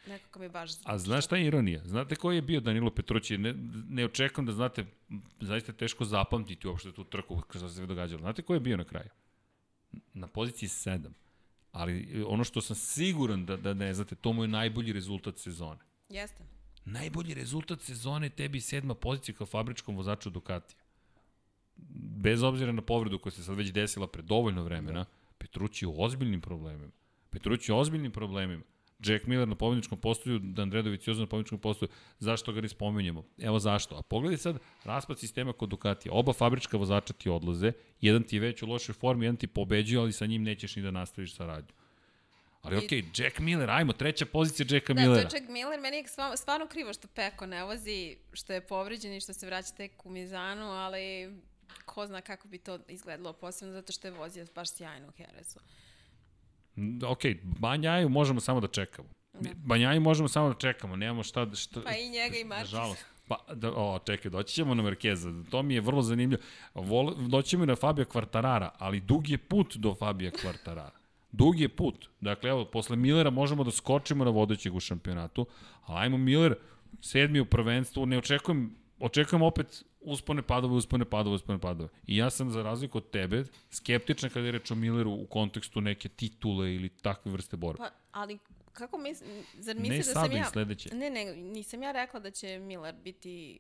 nekako 0.07 0.39
mi 0.39 0.49
baš... 0.49 0.71
A 0.85 0.99
znaš 0.99 1.25
šta 1.25 1.37
je 1.37 1.47
ironija? 1.47 1.81
Znate 1.85 2.17
ko 2.17 2.33
je 2.33 2.43
bio 2.43 2.61
Danilo 2.61 2.91
Petrući? 2.91 3.39
Ne, 3.39 3.55
ne 3.89 4.05
očekujem 4.05 4.47
da 4.47 4.53
znate, 4.53 4.85
zaista 5.41 5.73
je 5.73 5.77
teško 5.77 6.05
zapamtiti 6.05 6.69
uopšte 6.69 6.93
tu 6.93 7.05
trku 7.05 7.43
što 7.51 7.69
se 7.69 7.75
sve 7.75 7.87
događalo. 7.87 8.21
Znate 8.21 8.43
ko 8.43 8.55
je 8.55 8.61
bio 8.61 8.77
na 8.77 8.85
kraju? 8.85 9.11
Na 10.15 10.27
poziciji 10.27 10.69
7. 10.69 11.11
Ali 11.73 12.25
ono 12.27 12.45
što 12.45 12.61
sam 12.61 12.77
siguran 12.77 13.47
da, 13.47 13.57
da 13.57 13.75
ne 13.75 13.95
znate, 13.95 14.15
to 14.15 14.33
mu 14.33 14.45
je 14.45 14.49
najbolji 14.49 14.93
rezultat 14.93 15.39
sezone. 15.39 15.81
Jeste. 16.09 16.45
Najbolji 16.85 17.35
rezultat 17.35 17.81
sezone 17.81 18.29
tebi 18.29 18.61
sedma 18.61 18.95
pozicija 18.95 19.35
kao 19.35 19.47
fabričkom 19.47 19.97
vozaču 19.97 20.31
Ducatija. 20.31 20.88
Bez 22.17 22.43
obzira 22.43 22.73
na 22.73 22.83
povredu 22.83 23.19
koja 23.19 23.33
se 23.33 23.43
sad 23.43 23.57
već 23.57 23.73
desila 23.73 24.07
pre 24.07 24.23
dovoljno 24.23 24.63
vremena, 24.63 25.05
da. 25.05 25.11
Petrući 25.39 25.85
je 25.85 25.89
u 25.89 26.03
ozbiljnim 26.03 26.41
problemima. 26.41 26.93
Petrući 27.31 27.73
je 27.73 27.77
u 27.77 27.79
ozbiljnim 27.79 28.13
problemima. 28.13 28.63
Jack 29.05 29.27
Miller 29.27 29.49
na 29.49 29.55
pobedničkom 29.55 30.01
postoju, 30.01 30.41
Andrea 30.57 30.83
Dovizioso 30.83 31.21
na 31.21 31.27
pobedničkom 31.27 31.59
postoju, 31.59 31.89
zašto 32.19 32.53
ga 32.53 32.61
ne 32.61 32.69
spominjemo? 32.69 33.25
Evo 33.39 33.59
zašto. 33.59 33.97
A 33.97 34.03
pogledaj 34.03 34.39
sad 34.39 34.59
raspad 34.85 35.19
sistema 35.19 35.53
kod 35.53 35.69
Ducatija. 35.69 36.13
Oba 36.13 36.33
fabrička 36.33 36.77
vozača 36.77 37.13
ti 37.13 37.29
odlaze, 37.29 37.73
jedan 38.01 38.23
ti 38.23 38.37
je 38.37 38.41
već 38.41 38.63
u 38.63 38.67
lošoj 38.67 38.93
formi, 38.93 39.25
jedan 39.25 39.37
ti 39.37 39.47
pobeđuje, 39.47 40.01
ali 40.01 40.13
sa 40.13 40.27
njim 40.27 40.43
nećeš 40.43 40.77
ni 40.77 40.83
da 40.83 40.91
nastaviš 40.91 41.35
saradnju. 41.35 41.73
Ali 42.63 42.75
I- 42.75 42.79
okej, 42.79 43.03
okay, 43.03 43.23
Jack 43.25 43.39
Miller, 43.39 43.71
ajmo, 43.71 43.93
treća 43.93 44.27
pozicija 44.27 44.67
Jacka 44.71 44.95
Da, 44.95 45.01
Millera. 45.01 45.29
to 45.29 45.37
je 45.37 45.41
Jack 45.41 45.51
Miller, 45.51 45.81
meni 45.81 45.97
je 45.97 46.05
stvarno 46.37 46.67
krivo 46.67 46.93
što 46.93 47.09
Peko 47.09 47.47
ne 47.47 47.65
vozi, 47.65 48.17
što 48.33 48.53
je 48.53 48.67
povređen 48.67 49.13
i 49.13 49.21
što 49.21 49.33
se 49.33 49.47
vraća 49.47 49.75
tek 49.75 50.07
u 50.07 50.11
Mizanu, 50.11 50.65
ali 50.65 51.31
ko 51.85 52.07
zna 52.07 52.21
kako 52.21 52.49
bi 52.49 52.59
to 52.59 52.79
izgledalo, 52.89 53.33
posebno 53.33 53.75
zato 53.75 53.93
što 53.93 54.09
je 54.09 54.13
vozio 54.13 54.47
baš 54.55 54.71
sjajno 54.71 55.09
u 55.09 55.13
Heresu. 55.13 55.61
Mm, 56.77 56.99
Ok, 57.05 57.21
Banjaju 57.43 58.09
možemo 58.09 58.41
samo 58.41 58.61
da 58.61 58.69
čekamo. 58.69 59.09
Da. 59.33 59.51
Banjaju 59.55 60.01
možemo 60.01 60.29
samo 60.29 60.49
da 60.49 60.55
čekamo, 60.55 60.97
nemamo 60.97 61.23
šta... 61.23 61.55
šta 61.55 61.81
Pa 61.81 61.93
i 61.93 62.09
njega 62.09 62.37
i 62.37 62.45
Marquez. 62.45 62.59
Nažalost. 62.59 63.07
Pa, 63.29 63.45
da, 63.55 63.73
o, 63.77 63.99
čekaj, 63.99 64.31
doći 64.31 64.55
ćemo 64.55 64.75
na 64.75 64.83
Markeza. 64.83 65.33
To 65.51 65.63
mi 65.63 65.75
je 65.75 65.81
vrlo 65.81 66.03
zanimljivo. 66.03 66.43
Vol, 66.75 67.15
doći 67.15 67.49
ćemo 67.49 67.65
i 67.65 67.67
na 67.67 67.77
Fabio 67.77 68.05
Quartarara, 68.05 68.69
ali 68.79 69.01
dug 69.01 69.29
je 69.29 69.39
put 69.39 69.77
do 69.77 69.95
Fabio 69.95 70.31
Quartarara. 70.31 70.91
Dug 71.33 71.61
je 71.61 71.69
put. 71.69 72.09
Dakle, 72.21 72.51
evo, 72.51 72.65
posle 72.65 72.97
Millera 72.97 73.31
možemo 73.31 73.65
da 73.65 73.71
skočimo 73.71 74.25
na 74.25 74.31
vodećeg 74.31 74.75
u 74.75 74.81
šampionatu, 74.81 75.47
ali 75.85 75.99
ajmo 75.99 76.17
Miller, 76.19 76.55
sedmi 77.01 77.41
u 77.41 77.45
prvenstvu, 77.45 78.07
ne 78.07 78.19
očekujem, 78.19 78.77
očekujem 78.99 79.43
opet 79.43 79.85
uspone 80.13 80.43
padove, 80.43 80.75
uspone 80.75 81.05
padove, 81.05 81.35
uspone 81.35 81.59
padove. 81.59 81.89
I 82.07 82.17
ja 82.17 82.31
sam, 82.31 82.51
za 82.51 82.63
razliku 82.63 82.99
od 82.99 83.11
tebe, 83.11 83.45
skeptičan 83.71 84.31
kada 84.31 84.47
je 84.47 84.53
reč 84.53 84.71
o 84.71 84.75
Milleru 84.75 85.11
u 85.13 85.27
kontekstu 85.27 85.81
neke 85.81 86.09
titule 86.09 86.75
ili 86.75 86.89
takve 86.89 87.33
vrste 87.33 87.57
borbe. 87.57 87.79
Pa, 87.79 87.91
ali 88.13 88.39
kako 88.73 88.99
mis, 88.99 89.23
zar 89.59 89.77
Ne 89.77 89.83
misli 89.83 89.97
da 89.99 90.03
sam 90.03 90.15
sada 90.15 90.35
i 90.35 90.39
ja... 90.39 90.45
sledeće. 90.45 90.95
Ne, 90.95 91.11
ne, 91.11 91.25
nisam 91.37 91.83
ja 91.83 91.93
rekla 91.93 92.21
da 92.21 92.31
će 92.31 92.59
Miller 92.59 92.95
biti 93.05 93.59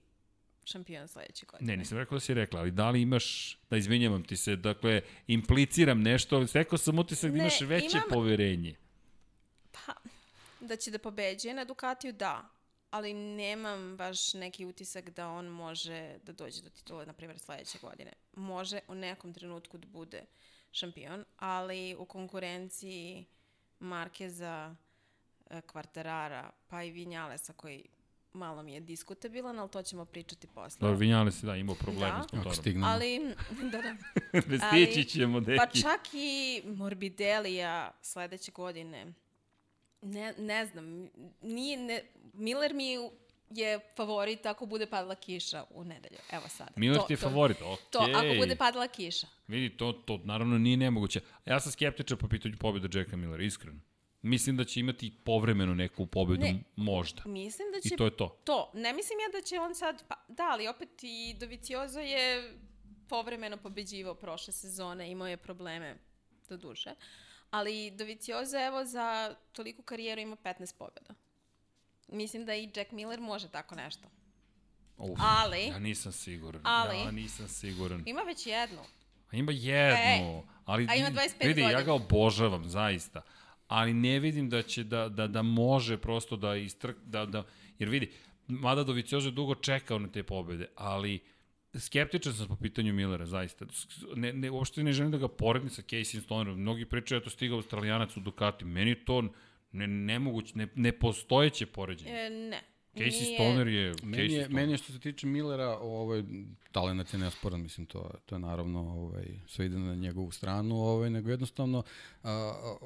šampion 0.64 1.08
sledeće 1.08 1.46
godine. 1.46 1.72
Ne, 1.72 1.76
nisam 1.76 1.98
rekao 1.98 2.16
da 2.16 2.20
si 2.20 2.34
rekla, 2.34 2.60
ali 2.60 2.70
da 2.70 2.90
li 2.90 3.02
imaš, 3.02 3.58
da 3.70 3.76
izvinjavam 3.76 4.24
ti 4.24 4.36
se, 4.36 4.56
dakle, 4.56 5.00
impliciram 5.26 6.02
nešto, 6.02 6.36
ali 6.36 6.48
stekao 6.48 6.78
sam 6.78 6.98
utisak 6.98 7.30
da 7.30 7.36
Ne, 7.36 7.42
imaš 7.42 7.60
veće 7.60 7.96
imam- 7.96 8.08
poverenje. 8.10 8.74
Pa, 9.72 9.92
da 10.60 10.76
će 10.76 10.90
da 10.90 10.98
pobeđuje 10.98 11.54
na 11.54 11.64
Ducatiju, 11.64 12.12
da. 12.12 12.48
Ali 12.90 13.14
nemam 13.14 13.96
baš 13.96 14.34
neki 14.34 14.66
utisak 14.66 15.10
da 15.10 15.28
on 15.28 15.46
može 15.46 16.18
da 16.24 16.32
dođe 16.32 16.62
do 16.62 16.70
titula, 16.70 17.04
na 17.04 17.12
primjer, 17.12 17.38
sledeće 17.38 17.78
godine. 17.78 18.12
Može 18.32 18.80
u 18.88 18.94
nekom 18.94 19.34
trenutku 19.34 19.78
da 19.78 19.86
bude 19.86 20.24
šampion, 20.72 21.24
ali 21.36 21.96
u 21.98 22.04
konkurenciji 22.04 23.26
Markeza, 23.80 24.74
Kvartarara, 25.66 26.50
pa 26.68 26.82
i 26.82 26.90
Vinjalesa 26.90 27.52
koji 27.52 27.84
malo 28.32 28.62
mi 28.62 28.72
je 28.74 28.80
diskutabilan, 28.80 29.58
ali 29.58 29.70
to 29.70 29.82
ćemo 29.82 30.04
pričati 30.04 30.46
posle. 30.46 30.78
Dobro, 30.80 30.96
Vinjale 30.96 31.32
si 31.32 31.46
da 31.46 31.56
imao 31.56 31.74
problema 31.74 32.16
Da. 32.16 32.22
s 32.22 32.26
Ako 32.26 32.36
motorom. 32.36 32.56
stignemo. 32.56 32.86
Ali, 32.86 33.34
da, 33.72 33.82
da. 33.82 33.96
Stići 34.72 35.04
ćemo, 35.04 35.40
deki. 35.40 35.56
Pa 35.58 35.66
čak 35.66 36.00
i 36.12 36.62
Morbidelija 36.66 37.90
sledeće 38.02 38.52
godine. 38.52 39.12
Ne, 40.02 40.34
ne 40.38 40.66
znam, 40.66 41.08
nije, 41.42 41.76
ne, 41.76 42.02
Miller 42.38 42.74
mi 42.74 43.10
je 43.50 43.80
favorit 43.96 44.46
ako 44.46 44.66
bude 44.66 44.86
padala 44.86 45.14
kiša 45.14 45.64
u 45.70 45.84
nedelju. 45.84 46.18
Evo 46.32 46.48
sada. 46.48 46.70
Miller 46.76 47.00
To- 47.00 47.06
ti 47.06 47.12
je 47.12 47.16
to- 47.16 47.28
favorit, 47.28 47.56
okej. 47.62 47.84
To, 47.90 47.98
ako 47.98 48.34
bude 48.38 48.56
padala 48.56 48.88
kiša. 48.88 49.26
Vidi, 49.46 49.76
to, 49.76 49.92
to 49.92 50.20
naravno 50.24 50.58
nije 50.58 50.76
nemoguće. 50.76 51.20
Ja 51.46 51.60
sam 51.60 51.72
skeptičan 51.72 52.18
po 52.18 52.28
pitanju 52.28 52.54
pobjeda 52.60 52.98
Jacka 52.98 53.16
Millera, 53.16 53.42
iskreno. 53.42 53.80
Mislim 54.22 54.56
da 54.56 54.64
će 54.64 54.80
imati 54.80 55.12
povremeno 55.24 55.74
neku 55.74 56.06
pobedu, 56.06 56.40
Ne. 56.40 56.64
možda. 56.76 57.22
Mislim 57.24 57.68
da 57.72 57.80
će... 57.80 57.94
I 57.94 57.96
to 57.96 58.04
je 58.04 58.16
to. 58.16 58.40
To, 58.44 58.70
ne 58.74 58.92
mislim 58.92 59.18
ja 59.20 59.40
da 59.40 59.46
će 59.46 59.60
on 59.60 59.74
sad, 59.74 60.04
pa 60.08 60.14
da, 60.28 60.48
ali 60.50 60.68
opet 60.68 60.88
i 61.02 61.36
Doviciozo 61.40 62.00
je 62.00 62.52
povremeno 63.08 63.56
pobeđivao 63.56 64.14
prošle 64.14 64.52
sezone, 64.52 65.10
imao 65.10 65.28
je 65.28 65.36
probleme 65.36 65.96
do 66.48 66.56
duše. 66.56 66.90
Ali 67.50 67.90
Doviciozo 67.90 68.56
evo 68.58 68.84
za 68.84 69.34
toliku 69.52 69.82
karijeru 69.82 70.20
ima 70.20 70.36
15 70.36 70.78
pobjeda. 70.78 71.14
Mislim 72.08 72.44
da 72.44 72.54
i 72.54 72.70
Jack 72.76 72.92
Miller 72.92 73.20
može 73.20 73.48
tako 73.48 73.74
nešto. 73.74 74.08
Uf, 74.96 75.18
Ali- 75.22 75.66
Ja 75.66 75.78
nisam 75.78 76.12
siguran. 76.12 76.62
ali- 76.64 76.98
Ja 76.98 77.10
nisam 77.10 77.48
siguran. 77.48 78.02
Ima 78.06 78.20
već 78.20 78.46
jednu. 78.46 78.80
A 79.30 79.36
ima 79.36 79.52
jednu. 79.52 80.42
ali, 80.64 80.86
a 80.90 80.94
ima 80.94 81.10
25 81.10 81.46
vidi, 81.46 81.60
ja 81.60 81.66
godina. 81.66 81.82
ga 81.82 81.92
obožavam, 81.92 82.64
zaista. 82.68 83.22
Ali 83.68 83.94
ne 83.94 84.18
vidim 84.18 84.50
da 84.50 84.62
će 84.62 84.84
da, 84.84 85.08
da, 85.08 85.26
da 85.26 85.42
može 85.42 85.98
prosto 85.98 86.36
da 86.36 86.56
istrk, 86.56 86.96
da, 87.04 87.26
da, 87.26 87.44
jer 87.78 87.88
vidi, 87.88 88.12
mada 88.48 88.84
Doviciozo 88.84 89.28
je 89.28 89.32
dugo 89.32 89.54
čekao 89.54 89.98
na 89.98 90.08
te 90.08 90.22
pobede, 90.22 90.66
ali 90.76 91.20
skeptičan 91.78 92.32
sam 92.34 92.48
po 92.48 92.56
pitanju 92.56 92.92
Millera, 92.92 93.26
zaista. 93.26 93.66
Ne, 94.14 94.32
ne, 94.32 94.50
uopšte 94.50 94.82
ne 94.82 94.92
želim 94.92 95.12
da 95.12 95.18
ga 95.18 95.28
poredim 95.28 95.70
sa 95.70 95.82
Casey 95.82 96.20
Stonerom. 96.22 96.60
Mnogi 96.60 96.84
pričaju 96.84 97.20
da 97.20 97.24
to 97.24 97.30
stigao 97.30 97.56
Australijanac 97.56 98.16
u 98.16 98.20
Ducati. 98.20 98.64
Meni 98.64 99.04
to 99.04 99.24
ne, 99.72 99.86
nemoguće, 99.86 100.52
ne, 100.56 100.68
nepostojeće 100.74 101.66
poređenje. 101.66 102.10
E, 102.12 102.30
ne. 102.30 102.62
Casey 102.94 103.22
Nije- 103.22 103.34
Stoner 103.34 103.68
je 103.68 103.94
Meni 104.02 104.16
Casey 104.18 104.32
je, 104.32 104.42
Stoner. 104.44 104.50
meni 104.60 104.72
je 104.72 104.78
što 104.78 104.92
se 104.92 104.98
tiče 105.00 105.26
Millera, 105.26 105.78
ovaj, 105.78 106.24
talent 106.72 107.12
je 107.12 107.18
nesporan, 107.18 107.60
mislim, 107.60 107.86
to, 107.86 108.10
to 108.26 108.34
je 108.34 108.38
naravno, 108.38 108.80
ovaj, 108.80 109.24
sve 109.46 109.66
ide 109.66 109.78
na 109.78 109.94
njegovu 109.94 110.30
stranu, 110.30 110.76
ovaj, 110.76 111.10
nego 111.10 111.30
jednostavno, 111.30 111.82
a, 112.22 112.30
a, 112.30 112.76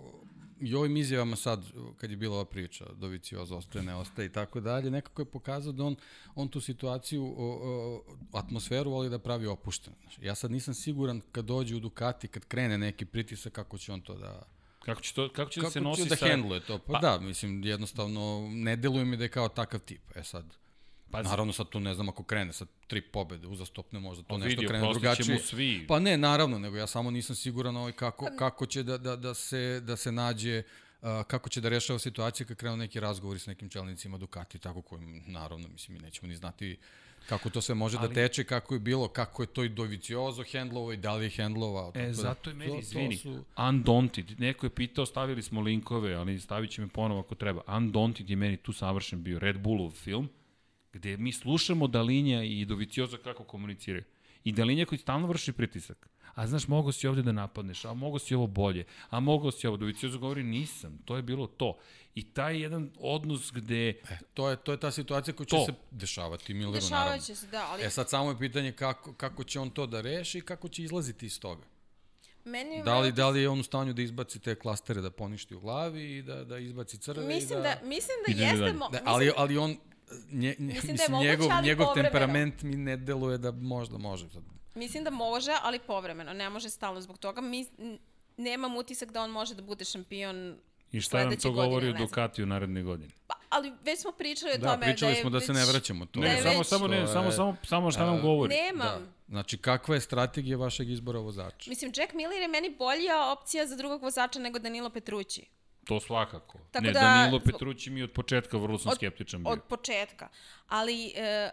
i 0.60 0.74
ovim 0.74 0.96
izjavama 0.96 1.36
sad, 1.36 1.64
kad 1.96 2.10
je 2.10 2.16
bila 2.16 2.34
ova 2.34 2.44
priča, 2.44 2.84
Dovicioza 2.94 3.56
ostaje, 3.56 3.84
ne 3.84 3.94
ostaje 3.94 4.26
i 4.26 4.32
tako 4.32 4.60
dalje, 4.60 4.90
nekako 4.90 5.22
je 5.22 5.26
pokazao 5.26 5.72
da 5.72 5.84
on, 5.84 5.96
on 6.34 6.48
tu 6.48 6.60
situaciju, 6.60 7.24
o, 7.24 7.58
o, 7.62 8.02
atmosferu 8.32 8.90
voli 8.90 9.10
da 9.10 9.18
pravi 9.18 9.46
opušteno. 9.46 9.96
Znaš, 10.02 10.18
Ja 10.22 10.34
sad 10.34 10.50
nisam 10.50 10.74
siguran 10.74 11.20
kad 11.32 11.44
dođe 11.44 11.76
u 11.76 11.80
Ducati, 11.80 12.28
kad 12.28 12.44
krene 12.44 12.78
neki 12.78 13.04
pritisak, 13.04 13.52
kako 13.52 13.78
će 13.78 13.92
on 13.92 14.00
to 14.00 14.14
da, 14.14 14.42
Kako 14.84 15.00
će, 15.00 15.14
to, 15.14 15.28
kako 15.32 15.50
će 15.50 15.60
da 15.60 15.64
kako 15.64 15.72
se 15.72 15.80
nosi 15.80 16.02
će 16.02 16.08
da 16.08 16.16
sa... 16.16 16.26
hendluje 16.26 16.60
to? 16.60 16.78
Pa, 16.78 16.92
Pa- 16.92 16.98
da, 16.98 17.18
mislim, 17.18 17.64
jednostavno, 17.64 18.48
ne 18.52 18.76
deluje 18.76 19.04
mi 19.04 19.16
da 19.16 19.24
je 19.24 19.28
kao 19.28 19.48
takav 19.48 19.80
tip. 19.80 20.16
E 20.16 20.22
sad, 20.22 20.44
Pazi, 21.12 21.28
Naravno 21.28 21.52
sad 21.52 21.68
tu 21.68 21.80
ne 21.80 21.94
znam 21.94 22.08
ako 22.08 22.22
krene 22.22 22.52
sa 22.52 22.66
tri 22.86 23.00
pobede 23.00 23.46
uzastopne 23.46 24.00
možda 24.00 24.22
to 24.22 24.28
Pa 24.28 24.38
nešto 24.38 24.60
vidi, 24.60 24.66
krene 24.66 24.88
drugačije. 24.92 25.24
ćemo 25.24 25.38
svi. 25.38 25.84
Pa 25.88 25.98
ne, 25.98 26.16
naravno, 26.16 26.58
nego 26.58 26.76
ja 26.76 26.86
samo 26.86 27.10
nisam 27.10 27.36
siguran 27.36 27.76
ovaj 27.76 27.92
kako, 27.92 28.28
kako 28.38 28.66
će 28.66 28.82
da, 28.82 28.98
da, 28.98 29.16
da, 29.16 29.34
se, 29.34 29.80
da 29.80 29.96
se 29.96 30.12
nađe 30.12 30.62
uh, 31.02 31.08
kako 31.26 31.48
će 31.48 31.60
da 31.60 31.68
rešava 31.68 31.98
situacije 31.98 32.46
kad 32.46 32.56
krenu 32.56 32.76
neki 32.76 33.00
razgovori 33.00 33.38
sa 33.38 33.50
nekim 33.50 33.68
čelnicima 33.68 34.18
Ducati, 34.18 34.58
tako 34.58 34.82
kojim, 34.82 35.22
naravno, 35.26 35.68
mislim, 35.68 35.96
mi 35.96 36.02
nećemo 36.02 36.28
ni 36.28 36.36
znati 36.36 36.78
kako 37.28 37.50
to 37.50 37.60
sve 37.60 37.74
može 37.74 37.96
Ali... 37.98 38.08
da 38.08 38.14
teče, 38.14 38.44
kako 38.44 38.74
je 38.74 38.80
bilo, 38.80 39.08
kako 39.08 39.42
je 39.42 39.46
to 39.46 39.64
i 39.64 39.68
Doviciozo 39.68 40.44
hendlovao 40.52 40.92
i 40.92 40.96
da 40.96 41.14
li 41.14 41.24
je 41.24 41.30
hendlovao. 41.30 41.88
E, 41.88 41.92
tako 41.92 42.06
da, 42.06 42.12
zato 42.12 42.50
je 42.50 42.54
meni, 42.54 42.78
izvini, 42.78 43.16
su- 43.16 43.44
Undaunted, 43.68 44.40
neko 44.40 44.66
je 44.66 44.70
pitao, 44.70 45.06
stavili 45.06 45.42
smo 45.42 45.60
linkove, 45.60 46.14
ali 46.14 46.40
stavit 46.40 46.70
će 46.70 46.80
me 46.80 46.88
ponovo 46.88 47.20
ako 47.20 47.34
treba. 47.34 47.62
Undaunted 47.76 48.30
je 48.30 48.36
meni 48.36 48.56
tu 48.56 48.72
savršen 48.72 49.22
bio, 49.22 49.38
Red 49.38 49.58
Bullov 49.58 49.90
film, 49.90 50.28
gde 50.92 51.16
mi 51.16 51.32
slušamo 51.32 51.86
Dalinja 51.86 52.42
i 52.42 52.64
Dovicioza 52.64 53.16
kako 53.16 53.44
komuniciraju. 53.44 54.04
I 54.44 54.52
Dalinja 54.52 54.84
koji 54.84 54.98
stalno 54.98 55.26
vrši 55.26 55.52
pritisak. 55.52 56.11
A 56.34 56.46
znaš, 56.46 56.68
mogo 56.68 56.92
si 56.92 57.06
ovde 57.06 57.22
da 57.22 57.32
napadneš, 57.32 57.84
a 57.84 57.94
mogo 57.94 58.18
si 58.18 58.34
ovo 58.34 58.46
bolje, 58.46 58.84
a 59.10 59.20
mogo 59.20 59.50
si 59.50 59.66
ovo. 59.66 59.76
Dovicioza 59.76 60.18
govori, 60.18 60.42
nisam, 60.42 60.98
to 61.04 61.16
je 61.16 61.22
bilo 61.22 61.46
to. 61.46 61.78
I 62.14 62.22
taj 62.22 62.60
jedan 62.60 62.90
odnos 62.98 63.52
gde... 63.52 63.88
E, 63.88 64.18
to 64.34 64.50
je, 64.50 64.56
to 64.56 64.72
je 64.72 64.80
ta 64.80 64.90
situacija 64.90 65.34
koja 65.34 65.46
će 65.46 65.56
To. 65.56 65.64
se 65.64 65.72
dešavati 65.90 66.54
Milleru, 66.54 66.84
naravno. 66.90 67.12
Dešavat 67.12 67.20
će 67.20 67.34
se, 67.34 67.46
da, 67.46 67.66
ali 67.70 67.82
E 67.82 67.90
sad 67.90 68.10
samo 68.10 68.30
je 68.30 68.38
pitanje 68.38 68.72
kako, 68.72 69.12
kako 69.14 69.44
će 69.44 69.60
on 69.60 69.70
to 69.70 69.86
da 69.86 70.00
reši 70.00 70.38
i 70.38 70.40
kako 70.40 70.68
će 70.68 70.82
izlaziti 70.82 71.26
iz 71.26 71.40
toga. 71.40 71.62
meni 72.44 72.82
Da 72.84 72.98
li, 72.98 73.12
da 73.12 73.28
li 73.28 73.40
je 73.40 73.48
on 73.48 73.60
u 73.60 73.62
stanju 73.62 73.92
da 73.92 74.02
izbaci 74.02 74.38
te 74.38 74.54
klastere, 74.54 75.00
da 75.00 75.10
poništi 75.10 75.54
u 75.54 75.60
glavi 75.60 76.16
i 76.16 76.22
da, 76.22 76.44
da 76.44 76.58
izbaci 76.58 76.98
crve 76.98 77.26
Mislim 77.26 77.58
i 77.58 77.62
da, 77.62 77.68
da... 77.82 77.88
mislim 77.88 78.16
da 78.26 78.44
jeste... 78.44 78.78
da 78.92 79.00
ali, 79.04 79.32
ali 79.36 79.58
on, 79.58 79.76
nje, 80.30 80.56
nje, 80.58 80.74
Mislim 80.74 80.92
mislim, 80.92 80.96
da 80.96 81.02
je 81.02 81.08
moguće, 81.08 81.28
njegov, 81.28 81.62
njegov 81.62 81.94
temperament 81.94 82.62
mi 82.62 82.76
ne 82.76 82.96
deluje 82.96 83.38
da 83.38 83.50
možda 83.50 83.98
može. 83.98 84.26
Mislim 84.74 85.04
da 85.04 85.10
može, 85.10 85.52
ali 85.62 85.78
povremeno. 85.78 86.32
Ne 86.32 86.50
može 86.50 86.70
stalno 86.70 87.00
zbog 87.00 87.18
toga. 87.18 87.40
Mi, 87.40 87.66
nemam 88.36 88.76
utisak 88.76 89.10
da 89.10 89.22
on 89.22 89.30
može 89.30 89.54
da 89.54 89.62
bude 89.62 89.84
šampion 89.84 90.58
I 90.92 91.00
šta 91.00 91.24
nam 91.24 91.36
to 91.36 91.50
govori 91.52 91.88
o. 91.88 91.92
Ducatiju 91.92 92.46
naredne 92.46 92.82
godine? 92.82 93.10
Pa, 93.26 93.34
ali 93.48 93.72
već 93.82 94.00
smo 94.00 94.12
pričali 94.12 94.52
o 94.52 94.58
Da, 94.58 94.66
tome 94.66 94.80
pričali 94.82 95.12
da 95.12 95.16
je 95.16 95.20
smo 95.20 95.30
da 95.30 95.40
se 95.40 95.52
ne 95.52 95.60
već- 95.60 95.68
vraćamo. 95.68 96.06
To 96.06 96.20
Ne, 96.20 96.26
Da 96.26 96.32
ne, 96.32 96.38
je 96.38 96.42
samo, 96.42 96.58
već- 96.58 96.66
samo, 96.66 96.88
ne, 96.88 97.00
to 97.00 97.06
samo, 97.06 97.26
je- 97.26 97.32
samo, 97.32 97.56
samo 97.64 97.90
šta 97.90 98.06
nam 98.06 98.20
govori. 98.20 98.54
Nemam. 98.56 99.00
Da. 99.00 99.12
Znači, 99.28 99.58
kakva 99.58 99.94
je 99.94 100.00
strategija 100.00 100.56
vašeg 100.58 100.90
izbora 100.90 101.18
vozača? 101.18 101.70
Mislim, 101.70 101.92
Jack 101.96 102.12
Miller 102.14 102.40
je 102.40 102.48
meni 102.48 102.70
bolja 102.70 103.32
opcija 103.32 103.66
za 103.66 103.76
drugog 103.76 104.02
vozača 104.02 104.38
nego 104.38 104.58
Danilo 104.58 104.90
Petrući. 104.90 105.46
To 105.84 106.00
svakako. 106.00 106.58
Tako 106.70 106.84
ne, 106.84 106.92
da- 106.92 107.00
Danilo 107.00 107.40
Petrući 107.40 107.90
mi 107.90 108.02
od 108.02 108.10
početka 108.12 108.56
vrlo 108.56 108.78
sam 108.78 108.90
Od- 108.90 108.96
skeptičan 108.96 109.42
bio. 109.42 109.52
Od 109.52 109.62
početka. 109.62 110.28
Ali 110.68 111.12
e, 111.16 111.50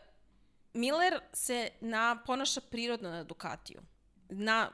Miller 0.73 1.19
se 1.33 1.69
na, 1.81 2.21
ponaša 2.25 2.61
prirodno 2.61 3.09
na 3.09 3.23
Ducatiju. 3.23 3.81
Na, 4.29 4.71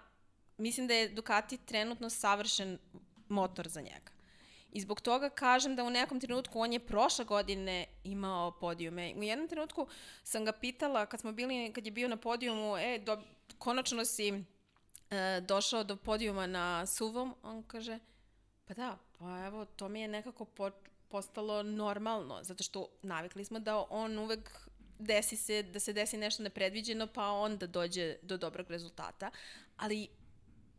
mislim 0.58 0.88
da 0.88 0.94
je 0.94 1.10
Ducati 1.10 1.58
trenutno 1.58 2.10
savršen 2.10 2.78
motor 3.30 3.68
za 3.68 3.82
njega. 3.82 4.16
I 4.72 4.82
zbog 4.82 5.02
toga 5.02 5.30
kažem 5.30 5.76
da 5.76 5.84
u 5.84 5.90
nekom 5.90 6.20
trenutku 6.20 6.60
on 6.60 6.74
je 6.74 6.80
prošle 6.80 7.26
godine 7.26 7.86
imao 8.04 8.52
podijume. 8.52 9.14
U 9.18 9.24
jednom 9.24 9.48
trenutku 9.48 9.88
sam 10.24 10.46
ga 10.46 10.52
pitala 10.52 11.06
kad 11.06 11.20
smo 11.20 11.32
bili, 11.32 11.74
kad 11.74 11.86
je 11.86 11.92
bio 11.92 12.08
na 12.08 12.18
podijumu, 12.18 12.78
e, 12.78 13.00
do, 13.00 13.22
konačno 13.58 14.06
si 14.06 14.28
e, 15.10 15.42
došao 15.42 15.84
do 15.84 15.96
podijuma 15.96 16.48
na 16.48 16.86
suvom, 16.86 17.36
on 17.44 17.64
kaže, 17.64 18.00
pa 18.66 18.74
da, 18.74 18.98
pa 19.20 19.46
evo, 19.46 19.66
to 19.66 19.90
mi 19.90 20.02
je 20.02 20.08
nekako 20.08 20.46
po, 20.46 20.72
postalo 21.08 21.64
normalno, 21.64 22.44
zato 22.44 22.64
što 22.64 22.88
navikli 23.02 23.46
smo 23.46 23.60
da 23.60 23.86
on 23.90 24.20
uvek 24.20 24.70
desi 25.00 25.38
se, 25.38 25.64
da 25.64 25.80
se 25.80 25.94
desi 25.94 26.18
nešto 26.18 26.44
nepredviđeno, 26.44 27.08
pa 27.08 27.32
onda 27.32 27.68
dođe 27.68 28.16
do 28.22 28.38
dobrog 28.38 28.72
rezultata. 28.72 29.32
Ali 29.78 30.08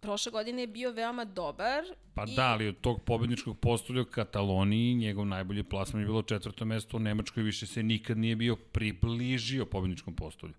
prošle 0.01 0.32
godine 0.32 0.62
je 0.62 0.66
bio 0.66 0.90
veoma 0.93 1.24
dobar. 1.24 1.84
Pa 2.14 2.24
i... 2.28 2.34
da, 2.34 2.47
ali 2.47 2.68
od 2.68 2.80
tog 2.80 3.02
pobedničkog 3.05 3.59
postolja 3.60 4.02
u 4.02 4.05
Kataloniji 4.05 4.94
njegov 4.94 5.26
najbolji 5.26 5.62
plasman 5.62 6.02
je 6.02 6.06
bilo 6.06 6.22
četvrto 6.22 6.64
mesto 6.64 6.97
u 6.97 7.01
Nemačkoj, 7.01 7.43
više 7.43 7.66
se 7.66 7.82
nikad 7.82 8.18
nije 8.18 8.36
bio 8.36 8.56
približio 8.56 9.66
pobedničkom 9.66 10.14
postolju. 10.16 10.55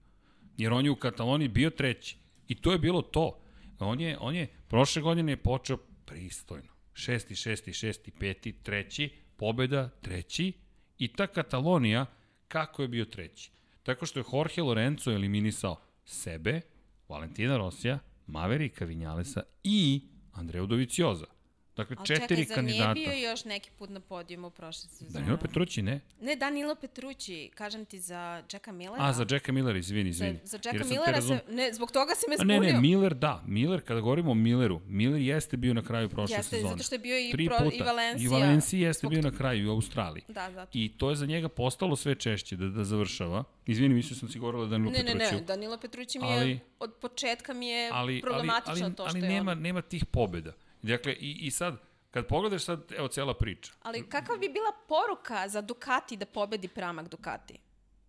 Jer 0.57 0.73
on 0.73 0.85
je 0.85 0.91
u 0.91 0.95
Kataloniji 0.95 1.47
bio 1.47 1.69
treći. 1.69 2.17
I 2.47 2.55
to 2.55 2.71
je 2.71 2.77
bilo 2.79 3.01
to. 3.01 3.39
On 3.79 3.99
je, 4.01 4.17
on 4.19 4.35
je 4.35 4.47
prošle 4.67 5.01
godine 5.01 5.31
je 5.31 5.38
počeo 5.38 5.77
pristojno. 6.05 6.69
Šesti, 6.93 7.35
šesti, 7.35 7.73
šesti, 7.73 8.11
peti, 8.11 8.51
treći, 8.63 9.09
pobeda, 9.38 9.89
treći. 10.01 10.53
I 10.97 11.07
ta 11.07 11.27
Katalonija, 11.27 12.05
kako 12.47 12.81
je 12.81 12.87
bio 12.87 13.05
treći? 13.05 13.51
Tako 13.83 14.05
što 14.05 14.19
je 14.19 14.25
Jorge 14.33 14.61
Lorenzo 14.61 15.11
eliminisao 15.11 15.81
sebe, 16.05 16.61
Valentina 17.09 17.57
Rosija, 17.57 17.99
Maverika 18.27 18.85
Vinjalesa 18.85 19.43
i 19.63 20.01
Andreja 20.33 20.65
Dovicioza. 20.65 21.36
Dakle, 21.77 21.95
Ali 21.99 22.07
četiri 22.07 22.27
čekaj, 22.29 22.45
zar 22.45 22.55
kandidata. 22.55 22.93
nije 22.93 23.07
bio 23.07 23.29
još 23.29 23.45
neki 23.45 23.69
put 23.71 23.89
na 23.89 23.99
podijumu 24.01 24.49
prošle 24.49 24.89
sezone? 24.89 25.13
Danilo 25.13 25.37
Petrući, 25.37 25.81
ne. 25.81 25.99
Ne, 26.21 26.35
Danilo 26.35 26.75
Petrući, 26.75 27.49
kažem 27.55 27.85
ti 27.85 27.99
za 27.99 28.17
Jacka 28.53 28.71
Millera. 28.71 29.03
A, 29.03 29.13
za 29.13 29.25
Jacka 29.29 29.51
Millera, 29.51 29.77
izvini, 29.79 30.09
izvini. 30.09 30.33
Za, 30.35 30.47
za 30.47 30.59
Jacka 30.65 30.85
Millera 30.85 31.11
razum- 31.11 31.37
se, 31.39 31.51
ne, 31.51 31.73
zbog 31.73 31.91
toga 31.91 32.15
si 32.15 32.25
me 32.29 32.33
A 32.33 32.37
zbunio. 32.37 32.59
ne, 32.61 32.73
ne, 32.73 32.79
Miller 32.81 33.13
da. 33.15 33.43
Miller, 33.47 33.81
kada 33.81 33.99
govorimo 33.99 34.31
o 34.31 34.35
Milleru, 34.35 34.81
Miller 34.87 35.21
jeste 35.21 35.57
bio 35.57 35.73
na 35.73 35.81
kraju 35.81 36.09
prošle 36.09 36.35
Jeste, 36.35 36.49
sezone. 36.49 36.71
zato 36.71 36.83
što 36.83 36.95
je 36.95 36.99
bio 36.99 37.17
i 37.19 37.31
Tri 37.31 37.45
pro- 37.47 37.57
puta. 37.59 37.75
i 37.75 37.81
Valencija. 37.81 38.25
I 38.25 38.29
Valencija 38.29 38.87
jeste 38.87 38.99
Zbog 38.99 39.11
bio 39.11 39.21
na 39.21 39.31
kraju 39.31 39.63
i 39.63 39.67
u 39.67 39.71
Australiji. 39.71 40.23
Da, 40.27 40.51
zato. 40.51 40.71
I 40.73 40.89
to 40.89 41.09
je 41.09 41.15
za 41.15 41.25
njega 41.25 41.49
postalo 41.49 41.95
sve 41.95 42.15
češće 42.15 42.55
da, 42.55 42.67
da 42.67 42.83
završava. 42.83 43.43
Izvini, 43.65 43.95
mislio 43.95 44.15
sam 44.15 44.29
si 44.29 44.39
govorila 44.39 44.63
da 44.63 44.69
Danilo 44.69 44.91
Ne, 44.91 44.99
ne, 44.99 45.05
Petrućiju. 45.05 45.37
ne, 45.37 45.45
Danilo 45.45 45.77
Petrući 45.77 46.19
mi 46.19 46.25
Ali- 46.25 46.49
je, 46.49 46.59
od 46.79 46.93
početka 46.93 47.53
mi 47.53 47.67
je 47.67 47.89
ali, 47.89 48.13
ali, 48.13 48.21
problematično 48.21 48.85
ali, 48.85 48.95
to 48.95 49.03
ali 49.03 49.09
što 49.11 49.17
je 49.17 49.29
nema, 49.29 49.51
on. 49.51 49.59
nema 49.59 49.81
tih 49.81 50.05
pobeda. 50.05 50.51
Dakle, 50.81 51.13
i, 51.13 51.37
i 51.41 51.51
sad, 51.51 51.77
kad 52.11 52.27
pogledaš 52.27 52.63
sad, 52.63 52.91
evo, 52.97 53.07
cela 53.07 53.33
priča. 53.33 53.71
Ali 53.81 54.09
kakva 54.09 54.37
bi 54.37 54.49
bila 54.49 54.71
poruka 54.87 55.49
za 55.49 55.61
Ducati 55.61 56.17
da 56.17 56.25
pobedi 56.25 56.67
Pramak 56.67 57.07
Ducati? 57.09 57.59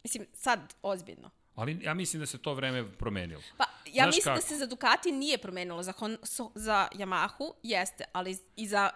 Mislim, 0.04 0.26
sad, 0.32 0.74
ozbiljno. 0.82 1.30
Ali 1.54 1.78
ja 1.82 1.94
mislim 1.94 2.20
da 2.20 2.26
se 2.26 2.38
to 2.38 2.54
vreme 2.54 2.92
promenilo. 2.92 3.42
Pa, 3.56 3.64
ja 3.86 4.02
Znaš 4.04 4.14
mislim 4.14 4.34
da 4.34 4.40
kako? 4.40 4.48
se 4.48 4.56
za 4.56 4.66
Ducati 4.66 5.12
nije 5.12 5.38
promenilo. 5.38 5.82
Za, 5.82 5.92
Hon, 5.92 6.18
so, 6.22 6.50
za 6.54 6.88
Yamahu 6.94 7.52
jeste, 7.62 8.04
ali 8.12 8.36
i 8.56 8.66
za 8.66 8.90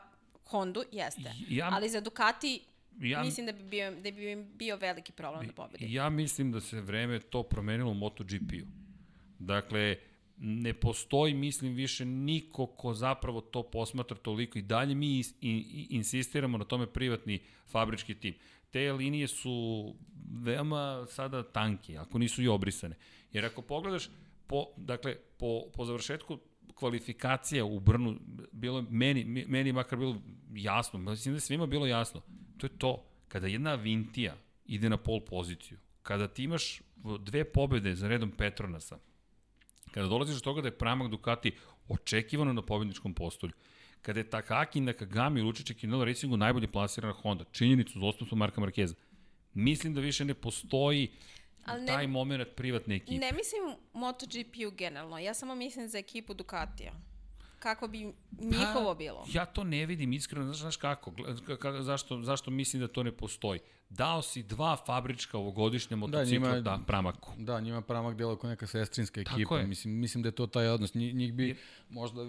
Hondu 0.45 0.85
jeste. 0.93 1.33
Ja- 1.49 1.71
ali 1.73 1.89
za 1.89 2.01
Ducati 2.01 2.61
Ja, 3.01 3.23
mislim 3.23 3.47
da 3.47 3.53
bi, 3.53 3.63
bio, 3.63 3.91
da 3.91 4.11
bi 4.11 4.31
im 4.31 4.53
bio 4.55 4.77
veliki 4.77 5.13
problem 5.13 5.47
da 5.47 5.53
pobedi. 5.53 5.93
Ja 5.95 6.11
mislim 6.11 6.53
da 6.53 6.61
se 6.61 6.81
vreme 6.81 7.21
to 7.21 7.43
promenilo 7.43 7.91
u 7.91 7.95
MotoGP-u. 7.95 8.67
Dakle, 9.39 9.97
ne 10.45 10.75
postoji, 10.75 11.35
mislim, 11.35 11.75
više 11.75 12.05
niko 12.05 12.67
ko 12.67 12.95
zapravo 12.95 13.41
to 13.41 13.63
posmatra 13.63 14.17
toliko 14.17 14.59
i 14.59 14.63
dalje 14.63 14.95
mi 14.95 15.19
is, 15.19 15.31
i, 15.31 15.35
i, 15.41 15.87
insistiramo 15.91 16.59
na 16.59 16.65
tome 16.65 16.87
privatni 16.87 17.41
fabrički 17.67 18.15
tim. 18.15 18.35
Te 18.71 18.93
linije 18.93 19.29
su 19.29 19.95
veoma 20.31 21.07
sada 21.09 21.43
tanke, 21.43 21.97
ako 21.97 22.19
nisu 22.19 22.43
i 22.43 22.49
obrisane. 22.49 22.97
Jer 23.33 23.45
ako 23.45 23.63
pogledaš, 23.63 24.09
po, 24.47 24.67
dakle, 24.77 25.17
po, 25.39 25.63
po 25.75 25.85
završetku 25.85 26.39
kvalifikacija 26.75 27.65
u 27.65 27.81
Brnu, 27.81 28.17
bilo 28.53 28.83
meni, 28.91 29.25
meni 29.25 29.73
makar 29.73 29.99
bilo 29.99 30.17
jasno, 30.55 30.99
mislim 30.99 31.35
da 31.35 31.37
je 31.37 31.41
svima 31.41 31.67
bilo 31.67 31.87
jasno, 31.87 32.21
to 32.59 32.67
je 32.67 32.79
to. 32.79 33.05
Kada 33.29 33.47
jedna 33.47 33.75
Vintija 33.75 34.37
ide 34.67 34.91
na 34.91 34.97
pol 34.97 35.21
poziciju, 35.21 35.79
kada 36.03 36.29
ti 36.29 36.45
imaš 36.45 36.83
dve 37.21 37.45
pobede 37.45 37.95
za 37.95 38.09
redom 38.09 38.31
Petronasa, 38.31 38.99
kada 39.93 40.09
dolaziš 40.09 40.35
do 40.35 40.41
toga 40.41 40.61
da 40.61 40.69
je 40.69 40.79
Pramak 40.79 41.11
Ducati 41.11 41.53
očekivano 41.89 42.53
na 42.53 42.63
pobedničkom 42.63 43.15
postolju, 43.15 43.53
kada 44.03 44.21
je 44.21 44.31
Takaki 44.31 44.81
Nakagami 44.81 45.41
u 45.41 45.45
Lučiće 45.45 45.75
Kinelo 45.75 46.05
Racingu 46.05 46.37
najbolje 46.37 46.69
plasirana 46.69 47.15
Honda, 47.15 47.45
činjenicu 47.53 48.01
za 48.01 48.07
osnovstvo 48.07 48.39
Marka 48.39 48.61
Markeza, 48.61 48.95
mislim 49.55 49.95
da 49.95 50.01
više 50.01 50.25
ne 50.25 50.35
postoji 50.35 51.11
Ali 51.65 51.81
ne- 51.81 51.87
taj 51.87 52.07
moment 52.07 52.49
privatne 52.57 52.97
ekipe. 52.97 53.19
Ne 53.19 53.33
mislim 53.33 53.63
MotoGP-u 53.93 54.71
generalno, 54.71 55.19
ja 55.19 55.35
samo 55.35 55.55
mislim 55.55 55.89
za 55.89 55.99
ekipu 55.99 56.35
Ducatija. 56.35 56.93
Kako 57.63 57.89
bi 57.89 58.13
njihovo 58.41 58.95
bilo. 58.95 59.25
Ja 59.29 59.47
to 59.47 59.65
ne 59.65 59.87
vidim 59.87 60.13
iskreno, 60.13 60.45
znaš, 60.45 60.59
znaš 60.59 60.77
kako, 60.77 61.13
zašto, 61.81 62.23
zašto 62.23 62.51
mislim 62.51 62.81
da 62.81 62.89
to 62.89 63.03
ne 63.03 63.13
postoji. 63.13 63.61
Dao 63.91 64.23
si 64.23 64.43
dva 64.43 64.77
fabrička 64.77 65.39
ovogodišnja 65.39 65.97
motocikla 65.97 66.23
da, 66.41 66.55
njima- 66.55 66.61
da 66.61 66.79
pramaku. 66.87 67.33
Da, 67.39 67.61
njima 67.61 67.81
pramak 67.83 68.17
dela 68.17 68.39
kao 68.39 68.51
neka 68.51 68.67
sestrinska 68.67 69.25
Tako 69.25 69.37
ekipa. 69.37 69.59
je. 69.59 69.67
Mislim, 69.67 69.95
mislim 69.95 70.23
da 70.23 70.29
je 70.29 70.33
to 70.33 70.47
taj 70.47 70.69
odnos. 70.69 70.95
Njih, 70.95 71.15
njih 71.15 71.35
bi, 71.35 71.57
možda 71.91 72.27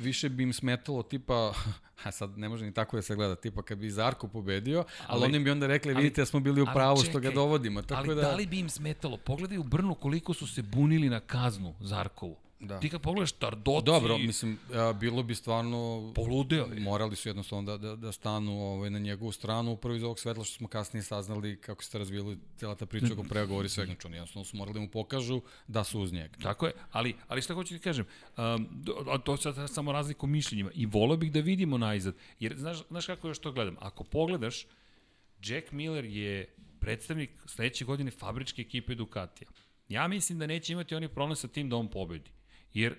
više 0.00 0.28
bi 0.28 0.42
im 0.42 0.52
smetalo 0.52 1.02
tipa, 1.02 1.52
a 2.04 2.10
sad 2.10 2.38
ne 2.38 2.48
može 2.48 2.64
ni 2.64 2.74
tako 2.74 2.96
da 2.96 3.02
se 3.02 3.14
gleda, 3.14 3.34
tipa 3.36 3.62
kad 3.62 3.78
bi 3.78 3.90
Zarko 3.90 4.28
pobedio, 4.28 4.78
ali, 4.78 4.84
Ali- 5.08 5.24
oni 5.26 5.38
bi 5.40 5.50
onda 5.50 5.66
rekli, 5.66 5.92
ali- 5.92 6.02
vidite 6.02 6.20
da 6.20 6.26
smo 6.26 6.40
bili 6.40 6.62
u 6.62 6.66
pravu 6.66 6.96
što 6.98 7.20
ga 7.20 7.30
dovodimo. 7.30 7.82
Tako 7.82 8.00
ali 8.00 8.14
da, 8.14 8.20
da 8.22 8.34
li 8.34 8.46
bi 8.46 8.58
im 8.58 8.68
smetalo? 8.70 9.16
Pogledaj 9.16 9.58
u 9.58 9.64
Brnu 9.64 9.94
koliko 9.94 10.34
su 10.34 10.46
se 10.46 10.62
bunili 10.62 11.08
na 11.08 11.20
kaznu 11.20 11.74
Zarkovu. 11.80 12.36
Da. 12.60 12.80
Ti 12.80 12.88
kad 12.90 13.00
pogledaš 13.00 13.32
Tardoci, 13.32 13.84
Dobro, 13.84 14.18
mislim, 14.18 14.58
a, 14.72 14.92
bilo 14.92 15.22
bi 15.22 15.34
stvarno... 15.34 16.12
poludeo 16.14 16.66
je. 16.66 16.80
Morali 16.80 17.16
su 17.16 17.28
jednostavno 17.28 17.62
da, 17.62 17.78
da, 17.78 17.96
da 17.96 18.12
stanu 18.12 18.60
ovaj, 18.60 18.90
na 18.90 18.98
njegovu 18.98 19.32
stranu, 19.32 19.72
upravo 19.72 19.96
iz 19.96 20.02
ovog 20.02 20.18
svetla 20.18 20.44
što 20.44 20.54
smo 20.54 20.68
kasnije 20.68 21.02
saznali 21.02 21.60
kako 21.60 21.84
se 21.84 21.98
razvijela 21.98 22.36
cijela 22.56 22.74
ta 22.74 22.86
priča 22.86 23.12
oko 23.12 23.22
pregovori 23.22 23.66
i 23.66 23.68
svega. 23.68 23.92
Znači, 23.92 24.06
oni 24.06 24.16
jednostavno 24.16 24.44
su 24.44 24.56
morali 24.56 24.74
da 24.74 24.80
mu 24.80 24.88
pokažu 24.88 25.40
da 25.68 25.84
su 25.84 26.00
uz 26.00 26.12
njega. 26.12 26.36
Tako 26.42 26.66
je, 26.66 26.72
ali, 26.90 27.14
ali 27.28 27.42
šta 27.42 27.54
hoću 27.54 27.74
ti 27.74 27.80
kažem, 27.80 28.06
um, 28.36 28.68
a 29.08 29.18
to 29.18 29.36
sad 29.36 29.70
samo 29.70 29.92
razlika 29.92 30.20
u 30.22 30.28
mišljenjima 30.28 30.70
i 30.74 30.86
volio 30.86 31.16
bih 31.16 31.32
da 31.32 31.40
vidimo 31.40 31.78
najzad, 31.78 32.14
jer 32.40 32.56
znaš, 32.56 32.78
znaš 32.88 33.06
kako 33.06 33.28
još 33.28 33.38
to 33.38 33.52
gledam, 33.52 33.76
ako 33.80 34.04
pogledaš, 34.04 34.66
Jack 35.44 35.72
Miller 35.72 36.04
je 36.04 36.54
predstavnik 36.80 37.30
sledeće 37.46 37.84
godine 37.84 38.10
fabričke 38.10 38.62
ekipe 38.62 38.94
Ducatija. 38.94 39.48
Ja 39.88 40.08
mislim 40.08 40.38
da 40.38 40.46
neće 40.46 40.72
imati 40.72 40.94
oni 40.94 41.08
problem 41.08 41.36
sa 41.36 41.48
tim 41.48 41.68
da 41.68 41.76
on 41.76 41.88
pobedi, 41.88 42.30
jer 42.74 42.96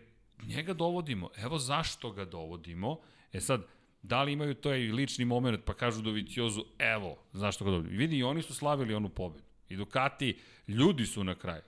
njega 0.48 0.74
dovodimo, 0.74 1.30
evo 1.38 1.58
zašto 1.58 2.12
ga 2.12 2.26
dovodimo, 2.26 3.00
e 3.34 3.40
sad, 3.42 3.66
da 4.02 4.24
li 4.24 4.34
imaju 4.34 4.54
taj 4.54 4.80
lični 4.80 5.26
moment 5.26 5.66
pa 5.66 5.74
kažu 5.74 6.02
Doviciozu, 6.02 6.66
evo, 6.80 7.18
zašto 7.34 7.66
ga 7.66 7.72
dovodimo. 7.72 7.98
Vidi, 7.98 8.18
i 8.18 8.24
oni 8.24 8.42
su 8.42 8.54
slavili 8.54 8.94
onu 8.94 9.10
pobedu. 9.10 9.44
I 9.70 9.76
Ducati, 9.76 10.40
ljudi 10.68 11.06
su 11.06 11.24
na 11.24 11.36
kraju. 11.36 11.62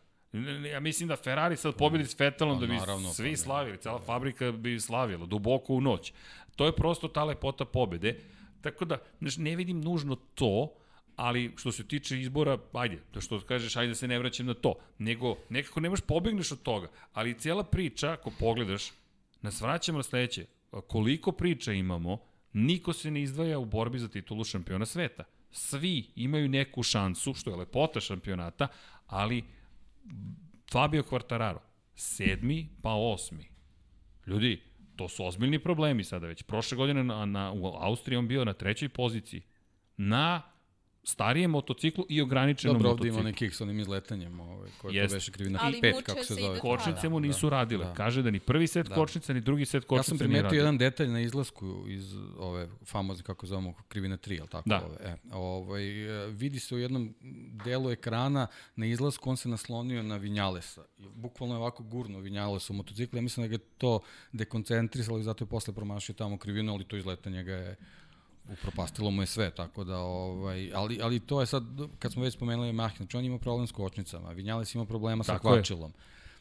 Ja 0.72 0.80
mislim 0.80 1.10
da 1.10 1.16
Ferrari 1.16 1.58
sad 1.58 1.76
pobedi 1.76 2.06
s 2.06 2.20
Vettelom 2.20 2.60
Pa 2.60 2.66
da 2.66 2.68
bi 2.68 2.78
naravno, 2.78 3.10
pa 3.10 3.14
svi 3.14 3.30
ne. 3.30 3.38
slavili, 3.38 3.78
cela 3.78 4.00
fabrika 4.00 4.52
bi 4.52 4.80
slavila, 4.80 5.26
duboko 5.26 5.74
u 5.74 5.82
noć. 5.82 6.14
To 6.56 6.66
je 6.66 6.76
prosto 6.76 7.08
ta 7.08 7.24
lepota 7.24 7.66
pobede. 7.66 8.20
Tako 8.62 8.86
da, 8.86 8.98
znaš, 9.20 9.38
ne 9.38 9.56
vidim 9.56 9.82
nužno 9.82 10.16
to, 10.16 10.74
ali 11.16 11.54
što 11.58 11.72
se 11.72 11.88
tiče 11.88 12.22
izbora, 12.22 12.58
ajde, 12.74 13.00
da 13.14 13.22
što 13.22 13.40
kažeš, 13.40 13.76
ajde 13.76 13.88
da 13.88 13.96
se 13.96 14.08
ne 14.08 14.20
vraćam 14.20 14.46
na 14.46 14.54
to, 14.54 14.74
nego 14.98 15.38
nekako 15.50 15.80
ne 15.80 15.90
možeš 15.90 16.06
pobegneš 16.06 16.52
od 16.52 16.62
toga, 16.62 16.88
ali 17.14 17.40
cijela 17.40 17.64
priča, 17.64 18.12
ako 18.12 18.32
pogledaš, 18.40 18.92
nas 19.42 19.62
vraćamo 19.62 19.98
na 19.98 20.04
sledeće, 20.04 20.46
koliko 20.88 21.32
priča 21.32 21.74
imamo, 21.74 22.18
niko 22.54 22.94
se 22.94 23.12
ne 23.12 23.22
izdvaja 23.22 23.60
u 23.60 23.66
borbi 23.66 24.00
za 24.00 24.08
titulu 24.08 24.44
šampiona 24.44 24.86
sveta. 24.86 25.24
Svi 25.52 26.06
imaju 26.16 26.50
neku 26.50 26.84
šansu, 26.84 27.34
što 27.34 27.50
je 27.50 27.56
lepota 27.56 28.00
šampionata, 28.00 28.68
ali 29.08 29.44
Fabio 30.72 31.04
Quartararo, 31.04 31.60
sedmi 31.96 32.70
pa 32.82 32.94
osmi. 32.94 33.48
Ljudi, 34.28 34.62
to 34.96 35.10
su 35.10 35.26
ozbiljni 35.26 35.60
problemi 35.60 36.04
sada 36.04 36.28
već. 36.28 36.44
Prošle 36.44 36.78
godine 36.78 37.04
na, 37.04 37.26
na, 37.26 37.52
u 37.52 37.66
Austriji 37.66 38.18
on 38.18 38.28
bio 38.28 38.46
na 38.46 38.54
trećoj 38.54 38.90
poziciji. 38.90 39.42
Na 39.98 40.42
starijem 41.04 41.52
motociklu 41.52 42.06
i 42.10 42.22
ograničenom 42.22 42.74
Dobro, 42.76 42.90
ovde 42.90 42.98
motociklu. 43.00 43.20
ima 43.20 43.30
nekih 43.30 43.56
sa 43.56 43.64
onim 43.64 43.80
izletanjem, 43.80 44.40
ovaj, 44.42 44.70
koje 44.78 44.96
Jeste. 44.96 45.08
to 45.08 45.16
beše 45.16 45.32
krivina 45.32 45.60
Ali 45.62 45.82
pet, 45.82 45.94
muče 45.96 46.06
kako 46.06 46.24
se 46.24 46.34
zove. 46.36 46.56
da 46.56 46.60
Kočnice 46.60 47.02
Da, 47.02 47.10
mu 47.10 47.20
nisu 47.20 47.50
radile. 47.50 47.86
da. 47.86 47.94
Kaže 47.94 48.22
da 48.22 48.32
ni 48.32 48.40
prvi 48.40 48.68
set 48.68 48.88
Da. 48.88 48.96
kočnica, 48.96 49.34
ni 49.34 49.42
drugi 49.42 49.66
set 49.66 49.84
Ja 49.84 49.88
kočnica 49.88 50.08
sam 50.08 50.18
nije 50.18 50.24
primetio 50.26 50.44
radio. 50.44 50.58
jedan 50.58 50.78
detalj 50.78 51.08
na 51.08 51.22
izlasku 51.22 51.86
iz 51.88 52.04
ove 52.38 52.68
famozne, 52.84 53.24
kako 53.24 53.46
zovemo, 53.46 53.74
krivine 53.88 54.18
3, 54.18 54.32
jel 54.32 54.48
tako? 54.48 54.70
Da. 54.70 54.86
Ove, 54.86 54.98
e, 55.02 55.16
ovaj, 55.32 55.84
e, 56.24 56.28
vidi 56.28 56.60
se 56.60 56.76
u 56.76 56.80
jednom 56.80 57.14
delu 57.66 57.92
ekrana 57.92 58.48
na 58.76 58.86
izlasku, 58.86 59.30
on 59.30 59.38
se 59.38 59.50
naslonio 59.50 60.04
na 60.04 60.18
Vinjalesa. 60.18 60.84
I 61.00 61.04
Bukvalno 61.08 61.56
je 61.56 61.60
ovako 61.60 61.84
gurno 61.84 62.20
Vinjalesa 62.20 62.74
u 62.74 62.78
motociklu. 62.78 63.18
Ja 63.18 63.24
mislim 63.24 63.44
da 63.44 63.48
ga 63.48 63.56
je 63.56 63.68
to 63.78 64.00
dekoncentrisalo 64.34 65.20
i 65.20 65.24
zato 65.24 65.44
je 65.44 65.50
posle 65.50 65.74
promašio 65.74 66.16
tamo 66.16 66.38
krivinu, 66.38 66.74
ali 66.74 66.84
to 66.84 66.98
izletanje 66.98 67.44
ga 67.44 67.54
je 67.54 67.76
upropastilo 68.52 69.12
mu 69.12 69.22
je 69.22 69.28
sve, 69.28 69.52
tako 69.52 69.84
da, 69.84 69.98
ovaj, 69.98 70.72
ali, 70.74 71.00
ali 71.02 71.20
to 71.20 71.40
je 71.40 71.46
sad, 71.46 71.64
kad 72.00 72.12
smo 72.12 72.24
već 72.24 72.34
spomenuli 72.34 72.70
Yamaha, 72.70 72.98
znači 72.98 73.18
on 73.18 73.26
ima 73.26 73.38
problem 73.38 73.68
s 73.68 73.72
kočnicama, 73.72 74.30
Vinjales 74.30 74.76
ima 74.76 74.86
problema 74.86 75.24
sa 75.24 75.34
Tako 75.34 75.48
je. 75.48 75.54
kvačilom. 75.54 75.94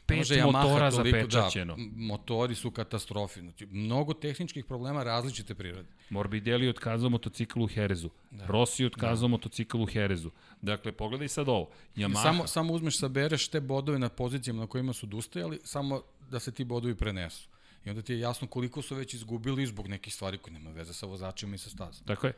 Pet 0.05 0.17
Može 0.17 0.35
Yamaha 0.35 0.45
motora 0.63 0.91
toliko- 0.91 1.17
zapečaćeno. 1.19 1.75
Da, 1.75 1.83
motori 1.95 2.55
su 2.55 2.71
katastrofi. 2.71 3.39
Znači, 3.39 3.65
mnogo 3.65 4.13
tehničkih 4.13 4.65
problema 4.65 5.03
različite 5.03 5.55
prirode. 5.55 5.87
Morbidelli 6.09 6.69
otkazao 6.69 7.09
motocikl 7.09 7.61
u 7.61 7.67
Herezu. 7.67 8.09
Da. 8.31 8.45
Rossi 8.45 8.85
otkazao 8.85 9.21
da. 9.21 9.31
motocikl 9.31 9.77
u 9.77 9.85
Herezu. 9.85 10.31
Dakle, 10.61 10.91
pogledaj 10.91 11.27
sad 11.27 11.49
ovo. 11.49 11.69
Yamaha, 11.95 12.21
Samo, 12.23 12.47
samo 12.47 12.73
uzmeš, 12.73 12.99
sabereš 12.99 13.47
te 13.47 13.59
bodove 13.59 13.99
na 13.99 14.09
pozicijama 14.09 14.61
na 14.61 14.67
kojima 14.67 14.93
su 14.93 15.05
odustajali, 15.05 15.59
samo 15.63 16.01
da 16.31 16.39
se 16.39 16.51
ti 16.51 16.63
bodovi 16.63 16.95
prenesu. 16.95 17.47
I 17.85 17.89
onda 17.89 18.01
ti 18.01 18.13
je 18.13 18.19
jasno 18.19 18.47
koliko 18.47 18.81
su 18.81 18.95
već 18.95 19.13
izgubili 19.13 19.65
zbog 19.65 19.87
nekih 19.87 20.13
stvari 20.13 20.37
koje 20.37 20.53
nema 20.53 20.71
veze 20.71 20.93
sa 20.93 21.05
vozačima 21.05 21.55
i 21.55 21.57
sa 21.57 21.69
stazom. 21.69 22.05
Tako 22.05 22.27
je. 22.27 22.33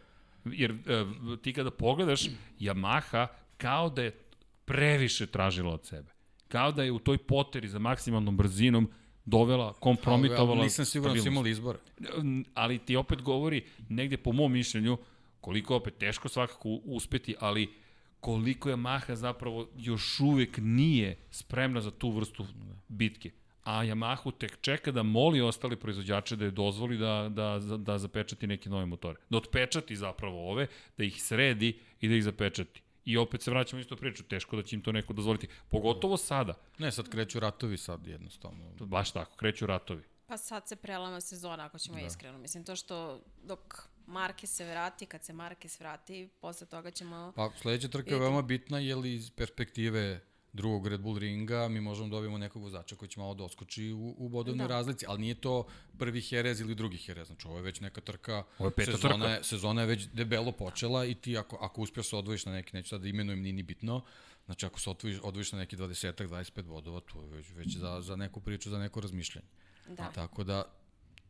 Jer 0.45 0.71
e, 0.71 1.05
ti 1.41 1.53
kada 1.53 1.71
pogledaš, 1.71 2.29
Yamaha 2.59 3.27
kao 3.57 3.89
da 3.89 4.03
je 4.03 4.11
previše 4.65 5.27
tražila 5.27 5.73
od 5.73 5.85
sebe. 5.85 6.11
Kao 6.47 6.71
da 6.71 6.83
je 6.83 6.91
u 6.91 6.99
toj 6.99 7.17
poteri 7.17 7.67
za 7.67 7.79
maksimalnom 7.79 8.37
brzinom 8.37 8.89
dovela, 9.25 9.73
kompromitovala... 9.73 10.51
Ali 10.51 10.63
nisam 10.63 10.85
siguran 10.85 11.15
da 11.15 11.21
su 11.21 11.27
imali 11.27 11.49
izbora. 11.49 11.79
ali 12.53 12.79
ti 12.79 12.95
opet 12.95 13.21
govori, 13.21 13.65
negde 13.89 14.17
po 14.17 14.31
mom 14.31 14.51
mišljenju, 14.51 14.97
koliko 15.41 15.73
je 15.73 15.77
opet 15.77 15.97
teško 15.97 16.29
svakako 16.29 16.69
uspeti, 16.69 17.35
ali 17.39 17.73
koliko 18.19 18.69
je 18.69 18.75
Maha 18.75 19.15
zapravo 19.15 19.67
još 19.77 20.19
uvek 20.19 20.57
nije 20.61 21.17
spremna 21.31 21.81
za 21.81 21.91
tu 21.91 22.11
vrstu 22.11 22.45
bitke. 22.87 23.31
A 23.63 23.83
Yamahu 23.83 24.31
tek 24.31 24.57
čeka 24.61 24.91
da 24.91 25.03
moli 25.03 25.41
ostali 25.41 25.75
proizvođače 25.75 26.35
da 26.35 26.45
je 26.45 26.51
dozvoli 26.51 26.97
da, 26.97 27.29
da, 27.29 27.59
da, 27.77 27.97
zapečati 27.97 28.47
neke 28.47 28.69
nove 28.69 28.85
motore. 28.85 29.19
Da 29.29 29.37
otpečati 29.37 29.95
zapravo 29.95 30.51
ove, 30.51 30.67
da 30.97 31.03
ih 31.03 31.23
sredi 31.23 31.79
i 32.01 32.07
da 32.07 32.15
ih 32.15 32.23
zapečati. 32.23 32.81
I 33.05 33.17
opet 33.17 33.41
se 33.41 33.51
vraćamo 33.51 33.77
u 33.77 33.81
istu 33.81 33.97
priču, 33.97 34.23
teško 34.23 34.55
da 34.55 34.63
će 34.63 34.75
im 34.75 34.81
to 34.81 34.91
neko 34.91 35.13
dozvoliti. 35.13 35.47
Pogotovo 35.69 36.17
sada. 36.17 36.53
Ne, 36.77 36.91
sad 36.91 37.09
kreću 37.09 37.39
ratovi 37.39 37.77
sad 37.77 38.07
jednostavno. 38.07 38.71
Baš 38.79 39.11
tako, 39.11 39.35
kreću 39.35 39.65
ratovi. 39.65 40.03
Pa 40.25 40.37
sad 40.37 40.67
se 40.67 40.75
prelama 40.75 41.21
sezona, 41.21 41.65
ako 41.65 41.79
ćemo 41.79 41.97
da. 41.97 42.05
iskreno. 42.05 42.37
Mislim, 42.37 42.63
to 42.63 42.75
što 42.75 43.21
dok 43.43 43.87
Marke 44.05 44.47
se 44.47 44.65
vrati, 44.65 45.05
kad 45.05 45.23
se 45.23 45.33
Marke 45.33 45.69
se 45.69 45.83
vrati, 45.83 46.29
posle 46.41 46.67
toga 46.67 46.91
ćemo... 46.91 47.33
Pa 47.35 47.51
sledeća 47.61 47.87
trka 47.87 48.13
je 48.13 48.19
veoma 48.19 48.41
bitna, 48.41 48.79
jer 48.79 49.05
iz 49.05 49.31
perspektive 49.31 50.21
drugog 50.53 50.87
Red 50.87 51.01
Bull 51.01 51.17
ringa 51.17 51.67
mi 51.67 51.81
možemo 51.81 52.07
da 52.07 52.11
dobijemo 52.15 52.37
nekog 52.37 52.63
vozača 52.63 52.95
koji 52.95 53.09
će 53.09 53.19
malo 53.19 53.33
doskoči 53.33 53.91
u, 53.91 54.15
u 54.17 54.29
bodovnoj 54.29 54.67
da. 54.67 54.73
razlici, 54.73 55.05
ali 55.07 55.21
nije 55.21 55.35
to 55.35 55.67
prvi 55.97 56.23
Jerez 56.29 56.61
ili 56.61 56.75
drugi 56.75 56.99
Jerez, 57.07 57.27
znači 57.27 57.47
ovo 57.47 57.57
je 57.57 57.63
već 57.63 57.79
neka 57.79 58.01
trka, 58.01 58.43
Ovo 58.59 58.67
je 58.67 58.71
peta 58.71 58.91
sezona, 58.91 59.13
trka. 59.13 59.29
Je, 59.29 59.43
sezona 59.43 59.81
je 59.81 59.87
već 59.87 60.07
debelo 60.13 60.51
počela 60.51 61.05
i 61.05 61.15
ti 61.15 61.37
ako, 61.37 61.57
ako 61.61 61.81
uspješ 61.81 62.09
se 62.09 62.15
odvojiš 62.15 62.45
na 62.45 62.51
neki, 62.51 62.75
neću 62.75 62.89
sad 62.89 63.01
da 63.01 63.07
imenujem, 63.07 63.41
nije 63.41 63.53
ni 63.53 63.63
bitno, 63.63 64.01
znači 64.45 64.65
ako 64.65 64.79
se 64.79 64.89
odvojiš, 64.89 65.19
odvojiš 65.23 65.51
na 65.51 65.59
neki 65.59 65.77
20 65.77 66.27
25 66.27 66.61
bodova, 66.61 66.99
to 66.99 67.21
je 67.21 67.27
već, 67.27 67.49
već 67.55 67.77
za, 67.77 68.01
za 68.01 68.15
neku 68.15 68.39
priču, 68.39 68.69
za 68.69 68.79
neko 68.79 69.01
razmišljanje. 69.01 69.47
Da. 69.87 70.11
Tako 70.11 70.43
da, 70.43 70.63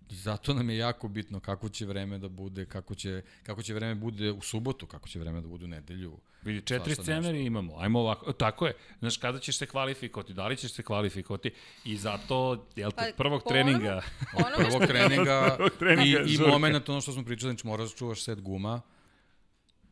zato 0.10 0.54
nam 0.54 0.70
je 0.70 0.78
jako 0.78 1.08
bitno 1.08 1.40
kako 1.40 1.70
će 1.70 1.86
vreme 1.86 2.18
da 2.18 2.30
bude, 2.30 2.66
kako 2.66 2.96
će, 2.96 3.22
kako 3.44 3.64
će 3.64 3.74
vreme 3.74 3.96
bude 3.96 4.32
u 4.32 4.42
subotu, 4.42 4.88
kako 4.88 5.10
će 5.10 5.20
vreme 5.20 5.42
da 5.42 5.48
bude 5.48 5.66
u 5.66 5.68
nedelju. 5.68 6.18
Vidi, 6.44 6.62
četiri 6.62 6.96
Svašta 6.96 7.04
scenarije 7.04 7.46
imamo. 7.46 7.78
Ajmo 7.80 8.00
ovako. 8.00 8.34
Tako 8.34 8.68
je. 8.68 8.74
Znaš, 9.00 9.18
kada 9.18 9.40
ćeš 9.40 9.58
se 9.58 9.66
kvalifikovati, 9.66 10.34
da 10.34 10.48
li 10.48 10.58
ćeš 10.58 10.72
se 10.72 10.84
kvalifikovati 10.84 11.52
i 11.86 11.98
zato, 11.98 12.68
jel 12.76 12.92
te, 12.92 13.14
Pa, 13.18 13.24
prvog 13.24 13.44
treninga... 13.48 14.02
Po 14.34 14.38
onome 14.38 14.70
prvog 14.70 14.88
treninga, 14.88 15.50
Prvog 15.58 15.72
treninga, 15.80 16.20
i, 16.20 16.34
i 16.34 16.38
moment, 16.38 16.90
ono 16.90 17.02
što 17.02 17.12
smo 17.12 17.26
pričali, 17.26 17.52
znači 17.52 17.68
moraš 17.68 17.90
da 17.90 17.98
čuvaš 17.98 18.24
set 18.24 18.42
guma. 18.42 18.82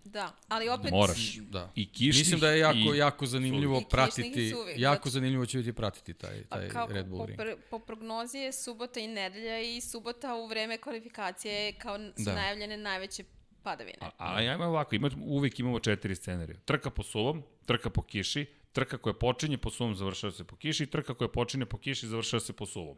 Da, 0.04 0.32
ali 0.48 0.70
opet... 0.70 0.92
Moraš. 0.92 1.36
Da. 1.36 1.72
I 1.76 1.86
kišnih 1.88 2.16
Mislim 2.18 2.40
da 2.40 2.52
je 2.52 2.60
jako, 2.60 2.96
i- 2.96 2.98
jako 2.98 3.26
zanimljivo 3.26 3.80
I 3.80 3.86
pratiti, 3.86 4.50
suvih, 4.52 4.76
jako 4.78 4.96
zato- 5.00 5.10
zanimljivo 5.10 5.46
će 5.46 5.58
biti 5.58 5.74
pratiti 5.74 6.14
taj, 6.14 6.44
Pa 6.44 6.56
taj 6.56 6.70
kako, 6.70 6.94
Red 6.94 7.08
Bull 7.08 7.20
po, 7.20 7.26
ring. 7.26 7.40
pr, 7.40 7.56
po 7.70 7.80
prognozi 7.80 8.38
je 8.38 8.52
subota 8.54 9.00
i 9.00 9.08
nedelja 9.08 9.60
i 9.60 9.82
subota 9.82 10.36
u 10.36 10.48
vreme 10.48 10.78
kvalifikacije 10.78 11.74
kao 11.74 11.98
su 11.98 12.24
Da. 12.24 12.36
najavljene 12.36 12.78
najveće 12.78 13.24
padavine. 13.64 13.98
A, 14.00 14.10
a 14.18 14.36
ajmo 14.36 14.66
ovako, 14.66 14.96
ima, 14.96 15.10
uvijek 15.20 15.60
imamo 15.60 15.80
četiri 15.80 16.16
scenarija. 16.16 16.58
Trka 16.60 16.90
po 16.90 17.04
suvom, 17.04 17.44
trka 17.66 17.90
po 17.90 18.02
kiši, 18.02 18.46
trka 18.72 18.98
koja 18.98 19.14
počinje 19.14 19.58
po 19.58 19.70
suvom, 19.70 19.96
završava 19.96 20.34
se 20.34 20.44
po 20.44 20.56
kiši 20.56 20.84
i 20.84 20.88
trka 20.88 21.14
koja 21.14 21.28
počinje 21.28 21.66
po 21.66 21.78
kiši, 21.78 22.08
završava 22.08 22.42
se 22.42 22.54
po 22.54 22.66
suvom. 22.66 22.98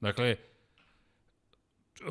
Dakle, 0.00 0.36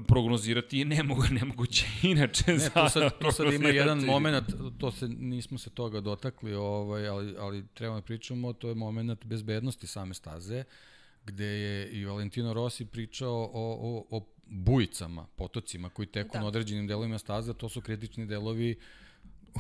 prognozirati 0.08 0.78
je 0.78 0.86
nemogu, 0.86 1.24
nemoguće. 1.42 1.86
Inače, 2.04 2.44
Ne, 2.48 2.70
to 2.70 2.90
sad, 2.90 3.18
to 3.20 3.32
sad 3.32 3.54
ima 3.54 3.70
jedan 3.70 4.00
moment, 4.00 4.46
to 4.78 4.92
se, 4.92 5.08
nismo 5.10 5.58
se 5.58 5.70
toga 5.70 6.02
dotakli, 6.02 6.54
ovaj, 6.54 7.08
ali, 7.08 7.36
ali 7.40 7.66
treba 7.68 7.96
da 7.96 8.02
pričamo, 8.02 8.54
to 8.54 8.70
je 8.70 8.76
moment 8.76 9.26
bezbednosti 9.26 9.88
same 9.88 10.14
staze, 10.14 10.64
gde 11.26 11.46
je 11.46 11.90
i 11.90 12.06
Valentino 12.06 12.54
Rossi 12.54 12.86
pričao 12.86 13.34
o, 13.34 13.50
o, 13.54 14.18
o 14.18 14.26
bujicama, 14.46 15.26
potocima 15.28 15.90
koji 15.90 16.06
teku 16.06 16.30
Da. 16.34 16.40
na 16.40 16.48
određenim 16.48 16.88
delovima 16.88 17.18
staze, 17.18 17.54
to 17.54 17.70
su 17.70 17.82
kritični 17.82 18.26
delovi 18.26 18.76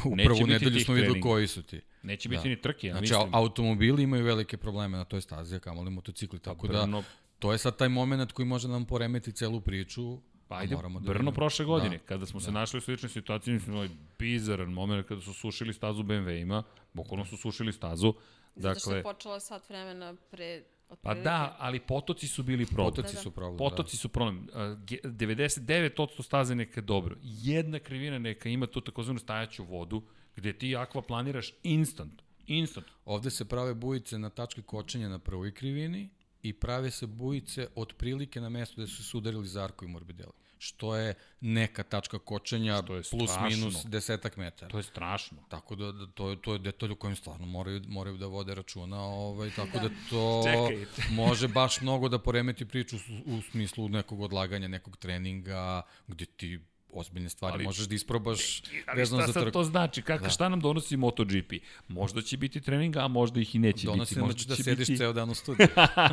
u 0.05 0.15
Neće 0.15 0.27
prvu 0.27 0.37
biti 0.37 0.49
nedelju 0.49 0.79
smo 0.79 0.93
videli 0.93 1.21
koji 1.21 1.47
su 1.47 1.61
ti. 1.61 1.81
Neće 2.03 2.29
biti 2.29 2.43
Da. 2.43 2.49
ni 2.49 2.61
trke, 2.61 2.87
ja 2.87 2.93
Znači, 2.93 3.01
mislim. 3.03 3.19
au- 3.21 3.29
automobili 3.33 4.03
imaju 4.03 4.25
velike 4.25 4.57
probleme 4.57 4.97
na 4.97 5.05
toj 5.05 5.21
stazi, 5.21 5.55
a 5.55 5.59
kamoli 5.59 5.91
motocikli, 5.91 6.39
tako 6.39 6.67
da 6.67 6.81
Brno, 6.81 7.03
to 7.39 7.51
je 7.51 7.57
sad 7.57 7.77
taj 7.77 7.89
moment 7.89 8.31
koji 8.31 8.45
može 8.45 8.67
nam 8.67 8.85
poremeti 8.85 9.31
celu 9.31 9.61
priču. 9.61 10.17
Pa 10.47 10.57
ajde, 10.57 10.75
moramo 10.75 10.99
da 10.99 11.03
Brno 11.03 11.13
vidimo. 11.13 11.31
prošle 11.31 11.65
godine, 11.65 11.97
Da. 11.97 12.03
kada 12.03 12.25
smo 12.25 12.39
se 12.39 12.51
našli 12.51 12.77
u 12.77 12.81
sličnoj 12.81 13.09
situaciji, 13.09 13.53
mislim, 13.53 13.75
ovaj 13.75 13.89
bizaran 14.19 14.69
moment 14.69 15.07
kada 15.07 15.21
su 15.21 15.33
sušili 15.33 15.73
stazu 15.73 16.03
BMW-ima, 16.03 16.63
bukvalno 16.93 17.25
su 17.25 17.37
sušili 17.37 17.73
stazu, 17.73 18.13
Zato 18.55 18.79
što 18.79 18.89
dakle, 18.89 18.99
je 18.99 19.03
počela 19.03 19.39
sat 19.39 19.69
vremena 19.69 20.15
pre... 20.31 20.63
pa 21.01 21.13
da, 21.13 21.55
ali 21.59 21.79
potoci 21.79 22.27
su 22.27 22.43
bili 22.43 22.65
problem. 22.65 22.87
Potoci 22.87 23.07
Da, 23.07 23.13
da. 23.13 23.23
su 23.23 23.31
problem. 23.31 23.57
Potoci 23.57 23.97
su 23.97 24.09
problem. 24.09 24.47
A, 24.53 24.75
ge- 24.79 25.01
99% 25.03 26.23
staze 26.23 26.55
neka 26.55 26.79
je 26.79 26.83
dobro. 26.83 27.15
Jedna 27.21 27.79
krivina 27.79 28.19
neka 28.19 28.49
ima 28.49 28.67
tu 28.67 28.81
takozvanu 28.81 29.19
stajaću 29.19 29.63
vodu, 29.65 30.03
gde 30.35 30.53
ti 30.53 30.75
akva 30.75 31.01
planiraš 31.01 31.53
instant. 31.63 32.21
Instant. 32.47 32.87
Da. 32.87 32.93
Ovde 33.05 33.29
se 33.29 33.45
prave 33.45 33.73
bujice 33.73 34.19
na 34.19 34.29
tački 34.29 34.61
kočenja 34.61 35.09
na 35.09 35.19
prvoj 35.19 35.53
krivini 35.53 36.09
i 36.43 36.53
prave 36.53 36.91
se 36.91 37.07
bujice 37.07 37.67
otprilike 37.75 38.41
na 38.41 38.49
mestu 38.49 38.75
gde 38.75 38.87
su 38.87 39.03
se 39.03 39.17
udarili 39.17 39.47
Zarko 39.47 39.85
i 39.85 39.87
Morbidelli. 39.87 40.33
Što 40.59 40.95
je 40.95 41.13
neka 41.41 41.83
tačka 41.83 42.19
kočenja 42.19 42.83
plus 42.87 43.07
strašno. 43.07 43.49
minus 43.49 43.85
desetak 43.85 44.37
metara. 44.37 44.71
To 44.71 44.77
je 44.77 44.83
strašno. 44.83 45.37
Tako 45.49 45.75
da, 45.75 45.91
da 45.91 46.07
to, 46.07 46.29
je, 46.29 46.41
to 46.41 46.53
je 46.53 46.59
detalj 46.59 46.91
u 46.91 46.95
kojem 46.95 47.15
stvarno 47.15 47.45
moraju, 47.45 47.81
moraju 47.87 48.17
da 48.17 48.25
vode 48.25 48.55
računa, 48.55 49.01
ovaj, 49.01 49.49
tako 49.55 49.79
da, 49.79 49.89
da 49.89 49.95
to 50.09 50.43
može 51.23 51.47
baš 51.47 51.81
mnogo 51.81 52.09
da 52.09 52.19
poremeti 52.19 52.65
priču 52.65 52.95
u, 53.25 53.35
u 53.37 53.41
smislu 53.41 53.89
nekog 53.89 54.21
odlaganja, 54.21 54.67
nekog 54.67 54.97
treninga, 54.97 55.81
gde 56.07 56.25
ti 56.25 56.59
ozbiljne 56.97 57.29
stvari 57.29 57.51
Ali- 57.51 57.57
ali, 57.57 57.65
možeš 57.65 57.85
da 57.85 57.95
isprobaš 57.95 58.61
Ali 58.87 58.97
vezano 58.97 59.21
šta 59.21 59.31
za 59.31 59.39
trku. 59.39 59.51
to 59.51 59.63
znači? 59.63 60.01
Kako, 60.01 60.23
da. 60.23 60.29
Šta 60.29 60.49
nam 60.49 60.59
donosi 60.59 60.97
MotoGP? 60.97 61.53
Možda 61.87 62.21
će 62.21 62.37
biti 62.37 62.61
treninga, 62.61 62.99
a 62.99 63.07
možda 63.07 63.39
ih 63.39 63.55
i 63.55 63.59
neće 63.59 63.85
Donosi 63.85 64.15
biti. 64.15 64.25
znači 64.25 64.47
da 64.47 64.55
će 64.55 64.63
sediš 64.63 64.87
biti... 64.87 64.97
ceo 64.97 65.13
dan 65.13 65.29
u 65.29 65.35
studiju. 65.35 65.67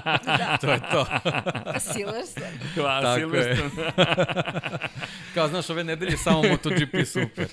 to 0.61 0.73
je 0.73 0.81
to. 0.83 1.07
Silverstone. 1.83 2.59
Hvala. 2.75 3.17
Silverstone. 3.17 3.71
Kao, 5.35 5.49
znaš, 5.49 5.71
ove 5.71 5.85
nedelje 5.85 6.17
samo 6.17 6.43
MotoGP 6.43 6.95
super. 7.07 7.49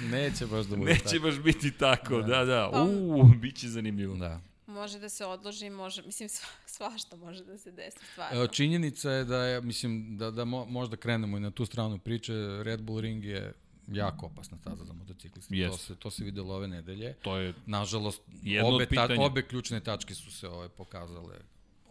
Neće 0.00 0.46
baš 0.46 0.66
da 0.66 0.76
bude 0.76 0.92
Neće 0.92 1.04
tako. 1.04 1.20
baš 1.20 1.34
biti 1.36 1.70
tako, 1.70 2.16
da, 2.18 2.26
da. 2.28 2.44
da. 2.44 2.68
Pa- 2.72 2.82
Uuu, 2.82 3.24
bit 3.24 3.56
će 3.56 3.68
zanimljivo. 3.68 4.16
Da. 4.16 4.40
Može 4.66 4.98
da 4.98 5.08
se 5.08 5.26
odloži, 5.26 5.70
može, 5.70 6.02
mislim, 6.02 6.28
sva, 6.28 6.48
svašta 6.66 7.16
može 7.16 7.44
da 7.44 7.58
se 7.58 7.70
desi, 7.70 7.98
stvarno. 8.12 8.36
Evo, 8.36 8.46
činjenica 8.46 9.10
je 9.10 9.24
da 9.24 9.44
je, 9.44 9.60
mislim, 9.60 10.18
da, 10.18 10.30
da 10.30 10.44
mo, 10.44 10.64
možda 10.64 10.96
krenemo 10.96 11.36
i 11.36 11.40
na 11.40 11.50
tu 11.50 11.66
stranu 11.66 11.98
priče, 11.98 12.32
Red 12.62 12.82
Bull 12.82 13.00
Ring 13.00 13.24
je 13.24 13.52
jako 13.88 14.26
opasna 14.26 14.58
staza 14.58 14.84
za 14.84 14.92
motocikliste. 14.92 15.56
Jest. 15.56 15.72
To 15.72 15.78
se, 15.78 15.96
to 15.96 16.10
se 16.10 16.24
videlo 16.24 16.54
ove 16.54 16.68
nedelje. 16.68 17.14
To 17.14 17.36
je 17.36 17.54
Nažalost, 17.66 18.22
obe, 18.64 18.84
ta, 18.84 18.88
pitanja. 18.88 19.26
obe 19.26 19.42
ključne 19.42 19.80
tačke 19.80 20.14
su 20.14 20.32
se 20.32 20.48
ove, 20.48 20.68
pokazale 20.68 21.36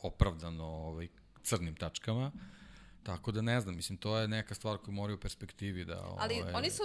opravdano 0.02 0.66
ovaj, 0.66 1.08
crnim 1.44 1.76
tačkama. 1.76 2.32
Tako 3.04 3.32
da 3.32 3.42
ne 3.42 3.62
znam, 3.62 3.76
mislim, 3.76 3.98
to 3.98 4.18
je 4.18 4.28
neka 4.28 4.56
stvar 4.56 4.78
koju 4.78 4.94
moraju 4.94 5.18
u 5.18 5.20
perspektivi 5.20 5.86
da... 5.86 6.16
Ali 6.18 6.42
ovaj, 6.42 6.54
oni 6.54 6.72
su 6.72 6.84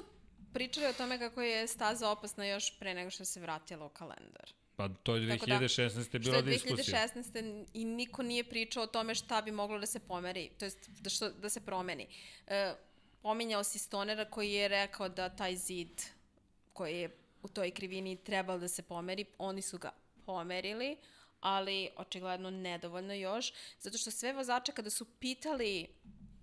pričali 0.53 0.87
o 0.87 0.93
tome 0.93 1.19
kako 1.19 1.43
je 1.43 1.67
staza 1.67 2.11
opasna 2.11 2.45
još 2.47 2.79
pre 2.79 2.95
nego 2.95 3.11
što 3.11 3.25
se 3.25 3.41
vratila 3.41 3.87
u 3.87 3.89
kalendar. 3.89 4.53
Pa 4.77 4.89
to 4.89 5.17
je 5.17 5.29
Tako 5.29 5.47
da, 5.47 5.59
2016. 5.59 6.09
Što 6.09 6.19
bila 6.19 6.37
je 6.37 6.43
diskusija. 6.43 7.09
2016. 7.15 7.67
i 7.75 7.85
niko 7.85 8.23
nije 8.23 8.45
pričao 8.45 8.83
o 8.83 8.87
tome 8.87 9.15
šta 9.15 9.43
bi 9.43 9.51
moglo 9.51 9.79
da 9.79 9.87
se 9.87 10.01
pomeri, 10.01 10.51
to 10.59 10.65
jest 10.65 10.89
da, 10.89 11.11
što, 11.11 11.31
da 11.31 11.49
se 11.49 11.61
promeni. 11.61 12.07
E, 12.47 12.75
pominjao 13.23 13.65
si 13.65 13.79
Stonera 13.79 14.25
koji 14.25 14.53
je 14.53 14.69
rekao 14.69 15.09
da 15.09 15.29
taj 15.29 15.57
zid 15.57 16.03
koji 16.73 17.01
je 17.01 17.17
u 17.43 17.49
toj 17.49 17.71
krivini 17.71 18.17
trebalo 18.17 18.59
da 18.59 18.69
se 18.69 18.83
pomeri, 18.83 19.25
oni 19.39 19.63
su 19.63 19.79
ga 19.79 19.91
pomerili, 20.27 20.97
ali 21.41 21.89
očigledno 21.97 22.51
nedovoljno 22.51 23.15
još, 23.15 23.53
zato 23.81 23.99
što 23.99 24.11
sve 24.11 24.33
vozače 24.33 24.73
kada 24.73 24.91
su 24.91 25.05
pitali 25.05 25.87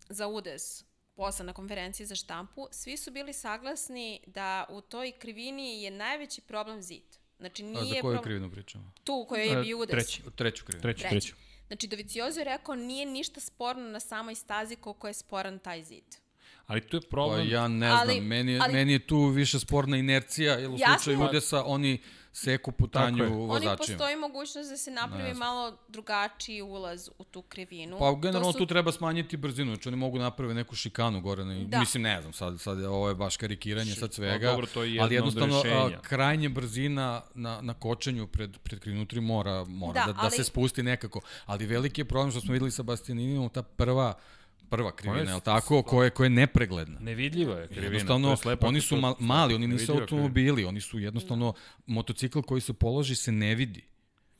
za 0.09 0.27
udes 0.27 0.85
posle 1.15 1.45
na 1.45 1.53
konferenciji 1.53 2.05
za 2.05 2.15
štampu, 2.15 2.67
svi 2.71 2.97
su 2.97 3.11
bili 3.11 3.33
saglasni 3.33 4.19
da 4.25 4.65
u 4.69 4.81
toj 4.81 5.11
krivini 5.11 5.83
je 5.83 5.91
najveći 5.91 6.41
problem 6.41 6.81
zid. 6.81 7.22
Znači 7.43 7.63
A 7.63 7.65
nije 7.65 7.95
za 7.95 8.01
koju 8.01 8.13
pro- 8.13 8.21
krivinu 8.21 8.51
pričamo? 8.51 8.91
tu 9.03 9.13
u 9.15 9.25
kojoj 9.25 9.47
je 9.47 9.55
bio 9.57 9.77
udes. 9.77 9.91
treći. 9.91 10.21
Treću 10.35 10.65
krivinu. 10.65 10.81
Treću, 10.81 10.99
Treći. 10.99 11.11
treću. 11.11 11.35
Znači 11.67 11.87
Doviciozo 11.87 12.39
je 12.39 12.45
rekao 12.45 12.75
nije 12.75 13.05
ništa 13.05 13.39
sporno 13.39 13.81
na 13.83 13.99
samoj 13.99 14.35
stazi 14.35 14.75
koliko 14.75 15.07
je 15.07 15.13
sporan 15.13 15.59
taj 15.59 15.83
zid. 15.83 16.03
Ali 16.65 16.81
tu 16.81 16.97
je 16.97 17.01
Pa 17.01 17.07
problem... 17.07 17.49
ja 17.49 17.67
ne 17.67 17.87
Ali- 17.89 18.13
znam, 18.13 18.25
meni, 18.25 18.51
je, 18.51 18.59
ali- 18.59 18.73
meni 18.73 18.93
je 18.93 18.99
tu 18.99 19.17
više 19.19 19.59
sporna 19.59 19.97
inercija, 19.97 20.53
jer 20.53 20.69
u 20.69 20.73
Jasno. 20.73 20.95
slučaju 20.95 21.21
udesa 21.21 21.63
oni 21.63 22.01
seku 22.33 22.71
putanju 22.73 23.17
je. 23.17 23.27
Oni 23.27 23.35
vozačima. 23.37 23.75
postoji 23.77 24.15
mogućnost 24.17 24.69
da 24.69 24.77
se 24.77 24.91
napravi 24.91 25.23
Ne 25.23 25.33
malo 25.33 25.77
drugačiji 25.87 26.61
ulaz 26.61 27.09
u 27.17 27.23
tu 27.23 27.41
krivinu. 27.41 27.99
Pa 27.99 28.13
generalno 28.13 28.51
To 28.51 28.57
tu 28.57 28.65
treba 28.65 28.91
smanjiti 28.91 29.37
brzinu, 29.37 29.73
znači 29.73 29.89
oni 29.89 29.97
mogu 29.97 30.19
napraviti 30.19 30.55
neku 30.55 30.75
šikanu 30.75 31.21
gore. 31.21 31.45
Na, 31.45 31.53
Da. 31.55 31.79
Mislim, 31.79 32.03
ne 32.03 32.21
znam, 32.21 32.33
sad, 32.33 32.61
sad 32.61 32.79
je- 32.79 32.87
ovo 32.87 33.09
je 33.09 33.15
baš 33.15 33.37
karikiranje 33.37 33.91
sad 33.93 34.13
svega. 34.13 34.33
pa 34.39 34.51
dobro, 34.51 34.67
to 34.67 34.83
je 34.83 34.89
jedno 34.89 35.03
ali 35.03 35.15
jednostavno, 35.15 35.57
a, 35.59 36.01
krajnje 36.01 36.49
brzina 36.49 37.21
na, 37.33 37.61
na 37.61 37.73
kočenju 37.73 38.27
pred, 38.27 38.57
pred 38.59 38.79
krivinu 38.79 39.05
3 39.05 39.21
mora, 39.21 39.65
mora 39.65 39.93
da, 39.95 40.05
Da, 40.05 40.13
da, 40.13 40.19
ali- 40.21 40.31
se 40.31 40.43
spusti 40.43 40.83
nekako. 40.83 41.21
Ali 41.45 41.65
veliki 41.65 42.01
je 42.01 42.05
problem 42.05 42.31
što 42.31 42.41
smo 42.41 42.53
videli 42.53 42.71
sa 42.71 42.83
Bastianinom, 42.83 43.49
ta 43.49 43.61
prva 43.63 44.13
prva 44.73 44.91
krivina, 44.91 45.21
je 45.21 45.27
je 45.27 45.35
li 45.35 45.41
tako, 45.41 45.83
koja 45.83 46.03
je, 46.03 46.09
koja 46.09 46.25
je 46.25 46.29
nepregledna. 46.31 46.99
Nevidljiva 47.01 47.55
je 47.55 47.67
krivina. 47.67 47.85
Jednostavno, 47.85 48.29
je 48.29 48.37
slepa- 48.37 48.67
oni 48.67 48.81
su 48.81 48.97
ma, 48.97 49.15
mali, 49.19 49.55
oni 49.55 49.67
nisu 49.67 49.91
automobili, 49.93 50.65
oni 50.65 50.81
su 50.81 50.99
jednostavno, 50.99 51.53
motocikl 51.87 52.41
koji 52.41 52.61
se 52.61 52.73
položi 52.75 53.15
se 53.15 53.31
ne 53.31 53.55
vidi. 53.55 53.83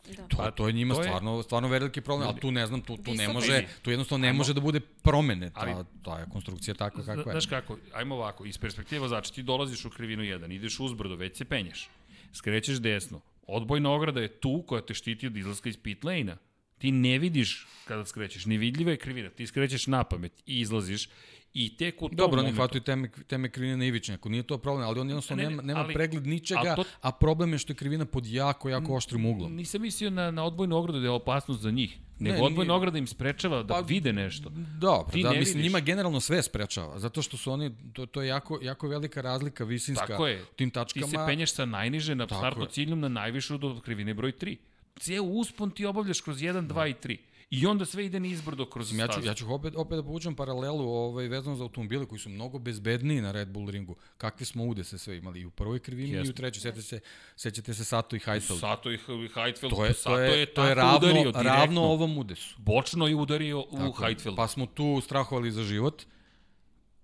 Da. 0.08 0.28
To, 0.28 0.38
Pa, 0.38 0.52
to 0.52 0.68
je 0.68 0.74
njima 0.74 0.96
to 0.96 1.02
je- 1.02 1.04
stvarno, 1.04 1.44
stvarno 1.44 1.68
veliki 1.68 2.02
problem, 2.02 2.28
ali 2.28 2.40
tu 2.40 2.52
ne 2.52 2.68
znam, 2.68 2.82
tu, 2.82 2.98
tu 2.98 3.14
ne 3.14 3.28
može, 3.30 3.68
tu 3.82 3.92
jednostavno 3.92 4.26
ne 4.26 4.34
može 4.34 4.54
da 4.54 4.62
bude 4.62 4.80
promene, 4.80 5.50
ta, 5.50 5.60
Ali- 5.60 5.86
ta 6.04 6.20
je 6.20 6.26
konstrukcija 6.30 6.74
takva 6.74 7.04
kakva 7.04 7.24
je. 7.24 7.32
Znaš 7.32 7.46
kako, 7.46 7.78
ajmo 7.94 8.16
ovako, 8.16 8.46
iz 8.46 8.58
perspektive 8.58 9.00
vozača 9.00 9.34
ti 9.34 9.44
dolaziš 9.44 9.86
u 9.86 9.90
krivinu 9.90 10.24
1, 10.24 10.52
ideš 10.52 10.80
uzbrdo, 10.80 11.16
već 11.16 11.38
se 11.38 11.46
penješ, 11.46 11.90
skrećeš 12.34 12.78
desno, 12.78 13.22
odbojna 13.48 13.92
ograda 13.92 14.22
je 14.22 14.28
tu 14.30 14.64
koja 14.68 14.82
te 14.82 14.94
štiti 14.94 15.28
od 15.28 15.38
izlaska 15.38 15.70
iz 15.70 15.78
pit 15.78 16.04
lane-a. 16.04 16.38
Ti 16.84 16.92
ne 16.92 17.20
vidiš 17.20 17.68
kada 17.86 18.06
skrećeš, 18.06 18.46
nevidljiva 18.46 18.92
je 18.92 18.98
krivina, 18.98 19.30
ti 19.30 19.48
skrećeš 19.48 19.88
na 19.88 20.04
pamet 20.04 20.32
i 20.46 20.60
izlaziš 20.60 21.10
i 21.54 21.78
tek 21.78 21.96
u 21.98 22.10
tom 22.10 22.16
Dobro, 22.16 22.40
oni 22.40 22.52
hvataju 22.52 22.82
teme, 22.82 23.10
teme 23.28 23.50
krivine 23.50 23.78
na 23.78 23.86
ivičnjaku, 23.86 24.30
nije 24.30 24.44
to 24.44 24.58
problem, 24.58 24.88
ali 24.88 25.00
on 25.00 25.08
jednostavno 25.08 25.44
Ne, 25.44 25.46
ne, 25.46 25.50
nema, 25.52 25.64
nema 25.64 25.80
ali- 25.80 25.94
pregled 25.94 26.28
ničega, 26.28 26.76
to- 26.76 26.84
a 27.02 27.12
problem 27.14 27.52
je 27.52 27.58
što 27.58 27.72
je 27.72 27.78
krivina 27.78 28.06
pod 28.06 28.26
jako, 28.28 28.70
jako 28.70 28.96
oštrim 28.96 29.26
uglom. 29.26 29.56
Nisam 29.56 29.82
mislio 29.82 30.10
na, 30.10 30.32
na 30.32 30.44
odbojnu 30.44 30.76
ogradu 30.78 31.00
da 31.00 31.06
je 31.06 31.12
opasnost 31.12 31.62
za 31.62 31.72
njih, 31.72 31.98
nego 32.20 32.36
nije- 32.36 32.46
odbojna 32.46 32.76
ograda 32.76 32.98
im 32.98 33.08
sprečava 33.08 33.64
da 33.64 33.68
Pa, 33.70 33.80
vide 33.82 34.14
nešto. 34.14 34.50
Dobro, 34.78 35.12
Ti 35.14 35.24
da, 35.24 35.32
ne 35.32 35.40
mislim, 35.40 35.56
vidiš. 35.56 35.64
njima 35.66 35.80
generalno 35.82 36.20
sve 36.20 36.44
sprečava, 36.44 37.00
zato 37.00 37.22
što 37.22 37.38
su 37.38 37.52
oni, 37.52 37.72
to, 37.94 38.06
to 38.06 38.22
je 38.22 38.28
jako, 38.28 38.60
jako 38.62 38.88
velika 38.88 39.22
razlika 39.22 39.64
visinska 39.64 40.08
Tako 40.08 40.28
je. 40.28 40.42
u 40.44 40.46
tim 40.48 40.70
Ti 40.70 40.74
tačkama. 40.74 41.08
se 41.08 41.18
penješ 41.28 41.54
sa 41.54 41.66
najniže 41.66 42.16
na 42.16 42.28
je. 42.62 42.70
ciljnom 42.70 43.00
na 43.00 43.08
najvišu 43.10 43.58
do 43.58 43.80
krivine 43.80 44.14
broj 44.14 44.32
3. 44.34 44.58
Cijel 45.00 45.26
uspon 45.30 45.72
ti 45.72 45.86
obavljaš 45.86 46.22
kroz 46.22 46.38
1, 46.38 46.68
2 46.68 46.90
i 46.90 46.94
3. 46.94 47.18
I 47.50 47.66
onda 47.66 47.86
sve 47.86 48.06
ide 48.06 48.20
nizbrdo 48.20 48.66
kroz 48.66 48.88
Mislim, 48.92 49.00
ja 49.00 49.08
ću, 49.08 49.12
stazu. 49.14 49.28
ja 49.28 49.34
ću 49.34 49.54
opet, 49.54 49.74
opet 49.76 49.96
da 49.96 50.04
povučem 50.04 50.36
paralelu 50.36 50.90
ovaj, 50.90 51.28
vezano 51.28 51.56
za 51.56 51.64
automobile 51.64 52.06
koji 52.06 52.20
su 52.20 52.30
mnogo 52.30 52.60
bezbedniji 52.60 53.22
na 53.22 53.32
Red 53.32 53.48
Bull 53.48 53.70
ringu. 53.70 53.96
Kakvi 54.18 54.46
smo 54.46 54.64
udese 54.66 54.98
sve 54.98 55.18
imali 55.18 55.40
i 55.40 55.46
u 55.46 55.50
prvoj 55.52 55.80
krivini 55.80 56.10
i 56.10 56.16
u 56.16 56.20
Jeste. 56.20 56.34
trećoj. 56.34 56.62
Sećate 56.62 56.82
se, 56.82 57.00
sećate 57.36 57.74
se 57.74 57.86
Sato 57.86 58.16
i 58.16 58.20
Heidfeld. 58.20 58.60
Sato 58.60 58.92
i 58.92 58.98
Heidfeld, 59.34 59.74
To 59.74 59.86
je, 59.86 59.94
Sato 59.94 60.10
to 60.10 60.20
je, 60.20 60.46
to 60.46 60.64
je 60.64 60.76
ravno, 60.76 60.98
udario 60.98 61.14
direktno. 61.22 61.44
ravno 61.44 61.82
ovom 61.82 62.18
udesu. 62.18 62.56
Bočno 62.58 63.08
je 63.08 63.16
udario 63.16 63.60
u 63.60 63.78
Tako 63.78 64.04
je. 64.04 64.08
Heidfeld. 64.08 64.36
Pa 64.36 64.48
smo 64.48 64.66
tu 64.66 65.02
strahovali 65.04 65.52
za 65.52 65.64
život, 65.64 66.04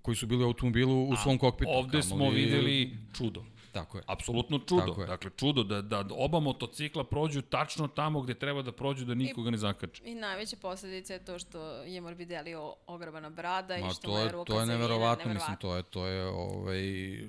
koji 0.01 0.15
su 0.15 0.27
bili 0.27 0.43
u 0.43 0.47
automobilu 0.47 1.09
u 1.09 1.15
svom 1.15 1.37
kokpitu. 1.37 1.71
Ovde 1.73 2.01
smo 2.03 2.29
videli 2.29 2.97
čudo. 3.17 3.43
Tako 3.71 3.97
je. 3.97 4.03
Apsolutno 4.07 4.59
čudo. 4.59 4.81
Tako 4.81 5.01
je. 5.01 5.07
Dakle, 5.07 5.31
čudo 5.37 5.63
da, 5.63 5.81
da 5.81 6.05
oba 6.11 6.39
motocikla 6.39 7.03
prođu 7.03 7.41
tačno 7.41 7.87
tamo 7.87 8.21
gde 8.21 8.33
treba 8.33 8.61
da 8.61 8.71
prođu 8.71 9.05
da 9.05 9.13
nikoga 9.13 9.51
ne 9.51 9.57
zakače. 9.57 10.03
I 10.05 10.15
najveća 10.15 10.55
posledica 10.61 11.13
je 11.13 11.25
to 11.25 11.39
što 11.39 11.61
je 11.83 12.01
Morbidelli 12.01 12.55
o- 12.55 12.75
ograbana 12.87 13.29
brada 13.29 13.77
Ma 13.77 13.87
i 13.87 13.91
što 13.91 14.01
to 14.01 14.11
mu 14.11 14.17
je, 14.17 14.23
je 14.23 14.31
ruka 14.31 14.53
to 14.53 14.59
je 14.59 14.65
neverovatno, 14.65 15.33
mislim, 15.33 15.57
to 15.57 15.75
je, 15.75 15.83
to 15.83 16.05
je 16.05 16.25
ovaj, 16.25 16.81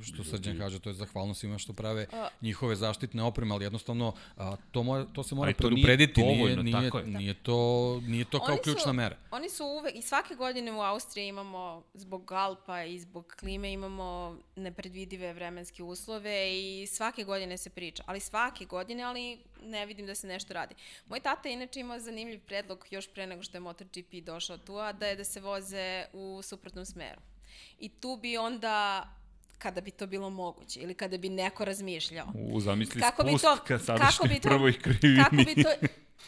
što 0.03 0.25
Srđan 0.25 0.59
kaže, 0.59 0.79
to 0.79 0.91
je 0.91 0.95
zahvalno 0.95 1.35
svima 1.35 1.59
što 1.59 1.73
prave 1.73 2.07
njihove 2.41 2.77
zaštitne 2.77 3.23
opreme, 3.23 3.55
ali 3.55 3.65
jednostavno 3.65 4.13
a, 4.37 4.57
to, 4.71 4.83
mora, 4.83 5.05
to 5.13 5.23
se 5.23 5.35
mora 5.35 5.47
Ali 5.47 5.55
to 5.55 5.71
nije 5.71 5.85
preduprediti, 5.87 6.23
nije, 6.23 6.37
dovoljno, 6.37 6.63
nije, 6.63 6.85
tako 6.85 6.99
je. 6.99 7.07
nije, 7.07 7.35
to, 7.35 8.01
nije 8.03 8.25
to 8.25 8.39
kao 8.39 8.55
Oni 8.55 8.63
ključna 8.63 8.83
su, 8.83 8.93
mera. 8.93 9.17
Oni 9.31 9.49
su 9.51 9.65
uvek, 9.65 9.95
i 9.97 10.03
svake 10.03 10.35
godine 10.35 10.73
u 10.73 10.81
Austriji 10.81 11.29
imamo, 11.29 11.83
zbog 11.95 12.33
Alpa 12.33 12.83
i 12.85 12.99
zbog 12.99 13.35
klime, 13.41 13.73
imamo 13.73 14.37
nepredvidive 14.57 15.33
vremenske 15.33 15.83
uslove 15.83 16.30
i 16.33 16.87
svake 16.87 17.25
godine 17.25 17.57
se 17.57 17.71
priča. 17.71 18.03
Ali 18.07 18.21
svake 18.21 18.65
godine, 18.65 19.03
ali 19.03 19.39
ne 19.63 19.87
vidim 19.87 20.07
da 20.07 20.15
se 20.15 20.27
nešto 20.27 20.55
radi. 20.55 20.75
Moj 21.07 21.21
tata 21.21 21.49
je 21.49 21.55
inače 21.55 21.81
imao 21.81 21.99
zanimljiv 21.99 22.41
predlog 22.41 22.87
još 22.91 23.09
pre 23.09 23.27
nego 23.27 23.43
što 23.43 23.57
je 23.57 23.61
MotoGP 23.61 24.15
došao 24.23 24.59
tu, 24.59 24.77
a 24.77 24.93
da 24.93 25.07
je 25.07 25.17
da 25.17 25.25
se 25.25 25.41
voze 25.41 26.05
u 26.13 26.41
suprotnom 26.43 26.87
smeru. 26.87 27.21
I 27.79 27.89
tu 27.89 28.19
bi 28.23 28.37
onda 28.37 29.07
kada 29.59 29.81
bi 29.81 29.91
to 29.91 30.07
bilo 30.07 30.31
moguće 30.31 30.81
ili 30.81 30.95
kada 30.95 31.19
bi 31.19 31.29
neko 31.29 31.65
razmišljao. 31.65 32.27
U, 32.35 32.61
zamisli 32.61 33.01
Kako 33.01 33.23
bi 33.23 33.31
spust 33.31 33.45
to, 33.45 33.57
ka 33.65 33.79
kako 33.99 34.29
bi 34.29 34.41
to, 34.41 34.49
prvoj 34.49 34.79
krivini. 34.79 35.23
kako 35.25 35.37
bi 35.37 35.63
to, 35.63 35.71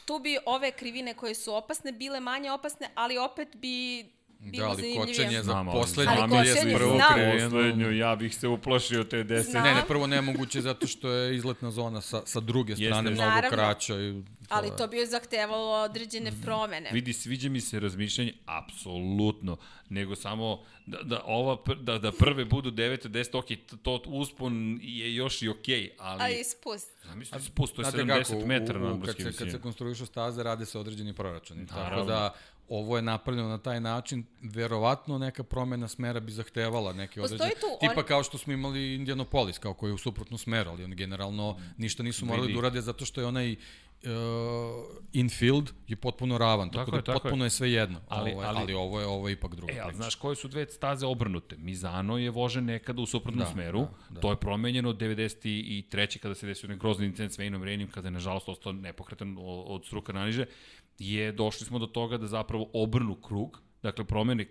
tu 0.05 0.19
bi 0.19 0.39
ove 0.47 0.71
krivine 0.71 1.15
koje 1.15 1.35
su 1.35 1.55
opasne 1.55 1.93
bile 1.93 2.21
manje 2.21 2.51
opasne, 2.51 2.91
ali 2.95 3.19
opet 3.19 3.49
bi 3.57 4.07
Da, 4.43 4.65
ali 4.65 4.97
kočenje 4.97 5.43
za 5.43 5.65
poslednju 5.65 6.13
Ali 6.19 6.31
kočenje 6.31 6.75
prvo. 6.77 6.99
Poslednju, 7.33 7.93
ja 7.93 8.17
bih 8.17 8.37
se 8.37 8.49
uplašio 8.49 9.05
te 9.05 9.25
deset. 9.25 9.55
Ne, 9.55 9.75
ne, 9.75 9.83
prvo 9.89 10.07
nemoguće 10.07 10.61
zato 10.61 10.87
što 10.87 11.11
je 11.11 11.37
izletna 11.37 11.71
zona 11.71 12.01
sa, 12.01 12.23
sa 12.27 12.41
druge 12.41 12.73
Jeste. 12.73 12.85
strane 12.85 13.11
mnogo 13.11 13.25
Naravno. 13.25 13.51
kraća. 13.51 13.95
I 13.95 14.23
Ali 14.49 14.71
to 14.79 14.87
bi 14.87 14.97
joj 14.97 15.07
zahtevalo 15.07 15.73
određene 15.75 16.33
promene. 16.43 16.91
Vidi, 16.93 17.13
sviđa 17.13 17.49
mi 17.49 17.61
se 17.61 17.81
razmišljanje, 17.81 18.33
apsolutno, 18.47 19.57
nego 19.89 20.17
samo 20.17 20.61
da, 20.87 20.99
da, 21.03 21.23
ova, 21.25 21.57
pr- 21.57 21.83
da, 21.83 21.99
da 21.99 22.13
prve 22.13 22.45
budu 22.45 22.71
9, 22.71 23.09
10, 23.09 23.39
ok, 23.39 23.47
to 23.83 24.03
uspon 24.07 24.53
je 24.83 25.15
još 25.15 25.43
i 25.43 25.49
okej, 25.49 25.91
ali... 25.99 26.23
Ali 26.23 26.45
spust. 26.45 26.91
Zamisli 27.05 27.41
spust, 27.41 27.75
to 27.75 27.83
je 27.83 27.91
Znate 27.91 28.05
70 28.05 28.23
kako, 28.25 28.37
u- 28.37 28.47
metara 28.47 28.79
u, 28.79 28.83
na 28.83 28.89
kad 28.91 28.99
morskim 28.99 29.33
se, 29.33 29.39
kad 29.39 29.51
se 29.51 29.61
konstruišu 29.61 30.07
staze, 30.07 30.43
rade 30.43 30.67
se 30.67 30.79
određeni 30.79 31.13
proračuni. 31.13 31.67
Tako 31.67 31.81
Naravno. 31.81 32.05
da, 32.05 32.35
ovo 32.73 32.97
je 32.97 33.03
napravljeno 33.03 33.49
na 33.49 33.59
taj 33.59 33.81
način, 33.81 34.25
verovatno 34.43 35.19
neka 35.19 35.43
promena 35.45 35.89
smera 35.89 36.21
bi 36.21 36.33
zahtevala 36.33 36.93
neke 36.93 37.21
Postoji 37.21 37.37
određene... 37.37 37.61
tu 37.63 37.67
Tipa 37.81 38.01
on- 38.01 38.07
kao 38.07 38.23
što 38.23 38.39
smo 38.39 38.53
imali 38.53 38.95
Indianapolis, 38.95 39.59
kao 39.59 39.75
koji 39.75 39.91
je 39.91 39.95
u 39.95 39.99
suprotnom 39.99 40.39
smeru, 40.39 40.71
ali 40.71 40.85
oni 40.85 40.95
generalno 40.97 41.47
ništa 41.77 42.03
nisu 42.03 42.27
morali 42.27 42.43
Vidi. 42.43 42.53
da 42.53 42.59
urade 42.59 42.81
zato 42.81 43.05
što 43.05 43.21
je 43.21 43.27
onaj 43.27 43.53
uh, 43.53 44.09
infield 45.13 45.73
je 45.89 45.97
potpuno 45.97 46.39
ravan, 46.39 46.71
tako, 46.71 46.79
Tako 46.81 46.91
da 46.91 46.97
je, 46.97 47.05
tako 47.05 47.19
potpuno 47.21 47.45
je, 47.45 47.51
sve 47.51 47.73
jedno. 47.73 48.01
Ali- 48.09 48.33
ovaj, 48.33 48.47
ali- 48.47 48.59
ali, 48.59 48.75
ovo 48.75 49.01
je 49.01 49.07
ovo 49.07 49.29
je 49.29 49.33
ipak 49.33 49.55
druga 49.55 49.73
E, 49.73 49.79
ali 49.79 49.89
priča. 49.89 49.97
znaš 49.97 50.15
koje 50.15 50.37
su 50.37 50.49
dve 50.49 50.67
staze 50.67 51.07
obrnute? 51.07 51.57
Mizano 51.59 52.19
je 52.19 52.31
vožen 52.31 52.65
nekada 52.65 53.03
u 53.03 53.07
suprotnom 53.07 53.45
Da, 53.45 53.53
smeru, 53.53 53.81
da, 53.81 53.89
da. 54.11 54.21
to 54.21 54.31
je 54.31 54.37
promenjeno 54.37 54.89
od 54.89 54.97
93. 54.97 56.19
kada 56.19 56.35
se 56.35 56.47
desio 56.47 56.67
onaj 56.67 56.79
grozni 56.79 57.07
incident 57.07 57.33
s 57.33 57.39
Vejnom 57.39 57.65
Renim, 57.65 57.89
kada 57.89 58.09
je 58.09 58.13
nažalost 58.13 58.49
ostao 58.49 58.73
nepokretan 58.73 59.37
od 59.67 59.85
struka 59.85 60.13
naniže, 60.13 60.45
je 60.99 61.33
došli 61.33 61.67
smo 61.67 61.79
do 61.79 61.87
toga 61.87 62.17
da 62.17 62.27
zapravo 62.27 62.71
obrnu 62.75 63.15
krug, 63.17 63.61
dakle 63.83 64.05
promene 64.05 64.43
e, 64.43 64.47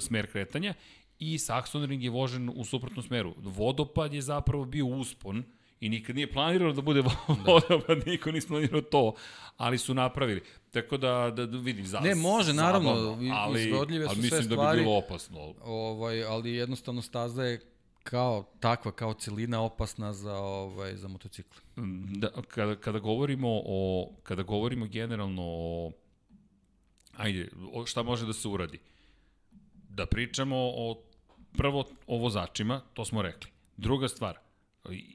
smer 0.00 0.26
kretanja 0.26 0.74
i 1.18 1.34
Saxon 1.34 1.86
Ring 1.86 2.02
je 2.02 2.10
vožen 2.10 2.50
u 2.50 2.64
suprotnom 2.64 3.02
smeru. 3.04 3.34
Vodopad 3.38 4.14
je 4.14 4.22
zapravo 4.22 4.64
bio 4.64 4.86
uspon 4.86 5.44
i 5.80 5.88
nikad 5.88 6.16
nije 6.16 6.32
planirano 6.32 6.72
da 6.72 6.82
bude 6.82 7.02
vodopad, 7.46 8.06
niko 8.06 8.30
nije 8.30 8.42
planirao 8.42 8.80
to, 8.82 9.14
ali 9.56 9.78
su 9.78 9.94
napravili. 9.94 10.42
Tako 10.70 10.96
da, 10.96 11.08
da, 11.30 11.46
da 11.46 11.58
vidi, 11.58 11.82
za, 11.84 12.00
Ne, 12.00 12.14
može, 12.14 12.52
naravno, 12.54 12.96
zabavno, 12.96 13.24
i- 13.24 13.30
ali, 13.32 13.62
izvodljive 13.62 14.04
ali 14.04 14.14
su 14.14 14.22
mislim 14.22 14.42
sve 14.42 14.48
da 14.48 14.54
stvari. 14.54 14.78
bi 14.78 14.84
bilo 14.84 14.96
opasno. 14.96 15.54
Ovaj, 15.62 16.24
ali 16.24 16.52
jednostavno 16.52 17.02
staza 17.02 17.42
je 17.42 17.60
kao 18.10 18.44
takva, 18.60 18.92
kao 18.92 19.14
celina 19.14 19.60
opasna 19.62 20.12
za, 20.12 20.34
ovaj, 20.34 20.96
za 20.96 21.08
motocikle. 21.08 21.60
Da, 22.16 22.30
kada, 22.48 22.76
kada 22.76 22.98
govorimo 22.98 23.48
o 23.64 24.10
kada 24.22 24.42
govorimo 24.42 24.86
generalno 24.86 25.42
o 25.44 25.92
ajde, 27.16 27.48
o 27.72 27.86
šta 27.86 28.02
može 28.02 28.26
da 28.26 28.32
se 28.32 28.48
uradi? 28.48 28.78
Da 29.88 30.06
pričamo 30.06 30.56
o 30.56 31.02
prvo 31.56 31.84
o 32.06 32.18
vozačima, 32.18 32.80
to 32.94 33.04
smo 33.04 33.22
rekli. 33.22 33.50
Druga 33.76 34.08
stvar, 34.08 34.38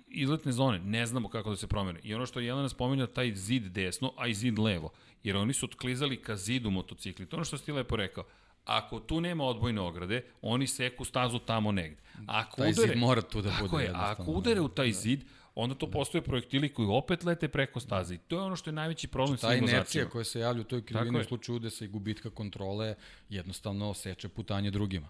izletne 0.07 0.51
zone, 0.51 0.79
ne 0.79 1.05
znamo 1.05 1.29
kako 1.29 1.49
da 1.49 1.55
se 1.55 1.67
promene. 1.67 1.99
I 2.03 2.13
ono 2.13 2.25
što 2.25 2.39
je 2.39 2.45
Jelena 2.45 2.69
spominja, 2.69 3.07
taj 3.07 3.35
zid 3.35 3.63
desno, 3.63 4.13
a 4.17 4.27
i 4.27 4.33
zid 4.33 4.59
levo. 4.59 4.91
Jer 5.23 5.37
oni 5.37 5.53
su 5.53 5.65
otklizali 5.65 6.21
ka 6.21 6.35
zidu 6.35 6.69
motocikli. 6.69 7.25
To 7.25 7.35
je 7.35 7.37
ono 7.37 7.45
što 7.45 7.57
si 7.57 7.65
ti 7.65 7.71
lepo 7.71 7.95
rekao. 7.95 8.23
Ako 8.65 8.99
tu 8.99 9.21
nema 9.21 9.43
odbojne 9.43 9.81
ograde, 9.81 10.23
oni 10.41 10.67
seku 10.67 11.05
stazu 11.05 11.39
tamo 11.39 11.71
negde. 11.71 12.01
Ako 12.27 12.57
Taj 12.57 12.71
udare, 12.71 12.87
zid 12.87 12.97
mora 12.97 13.21
tu 13.21 13.41
da 13.41 13.49
tako 13.49 13.67
bude 13.67 13.83
je, 13.83 13.89
ako 13.89 13.99
jednostavno. 13.99 14.31
udare 14.31 14.61
u 14.61 14.67
taj 14.67 14.91
zid, 14.91 15.23
onda 15.55 15.75
to 15.75 15.91
postoje 15.91 16.21
projektili 16.21 16.73
koji 16.73 16.87
opet 16.87 17.23
lete 17.23 17.47
preko 17.47 17.79
staze. 17.79 18.15
I 18.15 18.17
to 18.17 18.35
je 18.35 18.41
ono 18.41 18.55
što 18.55 18.69
je 18.69 18.73
najveći 18.73 19.07
problem 19.07 19.37
Ta 19.37 19.47
svim 19.47 19.57
inercija 19.57 19.77
vozačima. 19.77 20.09
koja 20.09 20.23
se 20.23 20.39
javlja 20.39 20.61
u 20.61 20.65
toj 20.65 20.85
krivini 20.85 21.19
u 21.19 21.23
slučaju 21.23 21.55
udesa 21.55 21.85
i 21.85 21.87
gubitka 21.87 22.29
kontrole 22.29 22.95
jednostavno 23.29 23.93
seče 23.93 24.29
putanje 24.29 24.71
drugima. 24.71 25.07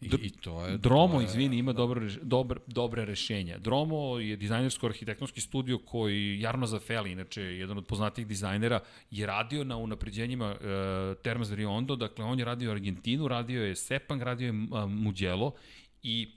I, 0.00 0.06
i 0.22 0.30
to 0.30 0.66
je... 0.66 0.78
Dromo, 0.78 1.14
to 1.14 1.20
je, 1.20 1.24
izvini, 1.24 1.58
ima 1.58 1.72
dobro, 1.72 2.00
reš- 2.00 2.18
dobre, 2.22 2.60
dobre 2.66 3.04
rešenja. 3.04 3.58
Dromo 3.58 4.18
je 4.18 4.36
dizajnersko-arhitektonski 4.36 5.40
studio 5.40 5.78
koji 5.78 6.40
Jarno 6.40 6.66
Zafeli, 6.66 7.12
inače 7.12 7.42
jedan 7.42 7.78
od 7.78 7.86
poznatijih 7.86 8.26
dizajnera, 8.28 8.80
je 9.10 9.26
radio 9.26 9.64
na 9.64 9.76
unapređenjima 9.76 10.46
e, 10.46 10.56
Termas 11.22 11.50
Riondo, 11.50 11.96
dakle 11.96 12.24
on 12.24 12.38
je 12.38 12.44
radio 12.44 12.70
Argentinu, 12.70 13.28
radio 13.28 13.64
je 13.64 13.76
Sepang, 13.76 14.22
radio 14.22 14.46
je 14.46 14.66
a, 14.72 14.86
Mugello 14.86 15.54
i 16.02 16.32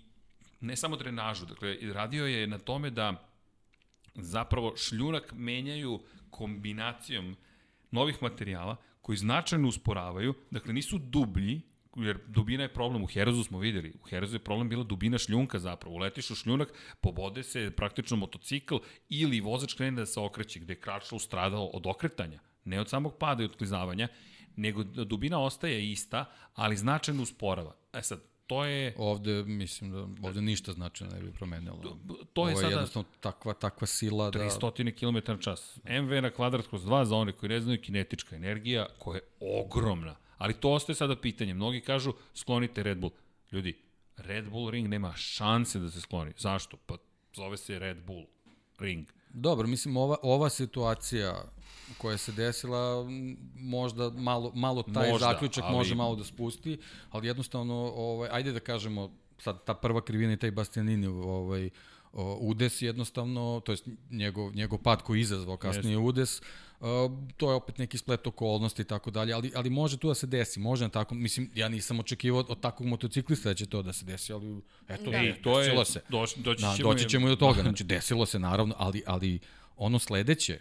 ne 0.62 0.76
samo 0.76 0.96
drenažu, 0.96 1.46
dakle 1.46 1.78
radio 1.94 2.26
je 2.26 2.48
na 2.48 2.58
tome 2.58 2.90
da 2.90 3.30
zapravo 4.16 4.74
šljunak 4.78 5.34
menjaju 5.36 6.00
kombinacijom 6.30 7.36
novih 7.92 8.24
materijala 8.24 8.76
koji 9.02 9.18
značajno 9.18 9.68
usporavaju, 9.68 10.34
dakle 10.52 10.74
nisu 10.74 10.98
dublji, 10.98 11.62
jer 11.96 12.20
dubina 12.28 12.64
je 12.64 12.74
problem, 12.74 13.04
u 13.04 13.08
Herezu 13.08 13.44
smo 13.44 13.60
videli, 13.60 13.94
u 14.04 14.08
Herezu 14.08 14.36
je 14.36 14.40
problem 14.40 14.70
bila 14.70 14.84
dubina 14.84 15.18
šljunka 15.18 15.60
zapravo, 15.60 15.96
uletiš 15.96 16.32
u 16.32 16.36
šljunak, 16.36 16.74
pobode 17.02 17.44
se 17.44 17.72
praktično 17.72 18.18
motocikl 18.18 18.76
ili 19.10 19.42
vozač 19.42 19.74
krene 19.74 20.00
da 20.00 20.06
se 20.06 20.20
okreće, 20.20 20.60
gde 20.60 20.74
je 20.74 20.80
Kračlov 20.80 21.20
stradao 21.20 21.66
od 21.66 21.88
okretanja, 21.88 22.40
ne 22.66 22.82
od 22.82 22.90
samog 22.90 23.18
pada 23.18 23.44
i 23.44 23.46
otklizavanja, 23.46 24.08
nego 24.56 24.84
dubina 24.84 25.40
ostaje 25.40 25.92
ista, 25.92 26.26
ali 26.56 26.78
značajno 26.78 27.24
usporava. 27.24 27.76
E 27.94 28.02
sad, 28.02 28.22
to 28.48 28.66
je... 28.66 28.94
Ovde, 28.98 29.44
mislim 29.44 29.92
da 29.92 30.28
ovde 30.28 30.42
ništa 30.42 30.74
značajno 30.74 31.16
ne 31.16 31.22
bi 31.22 31.32
promenilo. 31.32 31.98
To 32.34 32.48
je 32.48 32.50
Ovo 32.50 32.50
je 32.50 32.56
sada 32.56 32.70
jednostavno 32.70 33.10
takva, 33.20 33.54
takva 33.54 33.88
sila 33.88 34.32
da... 34.32 34.40
300 34.40 34.94
km 35.00 35.32
na 35.32 35.38
čas. 35.38 35.80
MV 35.84 36.22
na 36.22 36.30
kvadrat 36.30 36.68
kroz 36.68 36.84
2 36.84 37.04
za 37.04 37.16
one 37.16 37.32
koji 37.32 37.50
ne 37.50 37.62
znaju 37.62 37.82
kinetička 37.82 38.36
energija 38.36 38.88
koja 39.00 39.16
je 39.16 39.22
ogromna. 39.40 40.16
Ali 40.40 40.54
to 40.54 40.72
ostaje 40.72 40.96
sada 40.96 41.16
pitanje. 41.16 41.54
Mnogi 41.54 41.82
kažu 41.82 42.14
sklonite 42.34 42.84
Red 42.84 42.98
Bull. 42.98 43.12
Ljudi, 43.52 43.78
Red 44.18 44.50
Bull 44.50 44.70
ring 44.70 44.88
nema 44.88 45.14
šanse 45.16 45.80
da 45.80 45.92
se 45.92 46.02
skloni. 46.02 46.32
Zašto? 46.38 46.78
Pa 46.86 46.98
zove 47.36 47.58
se 47.58 47.80
Red 47.80 47.98
Bull 48.08 48.26
ring. 48.80 49.08
Dobro, 49.30 49.68
mislim, 49.68 49.98
ova, 49.98 50.18
ova 50.22 50.50
situacija 50.50 51.44
koja 51.98 52.18
se 52.18 52.32
desila, 52.32 53.06
možda 53.56 54.10
malo, 54.10 54.52
malo 54.56 54.84
taj 54.84 55.12
Možda, 55.12 55.28
zaključak 55.28 55.64
ali- 55.68 55.76
može 55.76 55.96
malo 55.96 56.16
da 56.16 56.24
spusti, 56.24 56.80
ali 57.10 57.28
jednostavno, 57.28 57.74
ovaj, 57.96 58.30
ajde 58.32 58.52
da 58.52 58.60
kažemo, 58.60 59.12
sad 59.38 59.64
ta 59.66 59.74
prva 59.74 60.02
krivina 60.02 60.34
i 60.34 60.38
taj 60.38 60.52
Bastianini 60.52 61.08
ovaj, 61.08 61.70
o, 62.14 62.38
udes 62.42 62.82
jednostavno, 62.82 63.62
to 63.66 63.72
jest 63.72 63.88
njegov, 64.10 64.56
njegov 64.56 64.80
pad 64.80 65.02
koji 65.02 65.18
je 65.18 65.22
izazvao 65.22 65.58
kasnije 65.58 65.94
Jeste. 65.94 65.98
udes, 65.98 66.42
Uh, 66.80 66.88
to 67.38 67.50
je 67.50 67.56
opet 67.56 67.78
neki 67.78 67.98
splet 67.98 68.28
okolnosti 68.28 68.82
i 68.82 68.86
tako 68.86 69.12
dalje, 69.12 69.34
ali, 69.34 69.52
ali 69.56 69.70
može 69.70 69.98
tu 69.98 70.08
da 70.08 70.14
se 70.14 70.28
desi, 70.28 70.60
može 70.60 70.84
na 70.84 70.90
tako, 70.90 71.16
mislim, 71.16 71.52
ja 71.56 71.70
nisam 71.70 72.00
očekivao 72.00 72.46
od 72.48 72.60
takvog 72.60 72.90
motociklista 72.90 73.50
da 73.50 73.56
će 73.56 73.66
to 73.66 73.82
da 73.82 73.94
se 73.94 74.06
desi, 74.06 74.34
ali 74.34 74.62
eto, 74.88 75.12
Da. 75.12 75.24
I 75.24 75.34
to 75.42 75.60
je, 75.60 75.66
desilo 75.66 75.86
se. 75.86 76.02
doć, 76.10 76.36
doći 76.36 76.62
Da, 76.62 76.74
ćemo, 76.78 76.94
doći 76.94 77.10
ćemo 77.10 77.28
i 77.28 77.30
do 77.30 77.36
toga, 77.36 77.62
znači 77.68 77.84
desilo 77.84 78.26
se 78.26 78.40
naravno, 78.40 78.76
ali, 78.78 79.04
ali 79.06 79.40
ono 79.78 80.00
sledeće, 80.00 80.60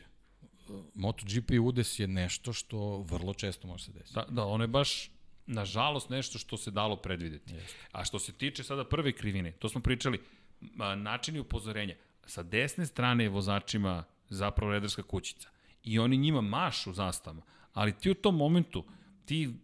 MotoGP 0.95 1.51
udes 1.63 1.99
je 1.99 2.09
nešto 2.09 2.53
što 2.53 2.99
vrlo 2.99 3.35
često 3.35 3.67
može 3.67 3.85
se 3.85 3.93
desiti. 3.93 4.15
Da, 4.15 4.27
da, 4.29 4.45
ono 4.45 4.65
je 4.65 4.69
baš 4.69 5.11
nažalost 5.47 6.11
nešto 6.11 6.39
što 6.39 6.57
se 6.57 6.71
dalo 6.71 6.97
predvideti. 6.97 7.55
Jeste. 7.55 7.79
A 7.93 8.05
što 8.05 8.19
se 8.19 8.33
tiče 8.33 8.65
sada 8.65 8.85
prve 8.85 9.13
krivine, 9.13 9.53
to 9.53 9.69
smo 9.69 9.81
pričali, 9.81 10.21
načini 10.97 11.39
upozorenja. 11.39 11.95
Sa 12.27 12.43
desne 12.43 12.87
strane 12.87 13.25
je 13.25 13.29
vozačima 13.29 14.05
zapravo 14.29 14.73
redarska 14.73 15.03
kućica 15.03 15.49
i 15.85 15.99
oni 15.99 16.17
njima 16.17 16.41
mašu 16.41 16.93
zastavama, 16.93 17.43
ali 17.73 17.93
ti 17.93 18.11
u 18.11 18.15
tom 18.15 18.37
momentu, 18.37 18.85
ti 19.25 19.55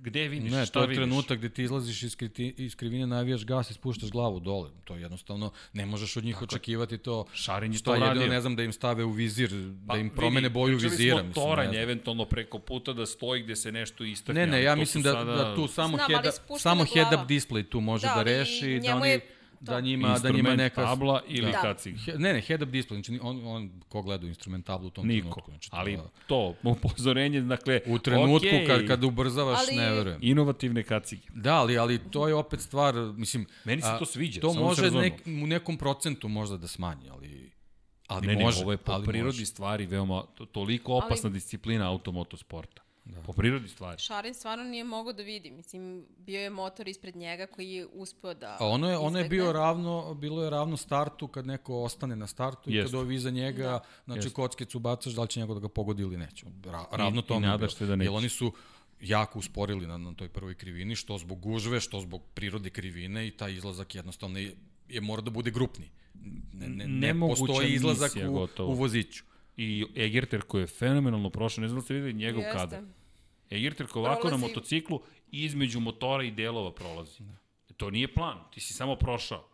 gde 0.00 0.28
vidiš, 0.28 0.52
Ne, 0.52 0.66
šta 0.66 0.72
to 0.72 0.80
je 0.80 0.86
vidiš? 0.86 0.96
trenutak 0.98 1.38
gde 1.38 1.48
ti 1.48 1.62
izlaziš 1.62 2.02
iz, 2.02 2.16
kriti, 2.16 2.54
iz 2.56 2.76
krivine, 2.76 3.06
navijaš 3.06 3.44
gas 3.44 3.70
i 3.70 3.74
spuštaš 3.74 4.10
glavu 4.10 4.40
dole. 4.40 4.70
To 4.84 4.94
je 4.94 5.02
jednostavno, 5.02 5.52
ne 5.72 5.86
možeš 5.86 6.16
od 6.16 6.24
njih 6.24 6.34
Tako 6.34 6.44
očekivati 6.44 6.98
to. 6.98 7.24
Šarin 7.32 7.72
je 7.72 7.82
to 7.82 7.94
jedino, 7.94 8.06
uradio. 8.10 8.26
ne 8.26 8.40
znam, 8.40 8.56
da 8.56 8.62
im 8.62 8.72
stave 8.72 9.04
u 9.04 9.10
vizir, 9.10 9.50
da 9.50 9.96
im 9.96 10.08
Pa, 10.10 10.16
promene 10.16 10.48
vidi, 10.48 10.54
boju 10.54 10.78
pričali 10.78 10.90
vizira. 10.96 11.16
Smo 11.16 11.28
Mislim, 11.28 11.44
toranj, 11.44 11.66
ne 11.66 11.72
znam. 11.72 11.82
eventualno 11.82 12.24
preko 12.24 12.58
puta 12.58 12.92
da 12.92 13.06
stoji 13.06 13.42
gde 13.42 13.56
se 13.56 13.72
nešto 13.72 14.04
istakne. 14.04 14.46
Ne, 14.46 14.52
ne, 14.52 14.62
ja 14.62 14.74
mislim 14.74 15.02
da, 15.02 15.12
sada... 15.12 15.32
da 15.32 15.54
tu 15.54 15.68
samo, 15.68 15.96
Znam, 15.96 16.08
head, 16.10 16.34
spuštena 16.34 16.58
samo 16.58 16.84
head 16.84 17.20
up 17.20 17.28
display 17.30 17.68
tu 17.68 17.80
može 17.80 18.06
Da, 18.06 18.14
da, 18.14 18.22
reši, 18.22 18.66
da 18.74 18.88
njemu 18.88 19.00
oni, 19.00 19.10
je 19.10 19.20
da 19.60 19.80
njima, 19.80 20.18
da 20.18 20.30
njima 20.30 20.56
neka... 20.56 20.84
tabla 20.84 21.22
ili 21.28 21.52
Da. 21.52 21.60
kacig. 21.60 21.96
Ne, 22.18 22.32
ne, 22.32 22.40
head 22.40 22.62
up 22.62 22.68
display, 22.68 22.94
znači 22.94 23.18
on, 23.22 23.46
on 23.46 23.70
ko 23.88 24.02
gleda 24.02 24.26
u 24.26 24.28
instrument 24.28 24.66
tablu 24.66 24.86
u 24.86 24.90
tom 24.90 25.06
Niko, 25.06 25.20
trenutku. 25.22 25.50
Znači, 25.50 25.68
ali 25.72 25.98
to, 26.26 26.54
upozorenje, 26.62 27.40
dakle, 27.40 27.80
U 27.86 27.98
trenutku 27.98 28.36
okej, 28.36 28.66
kad, 28.66 28.86
kad 28.86 29.04
ubrzavaš, 29.04 29.58
Ali- 29.68 29.76
ne 29.76 29.90
verujem. 29.92 30.18
inovativne 30.22 30.82
kacige. 30.82 31.22
Da, 31.34 31.54
ali, 31.54 31.78
ali 31.78 31.98
to 32.10 32.28
je 32.28 32.34
opet 32.34 32.60
stvar, 32.60 32.94
mislim... 32.94 33.46
Meni 33.64 33.82
se 33.82 33.96
to 33.98 34.04
sviđa, 34.04 34.40
To 34.40 34.52
samo 34.52 34.74
se 34.74 34.82
može 34.82 34.98
nek, 34.98 35.12
u 35.26 35.46
nekom 35.46 35.76
procentu 35.76 36.28
možda 36.28 36.56
da 36.56 36.68
smanji, 36.68 37.08
ali... 37.10 37.50
Ali 38.06 38.26
ne, 38.26 38.44
može, 38.44 38.58
ne, 38.58 38.62
ovo 38.62 38.72
je 38.72 38.76
po 38.78 38.92
ali 38.92 39.06
prirodi 39.06 39.26
može. 39.38 39.46
stvari 39.46 39.86
veoma, 39.86 40.22
to, 40.34 40.46
toliko 40.46 40.94
opasna 40.94 41.30
disciplina 41.30 41.88
automotosporta. 41.90 42.82
Da. 43.10 43.20
Po 43.22 43.32
prirodi 43.32 43.68
stvari. 43.68 43.98
Šarin 44.00 44.34
stvarno 44.34 44.64
nije 44.64 44.84
mogao 44.84 45.12
da 45.12 45.22
vidi. 45.22 45.50
Mislim, 45.50 46.06
bio 46.18 46.40
je 46.40 46.50
motor 46.50 46.88
ispred 46.88 47.16
njega 47.16 47.46
koji 47.46 47.70
je 47.70 47.86
uspeo 47.86 48.34
da 48.34 48.56
A 48.60 48.66
ono 48.66 48.90
je, 48.90 48.98
ono 48.98 49.18
je 49.18 49.28
bio 49.28 49.52
ravno, 49.52 50.14
bilo 50.14 50.44
je 50.44 50.50
ravno 50.50 50.76
startu 50.76 51.28
kad 51.28 51.46
neko 51.46 51.82
ostane 51.82 52.16
na 52.16 52.26
startu 52.26 52.70
i 52.70 52.74
Jeste. 52.74 52.92
kad 52.92 53.00
ovi 53.00 53.14
iza 53.14 53.30
njega, 53.30 53.62
Da. 53.62 53.80
znači 54.04 54.26
Jeste. 54.26 54.34
kockicu 54.34 54.78
bacaš, 54.78 55.12
da 55.12 55.22
li 55.22 55.28
će 55.28 55.40
njego 55.40 55.54
da 55.54 55.60
ga 55.60 55.68
pogodi 55.68 56.02
ili 56.02 56.16
neće. 56.16 56.46
Ra, 56.64 56.84
ravno 56.92 57.20
i 57.20 57.24
tome 57.24 57.46
je 57.46 57.50
nadaš 57.50 57.70
bilo. 57.70 57.78
se 57.78 57.86
da 57.86 57.96
neće. 57.96 58.06
Jer 58.10 58.16
oni 58.16 58.28
su 58.28 58.52
jako 59.00 59.38
usporili 59.38 59.86
na, 59.86 59.98
na 59.98 60.14
toj 60.14 60.28
prvoj 60.28 60.54
krivini, 60.54 60.96
što 60.96 61.18
zbog 61.18 61.40
gužve, 61.40 61.80
što 61.80 62.00
zbog 62.00 62.22
prirode 62.34 62.70
krivine 62.70 63.26
i 63.26 63.30
taj 63.30 63.52
izlazak 63.52 63.94
jednostavno 63.94 64.38
je, 64.38 64.54
je 64.88 65.00
mora 65.00 65.22
da 65.22 65.30
bude 65.30 65.50
grupni. 65.50 65.90
Ne, 66.52 66.68
ne, 66.68 66.86
ne 66.86 67.20
postoji 67.20 67.72
izlazak 67.74 68.14
misija, 68.14 68.30
u, 68.30 68.32
gotovo. 68.32 68.72
u 68.72 68.74
voziću. 68.74 69.24
I 69.56 69.86
Egerter 69.96 70.42
koji 70.42 70.62
je 70.62 70.66
fenomenalno 70.66 71.30
prošao, 71.30 71.62
ne 71.62 71.68
znam 71.68 71.80
da 71.80 71.84
ste 71.84 71.94
videli 71.94 72.12
njegov 72.12 72.42
Jeste. 72.42 72.58
kadar. 72.58 72.82
Egerter 73.50 73.86
koji 73.86 74.00
ovako 74.00 74.24
na 74.24 74.30
Prolazi- 74.30 74.40
motociklu 74.40 75.00
između 75.28 75.80
motora 75.80 76.24
i 76.24 76.30
delova 76.30 76.72
prolazi. 76.72 77.18
To 77.76 77.90
nije 77.90 78.14
plan, 78.14 78.38
ti 78.50 78.60
si 78.60 78.74
samo 78.74 78.96
prošao. 78.96 79.46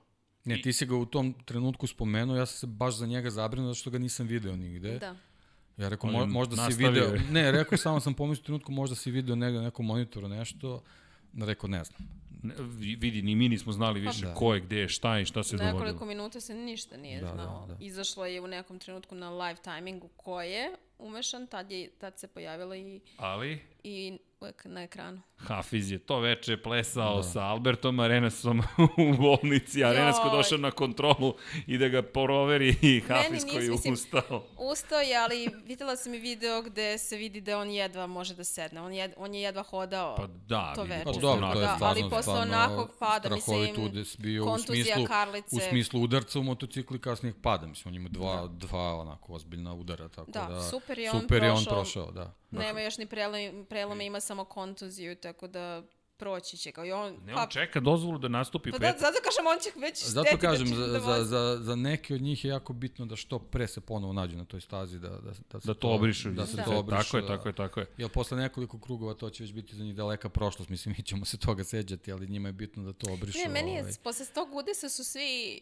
Ne, 0.44 0.62
ti 0.62 0.72
si 0.72 0.86
ga 0.86 0.96
u 0.96 1.06
tom 1.06 1.34
trenutku 1.34 1.86
spomenuo, 1.86 2.36
ja 2.36 2.46
sam 2.46 2.58
se 2.58 2.66
baš 2.68 2.94
za 2.94 3.06
njega 3.06 3.30
zabrinuo 3.30 3.66
zato 3.66 3.74
što 3.76 3.90
ga 3.90 3.98
nisam 3.98 4.26
video 4.26 4.56
nigde. 4.56 4.98
Da. 4.98 5.16
Ja 5.76 5.88
rekao, 5.88 6.10
mo, 6.10 6.26
možda 6.26 6.56
si 6.56 6.60
nastavio 6.60 6.90
video, 6.90 7.14
je. 7.14 7.20
ne, 7.22 7.52
rekao 7.52 7.78
samo 7.78 8.00
sam 8.00 8.14
pomislio 8.14 8.42
u 8.42 8.46
trenutku, 8.46 8.72
možda 8.72 8.96
si 8.96 9.10
video 9.10 9.36
negde 9.36 9.58
na 9.58 9.64
nekom 9.64 9.86
monitoru 9.86 10.28
nešto, 10.28 10.82
rekao, 11.36 11.68
ne 11.68 11.84
znam. 11.84 12.08
Ne, 12.42 12.54
vi- 12.60 12.96
vidi, 12.96 13.22
ni 13.22 13.34
mi 13.34 13.48
nismo 13.48 13.72
znali 13.72 14.00
više 14.00 14.26
Da. 14.26 14.34
ko 14.34 14.54
je, 14.54 14.60
gde 14.60 14.76
je, 14.76 14.88
šta 14.88 15.16
je 15.16 15.22
i 15.22 15.26
šta 15.26 15.42
se 15.42 15.56
Nekoliko 15.56 15.78
dogodilo. 15.78 16.06
minuta 16.06 16.40
se 16.40 16.54
ništa 16.54 16.96
nije 16.96 17.20
Da, 17.20 17.26
da, 17.26 17.32
znao. 17.34 17.66
da. 17.66 17.76
Izašlo 17.80 18.26
je 18.26 18.40
u 18.40 18.46
nekom 18.46 18.78
trenutku 18.78 19.14
na 19.14 19.30
live 19.32 19.58
timingu 19.58 20.08
ko 20.08 20.42
je 20.42 20.70
umešan, 20.98 21.46
tad, 21.46 21.70
je, 21.72 21.90
tad 21.90 22.18
se 22.18 22.28
pojavila 22.28 22.76
i, 22.76 23.00
Ali, 23.16 23.62
i 23.84 24.18
uvek 24.40 24.64
na 24.64 24.82
ekranu. 24.82 25.20
Hafiz 25.36 25.90
je 25.92 25.98
to 25.98 26.20
veče 26.20 26.62
plesao 26.62 27.16
da. 27.16 27.22
sa 27.22 27.40
Albertom 27.42 28.00
Arenasom 28.00 28.58
u 29.12 29.16
bolnici, 29.16 29.84
Arenas 29.84 30.16
ko 30.22 30.36
došao 30.36 30.58
na 30.58 30.70
kontrolu 30.70 31.34
i 31.66 31.78
da 31.78 31.88
ga 31.88 32.02
proveri 32.02 32.76
i 32.82 33.00
Hafiz 33.08 33.44
koji 33.50 33.64
je 33.64 33.70
mislim- 33.70 33.94
ustao. 33.94 34.44
Ustao 34.58 34.98
je, 35.00 35.16
ali 35.16 35.48
videla 35.64 35.96
sam 35.96 36.14
i 36.14 36.18
video 36.18 36.62
gde 36.62 36.98
se 36.98 37.16
vidi 37.16 37.40
da 37.40 37.58
on 37.58 37.70
jedva 37.70 38.06
može 38.06 38.34
da 38.34 38.44
sedne. 38.44 38.80
On, 38.80 38.92
jed, 38.92 39.12
on 39.16 39.34
je 39.34 39.40
jedva 39.42 39.62
hodao 39.62 40.16
Pa 40.16 40.26
da, 40.26 40.72
to 40.74 40.82
veče. 40.82 41.04
Pa 41.04 41.12
dobro, 41.12 41.52
to 41.52 41.60
je 41.60 41.66
da, 41.66 41.74
stvarno, 41.74 42.02
ali 42.02 42.10
posle 42.10 42.34
onakog 42.34 42.90
pada, 42.98 43.28
mislim, 43.30 43.84
udes 43.84 44.16
bio 44.18 44.42
u 44.42 44.46
kontuzija 44.46 44.84
smislu, 44.84 45.06
karlice. 45.06 45.56
u 45.56 45.58
smislu 45.70 46.00
udarca 46.00 46.38
u 46.38 46.42
motociklu 46.42 46.96
i 46.96 47.00
kasnijeg 47.00 47.34
pada. 47.42 47.66
Mislim, 47.66 47.94
on 47.94 47.96
ima 47.96 48.08
dva, 48.08 48.40
da. 48.40 48.48
dva 48.66 48.94
onako 49.00 49.32
ozbiljna 49.32 49.74
udara, 49.74 50.08
tako 50.08 50.30
da, 50.30 50.46
Da, 50.50 50.62
super 50.62 50.85
je 50.94 51.10
on 51.10 51.20
super 51.20 51.42
je 51.42 51.50
on 51.52 51.64
prošao. 51.64 51.74
prošao, 51.74 52.10
da. 52.10 52.34
da. 52.50 52.58
Nema 52.58 52.80
još 52.80 52.98
ni 52.98 53.06
prelome, 53.06 53.64
prelome, 53.68 54.06
ima 54.06 54.20
samo 54.20 54.44
kontuziju, 54.44 55.16
tako 55.16 55.46
da 55.46 55.82
proći 56.16 56.56
će 56.56 56.70
ga. 56.70 56.84
I 56.84 56.92
on, 56.92 57.16
Ne, 57.24 57.34
on 57.34 57.48
čeka 57.48 57.80
dozvolu 57.80 58.18
da 58.18 58.28
nastupi 58.28 58.70
Pa 58.70 58.78
pred... 58.78 58.94
da, 58.94 59.00
zato 59.00 59.18
kažem, 59.24 59.46
on 59.46 59.58
će 59.62 59.80
već 59.80 60.04
Zato 60.04 60.26
šteti 60.26 60.40
kažem, 60.40 60.70
da, 60.70 60.76
za, 60.76 60.86
da 60.86 61.00
za, 61.00 61.24
za, 61.24 61.58
za 61.60 61.76
neke 61.76 62.14
od 62.14 62.20
njih 62.20 62.44
je 62.44 62.48
jako 62.48 62.72
bitno 62.72 63.06
da 63.06 63.16
što 63.16 63.38
pre 63.38 63.66
se 63.66 63.80
ponovo 63.80 64.12
nađu 64.12 64.36
na 64.36 64.44
toj 64.44 64.60
stazi, 64.60 64.98
da, 64.98 65.08
da, 65.08 65.32
da, 65.52 65.60
se 65.60 65.66
Da 65.66 65.74
to 65.74 65.88
obrišu. 65.88 66.30
Da 66.30 66.46
se 66.46 66.56
Da. 66.56 66.64
to 66.64 66.78
obrišu. 66.78 67.02
Tako 67.02 67.16
je, 67.16 67.22
da. 67.22 67.28
tako 67.28 67.48
je, 67.48 67.54
tako 67.54 67.80
je. 67.80 67.86
Jer 67.96 68.10
posle 68.10 68.36
nekoliko 68.36 68.78
krugova 68.80 69.14
to 69.14 69.30
će 69.30 69.42
već 69.42 69.52
biti 69.52 69.76
za 69.76 69.84
njih 69.84 69.94
daleka 69.94 70.28
prošlost. 70.28 70.70
Mislim, 70.70 70.94
mi 70.98 71.04
ćemo 71.04 71.24
se 71.24 71.38
toga 71.38 71.64
seđati, 71.64 72.12
ali 72.12 72.28
njima 72.28 72.48
je 72.48 72.52
bitno 72.52 72.82
da 72.82 72.92
to 72.92 73.12
obrišu. 73.12 73.38
Ne, 73.38 73.48
meni 73.48 73.74
je, 73.74 73.80
ovaj. 73.80 73.92
posle 74.02 74.26
tog 74.26 74.54
udesa 74.54 74.88
su 74.88 75.04
svi, 75.04 75.60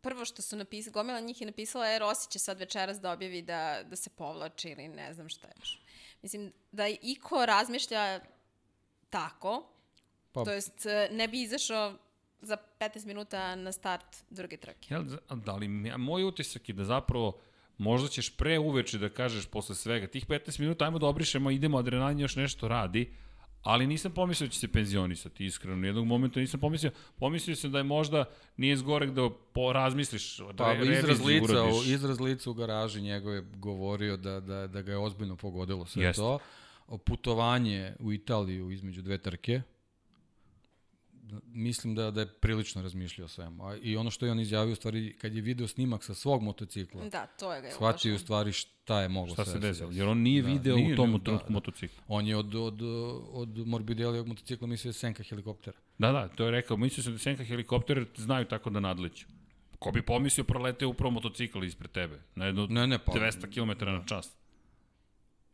prvo 0.00 0.24
što 0.24 0.42
su 0.42 0.56
napisali, 0.56 0.92
gomila 0.92 1.20
njih 1.20 1.40
je 1.40 1.46
napisala, 1.46 1.88
e, 1.88 1.98
Rossi 1.98 2.30
će 2.30 2.38
sad 2.38 2.58
večeras 2.58 3.00
da 3.00 3.12
objavi 3.12 3.42
da, 3.42 3.82
da 3.90 3.96
se 3.96 4.10
povlači 4.10 4.68
ili 4.68 4.88
ne 4.88 5.14
znam 5.14 5.28
šta 5.28 5.48
još. 5.58 5.80
Mislim, 6.22 6.52
da 6.72 6.86
iko 6.88 7.46
razmišlja 7.46 8.20
tako, 9.10 9.66
Pa- 10.32 10.44
to 10.44 10.52
jest 10.52 10.86
ne 11.10 11.28
bi 11.28 11.42
izašao 11.42 11.94
za 12.40 12.56
15 12.80 13.06
minuta 13.06 13.54
na 13.56 13.72
start 13.72 14.16
druge 14.30 14.56
trke. 14.56 14.94
Jel, 14.94 15.04
da 15.30 15.56
li, 15.56 15.88
ja, 15.88 15.96
moj 15.96 16.24
utisak 16.24 16.68
je 16.68 16.74
da 16.74 16.84
zapravo 16.84 17.38
možda 17.78 18.08
ćeš 18.08 18.36
pre 18.36 18.58
uveče 18.58 18.98
da 18.98 19.08
kažeš 19.08 19.46
posle 19.46 19.74
svega, 19.74 20.06
tih 20.06 20.26
15 20.26 20.60
minuta, 20.60 20.84
ajmo 20.84 20.98
da 20.98 21.06
obrišemo, 21.06 21.50
idemo, 21.50 21.78
adrenalin 21.78 22.18
još 22.20 22.36
nešto 22.36 22.68
radi, 22.68 23.12
Ali 23.62 23.86
nisam 23.86 24.12
pomislio 24.12 24.46
da 24.46 24.52
će 24.52 24.58
se 24.58 24.68
penzionisati, 24.68 25.44
iskreno. 25.44 25.86
Jednog 25.86 26.06
momenta 26.06 26.40
nisam 26.40 26.60
pomislio. 26.60 26.90
Pomislio 27.16 27.56
sam 27.56 27.72
da 27.72 27.78
je 27.78 27.84
možda 27.84 28.24
nije 28.56 28.76
zgorek 28.76 29.10
da 29.10 29.30
po, 29.52 29.72
razmisliš, 29.72 30.38
da 30.38 30.64
Pa 30.64 30.72
re, 30.72 30.98
izraz 30.98 31.24
lica, 31.24 31.44
uradiš. 31.44 31.86
u, 31.86 31.90
izraz 31.90 32.20
lica 32.20 32.50
u 32.50 32.54
garaži 32.54 33.00
njegov 33.00 33.34
je 33.34 33.44
govorio 33.56 34.16
da, 34.16 34.40
da, 34.40 34.66
da 34.66 34.82
ga 34.82 34.92
je 34.92 34.98
ozbiljno 34.98 35.36
pogodilo 35.36 35.86
sve 35.86 36.04
Jeste. 36.04 36.22
to. 36.22 36.38
Putovanje 37.04 37.94
u 37.98 38.12
Italiju 38.12 38.70
između 38.70 39.02
dve 39.02 39.18
trke, 39.18 39.62
mislim 41.44 41.94
da, 41.94 42.10
da 42.10 42.20
je 42.20 42.26
prilično 42.28 42.82
razmišljao 42.82 43.24
o 43.24 43.28
svemu. 43.28 43.66
A, 43.66 43.76
I 43.76 43.96
ono 43.96 44.10
što 44.10 44.26
je 44.26 44.32
on 44.32 44.40
izjavio, 44.40 44.72
u 44.72 44.76
stvari, 44.76 45.16
kad 45.16 45.34
je 45.34 45.42
video 45.42 45.68
snimak 45.68 46.04
sa 46.04 46.14
svog 46.14 46.42
motocikla, 46.42 47.04
Da, 47.04 47.26
to 47.26 47.54
je 47.54 47.60
ga 47.60 47.66
je 47.66 47.72
shvatio 47.74 48.14
u 48.14 48.18
stvari 48.18 48.52
šta 48.52 49.00
je 49.00 49.08
moglo 49.08 49.34
Šta 49.34 49.44
sve 49.44 49.52
se 49.52 49.58
da 49.58 49.68
desilo? 49.68 49.88
desi. 49.88 49.98
Jer 50.00 50.08
on 50.08 50.18
nije 50.18 50.42
Da, 50.42 50.48
video 50.48 50.76
nije, 50.76 50.92
u 50.92 50.96
tom 50.96 51.10
nije, 51.10 51.18
da, 51.20 51.32
da. 51.32 51.44
motocikla. 51.48 52.02
On 52.08 52.26
je 52.26 52.36
od, 52.36 52.54
od, 52.54 52.80
od 53.32 53.66
Morbidellijog 53.66 54.26
motocikla 54.26 54.66
mislio 54.66 54.88
da 54.88 54.96
je 54.96 55.00
senka 55.00 55.22
helikoptera. 55.22 55.78
Da, 55.98 56.12
da, 56.12 56.28
to 56.28 56.44
je 56.44 56.50
rekao. 56.50 56.76
Mislio 56.76 57.04
sam 57.04 57.12
da 57.12 57.18
senka 57.18 57.44
helikopter 57.44 58.06
znaju 58.16 58.44
tako 58.44 58.70
da 58.70 58.80
nadleću. 58.80 59.26
Ko 59.78 59.90
bi 59.90 60.02
pomislio 60.02 60.44
proleteo 60.44 60.88
upravo 60.88 61.10
motocikl 61.10 61.64
ispred 61.64 61.90
tebe? 61.90 62.20
Na 62.34 62.46
jedno 62.46 62.66
Ne, 62.66 62.86
ne, 62.86 62.98
pa 62.98 63.12
200 63.12 63.40
km 63.76 63.84
na 63.86 64.04
čas. 64.06 64.36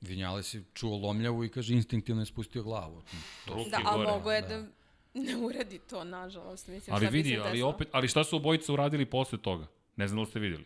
Vinjale 0.00 0.42
si 0.42 0.64
čuo 0.74 0.96
lomljavu 0.98 1.44
i 1.44 1.48
kaže 1.48 1.74
instinktivno 1.74 2.22
je 2.22 2.26
spustio 2.26 2.62
glavu. 2.62 3.02
Ruke 3.46 3.70
Da, 3.70 3.80
a 3.84 3.96
gore. 3.96 4.08
mogo 4.08 4.32
je 4.32 4.42
da 4.42 4.66
ne 5.16 5.36
uradi 5.36 5.78
to, 5.80 6.05
nažalost. 6.05 6.68
Mislim, 6.68 6.94
Ali 6.97 7.06
vidi, 7.06 7.36
ali 7.36 7.51
desilo? 7.51 7.68
opet, 7.68 7.88
ali 7.93 8.09
šta 8.09 8.24
su 8.24 8.36
obojica 8.36 8.72
uradili 8.72 9.06
posle 9.06 9.38
toga? 9.38 9.66
Ne 9.97 10.09
znam 10.09 10.16
da 10.16 10.20
li 10.20 10.26
ste 10.26 10.38
videli. 10.40 10.64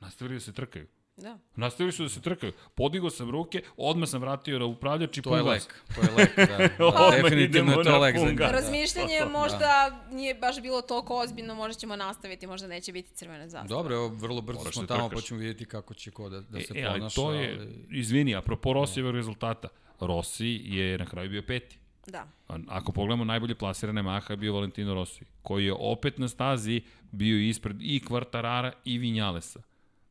Nastavili 0.00 0.36
da 0.36 0.40
se 0.40 0.52
trkaju. 0.52 0.86
Da. 1.16 1.38
Nastavili 1.56 1.92
su 1.92 2.02
da 2.02 2.08
se 2.08 2.20
trkaju. 2.20 2.52
Podigao 2.74 3.10
sam 3.10 3.30
ruke, 3.30 3.62
odmah 3.76 4.08
sam 4.08 4.20
vratio 4.20 4.58
na 4.58 4.64
upravljač 4.64 5.18
i 5.18 5.22
To 5.22 5.36
je 5.36 5.42
pun 5.42 5.52
gas. 5.52 5.64
lek, 5.64 5.96
to 5.96 6.02
je 6.02 6.16
lek, 6.16 6.36
da. 6.38 6.56
da 7.10 7.22
definitivno 7.22 7.72
je 7.72 7.84
to 7.84 7.98
lek 7.98 8.16
za 8.16 8.20
pun 8.20 8.28
njega. 8.28 8.38
gas. 8.38 8.52
Da. 8.52 8.58
Razmišljanje 8.58 9.20
možda 9.32 9.68
nije 10.10 10.34
baš 10.34 10.62
bilo 10.62 10.82
toliko 10.82 11.16
ozbiljno, 11.16 11.54
možda 11.54 11.74
ćemo 11.74 11.96
nastaviti, 11.96 12.46
možda 12.46 12.68
neće 12.68 12.92
biti 12.92 13.10
crvene 13.10 13.44
zastave. 13.44 13.68
Dobro, 13.68 13.94
evo, 13.94 14.08
vrlo 14.08 14.40
brzo 14.40 14.58
Moraš 14.58 14.74
smo 14.74 14.82
da 14.82 14.96
tamo, 14.96 15.10
pa 15.10 15.20
ćemo 15.20 15.40
vidjeti 15.40 15.64
kako 15.64 15.94
će 15.94 16.10
ko 16.10 16.28
da, 16.28 16.40
da 16.40 16.60
se 16.60 16.72
E, 16.74 16.84
ali 16.84 16.98
ponaša. 17.00 17.14
to 17.14 17.32
je, 17.32 17.68
izvini, 17.90 18.34
apropo 18.36 18.72
Rosijevog 18.72 19.14
rezultata, 19.14 19.68
Rossi 20.00 20.60
je 20.64 20.98
na 20.98 21.06
kraju 21.06 21.30
bio 21.30 21.42
peti. 21.42 21.78
Da. 22.06 22.28
A 22.48 22.58
Ako 22.68 22.92
pogledamo 22.92 23.24
najbolje 23.24 23.54
plasirane 23.54 24.02
Maha 24.02 24.32
je 24.32 24.36
bio 24.36 24.52
Valentino 24.54 24.94
Rossi, 24.94 25.24
koji 25.42 25.64
je 25.64 25.74
opet 25.74 26.18
na 26.18 26.28
stazi 26.28 26.82
bio 27.12 27.38
ispred 27.38 27.76
i 27.80 28.00
Kvartarara 28.00 28.72
i 28.84 28.98
Vinjalesa. 28.98 29.60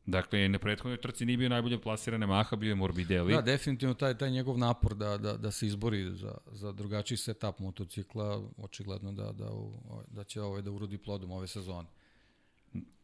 Dakle, 0.06 0.48
na 0.48 0.58
prethodnoj 0.58 0.96
trci 0.96 1.26
nije 1.26 1.36
bio 1.36 1.48
najbolje 1.48 1.80
plasirane 1.80 2.26
Maha, 2.26 2.56
bio 2.56 2.68
je 2.68 2.74
Morbidelli. 2.74 3.32
Da, 3.34 3.40
definitivno 3.42 3.94
taj, 3.94 4.18
taj 4.18 4.30
njegov 4.30 4.58
napor 4.58 4.94
da, 4.94 5.18
da, 5.18 5.36
da 5.36 5.50
se 5.50 5.66
izbori 5.66 6.10
za, 6.12 6.34
za 6.46 6.72
drugačiji 6.72 7.18
setup 7.18 7.58
motocikla, 7.58 8.42
očigledno 8.56 9.12
da, 9.12 9.32
da, 9.32 9.52
u- 9.52 9.72
da 10.08 10.24
će 10.24 10.42
ovaj 10.42 10.62
da 10.62 10.70
urodi 10.70 10.98
plodom 10.98 11.30
ove 11.30 11.46
sezone. 11.46 11.88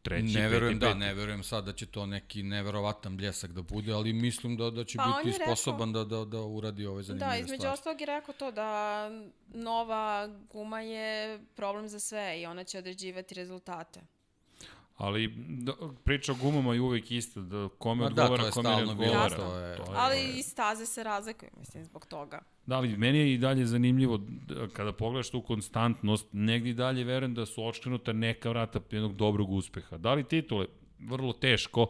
Treći, 0.03 0.33
ne 0.33 0.47
verujem, 0.49 0.73
peti, 0.73 0.79
da, 0.79 0.87
peti. 0.87 0.99
ne 0.99 1.13
verujem 1.13 1.43
sad 1.43 1.65
da 1.65 1.73
će 1.73 1.85
to 1.85 2.05
neki 2.05 2.43
neverovatan 2.43 3.17
bljesak 3.17 3.51
da 3.51 3.61
bude, 3.63 3.93
ali 3.93 4.13
mislim 4.13 4.57
da, 4.57 4.69
da 4.69 4.83
će 4.83 4.97
Pa 4.97 5.03
biti 5.07 5.29
je 5.29 5.33
rekao- 5.33 5.45
sposoban 5.47 5.93
da, 5.93 6.03
da, 6.05 6.25
da 6.25 6.41
uradi 6.41 6.85
ove 6.85 7.03
zanimljive 7.03 7.29
Da, 7.29 7.37
između 7.37 7.55
stvari. 7.55 7.73
ostalog 7.73 8.01
je 8.01 8.07
rekao 8.07 8.33
to 8.35 8.51
da 8.51 9.09
nova 9.47 10.29
guma 10.49 10.81
je 10.81 11.39
problem 11.55 11.87
za 11.87 11.99
sve 11.99 12.41
i 12.41 12.45
ona 12.45 12.63
će 12.63 12.77
određivati 12.77 13.35
rezultate. 13.35 14.01
Ali 14.95 15.27
da, 15.37 15.73
priča 16.03 16.31
o 16.31 16.35
gumama 16.35 16.73
je 16.73 16.81
uvek 16.81 17.11
ista, 17.11 17.41
da 17.41 17.69
kome 17.69 18.03
Ma 18.03 18.09
da, 18.09 18.23
odgovara, 18.23 18.51
kome 18.51 18.69
ne 18.69 18.83
odgovara. 18.83 19.35
to 19.37 19.57
je- 19.57 19.75
To 19.77 19.83
Ali 19.89 20.17
i 20.29 20.43
staze 20.43 20.85
se 20.85 21.03
razlikuju, 21.03 21.49
mislim, 21.57 21.85
zbog 21.85 22.05
toga. 22.05 22.39
Da, 22.65 22.75
ali 22.75 22.97
meni 22.97 23.17
je 23.17 23.33
i 23.33 23.37
dalje 23.37 23.65
zanimljivo, 23.65 24.17
da, 24.17 24.67
kada 24.67 24.93
pogledaš 24.93 25.29
tu 25.29 25.41
konstantnost, 25.41 26.27
negdje 26.31 26.69
i 26.69 26.75
dalje 26.75 27.03
verujem 27.03 27.33
da 27.33 27.45
su 27.45 27.65
očkrenuta 27.65 28.13
neka 28.13 28.49
vrata 28.49 28.79
jednog 28.91 29.15
dobrog 29.15 29.49
uspeha. 29.51 29.97
Da 29.97 30.13
li 30.13 30.23
titule? 30.23 30.65
Vrlo 30.99 31.33
teško, 31.33 31.87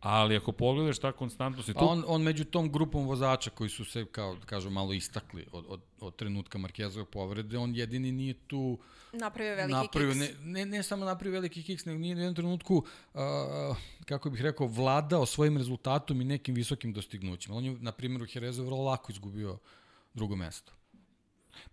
ali 0.00 0.36
ako 0.36 0.52
pogledaš 0.52 0.98
ta 0.98 1.12
konstantnost 1.12 1.68
je 1.68 1.74
Pa 1.74 1.80
tu, 1.80 1.88
on, 1.88 2.04
on 2.06 2.22
među 2.22 2.44
tom 2.44 2.72
grupom 2.72 3.06
vozača 3.06 3.50
koji 3.50 3.70
su 3.70 3.84
se, 3.84 4.04
kao 4.04 4.34
da 4.34 4.46
kažu, 4.46 4.70
malo 4.70 4.92
istakli 4.92 5.46
od, 5.52 5.64
od, 5.68 5.80
od 6.00 6.16
trenutka 6.16 6.58
Markezove 6.58 7.04
povrede, 7.04 7.58
on 7.58 7.74
jedini 7.74 8.12
nije 8.12 8.34
tu 8.34 8.78
Napravio 9.12 9.54
veliki 9.54 9.72
napravio, 9.72 10.12
kiks. 10.12 10.20
ne, 10.20 10.34
ne, 10.44 10.66
ne 10.66 10.82
samo 10.82 11.04
napravio 11.04 11.32
veliki 11.32 11.62
kiks, 11.62 11.84
nego 11.84 11.98
nije 11.98 12.16
u 12.16 12.18
jednom 12.18 12.34
trenutku, 12.34 12.76
uh, 13.14 13.20
kako 14.04 14.30
bih 14.30 14.40
rekao, 14.40 14.66
vladao 14.66 15.26
svojim 15.26 15.56
rezultatom 15.56 16.20
i 16.20 16.24
nekim 16.24 16.54
visokim 16.54 16.92
dostignućima. 16.92 17.56
On 17.56 17.64
je, 17.64 17.76
na 17.80 17.92
primjer, 17.92 18.22
u 18.22 18.26
Herezu 18.26 18.64
vrlo 18.64 18.82
lako 18.82 19.12
izgubio 19.12 19.58
drugo 20.14 20.36
mesto. 20.36 20.72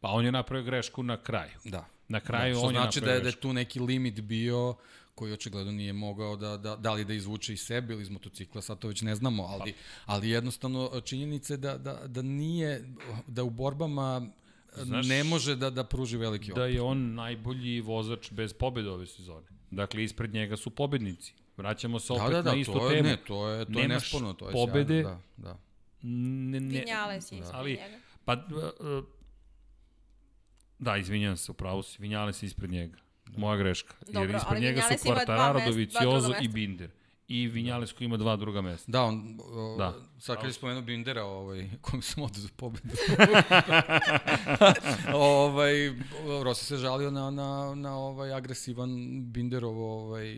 Pa 0.02 0.08
on 0.10 0.26
je 0.26 0.32
napravio 0.32 0.66
grešku 0.66 1.04
na 1.04 1.18
kraju. 1.18 1.52
Da. 1.66 1.86
Na 2.08 2.20
kraju 2.20 2.54
da, 2.54 2.60
što 2.60 2.68
on 2.68 2.76
je 2.76 2.82
znači 2.82 3.00
da 3.00 3.06
napravio 3.06 3.20
je, 3.20 3.24
da 3.24 3.30
je 3.30 3.42
tu 3.42 3.54
neki 3.54 3.80
limit 3.80 4.22
bio 4.22 4.76
koji 5.16 5.34
očigledno 5.34 5.72
nije 5.72 5.94
mogao 5.94 6.36
da, 6.36 6.58
da, 6.58 6.76
da 6.76 6.94
li 6.94 7.06
da 7.06 7.14
izvuče 7.14 7.54
iz 7.54 7.62
sebe 7.62 7.94
ili 7.94 8.02
iz 8.04 8.10
motocikla, 8.10 8.62
sad 8.62 8.80
to 8.80 8.88
već 8.88 9.02
ne 9.02 9.16
znamo, 9.16 9.44
ali, 9.44 9.74
ali 10.06 10.30
jednostavno 10.30 11.02
činjenica 11.06 11.54
je 11.54 11.58
da, 11.58 11.78
da, 11.78 11.94
da 12.08 12.22
nije, 12.22 12.94
da 13.28 13.44
u 13.44 13.50
borbama 13.50 14.28
Znaš- 14.76 15.08
ne 15.08 15.24
može 15.24 15.56
da, 15.56 15.70
da 15.70 15.84
pruži 15.84 16.18
veliki 16.18 16.52
Da 16.56 16.62
opet. 16.62 16.74
je 16.76 16.82
on 16.82 17.14
najbolji 17.16 17.82
vozač 17.82 18.32
bez 18.32 18.54
pobjede 18.54 18.90
ove 18.90 19.08
sezone. 19.08 19.46
Dakle, 19.72 20.04
ispred 20.04 20.34
njega 20.34 20.58
su 20.58 20.70
pobednici. 20.70 21.34
Vraćamo 21.58 22.00
se 22.00 22.14
opet 22.14 22.24
Da, 22.24 22.30
da, 22.30 22.42
da, 22.42 22.52
na 22.52 22.58
istu 22.58 22.74
to 22.74 22.90
je, 22.92 22.98
temu. 22.98 23.10
ne, 23.10 23.18
to 23.28 23.48
je, 23.50 23.66
to 23.66 23.80
je 23.80 23.88
Nemaš 23.88 24.04
nesporno, 24.04 24.34
to 24.34 24.48
je 24.50 24.54
pobede, 24.54 25.02
sjajno, 25.04 25.22
da, 25.38 25.44
da. 25.44 25.58
Ne, 26.02 26.60
ne, 26.60 26.80
Vinjale 26.80 27.22
si 27.22 27.36
ispred 27.36 27.52
ali, 27.56 27.72
njega. 27.72 28.00
Pa, 28.26 28.34
uh, 28.34 29.04
da, 30.80 30.98
izvinjam 30.98 31.38
se, 31.38 31.52
upravo 31.52 31.84
si, 31.84 32.02
Vinjale 32.02 32.34
se 32.34 32.46
ispred 32.46 32.72
njega. 32.72 32.98
Moja 33.38 33.58
greška. 33.58 33.94
Jer 34.08 34.14
Dobro, 34.14 34.38
ispred 34.38 34.58
ali 34.58 34.62
njega 34.62 34.82
su 34.82 34.88
Vinjales 34.88 35.28
Quartararo, 35.28 36.22
druga 36.22 36.38
i. 36.42 36.48
Binder. 36.48 36.90
I 37.28 37.48
Vinjales 37.48 37.92
koji 37.92 38.06
ima 38.06 38.18
dva 38.18 38.36
druga 38.36 38.62
mesta. 38.62 38.92
Da, 38.92 39.04
on, 39.04 39.40
o, 39.44 39.76
Da. 39.78 39.86
da. 39.86 40.20
sad 40.20 40.36
kad 40.36 40.46
je 40.46 40.54
spomenuo 40.54 40.82
Bindera, 40.82 41.24
ovaj, 41.24 41.70
kojim 41.82 42.02
sam 42.02 42.24
odezao 42.24 42.50
pobedu. 42.56 42.88
ovaj, 45.14 45.74
Rossi 46.44 46.66
se 46.66 46.78
žalio 46.78 47.12
na, 47.12 47.32
na, 47.32 47.76
na 47.76 47.98
ovaj 47.98 48.34
agresivan 48.34 48.90
Binderov 49.32 49.84
ovaj, 49.84 50.38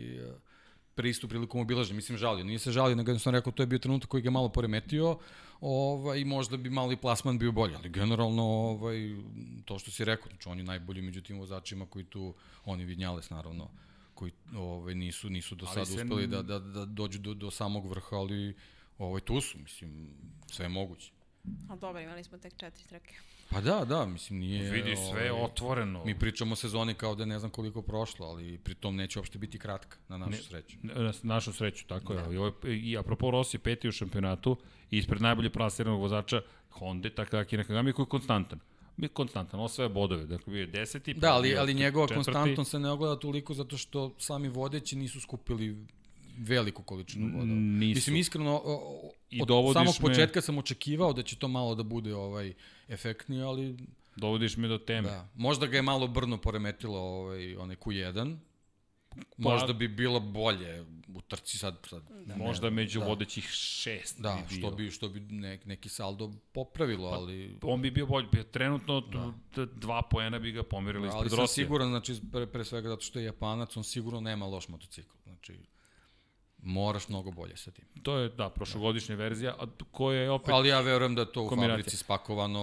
pristup 0.94 1.30
prilikom 1.30 1.60
obilaženja. 1.60 1.96
Mislim, 1.96 2.18
žalio. 2.18 2.44
Nije 2.44 2.58
se 2.58 2.72
žalio, 2.72 2.96
nego 2.96 3.10
jednostavno 3.10 3.38
rekao, 3.38 3.52
to 3.52 3.62
je 3.62 3.66
bio 3.66 3.78
trenutak 3.78 4.10
koji 4.10 4.22
ga 4.22 4.30
malo 4.30 4.48
poremetio 4.48 5.18
ovaj, 5.60 6.24
možda 6.24 6.56
bi 6.56 6.70
malo 6.70 6.92
i 6.92 6.96
plasman 6.96 7.38
bio 7.38 7.52
bolji. 7.52 7.74
Ali 7.74 7.88
generalno, 7.88 8.42
ovaj, 8.42 8.96
to 9.64 9.78
što 9.78 9.90
si 9.90 10.04
rekao, 10.04 10.28
znači 10.28 10.48
on 10.48 10.58
je 10.58 10.64
najbolji 10.64 11.02
među 11.02 11.22
tim 11.22 11.38
vozačima 11.38 11.86
koji 11.86 12.04
tu, 12.04 12.34
oni 12.64 12.84
Vinjales 12.84 13.30
naravno, 13.30 13.68
koji 14.14 14.32
ovaj, 14.56 14.94
nisu, 14.94 15.30
nisu 15.30 15.54
do 15.54 15.66
sada 15.66 15.82
uspeli 15.82 16.26
da, 16.26 16.42
da, 16.42 16.58
da 16.58 16.84
dođu 16.84 17.18
do, 17.18 17.34
do 17.34 17.50
samog 17.50 17.86
vrha, 17.86 18.16
ali 18.16 18.56
ovaj, 18.98 19.20
tu 19.20 19.40
su, 19.40 19.58
mislim, 19.58 20.08
sve 20.46 20.64
je 20.64 20.68
moguće. 20.68 21.12
Ali 21.68 21.80
dobro, 21.80 22.00
imali 22.00 22.24
smo 22.24 22.38
tek 22.38 22.56
četiri 22.56 22.84
trke. 22.88 23.14
Pa 23.50 23.60
da, 23.60 23.84
da, 23.84 24.06
mislim, 24.06 24.38
nije... 24.38 24.70
Vidi, 24.70 24.94
sve 24.96 25.24
je 25.24 25.32
ovaj, 25.32 25.44
otvoreno. 25.44 26.04
Mi 26.04 26.18
pričamo 26.18 26.52
o 26.52 26.56
sezoni 26.56 26.94
kao 26.94 27.14
da 27.14 27.24
ne 27.24 27.38
znam 27.38 27.50
koliko 27.50 27.82
prošlo, 27.82 28.26
ali 28.26 28.58
pritom 28.58 28.96
neće 28.96 29.18
uopšte 29.18 29.38
biti 29.38 29.58
kratka, 29.58 29.96
na 30.08 30.18
našu 30.18 30.30
Ne. 30.30 30.36
sreću. 30.38 30.76
Na 30.82 31.12
našu 31.24 31.52
sreću, 31.52 31.86
tako 31.86 32.14
Da. 32.14 32.20
je. 32.20 32.34
I, 32.34 32.36
ovo 32.36 32.52
je- 32.64 32.78
I 32.80 32.98
apropo 32.98 33.30
Rossi 33.30 33.58
peti 33.58 33.88
u 33.88 33.92
šampionatu, 33.92 34.56
ispred 34.90 35.22
najbolje 35.22 35.50
plasiranog 35.50 36.00
vozača 36.00 36.40
Honda, 36.70 37.10
Takaki 37.10 37.56
Nakagami, 37.56 37.92
koji 37.92 38.04
je 38.04 38.08
konstantan. 38.08 38.58
Mi 38.96 39.04
je 39.04 39.08
konstantan, 39.08 39.60
osvaja 39.60 39.88
bodove. 39.88 40.26
Dakle, 40.26 40.50
bio 40.52 40.60
je 40.60 40.66
deseti. 40.66 41.14
Da, 41.14 41.32
ali, 41.32 41.56
ali 41.56 41.74
njegova 41.74 42.06
četvrti. 42.06 42.24
konstantnost 42.24 42.70
se 42.70 42.78
ne 42.78 42.90
ogleda 42.90 43.16
toliko 43.16 43.54
zato 43.54 43.76
što 43.76 44.14
sami 44.18 44.48
vodeći 44.48 44.96
nisu 44.96 45.20
skupili 45.20 45.76
veliku 46.40 46.82
količinu 46.82 47.26
bodova. 47.28 47.46
Nisu. 47.46 47.96
Mislim, 47.96 48.16
iskreno, 48.16 48.60
o, 48.64 49.10
I 49.30 49.42
od 49.42 49.48
samog 49.74 49.94
me- 49.94 50.00
početka 50.02 50.40
sam 50.40 50.58
očekivao 50.58 51.12
da 51.12 51.22
će 51.22 51.36
to 51.36 51.48
malo 51.48 51.74
da 51.74 51.82
bude 51.84 52.14
ovaj 52.14 52.52
efektnije, 52.88 53.42
ali 53.44 53.76
Dovodiš 54.16 54.56
me 54.56 54.68
do 54.68 54.78
teme. 54.78 55.08
da. 55.08 55.28
Možda 55.36 55.66
ga 55.66 55.76
je 55.76 55.82
malo 55.82 56.06
brno 56.08 56.38
poremetilo 56.38 56.98
ovaj, 57.00 57.56
onaj 57.56 57.76
Q1, 57.78 58.36
Pa- 59.10 59.24
Možda 59.38 59.72
bi 59.72 59.88
bilo 59.88 60.20
bolje 60.20 60.82
u 61.08 61.20
trci 61.20 61.58
sad. 61.58 61.76
sad 61.84 62.02
Da. 62.04 62.14
ne 62.26 62.36
Možda 62.36 62.60
znam, 62.60 62.74
među 62.74 63.00
da. 63.00 63.06
vodećih 63.06 63.44
šest 63.44 64.20
Da, 64.20 64.38
bi 64.42 64.54
što 64.54 64.70
bio. 64.70 64.76
bi, 64.76 64.90
što 64.90 65.08
bi 65.08 65.20
nek, 65.20 65.66
neki 65.66 65.88
saldo 65.88 66.32
popravilo, 66.52 67.08
ali... 67.08 67.58
On 67.62 67.82
bi 67.82 67.90
bio 67.90 68.06
bolji. 68.06 68.26
Trenutno 68.44 69.00
da. 69.00 69.32
dva 69.66 70.02
poena 70.02 70.38
bi 70.38 70.52
ga 70.52 70.62
pomerili 70.62 71.04
ali 71.04 71.16
ispred 71.16 71.30
sam 71.30 71.38
Rosija. 71.38 71.64
siguran, 71.64 71.88
znači, 71.88 72.14
pre, 72.32 72.46
pre 72.46 72.64
svega 72.64 72.88
zato 72.88 73.02
što 73.02 73.18
je 73.18 73.24
Japanac, 73.24 73.76
on 73.76 73.84
sigurno 73.84 74.20
nema 74.20 74.46
loš 74.46 74.68
motocikl. 74.68 75.16
Znači, 75.24 75.54
moraš 76.62 77.08
mnogo 77.08 77.30
bolje 77.30 77.56
sa 77.56 77.70
tim. 77.70 77.84
To 78.02 78.16
je, 78.16 78.28
da, 78.28 78.48
prošlogodišnja 78.50 79.14
verzija, 79.14 79.54
a 79.58 79.66
koja 79.90 80.20
je 80.20 80.30
opet... 80.30 80.48
Ali 80.48 80.68
ja 80.68 80.80
verujem 80.80 81.14
da 81.14 81.20
je 81.20 81.32
to 81.32 81.42
u 81.42 81.48
kombinacija. 81.48 81.76
fabrici 81.76 81.96
spakovano... 81.96 82.60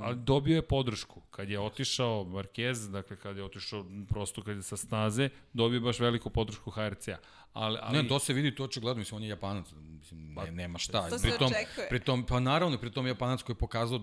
Ali 0.00 0.16
dobio 0.16 0.56
je 0.56 0.62
podršku. 0.62 1.20
Kad 1.30 1.50
je 1.50 1.60
otišao 1.60 2.24
Marquez, 2.24 2.90
dakle 2.90 3.16
kad 3.16 3.36
je 3.36 3.44
otišao 3.44 3.84
prosto 4.08 4.42
kad 4.42 4.56
je 4.56 4.62
sa 4.62 4.76
staze, 4.76 5.28
dobio 5.52 5.76
je 5.76 5.80
baš 5.80 6.00
veliku 6.00 6.30
podršku 6.30 6.70
HRC-a. 6.70 7.18
Ali, 7.52 7.78
ali, 7.82 7.96
Ne, 8.02 8.08
to 8.08 8.18
se 8.18 8.32
vidi, 8.32 8.54
to 8.54 8.64
očigledno, 8.64 8.98
mislim, 8.98 9.16
on 9.16 9.22
je 9.22 9.28
Japanac, 9.28 9.66
mislim, 9.72 10.34
ne, 10.34 10.52
nema 10.52 10.78
šta. 10.78 11.08
To 11.08 11.18
se 11.18 11.28
pritom, 11.28 11.46
očekuje. 11.46 11.88
pritom, 11.88 12.26
pa 12.26 12.40
naravno, 12.40 12.78
pritom 12.78 13.06
Japanac 13.06 13.42
koji 13.42 13.54
je 13.54 13.58
pokazao 13.58 14.00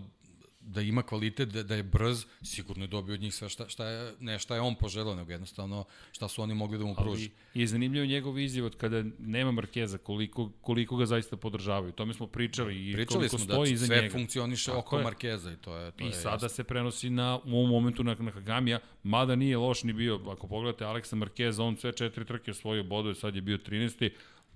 da 0.66 0.82
ima 0.82 1.04
kvalitet, 1.04 1.50
da, 1.50 1.64
da 1.64 1.76
je 1.76 1.84
brz, 1.84 2.26
sigurno 2.42 2.84
je 2.84 2.88
dobio 2.88 3.14
od 3.14 3.22
njih 3.22 3.36
sve 3.36 3.50
šta, 3.50 3.70
šta 3.70 3.88
je, 3.88 4.14
ne 4.20 4.40
šta 4.40 4.56
je 4.56 4.62
on 4.62 4.76
poželao, 4.76 5.16
nego 5.16 5.32
jednostavno 5.32 5.86
šta 6.12 6.28
su 6.28 6.42
oni 6.42 6.54
mogli 6.54 6.78
da 6.78 6.86
mu 6.86 6.96
pruži. 6.96 7.30
Ali 7.56 7.62
je 7.64 7.68
zanimljivo 7.68 8.06
njegov 8.06 8.40
izjiv 8.40 8.66
od 8.66 8.76
kada 8.78 9.04
nema 9.20 9.52
Markeza, 9.52 9.98
koliko, 9.98 10.50
koliko 10.62 10.96
ga 10.96 11.06
zaista 11.06 11.38
podržavaju. 11.38 11.92
To 11.92 12.06
mi 12.06 12.14
smo 12.14 12.28
pričali 12.28 12.90
i 12.90 12.94
Pričali 12.94 13.18
koliko 13.18 13.38
smo 13.38 13.46
stoji 13.46 13.70
da 13.70 13.74
iza 13.74 13.86
sve 13.86 14.02
njega. 14.02 14.14
funkcioniše 14.14 14.66
Tako 14.66 14.80
oko 14.80 14.98
je. 14.98 15.04
Markeza 15.04 15.52
i 15.52 15.56
to 15.56 15.76
je, 15.76 15.92
to 15.92 16.04
I 16.04 16.08
je 16.08 16.14
sada 16.14 16.36
jasno. 16.36 16.50
se 16.50 16.64
prenosi 16.64 17.10
na, 17.10 17.40
u 17.46 17.58
ovom 17.58 17.70
momentu 17.70 18.04
na, 18.04 18.16
na 18.20 18.32
Kagamija, 18.32 18.80
mada 19.04 19.36
nije 19.36 19.58
loš 19.58 19.84
ni 19.84 19.94
bio, 19.94 20.20
ako 20.32 20.48
pogledate 20.48 20.86
Aleksa 20.86 21.16
Markeza, 21.16 21.64
on 21.64 21.78
sve 21.78 21.92
četiri 21.92 22.26
trke 22.26 22.52
osvojio 22.52 22.84
bodove, 22.84 23.16
sad 23.16 23.36
je 23.36 23.42
bio 23.42 23.58
13. 23.58 24.10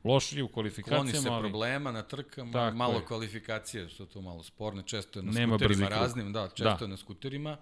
Loš 0.03 0.33
je 0.33 0.43
u 0.43 0.47
Kloni 0.47 0.53
kvalifikacijama, 0.53 1.21
se 1.21 1.29
ali 1.29 1.41
problema 1.41 1.91
na 1.91 2.01
trkama, 2.01 2.51
Tako 2.51 2.77
malo 2.77 2.93
je. 2.93 3.05
kvalifikacije 3.05 3.89
su 3.89 4.05
tu 4.05 4.21
malo 4.21 4.43
sporne, 4.43 4.83
često 4.85 5.19
je 5.19 5.23
na 5.23 5.31
Nema 5.31 5.57
skuterima 5.57 5.89
raznim, 5.89 6.33
da, 6.33 6.47
često 6.47 6.63
Da. 6.63 6.77
je 6.81 6.87
na 6.87 6.97
skuterima, 6.97 7.57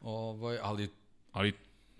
ovaj, 0.00 0.58
ali 0.62 0.88
ali, 1.32 1.52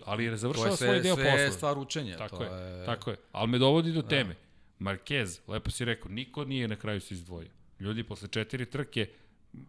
ali 0.05 0.23
je 0.23 0.31
to 0.31 0.37
završava 0.37 0.67
je 0.67 0.77
svoj 0.77 0.87
sve, 0.89 0.99
deo 1.01 1.15
sve 1.15 1.31
posla. 1.31 1.51
stvar 1.51 1.77
učenja. 1.77 2.17
Tako 2.17 2.37
to 2.37 2.43
je, 2.43 2.85
tako 2.85 3.11
je. 3.11 3.17
Ali 3.31 3.47
me 3.47 3.57
dovodi 3.57 3.91
do 3.91 4.01
teme. 4.01 4.35
Marquez, 4.79 5.39
lepo 5.47 5.71
si 5.71 5.85
rekao, 5.85 6.11
niko 6.11 6.45
nije 6.45 6.67
na 6.67 6.75
kraju 6.75 7.01
se 7.01 7.13
izdvojio. 7.13 7.49
Ljudi, 7.79 8.03
posle 8.03 8.27
četiri 8.27 8.65
trke, 8.65 9.09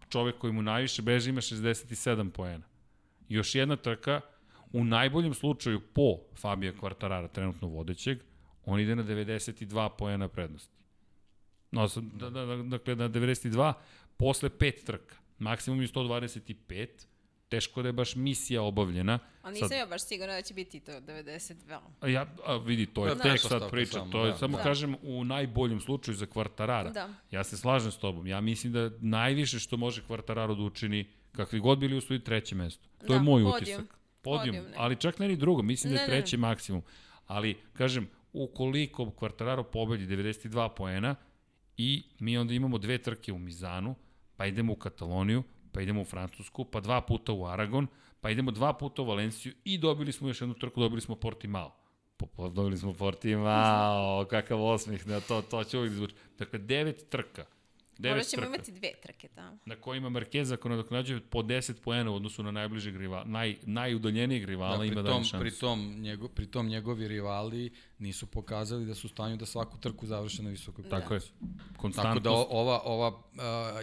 čovek 0.08 0.38
koji 0.38 0.52
mu 0.52 0.62
najviše 0.62 1.02
beži 1.02 1.30
ima 1.30 1.40
67 1.40 2.30
poena. 2.30 2.64
Još 3.28 3.54
jedna 3.54 3.76
trka, 3.76 4.20
u 4.72 4.84
najboljem 4.84 5.34
slučaju 5.34 5.80
po 5.80 6.16
Fabio 6.36 6.72
Quartarara, 6.72 7.28
trenutno 7.28 7.68
vodećeg, 7.68 8.18
on 8.64 8.80
ide 8.80 8.96
na 8.96 9.02
92 9.04 9.56
poena 9.90 10.28
prednosti. 10.28 10.74
No, 11.70 11.88
sam- 11.88 12.10
da, 12.10 12.30
da, 12.30 12.44
da, 12.46 12.56
dakle, 12.56 12.96
na 12.96 13.08
92 13.08 13.72
posle 14.16 14.48
pet 14.50 14.84
trka. 14.84 15.14
Maksimum 15.38 15.80
je 15.82 15.88
125, 15.88 16.86
teško 17.48 17.82
da 17.82 17.88
je 17.88 17.92
baš 17.92 18.14
misija 18.16 18.62
obavljena. 18.62 19.18
Ali 19.42 19.54
nisam 19.54 19.72
ja 19.72 19.86
baš 19.86 20.02
sigurna 20.02 20.34
da 20.34 20.42
će 20.42 20.54
biti 20.54 20.80
to 20.80 20.92
92. 20.92 21.78
A 22.00 22.08
Ja, 22.08 22.26
a 22.46 22.56
vidi, 22.56 22.86
to 22.86 23.06
je 23.06 23.14
Da, 23.14 23.22
tek 23.22 23.40
sad 23.40 23.70
priča, 23.70 23.92
samo, 23.92 24.12
to 24.12 24.24
je 24.24 24.32
da, 24.32 24.38
samo 24.38 24.56
da. 24.56 24.62
kažem 24.62 24.96
u 25.02 25.24
najboljem 25.24 25.80
slučaju 25.80 26.16
za 26.16 26.26
Kvartarara. 26.26 26.90
Da. 26.90 27.08
Ja 27.30 27.44
se 27.44 27.56
slažem 27.56 27.90
s 27.90 27.98
tobom, 27.98 28.26
ja 28.26 28.40
mislim 28.40 28.72
da 28.72 28.90
najviše 29.00 29.58
što 29.58 29.76
može 29.76 30.02
Kvartararo 30.02 30.54
da 30.54 30.62
učini, 30.62 31.04
kakvi 31.32 31.58
god 31.60 31.78
bili 31.78 31.96
usvoji 31.96 32.20
treće 32.20 32.54
mesto. 32.54 32.88
To 32.98 33.06
Da, 33.06 33.14
je 33.14 33.20
moj 33.20 33.42
podijum. 33.42 33.52
utisak. 33.80 33.98
Podijum, 34.22 34.56
Podijum, 34.56 34.74
ali 34.76 34.96
čak 34.96 35.18
ne 35.18 35.28
ni 35.28 35.36
drugo, 35.36 35.62
mislim 35.62 35.92
da 35.92 35.96
Ne, 35.96 36.02
je 36.02 36.08
ne, 36.08 36.14
ne. 36.14 36.20
treći 36.20 36.36
maksimum. 36.36 36.82
Ali, 37.26 37.56
kažem, 37.72 38.08
ukoliko 38.32 39.10
Kvartararo 39.10 39.62
pobedi 39.62 40.06
92 40.16 40.68
poena 40.76 41.14
i 41.76 42.02
mi 42.18 42.38
onda 42.38 42.54
imamo 42.54 42.78
dve 42.78 42.98
trke 42.98 43.32
u 43.32 43.38
Mizanu, 43.38 43.94
pa 44.36 44.46
idemo 44.46 44.72
u 44.72 44.76
Kataloniju, 44.76 45.42
pa 45.72 45.80
idemo 45.80 46.02
u 46.02 46.04
Francusku, 46.04 46.64
pa 46.64 46.80
dva 46.80 47.00
puta 47.00 47.32
u 47.32 47.46
Aragon, 47.46 47.86
pa 48.20 48.30
idemo 48.30 48.50
dva 48.50 48.72
puta 48.72 49.02
u 49.02 49.04
Valenciju 49.04 49.52
i 49.64 49.78
dobili 49.78 50.12
smo 50.12 50.28
još 50.28 50.40
jednu 50.40 50.54
trku, 50.54 50.80
dobili 50.80 51.00
smo 51.00 51.14
Portimao. 51.14 51.76
Po, 52.16 52.26
po, 52.26 52.48
dobili 52.48 52.78
smo 52.78 52.92
Portimao, 52.92 54.24
kakav 54.24 54.64
osmeh, 54.64 55.06
na 55.06 55.20
to, 55.20 55.42
to 55.42 55.64
će 55.64 55.78
uvijek 55.78 55.94
zvuči. 55.94 56.14
Dakle, 56.38 56.58
devet 56.58 57.08
trka. 57.08 57.44
Devet 58.00 58.14
Morat 58.14 58.26
ćemo 58.26 58.40
trka 58.42 58.48
imati 58.48 58.72
dve 58.72 58.92
trke 58.94 59.28
tamo. 59.28 59.58
na 59.64 59.76
kojima 59.76 60.10
Marquez 60.10 60.52
ako 60.52 60.68
nadoknađuje 60.68 61.20
po 61.22 61.38
10 61.40 61.72
poena 61.74 62.10
u 62.10 62.14
odnosu 62.14 62.42
na 62.42 62.50
najbližeg 62.52 62.96
rivala, 62.96 63.24
naj, 63.24 63.56
najudaljenijeg 63.62 64.44
rivala 64.44 64.76
Da, 64.78 64.84
ima 64.84 64.94
dalje 64.94 65.08
tom, 65.08 65.24
šansu. 65.24 65.40
pri, 65.40 65.50
tom, 65.52 65.94
njego, 65.96 66.28
pri 66.28 66.46
tom 66.46 66.68
njegovi 66.68 67.08
rivali 67.08 67.70
nisu 67.98 68.26
pokazali 68.28 68.86
da 68.86 68.94
su 68.94 69.06
u 69.06 69.10
stanju 69.10 69.36
da 69.36 69.46
svaku 69.46 69.78
trku 69.78 70.06
završe 70.06 70.42
na 70.42 70.50
visokoj 70.50 70.84
Tako 70.84 71.14
je. 71.14 71.20
Tako 71.20 71.32
Konstantnost. 71.76 72.24
da 72.24 72.30
ova, 72.30 72.80
ova 72.80 73.08
uh, 73.08 73.14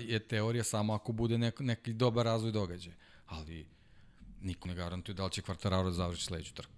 je 0.02 0.20
teorija 0.22 0.64
samo 0.64 0.94
ako 0.94 1.12
bude 1.12 1.38
nek, 1.38 1.60
neki 1.60 1.94
dobar 1.94 2.26
razvoj 2.26 2.52
događaja. 2.52 2.96
Ali 3.28 3.68
niko 4.42 4.68
ne 4.68 4.76
garantuje 4.76 5.16
da 5.16 5.26
li 5.26 5.32
će 5.32 5.42
Quartararo 5.42 5.90
završi 5.90 6.24
sledeću 6.24 6.54
trku. 6.54 6.74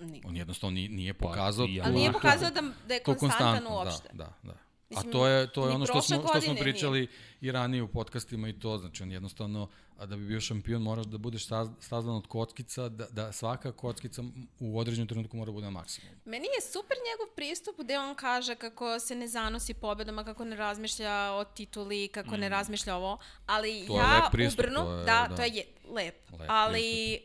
Niko. 0.00 0.28
On 0.28 0.36
jednostavno 0.36 0.74
nije, 0.74 0.88
nije 0.88 1.14
pokazao 1.14 1.66
ja- 1.66 1.84
Ali 1.84 1.94
nije 1.94 2.12
pokazao 2.22 2.50
da, 2.50 2.62
da 2.88 2.94
je 2.94 3.02
konstantan 3.02 3.38
konstantno. 3.38 3.70
uopšte. 3.70 4.08
Da, 4.12 4.24
da, 4.42 4.52
da. 4.52 4.69
A 4.90 4.94
Mislim, 4.94 5.12
to 5.12 5.26
je, 5.26 5.46
to 5.48 5.64
je 5.64 5.70
ono 5.70 5.86
što 5.86 6.02
smo, 6.02 6.22
što 6.24 6.40
smo 6.40 6.54
pričali 6.54 7.08
i 7.40 7.52
ranije 7.52 7.82
u 7.82 7.88
podcastima 7.88 8.48
i 8.48 8.52
to, 8.54 8.78
znači 8.78 9.02
on 9.02 9.12
jednostavno, 9.12 9.68
a 9.96 10.06
da 10.06 10.16
bi 10.16 10.26
bio 10.26 10.40
šampion 10.40 10.82
moraš 10.82 11.06
da 11.06 11.18
budeš 11.18 11.44
saz- 11.44 11.70
sazdan 11.80 12.14
od 12.14 12.26
kockica, 12.26 12.88
da, 12.88 13.06
da 13.06 13.32
svaka 13.32 13.72
kockica 13.72 14.22
u 14.60 14.78
određenom 14.78 15.08
trenutku 15.08 15.36
mora 15.36 15.46
da 15.46 15.52
bude 15.52 15.64
na 15.64 15.70
maksimum. 15.72 16.14
Meni 16.24 16.46
je 16.46 16.62
super 16.62 16.96
njegov 17.00 17.34
pristup 17.34 17.76
gde 17.78 17.98
on 17.98 18.14
kaže 18.14 18.54
kako 18.54 18.98
se 18.98 19.14
ne 19.14 19.28
zanosi 19.28 19.74
pobedama, 19.74 20.24
kako 20.24 20.44
ne 20.44 20.56
razmišlja 20.56 21.32
o 21.32 21.44
tituli, 21.46 22.08
kako 22.08 22.36
ne 22.36 22.48
razmišlja 22.48 22.96
ovo, 22.96 23.18
ali 23.46 23.82
Mm. 23.82 23.86
To 23.86 23.96
ja 23.96 24.28
pristup, 24.32 24.58
u 24.58 24.62
Brnu, 24.62 24.76
to 24.76 24.92
je- 24.92 24.96
da, 24.98 25.26
da. 25.28 25.36
to 25.36 25.42
je 25.42 25.50
lep, 25.86 26.14
Lep 26.30 26.50
ali 26.50 27.18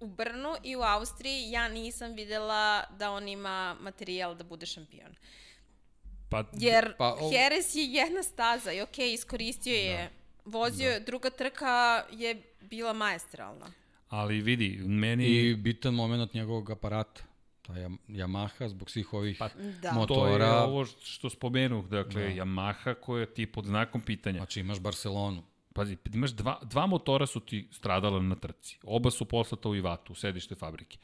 u 0.00 0.06
Brnu 0.08 0.54
i 0.62 0.76
u 0.76 0.82
Austriji 0.82 1.50
ja 1.50 1.68
nisam 1.68 2.12
videla 2.12 2.84
da 2.90 3.10
on 3.10 3.28
ima 3.28 3.76
materijal 3.80 4.34
da 4.34 4.44
bude 4.44 4.66
šampion. 4.66 5.14
Pa, 6.42 6.48
Jer 6.52 6.96
Pa, 6.96 7.14
pa, 7.18 7.24
o- 7.24 7.30
Jerez 7.32 7.76
je 7.76 7.84
jedna 7.84 8.22
staza 8.22 8.72
i 8.72 8.80
okej, 8.80 9.12
iskoristio 9.12 9.74
je, 9.74 10.10
vozio 10.44 10.90
je, 10.90 11.00
druga 11.00 11.30
trka 11.30 12.04
je 12.12 12.42
bila 12.60 12.92
maestralna. 12.92 13.66
ali 14.08 14.40
vidi, 14.40 14.78
meni... 14.78 15.26
I 15.26 15.54
bitan 15.56 15.94
moment 15.94 16.34
njegovog 16.34 16.70
aparata, 16.70 17.22
ta 17.62 17.72
Yam- 17.72 17.96
Yamaha, 18.08 18.68
zbog 18.68 18.90
svih 18.90 19.12
ovih 19.12 19.36
Pa, 19.38 19.48
Da. 19.48 19.80
To 19.80 19.86
je 19.88 19.92
motora, 19.92 20.62
ovo 20.64 20.84
što 20.84 21.30
spomenuh, 21.30 21.84
dakle, 21.84 22.22
da. 22.22 22.28
Yamaha 22.42 22.94
koja 22.94 23.26
ti 23.26 23.46
pod 23.46 23.64
znakom 23.64 24.00
pitanja. 24.00 24.38
znači 24.38 24.60
imaš 24.60 24.80
Barcelonu. 24.80 25.42
Pazi, 25.72 25.96
imaš 26.14 26.30
dva, 26.30 26.58
dva 26.62 26.86
motora 26.86 27.26
su 27.26 27.40
ti 27.40 27.68
stradala 27.72 28.22
na 28.22 28.34
trci. 28.34 28.78
Oba 28.82 29.10
su 29.10 29.24
poslata 29.24 29.68
u 29.68 29.74
Ivatu, 29.76 30.12
u 30.12 30.16
sedište 30.16 30.54
fabrike. 30.54 30.98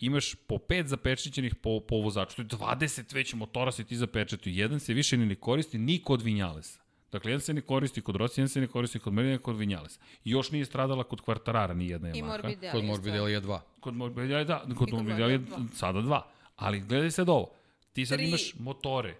Imaš 0.00 0.34
po 0.34 0.58
pet 0.58 0.86
zapečećenih 0.86 1.54
po, 1.54 1.80
po 1.80 1.96
vozaču. 1.96 2.36
To 2.36 2.42
je 2.42 2.46
20 2.46 3.14
već 3.14 3.34
motora 3.34 3.72
se 3.72 3.84
ti 3.84 3.96
zapečetuju. 3.96 4.54
Jedan 4.54 4.80
se 4.80 4.94
više 4.94 5.16
ni 5.16 5.26
ne 5.26 5.34
koristi 5.34 5.78
ni 5.78 6.02
kod 6.02 6.22
Vinjalesa. 6.22 6.80
Dakle, 7.12 7.30
jedan 7.30 7.40
se 7.40 7.54
ne 7.54 7.60
koristi 7.60 8.00
kod 8.00 8.16
Rossi, 8.16 8.40
jedan 8.40 8.48
se 8.48 8.60
ne 8.60 8.66
koristi 8.66 8.98
kod 8.98 9.12
Merina, 9.12 9.38
kod 9.38 9.58
Vinjalesa. 9.58 10.00
I 10.24 10.30
još 10.30 10.50
nije 10.50 10.64
stradala 10.64 11.04
kod 11.04 11.20
Kvartarara 11.20 11.74
ni 11.74 11.88
jedna 11.88 12.08
I 12.08 12.12
Yamaha. 12.12 12.26
Morbidelli. 12.26 12.72
Kod 12.72 12.84
isto. 12.84 12.92
Morbidelli 12.92 13.32
je 13.32 13.40
dva. 13.40 13.62
Kod 13.80 13.94
Morbidelli, 13.94 14.44
da, 14.44 14.64
kod 14.68 14.76
kod 14.76 14.92
Morbidelli 14.92 15.40
sada 15.74 16.00
dva. 16.00 16.26
Ali 16.56 16.80
gledaj 16.80 17.10
sad 17.10 17.28
ovo. 17.28 17.50
Ti 17.92 18.06
sad 18.06 18.18
Tri. 18.18 18.28
imaš 18.28 18.54
motore. 18.58 19.16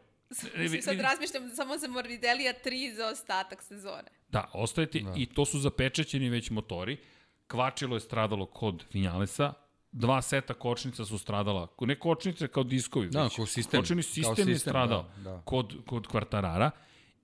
Sad 0.83 1.01
razmišljam 1.01 1.51
samo 1.55 1.79
za 1.79 1.89
Morbidelija 1.89 2.53
tri 2.53 2.93
za 2.97 3.09
ostatak 3.09 3.63
sezone. 3.63 4.09
Da, 4.29 4.51
ostaje 4.53 4.91
ti, 4.91 5.01
da. 5.01 5.15
i 5.17 5.27
to 5.27 5.45
su 5.45 5.59
zapečećeni 5.59 6.29
već 6.29 6.51
motori. 6.51 6.97
Kvačilo 7.47 7.97
je 7.97 8.01
stradalo 8.01 8.47
kod 8.47 8.85
Vinjalesa, 8.93 9.53
dva 9.93 10.23
seta 10.23 10.55
kočnica 10.55 11.05
su 11.05 11.19
stradala, 11.19 11.67
ne 11.81 11.95
kočnice 11.99 12.49
kao 12.49 12.65
diskovi, 12.65 13.09
Da, 13.09 13.23
već 13.23 13.37
kao 13.37 13.47
sistem. 13.47 13.81
kočeni 13.81 14.03
Kao 14.03 14.13
sistem 14.13 14.49
je 14.49 14.55
sistem, 14.55 14.71
stradao 14.71 15.11
da, 15.17 15.23
da. 15.31 15.43
Kod, 15.45 15.77
kod 15.87 16.07
kvartarara 16.07 16.71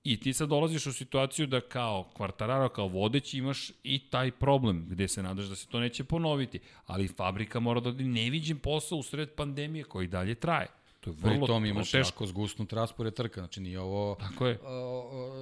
i 0.04 0.20
ti 0.20 0.32
sad 0.32 0.48
dolaziš 0.48 0.86
u 0.86 0.92
situaciju 0.92 1.46
da 1.46 1.60
kao 1.60 2.10
kvartarara, 2.14 2.68
kao 2.68 2.88
vodeći 2.88 3.38
imaš 3.38 3.72
i 3.82 4.10
taj 4.10 4.30
problem 4.30 4.86
gde 4.88 5.08
se 5.08 5.22
nadaš 5.22 5.44
da 5.44 5.56
se 5.56 5.66
to 5.68 5.80
neće 5.80 6.04
ponoviti, 6.04 6.60
ali 6.86 7.08
fabrika 7.08 7.60
mora 7.60 7.80
da 7.80 7.88
odi 7.88 8.04
neviđen 8.04 8.58
posao 8.58 8.98
u 8.98 9.02
sred 9.02 9.34
pandemije 9.34 9.84
koji 9.84 10.06
dalje 10.06 10.34
traje. 10.34 10.68
To 11.02 11.10
je 11.10 11.14
vrlo, 11.14 11.30
Pri 11.30 11.46
tom 11.46 11.62
vrlo 11.62 11.66
imaš 11.66 11.90
teško. 11.90 12.06
jako 12.08 12.26
zgusnut 12.26 12.72
raspored 12.72 13.14
trka, 13.14 13.40
znači 13.40 13.60
nije 13.60 13.80
ovo 13.80 14.14
Tako 14.16 14.46
je. 14.46 14.58
o, 14.58 14.68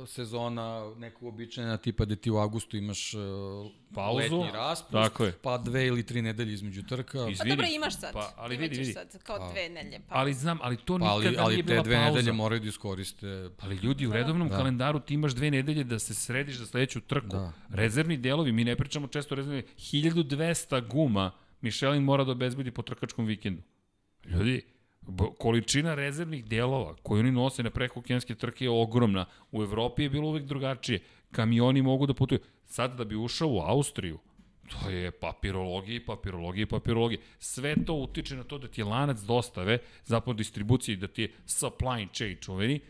o, 0.02 0.06
sezona 0.06 0.64
neka 0.96 1.16
uobičajena 1.20 1.76
tipa 1.76 2.04
da 2.04 2.16
ti 2.16 2.30
u 2.30 2.36
avgustu 2.36 2.76
imaš 2.76 3.14
uh, 3.14 3.20
Pauzu, 3.94 4.18
letnji 4.18 4.50
raspust, 4.52 4.92
tako 4.92 5.24
je. 5.24 5.32
pa 5.32 5.58
dve 5.58 5.86
ili 5.86 6.02
tri 6.02 6.22
nedelje 6.22 6.52
između 6.52 6.82
trka. 6.82 7.18
Iz- 7.20 7.38
Pa 7.38 7.44
Vidi, 7.44 7.50
dobro, 7.50 7.66
imaš 7.68 7.96
sad. 7.96 8.12
pa, 8.12 8.32
ali 8.36 8.54
Imaćeš 8.54 8.70
vidi, 8.70 8.80
vidi. 8.80 8.92
sad, 8.92 9.22
kao 9.22 9.50
dve 9.50 9.68
nelje. 9.68 10.00
Pa. 10.00 10.14
Ali 10.14 10.34
znam, 10.34 10.58
ali 10.62 10.76
to 10.76 10.84
Pa, 10.90 11.04
nikada 11.14 11.14
ali, 11.14 11.36
ali 11.38 11.54
nije 11.54 11.56
te 11.58 11.66
bila 11.66 11.82
dve 11.82 11.94
pauza. 11.96 12.10
nedelje 12.10 12.32
moraju 12.32 12.60
da 12.60 12.68
iskoriste 12.68 13.26
Ali 13.58 13.76
ljudi, 13.76 14.06
u 14.06 14.12
redovnom 14.12 14.48
da. 14.48 14.56
kalendaru 14.56 15.00
ti 15.00 15.14
imaš 15.14 15.32
dve 15.32 15.50
nedelje 15.50 15.84
da 15.84 15.98
se 15.98 16.14
središ 16.14 16.56
za 16.56 16.66
sledeću 16.66 17.00
trku. 17.00 17.26
Da. 17.28 17.52
Rezervni 17.70 18.16
delovi, 18.16 18.52
mi 18.52 18.64
ne 18.64 18.76
pričamo 18.76 19.06
često 19.06 19.34
o 19.34 19.36
rezervni, 19.36 19.62
1200 19.78 20.88
guma 20.88 21.30
Michelin 21.60 22.02
mora 22.02 22.24
da 22.24 22.32
obezbedi 22.32 22.70
po 22.70 22.82
trkačkom 22.82 23.26
vikendu. 23.26 23.62
Ljudi, 24.26 24.62
količina 25.38 25.94
rezervnih 25.94 26.44
delova 26.44 26.94
koju 27.02 27.20
oni 27.20 27.32
nose 27.32 27.62
na 27.62 27.70
prekookeanske 27.70 28.34
trke 28.34 28.64
je 28.64 28.70
ogromna. 28.70 29.26
U 29.52 29.62
Evropi 29.62 30.02
je 30.02 30.10
bilo 30.10 30.28
uvek 30.28 30.44
drugačije. 30.44 31.00
Kamioni 31.30 31.82
mogu 31.82 32.06
da 32.06 32.14
putuju. 32.14 32.40
Sad 32.66 32.96
da 32.96 33.04
bi 33.04 33.16
ušao 33.16 33.48
u 33.48 33.60
Austriju, 33.60 34.18
to 34.70 34.90
je 34.90 35.10
papirologija 35.10 35.96
i 35.96 36.04
papirologija 36.04 36.62
i 36.62 36.66
papirologija. 36.66 37.20
Sve 37.38 37.84
to 37.84 37.94
utiče 37.94 38.36
na 38.36 38.44
to 38.44 38.58
da 38.58 38.68
ti 38.68 38.80
je 38.80 38.84
lanac 38.84 39.20
dostave, 39.20 39.78
zapravo 40.04 40.34
distribucije, 40.34 40.96
da 40.96 41.06
ti 41.06 41.22
je 41.22 41.32
supply 41.46 42.08
chain 42.12 42.36
čuveni, 42.40 42.80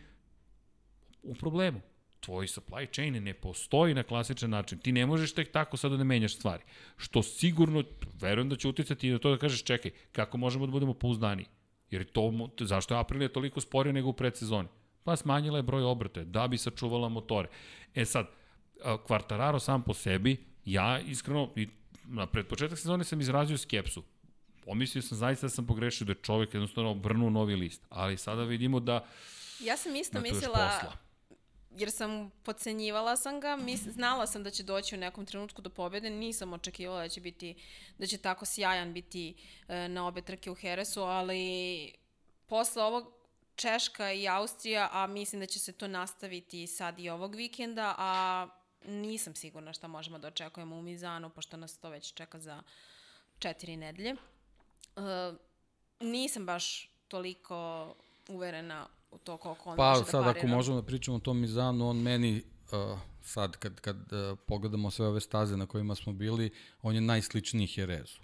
u 1.23 1.35
problemu. 1.35 1.81
Tvoj 2.19 2.47
supply 2.47 2.93
chain 2.93 3.23
ne 3.23 3.33
postoji 3.33 3.93
na 3.93 4.03
klasičan 4.03 4.49
način. 4.49 4.79
Ti 4.79 4.91
ne 4.91 5.05
možeš 5.05 5.33
tek 5.33 5.51
tako 5.51 5.77
sada 5.77 5.97
da 5.97 6.03
menjaš 6.03 6.35
stvari. 6.35 6.63
Što 6.97 7.23
sigurno, 7.23 7.83
verujem 8.21 8.49
da 8.49 8.55
će 8.55 8.67
uticati 8.67 9.09
na 9.09 9.19
to 9.19 9.31
da 9.31 9.37
kažeš, 9.37 9.63
čekaj, 9.63 9.91
kako 10.11 10.37
možemo 10.37 10.65
da 10.65 10.71
budemo 10.71 10.93
pouzdaniji? 10.93 11.45
Jer 11.91 12.01
je 12.01 12.07
to, 12.07 12.49
zašto 12.59 12.93
je 12.93 12.99
Aprilia 12.99 13.29
toliko 13.29 13.61
sporija 13.61 13.93
nego 13.93 14.09
u 14.09 14.13
predsezoni? 14.13 14.67
Pa 15.03 15.15
smanjila 15.15 15.57
je 15.57 15.63
broj 15.63 15.83
obrata 15.83 16.23
da 16.23 16.47
bi 16.47 16.57
sačuvala 16.57 17.09
motore. 17.09 17.49
E 17.95 18.05
sad, 18.05 18.27
Quartararo 18.83 19.59
sam 19.59 19.83
po 19.83 19.93
sebi 19.93 20.45
Ja 20.65 20.99
iskreno, 20.99 21.49
i 21.55 21.67
na 22.05 22.25
pred 22.25 22.47
početak 22.47 22.77
sezone 22.77 23.03
sam 23.03 23.21
izrazio 23.21 23.57
skepsu. 23.57 24.03
Pomislio 24.65 25.01
sam 25.01 25.17
zaista 25.17 25.45
da 25.45 25.49
sam 25.49 25.67
pogrešio 25.67 26.05
da 26.05 26.11
je 26.11 26.21
čovek 26.21 26.53
jednostavno 26.53 26.91
obrnuo 26.91 27.29
novi 27.29 27.55
list. 27.55 27.85
Ali 27.89 28.17
sada 28.17 28.43
vidimo 28.43 28.79
da 28.79 29.05
Ja 29.63 29.77
sam 29.77 29.95
isto 29.95 30.13
da 30.13 30.21
mislila. 30.21 30.93
Jer 31.77 31.91
sam 31.91 32.31
podcenjivala 32.43 33.15
sam 33.17 33.39
ga, 33.39 33.55
mis, 33.55 33.81
znala 33.81 34.27
sam 34.27 34.43
da 34.43 34.51
će 34.51 34.63
doći 34.63 34.95
u 34.95 34.99
nekom 34.99 35.25
trenutku 35.25 35.61
do 35.61 35.69
pobede, 35.69 36.09
nisam 36.09 36.53
očekivala 36.53 37.01
da 37.01 37.09
će 37.09 37.21
biti, 37.21 37.55
da 37.97 38.07
će 38.07 38.17
tako 38.17 38.45
sjajan 38.45 38.93
biti 38.93 39.33
e, 39.67 39.87
na 39.89 40.07
obe 40.07 40.21
trke 40.21 40.51
u 40.51 40.55
Heresu, 40.55 41.01
ali 41.01 41.93
posle 42.47 42.83
ovog 42.83 43.13
Češka 43.55 44.11
i 44.11 44.27
Austrija, 44.27 44.89
a 44.91 45.07
mislim 45.07 45.39
da 45.39 45.45
će 45.45 45.59
se 45.59 45.71
to 45.71 45.87
nastaviti 45.87 46.67
sad 46.67 46.99
i 46.99 47.09
ovog 47.09 47.35
vikenda, 47.35 47.95
a 47.97 48.47
nisam 48.85 49.35
sigurna 49.35 49.73
šta 49.73 49.87
možemo 49.87 50.19
da 50.19 50.27
očekujemo 50.27 50.75
u 50.75 50.81
Mizanu, 50.81 51.29
pošto 51.29 51.57
nas 51.57 51.77
to 51.77 51.89
već 51.89 52.13
čeka 52.13 52.39
za 52.39 52.63
četiri 53.39 53.77
nedelje. 53.77 54.11
E, 54.11 54.17
nisam 55.99 56.45
baš 56.45 56.89
toliko 57.07 57.93
uverena 58.27 58.87
to 59.17 59.37
koliko 59.37 59.69
on 59.69 59.77
Pa 59.77 59.89
može 59.89 59.99
da 60.01 60.05
sad 60.05 60.23
parira. 60.23 60.39
ako 60.39 60.47
možemo 60.47 60.75
da 60.77 60.83
pričamo 60.83 61.17
o 61.17 61.21
tom 61.21 61.39
Mizanu, 61.39 61.89
on 61.89 61.97
meni 61.97 62.43
uh, 62.71 62.99
sad 63.21 63.57
kad, 63.57 63.79
kad 63.79 63.95
uh, 63.97 64.37
pogledamo 64.39 64.91
sve 64.91 65.07
ove 65.07 65.19
staze 65.21 65.57
na 65.57 65.65
kojima 65.65 65.95
smo 65.95 66.13
bili, 66.13 66.49
on 66.81 66.95
je 66.95 67.01
najsličniji 67.01 67.69
Jerezu. 67.71 68.19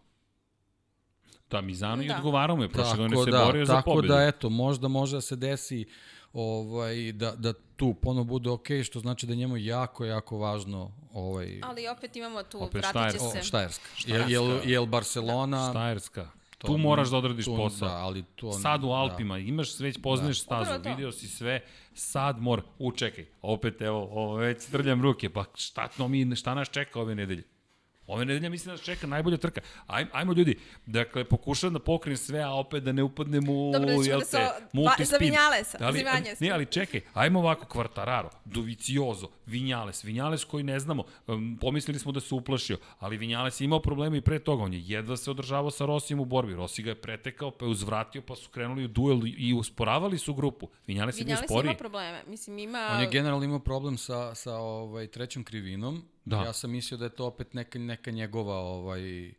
da 1.49 1.61
Mizano 1.61 2.03
i 2.03 2.07
Da. 2.07 2.15
odgovarao 2.15 2.55
mu 2.55 2.63
je. 2.63 2.69
Prošle 2.69 2.83
Tako 2.85 2.97
godine 2.99 3.25
se 3.25 3.31
da, 3.31 3.45
borio 3.45 3.65
za 3.65 3.73
tako 3.73 3.91
pobedu. 3.91 4.07
da 4.07 4.21
eto, 4.21 4.49
možda 4.49 4.87
može 4.87 5.17
da 5.17 5.21
se 5.21 5.35
desi 5.35 5.85
ovaj, 6.33 7.11
da, 7.11 7.31
da 7.31 7.53
tu 7.75 7.93
ponovo 7.93 8.23
bude 8.25 8.49
okej, 8.49 8.83
što 8.83 8.99
znači 8.99 9.25
da 9.25 9.33
je 9.33 9.37
njemu 9.37 9.57
jako, 9.57 10.05
jako 10.05 10.37
važno 10.37 10.91
ovaj, 11.13 11.59
Ali 11.63 11.87
opet 11.87 12.15
imamo 12.15 12.43
tu, 12.43 12.63
Opet 12.63 12.73
vratit 12.83 13.11
će 13.11 13.17
Štajer- 13.17 13.31
se. 13.31 13.39
o, 13.39 13.43
Štajerska. 13.43 13.85
Jel, 14.07 14.29
jel, 14.29 14.59
jel 14.65 14.85
Barcelona... 14.85 15.69
Štajerska. 15.69 16.29
To 16.57 16.67
tu 16.67 16.77
moraš 16.77 17.09
da 17.09 17.17
odradiš 17.17 17.45
tu, 17.45 17.55
posao. 17.55 17.89
Da, 17.89 17.95
ali 17.95 18.23
to, 18.35 18.51
Sad 18.51 18.83
u 18.83 18.87
da. 18.87 18.93
Alpima, 18.93 19.37
imaš 19.37 19.79
već 19.79 20.01
poznaješ 20.01 20.41
stazu, 20.41 20.71
Upravo 20.79 20.95
video 20.95 21.11
si 21.11 21.27
sve, 21.27 21.61
sad 21.93 22.41
mora, 22.41 22.61
u 22.79 22.91
čekaj, 22.91 23.25
opet 23.41 23.81
evo, 23.81 24.09
ovo 24.11 24.35
već 24.35 24.65
trljam 24.65 25.01
ruke, 25.01 25.29
pa 25.29 25.43
šta, 25.55 25.87
to 25.87 26.07
mi, 26.07 26.35
šta 26.35 26.53
nas 26.53 26.69
čeka 26.69 26.99
ove 27.01 27.15
nedelje? 27.15 27.43
Ove 28.07 28.25
nedelje 28.25 28.49
mislim 28.49 28.65
da 28.65 28.71
nas 28.71 28.81
čeka 28.81 29.07
najbolja 29.07 29.37
trka. 29.37 29.61
Aj, 29.87 30.05
ajmo 30.11 30.33
ljudi, 30.33 30.59
dakle, 30.85 31.23
pokušavam 31.23 31.73
da 31.73 31.79
pokrenem 31.79 32.17
sve, 32.17 32.41
a 32.41 32.51
opet 32.51 32.83
da 32.83 32.91
ne 32.91 33.03
upadnem 33.03 33.49
u, 33.49 33.71
Dobro, 33.73 33.87
da 33.87 33.93
ćemo 33.93 34.03
jel 34.03 34.19
da 34.19 34.25
se 34.25 34.37
te, 34.37 34.67
multispin. 34.73 35.05
za 35.05 35.17
za 35.79 35.89
Vinjalesa. 35.89 36.45
Ne, 36.45 36.51
ali 36.51 36.65
čekaj, 36.65 37.01
ajmo 37.13 37.39
ovako, 37.39 37.65
Kvartararo, 37.65 38.29
Doviciozo, 38.45 39.27
Vinjales, 39.45 40.03
Vinjales 40.03 40.43
koji 40.43 40.63
ne 40.63 40.79
znamo, 40.79 41.03
um, 41.27 41.57
pomislili 41.61 41.99
smo 41.99 42.11
da 42.11 42.19
se 42.19 42.35
uplašio, 42.35 42.77
ali 42.99 43.17
Vinjales 43.17 43.61
je 43.61 43.65
imao 43.65 43.79
probleme 43.79 44.17
i 44.17 44.21
pre 44.21 44.39
toga, 44.39 44.63
on 44.63 44.73
je 44.73 44.81
jedva 44.83 45.17
se 45.17 45.31
održavao 45.31 45.71
sa 45.71 45.85
Rosijem 45.85 46.19
u 46.19 46.25
borbi, 46.25 46.55
Rossi 46.55 46.83
ga 46.83 46.89
je 46.89 47.01
pretekao, 47.01 47.51
pa 47.51 47.65
je 47.65 47.71
uzvratio, 47.71 48.21
pa 48.21 48.35
su 48.35 48.49
krenuli 48.49 48.85
u 48.85 48.87
duel 48.87 49.21
i 49.37 49.53
usporavali 49.53 50.17
su 50.17 50.33
grupu. 50.33 50.69
Vinjales 50.87 51.15
je 51.15 51.25
bio 51.25 51.25
Vinjales 51.25 51.49
sporiji. 51.49 51.69
ima 51.69 51.77
probleme. 51.77 52.23
Mislim, 52.27 52.59
ima... 52.59 52.89
On 52.93 53.01
je 53.01 53.09
generalno 53.11 53.45
imao 53.45 53.59
problem 53.59 53.97
sa, 53.97 54.35
sa 54.35 54.55
ovaj, 54.55 55.07
trećom 55.07 55.43
krivinom. 55.43 56.03
Da. 56.27 56.43
Ja 56.43 56.53
sam 56.53 56.71
mislio 56.71 56.97
da 56.97 57.05
je 57.05 57.09
to 57.09 57.25
opet 57.25 57.53
neka, 57.53 57.79
neka 57.79 58.11
njegova 58.11 58.55
ovaj, 58.55 59.31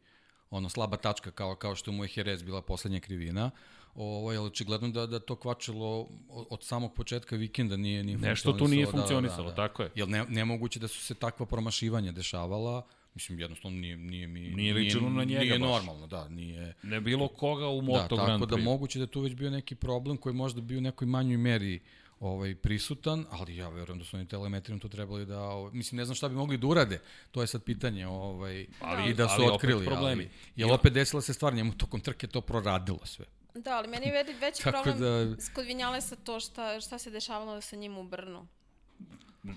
ono, 0.51 0.69
slaba 0.69 0.97
tačka, 0.97 1.31
kao, 1.31 1.55
kao 1.55 1.75
što 1.75 1.93
mu 1.93 2.05
je 2.05 2.11
Jerez 2.15 2.43
bila 2.43 2.63
poslednja 2.63 3.01
krivina. 3.01 3.51
Ovaj, 3.95 4.37
ali 4.37 4.47
očigledno 4.47 4.89
da, 4.89 5.07
da 5.07 5.21
to 5.21 5.37
kvačilo 5.37 6.09
od, 6.29 6.63
samog 6.63 6.95
početka 6.95 7.37
vikenda 7.37 7.77
nije, 7.77 8.05
nije 8.05 8.19
Nešto 8.19 8.53
tu 8.53 8.69
nije 8.69 8.87
funkcionisalo, 8.87 9.49
funkcionisalo, 9.49 9.53
tako 9.53 9.83
je. 9.83 9.91
Jer 9.95 10.09
ne, 10.09 10.25
nemoguće 10.29 10.81
da 10.81 10.89
su 10.89 11.01
se 11.01 11.15
takva 11.15 11.47
promašivanja 11.47 12.13
dešavala. 12.13 12.87
Mislim, 13.15 13.41
jednostavno 13.41 13.79
nije, 13.79 13.97
nije 13.97 14.27
mi... 14.29 14.41
Nije 14.41 14.75
ličilo 14.75 15.11
na 15.11 15.25
njega 15.25 15.41
Nije 15.41 15.59
baš. 15.59 15.69
normalno, 15.69 16.07
da, 16.07 16.29
nije... 16.29 16.75
Ne 16.83 17.01
bilo 17.01 17.29
koga 17.29 17.69
u 17.69 17.81
Da, 17.81 17.87
Moto 17.87 18.17
tako 18.17 18.27
Grand 18.27 18.45
da 18.47 18.57
Prix. 18.57 18.65
moguće 18.65 18.99
da 18.99 19.03
je 19.03 19.07
tu 19.07 19.21
već 19.21 19.35
bio 19.35 19.51
neki 19.51 19.75
problem 19.75 20.17
koji 20.17 20.35
možda 20.35 20.61
bio 20.61 20.79
u 20.79 20.81
nekoj 20.81 21.07
manjoj 21.07 21.37
meri 21.37 21.81
ovaj 22.21 22.55
prisutan, 22.55 23.27
ali 23.31 23.57
ja 23.57 23.69
verujem 23.69 23.99
da 23.99 24.05
su 24.05 24.17
oni 24.17 24.29
telemetrijom 24.29 24.81
to 24.81 24.89
trebali 24.89 25.27
da, 25.27 25.41
ovaj, 25.41 25.73
mislim 25.73 25.97
ne 25.97 26.05
znam 26.05 26.15
šta 26.15 26.29
bi 26.29 26.35
mogli 26.35 26.57
da 26.57 26.67
urade. 26.67 27.01
To 27.31 27.41
je 27.41 27.47
sad 27.47 27.63
pitanje, 27.63 28.07
ovaj 28.07 28.67
Ali- 28.81 29.11
i 29.11 29.15
da 29.15 29.29
su 29.29 29.35
ali 29.35 29.45
opet 29.45 29.55
otkrili, 29.55 29.87
problemi. 29.87 30.25
ali 30.25 30.31
jel 30.57 30.73
opet 30.73 30.93
desila 30.93 31.23
se 31.23 31.35
stvar, 31.35 31.55
njemu 31.55 31.73
tokom 31.73 32.01
trke 32.01 32.27
to 32.27 32.41
proradilo 32.41 33.01
sve. 33.05 33.25
Da, 33.55 33.77
ali 33.77 33.89
meni 33.89 34.07
je 34.07 34.13
već, 34.13 34.27
veći 34.43 34.63
problem 34.63 34.99
da- 34.99 35.37
kod 35.55 35.67
Vinjalesa 35.67 36.17
to 36.17 36.41
šta, 36.41 36.81
šta 36.81 36.99
se 36.99 37.11
dešavalo 37.11 37.61
sa 37.61 37.77
njim 37.77 37.99
u 37.99 38.05
Brnu. 38.05 38.47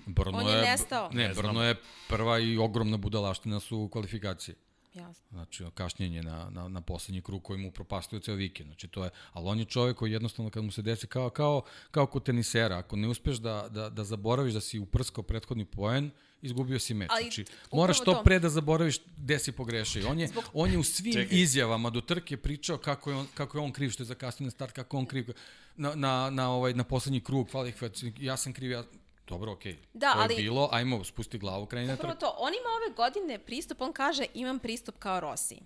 Brno 0.06 0.38
On 0.38 0.48
je 0.48 0.62
nestao. 0.62 1.10
Ne, 1.12 1.28
Ne 1.28 1.34
Brno 1.34 1.64
je 1.64 1.74
prva 2.08 2.38
i 2.38 2.58
ogromna 2.58 2.96
budalaština 2.96 3.60
su 3.60 3.78
u 3.78 3.88
kvalifikaciji. 3.88 4.54
Jasno. 4.94 5.24
Znači, 5.30 5.64
kašnjenje 5.74 6.22
na, 6.22 6.50
na, 6.50 6.68
na 6.68 6.80
poslednji 6.80 7.22
krug 7.22 7.42
koji 7.42 7.58
mu 7.58 7.70
propastuje 7.70 8.20
ceo 8.20 8.34
vikend. 8.34 8.68
Znači, 8.68 8.88
to 8.88 9.04
je, 9.04 9.10
ali 9.32 9.48
on 9.48 9.58
je 9.58 9.64
čovjek 9.64 9.96
koji 9.96 10.12
jednostavno 10.12 10.50
kad 10.50 10.64
mu 10.64 10.70
se 10.70 10.82
desi 10.82 11.06
kao, 11.06 11.30
kao, 11.30 11.62
kao 11.90 12.06
kod 12.06 12.24
tenisera, 12.24 12.78
ako 12.78 12.96
ne 12.96 13.08
uspeš 13.08 13.36
da, 13.36 13.68
da, 13.70 13.90
da 13.90 14.04
zaboraviš 14.04 14.54
da 14.54 14.60
si 14.60 14.78
uprskao 14.78 15.24
prethodni 15.24 15.64
poen, 15.64 16.10
izgubio 16.42 16.78
si 16.78 16.94
meč. 16.94 17.10
Ali 17.12 17.22
znači, 17.22 17.44
moraš 17.72 17.98
to, 17.98 18.04
to. 18.12 18.22
pre 18.22 18.38
da 18.38 18.48
zaboraviš 18.48 18.98
gde 19.16 19.38
si 19.38 19.52
pogrešio. 19.52 20.08
On 20.08 20.20
je, 20.20 20.28
Zbog- 20.28 20.44
on 20.52 20.70
je 20.70 20.78
u 20.78 20.82
svim 20.82 21.12
Čekaj. 21.12 21.38
izjavama 21.38 21.90
do 21.90 22.00
trke 22.00 22.36
pričao 22.36 22.78
kako 22.78 23.10
je 23.10 23.16
on, 23.16 23.26
kako 23.34 23.58
je 23.58 23.62
on 23.62 23.72
kriv 23.72 23.90
što 23.90 24.02
je 24.02 24.06
zakasnio 24.06 24.44
na 24.44 24.50
start, 24.50 24.72
kako 24.72 24.98
on 24.98 25.06
kriv 25.06 25.32
na, 25.76 25.94
na, 25.94 26.30
na, 26.30 26.50
ovaj, 26.50 26.74
na 26.74 26.84
poslednji 26.84 27.20
krug, 27.20 27.48
kvalifikacijski, 27.50 28.24
ja 28.24 28.36
sam 28.36 28.52
kriv, 28.52 28.70
ja, 28.70 28.84
Dobro, 29.32 29.52
okej. 29.52 29.78
Da, 29.92 30.12
to 30.12 30.18
je 30.18 30.24
ali- 30.24 30.36
bilo, 30.36 30.68
ajmo, 30.72 31.04
spusti 31.04 31.38
glavu, 31.38 31.66
kreni 31.66 31.86
na 31.86 31.94
Upravo 31.94 32.14
trku. 32.14 32.20
to, 32.20 32.34
on 32.38 32.52
ima 32.54 32.68
ove 32.76 32.94
godine 32.94 33.38
pristup, 33.38 33.80
on 33.80 33.92
kaže 33.92 34.24
imam 34.34 34.58
pristup 34.58 34.98
kao 34.98 35.20
Rossi. 35.20 35.58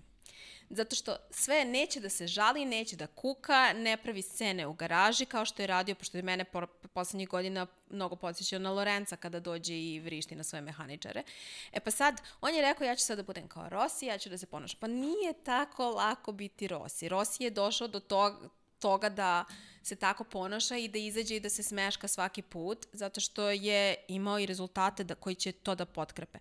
Zato 0.69 0.95
što 0.95 1.15
sve 1.29 1.65
neće 1.65 1.99
da 1.99 2.09
se 2.09 2.27
žali, 2.27 2.65
neće 2.65 2.95
da 2.95 3.07
kuka, 3.07 3.73
ne 3.73 3.97
pravi 3.97 4.21
scene 4.21 4.67
u 4.67 4.73
garaži 4.73 5.25
kao 5.25 5.45
što 5.45 5.61
je 5.63 5.67
radio, 5.67 5.95
pošto 5.95 6.17
je 6.17 6.23
mene 6.23 6.43
po, 6.43 6.61
poslednjih 6.93 7.29
godina 7.29 7.67
mnogo 7.89 8.15
podsjećao 8.15 8.59
na 8.59 8.71
Lorenza 8.71 9.15
kada 9.15 9.39
dođe 9.39 9.73
i 9.73 9.99
vrišti 9.99 10.35
na 10.35 10.43
svoje 10.43 10.61
mehaničare. 10.61 11.23
E 11.71 11.79
pa 11.79 11.91
sad, 11.91 12.21
on 12.41 12.55
je 12.55 12.61
rekao 12.61 12.85
ja 12.85 12.95
ću 12.95 13.05
sad 13.05 13.17
da 13.17 13.23
budem 13.23 13.47
kao 13.47 13.69
Rossi, 13.69 14.05
ja 14.05 14.17
ću 14.17 14.29
da 14.29 14.37
se 14.37 14.45
ponašam. 14.45 14.79
Pa 14.79 14.87
nije 14.87 15.33
tako 15.43 15.89
lako 15.89 16.31
biti 16.31 16.67
Rossi. 16.67 17.09
Rossi 17.09 17.43
je 17.43 17.49
došao 17.49 17.87
do 17.87 17.99
tog, 17.99 18.49
toga 18.79 19.09
da 19.09 19.45
se 19.83 19.95
tako 19.95 20.23
ponaša 20.23 20.77
i 20.77 20.87
da 20.87 20.97
izađe 20.97 21.35
i 21.35 21.39
da 21.39 21.49
se 21.49 21.63
smeška 21.63 22.07
svaki 22.07 22.41
put, 22.41 22.85
zato 22.93 23.19
što 23.19 23.49
je 23.49 23.95
imao 24.07 24.39
i 24.39 24.45
rezultate 24.45 25.03
da, 25.03 25.15
koji 25.15 25.35
će 25.35 25.51
to 25.51 25.75
da 25.75 25.85
potkrepe. 25.85 26.39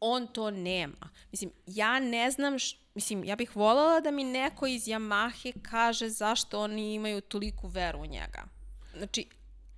On 0.00 0.26
to 0.26 0.50
nema. 0.50 1.10
Mislim, 1.32 1.52
ja 1.66 2.00
ne 2.00 2.30
znam, 2.30 2.58
š, 2.58 2.76
mislim, 2.94 3.24
ja 3.24 3.36
bih 3.36 3.56
voljela 3.56 4.00
da 4.00 4.10
mi 4.10 4.24
neko 4.24 4.66
iz 4.66 4.84
Yamahe 4.84 5.52
kaže 5.62 6.08
zašto 6.08 6.60
oni 6.60 6.94
imaju 6.94 7.20
toliku 7.20 7.68
veru 7.68 8.00
u 8.00 8.06
njega. 8.06 8.44
Znači, 8.96 9.26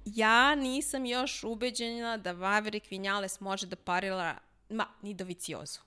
ja 0.05 0.55
nisam 0.55 1.07
još 1.07 1.45
ubeđena 1.45 2.17
da 2.17 2.33
Maverick 2.33 2.91
Vinales 2.91 3.41
može 3.41 3.67
da 3.67 3.77
parila, 3.77 4.35
ma, 4.69 4.87
ni 5.03 5.15
Doviciozu, 5.15 5.81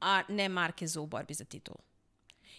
a 0.00 0.22
ne 0.28 0.48
Markezu 0.48 1.02
u 1.02 1.06
borbi 1.06 1.34
za 1.34 1.44
titulu. 1.44 1.78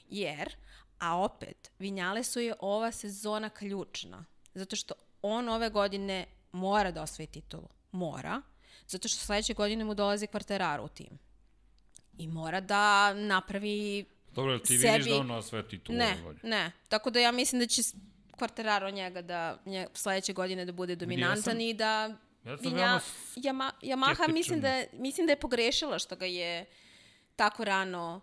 Jer, 0.10 0.56
a 1.00 1.18
opet, 1.18 1.72
Vinjalesu 1.80 2.40
je 2.40 2.54
ova 2.60 2.92
sezona 2.92 3.50
ključna. 3.50 4.26
Zato 4.54 4.76
što 4.76 4.94
on 5.22 5.50
ove 5.50 5.70
godine 5.70 6.26
mora 6.52 6.92
da 6.92 7.02
osvoji 7.02 7.28
titulu. 7.28 7.68
Mora. 7.92 8.42
Zato 8.88 9.08
što 9.08 9.18
sledeće 9.18 9.54
godine 9.54 9.84
mu 9.84 9.94
dolazi 9.94 10.28
Quartararo 10.28 10.80
u 10.82 10.88
tim. 10.88 11.20
I 12.18 12.28
mora 12.28 12.62
da 12.62 13.14
napravi 13.14 14.06
Dobro, 14.32 14.60
ti 14.60 14.68
sebi- 14.70 14.92
vidiš 14.94 15.06
da 15.08 15.18
on 15.18 15.32
osvaja 15.32 15.64
titulu 15.64 15.98
ove 15.98 16.06
Ne, 16.08 16.22
godine? 16.24 16.50
ne. 16.50 16.72
Tako 16.90 17.10
da 17.10 17.20
ja 17.20 17.32
mislim 17.32 17.60
da 17.60 17.68
će 17.68 17.82
Quartararo 18.32 18.92
njega 18.92 19.22
da 19.22 19.58
nje, 19.66 19.88
sledeće 19.94 20.34
godine 20.34 20.66
da 20.66 20.72
bude 20.72 20.96
dominantan 20.96 21.44
sam- 21.44 21.60
i 21.60 21.74
da 21.74 22.16
Ja 22.46 22.58
sam 22.58 22.58
Vinja, 22.64 23.00
Yama, 23.38 23.72
Yamaha 23.84 24.30
mislim 24.30 24.62
da, 24.62 24.70
mislim 24.94 25.28
da 25.28 25.34
je 25.34 25.40
pogrešila 25.40 26.00
što 26.00 26.16
ga 26.16 26.26
je 26.26 26.66
tako 27.36 27.64
rano 27.64 28.22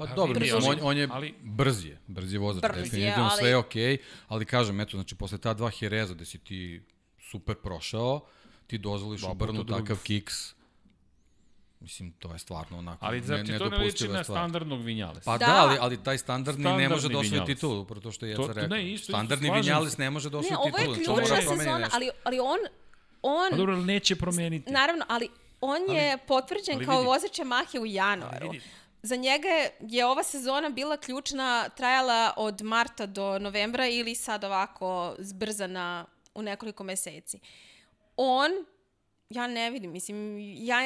Pa 0.00 0.06
Pa 0.06 0.14
dobro, 0.14 0.32
vidi, 0.34 0.40
mislim, 0.46 0.62
ali- 0.64 0.80
on, 0.80 0.86
on 0.86 0.98
je 0.98 1.08
ali- 1.10 1.34
brz 1.42 1.84
je, 1.84 1.98
brz 2.08 2.32
je 2.32 2.38
vozač, 2.38 2.62
Brz 2.62 2.76
je, 2.76 2.82
definitivno 2.82 3.24
ali- 3.24 3.38
sve 3.38 3.48
je 3.48 3.56
okej, 3.56 3.96
ali 4.28 4.44
kažem, 4.46 4.80
eto, 4.80 4.90
znači, 4.92 5.14
posle 5.14 5.38
ta 5.38 5.54
dva 5.54 5.70
Hereza 5.70 6.14
gde 6.14 6.24
si 6.24 6.38
ti 6.40 6.82
super 7.20 7.54
prošao, 7.56 8.20
ti 8.66 8.78
dozvoliš 8.78 9.22
u 9.22 9.34
Brnu 9.34 9.62
drugi. 9.62 9.82
takav 9.82 9.98
kiks, 9.98 10.34
mislim, 11.80 12.12
to 12.12 12.32
je 12.32 12.38
stvarno 12.38 12.78
onako 12.78 13.06
Ali 13.06 13.20
zar 13.20 13.42
ti 13.42 13.58
to 13.58 13.68
ne 13.68 13.76
liči 13.78 14.08
na 14.08 14.24
standardnog 14.24 14.80
Vinjalesa? 14.80 15.20
Pa 15.24 15.38
da, 15.38 15.46
Da. 15.46 15.56
ali, 15.58 15.76
ali 15.80 15.96
taj 15.98 16.18
standardni 16.18 16.64
ne 16.64 16.88
može 16.88 17.00
Standardni 17.00 17.12
da 17.30 17.36
osvoji 17.36 17.44
titulu, 17.46 17.80
upravo 17.80 18.00
to 18.00 18.12
što 18.12 18.26
je 18.26 18.30
Jeca 18.30 18.46
rekao. 18.48 18.68
ne, 18.68 18.82
isto- 18.84 18.94
isto 18.94 19.12
standardni 19.12 19.50
Vinales 19.52 19.92
se. 19.92 19.98
ne 19.98 20.10
može 20.10 20.30
da 20.30 20.36
Ne, 20.36 20.40
osvoji 20.40 20.56
ovo 20.58 20.66
titulu. 20.68 20.82
je 20.82 20.94
znači, 20.94 21.10
on 21.10 21.14
mora 21.14 21.26
ključna 21.26 21.56
sezona, 21.56 21.78
nešto. 21.78 21.96
ali, 21.96 22.10
ali 22.24 22.38
on, 22.40 22.58
on 23.22 23.50
Pa 23.50 23.56
dobro, 23.56 23.74
ali 23.74 23.84
neće 23.84 24.16
promeniti. 24.16 24.72
naravno, 24.72 25.04
ali 25.08 25.28
on 25.62 25.80
je 25.90 26.18
potvrđen 26.18 26.74
ali 26.74 26.84
kao 26.84 26.96
vidi- 26.96 27.06
vozač 27.06 27.30
Yamahe 27.32 27.78
u 27.78 27.86
januaru. 27.86 28.36
Ali 28.40 28.50
vidi- 28.50 28.64
Za 29.02 29.16
njega 29.16 29.48
je- 29.80 30.06
ova 30.06 30.22
sezona 30.22 30.68
bila 30.68 30.96
ključna, 30.96 31.68
trajala 31.68 32.32
od 32.36 32.62
marta 32.62 33.06
do 33.06 33.38
novembra 33.38 33.86
ili 33.86 34.14
sad 34.14 34.44
ovako 34.44 35.14
zbrzana 35.18 36.06
u 36.34 36.42
nekoliko 36.42 36.84
meseci. 36.84 37.40
On 38.16 38.50
ja 39.30 39.46
ne 39.46 39.70
vidim, 39.70 39.92
mislim, 39.92 40.38
ja, 40.40 40.80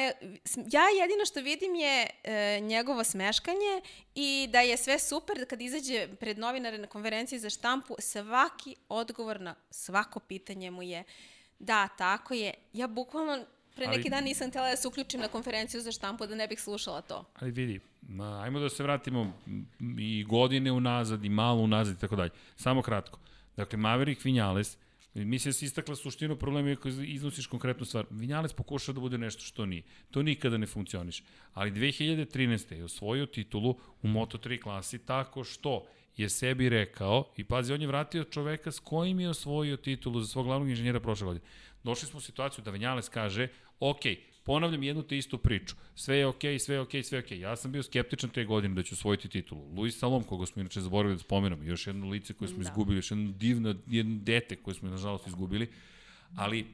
ja 0.71 0.83
jedino 1.01 1.25
što 1.25 1.41
vidim 1.41 1.75
je 1.75 2.07
e, 2.23 2.59
njegovo 2.59 3.03
smeškanje 3.03 3.81
i 4.15 4.47
da 4.51 4.61
je 4.61 4.77
sve 4.77 4.99
super 4.99 5.45
kad 5.49 5.61
izađe 5.61 6.07
pred 6.19 6.37
novinare 6.39 6.77
na 6.77 6.87
konferenciji 6.87 7.39
za 7.39 7.49
štampu, 7.49 7.95
svaki 7.99 8.75
odgovor 8.89 9.41
na 9.41 9.55
svako 9.69 10.19
pitanje 10.19 10.71
mu 10.71 10.83
je 10.83 11.03
da, 11.59 11.87
tako 11.87 12.33
je. 12.33 12.53
Ja 12.73 12.87
bukvalno 12.87 13.45
pre 13.75 13.87
neki 13.87 13.99
ali, 13.99 14.09
dan 14.09 14.23
nisam 14.23 14.49
htjela 14.49 14.69
da 14.69 14.75
se 14.75 14.87
uključim 14.87 15.19
na 15.19 15.27
konferenciju 15.27 15.81
za 15.81 15.91
štampu 15.91 16.27
da 16.27 16.35
ne 16.35 16.47
bih 16.47 16.61
slušala 16.61 17.01
to. 17.01 17.25
Ali 17.35 17.51
vidi, 17.51 17.79
ajmo 18.41 18.59
da 18.59 18.69
se 18.69 18.83
vratimo 18.83 19.33
i 19.99 20.23
godine 20.23 20.71
unazad 20.71 21.25
i 21.25 21.29
malo 21.29 21.61
unazad 21.61 21.95
i 21.95 21.99
tako 21.99 22.15
dalje. 22.15 22.31
Samo 22.55 22.81
kratko. 22.81 23.19
Dakle, 23.55 23.77
Maverick 23.77 24.23
Vinales 24.23 24.77
Mislim 25.15 25.49
da 25.49 25.53
si 25.53 25.65
istakla 25.65 25.95
suštinu 25.95 26.35
problema 26.35 26.71
ako 26.71 26.89
iznosiš 26.89 27.47
konkretnu 27.47 27.85
stvar. 27.85 28.05
Vinjales 28.09 28.53
pokušao 28.53 28.93
da 28.93 28.99
bude 28.99 29.17
nešto 29.17 29.41
što 29.41 29.65
nije. 29.65 29.83
To 30.11 30.21
nikada 30.21 30.57
ne 30.57 30.67
funkcioniše. 30.67 31.23
Ali 31.53 31.71
2013. 31.71 32.73
je 32.73 32.83
osvojio 32.83 33.25
titulu 33.25 33.75
u 34.01 34.07
Moto3 34.07 34.61
klasi 34.61 34.99
tako 34.99 35.43
što 35.43 35.85
je 36.17 36.29
sebi 36.29 36.69
rekao, 36.69 37.31
i 37.37 37.43
pazi, 37.43 37.73
on 37.73 37.81
je 37.81 37.87
vratio 37.87 38.23
čoveka 38.23 38.71
s 38.71 38.79
kojim 38.79 39.19
je 39.19 39.29
osvojio 39.29 39.77
titulu 39.77 40.21
za 40.21 40.27
svog 40.27 40.45
glavnog 40.45 40.69
inženjera 40.69 40.99
prošle 40.99 41.25
godine. 41.25 41.45
Došli 41.85 42.07
smo 42.07 42.17
u 42.17 42.21
situaciju 42.21 42.63
da 42.63 42.71
Vinjales 42.71 43.09
kaže, 43.09 43.47
ok, 43.79 44.01
ponavljam 44.43 44.83
jednu 44.83 45.03
te 45.03 45.17
istu 45.17 45.37
priču. 45.37 45.75
Sve 45.95 46.17
je 46.17 46.27
okej, 46.27 46.53
okay, 46.53 46.59
sve 46.59 46.75
je 46.75 46.81
okej, 46.81 47.01
okay, 47.01 47.05
sve 47.05 47.17
je 47.17 47.19
okej. 47.19 47.37
Okay. 47.37 47.41
Ja 47.41 47.55
sam 47.55 47.71
bio 47.71 47.83
skeptičan 47.83 48.29
te 48.29 48.45
godine 48.45 48.75
da 48.75 48.83
ću 48.83 48.93
osvojiti 48.93 49.29
titulu. 49.29 49.73
Luis 49.75 49.99
Salom, 49.99 50.23
koga 50.23 50.45
smo 50.45 50.61
inače 50.61 50.81
zaboravili 50.81 51.15
da 51.15 51.23
spomenemo, 51.23 51.63
još 51.63 51.87
jedno 51.87 52.09
lice 52.09 52.33
koje 52.33 52.47
smo 52.47 52.57
da. 52.57 52.69
izgubili, 52.69 52.97
još 52.97 53.11
jedno 53.11 53.31
divno, 53.31 53.75
jedno 53.87 54.19
dete 54.23 54.55
koje 54.55 54.75
smo 54.75 54.89
nažalost 54.89 55.27
izgubili. 55.27 55.67
Ali 56.35 56.65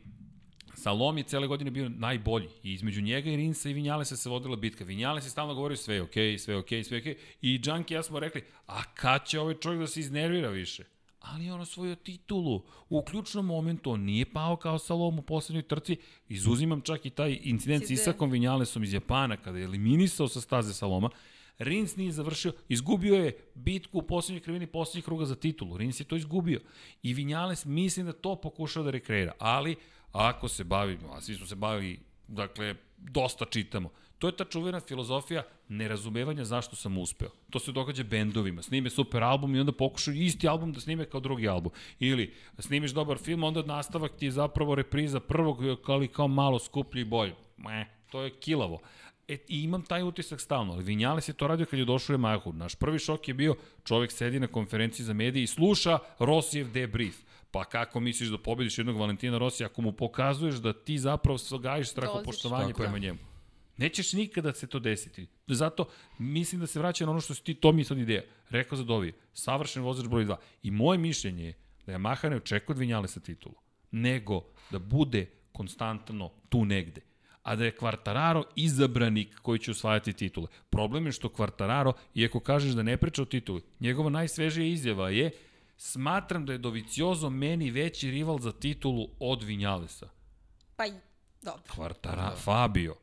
Salom 0.73 1.17
je 1.17 1.23
cele 1.23 1.47
godine 1.47 1.71
bio 1.71 1.89
najbolji 1.89 2.49
i 2.63 2.73
između 2.73 3.01
njega 3.01 3.29
i 3.29 3.35
Rinsa 3.35 3.69
i 3.69 3.73
Vinjalesa 3.73 4.15
se 4.15 4.29
vodila 4.29 4.55
bitka. 4.55 4.83
Vinjales 4.83 5.25
je 5.25 5.29
stalno 5.29 5.55
govorio 5.55 5.77
sve 5.77 5.95
je 5.95 6.01
okej, 6.01 6.23
okay, 6.23 6.37
sve 6.37 6.53
je 6.53 6.57
okej, 6.57 6.79
okay, 6.79 6.87
sve 6.87 6.97
je 6.97 7.01
okej. 7.01 7.13
Okay. 7.13 7.37
I 7.41 7.61
Junkie 7.63 7.95
ja 7.95 8.03
smo 8.03 8.19
rekli, 8.19 8.43
a 8.67 8.83
kad 8.93 9.25
će 9.25 9.39
ovaj 9.39 9.55
čovjek 9.59 9.79
da 9.81 9.87
se 9.87 9.99
iznervira 9.99 10.49
više? 10.49 10.83
Ali 11.21 11.49
on 11.49 11.61
osvojio 11.61 11.95
titulu. 11.95 12.63
U 12.89 13.01
ključnom 13.01 13.45
momentu 13.45 13.91
on 13.91 14.01
nije 14.01 14.33
pao 14.33 14.55
kao 14.55 14.79
Salom 14.79 15.19
u 15.19 15.21
poslednjoj 15.21 15.63
trci. 15.63 15.97
Izuzimam 16.27 16.81
čak 16.81 17.05
i 17.05 17.09
taj 17.09 17.39
incident 17.43 17.85
s 17.85 17.89
Isakom 17.89 18.31
Vinjalesom 18.31 18.83
iz 18.83 18.93
Japana 18.93 19.37
kada 19.37 19.57
je 19.57 19.63
eliminisao 19.63 20.27
sa 20.27 20.41
staze 20.41 20.73
Saloma. 20.73 21.09
Rins 21.57 21.95
nije 21.95 22.11
završio, 22.11 22.53
izgubio 22.69 23.15
je 23.15 23.37
bitku 23.55 23.97
u 23.97 24.01
poslednjoj 24.01 24.41
krivini 24.41 24.67
poslednjih 24.67 25.05
kruga 25.05 25.25
za 25.25 25.35
titulu. 25.35 25.77
Rins 25.77 25.99
je 25.99 26.03
to 26.03 26.15
izgubio. 26.15 26.59
I 27.03 27.13
Vinjales 27.13 27.65
mislim 27.65 28.05
da 28.05 28.13
to 28.13 28.35
pokušao 28.35 28.83
da 28.83 28.91
rekreira. 28.91 29.31
Ali, 29.39 29.75
ako 30.11 30.47
se 30.47 30.63
bavimo, 30.63 31.11
a 31.11 31.21
svi 31.21 31.35
smo 31.35 31.45
se 31.45 31.55
bavili, 31.55 31.99
dakle, 32.27 32.75
dosta 32.97 33.45
čitamo, 33.45 33.89
To 34.21 34.27
je 34.27 34.35
ta 34.37 34.45
čuvena 34.45 34.79
filozofija 34.79 35.43
nerazumevanja 35.67 36.45
zašto 36.45 36.75
sam 36.75 36.97
uspeo. 36.97 37.29
To 37.49 37.59
se 37.59 37.71
događa 37.71 38.03
bendovima. 38.03 38.61
Snime 38.61 38.89
super 38.89 39.23
album 39.23 39.55
i 39.55 39.59
onda 39.59 39.71
pokušaju 39.71 40.21
isti 40.21 40.47
album 40.47 40.73
da 40.73 40.79
snime 40.79 41.05
kao 41.05 41.19
drugi 41.19 41.47
album. 41.47 41.71
Ili 41.99 42.33
snimiš 42.59 42.91
dobar 42.91 43.17
film, 43.17 43.43
onda 43.43 43.63
nastavak 43.63 44.11
ti 44.15 44.25
je 44.25 44.31
zapravo 44.31 44.75
repriza 44.75 45.19
prvog, 45.19 45.59
ali 45.87 46.07
kao 46.07 46.27
malo 46.27 46.59
skuplji 46.59 47.01
i 47.01 47.05
bolji. 47.05 47.33
Me, 47.57 47.87
to 48.11 48.21
je 48.21 48.29
kilavo. 48.29 48.79
E, 49.27 49.37
I 49.47 49.63
imam 49.63 49.81
taj 49.81 50.03
utisak 50.03 50.41
stalno, 50.41 50.73
ali 50.73 50.83
Vinjales 50.83 51.29
je 51.29 51.33
to 51.33 51.47
radio 51.47 51.65
kad 51.65 51.79
je 51.79 51.85
došao 51.85 52.17
Yamahu. 52.17 52.53
Naš 52.53 52.75
prvi 52.75 52.99
šok 52.99 53.27
je 53.27 53.33
bio, 53.33 53.55
čovek 53.83 54.11
sedi 54.11 54.39
na 54.39 54.47
konferenciji 54.47 55.05
za 55.05 55.13
medije 55.13 55.43
i 55.43 55.47
sluša 55.47 55.99
Rosijev 56.19 56.71
debrief. 56.71 57.15
Pa 57.51 57.63
kako 57.63 57.99
misliš 57.99 58.29
da 58.29 58.37
pobediš 58.37 58.77
jednog 58.77 58.97
Valentina 58.97 59.37
Rosija 59.37 59.67
ako 59.67 59.81
mu 59.81 59.91
pokazuješ 59.91 60.55
da 60.55 60.73
ti 60.73 60.97
zapravo 60.97 61.37
gajiš 61.61 61.89
strahopoštovanje 61.89 62.73
prema 62.73 62.97
njemu? 62.97 63.30
Nećeš 63.77 64.13
nikada 64.13 64.53
se 64.53 64.67
to 64.67 64.79
desiti. 64.79 65.27
Zato 65.47 65.87
mislim 66.19 66.61
da 66.61 66.67
se 66.67 66.79
vraća 66.79 67.05
na 67.05 67.11
ono 67.11 67.21
što 67.21 67.33
si 67.33 67.43
ti, 67.43 67.53
to 67.53 67.71
mi 67.71 67.83
sad 67.83 67.97
ideja. 67.97 68.21
Rekao 68.49 68.77
za 68.77 68.83
Dovi, 68.83 69.13
savršen 69.33 69.83
vozač 69.83 70.07
broj 70.07 70.25
2. 70.25 70.35
I 70.63 70.71
moje 70.71 70.97
mišljenje 70.97 71.45
je 71.45 71.53
da 71.85 71.93
Yamaha 71.93 72.29
ne 72.29 72.35
očekuje 72.35 72.73
od 72.73 72.79
Vinjale 72.79 73.07
sa 73.07 73.19
titulu, 73.19 73.55
nego 73.91 74.43
da 74.71 74.79
bude 74.79 75.25
konstantno 75.51 76.31
tu 76.49 76.65
negde 76.65 77.01
a 77.43 77.55
da 77.55 77.65
je 77.65 77.75
Quartararo 77.75 78.43
izabranik 78.55 79.39
koji 79.41 79.59
će 79.59 79.71
osvajati 79.71 80.13
titule. 80.13 80.47
Problem 80.69 81.05
je 81.05 81.11
što 81.11 81.29
Quartararo, 81.29 81.93
iako 82.15 82.39
kažeš 82.39 82.73
da 82.73 82.83
ne 82.83 82.97
priča 82.97 83.21
o 83.21 83.25
tituli, 83.25 83.61
njegova 83.79 84.09
najsvežija 84.09 84.67
izjava 84.67 85.09
je 85.09 85.31
smatram 85.77 86.45
da 86.45 86.51
je 86.51 86.57
Doviciozo 86.57 87.29
meni 87.29 87.71
veći 87.71 88.11
rival 88.11 88.39
za 88.39 88.51
titulu 88.51 89.07
od 89.19 89.43
Vinjalesa. 89.43 90.09
Pa, 90.75 90.83
dobro. 91.41 91.61
Quartararo, 91.75 92.29
da. 92.29 92.35
Fabio. 92.35 92.95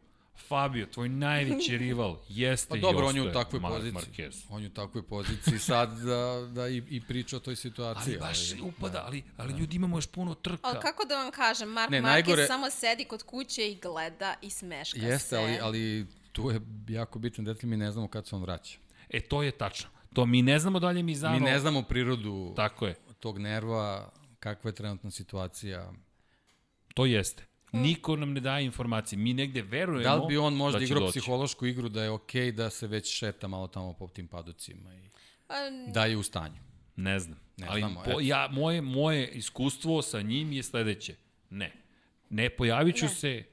Fabio, 0.47 0.86
tvoj 0.86 1.09
najveći 1.09 1.78
rival, 1.85 2.19
jeste 2.28 2.69
pa 2.69 2.77
dobro, 2.77 3.06
on 3.06 3.16
je 3.16 3.23
u 3.23 3.32
takvoj 3.32 3.60
Mar 3.60 3.73
poziciji. 3.73 3.93
Marquez. 3.93 4.44
On 4.48 4.62
je 4.62 4.66
u 4.66 4.70
takvoj 4.70 5.02
poziciji 5.02 5.59
sad 5.59 5.98
da, 5.98 6.48
da 6.52 6.69
i, 6.69 6.82
i 6.89 7.01
priča 7.01 7.36
o 7.36 7.40
toj 7.40 7.56
situaciji. 7.56 8.16
Ali 8.20 8.28
baš 8.28 8.52
ali, 8.52 8.62
upada, 8.62 8.93
da, 8.93 9.05
ali, 9.06 9.23
ali 9.36 9.52
da. 9.52 9.59
ljudi 9.59 9.77
imamo 9.77 9.97
još 9.97 10.06
puno 10.06 10.35
trka. 10.35 10.60
Ali 10.62 10.81
kako 10.81 11.05
da 11.05 11.15
vam 11.15 11.31
kažem, 11.31 11.69
Mark 11.69 11.90
ne, 11.90 11.98
Marquez 11.98 12.02
najgore... 12.02 12.47
samo 12.47 12.70
sedi 12.70 13.05
kod 13.05 13.23
kuće 13.23 13.70
i 13.70 13.78
gleda 13.81 14.35
i 14.43 14.51
smeška 14.51 14.98
jeste, 14.98 15.09
se. 15.09 15.36
Jeste, 15.36 15.36
ali, 15.36 15.59
ali 15.60 16.06
tu 16.32 16.51
je 16.51 16.60
jako 16.89 17.19
bitan 17.19 17.44
detalj, 17.44 17.70
mi 17.70 17.77
ne 17.77 17.93
znamo 17.93 18.09
kad 18.09 18.27
se 18.27 18.36
on 18.36 18.43
vraća. 18.43 18.78
E, 19.09 19.20
to 19.20 19.43
je 19.43 19.51
tačno. 19.51 19.90
To 20.15 20.27
mi 20.27 20.43
ne 20.43 20.59
znamo 20.59 20.81
dalje 20.81 21.02
mi 21.02 21.15
zano... 21.15 21.39
Mi 21.39 21.44
ne 21.44 21.59
znamo 21.59 21.82
prirodu 21.82 22.52
Tako 22.56 22.86
je. 22.86 22.94
tog 23.20 23.39
nerva, 23.39 24.12
kakva 24.40 24.69
je 24.69 24.74
trenutna 24.74 25.10
situacija. 25.10 25.93
To 26.94 27.06
jeste. 27.06 27.48
Niko 27.73 28.16
nam 28.16 28.32
ne 28.32 28.40
daje 28.40 28.65
informacije. 28.65 29.19
Mi 29.19 29.35
negde 29.35 29.62
verujemo 29.62 30.03
da 30.03 30.15
li 30.15 30.27
bi 30.28 30.36
on 30.36 30.55
možda 30.55 30.78
da 30.78 30.85
igrao 30.85 31.01
doći. 31.01 31.19
psihološku 31.19 31.66
igru 31.66 31.89
da 31.89 32.03
je 32.03 32.11
okej 32.11 32.47
okay 32.47 32.55
da 32.55 32.70
se 32.70 32.86
već 32.86 33.19
šeta 33.19 33.49
malo 33.49 33.66
tamo 33.66 33.93
po 33.93 34.09
tim 34.09 34.28
paducima 34.28 34.95
i 34.95 35.09
da 35.93 36.05
je 36.05 36.16
u 36.16 36.23
stanju? 36.23 36.61
Ne 36.97 37.19
znam. 37.19 37.40
Ne 37.57 37.66
Ali 37.70 37.81
znamo, 37.81 38.03
po, 38.05 38.20
ja, 38.20 38.49
moje, 38.53 38.81
moje 38.81 39.28
iskustvo 39.28 40.03
sa 40.03 40.23
njim 40.23 40.53
je 40.53 40.62
sledeće. 40.62 41.16
Ne. 41.51 41.73
Ne, 42.31 42.51
pojavit 42.51 42.97
ću 42.97 43.05
ne. 43.05 43.11
se 43.11 43.45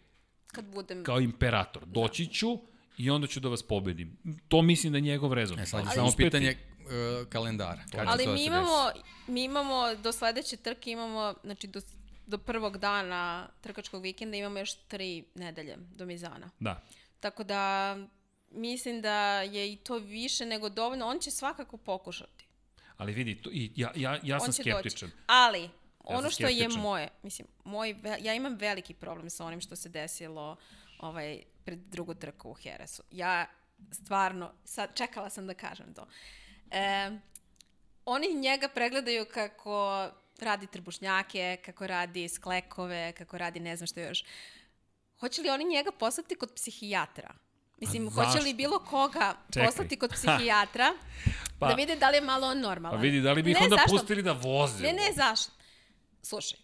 Kad 0.48 0.66
budem... 0.66 1.04
kao 1.04 1.20
imperator. 1.20 1.86
Doći 1.86 2.28
ću 2.28 2.60
i 2.98 3.10
onda 3.10 3.28
ću 3.28 3.40
da 3.40 3.50
vas 3.50 3.64
pobedim. 3.64 4.18
To 4.48 4.62
mislim 4.62 4.94
da 4.94 4.98
je 4.98 5.02
njegov 5.02 5.34
rezon. 5.34 5.60
E, 5.60 5.66
sad 5.66 5.86
je 5.86 5.92
samo 5.92 6.08
uspeti. 6.08 6.30
pitanje 6.30 6.58
uh, 6.86 7.28
kalendara. 7.30 7.84
Kad 7.92 8.08
Ali 8.08 8.28
mi 8.28 8.46
imamo, 8.46 8.92
mi 9.28 9.44
imamo 9.44 9.96
do 9.96 10.12
sledeće 10.12 10.58
trke 10.58 10.92
imamo, 10.92 11.34
znači 11.44 11.68
do 11.68 11.82
do 12.28 12.38
prvog 12.38 12.78
dana 12.78 13.50
trkačkog 13.62 14.02
vikenda 14.02 14.38
imamo 14.38 14.60
još 14.60 14.74
tri 14.74 15.24
nedelje 15.36 15.76
do 15.78 16.06
Mizana. 16.06 16.50
Da. 16.60 16.82
Tako 17.20 17.44
da 17.44 17.98
mislim 18.52 19.02
da 19.02 19.42
je 19.42 19.74
i 19.74 19.76
to 19.76 19.98
više 19.98 20.46
nego 20.46 20.70
dovoljno. 20.70 21.08
On 21.08 21.20
će 21.20 21.32
svakako 21.32 21.78
pokušati. 21.78 22.46
Ali 22.98 23.14
vidi, 23.14 23.42
to, 23.42 23.50
i 23.54 23.72
ja, 23.76 23.92
ja, 23.96 24.20
ja 24.24 24.40
sam 24.40 24.54
skeptičan. 24.54 25.10
Doći. 25.10 25.22
Ali, 25.28 25.62
ja 25.62 25.70
ono 26.04 26.30
što 26.30 26.48
je 26.48 26.70
moje, 26.70 27.10
mislim, 27.24 27.48
moj, 27.64 27.96
ja 28.22 28.34
imam 28.34 28.56
veliki 28.56 28.94
problem 28.94 29.30
sa 29.30 29.46
onim 29.46 29.62
što 29.62 29.76
se 29.76 29.90
desilo 29.90 30.56
ovaj, 31.00 31.44
pred 31.66 31.80
drugu 31.80 32.14
trku 32.14 32.50
u 32.50 32.54
Heresu. 32.54 33.04
Ja 33.12 33.46
stvarno, 33.92 34.52
sad 34.64 34.90
čekala 34.96 35.30
sam 35.30 35.48
da 35.48 35.54
kažem 35.54 35.94
to. 35.94 36.08
E, 36.72 37.12
oni 38.06 38.34
njega 38.34 38.68
pregledaju 38.68 39.26
kako 39.34 40.08
radi 40.40 40.68
trbušnjake, 40.68 41.58
kako 41.66 41.88
radi 41.88 42.30
sklekove, 42.30 43.14
kako 43.18 43.38
radi 43.38 43.60
ne 43.60 43.76
znam 43.76 43.88
što 43.88 44.00
još. 44.00 44.24
Hoće 45.20 45.42
li 45.42 45.50
oni 45.50 45.66
njega 45.66 45.92
poslati 45.92 46.36
kod 46.36 46.54
psihijatra? 46.56 47.34
Mislim, 47.78 48.10
hoće 48.10 48.40
li 48.40 48.54
bilo 48.54 48.80
koga 48.80 49.36
Čekaj. 49.54 49.66
poslati 49.66 50.00
kod 50.00 50.12
psihijatra 50.12 50.94
pa, 51.60 51.68
da 51.68 51.74
vide 51.74 51.96
da 51.96 52.10
li 52.10 52.18
je 52.18 52.22
malo 52.22 52.48
on 52.48 52.60
normalan? 52.60 52.98
Pa 52.98 53.02
vidi, 53.02 53.22
da 53.22 53.34
li 53.34 53.44
bi 53.44 53.52
ih 53.52 53.58
onda 53.62 53.76
zašto? 53.76 53.92
pustili 53.92 54.22
da 54.22 54.32
voze? 54.32 54.84
Ne, 54.84 54.94
ne, 54.94 55.14
zašto? 55.16 55.52
Slušaj, 56.22 56.60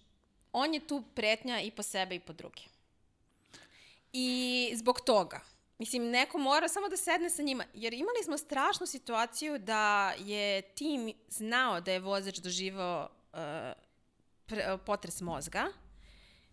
on 0.53 0.73
je 0.73 0.88
tu 0.88 1.03
pretnja 1.15 1.61
i 1.61 1.72
po 1.72 1.84
sebe 1.84 2.15
i 2.15 2.19
po 2.19 2.34
druge. 2.34 2.61
I 4.14 4.72
zbog 4.76 5.02
toga, 5.02 5.39
mislim, 5.80 6.10
neko 6.10 6.38
mora 6.38 6.68
samo 6.68 6.89
da 6.89 6.98
sedne 6.98 7.30
sa 7.30 7.41
njima, 7.41 7.65
jer 7.73 7.93
imali 7.93 8.23
smo 8.23 8.38
strašnu 8.38 8.85
situaciju 8.85 9.60
da 9.60 10.14
je 10.18 10.61
tim 10.61 11.14
znao 11.30 11.81
da 11.81 11.91
je 11.91 11.99
vozač 11.99 12.38
doživao 12.38 13.10
pre, 14.45 14.78
potres 14.86 15.22
mozga, 15.22 15.68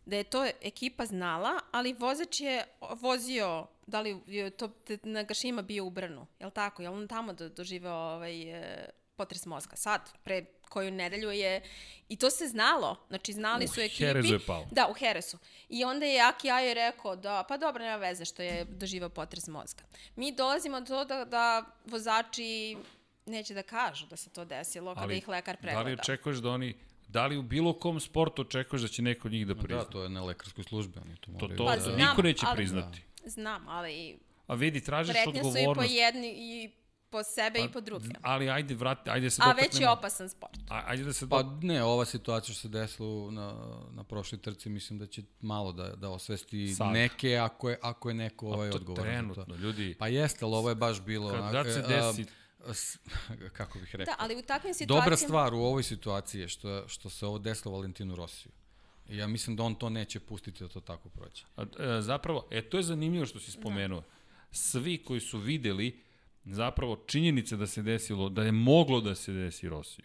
da 0.09 0.17
je 0.17 0.25
to 0.25 0.47
ekipa 0.63 1.07
znala, 1.07 1.61
ali 1.71 1.93
vozač 1.93 2.41
je 2.41 2.65
vozio, 3.01 3.67
da 3.87 4.01
li 4.01 4.21
je 4.27 4.51
to 4.51 4.71
na 5.03 5.23
Gašima 5.23 5.63
bio 5.63 5.85
u 5.85 5.91
Brnu, 5.91 6.27
je 6.41 6.47
li 6.47 6.53
tako? 6.53 6.83
Je 6.83 6.89
li 6.89 6.97
on 6.97 7.09
tamo 7.09 7.33
do, 7.33 7.49
doživeo 7.49 7.95
ovaj, 7.95 8.43
e, 8.43 8.89
potres 9.17 9.47
mozga? 9.47 9.77
Sad, 9.77 10.11
pre 10.25 10.45
koju 10.69 10.91
nedelju 10.91 11.31
je, 11.31 11.63
i 12.09 12.17
to 12.17 12.31
se 12.31 12.47
znalo, 12.47 12.97
znači 13.09 13.33
znali 13.33 13.69
su 13.69 13.81
ekipi. 13.81 14.05
U 14.05 14.07
Heresu 14.07 14.33
je 14.33 14.47
pao. 14.47 14.67
Da, 14.71 14.89
u 14.91 14.95
Heresu. 14.95 15.39
I 15.69 15.85
onda 15.85 16.07
je 16.07 16.21
Aki 16.21 16.51
Ajo 16.51 16.75
rekao 16.75 17.17
da, 17.17 17.45
pa 17.49 17.57
dobro, 17.57 17.85
nema 17.85 17.97
veze 17.97 18.25
što 18.25 18.43
je 18.43 18.65
doživao 18.65 19.09
potres 19.09 19.47
mozga. 19.47 19.83
Mi 20.17 20.33
dolazimo 20.33 20.81
do 20.81 20.87
to 20.87 21.05
da, 21.05 21.25
da 21.25 21.65
vozači 21.87 22.77
neće 23.29 23.55
da 23.55 23.63
kažu 23.63 24.07
da 24.07 24.17
se 24.17 24.31
to 24.31 24.45
desilo 24.45 24.95
kada 24.95 25.13
ih 25.13 25.29
lekar 25.29 25.57
pregleda. 25.57 25.83
Da 25.83 25.89
li 25.89 25.95
očekuješ 25.95 26.39
da 26.39 26.51
oni 26.51 26.75
Da 27.09 27.27
li 27.27 27.37
u 27.37 27.43
bilo 27.43 27.73
kom 27.73 28.01
sportu 28.01 28.43
očekuješ 28.43 28.83
da 28.83 28.89
će 28.89 29.03
neko 29.03 29.29
od 29.29 29.33
njih 29.33 29.47
da 29.47 29.55
Ma 29.55 29.63
prizna? 29.63 29.85
Da, 29.85 29.91
to 29.91 30.03
je 30.03 30.09
na 30.09 30.25
lekarskoj 30.25 30.65
službi, 30.65 30.99
oni 30.99 31.17
to 31.17 31.21
to, 31.23 31.33
moraju 31.33 31.57
to, 31.57 31.67
Pa 31.67 31.77
da... 31.77 31.83
znam, 31.83 31.97
niko 31.99 32.23
neće 32.23 32.47
ali- 32.47 32.57
priznati. 32.57 33.03
Znam, 33.25 33.69
ali 33.69 34.19
A 34.47 34.55
vidi, 34.55 34.81
tražiš 34.81 35.13
pretnje 35.15 35.33
su 35.33 35.39
i 35.39 35.43
po 35.43 35.49
odgovornost. 35.51 35.91
jedni 35.91 36.29
i 36.31 36.71
po 37.11 37.23
sebe 37.23 37.59
i 37.61 37.69
po 37.69 37.81
drugim. 37.81 38.13
Ali 38.23 38.51
ajde, 38.51 38.75
vrati, 38.75 39.11
ajde 39.11 39.31
se 39.31 39.43
A 39.45 39.51
opet 39.51 39.65
već 39.65 39.81
je 39.81 39.89
opasan 39.91 40.29
sport. 40.29 40.59
A- 40.69 40.83
Ajde 40.87 41.05
da 41.05 41.13
se 41.13 41.29
Pa 41.29 41.43
do... 41.43 41.59
ne, 41.63 41.83
ova 41.83 42.05
situacija 42.05 42.55
što 42.55 42.61
se 42.61 42.69
desila 42.69 43.31
na, 43.31 43.55
na 43.91 44.05
prošloj 44.05 44.41
trci, 44.41 44.69
mislim 44.69 44.99
da 44.99 45.07
će 45.07 45.23
malo 45.41 45.73
da, 45.73 45.89
da 45.89 46.09
osvesti 46.11 46.69
Sad. 46.69 46.93
neke, 46.93 47.37
ako 47.37 47.71
je, 47.71 47.79
ako 47.83 48.09
je 48.09 48.15
neko 48.15 48.47
ovaj 48.47 48.71
to 48.71 48.77
odgovoran 48.77 49.07
trenutno, 49.07 49.45
to. 49.45 49.55
ljudi. 49.57 49.95
Pa 49.95 50.09
jeste, 50.09 50.45
ali 50.45 50.55
ovo 50.55 50.69
je 50.69 50.75
baš 50.75 51.01
bilo... 51.01 51.31
Kad 51.31 51.41
onak, 51.41 51.53
god 51.55 51.67
se 51.67 51.79
e, 51.79 51.83
desi- 51.85 52.23
a, 52.23 52.48
kako 53.59 53.79
bih 53.79 53.95
rekao? 53.95 54.13
Da, 54.13 54.17
ali 54.19 54.37
u 54.37 54.43
takvim 54.43 54.75
situacijama... 54.75 55.05
Dobra 55.05 55.17
stvar 55.17 55.55
u 55.55 55.59
ovoj 55.59 55.83
situaciji 55.83 56.41
je 56.41 56.49
što, 56.49 56.89
što 56.89 57.11
se 57.11 57.27
ovo 57.27 57.39
desilo 57.39 57.75
Valentinu 57.75 58.15
Rosiju. 58.15 58.53
Ja 59.09 59.27
mislim 59.27 59.57
da 59.57 59.63
on 59.63 59.75
to 59.75 59.91
neće 59.91 60.21
pustiti 60.21 60.65
da 60.65 60.69
to 60.69 60.81
tako 60.81 61.09
prođe. 61.09 61.43
A, 61.57 61.63
e, 61.63 62.01
zapravo, 62.03 62.49
e, 62.51 62.63
to 62.63 62.77
je 62.77 62.83
zanimljivo 62.83 63.27
što 63.27 63.41
si 63.41 63.51
spomenuo. 63.51 64.03
Svi 64.51 64.99
koji 64.99 65.21
su 65.21 65.39
videli 65.39 66.01
zapravo 66.45 66.97
činjenice 67.07 67.57
da 67.57 67.67
se 67.67 67.83
desilo, 67.83 68.29
da 68.29 68.43
je 68.43 68.53
moglo 68.53 69.01
da 69.01 69.15
se 69.15 69.33
desi 69.33 69.69
Rosiju, 69.69 70.05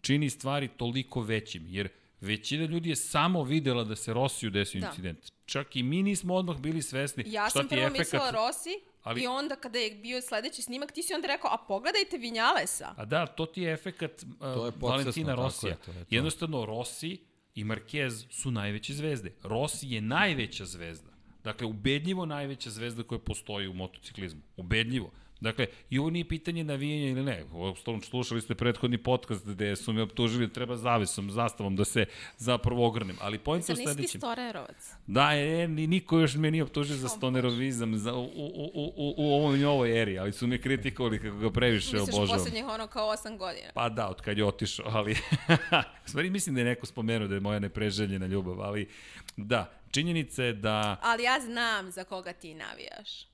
čini 0.00 0.30
stvari 0.30 0.68
toliko 0.68 1.20
većim, 1.22 1.66
jer 1.68 1.88
većina 2.20 2.64
ljudi 2.64 2.88
je 2.88 2.96
samo 2.96 3.42
videla 3.42 3.84
da 3.84 3.96
se 3.96 4.14
Rosiju 4.14 4.50
desio 4.50 4.80
Da. 4.80 4.86
incident. 4.86 5.32
Čak 5.46 5.76
i 5.76 5.82
mi 5.82 6.02
nismo 6.02 6.34
odmah 6.34 6.58
bili 6.58 6.82
svesni 6.82 7.24
Ja 7.26 7.48
šta 7.50 7.58
sam 7.58 7.68
ti 7.68 7.74
je 7.74 7.78
prvo 7.78 7.86
efekat. 7.86 8.12
mislila 8.12 8.30
Rossi 8.30 8.70
ali- 9.02 9.22
i 9.22 9.26
onda 9.26 9.56
kada 9.56 9.78
je 9.78 9.90
bio 9.90 10.20
sledeći 10.20 10.62
snimak, 10.62 10.92
ti 10.92 11.02
si 11.02 11.14
onda 11.14 11.26
rekao, 11.28 11.50
a 11.50 11.56
pogledajte 11.68 12.18
Vinjalesa. 12.18 12.94
A 12.96 13.04
da, 13.04 13.26
to 13.26 13.46
ti 13.46 13.62
je 13.62 13.72
efekat 13.72 14.22
uh, 14.22 14.38
To 14.38 14.66
je 14.66 14.72
podsvesno, 14.72 14.88
Valentina 14.88 15.34
Rosija. 15.34 15.70
je, 15.70 15.76
to 15.76 15.90
je 15.90 16.04
to. 16.04 16.14
Jednostavno, 16.14 16.66
Rossi 16.66 17.18
i 17.54 17.64
Marquez 17.64 18.26
su 18.30 18.50
najveće 18.50 18.94
zvezde. 18.94 19.32
Rossi 19.42 19.88
je 19.88 20.00
najveća 20.00 20.64
zvezda. 20.64 21.10
Dakle, 21.44 21.66
ubedljivo 21.66 22.26
najveća 22.26 22.70
zvezda 22.70 23.02
koja 23.02 23.18
postoji 23.18 23.68
u 23.68 23.72
motociklizmu. 23.74 24.40
Ubedljivo. 24.56 25.10
Dakle, 25.40 25.66
i 25.90 25.98
ovo 25.98 26.10
nije 26.10 26.28
pitanje 26.28 26.64
navijanja 26.64 27.10
ili 27.10 27.22
ne. 27.22 27.44
Uostalom, 27.52 28.02
slušali 28.02 28.40
ste 28.40 28.54
prethodni 28.54 28.98
podcast 28.98 29.46
gde 29.46 29.76
su 29.76 29.92
me 29.92 30.02
optužili 30.02 30.46
da 30.46 30.52
treba 30.52 30.76
zavesom, 30.76 31.30
zastavom 31.30 31.76
da 31.76 31.84
se 31.84 32.06
zapravo 32.36 32.86
ogrnem. 32.86 33.16
Ali 33.20 33.38
pojent 33.38 33.68
je 33.68 33.72
u 33.72 33.76
Zar 33.76 33.86
nisi 33.86 33.90
ti 33.90 33.96
sledećem. 33.96 34.20
storerovac? 34.20 34.92
Da, 35.06 35.32
je, 35.32 35.68
ni, 35.68 35.86
niko 35.86 36.18
još 36.18 36.34
me 36.34 36.50
nije 36.50 36.62
optužio 36.62 36.96
za 36.96 37.08
stonerovizam 37.08 37.96
za, 37.98 38.14
u, 38.14 38.24
u, 38.24 38.70
u, 38.74 38.92
u, 38.96 39.14
u 39.16 39.34
ovoj 39.34 39.58
novoj 39.58 40.02
eri, 40.02 40.18
ali 40.18 40.32
su 40.32 40.46
me 40.46 40.60
kritikovali 40.60 41.18
kako 41.18 41.36
ga 41.36 41.50
previše 41.50 41.96
Misliš 41.96 42.14
u 42.14 42.16
obožavam. 42.16 42.38
poslednjih 42.38 42.66
ono 42.66 42.86
kao 42.86 43.08
8 43.08 43.38
godina. 43.38 43.68
Pa 43.74 43.88
da, 43.88 44.08
od 44.08 44.20
kad 44.20 44.38
je 44.38 44.44
otišao, 44.44 44.86
ali... 44.88 45.12
u 46.06 46.08
stvari 46.08 46.30
mislim 46.30 46.54
da 46.54 46.60
je 46.60 46.64
neko 46.64 46.86
spomenuo 46.86 47.28
da 47.28 47.34
je 47.34 47.40
moja 47.40 47.58
nepreželjena 47.58 48.26
ljubav, 48.26 48.60
ali 48.60 48.88
da, 49.36 49.72
činjenica 49.90 50.44
je 50.44 50.52
da... 50.52 50.96
Ali 51.02 51.22
ja 51.22 51.40
znam 51.40 51.90
za 51.90 52.04
koga 52.04 52.32
ti 52.32 52.54
navijaš. 52.54 53.29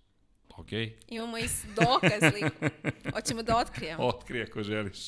Ok, 0.57 0.69
Imamo 1.09 1.39
i 1.39 1.43
dokaz 1.77 2.33
liku. 2.35 2.66
Hoćemo 3.15 3.43
da 3.43 3.57
otkrijemo. 3.57 4.05
otkrije 4.15 4.45
ako 4.45 4.62
želiš. 4.62 4.99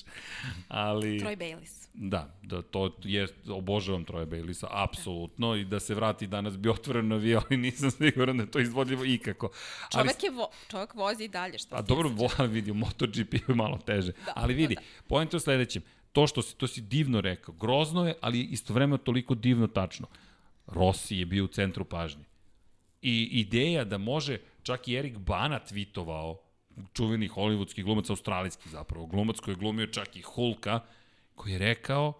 Ali... 0.69 1.21
Troy 1.21 1.37
Bayliss. 1.37 1.89
Da, 2.01 2.39
da, 2.43 2.63
to 2.63 2.97
je, 3.05 3.27
obožavam 3.49 4.05
Troja 4.05 4.27
Bailisa, 4.27 4.67
apsolutno, 4.71 5.57
i 5.57 5.65
da 5.65 5.81
se 5.81 5.95
vrati 5.95 6.27
danas 6.27 6.59
bi 6.59 6.69
otvoreno 6.69 7.09
navijao, 7.09 7.43
ali 7.51 7.57
nisam 7.57 7.91
siguran 7.91 8.37
da 8.37 8.43
je 8.43 8.51
to 8.51 8.59
izvodljivo 8.59 9.05
ikako. 9.05 9.51
Ali 9.93 10.09
Čovek, 10.09 10.23
je 10.23 10.31
vo, 10.31 10.51
čovek 10.71 10.95
vozi 10.95 11.25
i 11.25 11.29
dalje. 11.29 11.59
Što 11.59 11.77
A 11.77 11.83
dobro, 11.83 12.09
vo, 12.09 12.31
vidi, 12.55 12.71
u 12.71 12.75
MotoGP 12.75 13.35
je 13.35 13.55
malo 13.55 13.79
teže. 13.79 14.13
Da, 14.13 14.33
ali 14.37 14.55
vidi, 14.55 14.75
da. 14.75 14.81
point 15.09 15.35
je 15.35 15.41
sledećem. 15.41 15.83
To 16.13 16.27
što 16.27 16.43
si, 16.43 16.57
to 16.57 16.67
si 16.67 16.81
divno 16.81 17.21
rekao. 17.21 17.55
Grozno 17.55 18.07
je, 18.07 18.15
ali 18.21 18.41
istovremeno 18.41 18.99
toliko 18.99 19.35
divno 19.35 19.67
tačno. 19.67 20.07
Rossi 20.67 21.17
je 21.17 21.27
bio 21.27 21.45
u 21.45 21.49
centru 21.49 21.85
pažnje. 21.85 22.25
I 23.03 23.29
ideja 23.33 23.85
da 23.85 23.99
može, 23.99 24.39
čak 24.69 24.89
i 24.89 24.97
Erik 24.97 25.19
Bana 25.19 25.61
tweetovao, 25.71 26.37
čuveni 26.93 27.29
hollywoodski 27.29 27.83
glumac, 27.83 28.11
australijski 28.11 28.69
zapravo, 28.69 29.07
glumac 29.07 29.41
koji 29.41 29.53
je 29.53 29.57
glumio 29.59 29.87
čak 29.87 30.17
i 30.17 30.23
Hulka, 30.23 30.81
koji 31.35 31.53
je 31.53 31.59
rekao, 31.59 32.13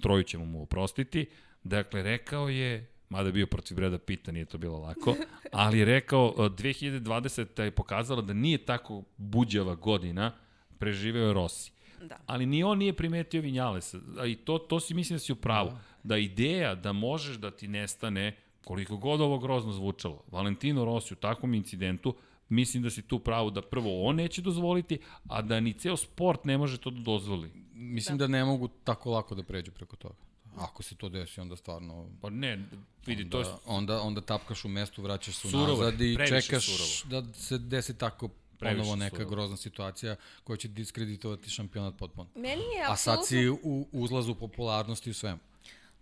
troju 0.00 0.22
ćemo 0.22 0.44
mu 0.44 0.62
oprostiti, 0.62 1.26
dakle, 1.64 2.02
rekao 2.02 2.48
je, 2.48 2.90
mada 3.08 3.28
je 3.28 3.32
bio 3.32 3.46
protiv 3.46 3.76
Breda 3.76 3.98
Pita, 3.98 4.32
nije 4.32 4.44
to 4.44 4.58
bilo 4.58 4.78
lako, 4.78 5.14
ali 5.52 5.78
je 5.78 5.84
rekao, 5.84 6.34
e, 6.38 6.40
2020. 6.40 7.62
je 7.62 7.70
pokazala 7.70 8.22
da 8.22 8.32
nije 8.32 8.58
tako 8.58 9.02
buđava 9.16 9.74
godina, 9.74 10.32
preživeo 10.78 11.26
je 11.26 11.32
Rossi. 11.32 11.72
Da. 12.02 12.18
Ali 12.26 12.46
ni 12.46 12.64
on 12.64 12.78
nije 12.78 12.92
primetio 12.92 13.40
Vinjalesa. 13.40 13.98
I 14.26 14.36
to, 14.36 14.58
to 14.58 14.80
si 14.80 14.94
mislim 14.94 15.14
da 15.14 15.20
si 15.20 15.32
u 15.32 15.36
pravu. 15.36 15.72
Da 16.02 16.16
ideja 16.16 16.74
da 16.74 16.92
možeš 16.92 17.36
da 17.36 17.50
ti 17.50 17.68
nestane, 17.68 18.36
koliko 18.64 18.96
god 18.96 19.20
ovo 19.20 19.38
grozno 19.38 19.72
zvučalo, 19.72 20.22
Valentino 20.30 20.84
Rossi 20.84 21.14
u 21.14 21.16
takvom 21.16 21.54
incidentu, 21.54 22.14
mislim 22.48 22.82
da 22.82 22.90
si 22.90 23.02
tu 23.02 23.18
pravu 23.18 23.50
da 23.50 23.62
prvo 23.62 24.04
on 24.04 24.16
neće 24.16 24.42
dozvoliti, 24.42 24.98
a 25.28 25.42
da 25.42 25.60
ni 25.60 25.72
ceo 25.72 25.96
sport 25.96 26.44
ne 26.44 26.58
može 26.58 26.78
to 26.78 26.90
da 26.90 27.00
dozvoli. 27.00 27.50
Mislim 27.74 28.18
da. 28.18 28.26
da 28.26 28.32
ne 28.32 28.44
mogu 28.44 28.68
tako 28.68 29.10
lako 29.10 29.34
da 29.34 29.42
pređu 29.42 29.72
preko 29.72 29.96
toga. 29.96 30.14
Ako 30.56 30.82
se 30.82 30.94
to 30.94 31.08
desi, 31.08 31.40
onda 31.40 31.56
stvarno... 31.56 32.08
Pa 32.20 32.30
ne, 32.30 32.68
vidi, 33.06 33.30
to 33.30 33.38
je 33.38 33.44
Da, 33.44 33.58
onda, 33.66 34.00
onda 34.02 34.20
tapkaš 34.20 34.64
u 34.64 34.68
mestu, 34.68 35.02
vraćaš 35.02 35.34
se 35.36 35.48
Surovo 35.48 35.82
je, 35.82 35.88
unazad 35.88 36.00
i 36.00 36.16
čekaš 36.28 36.66
surovo. 36.66 37.22
da 37.22 37.32
se 37.32 37.58
desi 37.58 37.98
tako 37.98 38.28
ponovo 38.58 38.96
neka 38.96 39.16
surovo. 39.16 39.30
grozna 39.30 39.56
situacija 39.56 40.16
koja 40.44 40.56
će 40.56 40.68
diskreditovati 40.68 41.50
šampionat 41.50 41.96
potpuno. 41.96 42.28
Meni 42.34 42.62
je 42.62 42.84
A 42.88 42.96
sad 42.96 43.18
apsolutno 43.18 43.56
si 43.56 43.68
u 43.68 43.88
uzlazu 43.92 44.34
popularnosti 44.34 45.10
u 45.10 45.14
svemu. 45.14 45.38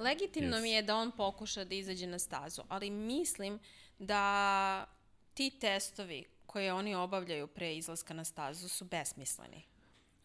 Legitimno 0.01 0.56
Yes. 0.56 0.62
mi 0.62 0.70
je 0.70 0.82
da 0.82 0.97
on 0.97 1.10
pokuša 1.12 1.64
da 1.64 1.74
izađe 1.74 2.06
na 2.06 2.18
stazu, 2.18 2.62
ali 2.68 2.90
mislim 2.90 3.59
da 3.98 4.86
ti 5.35 5.51
testovi 5.52 6.24
koje 6.47 6.72
oni 6.72 6.94
obavljaju 6.94 7.47
pre 7.47 7.77
izlaska 7.77 8.14
na 8.14 8.24
stazu 8.24 8.68
su 8.68 8.85
besmisleni. 8.86 9.62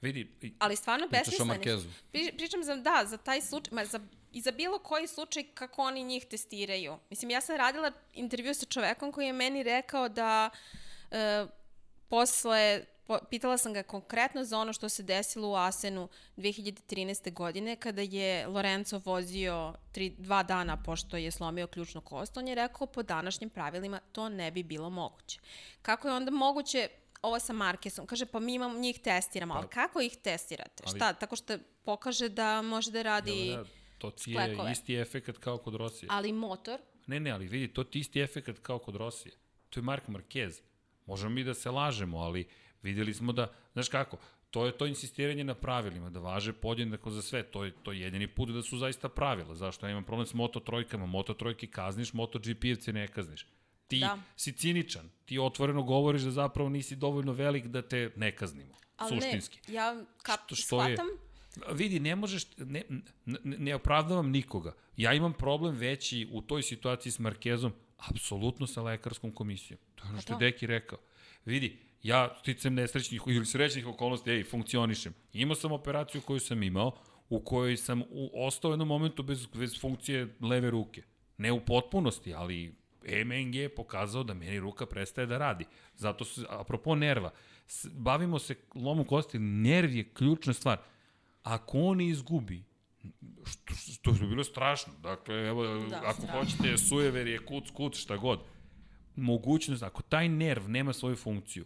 vidi, 0.02 0.31
i- 0.41 0.53
Ali 0.60 0.76
stvarno 0.76 1.07
Pričaš 1.07 1.22
o 1.22 1.30
besmisleni. 1.30 1.47
su. 1.47 1.57
Markezu. 1.60 1.89
Pri, 2.11 2.34
pričam 2.34 2.64
za, 2.64 2.76
da, 2.76 3.03
za 3.06 3.18
taj 3.18 3.41
slučaj, 3.41 3.73
ma 3.73 3.85
za, 3.85 3.99
i 4.31 4.41
za 4.41 4.52
bilo 4.52 4.80
koji 4.80 5.07
slučaj 5.07 5.43
kako 5.45 5.81
oni 5.81 6.03
njih 6.03 6.26
testiraju. 6.26 6.97
Mislim, 7.10 7.31
ja 7.31 7.41
sam 7.41 7.56
radila 7.56 7.91
intervju 8.14 8.53
sa 8.53 8.65
čovekom 8.65 9.11
koji 9.11 9.26
je 9.26 9.34
meni 9.34 9.64
rekao 9.64 10.10
da 10.10 10.49
e, 11.11 11.45
posle, 12.10 12.85
po, 12.85 12.94
pitala 13.30 13.57
sam 13.57 13.73
ga 13.73 13.84
konkretno 13.84 14.44
za 14.44 14.60
ono 14.60 14.73
što 14.73 14.90
se 14.90 15.03
desilo 15.03 15.49
u 15.49 15.56
Asenu 15.56 16.07
2013. 16.38 17.34
godine 17.34 17.76
kada 17.76 18.02
je 18.02 18.48
Lorenzo 18.48 19.02
vozio 19.06 19.73
tri, 19.91 20.10
dva 20.10 20.44
dana 20.44 20.84
pošto 20.84 21.18
je 21.18 21.32
slomio 21.32 21.68
ključnu 21.68 22.02
kost, 22.02 22.38
on 22.38 22.48
je 22.48 22.56
rekao 22.56 22.88
po 22.88 23.03
današnjim 23.03 23.49
pravilima 23.49 23.99
to 24.11 24.30
ne 24.30 24.52
bi 24.52 24.64
bilo 24.64 24.90
moguće. 24.90 25.40
Kako 25.82 26.07
je 26.07 26.14
onda 26.14 26.32
moguće 26.32 26.90
ovo 27.22 27.40
sa 27.40 27.53
Markesom? 27.53 28.06
Kaže, 28.07 28.26
pa 28.26 28.40
mi 28.40 28.53
imamo, 28.53 28.80
njih 28.80 28.99
testiramo, 28.99 29.53
ali 29.53 29.68
kako 29.68 30.02
ih 30.02 30.18
testirate? 30.18 30.84
Ali- 30.88 30.95
Šta, 30.95 31.14
tako 31.14 31.36
što 31.36 31.57
pokaže 31.84 32.30
da 32.30 32.61
može 32.61 32.91
da 32.91 33.02
radi, 33.02 33.49
da, 33.52 33.64
to 33.98 34.11
ti 34.11 34.32
je 34.32 34.45
sklekove. 34.45 34.72
isti 34.72 34.95
efekat 34.95 35.38
kao 35.38 35.57
kod 35.57 35.76
Rosije. 35.76 36.07
ali 36.11 36.32
motor, 36.32 36.80
Ne, 37.07 37.19
ne, 37.19 37.32
ali 37.32 37.48
vidi, 37.48 37.68
to 37.68 37.84
ti 37.84 37.99
isti 37.99 38.19
efekat 38.22 38.60
kao 38.60 38.80
kod 38.80 38.95
Rosije. 38.95 39.34
To 39.69 39.80
je 39.80 39.84
Mark 39.84 40.07
Marquez. 40.07 40.61
Možemo 41.06 41.30
mi 41.30 41.44
da 41.44 41.53
se 41.53 41.72
lažemo, 41.72 42.18
ali 42.18 42.48
videli 42.86 43.14
smo 43.14 43.34
da, 43.34 43.48
znaš 43.74 43.90
kako, 43.90 44.18
to 44.52 44.66
je 44.66 44.72
to 44.72 44.86
insistiranje 44.86 45.44
na 45.44 45.56
pravilima, 45.56 46.10
da 46.10 46.20
važe 46.20 46.53
podjednako 46.53 47.12
za 47.12 47.22
sve. 47.22 47.44
To 47.44 47.64
je, 47.64 47.72
to 47.74 47.91
je 47.91 47.99
jedini 48.02 48.28
put 48.28 48.49
da 48.49 48.62
su 48.64 48.78
zaista 48.78 49.10
pravila. 49.10 49.56
Zašto 49.56 49.86
ja 49.86 49.91
imam 49.91 50.03
problem 50.03 50.28
s 50.28 50.34
Moto 50.34 50.60
trojkama? 50.60 51.06
Moto 51.07 51.34
trojke 51.34 51.68
kazniš, 51.68 52.14
Moto 52.14 52.40
GP-evce 52.40 52.91
ne 52.91 53.07
kazniš. 53.07 53.45
Ti 53.88 53.99
Da. 53.99 54.18
si 54.36 54.52
ciničan. 54.53 55.10
Ti 55.26 55.40
otvoreno 55.40 55.84
govoriš 55.84 56.22
da 56.22 56.32
zapravo 56.34 56.70
nisi 56.70 56.95
dovoljno 56.95 57.34
velik 57.34 57.66
da 57.68 57.82
te 57.82 58.12
ne 58.16 58.32
kaznimo. 58.34 58.76
ali 58.98 59.12
suštinski. 59.12 59.60
ne, 59.68 59.74
ja 59.74 59.95
kap, 60.24 60.40
Što- 60.45 60.56
što 60.56 60.84
je- 60.84 60.95
shvatam, 60.95 61.12
Vidi, 61.72 61.99
ne 61.99 62.16
možeš, 62.16 62.45
ne, 62.57 62.82
ne, 63.26 63.38
ne 63.44 63.76
opravdavam 63.76 64.30
nikoga. 64.30 64.74
Ja 64.98 65.14
imam 65.14 65.34
problem 65.34 65.76
veći 65.76 66.28
u 66.32 66.41
toj 66.41 66.64
situaciji 66.64 67.12
s 67.12 67.20
Markezom, 67.20 67.74
apsolutno 67.99 68.68
sa 68.68 68.82
lekarskom 68.82 69.32
komisijom. 69.32 69.80
To 69.95 70.03
je 70.03 70.10
ono 70.10 70.22
što 70.22 70.34
je. 70.34 70.40
Deki 70.41 70.68
rekao. 70.68 70.99
Vidi, 71.45 71.80
ja 72.06 72.36
sticam 72.40 72.73
nesrećnih 72.73 73.22
ili 73.27 73.45
srećnih 73.45 73.88
okolnosti, 73.88 74.32
ej, 74.32 74.44
funkcionišem. 74.44 75.14
Imao 75.34 75.56
sam 75.56 75.72
operaciju 75.72 76.22
koju 76.22 76.40
sam 76.40 76.64
imao, 76.64 76.91
u 77.30 77.40
kojoj 77.40 77.77
sam 77.77 78.02
u, 78.02 78.30
ostao 78.34 78.69
u 78.69 78.73
jednom 78.73 78.88
momentu 78.88 79.23
bez, 79.23 79.45
bez 79.45 79.80
funkcije 79.82 80.36
leve 80.41 80.69
ruke. 80.69 81.03
Ne 81.38 81.52
u 81.52 81.60
potpunosti, 81.65 82.34
ali 82.34 82.76
MNG 83.26 83.56
je 83.56 83.76
pokazao 83.76 84.23
da 84.23 84.34
meni 84.34 84.60
ruka 84.60 84.86
prestaje 84.86 85.27
da 85.27 85.38
radi. 85.38 85.65
Zato 85.95 86.26
se, 86.26 86.45
apropo 86.49 86.95
nerva, 86.95 87.32
bavimo 87.91 88.40
se 88.40 88.56
lomom 88.76 89.06
kosti, 89.06 89.40
nerv 89.40 89.95
je 89.95 90.10
ključna 90.14 90.53
stvar. 90.53 90.77
Ako 91.44 91.80
on 91.80 92.02
izgubi, 92.02 92.64
što, 93.45 93.73
što 93.73 94.11
bi 94.11 94.27
bilo 94.27 94.44
strašno, 94.44 94.94
dakle, 95.02 95.48
evo, 95.48 95.65
da, 95.65 96.02
ako 96.06 96.22
strašno. 96.22 96.40
hoćete 96.40 96.77
sujever 96.77 97.27
je 97.27 97.45
kuc, 97.45 97.69
kuc, 97.73 97.98
šta 97.98 98.18
god, 98.18 98.40
mogućnost, 99.15 99.84
ako 99.84 100.02
taj 100.02 100.30
nerv 100.30 100.69
nema 100.69 100.94
svoju 100.94 101.15
funkciju, 101.15 101.65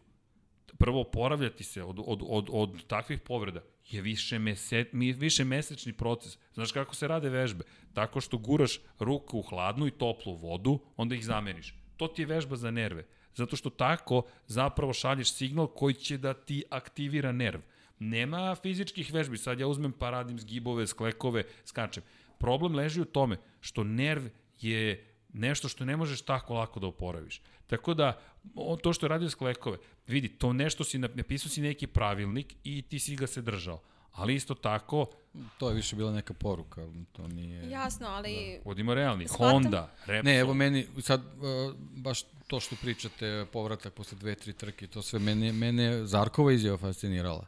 prvo 0.77 1.01
oporavljati 1.01 1.63
se 1.63 1.83
od, 1.83 1.99
od, 2.05 2.23
od, 2.27 2.49
od 2.51 2.87
takvih 2.87 3.19
povreda 3.19 3.61
je 3.89 4.01
više, 4.01 4.39
mese, 4.39 4.85
više 4.93 5.43
mesečni 5.43 5.93
proces. 5.93 6.37
Znaš 6.53 6.71
kako 6.71 6.95
se 6.95 7.07
rade 7.07 7.29
vežbe? 7.29 7.63
Tako 7.93 8.21
što 8.21 8.37
guraš 8.37 8.79
ruku 8.99 9.39
u 9.39 9.41
hladnu 9.41 9.87
i 9.87 9.91
toplu 9.91 10.35
vodu, 10.35 10.79
onda 10.97 11.15
ih 11.15 11.25
zameniš. 11.25 11.75
To 11.97 12.07
ti 12.07 12.21
je 12.21 12.25
vežba 12.25 12.55
za 12.55 12.71
nerve. 12.71 13.05
Zato 13.35 13.55
što 13.55 13.69
tako 13.69 14.23
zapravo 14.47 14.93
šalješ 14.93 15.33
signal 15.33 15.67
koji 15.67 15.93
će 15.93 16.17
da 16.17 16.33
ti 16.33 16.63
aktivira 16.69 17.31
nerv. 17.31 17.59
Nema 17.99 18.55
fizičkih 18.55 19.13
vežbi, 19.13 19.37
sad 19.37 19.59
ja 19.59 19.67
uzmem 19.67 19.91
pa 19.91 20.09
radim 20.09 20.39
zgibove, 20.39 20.87
sklekove, 20.87 21.43
skačem. 21.65 22.03
Problem 22.37 22.75
leži 22.75 23.01
u 23.01 23.05
tome 23.05 23.37
što 23.61 23.83
nerv 23.83 24.29
je 24.59 25.05
nešto 25.33 25.69
što 25.69 25.85
ne 25.85 25.97
možeš 25.97 26.21
tako 26.21 26.53
lako 26.53 26.79
da 26.79 26.87
oporaviš. 26.87 27.41
Tako 27.67 27.93
da, 27.93 28.19
to 28.81 28.93
što 28.93 29.05
je 29.05 29.09
radio 29.09 29.29
sklekove, 29.29 29.77
vidi, 30.07 30.27
to 30.27 30.53
nešto 30.53 30.83
si, 30.83 30.97
napisao 30.97 31.49
si 31.49 31.61
neki 31.61 31.87
pravilnik 31.87 32.55
i 32.63 32.81
ti 32.81 32.99
si 32.99 33.15
ga 33.15 33.27
se 33.27 33.41
držao. 33.41 33.81
Ali 34.11 34.35
isto 34.35 34.53
tako... 34.53 35.05
To 35.57 35.69
je 35.69 35.75
više 35.75 35.95
bila 35.95 36.11
neka 36.11 36.33
poruka, 36.33 36.87
to 37.11 37.27
nije... 37.27 37.69
Jasno, 37.69 38.07
ali... 38.07 38.55
Da. 38.57 38.63
Budimo 38.63 38.93
realni. 38.93 39.27
Svatam... 39.27 39.49
Honda, 39.49 39.91
Repsol... 40.05 40.31
Ne, 40.31 40.39
evo 40.39 40.53
meni, 40.53 40.87
sad, 41.01 41.21
uh, 41.21 41.75
baš 41.77 42.21
to 42.47 42.59
što 42.59 42.75
pričate, 42.75 43.45
povratak 43.53 43.93
posle 43.93 44.17
dve, 44.17 44.35
tri 44.35 44.53
trke, 44.53 44.87
to 44.87 45.01
sve, 45.01 45.19
mene, 45.19 45.53
mene 45.53 46.05
Zarkova 46.05 46.51
izjava 46.51 46.77
fascinirala. 46.77 47.45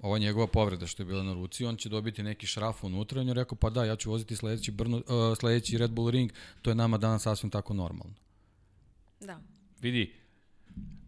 Ova 0.00 0.18
njegova 0.18 0.46
povreda 0.46 0.86
što 0.86 1.02
je 1.02 1.06
bila 1.06 1.22
na 1.22 1.32
ruci, 1.32 1.64
on 1.64 1.76
će 1.76 1.88
dobiti 1.88 2.22
neki 2.22 2.46
šraf 2.46 2.84
unutra, 2.84 3.20
on 3.20 3.28
je 3.28 3.34
rekao, 3.34 3.58
pa 3.58 3.70
da, 3.70 3.84
ja 3.84 3.96
ću 3.96 4.10
voziti 4.10 4.36
sledeći, 4.36 4.70
Brno, 4.70 4.96
uh, 4.96 5.38
sledeći 5.38 5.78
Red 5.78 5.90
Bull 5.90 6.10
Ring, 6.10 6.32
to 6.62 6.70
je 6.70 6.74
nama 6.74 6.98
danas 6.98 7.22
sasvim 7.22 7.50
tako 7.50 7.74
normalno. 7.74 8.14
Da. 9.20 9.40
Vidi, 9.80 10.12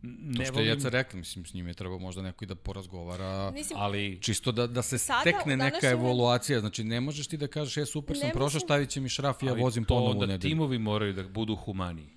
ne 0.02 0.36
to 0.36 0.44
što 0.44 0.52
volim... 0.52 0.68
je 0.68 0.74
Jeca 0.74 0.88
rekla, 0.88 1.18
mislim, 1.18 1.44
s 1.44 1.54
njim 1.54 1.68
je 1.68 1.74
trebao 1.74 1.98
možda 1.98 2.22
neko 2.22 2.44
i 2.44 2.46
da 2.46 2.54
porazgovara, 2.54 3.50
mislim, 3.50 3.78
ali 3.80 4.18
čisto 4.22 4.52
da, 4.52 4.66
da 4.66 4.82
se 4.82 4.98
Sada, 4.98 5.20
stekne 5.20 5.56
neka 5.56 5.88
evoluacija, 5.88 6.60
znači 6.60 6.84
ne 6.84 7.00
možeš 7.00 7.26
ti 7.26 7.36
da 7.36 7.46
kažeš, 7.46 7.76
je 7.76 7.86
super 7.86 8.16
sam 8.18 8.30
prošao, 8.32 8.60
stavit 8.60 8.90
će 8.90 9.00
mi 9.00 9.08
šraf 9.08 9.42
i 9.42 9.46
ja 9.46 9.52
vozim 9.52 9.84
ponovo 9.84 10.10
u 10.10 10.14
nedelju. 10.14 10.30
Ali 10.30 10.40
to 10.40 10.42
da 10.42 10.48
timovi 10.48 10.78
moraju 10.78 11.12
da 11.12 11.22
budu 11.22 11.56
humaniji. 11.56 12.08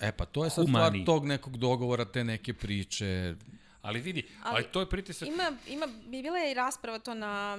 E 0.00 0.12
pa 0.12 0.24
to 0.24 0.44
je 0.44 0.50
sad 0.50 0.66
Humani. 0.66 1.02
stvar 1.02 1.06
tog 1.06 1.26
nekog 1.26 1.56
dogovora, 1.56 2.04
te 2.04 2.24
neke 2.24 2.54
priče. 2.54 3.34
Ali 3.82 4.00
vidi, 4.00 4.24
ali, 4.42 4.56
ali 4.56 4.64
to 4.72 4.80
je 4.80 4.88
pritisak... 4.88 5.28
Ima, 5.28 5.52
ima, 5.68 5.86
bi 5.86 6.22
bila 6.22 6.38
je 6.38 6.50
i 6.50 6.54
rasprava 6.54 6.98
to 6.98 7.14
na 7.14 7.58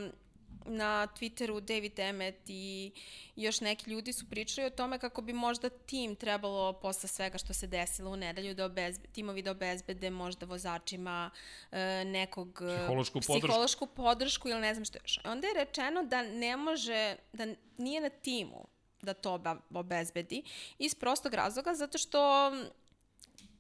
na 0.66 1.08
Twitteru 1.20 1.60
David 1.60 2.00
Emmet 2.00 2.40
i 2.48 2.92
još 3.36 3.62
neki 3.62 3.90
ljudi 3.90 4.14
su 4.14 4.30
pričali 4.30 4.68
o 4.68 4.70
tome 4.70 5.00
kako 5.00 5.22
bi 5.22 5.34
možda 5.34 5.70
tim 5.70 6.16
trebalo 6.16 6.74
posle 6.74 7.10
svega 7.10 7.38
što 7.38 7.54
se 7.54 7.68
desilo 7.68 8.12
u 8.12 8.16
nedelju 8.16 8.54
da 8.54 8.66
obezbe, 8.66 9.08
timovi 9.08 9.42
da 9.42 9.52
obezbede 9.52 10.10
možda 10.10 10.46
vozačima 10.46 11.32
e, 11.72 12.04
nekog 12.06 12.62
e, 12.62 12.78
psihološku, 12.78 13.20
psihološku 13.20 13.86
podršku. 13.86 13.96
podršku 13.96 14.50
ili 14.50 14.62
ne 14.62 14.74
znam 14.74 14.86
što 14.86 14.98
još. 15.04 15.20
Onda 15.26 15.48
je 15.48 15.54
rečeno 15.54 16.04
da 16.04 16.22
ne 16.22 16.58
može, 16.58 17.16
da 17.34 17.48
nije 17.78 18.02
na 18.02 18.10
timu 18.10 18.68
da 19.02 19.14
to 19.14 19.40
obezbedi 19.74 20.44
iz 20.80 20.96
prostog 20.96 21.34
razloga 21.34 21.74
zato 21.74 21.98
što 21.98 22.52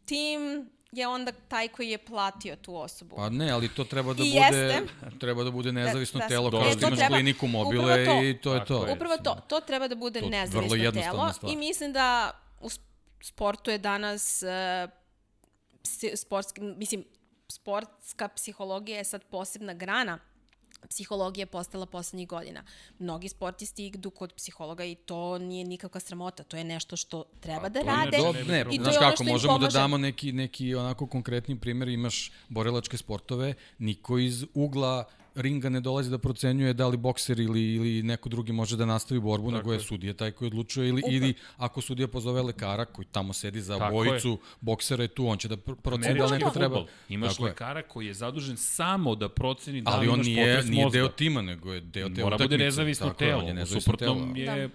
tim 0.05 0.69
je 0.95 1.07
onda 1.07 1.31
taj 1.31 1.67
koji 1.67 1.89
je 1.89 1.97
platio 1.97 2.55
tu 2.55 2.75
osobu. 2.75 3.15
Pa 3.15 3.29
ne, 3.29 3.51
ali 3.51 3.69
to 3.69 3.83
treba 3.83 4.13
da 4.13 4.23
I 4.23 4.25
bude 4.25 4.57
jeste. 4.57 4.87
treba 5.19 5.43
da 5.43 5.51
bude 5.51 5.71
nezavisno 5.71 6.19
da, 6.19 6.23
da, 6.25 6.29
telo 6.29 6.51
kao 6.51 6.71
što 6.71 6.87
imaš 6.87 6.99
treba, 6.99 7.15
kliniku 7.15 7.47
mobile 7.47 8.05
to, 8.05 8.23
i 8.23 8.37
to 8.37 8.55
je 8.55 8.65
to. 8.65 8.87
Upravo 8.95 9.17
to, 9.17 9.37
to 9.47 9.59
treba 9.59 9.87
da 9.87 9.95
bude 9.95 10.19
to 10.19 10.29
nezavisno 10.29 10.91
telo 10.91 11.33
stvar. 11.33 11.53
i 11.53 11.55
mislim 11.55 11.93
da 11.93 12.31
u 12.61 12.69
sportu 13.21 13.71
je 13.71 13.77
danas 13.77 14.43
uh, 14.43 14.89
sportski, 16.15 16.61
mislim, 16.61 17.03
sportska 17.47 18.27
psihologija 18.27 18.97
je 18.97 19.03
sad 19.03 19.23
posebna 19.23 19.73
grana 19.73 20.19
psihologija 20.89 21.45
postala 21.45 21.85
poslednjih 21.85 22.27
godina. 22.27 22.63
Mnogi 22.99 23.29
sportisti 23.29 23.85
idu 23.85 24.09
kod 24.09 24.33
psihologa 24.33 24.83
i 24.85 24.95
to 24.95 25.37
nije 25.37 25.65
nikakva 25.65 25.99
sramota, 25.99 26.43
to 26.43 26.57
je 26.57 26.63
nešto 26.63 26.95
što 26.95 27.23
treba 27.39 27.65
A, 27.65 27.69
da 27.69 27.81
rade. 27.81 28.17
Ne, 28.17 28.43
ne, 28.43 28.65
i 28.71 28.77
znaš 28.77 28.95
kako, 28.99 29.23
možemo 29.23 29.57
da 29.57 29.67
damo 29.67 29.97
neki, 29.97 30.31
neki 30.31 30.75
onako 30.75 31.07
konkretni 31.07 31.59
primjer, 31.59 31.89
imaš 31.89 32.31
borilačke 32.49 32.97
sportove, 32.97 33.53
niko 33.79 34.17
iz 34.17 34.45
ugla 34.53 35.05
ringa 35.35 35.69
ne 35.69 35.79
dolazi 35.79 36.09
da 36.09 36.17
procenjuje 36.17 36.73
da 36.73 36.87
li 36.87 36.97
bokser 36.97 37.39
ili, 37.39 37.73
ili 37.73 38.03
neko 38.03 38.29
drugi 38.29 38.51
može 38.51 38.77
da 38.77 38.85
nastavi 38.85 39.19
borbu, 39.19 39.51
Tako 39.51 39.57
nego 39.57 39.73
je 39.73 39.79
sudija 39.79 40.13
taj 40.13 40.31
koji 40.31 40.47
odlučuje 40.47 40.89
ili, 40.89 41.03
ili 41.09 41.33
ako 41.57 41.81
sudija 41.81 42.07
pozove 42.07 42.41
lekara 42.41 42.85
koji 42.85 43.05
tamo 43.11 43.33
sedi 43.33 43.61
za 43.61 43.77
Tako 43.79 43.93
bojicu 43.93 44.29
je. 44.29 44.37
boksera 44.61 45.03
je 45.03 45.07
tu, 45.07 45.27
on 45.27 45.37
će 45.37 45.47
da 45.47 45.57
proceni 45.57 46.19
da 46.19 46.27
neko 46.27 46.49
treba. 46.49 46.85
Imaš 47.09 47.33
Tako 47.33 47.43
lekara 47.43 47.79
je. 47.79 47.87
koji 47.87 48.07
je 48.07 48.13
zadužen 48.13 48.57
samo 48.57 49.15
da 49.15 49.29
proceni 49.29 49.81
da 49.81 49.97
li 49.97 50.05
imaš 50.05 50.17
potres 50.17 50.35
mozga. 50.35 50.41
Ali 50.41 50.61
on 50.61 50.71
nije 50.71 50.89
deo 50.89 51.07
tima, 51.07 51.41
nego 51.41 51.73
je 51.73 51.81
deo 51.81 51.91
te 51.91 51.99
utakmice. 51.99 52.23
Mora 52.23 52.37
bude 52.37 52.57
nezavisno 52.57 53.07
Tako 53.07 53.19
telo, 53.19 53.41
je, 53.41 53.53
nezavisno 53.53 53.81
suprotno 53.81 54.33
je 54.35 54.45
da 54.45 54.69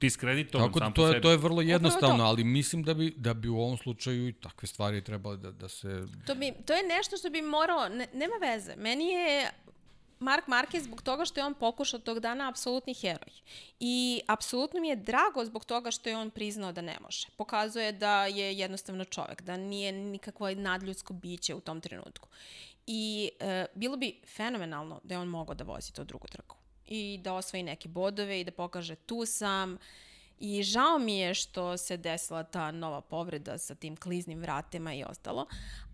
diskreditovan 0.00 0.66
Tako 0.66 0.80
da 0.80 0.90
to 0.90 1.08
je, 1.08 1.20
to 1.20 1.30
je 1.30 1.36
vrlo 1.36 1.62
jednostavno, 1.62 2.24
ali 2.24 2.44
mislim 2.44 2.82
da 2.82 2.94
bi, 2.94 3.14
da 3.16 3.34
bi 3.34 3.48
u 3.48 3.58
ovom 3.58 3.76
slučaju 3.76 4.28
i 4.28 4.32
takve 4.32 4.68
stvari 4.68 5.04
trebale 5.04 5.36
da, 5.36 5.50
da 5.50 5.68
se... 5.68 6.04
To, 6.26 6.34
bi, 6.34 6.52
to 6.66 6.72
je 6.72 6.82
nešto 6.88 7.16
što 7.16 7.30
bi 7.30 7.42
morao, 7.42 7.88
ne, 7.88 8.06
nema 8.14 8.34
veze. 8.40 8.76
Meni 8.76 9.04
je 9.04 9.50
Mark 10.18 10.46
Marquez 10.46 10.82
zbog 10.82 11.02
toga 11.02 11.24
što 11.24 11.40
je 11.40 11.46
on 11.46 11.54
pokušao 11.54 12.00
tog 12.00 12.20
dana 12.20 12.48
apsolutni 12.48 12.94
heroj. 12.94 13.32
I 13.80 14.20
apsolutno 14.26 14.80
mi 14.80 14.88
je 14.88 14.96
drago 14.96 15.44
zbog 15.44 15.64
toga 15.64 15.90
što 15.90 16.08
je 16.08 16.16
on 16.16 16.30
priznao 16.30 16.72
da 16.72 16.80
ne 16.80 16.96
može. 17.00 17.26
Pokazuje 17.36 17.92
da 17.92 18.26
je 18.26 18.58
jednostavno 18.58 19.04
čovek, 19.04 19.42
da 19.42 19.56
nije 19.56 19.92
nikakvo 19.92 20.50
nadljudsko 20.50 21.12
biće 21.12 21.54
u 21.54 21.60
tom 21.60 21.80
trenutku. 21.80 22.28
I 22.86 23.30
e, 23.40 23.66
bilo 23.74 23.96
bi 23.96 24.20
fenomenalno 24.36 25.00
da 25.04 25.14
je 25.14 25.18
on 25.18 25.28
mogao 25.28 25.54
da 25.54 25.64
vozi 25.64 25.92
to 25.92 26.04
drugu 26.04 26.28
trku. 26.28 26.56
I 26.86 27.18
da 27.22 27.34
osvoji 27.34 27.62
neke 27.62 27.88
bodove 27.88 28.40
i 28.40 28.44
da 28.44 28.52
pokaže 28.52 28.94
tu 28.94 29.26
sam. 29.26 29.78
I 30.38 30.62
žao 30.62 30.98
mi 30.98 31.18
je 31.18 31.34
što 31.34 31.76
se 31.76 31.96
desila 31.96 32.42
ta 32.42 32.70
nova 32.70 33.00
povreda 33.00 33.58
sa 33.58 33.74
tim 33.74 33.96
kliznim 33.96 34.40
vratima 34.40 34.94
i 34.94 35.04
ostalo, 35.04 35.46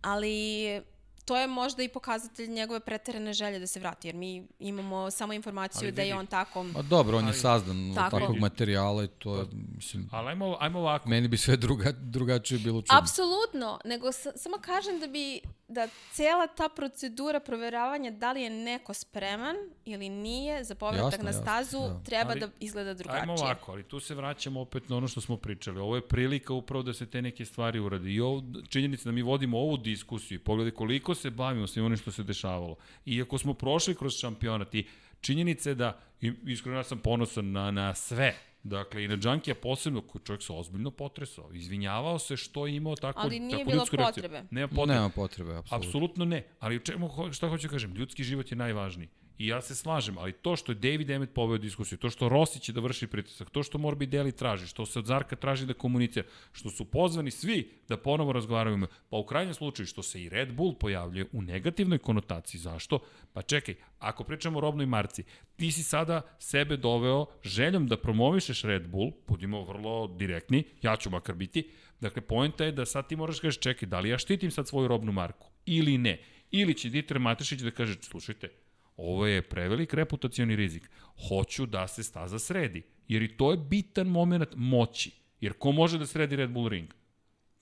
ali 0.02 0.82
to 1.24 1.36
je 1.36 1.46
možda 1.46 1.82
i 1.82 1.88
pokazatelj 1.88 2.48
njegove 2.48 2.80
preterane 2.80 3.32
želje 3.32 3.58
da 3.58 3.66
se 3.66 3.80
vrati, 3.80 4.08
jer 4.08 4.14
mi 4.14 4.48
imamo 4.58 5.10
samo 5.10 5.32
informaciju 5.32 5.92
da 5.92 6.02
je 6.02 6.14
on 6.14 6.26
tako... 6.26 6.66
Pa 6.74 6.82
dobro, 6.82 7.18
on 7.18 7.26
je 7.26 7.34
sazdan 7.34 7.90
od 7.90 7.96
takvog 7.96 8.38
materijala 8.38 9.04
i 9.04 9.08
to 9.08 9.36
je, 9.36 9.46
mislim... 9.74 10.08
Ali 10.12 10.28
ajmo, 10.28 10.56
ajmo 10.60 10.78
ovako. 10.78 11.08
Meni 11.08 11.28
bi 11.28 11.36
sve 11.36 11.56
druga, 11.56 11.92
drugačije 11.92 12.58
bilo 12.58 12.82
čudno. 12.82 12.98
Apsolutno, 12.98 13.78
nego 13.84 14.12
samo 14.12 14.56
kažem 14.60 15.00
da 15.00 15.06
bi 15.06 15.40
da 15.72 15.88
cela 16.12 16.46
ta 16.46 16.68
procedura 16.68 17.40
proveravanja 17.40 18.10
da 18.10 18.32
li 18.32 18.42
je 18.42 18.50
neko 18.50 18.94
spreman 18.94 19.56
ili 19.84 20.08
nije 20.08 20.64
za 20.64 20.74
povratak 20.74 21.12
jasno, 21.12 21.24
na 21.24 21.32
stazu 21.32 21.76
jasno, 21.76 21.98
da. 21.98 22.04
treba 22.04 22.30
ali, 22.30 22.40
da 22.40 22.48
izgleda 22.60 22.94
drugačije. 22.94 23.20
Ajmo 23.20 23.32
ovako, 23.32 23.72
ali 23.72 23.82
tu 23.82 24.00
se 24.00 24.14
vraćamo 24.14 24.60
opet 24.60 24.88
na 24.88 24.96
ono 24.96 25.08
što 25.08 25.20
smo 25.20 25.36
pričali. 25.36 25.80
Ovo 25.80 25.96
je 25.96 26.08
prilika 26.08 26.52
upravo 26.52 26.82
da 26.82 26.94
se 26.94 27.06
te 27.06 27.22
neke 27.22 27.44
stvari 27.44 27.78
uradi. 27.78 28.14
I 28.14 28.20
ovo, 28.20 28.42
činjenica 28.68 29.04
da 29.04 29.12
mi 29.12 29.22
vodimo 29.22 29.58
ovu 29.58 29.76
diskusiju 29.76 30.36
i 30.38 30.44
pogledaj 30.44 30.70
koliko 30.70 31.14
se 31.14 31.30
bavimo 31.30 31.66
svim 31.66 31.84
onim 31.84 31.98
što 31.98 32.12
se 32.12 32.22
dešavalo. 32.22 32.76
Iako 33.06 33.38
smo 33.38 33.54
prošli 33.54 33.94
kroz 33.94 34.12
šampionat 34.12 34.74
i 34.74 34.86
činjenica 35.20 35.68
je 35.68 35.74
da, 35.74 35.98
iskreno 36.46 36.78
ja 36.78 36.84
sam 36.84 36.98
ponosan 36.98 37.52
na, 37.52 37.70
na 37.70 37.94
sve 37.94 38.34
Dakle, 38.62 39.04
i 39.04 39.08
na 39.08 39.16
Džankija 39.16 39.54
posebno, 39.54 40.00
koji 40.00 40.22
čovjek 40.22 40.42
se 40.42 40.52
ozbiljno 40.52 40.90
potresao. 40.90 41.50
Izvinjavao 41.52 42.18
se 42.18 42.36
što 42.36 42.66
je 42.66 42.76
imao 42.76 42.96
tako, 42.96 43.20
Ali 43.22 43.40
nije 43.40 43.58
tako 43.58 43.70
bilo 43.70 43.84
potrebe. 44.06 44.42
Nema 44.50 44.68
potrebe. 44.68 44.94
Nema 44.94 45.08
potrebe, 45.08 45.56
apsolutno. 45.56 45.88
Apsolutno 45.88 46.24
ne. 46.24 46.46
Ali 46.60 46.84
čemu, 46.84 47.10
šta 47.32 47.48
hoću 47.48 47.66
da 47.66 47.72
kažem, 47.72 47.94
ljudski 47.94 48.24
život 48.24 48.50
je 48.50 48.56
najvažniji. 48.56 49.08
I 49.38 49.46
ja 49.46 49.60
se 49.62 49.74
slažem, 49.74 50.18
ali 50.18 50.32
to 50.32 50.56
što 50.56 50.72
je 50.72 50.76
David 50.76 51.10
Emmet 51.10 51.34
poveo 51.34 51.58
diskusiju, 51.58 51.98
to 51.98 52.10
što 52.10 52.28
Rossi 52.28 52.60
će 52.60 52.72
da 52.72 52.80
vrši 52.80 53.06
pritisak, 53.06 53.50
to 53.50 53.62
što 53.62 53.78
Morbidelli 53.78 54.32
traži, 54.32 54.66
što 54.66 54.86
se 54.86 54.98
od 54.98 55.06
Zarka 55.06 55.36
traži 55.36 55.66
da 55.66 55.74
komunicira, 55.74 56.26
što 56.52 56.70
su 56.70 56.84
pozvani 56.84 57.30
svi 57.30 57.70
da 57.88 57.96
ponovo 57.96 58.32
razgovaraju, 58.32 58.86
pa 59.10 59.16
u 59.16 59.26
krajnjem 59.26 59.54
slučaju 59.54 59.86
što 59.86 60.02
se 60.02 60.22
i 60.22 60.28
Red 60.28 60.52
Bull 60.52 60.74
pojavljuje 60.74 61.26
u 61.32 61.42
negativnoj 61.42 61.98
konotaciji. 61.98 62.60
Zašto? 62.60 62.98
Pa 63.32 63.42
čekaj, 63.42 63.74
ako 63.98 64.24
pričamo 64.24 64.58
o 64.58 64.60
robnoj 64.60 64.86
marci, 64.86 65.24
ti 65.56 65.72
si 65.72 65.82
sada 65.82 66.22
sebe 66.38 66.76
doveo 66.76 67.26
željom 67.42 67.86
da 67.86 67.96
promovišeš 67.96 68.62
Red 68.62 68.88
Bull, 68.88 69.12
budimo 69.28 69.64
vrlo 69.64 70.06
direktni, 70.06 70.64
ja 70.82 70.96
ću 70.96 71.10
makar 71.10 71.34
biti, 71.34 71.70
dakle, 72.00 72.22
pojenta 72.22 72.64
je 72.64 72.72
da 72.72 72.86
sad 72.86 73.08
ti 73.08 73.16
moraš 73.16 73.36
da 73.36 73.42
kažeš, 73.42 73.60
čekaj, 73.60 73.88
da 73.88 74.00
li 74.00 74.08
ja 74.08 74.18
štitim 74.18 74.50
sad 74.50 74.68
svoju 74.68 74.88
robnu 74.88 75.12
marku 75.12 75.50
ili 75.66 75.98
ne? 75.98 76.20
Ili 76.50 76.74
će 76.74 76.88
Dieter 76.88 77.18
Matešić 77.18 77.60
da 77.60 77.70
kaže, 77.70 77.94
slušajte, 78.02 78.48
Ovo 78.96 79.26
je 79.26 79.42
prevelik 79.42 79.94
reputacioni 79.94 80.56
rizik. 80.56 80.90
Hoću 81.28 81.66
da 81.66 81.88
se 81.88 82.02
staza 82.02 82.38
sredi. 82.38 82.82
Jer 83.08 83.22
i 83.22 83.36
to 83.36 83.50
je 83.50 83.56
bitan 83.56 84.06
moment 84.06 84.48
moći. 84.56 85.10
Jer 85.40 85.52
ko 85.52 85.72
može 85.72 85.98
da 85.98 86.06
sredi 86.06 86.36
Red 86.36 86.50
Bull 86.50 86.68
ring? 86.68 86.88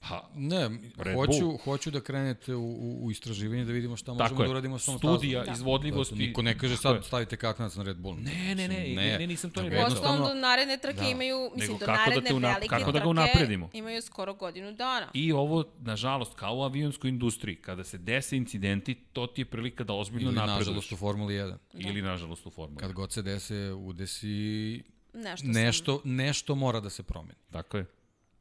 Pa, 0.00 0.28
Ne, 0.34 0.70
Red 0.98 1.14
hoću, 1.14 1.40
Bull. 1.40 1.56
hoću 1.58 1.90
da 1.90 2.00
krenete 2.00 2.54
u, 2.54 2.62
u, 2.62 2.98
u 3.00 3.10
istraživanje 3.10 3.64
da 3.64 3.72
vidimo 3.72 3.96
šta 3.96 4.14
možemo 4.14 4.42
je. 4.42 4.46
da 4.46 4.50
uradimo 4.50 4.78
s 4.78 4.86
tom 4.86 4.98
Studija 4.98 5.42
stazom. 5.42 5.54
izvodljivosti. 5.54 6.14
Zato 6.14 6.18
Niko 6.18 6.42
ne 6.42 6.54
kaže 6.54 6.76
Tako 6.76 6.88
je. 6.88 6.94
sad 6.94 7.06
stavite 7.06 7.36
kaknac 7.36 7.74
na 7.74 7.82
Red 7.82 7.96
Bull. 7.96 8.16
Ne, 8.16 8.54
ne, 8.54 8.68
ne, 8.68 8.78
ne, 8.86 9.18
ne, 9.18 9.26
nisam 9.26 9.50
to 9.50 9.62
ni 9.62 9.68
rekao. 9.68 9.84
Uostalom, 9.84 10.02
do 10.02 10.12
jednostavno- 10.12 10.40
naredne 10.40 10.78
trke 10.78 10.96
Da. 10.96 11.06
imaju, 11.06 11.38
mislim, 11.46 11.60
Nego 11.62 11.72
do 11.74 11.86
kako 11.86 11.98
da 11.98 12.04
naredne 12.04 12.28
te 12.28 12.34
unap- 12.36 12.54
velike 12.54 12.68
kako 12.68 12.84
da 12.84 12.92
ga 12.92 12.98
trke 12.98 13.08
unapredimo? 13.08 13.70
imaju 13.72 14.02
skoro 14.02 14.34
godinu 14.34 14.72
dana. 14.72 15.08
I 15.14 15.32
ovo, 15.32 15.64
nažalost, 15.78 16.34
kao 16.34 16.56
u 16.56 16.62
avionskoj 16.62 17.08
industriji, 17.08 17.56
kada 17.56 17.84
se 17.84 17.98
dese 17.98 18.36
incidenti, 18.36 18.94
to 19.12 19.26
ti 19.26 19.40
je 19.40 19.46
prilika 19.46 19.84
da 19.84 19.92
ozbiljno 19.92 20.28
Ili 20.28 20.36
napreduješ. 20.36 20.58
nažalost 20.60 20.92
u 20.92 20.96
Formuli 20.96 21.34
1. 21.34 21.56
Ili 21.74 22.02
nažalost 22.02 22.46
u 22.46 22.50
Formuli. 22.50 22.78
Kad 22.78 22.92
god 22.92 23.12
se 23.12 23.22
dese, 23.22 23.72
udesi, 23.72 24.82
Nešto, 25.14 25.36
sam- 25.38 25.50
nešto, 25.52 26.00
nešto 26.04 26.54
mora 26.54 26.80
da 26.80 26.90
se 26.90 27.02
promeni. 27.02 27.34
Tako 27.50 27.76
je. 27.76 27.86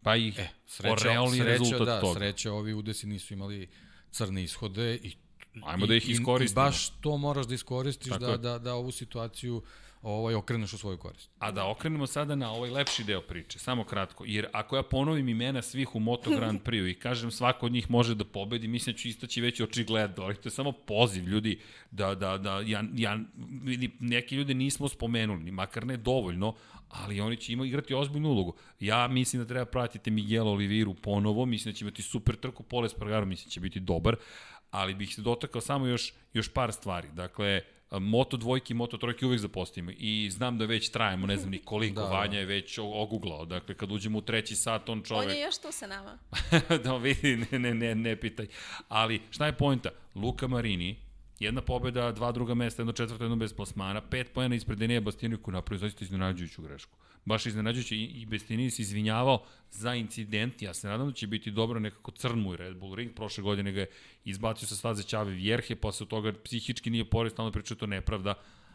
Pa 0.02 0.16
i 0.16 0.34
E, 0.38 0.48
sreća, 0.68 0.92
Oreoli 0.94 1.38
sreća, 1.38 1.50
rezultat 1.50 1.80
da, 1.82 2.02
toga. 2.02 2.20
sreća, 2.20 2.52
ovi 2.52 2.74
udesi 2.74 3.08
nisu 3.08 3.34
imali 3.34 3.68
crne 4.12 4.44
ishode 4.44 4.96
i 4.96 5.12
Ajmo 5.64 5.86
i- 5.86 5.88
da 5.88 5.96
ih 5.96 6.10
iskoristimo. 6.10 6.62
I 6.62 6.66
baš 6.66 6.90
to 6.92 7.18
moraš 7.18 7.46
da 7.46 7.54
iskoristiš 7.54 8.10
Tako 8.10 8.20
da, 8.20 8.32
je. 8.32 8.38
da, 8.38 8.60
da 8.60 8.74
ovu 8.74 8.92
situaciju 8.92 9.62
ovaj, 10.02 10.36
okreneš 10.36 10.74
u 10.74 10.78
svoju 10.78 10.98
korist. 10.98 11.30
A 11.40 11.52
da 11.52 11.68
okrenemo 11.68 12.08
sada 12.08 12.36
na 12.36 12.52
ovaj 12.52 12.70
lepši 12.70 13.04
deo 13.04 13.22
priče, 13.22 13.60
samo 13.60 13.84
kratko. 13.84 14.24
Jer 14.28 14.48
ako 14.54 14.76
ja 14.76 14.84
ponovim 14.84 15.30
imena 15.30 15.62
svih 15.62 15.96
u 15.96 16.00
Moto 16.00 16.30
Grand 16.30 16.62
Prix 16.66 16.92
i 16.92 17.00
kažem 17.00 17.32
svako 17.32 17.66
od 17.66 17.72
njih 17.72 17.92
može 17.92 18.16
da 18.16 18.26
pobedi, 18.26 18.68
mislim 18.68 18.94
da 18.94 19.00
ću 19.00 19.08
istaći 19.08 19.42
već 19.42 19.62
očigledno, 19.62 20.24
ali 20.24 20.36
to 20.36 20.48
je 20.48 20.52
samo 20.52 20.72
poziv 20.72 21.28
ljudi 21.28 21.60
da, 21.92 22.16
da, 22.16 22.38
da 22.38 22.62
ja, 22.66 22.84
ja, 22.96 23.20
neki 24.00 24.36
ljude 24.36 24.54
nismo 24.54 24.88
spomenuli, 24.88 25.44
ni 25.44 25.52
makar 25.52 25.86
ne 25.86 25.98
dovoljno, 25.98 26.56
ali 26.90 27.22
oni 27.22 27.38
će 27.38 27.54
ima 27.54 27.66
igrati 27.66 27.94
ozbiljnu 27.94 28.30
ulogu. 28.30 28.56
Ja 28.80 29.08
mislim 29.08 29.42
da 29.42 29.48
treba 29.48 29.66
pratiti 29.66 30.12
Miguel 30.12 30.48
Oliviru 30.48 30.94
ponovo, 30.94 31.46
mislim 31.46 31.74
da 31.74 31.78
će 31.78 31.86
imati 31.86 32.02
super 32.02 32.36
trku, 32.36 32.64
Pole 32.64 32.90
Spargaro 32.90 33.26
mislim 33.26 33.48
da 33.48 33.52
će 33.52 33.60
biti 33.60 33.80
dobar, 33.80 34.16
ali 34.72 34.96
bih 34.96 35.16
se 35.16 35.22
dotakao 35.22 35.62
samo 35.62 35.88
još, 35.88 36.14
još 36.34 36.54
par 36.54 36.74
stvari. 36.74 37.08
Dakle, 37.14 37.62
Moto 37.92 38.38
dvojke 38.38 38.74
i 38.74 38.76
Moto 38.76 38.98
trojke 38.98 39.26
uvek 39.26 39.40
zapostavimo 39.40 39.92
i 39.98 40.30
znam 40.32 40.58
da 40.58 40.66
već 40.66 40.90
trajemo, 40.90 41.28
ne 41.28 41.38
znam 41.38 41.52
ni 41.52 41.60
koliko, 41.60 41.96
Da, 42.02 42.08
da. 42.08 42.14
Vanja 42.14 42.40
je 42.40 42.46
već 42.46 42.80
oguglao, 42.80 43.46
dakle 43.46 43.76
kad 43.76 43.92
uđemo 43.92 44.18
u 44.18 44.22
treći 44.22 44.56
sat 44.56 44.90
on 44.90 45.04
čovek... 45.04 45.30
On 45.30 45.36
je 45.36 45.42
još 45.42 45.58
tu 45.58 45.68
sa 45.72 45.88
nama. 45.88 46.18
da 46.84 46.98
vidi, 46.98 47.46
ne, 47.52 47.60
ne, 47.60 47.74
ne, 47.74 47.96
ne 47.96 48.16
pitaj. 48.16 48.48
Ali 48.88 49.22
šta 49.32 49.46
je 49.46 49.58
pojenta? 49.58 49.90
Luka 50.16 50.48
Marini, 50.48 50.96
jedna 51.40 51.62
pobjeda, 51.62 52.12
dva 52.12 52.32
druga 52.32 52.54
mesta, 52.54 52.82
jedno 52.82 52.94
četvrto, 52.94 53.24
jedno 53.24 53.36
bez 53.36 53.54
plasmana, 53.54 54.02
pet 54.02 54.34
pojena 54.34 54.56
ispred 54.56 54.80
Denija 54.80 55.02
Bastini 55.02 55.38
koji 55.38 55.54
napravio 55.54 55.80
zaista 55.80 56.06
iznenađujuću 56.06 56.62
grešku. 56.62 56.98
Baš 57.30 57.46
iznenađujuće 57.46 57.96
i, 57.96 58.04
i 58.04 58.26
Bastini 58.26 58.72
se 58.72 58.82
izvinjavao 58.82 59.44
za 59.72 59.96
incident. 59.96 60.62
Ja 60.62 60.74
se 60.74 60.88
nadam 60.88 61.08
da 61.08 61.14
će 61.14 61.28
biti 61.28 61.52
dobro 61.52 61.80
nekako 61.80 62.12
crn 62.12 62.40
mu 62.40 62.56
Red 62.56 62.78
Bull 62.78 62.96
Ring. 62.96 63.14
Prošle 63.16 63.44
godine 63.44 63.72
ga 63.72 63.80
je 63.80 63.88
izbacio 64.26 64.68
sa 64.68 64.76
staze 64.76 65.04
Ćave 65.04 65.32
Vjerhe, 65.32 65.76
posle 65.76 66.08
toga 66.08 66.34
psihički 66.44 66.90
nije 66.90 67.06
pored, 67.10 67.32
stalno 67.32 67.52
pričao 67.52 67.78
to 67.78 67.86
nepravda. 67.88 68.34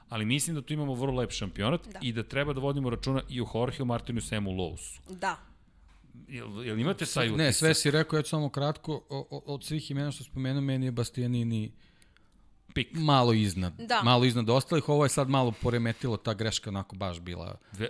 Ali 0.08 0.24
mislim 0.24 0.56
da 0.56 0.62
tu 0.62 0.72
imamo 0.72 0.94
vrlo 0.94 1.20
lep 1.20 1.30
šampionat 1.30 1.88
Da. 1.92 1.98
i 2.02 2.12
da 2.12 2.22
treba 2.22 2.52
da 2.52 2.60
vodimo 2.60 2.90
računa 2.90 3.22
i 3.28 3.40
o 3.40 3.46
Jorgeu 3.54 3.86
Martinu 3.86 4.20
Semu 4.20 4.50
Lowsu. 4.50 5.00
Da. 5.10 5.36
Jel, 6.28 6.64
jel 6.64 6.78
imate 6.78 7.06
taj 7.06 7.26
utisak? 7.26 7.38
Ne, 7.38 7.52
sve 7.52 7.74
si 7.74 7.90
rekao, 7.90 8.16
ja 8.16 8.22
ću 8.22 8.28
samo 8.28 8.48
kratko, 8.48 8.92
o, 9.08 9.26
o, 9.30 9.42
od 9.54 9.64
svih 9.64 9.90
imena 9.90 10.12
što 10.12 10.24
spomenuo, 10.24 10.62
meni 10.62 10.86
je 10.86 10.92
Bastianini 10.92 11.72
Pik. 12.74 12.88
malo 12.92 13.32
iznad. 13.32 13.72
Da. 13.78 14.02
Malo 14.02 14.24
iznad 14.24 14.50
ostalih, 14.50 14.88
ovo 14.88 15.04
je 15.04 15.08
sad 15.08 15.28
malo 15.28 15.52
poremetilo, 15.62 16.16
ta 16.16 16.34
greška 16.34 16.70
onako 16.70 16.96
baš 16.96 17.20
bila. 17.20 17.58
Ve, 17.72 17.88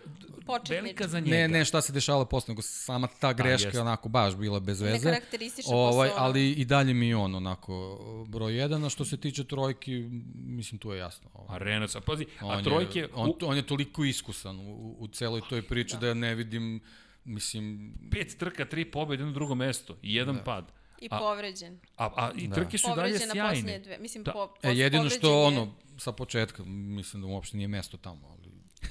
velika 0.69 1.09
za 1.09 1.20
njega. 1.20 1.36
Ne, 1.36 1.48
ne 1.48 1.65
šta 1.65 1.81
se 1.81 1.93
dešavalo 1.93 2.24
posle, 2.24 2.52
nego 2.52 2.62
sama 2.62 3.09
ta 3.20 3.32
greška 3.32 3.66
jeste. 3.66 3.78
je 3.78 3.82
onako 3.82 4.09
baš 4.09 4.36
bila 4.36 4.61
bez 4.61 4.81
veze. 4.81 5.09
Nekarakteristično 5.09 5.77
Ovaj, 5.77 6.09
posle 6.09 6.23
ali 6.24 6.51
i 6.52 6.65
dalje 6.65 6.94
mi 6.94 7.09
je 7.09 7.16
on 7.16 7.35
onako 7.35 7.98
broj 8.28 8.56
jedan, 8.56 8.85
a 8.85 8.89
što 8.89 9.05
se 9.05 9.16
tiče 9.16 9.44
trojki, 9.44 10.09
mislim 10.35 10.78
tu 10.78 10.93
je 10.93 10.98
jasno. 10.98 11.31
Ovaj. 11.35 11.56
A 11.56 11.59
Renac, 11.59 11.97
a 11.97 12.01
pazi, 12.01 12.27
a 12.40 12.62
trojke... 12.62 12.98
Je, 12.98 13.09
on, 13.15 13.32
on 13.43 13.56
je 13.56 13.62
toliko 13.62 14.05
iskusan 14.05 14.61
u, 14.61 14.97
u 14.98 15.09
celoj 15.09 15.40
toj 15.48 15.62
priči 15.62 15.94
da. 15.94 16.01
da 16.01 16.06
ja 16.06 16.15
ne 16.15 16.35
vidim, 16.35 16.81
mislim, 17.24 17.94
pet 18.11 18.36
trka, 18.39 18.65
tri 18.65 18.85
pobjede, 18.85 19.20
jedno 19.20 19.32
drugo 19.32 19.55
mesto 19.55 19.97
i 20.02 20.15
jedan 20.15 20.35
da. 20.35 20.43
pad. 20.43 20.73
I 20.98 21.08
A- 21.10 21.18
povređen. 21.18 21.80
A, 21.96 22.10
a 22.16 22.30
i 22.34 22.48
Da. 22.48 22.54
trke 22.54 22.78
su 22.78 22.86
i 22.86 22.90
dalje 22.90 22.96
Povređen 23.12 23.28
na 23.30 23.44
posljednje 23.44 23.62
sjajne. 23.62 23.78
dve. 23.80 23.98
Mislim, 23.98 24.24
Da. 24.24 24.32
po, 24.32 24.48
E, 24.62 24.70
jedino 24.70 25.00
povređen 25.00 25.18
što 25.18 25.30
je- 25.30 25.46
ono, 25.46 25.72
sa 25.98 26.12
početka, 26.12 26.64
mislim 26.64 27.22
da 27.22 27.28
mu 27.28 27.34
uopšte 27.34 27.56
nije 27.56 27.68
mesto 27.68 27.96
tamo, 27.96 28.28
ali... 28.28 28.44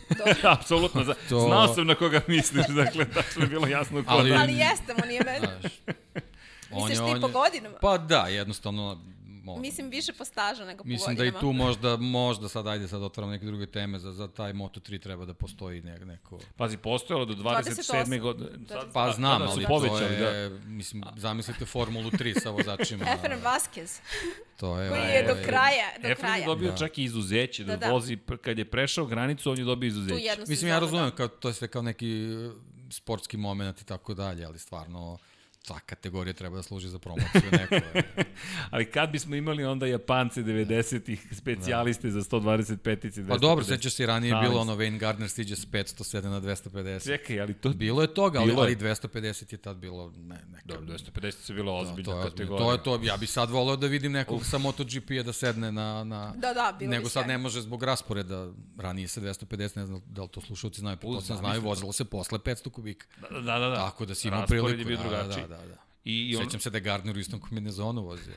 Apsolutno, 0.50 1.04
za, 1.04 1.14
To- 1.30 1.40
znao 1.40 1.68
sam 1.68 1.88
na 1.88 1.96
koga 1.96 2.22
misliš, 2.28 2.66
dakle, 2.68 3.06
tačno 3.08 3.42
je 3.42 3.48
bilo 3.48 3.68
jasno 3.68 4.04
ko 4.04 4.10
Ali- 4.10 4.30
da. 4.30 4.36
Ali 4.36 4.54
jeste, 4.54 4.94
mu 4.94 5.08
nije 5.08 5.22
meni. 5.24 5.48
Znaš, 5.62 5.74
Misliš 6.72 6.98
ti 7.08 7.22
po 7.22 7.28
godinama? 7.30 7.78
Pa 7.78 7.98
da, 8.00 8.20
jednostavno... 8.22 9.02
Mo, 9.44 9.58
Mislim, 9.58 9.90
više 9.90 10.14
po 10.14 10.26
stažu 10.26 10.66
nego 10.66 10.84
po 10.84 10.90
Mislim 10.90 11.16
da 11.16 11.20
godinama. 11.24 11.38
i 11.38 11.42
tu 11.42 11.54
možda, 11.54 11.98
možda 11.98 12.50
sad, 12.50 12.68
ajde 12.68 12.88
sad 12.88 13.04
otvaram 13.04 13.30
neke 13.32 13.46
druge 13.46 13.66
teme, 13.66 14.00
za, 14.00 14.12
za 14.12 14.28
taj 14.28 14.54
Moto3 14.54 15.00
treba 15.02 15.26
da 15.26 15.34
postoji 15.34 15.82
ne, 15.82 16.00
neko... 16.00 16.40
Pazi, 16.58 16.78
postojalo 16.78 17.26
do 17.26 17.34
27. 17.34 17.94
28. 17.94 18.22
godine. 18.22 18.50
Sad, 18.68 18.94
Pa 18.94 19.12
znam, 19.12 19.40
sada 19.40 19.52
su 19.52 19.58
ali 19.58 19.66
povećali, 19.66 20.16
to 20.18 20.24
da. 20.24 20.30
je, 20.30 20.50
mislim, 20.50 21.04
zamislite 21.18 21.66
Formulu 21.66 22.12
3 22.12 22.40
sa 22.40 22.50
vozačima. 22.50 23.06
Efren 23.16 23.40
Vasquez, 23.44 24.00
to 24.60 24.80
je... 24.80 24.90
koji 24.90 25.02
ovaj, 25.02 25.16
je 25.16 25.24
do 25.28 25.34
kraja, 25.46 25.88
do 26.02 26.08
Efren 26.08 26.10
je 26.10 26.16
kraja. 26.16 26.46
dobio 26.46 26.72
Da. 26.72 26.78
čak 26.78 26.98
i 26.98 27.04
izuzeće, 27.04 27.64
da, 27.64 27.72
Da, 27.76 27.88
da. 27.88 27.94
vozi, 27.94 28.18
kad 28.42 28.58
je 28.58 28.66
prešao 28.66 29.06
granicu, 29.06 29.52
on 29.52 29.58
je 29.58 29.64
dobio 29.64 29.88
izuzeće. 29.88 30.36
Mislim, 30.48 30.70
ja 30.70 30.80
razumem, 30.80 31.06
da. 31.10 31.16
kao, 31.16 31.28
to 31.28 31.48
je 31.48 31.54
sve 31.54 31.68
kao 31.68 31.82
neki 31.82 32.24
e, 32.24 32.50
sportski 32.90 33.38
moment 33.38 33.82
i 33.82 33.86
tako 33.86 34.14
dalje, 34.14 34.46
ali 34.46 34.60
stvarno 34.60 35.18
ta 35.68 35.80
kategorija 35.80 36.34
treba 36.34 36.56
da 36.56 36.64
služi 36.64 36.90
za 36.90 37.00
promociju 37.00 37.52
neko. 37.52 37.76
je. 37.76 38.04
Ali 38.72 38.86
kad 38.86 39.10
bismo 39.10 39.36
imali 39.36 39.66
onda 39.66 39.86
Japance 39.86 40.44
90-ih, 40.44 41.28
specijaliste 41.32 42.10
za 42.10 42.20
125-ici, 42.20 43.28
Pa 43.28 43.38
dobro, 43.38 43.66
sećaš 43.66 43.94
se, 43.94 44.06
ranije 44.06 44.30
je 44.30 44.42
bilo 44.42 44.54
se. 44.54 44.60
ono 44.60 44.76
Wayne 44.76 44.98
Gardner 44.98 45.30
stiže 45.30 45.56
s 45.56 45.68
507 45.68 46.24
na 46.24 46.42
250. 46.42 47.06
Čekaj, 47.06 47.42
ali 47.42 47.54
to... 47.54 47.70
Bilo 47.70 48.02
je 48.02 48.14
toga, 48.14 48.40
ali, 48.40 48.52
Bilo 48.52 48.64
je. 48.64 48.68
ali 48.68 48.76
250 48.76 49.54
je 49.54 49.58
tad 49.58 49.78
bilo 49.78 50.14
ne, 50.18 50.40
neka... 50.52 50.66
Dobro, 50.66 50.86
250 50.86 51.32
su 51.32 51.54
bilo 51.54 51.78
ozbiljna 51.78 52.12
to, 52.12 52.20
je 52.20 52.24
kategorija. 52.24 52.58
to 52.58 52.72
je 52.72 52.84
to, 52.84 53.00
ja 53.04 53.18
bi 53.18 53.28
sad 53.28 53.50
voleo 53.50 53.76
da 53.76 53.88
vidim 53.88 54.12
nekog 54.12 54.46
sa 54.46 54.58
MotoGP-a 54.58 55.24
da 55.24 55.34
sedne 55.34 55.72
na... 55.72 56.04
na 56.04 56.34
Da, 56.38 56.54
da, 56.54 56.76
bilo 56.80 56.92
nego 56.92 57.10
sad 57.10 57.28
ne 57.28 57.38
može 57.38 57.62
zbog 57.62 57.84
rasporeda, 57.84 58.52
ranije 58.78 59.08
se 59.08 59.22
250, 59.22 59.78
ne 59.78 59.86
znam 59.86 60.02
da 60.06 60.22
li 60.22 60.30
to 60.30 60.42
slušalci 60.42 60.80
znaju, 60.80 60.98
pretpostavljam 60.98 61.46
znaju, 61.46 61.62
vozilo 61.62 61.92
se 61.94 62.06
posle 62.06 62.40
500 62.40 62.70
kubika. 62.70 63.08
Da, 63.22 63.40
da, 63.40 63.60
da. 63.60 63.70
da. 63.70 63.76
Tako 63.76 64.06
da 64.06 64.16
si 64.16 64.28
imao 64.28 64.42
Raspored 64.42 64.64
priliku. 64.64 64.90
je 64.90 64.98
bio 64.98 64.98
da, 64.98 65.04
drugačiji. 65.04 65.48
Da, 65.48 65.53
da, 65.58 65.68
da. 65.68 65.78
I, 66.06 66.30
i 66.30 66.36
on, 66.36 66.44
Sećam 66.44 66.60
se 66.60 66.70
da 66.70 66.78
je 66.78 66.82
Gardner 66.82 67.18
u 67.18 67.20
istom 67.20 67.40
kombinezonu 67.40 68.02
vozio. 68.02 68.34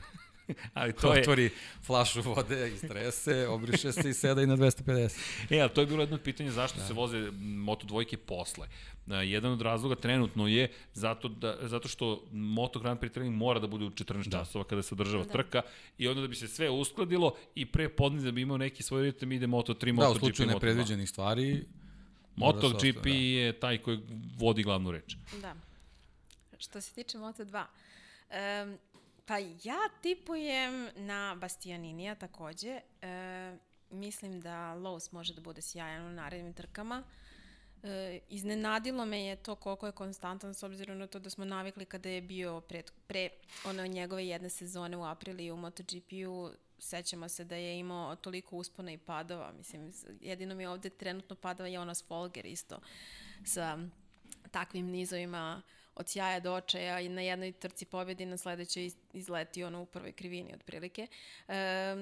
ali 0.73 0.93
to 0.93 1.13
je, 1.13 1.21
Otvori 1.21 1.49
flašu 1.83 2.21
vode, 2.21 2.71
istrese, 2.73 3.47
obriše 3.47 3.91
se 3.91 4.09
i 4.09 4.13
seda 4.13 4.41
i 4.41 4.47
na 4.47 4.57
250. 4.57 5.19
E, 5.49 5.61
a 5.61 5.67
to 5.67 5.81
je 5.81 5.87
bilo 5.87 6.03
jedno 6.03 6.17
pitanje 6.17 6.51
zašto 6.51 6.79
da. 6.79 6.85
se 6.85 6.93
voze 6.93 7.31
Moto 7.41 7.87
dvojke 7.87 8.17
posle. 8.17 8.67
Uh, 9.07 9.13
jedan 9.23 9.51
od 9.51 9.61
razloga 9.61 9.95
trenutno 9.95 10.47
je 10.47 10.71
zato, 10.93 11.27
da, 11.27 11.57
zato 11.61 11.87
što 11.87 12.23
Moto 12.31 12.79
Grand 12.79 12.99
Prix 12.99 13.13
trening 13.13 13.35
mora 13.35 13.59
da 13.59 13.67
bude 13.67 13.85
u 13.85 13.89
14 13.89 14.29
da. 14.29 14.37
časova 14.37 14.63
kada 14.63 14.81
se 14.81 14.95
održava 14.95 15.23
da. 15.23 15.31
trka 15.31 15.61
i 15.97 16.07
onda 16.07 16.21
da 16.21 16.27
bi 16.27 16.35
se 16.35 16.47
sve 16.47 16.69
uskladilo 16.69 17.35
i 17.55 17.65
pre 17.65 17.89
podne 17.89 18.21
da 18.21 18.31
bi 18.31 18.41
imao 18.41 18.57
neki 18.57 18.83
svoj 18.83 19.03
ritam 19.03 19.31
ide 19.31 19.47
Moto 19.47 19.73
3, 19.73 19.85
Da, 19.85 19.93
Moto 19.93 20.11
u 20.11 20.13
GP, 20.13 20.19
slučaju 20.19 20.47
Moto 20.47 20.59
2. 20.59 20.61
nepredviđenih 20.61 21.09
stvari... 21.09 21.65
mora 22.35 22.51
da 22.51 22.67
MotoGP 22.67 22.97
ostavi, 22.97 23.31
je 23.31 23.59
taj 23.59 23.77
koji 23.77 23.99
vodi 24.37 24.63
glavnu 24.63 24.91
reč. 24.91 25.15
Da. 25.41 25.55
Što 26.57 26.81
se 26.81 26.93
tiče 26.93 27.17
Moto2, 27.17 27.65
um, 28.65 28.77
pa 29.25 29.37
ja 29.37 29.79
tipujem 30.01 30.89
na 30.95 31.35
Bastianinija 31.35 32.15
takođe. 32.15 32.81
E, 33.01 33.57
mislim 33.89 34.41
da 34.41 34.75
Lowe's 34.75 35.13
može 35.13 35.33
da 35.33 35.41
bude 35.41 35.61
sjajan 35.61 36.05
u 36.05 36.11
narednim 36.11 36.53
trkama. 36.53 37.03
E, 37.83 38.19
iznenadilo 38.29 39.05
me 39.05 39.25
je 39.25 39.35
to 39.35 39.55
koliko 39.55 39.85
je 39.85 39.91
konstantan 39.91 40.53
s 40.53 40.63
obzirom 40.63 40.97
na 40.97 41.07
to 41.07 41.19
da 41.19 41.29
smo 41.29 41.45
navikli 41.45 41.85
kada 41.85 42.09
je 42.09 42.21
bio 42.21 42.61
pred, 42.61 42.91
pre 43.07 43.29
ono 43.65 43.87
njegove 43.87 44.27
jedne 44.27 44.49
sezone 44.49 44.97
u 44.97 45.05
aprili 45.05 45.51
u 45.51 45.57
MotoGP-u 45.57 46.51
sećamo 46.79 47.29
se 47.29 47.43
da 47.43 47.55
je 47.55 47.79
imao 47.79 48.15
toliko 48.15 48.57
uspona 48.57 48.91
i 48.91 48.97
padova. 48.97 49.51
Mislim, 49.51 49.93
jedino 50.21 50.55
mi 50.55 50.65
ovde 50.65 50.89
trenutno 50.89 51.35
padava 51.35 51.69
Jonas 51.69 52.03
Folger 52.07 52.45
isto 52.45 52.79
sa 53.45 53.77
takvim 54.51 54.85
nizovima 54.85 55.61
od 55.97 56.09
sjaja 56.09 56.39
do 56.39 56.53
očaja 56.53 56.99
i 56.99 57.09
na 57.09 57.21
jednoj 57.21 57.51
trci 57.51 57.85
pobedi, 57.85 58.25
na 58.25 58.37
sledećoj 58.37 58.85
iz- 58.85 58.97
izleti 59.13 59.63
ono 59.63 59.81
u 59.81 59.85
prvoj 59.85 60.11
krivini 60.11 60.53
otprilike. 60.53 61.07
E, 61.47 61.95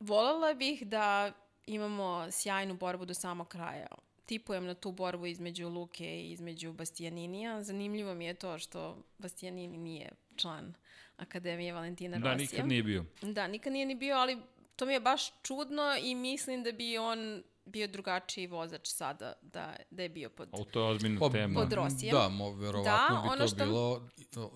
volela 0.00 0.54
bih 0.54 0.82
da 0.82 1.32
imamo 1.66 2.26
sjajnu 2.30 2.74
borbu 2.74 3.04
do 3.04 3.14
samog 3.14 3.48
kraja. 3.48 3.86
Tipujem 4.26 4.66
na 4.66 4.74
tu 4.74 4.92
borbu 4.92 5.26
između 5.26 5.68
Luke 5.68 6.20
i 6.20 6.30
između 6.30 6.72
Bastianinija. 6.72 7.62
Zanimljivo 7.62 8.14
mi 8.14 8.24
je 8.24 8.34
to 8.34 8.58
što 8.58 8.80
Bastianini 9.18 9.78
nije 9.78 10.08
član 10.36 10.74
Akademije 11.16 11.72
Valentina 11.72 12.18
Da, 12.18 12.32
Rosija. 12.32 12.38
nikad 12.46 12.66
nije 12.66 12.82
bio. 12.82 13.04
Da, 13.22 13.46
nikad 13.46 13.72
nije 13.72 13.86
ni 13.86 13.94
bio, 13.94 14.16
ali 14.16 14.38
to 14.76 14.86
mi 14.86 14.92
je 14.92 15.00
baš 15.00 15.42
čudno 15.42 15.82
i 16.02 16.14
mislim 16.14 16.62
da 16.62 16.72
bi 16.72 16.98
on 16.98 17.42
bio 17.64 17.86
drugačiji 17.86 18.46
vozač 18.46 18.88
sada 18.88 19.32
da, 19.42 19.76
da 19.90 20.02
je 20.02 20.08
bio 20.08 20.30
pod... 20.30 20.48
O, 20.52 20.64
to 20.64 20.80
je 20.80 20.86
ozbiljna 20.86 21.20
Pa, 21.20 21.30
tema. 21.30 21.60
Pod 21.60 21.72
Rosijem. 21.72 22.16
Da, 22.16 22.28
mo, 22.28 22.50
verovatno 22.50 22.92
Da, 22.92 23.22
bi 23.22 23.28
ono 23.28 23.36
to 23.36 23.46
što- 23.46 23.56
bilo 23.56 24.08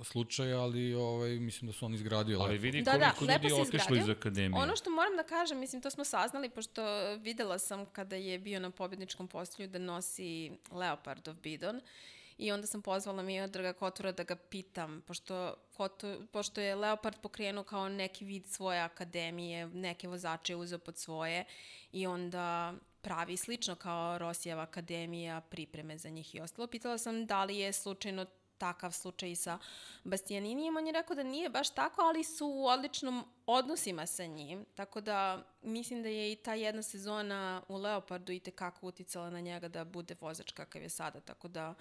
slučaj, 0.05 0.53
ali 0.53 0.95
ovaj, 0.95 1.31
mislim 1.31 1.67
da 1.67 1.73
su 1.73 1.87
on 1.87 1.95
izgradio 1.95 2.41
Ali 2.41 2.59
vidi 2.59 2.83
Da, 2.83 2.93
da, 2.93 2.99
koliko 2.99 3.25
lepo 3.25 3.49
ljudi 3.49 3.55
je 3.55 3.63
otišlo 3.63 3.97
iz 3.97 4.09
akademije. 4.09 4.63
Ono 4.63 4.77
što 4.77 4.91
moram 4.91 5.17
da 5.17 5.23
kažem, 5.23 5.59
mislim, 5.59 5.83
to 5.83 5.91
smo 5.91 6.05
saznali, 6.05 6.51
pošto 6.51 6.83
videla 7.17 7.59
sam 7.59 7.87
kada 7.87 8.17
je 8.17 8.39
bio 8.39 8.61
na 8.61 8.71
pobjedničkom 8.71 9.29
postolju 9.29 9.69
da 9.69 9.79
nosi 9.79 10.51
Leopardov 10.71 11.35
bidon 11.35 11.81
i 12.39 12.53
onda 12.53 12.67
sam 12.67 12.83
pozvala 12.83 13.23
Miodraga 13.23 13.73
Kotura 13.73 14.13
da 14.13 14.25
ga 14.25 14.37
pitam, 14.37 15.03
pošto, 15.07 15.55
Kotu, 15.77 16.17
pošto 16.33 16.61
je 16.61 16.75
Leopard 16.75 17.17
pokrenuo 17.23 17.65
kao 17.65 17.89
neki 17.89 18.25
vid 18.25 18.47
svoje 18.47 18.81
akademije, 18.81 19.67
neke 19.67 20.09
vozače 20.09 20.53
je 20.53 20.57
uzeo 20.57 20.79
pod 20.79 20.99
svoje 20.99 21.45
i 21.93 22.07
onda 22.07 22.75
pravi 23.07 23.37
slično 23.37 23.75
kao 23.75 24.19
Rosijeva 24.19 24.63
akademija, 24.63 25.41
pripreme 25.41 25.99
za 25.99 26.09
njih 26.09 26.35
i 26.35 26.41
ostalo. 26.41 26.67
Pitala 26.67 26.99
sam 26.99 27.27
da 27.27 27.45
li 27.45 27.59
je 27.59 27.73
slučajno 27.73 28.27
takav 28.59 28.93
slučaj 28.93 29.37
sa 29.37 29.59
Bastianinijem. 30.05 30.77
On 30.77 30.87
je 30.87 30.93
rekao 30.93 31.17
da 31.17 31.23
nije 31.23 31.49
baš 31.49 31.71
tako, 31.71 32.03
ali 32.03 32.25
su 32.25 32.47
u 32.47 32.67
odličnom 32.67 33.25
odnosima 33.47 34.07
sa 34.07 34.27
njim. 34.27 34.65
Tako 34.75 35.01
da 35.01 35.43
mislim 35.63 36.03
da 36.03 36.09
je 36.09 36.33
i 36.33 36.37
ta 36.37 36.55
jedna 36.55 36.83
sezona 36.83 37.63
u 37.69 37.77
Leopardu 37.77 38.33
i 38.33 38.41
tekako 38.41 38.87
uticala 38.87 39.31
na 39.31 39.41
njega 39.41 39.69
da 39.69 39.85
bude 39.85 40.17
vozač 40.21 40.53
kakav 40.53 40.83
je 40.83 40.89
sada. 40.89 41.21
Tako 41.21 41.49
da 41.49 41.75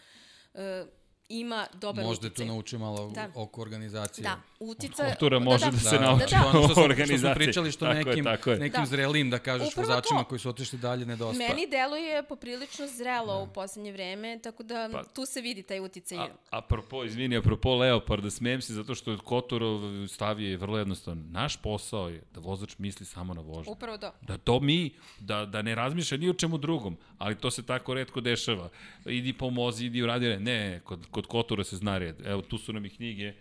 e, 0.54 0.86
ima 1.30 1.66
dobar 1.74 2.06
Možda 2.06 2.28
je 2.28 2.30
tu 2.30 2.34
uticaj. 2.34 2.46
naučio 2.48 2.80
malo 2.80 3.10
Da. 3.10 3.30
oko 3.36 3.62
organizacije. 3.62 4.24
Da, 4.24 4.38
utica... 4.60 5.06
Kultura 5.06 5.40
može 5.40 5.66
da 5.66 5.78
se 5.80 5.96
nauči. 5.96 6.26
što, 6.28 6.36
ono 6.38 6.68
što, 6.68 6.74
smo, 6.76 7.06
što 7.06 7.18
smo 7.18 7.34
pričali 7.36 7.72
što 7.72 7.86
Tako 7.86 7.98
je, 8.00 8.06
nekim, 8.06 8.24
tako 8.26 8.52
je. 8.52 8.60
nekim 8.60 8.80
Da. 8.80 8.86
zrelim, 8.86 9.30
da 9.30 9.40
kažeš, 9.40 9.68
Upravo 9.68 9.88
vozačima 9.88 10.20
to. 10.20 10.26
koji 10.26 10.40
su 10.40 10.50
otišli 10.50 10.80
dalje 10.80 11.06
nedostaje. 11.06 11.50
Meni 11.50 11.68
deluje 11.68 12.24
poprilično 12.24 12.88
zrelo 12.88 13.44
u 13.44 13.48
poslednje 13.48 13.92
vreme, 13.92 14.40
tako 14.40 14.64
da 14.64 14.90
Pa- 14.92 15.04
tu 15.06 15.26
se 15.26 15.42
vidi 15.42 15.64
taj 15.64 15.80
uticaj. 15.80 16.18
A, 16.18 16.28
apropo, 16.52 17.04
izvini, 17.04 17.38
apropo 17.38 17.76
Leoparda, 17.76 18.30
smijem 18.30 18.62
se 18.62 18.74
zato 18.74 18.96
što 18.96 19.12
je 19.12 19.18
Kotorov 19.18 19.80
stavio 20.08 20.50
je 20.50 20.58
vrlo 20.58 20.78
jednostavno. 20.78 21.24
Naš 21.26 21.58
posao 21.58 22.10
je 22.10 22.24
da 22.34 22.40
vozač 22.40 22.78
misli 22.78 23.06
samo 23.06 23.34
na 23.34 23.42
vožnju. 23.42 23.72
Upravo 23.72 23.98
to. 23.98 24.12
Da 24.22 24.38
to 24.38 24.60
mi, 24.60 24.90
da, 25.20 25.46
da 25.46 25.62
ne 25.62 25.76
razmišlja 25.76 26.18
ni 26.18 26.30
o 26.30 26.34
čemu 26.34 26.58
drugom, 26.58 26.98
ali 27.18 27.36
to 27.36 27.52
se 27.52 27.64
tako 27.64 27.94
redko 27.94 28.22
dešava. 28.22 28.70
Idi 29.06 29.34
pomozi, 29.34 29.86
idi 29.86 30.02
uradi, 30.02 30.26
ne, 30.28 30.40
ne, 30.40 30.80
kod, 30.80 31.08
kod 31.16 31.28
Kotora 31.28 31.64
se 31.64 31.78
zna 31.78 31.98
red. 31.98 32.16
Evo, 32.26 32.42
tu 32.42 32.58
su 32.58 32.74
nam 32.74 32.86
i 32.86 32.90
knjige, 32.90 33.34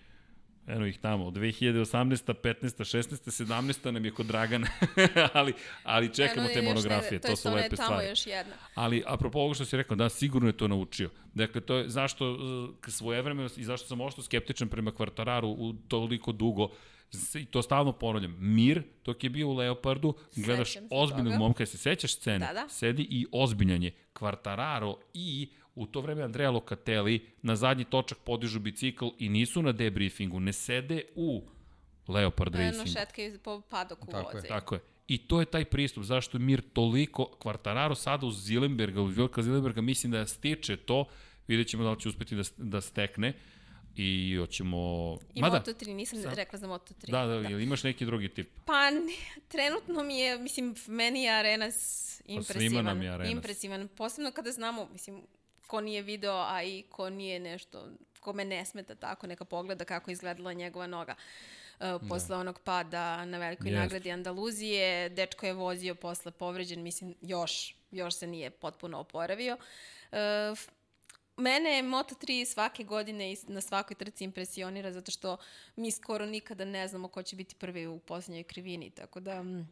Eno 0.66 0.86
ih 0.86 0.98
tamo, 0.98 1.24
2018. 1.26 1.84
15. 2.34 2.64
16. 2.88 3.44
17. 3.44 3.90
nam 3.90 4.04
je 4.04 4.10
kod 4.10 4.26
Dragana, 4.26 4.66
ali, 5.32 5.52
ali 5.84 6.14
čekamo 6.14 6.40
Eno 6.42 6.54
te 6.54 6.62
monografije, 6.62 7.12
ne- 7.12 7.18
to, 7.18 7.28
jest 7.28 7.42
su 7.42 7.50
lepe 7.50 7.76
tamo 7.76 7.86
stvari. 7.88 8.08
još 8.08 8.26
jedna. 8.26 8.54
Ali, 8.74 9.02
apropo 9.06 9.38
ovoga 9.38 9.54
što 9.54 9.64
si 9.64 9.76
rekao, 9.76 9.96
da, 9.96 10.08
sigurno 10.08 10.48
je 10.48 10.56
to 10.56 10.68
naučio. 10.68 11.10
Dakle, 11.34 11.60
to 11.60 11.76
je 11.76 11.88
zašto 11.88 12.32
uh, 12.32 12.38
svojevremenost 12.88 13.58
i 13.58 13.64
zašto 13.64 13.86
sam 13.88 14.00
ošto 14.00 14.22
skeptičan 14.22 14.68
prema 14.68 14.92
Kvartararu 14.92 15.48
u 15.48 15.72
toliko 15.88 16.32
dugo, 16.32 16.68
i 17.34 17.44
to 17.44 17.62
stalno 17.62 17.92
ponavljam, 17.92 18.36
mir, 18.40 18.82
dok 19.04 19.24
je 19.24 19.30
bio 19.30 19.48
u 19.48 19.54
Leopardu, 19.54 20.14
gledaš 20.36 20.74
ozbiljnog 20.90 21.32
toga. 21.32 21.38
momka, 21.38 21.66
se 21.66 21.78
sećaš 21.78 22.14
scene, 22.14 22.46
Da, 22.46 22.52
da. 22.52 22.68
sedi 22.68 23.02
i 23.02 23.26
ozbiljan 23.32 23.82
je. 23.82 23.90
Kvartararo 24.12 24.96
i 25.14 25.48
u 25.74 25.86
to 25.86 26.00
vreme 26.00 26.22
Andrea 26.22 26.50
Locatelli 26.50 27.26
na 27.42 27.56
zadnji 27.56 27.84
točak 27.84 28.18
podižu 28.18 28.60
bicikl 28.60 29.06
i 29.18 29.28
nisu 29.28 29.62
na 29.62 29.72
debriefingu, 29.72 30.40
ne 30.40 30.52
sede 30.52 31.02
u 31.14 31.42
Leopard 32.08 32.54
Eno 32.54 32.64
Racingu. 32.64 32.86
šetkaju 32.98 33.38
po 33.38 33.60
padoku 33.60 34.06
Tako 34.06 34.30
je. 34.30 34.34
voze. 34.34 34.48
Tako 34.48 34.74
je. 34.74 34.80
I 35.08 35.18
to 35.18 35.40
je 35.40 35.46
taj 35.46 35.64
pristup, 35.64 36.04
zašto 36.04 36.36
je 36.36 36.42
Mir 36.42 36.62
toliko, 36.72 37.24
Kvartararo 37.38 37.94
sada 37.94 38.26
uz 38.26 38.44
Zilenberga, 38.44 39.00
uz 39.02 39.16
Vilka 39.16 39.42
Zilenberga, 39.42 39.80
mislim 39.80 40.12
da 40.12 40.26
stiče 40.26 40.76
to, 40.76 41.04
vidjet 41.48 41.68
ćemo 41.68 41.84
da 41.84 41.90
li 41.90 42.00
će 42.00 42.08
uspeti 42.08 42.36
da, 42.36 42.42
da 42.56 42.80
stekne 42.80 43.32
i 43.96 44.36
hoćemo... 44.40 44.78
I 45.34 45.40
Mada, 45.40 45.62
Moto3, 45.66 45.94
nisam 45.94 46.22
Sa- 46.22 46.34
rekla 46.34 46.58
za 46.58 46.66
Moto3. 46.66 47.10
da, 47.10 47.26
da, 47.26 47.34
jel 47.34 47.60
imaš 47.60 47.82
neki 47.82 48.06
drugi 48.06 48.28
tip? 48.28 48.48
Pa, 48.64 48.90
trenutno 49.48 50.02
mi 50.02 50.18
je, 50.18 50.38
mislim, 50.38 50.74
meni 50.86 51.22
je 51.22 51.30
Arenas 51.32 52.20
impresivan. 52.26 52.84
nam 52.84 53.02
je 53.02 53.10
Arenas. 53.10 53.32
Impresivan. 53.32 53.88
Posebno 53.88 54.30
kada 54.32 54.52
znamo, 54.52 54.88
mislim, 54.92 55.22
ko 55.66 55.80
nije 55.80 56.02
video, 56.02 56.44
a 56.48 56.62
i 56.62 56.82
ko 56.90 57.10
nije 57.10 57.40
nešto, 57.40 57.88
ko 58.20 58.32
me 58.32 58.44
ne 58.44 58.64
smeta 58.64 58.94
tako, 58.94 59.26
neka 59.26 59.44
pogleda 59.44 59.84
kako 59.84 60.10
je 60.10 60.12
izgledala 60.12 60.52
njegova 60.52 60.86
noga. 60.86 61.14
Uh, 61.80 62.08
posle 62.08 62.36
onog 62.36 62.60
pada 62.60 63.24
na 63.24 63.38
velikoj 63.38 63.70
Jeste. 63.70 63.80
nagradi 63.80 64.12
Andaluzije, 64.12 65.08
dečko 65.08 65.46
je 65.46 65.52
vozio 65.52 65.94
posle 65.94 66.32
povređen, 66.32 66.82
mislim, 66.82 67.14
još, 67.20 67.76
još 67.90 68.14
se 68.14 68.26
nije 68.26 68.50
potpuno 68.50 68.98
oporavio. 68.98 69.56
Uh, 70.12 70.18
Mene 71.36 71.82
Moto3 71.82 72.44
svake 72.44 72.84
godine 72.84 73.32
i 73.32 73.36
na 73.46 73.60
svakoj 73.60 73.96
trci 73.96 74.24
impresionira 74.24 74.92
zato 74.92 75.10
što 75.10 75.36
mi 75.76 75.90
skoro 75.90 76.26
nikada 76.26 76.64
ne 76.64 76.88
znamo 76.88 77.08
ko 77.08 77.22
će 77.22 77.36
biti 77.36 77.54
prvi 77.54 77.86
u 77.86 77.98
posljednjoj 77.98 78.42
krivini, 78.42 78.90
tako 78.90 79.20
da 79.20 79.42
mm, 79.42 79.68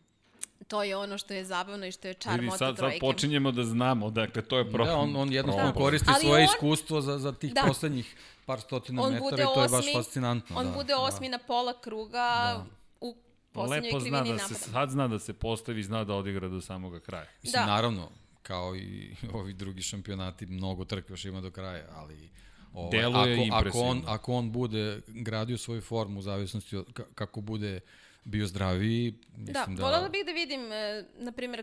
to 0.62 0.82
je 0.82 0.97
ono 0.97 1.18
što 1.18 1.34
je 1.34 1.44
zabavno 1.44 1.86
i 1.86 1.92
što 1.92 2.08
je 2.08 2.15
čar 2.15 2.32
Vidi, 2.32 2.47
Moto3. 2.47 2.58
sad, 2.58 2.78
sad 2.78 2.92
počinjemo 3.00 3.52
da 3.52 3.65
znamo, 3.65 4.10
dakle, 4.10 4.42
to 4.42 4.58
je 4.58 4.70
pro... 4.70 4.84
Da, 4.84 4.97
on, 4.97 5.16
on 5.16 5.32
jednostavno 5.32 5.68
Da. 5.68 5.74
koristi 5.74 6.08
Ali 6.10 6.20
svoje 6.20 6.39
on- 6.39 6.44
iskustvo 6.47 7.00
za, 7.00 7.18
za 7.18 7.32
tih 7.32 7.55
Da. 7.55 7.62
poslednjih 7.62 8.16
par 8.47 8.60
stotina 8.60 9.02
On 9.02 9.12
metara 9.12 9.42
i 9.42 9.47
to 9.47 9.62
je 9.62 9.68
baš 9.68 9.84
fascinantno. 9.94 10.57
On 10.57 10.66
da, 10.66 10.73
bude 10.73 10.94
osmi 10.97 11.28
na 11.28 11.39
pola 11.39 11.74
kruga 11.74 12.18
Da. 12.49 12.65
u 13.00 13.16
posljednjoj 13.52 13.89
Lepo 13.89 14.00
zna 14.00 14.23
da 14.23 14.39
se, 14.39 14.55
sad 14.55 14.91
zna 14.91 15.08
da 15.08 15.18
se 15.18 15.32
postavi, 15.32 15.82
zna 15.82 16.05
da 16.05 16.15
odigra 16.15 16.49
do 16.49 16.60
samoga 16.60 17.00
kraja. 17.00 17.26
Mislim, 17.42 17.60
Da. 17.60 17.66
naravno, 17.66 18.08
kao 18.42 18.76
i 18.76 19.10
ovi 19.34 19.52
drugi 19.52 19.82
šampionati, 19.82 20.47
mnogo 20.47 20.84
trke 20.84 21.12
još 21.12 21.24
ima 21.24 21.41
do 21.41 21.50
kraja, 21.50 21.84
ali 21.92 22.31
ovaj, 22.74 22.91
Deluje 22.92 23.10
ako, 23.34 23.42
ako, 23.47 23.57
impresivno. 23.58 23.91
on, 23.91 24.02
ako 24.07 24.32
on 24.34 24.52
bude 24.52 25.00
gradio 25.08 25.58
svoju 25.58 25.81
formu 25.81 26.18
u 26.18 26.23
zavisnosti 26.23 26.76
od 26.76 26.86
ka- 26.86 27.15
kako 27.15 27.41
bude 27.41 27.81
bio 28.25 28.47
zdraviji, 28.47 29.15
Da, 29.28 29.52
mislim 29.52 29.76
da... 29.76 29.83
voljela 29.83 30.09
bih 30.09 30.25
da 30.26 30.33
vidim, 30.33 30.73
e, 30.73 31.05
na 31.15 31.33
primjer, 31.33 31.62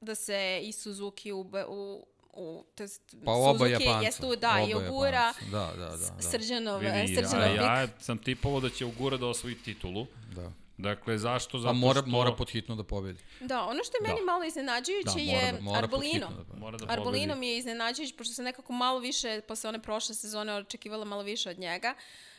da 0.00 0.14
se 0.14 0.60
i 0.62 0.72
Suzuki 0.72 1.32
ube, 1.32 1.64
u, 1.64 2.06
u 2.32 2.64
to 2.74 2.82
jest, 2.82 3.16
Pa 3.24 3.32
oba 3.32 3.58
Suzuki 3.58 3.72
Japanca. 3.74 4.06
jest 4.06 4.20
tu, 4.20 4.36
da, 4.36 4.66
i 4.70 4.74
oba 4.74 4.88
ugura 4.88 5.08
Japanca. 5.18 5.46
Da, 5.50 5.72
da, 5.78 5.86
da. 5.86 5.96
da, 5.96 6.22
Srđanov, 6.22 6.78
Vidi, 6.80 7.14
Srđanov 7.14 7.42
a 7.42 7.48
lik. 7.48 7.60
ja 7.60 7.88
sam 7.98 8.18
tipovao 8.18 8.60
da 8.60 8.70
će 8.70 8.84
Ugura 8.84 9.16
da 9.16 9.26
osvoji 9.26 9.54
titulu. 9.56 10.06
da. 10.34 10.52
Dakle, 10.78 11.18
zašto? 11.18 11.56
A 11.56 11.60
Zato 11.60 11.74
mora, 11.74 12.00
što... 12.00 12.10
mora 12.10 12.32
pod 12.32 12.50
hitno 12.50 12.76
da 12.76 12.84
pobedi. 12.84 13.22
Da, 13.40 13.62
ono 13.62 13.80
što 13.84 13.96
je 13.96 14.02
meni 14.02 14.20
Da. 14.20 14.24
malo 14.26 14.44
iznenađujuće 14.44 15.10
Da, 15.16 15.20
je 15.20 15.36
mora, 15.42 15.52
da- 15.52 15.60
mora 15.60 15.78
Arbolino. 15.78 16.26
da. 16.28 16.56
Mora 16.56 16.78
da 16.78 16.86
pobedi. 16.86 16.92
Arbolino 16.92 17.34
mi 17.34 17.48
je 17.48 17.58
iznenađujući, 17.58 18.14
pošto 18.14 18.34
sam 18.34 18.44
nekako 18.44 18.72
malo 18.72 18.98
više, 18.98 19.40
posle 19.40 19.68
one 19.68 19.82
prošle 19.82 20.14
sezone, 20.14 20.54
očekivala 20.54 21.04
malo 21.04 21.22
više 21.22 21.50
od 21.50 21.58
njega. 21.58 21.94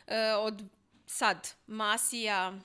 E, 0.06 0.32
od 0.32 0.62
sad, 1.06 1.48
Masija, 1.66 2.60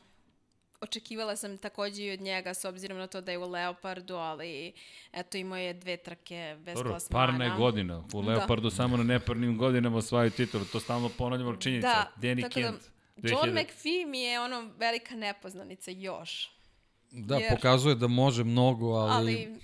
očekivala 0.84 1.36
sam 1.36 1.58
takođe 1.58 2.04
i 2.04 2.12
od 2.12 2.22
njega, 2.22 2.54
s 2.54 2.66
obzirom 2.66 2.98
na 2.98 3.08
to 3.08 3.22
da 3.22 3.32
je 3.32 3.38
u 3.38 3.50
Leopardu, 3.50 4.16
ali 4.16 4.74
eto 5.14 5.38
imao 5.38 5.58
je 5.58 5.74
dve 5.74 5.98
trke 5.98 6.58
bez 6.60 6.76
Dobro, 6.76 6.90
plasmana. 6.90 7.26
parna 7.28 7.46
je 7.46 7.52
godina. 7.52 8.04
U 8.14 8.22
Leopardu 8.22 8.70
samo 8.70 8.98
na 8.98 9.04
neparnim 9.06 9.58
godinama 9.58 9.98
osvajaju 9.98 10.32
titulu. 10.32 10.66
To 10.66 10.80
stalno 10.80 11.10
ponavljamo 11.10 11.56
činjenica. 11.56 11.88
Da, 11.88 12.12
Danny 12.20 12.42
tako 12.42 12.60
da, 12.62 12.66
Kent. 12.68 12.82
John 13.18 13.50
2000. 13.50 13.64
McPhee 13.64 14.06
mi 14.06 14.20
je 14.20 14.40
ono 14.40 14.70
velika 14.78 15.16
nepoznanica 15.16 15.92
još. 15.92 16.52
Da, 17.12 17.36
Jer- 17.36 17.50
pokazuje 17.50 17.96
da 17.96 18.08
može 18.08 18.44
mnogo, 18.44 18.88
ali... 18.88 19.12
Ali... 19.12 19.60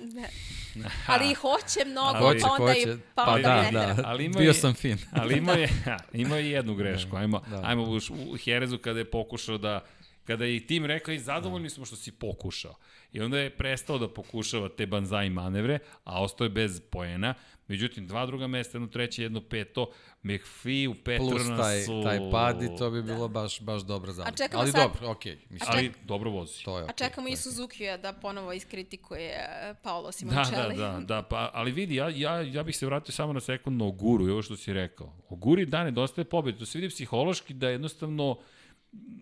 Ne. 0.00 0.28
Ali 1.06 1.30
i 1.30 1.34
hoće 1.34 1.84
mnogo, 1.86 2.18
Ali- 2.18 2.40
pa 2.40 2.48
onda 2.50 2.72
i 2.72 2.80
Hoće, 2.80 2.96
pa 3.14 3.24
pa 3.24 3.30
onda 3.30 3.48
da, 3.48 3.62
ne 3.62 3.70
tera. 3.70 3.94
da, 3.94 4.02
Ali 4.06 4.24
ima 4.24 4.38
bio 4.38 4.50
i- 4.50 4.54
sam 4.54 4.74
fin. 4.74 4.98
Ali 5.12 5.34
ima 5.34 5.52
je, 5.52 5.68
ima 6.14 6.36
je 6.36 6.50
jednu 6.50 6.74
grešku. 6.74 7.16
Ajmo, 7.16 7.42
Da. 7.50 7.60
ajmo 7.64 7.82
u, 7.84 7.96
u 8.26 8.36
Herezu 8.36 8.78
kada 8.78 8.98
je 8.98 9.04
pokušao 9.06 9.58
da 9.58 9.84
kada 10.24 10.44
je 10.44 10.56
i 10.56 10.66
tim 10.66 10.84
rekao 10.84 11.14
i 11.14 11.18
zadovoljni 11.18 11.70
smo 11.70 11.84
što 11.84 11.96
si 11.96 12.12
pokušao. 12.12 12.74
I 13.12 13.20
onda 13.20 13.38
je 13.38 13.50
prestao 13.50 13.98
da 13.98 14.08
pokušava 14.08 14.68
te 14.68 14.86
banzai 14.86 15.30
manevre, 15.30 15.78
a 16.04 16.22
ostao 16.22 16.44
je 16.44 16.48
bez 16.48 16.80
poena. 16.80 17.34
Međutim, 17.68 18.06
dva 18.06 18.26
druga 18.26 18.46
mesta, 18.46 18.76
jedno 18.76 18.88
treće, 18.88 19.22
jedno 19.22 19.40
peto. 19.40 19.90
McPhee 20.22 20.88
u 20.88 20.94
Plus 20.94 21.04
Petronasu... 21.04 21.56
taj, 22.02 22.18
taj 22.18 22.30
pad 22.30 22.62
i 22.62 22.68
to 22.78 22.90
bi 22.90 23.02
bilo 23.02 23.28
baš, 23.28 23.60
baš 23.60 23.82
dobra 23.82 24.12
zalika. 24.12 24.36
čekamo 24.36 24.60
Ali 24.62 24.70
sad- 24.70 24.82
dobro, 24.82 25.10
okej. 25.10 25.38
mislim, 25.50 25.70
Ali 25.70 25.92
dobro 26.04 26.30
vozi. 26.30 26.64
to 26.64 26.78
je 26.78 26.82
A 26.82 26.84
okej. 26.84 26.96
čekamo 26.98 27.28
i 27.28 27.30
je 27.30 27.36
Suzuki-a 27.36 27.96
da 27.96 28.12
ponovo 28.12 28.52
iskritikuje 28.52 29.30
e, 29.30 29.74
Paolo 29.82 30.06
Da, 30.06 30.12
Simoncelli. 30.12 30.76
da, 30.76 30.88
da, 30.88 31.00
da, 31.00 31.22
pa, 31.22 31.50
ali 31.54 31.72
vidi, 31.72 31.94
ja, 31.94 32.08
ja, 32.08 32.40
ja 32.40 32.62
bih 32.62 32.76
se 32.76 32.86
vratio 32.86 33.12
samo 33.12 33.32
na 33.32 33.40
sekund 33.40 33.78
na 33.78 33.84
Oguru 33.84 34.28
i 34.28 34.30
ovo 34.30 34.42
što 34.42 34.56
si 34.56 34.72
rekao. 34.72 35.12
Oguri 35.28 35.66
da 35.66 35.84
nedostaje 35.84 36.24
pobjede, 36.24 36.58
to 36.58 36.66
se 36.66 36.78
vidi 36.78 36.88
psihološki 36.90 37.54
da 37.54 37.68
jednostavno 37.68 38.38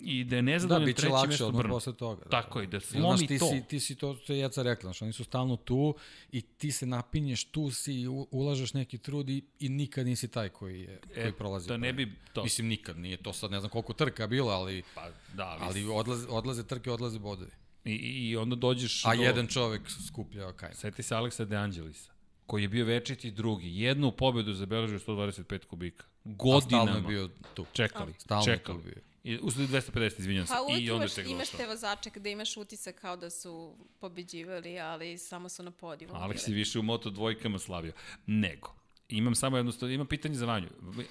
i 0.00 0.24
da 0.24 0.36
je 0.36 0.42
Da, 0.42 0.46
nezadovoljan 0.46 0.86
bit 0.86 0.96
će 0.96 1.00
treće 1.00 1.12
lakše 1.12 1.28
mesto 1.28 1.46
odmah 1.46 1.58
Brno. 1.58 1.74
posle 1.74 1.92
toga. 1.94 2.22
Da. 2.22 2.30
Tako 2.32 2.60
je, 2.60 2.66
da 2.66 2.80
slomi 2.80 3.06
znaš, 3.16 3.28
ti 3.28 3.38
to. 3.38 3.48
Si, 3.48 3.62
ti 3.62 3.80
si 3.80 3.94
to, 3.94 4.14
to 4.16 4.32
je 4.32 4.38
Jeca 4.38 4.62
rekla, 4.62 4.82
znaš, 4.82 5.02
oni 5.02 5.12
su 5.12 5.24
stalno 5.24 5.56
tu 5.56 5.94
i 6.32 6.40
ti 6.40 6.72
se 6.72 6.86
napinješ, 6.86 7.44
tu 7.44 7.70
si, 7.70 7.94
ulažeš 8.30 8.74
neki 8.74 8.98
trud 8.98 9.28
i, 9.28 9.42
i 9.58 9.68
nikad 9.68 10.06
nisi 10.06 10.28
taj 10.28 10.48
koji, 10.48 10.80
je, 10.80 11.00
koji 11.14 11.32
prolazi. 11.32 11.68
da 11.68 11.76
ne 11.76 11.92
bi 11.92 12.12
to- 12.32 12.42
Mislim, 12.44 12.66
nikad, 12.66 12.98
nije 12.98 13.16
to 13.16 13.32
sad, 13.32 13.50
ne 13.50 13.60
znam 13.60 13.70
koliko 13.70 13.92
trka 13.92 14.26
bilo, 14.26 14.50
ali, 14.50 14.82
Pa, 14.94 15.08
da, 15.34 15.46
ali, 15.46 15.62
ali 15.62 15.86
odlaze, 15.86 16.26
odlaze 16.28 16.62
trke, 16.64 16.90
odlaze 16.90 17.18
bodovi. 17.18 17.50
I, 17.84 17.92
i 17.92 18.36
onda 18.36 18.56
dođeš 18.56 19.04
A 19.04 19.16
do... 19.16 19.22
jedan 19.22 19.46
čovek 19.46 19.82
skuplja 20.06 20.52
kajmak. 20.52 20.76
Seti 20.76 21.02
se 21.02 21.14
Aleksa 21.14 21.44
De 21.44 21.56
Angelisa, 21.56 22.12
koji 22.46 22.62
je 22.62 22.68
bio 22.68 22.84
večiti 22.84 23.30
drugi. 23.30 23.76
Jednu 23.76 24.12
pobedu 24.12 24.52
zabeležio 24.52 24.98
125 24.98 25.64
kubika. 25.64 26.04
A 26.04 26.08
Godinama. 26.26 26.60
stalno 26.84 26.96
je 26.98 27.08
bio 27.08 27.28
tu. 27.54 27.66
Čekali, 27.72 28.12
Stalno 28.18 28.44
čekali. 28.44 28.78
tu 28.78 28.84
bio. 28.84 29.02
I 29.24 29.38
usled 29.42 29.68
250, 29.68 30.18
izvinjam 30.18 30.46
se. 30.46 30.52
Pa 30.52 30.62
uvijek 30.62 30.82
I 30.82 30.90
onda 30.90 31.04
imaš, 31.04 31.30
imaš 31.30 31.48
te 31.50 31.66
vozače 31.66 32.10
gde 32.14 32.32
imaš 32.32 32.56
utisak 32.56 33.00
kao 33.00 33.16
da 33.16 33.30
su 33.30 33.76
pobeđivali, 33.98 34.80
ali 34.80 35.18
samo 35.18 35.48
su 35.48 35.62
na 35.62 35.70
podiju. 35.70 36.08
Aleks 36.12 36.48
je 36.48 36.54
više 36.54 36.78
u 36.78 36.82
moto 36.82 37.10
dvojkama 37.10 37.58
slavio. 37.58 37.92
Nego. 38.26 38.74
Imam 39.08 39.34
samo 39.34 39.56
jednostavno, 39.56 39.94
imam 39.94 40.06
pitanje 40.06 40.34
za 40.34 40.46
Vanju. 40.46 40.68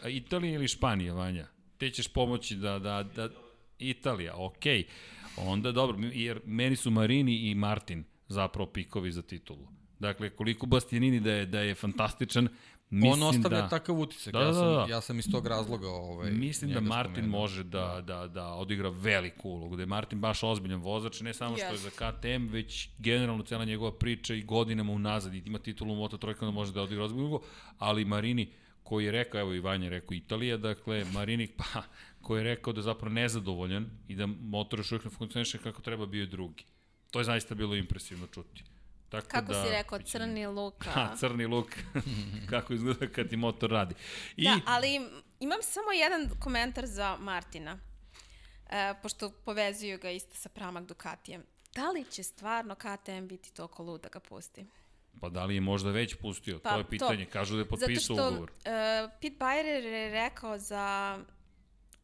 Italija 0.07 0.53
ili 0.53 0.67
Španija, 0.67 1.13
Vanja? 1.13 1.47
Ti 1.77 1.91
ćeš 1.91 2.07
pomoći 2.07 2.55
da, 2.55 2.79
da, 2.79 3.03
da... 3.15 3.29
Italija, 3.79 4.33
okej. 4.35 4.87
Onda 5.37 5.71
dobro, 5.71 5.97
jer 6.13 6.41
meni 6.45 6.75
su 6.75 6.91
Marini 6.91 7.49
i 7.49 7.55
Martin 7.55 8.03
zapravo 8.27 8.71
pikovi 8.71 9.11
za 9.11 9.21
titulu. 9.21 9.67
Dakle, 9.99 10.29
koliko 10.29 10.65
Bastianini 10.65 11.19
da 11.19 11.31
je, 11.31 11.45
da 11.45 11.59
je 11.59 11.75
fantastičan, 11.75 12.47
mislim 12.89 13.23
On 13.23 13.23
ostavlja 13.23 13.61
da... 13.61 13.69
takav 13.69 13.99
utisak. 13.99 14.33
Da, 14.33 14.39
ja, 14.39 14.45
da, 14.45 14.53
sam, 14.53 14.63
da. 14.63 14.85
ja 14.89 15.01
sam 15.01 15.19
iz 15.19 15.31
tog 15.31 15.47
razloga 15.47 15.87
ovaj, 15.87 16.31
Mislim 16.31 16.73
da 16.73 16.81
Martin 16.81 17.13
spomenuo. 17.13 17.39
može 17.39 17.63
da, 17.63 18.03
da, 18.07 18.27
da 18.27 18.47
odigra 18.47 18.89
veliku 18.89 19.49
ulogu, 19.49 19.75
da 19.75 19.81
je 19.81 19.85
Martin 19.85 20.19
baš 20.19 20.43
ozbiljan 20.43 20.81
vozač, 20.81 21.21
ne 21.21 21.33
samo 21.33 21.57
što 21.57 21.65
je 21.65 21.77
za 21.77 21.89
KTM, 21.89 22.47
već 22.47 22.89
generalno 22.97 23.43
cela 23.43 23.65
njegova 23.65 23.91
priča 23.91 24.33
i 24.33 24.41
godinama 24.41 24.93
unazad 24.93 25.33
i 25.33 25.43
ima 25.45 25.59
titulu 25.59 25.93
u 25.93 25.97
Moto 25.97 26.17
Trojkama 26.17 26.51
da 26.51 26.55
može 26.55 26.73
da 26.73 26.81
odigra 26.81 27.03
ozbiljnu 27.03 27.27
ulogu, 27.27 27.45
ali 27.77 28.05
Marini 28.05 28.51
koji 28.83 29.05
je 29.05 29.11
rekao, 29.11 29.41
evo 29.41 29.53
i 29.53 29.59
Vanja 29.59 29.83
je 29.83 29.89
rekao 29.89 30.15
Italija, 30.15 30.57
dakle 30.57 31.05
Marini 31.13 31.47
pa, 31.57 31.83
koji 32.21 32.39
je 32.39 32.43
rekao 32.43 32.73
da 32.73 32.79
je 32.79 32.83
zapravo 32.83 33.13
nezadovoljan 33.13 33.89
i 34.07 34.15
da 34.15 34.25
motor 34.25 34.79
još 34.79 34.91
uvijek 34.91 35.05
ne 35.05 35.11
funkcioniše 35.11 35.57
kako 35.57 35.81
treba 35.81 36.05
bio 36.05 36.21
je 36.21 36.27
drugi. 36.27 36.63
To 37.11 37.19
je 37.19 37.23
zaista 37.23 37.55
bilo 37.55 37.75
impresivno 37.75 38.27
čuti. 38.27 38.63
Tako 39.09 39.27
Kako 39.27 39.53
da, 39.53 39.63
si 39.63 39.69
rekao, 39.69 39.99
crni 40.11 40.47
luk. 40.47 40.85
Ha, 40.85 41.15
crni 41.19 41.45
luk, 41.45 41.67
kako 42.49 42.73
izgleda 42.73 43.07
kad 43.07 43.29
ti 43.29 43.37
motor 43.37 43.69
radi. 43.69 43.95
I, 44.37 44.43
Da, 44.43 44.59
ali 44.65 45.09
imam 45.39 45.59
samo 45.61 45.91
jedan 45.91 46.29
komentar 46.39 46.85
za 46.85 47.17
Martina, 47.19 47.79
e, 48.69 48.93
pošto 49.01 49.31
povezuju 49.45 49.97
ga 49.97 50.09
isto 50.11 50.35
sa 50.35 50.49
Pramak 50.49 50.85
Ducatijem. 50.85 51.43
Da 51.75 51.89
li 51.91 52.05
će 52.05 52.23
stvarno 52.23 52.75
KTM 52.75 53.27
biti 53.27 53.53
toliko 53.53 53.83
lud 53.83 54.01
da 54.01 54.09
ga 54.09 54.19
pusti? 54.19 54.65
Pa 55.21 55.29
da 55.29 55.45
li 55.45 55.55
je 55.55 55.61
možda 55.61 55.91
već 55.91 56.15
pustio? 56.15 56.59
Pa, 56.59 56.69
to 56.69 56.77
je 56.77 56.83
to. 56.83 56.89
pitanje. 56.89 57.25
Kažu 57.25 57.55
da 57.55 57.59
je 57.59 57.65
Zato 57.65 57.75
potpisao 57.75 58.15
što 58.15 58.27
ugovor. 58.27 58.51
uh, 58.51 59.11
Pete 59.21 59.35
Bayer 59.39 59.65
je 59.65 60.09
rekao 60.09 60.57
za 60.57 61.17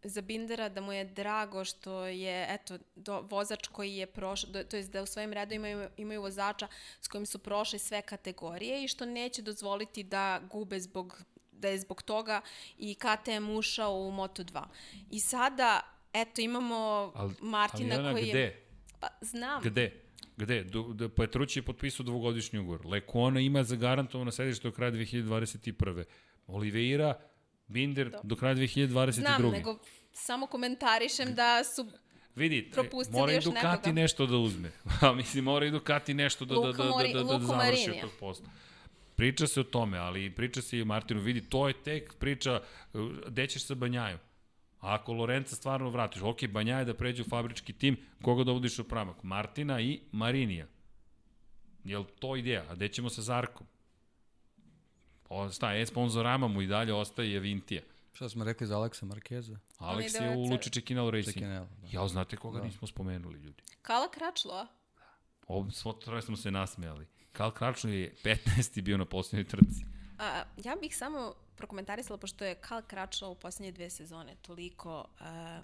za 0.06 0.22
Bindera 0.22 0.70
da 0.70 0.82
mu 0.82 0.94
je 0.94 1.06
drago 1.06 1.66
što 1.66 2.06
je 2.06 2.48
eto 2.50 2.78
do, 2.96 3.22
vozač 3.22 3.68
koji 3.68 3.96
je 3.96 4.06
prošao 4.06 4.50
do, 4.50 4.64
to 4.64 4.78
jest 4.78 4.92
da 4.92 5.04
u 5.04 5.06
svojim 5.06 5.34
redovima 5.34 5.70
imaju, 5.70 5.90
imaju 5.98 6.22
vozača 6.22 6.68
s 7.02 7.08
kojim 7.08 7.26
su 7.26 7.40
prošli 7.40 7.80
sve 7.80 8.02
kategorije 8.02 8.84
i 8.84 8.88
što 8.88 9.06
neće 9.06 9.42
dozvoliti 9.42 10.04
da 10.04 10.42
gube 10.52 10.80
zbog 10.80 11.24
da 11.52 11.68
je 11.68 11.80
zbog 11.80 12.02
toga 12.02 12.42
i 12.78 12.96
KTM 12.96 13.50
ušao 13.50 13.94
u 13.94 14.12
Moto2. 14.12 14.64
I 15.10 15.20
sada 15.20 15.82
eto 16.14 16.42
imamo 16.42 17.12
Ali, 17.16 17.34
Martina 17.42 17.96
ali 17.96 18.04
ona, 18.04 18.12
koji 18.12 18.30
gde? 18.30 18.40
je 18.40 18.66
pa 19.00 19.08
znam 19.22 19.62
Gde? 19.64 20.02
Gde? 20.38 20.64
Du, 20.64 20.94
da, 20.94 21.10
Petrući 21.10 21.60
je 21.60 21.64
potpisao 21.64 22.04
dvogodišnji 22.04 22.60
ugovor. 22.60 22.86
Lekona 22.86 23.40
ima 23.40 23.64
zagarantovano 23.64 24.32
sedište 24.32 24.68
do 24.68 24.72
kraja 24.72 24.92
2021. 24.92 26.04
Oliveira, 26.48 27.20
Binder 27.68 28.10
Do. 28.10 28.20
do 28.24 28.36
kraja 28.36 28.56
2022. 28.56 29.12
znam 29.12 29.52
nego 29.52 29.80
samo 30.14 30.48
komentarišem 30.48 31.36
da 31.36 31.64
su 31.64 31.92
Vidi, 32.36 32.72
propustili 32.74 33.20
mora 33.20 33.34
i 33.34 33.40
Ducati 33.40 33.62
nekoga. 33.62 33.92
nešto 33.92 34.26
da 34.26 34.38
uzme. 34.38 34.72
Mislim, 35.18 35.44
mora 35.44 35.66
i 35.66 35.72
Ducati 35.72 36.14
nešto 36.14 36.46
da, 36.46 36.54
da, 36.56 36.60
Luka 36.60 36.72
da, 36.72 36.84
da, 36.84 36.90
da, 36.90 37.24
da, 37.24 37.38
da 37.38 37.46
završi 37.46 37.56
Marinija. 37.56 38.02
tog 38.02 38.12
posla. 38.20 38.46
Priča 39.16 39.48
se 39.48 39.60
o 39.60 39.64
tome, 39.64 39.98
ali 39.98 40.30
priča 40.36 40.62
se 40.62 40.78
i 40.78 40.82
o 40.82 40.86
Martinu. 40.86 41.22
Vidi, 41.22 41.42
to 41.50 41.68
je 41.68 41.74
tek 41.74 42.14
priča, 42.20 42.62
uh, 42.94 43.02
gde 43.28 43.48
ćeš 43.48 43.66
sa 43.66 43.76
Banjaju. 43.76 44.18
A 44.80 44.94
ako 44.94 45.14
Lorenca 45.14 45.56
stvarno 45.56 45.90
vratiš, 45.90 46.22
ok, 46.22 46.48
Banjaje 46.48 46.86
da 46.86 46.94
pređe 46.94 47.22
u 47.22 47.26
fabrički 47.26 47.74
tim, 47.74 47.98
koga 48.22 48.44
dovodiš 48.44 48.80
u 48.80 48.84
pramak? 48.84 49.24
Martina 49.24 49.82
i 49.82 50.00
Marinija. 50.12 50.68
Jel 51.84 52.04
to 52.20 52.36
ideja? 52.36 52.64
A 52.70 52.76
gde 52.76 52.88
ćemo 52.88 53.10
sa 53.10 53.22
Zarkom? 53.22 53.68
O, 55.30 55.50
šta, 55.50 55.74
e, 55.74 55.86
sponzorama 55.86 56.48
mu 56.48 56.62
i 56.62 56.68
dalje 56.68 56.94
ostaje 56.94 57.40
Vintija. 57.40 57.82
Šta 58.14 58.30
smo 58.30 58.44
rekli 58.44 58.68
za 58.68 58.78
Aleksa 58.78 59.06
Markeza? 59.06 59.58
Alex 59.80 60.10
ide 60.10 60.26
je 60.26 60.38
u 60.38 60.44
Lučiće 60.44 60.82
Kinal 60.82 61.10
Racing. 61.10 61.34
Čekinela, 61.34 61.68
da. 61.82 61.88
Ja, 61.92 62.08
znate 62.08 62.38
koga 62.38 62.60
Da. 62.60 62.66
nismo 62.66 62.88
spomenuli, 62.88 63.36
ljudi? 63.36 63.64
Kala 63.82 64.10
Kračlo, 64.10 64.68
Ovo 65.48 65.72
svo 65.72 65.94
troje 65.94 66.22
smo 66.22 66.38
se 66.38 66.52
nasmejali. 66.52 67.06
Karl 67.32 67.52
Kračno 67.52 67.90
je 67.90 68.16
15. 68.16 68.82
bio 68.82 68.98
na 68.98 69.06
poslednjoj 69.06 69.44
trci. 69.46 69.86
A, 70.20 70.44
ja 70.58 70.76
bih 70.76 70.98
samo 70.98 71.34
prokomentarisala, 71.56 72.18
pošto 72.18 72.46
je 72.46 72.56
Kal 72.56 72.82
Kračlo 72.84 73.30
u 73.30 73.36
posljednje 73.36 73.72
dve 73.72 73.90
sezone 73.90 74.36
toliko 74.38 75.06
a, 75.20 75.62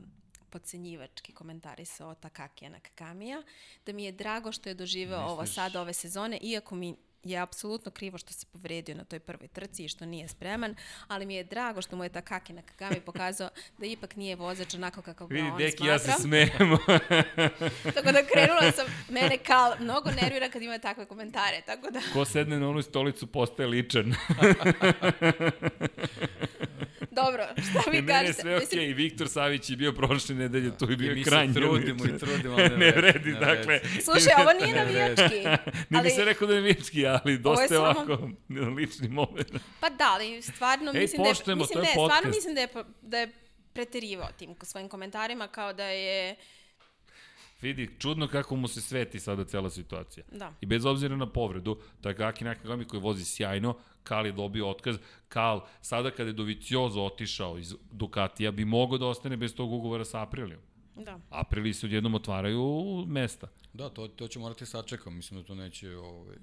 podcenjivački 0.51 1.31
komentarisao 1.33 2.15
Takakija 2.15 2.69
Nakakamija, 2.69 3.43
da 3.85 3.93
mi 3.93 4.03
je 4.03 4.11
drago 4.11 4.51
što 4.51 4.69
je 4.69 4.75
doživeo 4.75 5.19
ovo 5.21 5.41
Misliš- 5.41 5.53
sada 5.55 5.81
ove 5.81 5.93
sezone, 5.93 6.37
iako 6.37 6.75
mi 6.75 6.95
je 7.23 7.37
apsolutno 7.37 7.91
krivo 7.91 8.17
što 8.17 8.33
se 8.33 8.45
povredio 8.45 8.95
na 8.95 9.03
toj 9.03 9.19
prvoj 9.19 9.47
trci 9.47 9.85
i 9.85 9.87
što 9.89 10.05
nije 10.05 10.27
spreman, 10.27 10.75
ali 11.07 11.25
mi 11.25 11.35
je 11.35 11.43
drago 11.43 11.81
što 11.81 11.95
mu 11.95 12.03
je 12.03 12.09
Takaki 12.09 12.53
Nakagami 12.53 13.01
pokazao 13.01 13.49
da 13.77 13.85
ipak 13.85 14.15
nije 14.15 14.35
vozač 14.35 14.73
onako 14.73 15.01
kako 15.01 15.27
ga 15.27 15.35
Vidi, 15.35 15.47
on 15.47 15.57
deki, 15.57 15.77
smatra. 15.77 15.93
ja 15.93 15.99
se 15.99 16.11
smejemo. 16.21 16.77
Tako 17.95 18.11
da 18.11 18.23
krenula 18.33 18.71
sam, 18.75 18.85
mene 19.09 19.37
Kal 19.37 19.73
mnogo 19.79 20.11
nervira 20.21 20.49
kad 20.49 20.61
ima 20.61 20.79
takve 20.79 21.05
komentare, 21.05 21.61
tako 21.65 21.91
da 21.91 22.01
Ko 22.13 22.25
sedne 22.25 22.59
na 22.59 22.69
onu 22.69 22.81
stolicu 22.81 23.27
postaje 23.27 23.67
ličan. 23.67 24.13
dobro, 27.11 27.43
šta 27.69 27.91
vi 27.91 28.01
Mene 28.01 28.13
je 28.13 28.19
kažete? 28.19 28.41
sve 28.41 28.55
okej. 28.57 28.67
Okay. 28.67 28.95
Viktor 28.95 29.29
Savić 29.29 29.69
je 29.69 29.77
bio 29.77 29.93
prošle 29.93 30.35
nedelje, 30.35 30.77
tu 30.77 30.91
je 30.91 30.97
bio 30.97 31.11
I 31.11 31.15
mi 31.15 31.23
se 31.23 31.29
trudimo 31.53 32.05
i 32.05 32.17
trudimo, 32.19 32.57
ne 32.57 32.69
ne 32.77 32.91
ne 33.25 33.33
dakle. 33.39 33.79
Slušaj, 34.03 34.33
ovo 34.41 34.53
nije 34.53 34.75
Ne 34.75 34.85
navijački. 34.85 35.43
Ne 35.89 36.01
bi 36.01 36.09
se 36.09 36.25
rekao 36.25 36.47
da 36.47 36.53
je 36.53 36.59
navijački, 36.61 37.07
ali 37.07 37.37
dosta 37.37 37.63
je 37.63 37.67
samo- 37.67 37.85
ovako 37.85 38.29
lični 38.77 39.07
moment. 39.07 39.51
Pa 39.79 39.89
da, 39.89 40.11
ali 40.13 40.41
stvarno 40.41 40.91
Ej, 40.95 41.01
mislim 41.01 41.23
da 41.23 41.27
je, 41.27 41.33
poštujemo, 41.33 41.59
mislim 41.61 41.73
to 41.73 41.79
je 41.79 41.85
ne, 41.85 41.91
stvarno 41.91 42.15
podcast. 42.15 42.35
mislim 42.35 42.55
da 42.55 42.61
je, 42.61 42.67
da 43.01 43.17
je 43.17 43.31
preterivao 43.73 44.29
tim 44.37 44.55
svojim 44.61 44.89
komentarima 44.89 45.47
kao 45.47 45.73
da 45.73 45.85
je, 45.85 46.35
Vidi, 47.61 47.89
čudno 47.99 48.27
kako 48.27 48.55
mu 48.55 48.67
se 48.67 48.81
sveti 48.81 49.19
sada 49.19 49.45
cela 49.45 49.69
situacija. 49.69 50.25
da. 50.31 50.53
I 50.61 50.65
bez 50.65 50.85
obzira 50.85 51.15
na 51.15 51.29
povredu, 51.29 51.81
Takaki 52.01 52.43
Nakagami 52.43 52.85
koji 52.85 53.01
vozi 53.01 53.25
sjajno, 53.25 53.77
Kal 54.03 54.25
je 54.25 54.31
dobio 54.31 54.69
otkaz. 54.69 54.97
Kal, 55.29 55.61
sada 55.81 56.11
kada 56.11 56.29
je 56.29 56.33
Doviciozo 56.33 57.01
otišao 57.01 57.57
iz 57.57 57.75
Ducatija, 57.91 58.51
bi 58.51 58.65
mogao 58.65 58.97
da 58.97 59.07
ostane 59.07 59.37
bez 59.37 59.55
tog 59.55 59.73
ugovora 59.73 60.05
sa 60.05 60.21
Aprilijom. 60.21 60.61
Da. 60.95 61.19
Aprili 61.29 61.73
se 61.73 61.85
odjednom 61.85 62.15
otvaraju 62.15 63.05
mesta. 63.07 63.47
Da, 63.73 63.89
to, 63.89 64.07
to 64.07 64.27
će 64.27 64.39
morati 64.39 64.65
sačekam. 64.65 65.15
Mislim 65.15 65.41
da 65.41 65.47
to 65.47 65.55
neće 65.55 65.97
ovaj, 65.97 66.35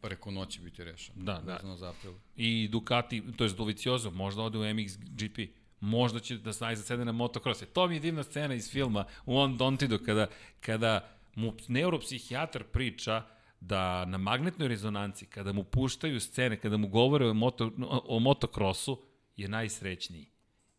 preko 0.00 0.30
noći 0.30 0.60
biti 0.60 0.84
rešeno. 0.84 1.24
Da, 1.24 1.42
da. 1.46 1.52
Vezano 1.52 1.76
za 1.76 1.90
april. 1.90 2.12
I 2.36 2.68
Ducati, 2.68 3.22
to 3.36 3.44
je 3.44 3.50
Doviciozo, 3.50 4.10
možda 4.10 4.42
ode 4.42 4.58
u 4.58 4.74
MXGP. 4.74 5.38
Možda 5.80 6.20
će 6.20 6.36
da 6.36 6.52
najzad 6.60 6.86
sede 6.86 7.04
na 7.04 7.12
motocross. 7.12 7.62
E, 7.62 7.66
To 7.66 7.88
mi 7.88 7.94
je 7.94 8.00
divna 8.00 8.22
scena 8.22 8.54
iz 8.54 8.70
filma 8.70 9.04
u 9.26 9.36
On 9.36 9.56
Dontidu, 9.56 9.98
kada, 9.98 10.26
kada 10.60 11.08
mu 11.34 11.54
neuropsihijatar 11.68 12.64
priča 12.64 13.22
da 13.60 14.04
na 14.04 14.18
magnetnoj 14.18 14.68
rezonanci, 14.68 15.26
kada 15.26 15.52
mu 15.52 15.64
puštaju 15.64 16.20
scene, 16.20 16.60
kada 16.60 16.76
mu 16.76 16.88
govore 16.88 17.26
o, 17.26 17.34
moto, 17.34 17.70
o 17.88 18.18
motokrosu, 18.18 19.02
je 19.36 19.48
najsrećniji. 19.48 20.26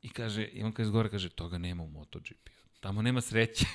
I 0.01 0.09
kaže, 0.09 0.43
i 0.43 0.63
on 0.63 0.71
kaže 0.71 0.87
zgore, 0.87 1.09
kaže, 1.09 1.29
toga 1.29 1.57
nema 1.57 1.83
u 1.83 1.87
MotoGP. 1.87 2.49
Tamo 2.79 3.01
nema 3.01 3.21
sreće. 3.21 3.65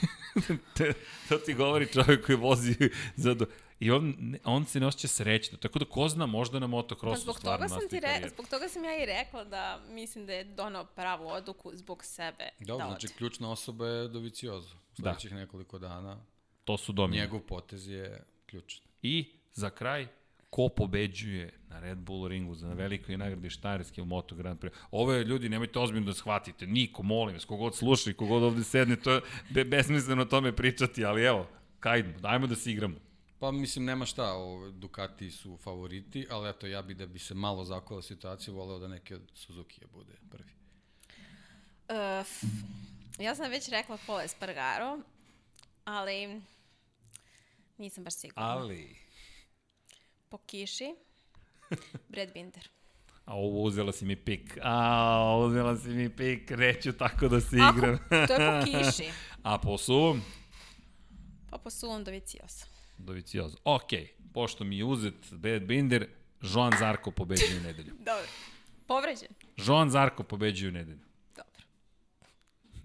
to 1.28 1.36
ti 1.38 1.54
govori 1.54 1.86
čovjek 1.92 2.26
koji 2.26 2.36
vozi 2.36 2.74
za... 3.16 3.34
Do... 3.34 3.46
I 3.80 3.90
on, 3.90 4.36
on 4.44 4.66
se 4.66 4.80
ne 4.80 4.86
osjeća 4.86 5.08
srećno. 5.08 5.58
Tako 5.58 5.78
da 5.78 5.84
ko 5.84 6.08
zna, 6.08 6.26
možda 6.26 6.58
na 6.58 6.66
Pa 6.66 6.70
motokrosu 6.70 7.22
zbog 7.22 7.38
stvarno 7.38 7.68
toga 7.68 7.80
sam 7.80 7.88
ti 7.88 8.00
re, 8.00 8.28
zbog 8.34 8.48
toga 8.48 8.68
sam 8.68 8.84
ja 8.84 9.02
i 9.02 9.06
rekla 9.06 9.44
da 9.44 9.80
mislim 9.88 10.26
da 10.26 10.32
je 10.32 10.44
donao 10.44 10.84
pravu 10.84 11.28
odluku 11.28 11.70
zbog 11.74 12.04
sebe 12.04 12.48
Dobro, 12.60 12.86
da 12.86 12.90
znači 12.90 13.08
ključna 13.08 13.50
osoba 13.50 13.86
je 13.86 14.08
Doviciozo. 14.08 14.74
Da. 14.74 14.78
Sledećih 14.94 15.32
nekoliko 15.32 15.78
dana 15.78 16.18
To 16.64 16.76
su 16.76 16.92
domine. 16.92 17.22
njegov 17.22 17.40
potez 17.40 17.88
je 17.88 18.24
ključan. 18.46 18.85
I 19.06 19.24
za 19.52 19.70
kraj, 19.70 20.06
ko 20.50 20.68
pobeđuje 20.68 21.52
na 21.68 21.80
Red 21.80 21.98
Bull 21.98 22.28
ringu 22.28 22.54
za 22.54 22.72
velikoj 22.72 23.16
nagradi 23.16 23.50
Štajerske 23.50 24.02
u 24.02 24.04
Moto 24.04 24.34
Grand 24.34 24.60
Prix. 24.60 24.72
Ovo 24.90 25.12
je, 25.12 25.24
ljudi, 25.24 25.48
nemojte 25.48 25.78
ozbiljno 25.78 26.06
da 26.06 26.14
shvatite. 26.14 26.66
Niko, 26.66 27.02
molim 27.02 27.34
vas, 27.34 27.44
kogod 27.44 27.76
sluša 27.76 28.10
i 28.10 28.14
kogod 28.14 28.42
ovde 28.42 28.64
sedne, 28.64 28.96
to 28.96 29.12
je 29.12 29.20
be, 29.50 29.64
besmisleno 29.64 30.22
o 30.22 30.24
tome 30.24 30.52
pričati, 30.56 31.04
ali 31.04 31.22
evo, 31.22 31.46
kajdemo, 31.80 32.18
dajmo 32.20 32.46
da 32.46 32.56
se 32.56 32.72
igramo. 32.72 32.96
Pa 33.38 33.50
mislim, 33.50 33.84
nema 33.84 34.06
šta, 34.06 34.32
ove, 34.32 34.72
Ducati 34.72 35.30
su 35.30 35.56
favoriti, 35.56 36.26
ali 36.30 36.50
eto, 36.50 36.66
ja 36.66 36.82
bi 36.82 36.94
da 36.94 37.06
bi 37.06 37.18
se 37.18 37.34
malo 37.34 37.64
zakola 37.64 38.02
situacija, 38.02 38.54
voleo 38.54 38.78
da 38.78 38.88
neki 38.88 39.14
od 39.14 39.30
Suzuki 39.34 39.80
bude 39.92 40.14
prvi. 40.30 40.50
Uh, 41.88 42.26
ja 43.18 43.34
sam 43.34 43.50
već 43.50 43.68
rekla 43.68 43.98
Pole 44.06 44.28
Spargaro, 44.28 44.98
ali 45.84 46.40
Nisam 47.78 48.04
baš 48.04 48.14
sigurna. 48.14 48.50
Ali... 48.50 48.96
Po 50.28 50.38
kiši, 50.38 50.94
Brad 52.08 52.32
Binder. 52.34 52.68
A 53.24 53.34
ovo 53.34 53.62
uzela 53.62 53.92
si 53.92 54.04
mi 54.04 54.16
pik. 54.16 54.58
A, 54.62 55.36
uzela 55.46 55.76
si 55.76 55.88
mi 55.88 56.16
pik, 56.16 56.50
reću 56.50 56.92
tako 56.92 57.28
da 57.28 57.40
se 57.40 57.56
Ako, 57.60 57.78
igram. 57.78 57.98
to 58.08 58.16
je 58.34 58.60
po 58.60 58.64
kiši. 58.66 59.10
A 59.42 59.58
po 59.58 59.78
suvom? 59.78 60.22
Pa 61.50 61.58
po 61.58 61.70
suvom 61.70 62.04
Dovicioso. 62.04 62.66
Doviciozo. 62.98 63.56
Ok, 63.64 63.90
pošto 64.34 64.64
mi 64.64 64.78
je 64.78 64.84
uzet 64.84 65.32
Bad 65.32 65.62
Binder, 65.62 66.08
Joan 66.42 66.72
Zarko 66.78 67.10
pobeđuju 67.10 67.60
nedelju. 67.60 67.94
Dobro. 68.10 68.26
Povređen? 68.86 69.28
Joan 69.56 69.90
Zarko 69.90 70.22
pobeđuju 70.22 70.72
nedelju. 70.72 71.05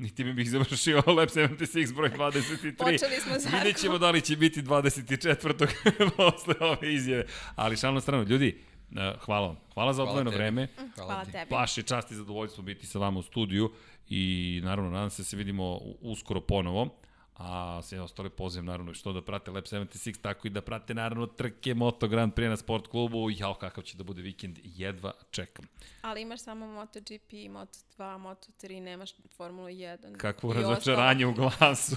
Niti 0.02 0.24
mi 0.24 0.34
bih 0.34 0.50
završio 0.50 1.04
Lab 1.18 1.30
76 1.30 1.96
broj 1.96 2.10
23. 2.10 2.78
Počeli 2.78 3.20
smo 3.20 3.40
Zarko. 3.40 3.58
Vidjet 3.58 3.78
ćemo 3.78 3.98
da 3.98 4.12
li 4.12 4.22
će 4.22 4.36
biti 4.36 4.62
24. 4.62 5.68
posle 6.18 6.56
ove 6.60 6.94
izjave. 6.94 7.26
Ali 7.56 7.78
šalno 7.78 7.96
na 7.96 8.02
stranu, 8.02 8.24
ljudi, 8.24 8.62
eh, 8.96 9.14
hvala 9.20 9.48
vam. 9.48 9.58
Hvala 9.74 9.94
za 9.94 10.04
Hvala 10.04 10.10
odvojeno 10.10 10.32
vreme. 10.32 10.68
Hvala 10.96 11.26
tebi. 11.26 11.50
Baš 11.50 11.78
je 11.78 11.84
čast 11.84 12.12
i 12.12 12.16
zadovoljstvo 12.16 12.64
biti 12.64 12.88
sa 12.88 13.00
vama 13.00 13.20
u 13.20 13.22
studiju 13.22 13.72
i 14.10 14.62
naravno 14.64 14.92
nadam 14.92 15.10
se 15.10 15.22
da 15.22 15.26
se 15.26 15.38
vidimo 15.38 15.80
uskoro 16.02 16.42
ponovo. 16.42 17.02
A 17.44 17.82
sve 17.84 18.02
ostale 18.02 18.30
pozivam 18.30 18.66
naravno 18.66 18.94
što 18.94 19.14
da 19.14 19.22
prate 19.22 19.52
Lab 19.52 19.64
76, 19.64 20.22
tako 20.22 20.48
i 20.48 20.52
da 20.52 20.62
prate 20.62 20.94
naravno 20.94 21.26
trke 21.28 21.74
Moto 21.74 22.08
Grand 22.08 22.34
Prix 22.34 22.50
na 22.50 22.58
sport 22.58 22.88
klubu. 22.88 23.30
Jao, 23.32 23.54
kakav 23.54 23.84
će 23.84 23.98
da 23.98 24.04
bude 24.04 24.22
vikend, 24.22 24.60
jedva 24.64 25.12
čekam. 25.32 25.66
Ali 26.02 26.22
imaš 26.22 26.40
samo 26.42 26.68
MotoGP, 26.68 27.32
Moto2, 27.32 27.98
Moto3, 27.98 28.82
nemaš 28.82 29.10
Formulu 29.38 29.68
1. 29.68 30.18
Kakvo 30.18 30.54
razočaranje 30.54 31.26
u 31.26 31.34
glasu. 31.34 31.96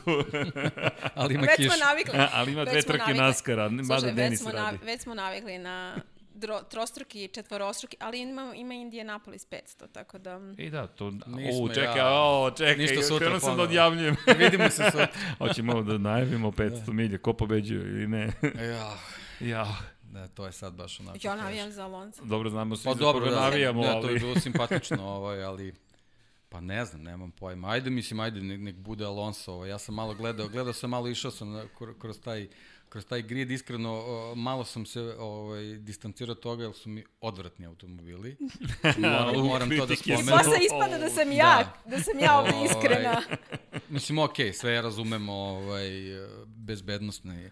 Ali 1.15 1.35
ima 1.35 1.43
Već 1.43 1.57
kiš. 1.57 1.67
smo 1.67 1.87
navikli. 1.87 2.19
Ali 2.37 2.53
ima 2.53 2.65
dve 2.65 2.83
trke 2.83 2.99
navikli. 2.99 3.19
naskara, 3.19 3.69
mada 3.69 4.11
Denis 4.13 4.47
radi. 4.47 4.79
već 4.83 5.01
smo 5.01 5.15
navikli 5.15 5.59
na 5.59 5.97
dro, 6.35 6.63
trostruki, 6.63 7.29
četvorostruki, 7.29 7.97
ali 8.01 8.21
ima, 8.21 8.53
ima 8.57 8.75
Indianapolis 8.75 9.47
500, 9.51 9.93
tako 9.93 10.19
da... 10.19 10.41
I 10.59 10.71
da, 10.71 10.87
to... 10.87 11.11
Nismo 11.11 11.65
o, 11.65 11.69
čekaj, 11.69 11.99
ja. 11.99 12.13
o, 12.13 12.51
čekaj, 12.51 12.77
Ništa 12.77 13.03
sutra 13.03 13.19
krenuo 13.19 13.41
sam 13.41 13.57
da 13.57 13.63
odjavljujem. 13.63 14.17
Vidimo 14.39 14.71
se 14.71 14.85
sutra. 14.85 15.09
Hoćemo 15.39 15.83
da 15.83 15.99
najavimo 15.99 16.51
500 16.51 16.93
milja, 16.93 17.19
ko 17.19 17.33
pobeđuje 17.33 17.81
ili 17.81 18.07
ne. 18.09 18.33
ja, 18.59 18.97
ja, 19.55 19.77
ne, 20.13 20.29
to 20.29 20.47
je 20.47 20.53
sad 20.53 20.75
baš 20.75 21.01
onako. 21.01 21.19
Ja 21.23 21.37
navijam 21.37 21.73
za 21.73 21.85
Alonso. 21.85 22.25
dobro 22.25 22.51
znamo 22.51 22.77
svi 22.77 22.85
Pa 22.85 22.93
za 22.93 22.99
dobro, 22.99 23.25
koga 23.25 23.35
da, 23.35 23.41
navijamo, 23.41 23.83
ne, 23.83 23.87
to 23.87 24.09
je 24.09 24.11
ali... 24.11 24.19
bilo 24.19 24.41
simpatično, 24.41 25.09
ovaj, 25.09 25.45
ali 25.45 25.75
pa 26.49 26.61
ne 26.61 26.85
znam, 26.85 27.03
nemam 27.03 27.31
pojma. 27.31 27.69
Ajde, 27.69 27.91
mislim, 27.91 28.21
ajde, 28.21 28.41
nek, 28.41 28.61
nek 28.61 28.77
bude 28.77 29.05
Alonso. 29.05 29.53
Ovaj. 29.53 29.71
Ja 29.71 29.79
sam 29.79 29.95
malo 29.95 30.15
gledao, 30.15 30.49
gledao 30.49 30.73
sam 30.73 30.91
malo, 30.91 31.09
išao 31.09 31.31
sam 31.31 31.53
na, 31.53 31.65
kro- 31.79 31.99
kroz 31.99 32.21
taj 32.21 32.49
kroz 32.95 33.07
taj 33.07 33.23
grid, 33.23 33.51
iskreno, 33.51 33.91
o, 33.93 34.35
malo 34.35 34.65
sam 34.65 34.87
se 34.87 35.01
ovaj, 35.19 35.63
distancirao 35.65 36.35
toga, 36.35 36.65
jer 36.65 36.75
su 36.75 36.89
mi 36.89 37.05
odvratni 37.21 37.67
automobili. 37.67 38.37
moram, 38.99 39.47
moram 39.47 39.71
to 39.71 39.87
da 39.87 39.87
kritike. 39.87 40.13
I 40.13 40.17
spomenem. 40.17 40.39
posle 40.39 40.59
ispada 40.65 40.99
da 40.99 41.11
sam 41.11 41.33
ja, 41.33 41.75
da, 41.87 42.01
sam 42.01 42.19
ja 42.19 42.39
ovde 42.39 42.53
Ovaj, 42.55 42.65
iskrena. 42.65 43.23
Mislim, 43.89 44.19
okej, 44.19 44.53
sve 44.53 44.73
ja 44.73 44.81
razumem, 44.81 45.29
ovaj, 45.29 45.89
bezbednostne 46.47 47.51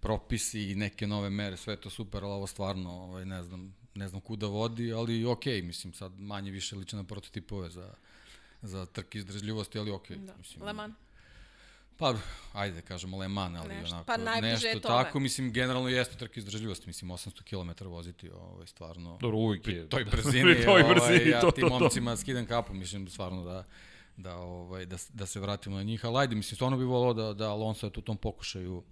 propisi 0.00 0.70
i 0.70 0.74
neke 0.74 1.06
nove 1.06 1.30
mere, 1.30 1.56
sve 1.56 1.74
je 1.74 1.80
to 1.80 1.90
super, 1.90 2.24
ali 2.24 2.32
ovo 2.32 2.46
stvarno, 2.46 2.90
ovaj, 2.90 3.24
ne 3.24 3.42
znam, 3.42 3.74
ne 3.94 4.08
znam 4.08 4.20
kuda 4.20 4.46
vodi, 4.46 4.92
ali 4.92 5.24
okej, 5.24 5.62
mislim, 5.62 5.92
sad 5.92 6.20
manje 6.20 6.50
više 6.50 6.76
liče 6.76 6.96
na 6.96 7.04
prototipove 7.04 7.70
za, 7.70 7.94
za 8.62 8.86
trke 8.86 9.18
izdržljivosti, 9.18 9.78
ali 9.78 9.90
okej. 9.90 10.16
Da. 10.16 10.36
Mislim, 10.36 10.64
Le 10.64 10.72
Mans. 10.72 10.94
Pa, 11.96 12.14
ajde, 12.52 12.82
kažemo 12.82 13.18
Le 13.18 13.28
Mans, 13.28 13.58
ali 13.60 13.74
Nešto. 13.74 13.94
onako, 13.94 14.06
Pa 14.06 14.16
nešto 14.40 14.66
je 14.66 14.80
tome. 14.80 14.94
tako, 14.94 15.20
mislim, 15.20 15.52
generalno 15.52 15.88
jeste 15.88 16.16
trke 16.16 16.40
izdržljivosti, 16.40 16.86
mislim, 16.86 17.10
800 17.10 17.42
km 17.76 17.88
voziti, 17.88 18.30
ovaj, 18.30 18.66
stvarno, 18.66 19.18
Dobro, 19.20 19.38
uvijek 19.38 19.68
je. 19.68 19.88
toj 19.88 20.04
da. 20.04 20.10
brzini, 20.16 20.42
Pri 20.44 20.64
toj 20.64 20.82
ovaj, 20.82 20.94
brzini, 20.94 21.30
ja 21.30 21.40
to, 21.40 21.50
tim 21.50 21.62
to, 21.62 21.68
to. 21.68 21.78
momcima 21.78 22.16
skidam 22.16 22.46
kapu, 22.46 22.74
mislim 22.74 23.08
stvarno 23.08 23.44
da 23.44 23.64
da 24.16 24.36
ovaj 24.36 24.86
da 24.86 24.96
da 25.08 25.26
se 25.26 25.40
vratimo 25.40 25.76
na 25.76 25.82
njih, 25.82 26.04
ali 26.04 26.18
ajde, 26.18 26.36
mislim 26.36 26.56
stvarno 26.56 26.76
bih 26.76 26.86
voleo 26.86 27.12
da 27.14 27.32
da 27.32 27.50
Alonso 27.50 27.86
eto 27.86 28.00
u 28.00 28.04
tom 28.04 28.16
pokušaju 28.16 28.82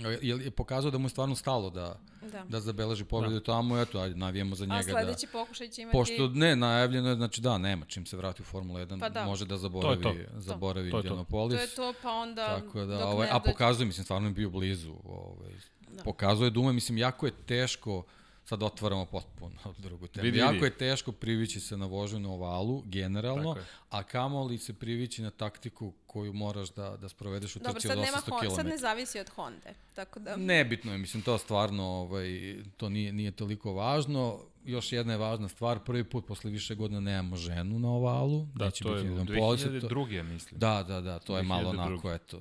je, 0.00 0.44
je 0.44 0.50
pokazao 0.50 0.90
da 0.90 0.98
mu 0.98 1.04
je 1.04 1.10
stvarno 1.10 1.34
stalo 1.34 1.70
da 1.70 2.00
Da. 2.32 2.44
da 2.48 2.60
zabeleži 2.60 3.04
pobedu 3.04 3.34
da. 3.34 3.40
tamo, 3.40 3.80
eto, 3.80 3.98
ajde, 3.98 4.14
navijemo 4.14 4.54
za 4.54 4.64
njega 4.64 4.74
A 4.74 4.82
da 4.82 4.90
sledeći 4.90 5.26
pokušaj 5.26 5.68
će 5.68 5.82
imati... 5.82 5.98
Pošto 5.98 6.28
ne, 6.28 6.56
najavljeno 6.56 7.08
je, 7.08 7.14
znači 7.14 7.40
da, 7.40 7.58
nema, 7.58 7.86
čim 7.86 8.06
se 8.06 8.16
vrati 8.16 8.42
u 8.42 8.44
Formulu 8.44 8.78
1, 8.78 9.00
Pa 9.00 9.08
da. 9.08 9.24
može 9.24 9.44
da 9.44 9.56
zaboravi, 9.56 10.02
To 10.02 10.08
je 10.08 10.28
zaboravi 10.36 10.90
To 10.90 10.96
to. 10.96 11.06
Indianapolis. 11.06 11.56
To 11.56 11.62
je 11.62 11.92
to, 11.92 11.98
pa 12.02 12.10
onda... 12.10 12.46
Tako 12.46 12.84
da, 12.84 13.06
ovaj, 13.06 13.28
a 13.30 13.40
pokazuje, 13.40 13.86
mislim, 13.86 14.04
stvarno 14.04 14.28
je 14.28 14.32
bio 14.32 14.50
blizu. 14.50 14.94
Ovaj, 15.04 15.52
Da. 15.96 16.02
Pokazuje 16.02 16.50
da 16.50 16.60
ume, 16.60 16.72
mislim, 16.72 16.98
jako 16.98 17.26
je 17.26 17.32
teško, 17.46 18.02
sad 18.44 18.62
otvaramo 18.62 19.04
potpuno 19.06 19.56
drugu 19.78 20.06
temu, 20.06 20.24
Vidi, 20.24 20.38
jako 20.38 20.64
je 20.64 20.78
teško 20.78 21.12
privići 21.12 21.60
se 21.60 21.76
na 21.76 21.86
vožnju 21.86 22.18
na 22.18 22.28
ovalu, 22.30 22.82
generalno, 22.86 23.56
a 23.90 24.02
kamoli 24.02 24.58
se 24.58 24.72
privići 24.72 25.22
na 25.22 25.30
taktiku 25.30 25.92
koju 26.06 26.32
moraš 26.32 26.68
da, 26.70 26.96
da 26.96 27.08
sprovedeš 27.08 27.56
u 27.56 27.58
Dobro, 27.58 27.72
trci 27.72 27.88
od 27.88 27.98
nema, 27.98 28.16
800 28.16 28.30
Hon- 28.30 28.40
km. 28.40 28.54
sad 28.54 28.66
ne 28.66 28.78
zavisi 28.78 29.20
od 29.20 29.28
Honda, 29.28 29.70
tako 29.94 30.20
da... 30.20 30.36
Nebitno 30.36 30.92
je, 30.92 30.98
mislim, 30.98 31.22
to 31.22 31.38
stvarno, 31.38 31.84
ovaj, 31.84 32.56
to 32.76 32.88
nije, 32.88 33.12
nije 33.12 33.30
toliko 33.30 33.72
važno. 33.72 34.38
Još 34.64 34.92
jedna 34.92 35.12
je 35.12 35.18
važna 35.18 35.48
stvar, 35.48 35.78
prvi 35.78 36.04
put 36.04 36.26
posle 36.26 36.50
više 36.50 36.74
godina 36.74 37.00
nemamo 37.00 37.36
ženu 37.36 37.78
na 37.78 37.88
ovalu. 37.90 38.46
Da, 38.54 38.70
to 38.70 38.88
je 38.88 39.02
biti 39.02 39.08
u 39.08 39.12
jedan 39.12 39.36
polis, 39.38 39.62
to- 39.62 39.68
2002. 39.68 40.22
mislim. 40.22 40.60
Da, 40.60 40.82
da, 40.82 41.00
da, 41.00 41.18
to 41.18 41.36
je 41.36 41.42
malo 41.42 41.72
2002. 41.72 41.86
onako, 41.86 42.12
eto, 42.12 42.40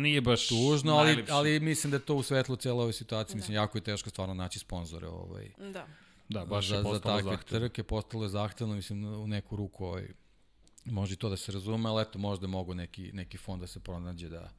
Nije 0.00 0.20
baš 0.20 0.48
tužno, 0.48 0.92
ali, 0.94 1.24
ali 1.30 1.60
mislim 1.60 1.90
da 1.90 1.96
je 1.96 2.04
to 2.04 2.14
u 2.14 2.22
svetlu 2.22 2.56
cijela 2.56 2.82
ove 2.82 2.92
situacije, 2.92 3.36
mislim, 3.36 3.54
jako 3.54 3.78
je 3.78 3.82
teško 3.82 4.10
stvarno 4.10 4.34
naći 4.34 4.58
sponzore 4.58 5.08
ovaj, 5.08 5.50
Da. 5.58 5.86
Da, 6.28 6.44
baš 6.44 6.68
za, 6.68 6.74
je 6.74 6.82
za 6.82 6.88
postalo 6.88 7.16
takve 7.16 7.30
zahtevno. 7.30 7.68
trke, 7.68 7.82
postalo 7.82 8.24
je 8.24 8.28
zahtevno, 8.28 8.74
mislim, 8.74 9.04
u 9.04 9.26
neku 9.26 9.56
ruku 9.56 9.84
ovaj, 9.84 10.08
može 10.84 11.14
i 11.14 11.16
to 11.16 11.28
da 11.28 11.36
se 11.36 11.52
razume, 11.52 11.88
ali 11.88 12.02
eto, 12.02 12.18
možda 12.18 12.46
mogu 12.46 12.74
neki, 12.74 13.10
neki 13.12 13.38
fond 13.38 13.60
da 13.60 13.66
se 13.66 13.80
pronađe 13.80 14.28
da, 14.28 14.50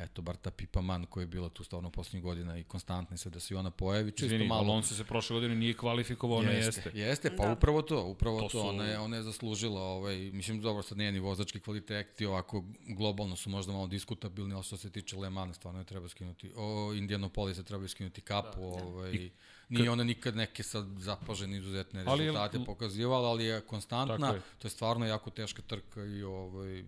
eto, 0.00 0.22
bar 0.22 0.36
ta 0.36 0.50
Pipa 0.50 0.80
Man 0.80 1.06
koja 1.06 1.22
je 1.22 1.26
bila 1.28 1.48
tu 1.48 1.64
stvarno 1.64 1.90
poslednjih 1.90 2.22
godina 2.22 2.58
i 2.58 2.64
konstantno 2.64 3.16
sve 3.16 3.30
da 3.30 3.40
se 3.40 3.54
i 3.54 3.56
ona 3.56 3.70
pojavi, 3.72 4.10
čisto 4.10 4.24
Izvini, 4.26 4.46
malo... 4.46 4.60
Alonso 4.62 4.94
se 4.94 5.04
prošle 5.04 5.34
godine 5.34 5.54
nije 5.54 5.74
kvalifikovao, 5.74 6.38
ona 6.38 6.50
jeste. 6.50 6.80
Jeste, 6.80 6.98
jeste, 7.00 7.36
pa 7.36 7.46
Da. 7.46 7.52
upravo 7.52 7.82
to, 7.82 8.04
upravo 8.04 8.38
To 8.38 8.44
to, 8.44 8.50
su- 8.50 8.68
ona, 8.68 8.84
je, 8.84 8.98
ona 8.98 9.16
je 9.16 9.22
zaslužila, 9.22 9.80
ovaj, 9.82 10.16
mislim, 10.16 10.60
dobro, 10.60 10.82
sad 10.82 10.98
nije 10.98 11.12
ni 11.12 11.18
vozački 11.20 11.60
kvaliteti, 11.60 12.26
ovako, 12.26 12.64
globalno 12.88 13.36
su 13.36 13.50
možda 13.50 13.72
malo 13.72 13.86
diskutabilni, 13.86 14.54
ali 14.54 14.64
što 14.64 14.76
se 14.76 14.90
tiče 14.90 15.16
Le 15.16 15.30
Mans, 15.30 15.56
stvarno 15.56 15.80
je 15.80 15.84
treba 15.84 16.08
skinuti, 16.08 16.52
o 16.56 16.92
Indianapolisa 16.94 17.62
treba 17.62 17.88
skinuti 17.88 18.20
kapu, 18.20 18.60
da, 18.76 18.84
ovaj, 18.84 19.30
nije 19.68 19.90
ona 19.90 20.04
nikad 20.04 20.36
neke 20.36 20.62
sad 20.62 20.86
zapažene 20.98 21.58
izuzetne 21.58 22.04
Ali 22.06 22.20
je- 22.20 22.26
rezultate 22.26 22.58
pokazivala, 22.60 23.28
ali 23.28 23.44
je 23.44 23.60
konstantna, 23.60 24.28
je. 24.28 24.40
to 24.58 24.66
je 24.66 24.70
stvarno 24.70 25.06
jako 25.06 25.30
teška 25.30 25.62
trka 25.62 26.04
i 26.04 26.22
ovaj, 26.22 26.84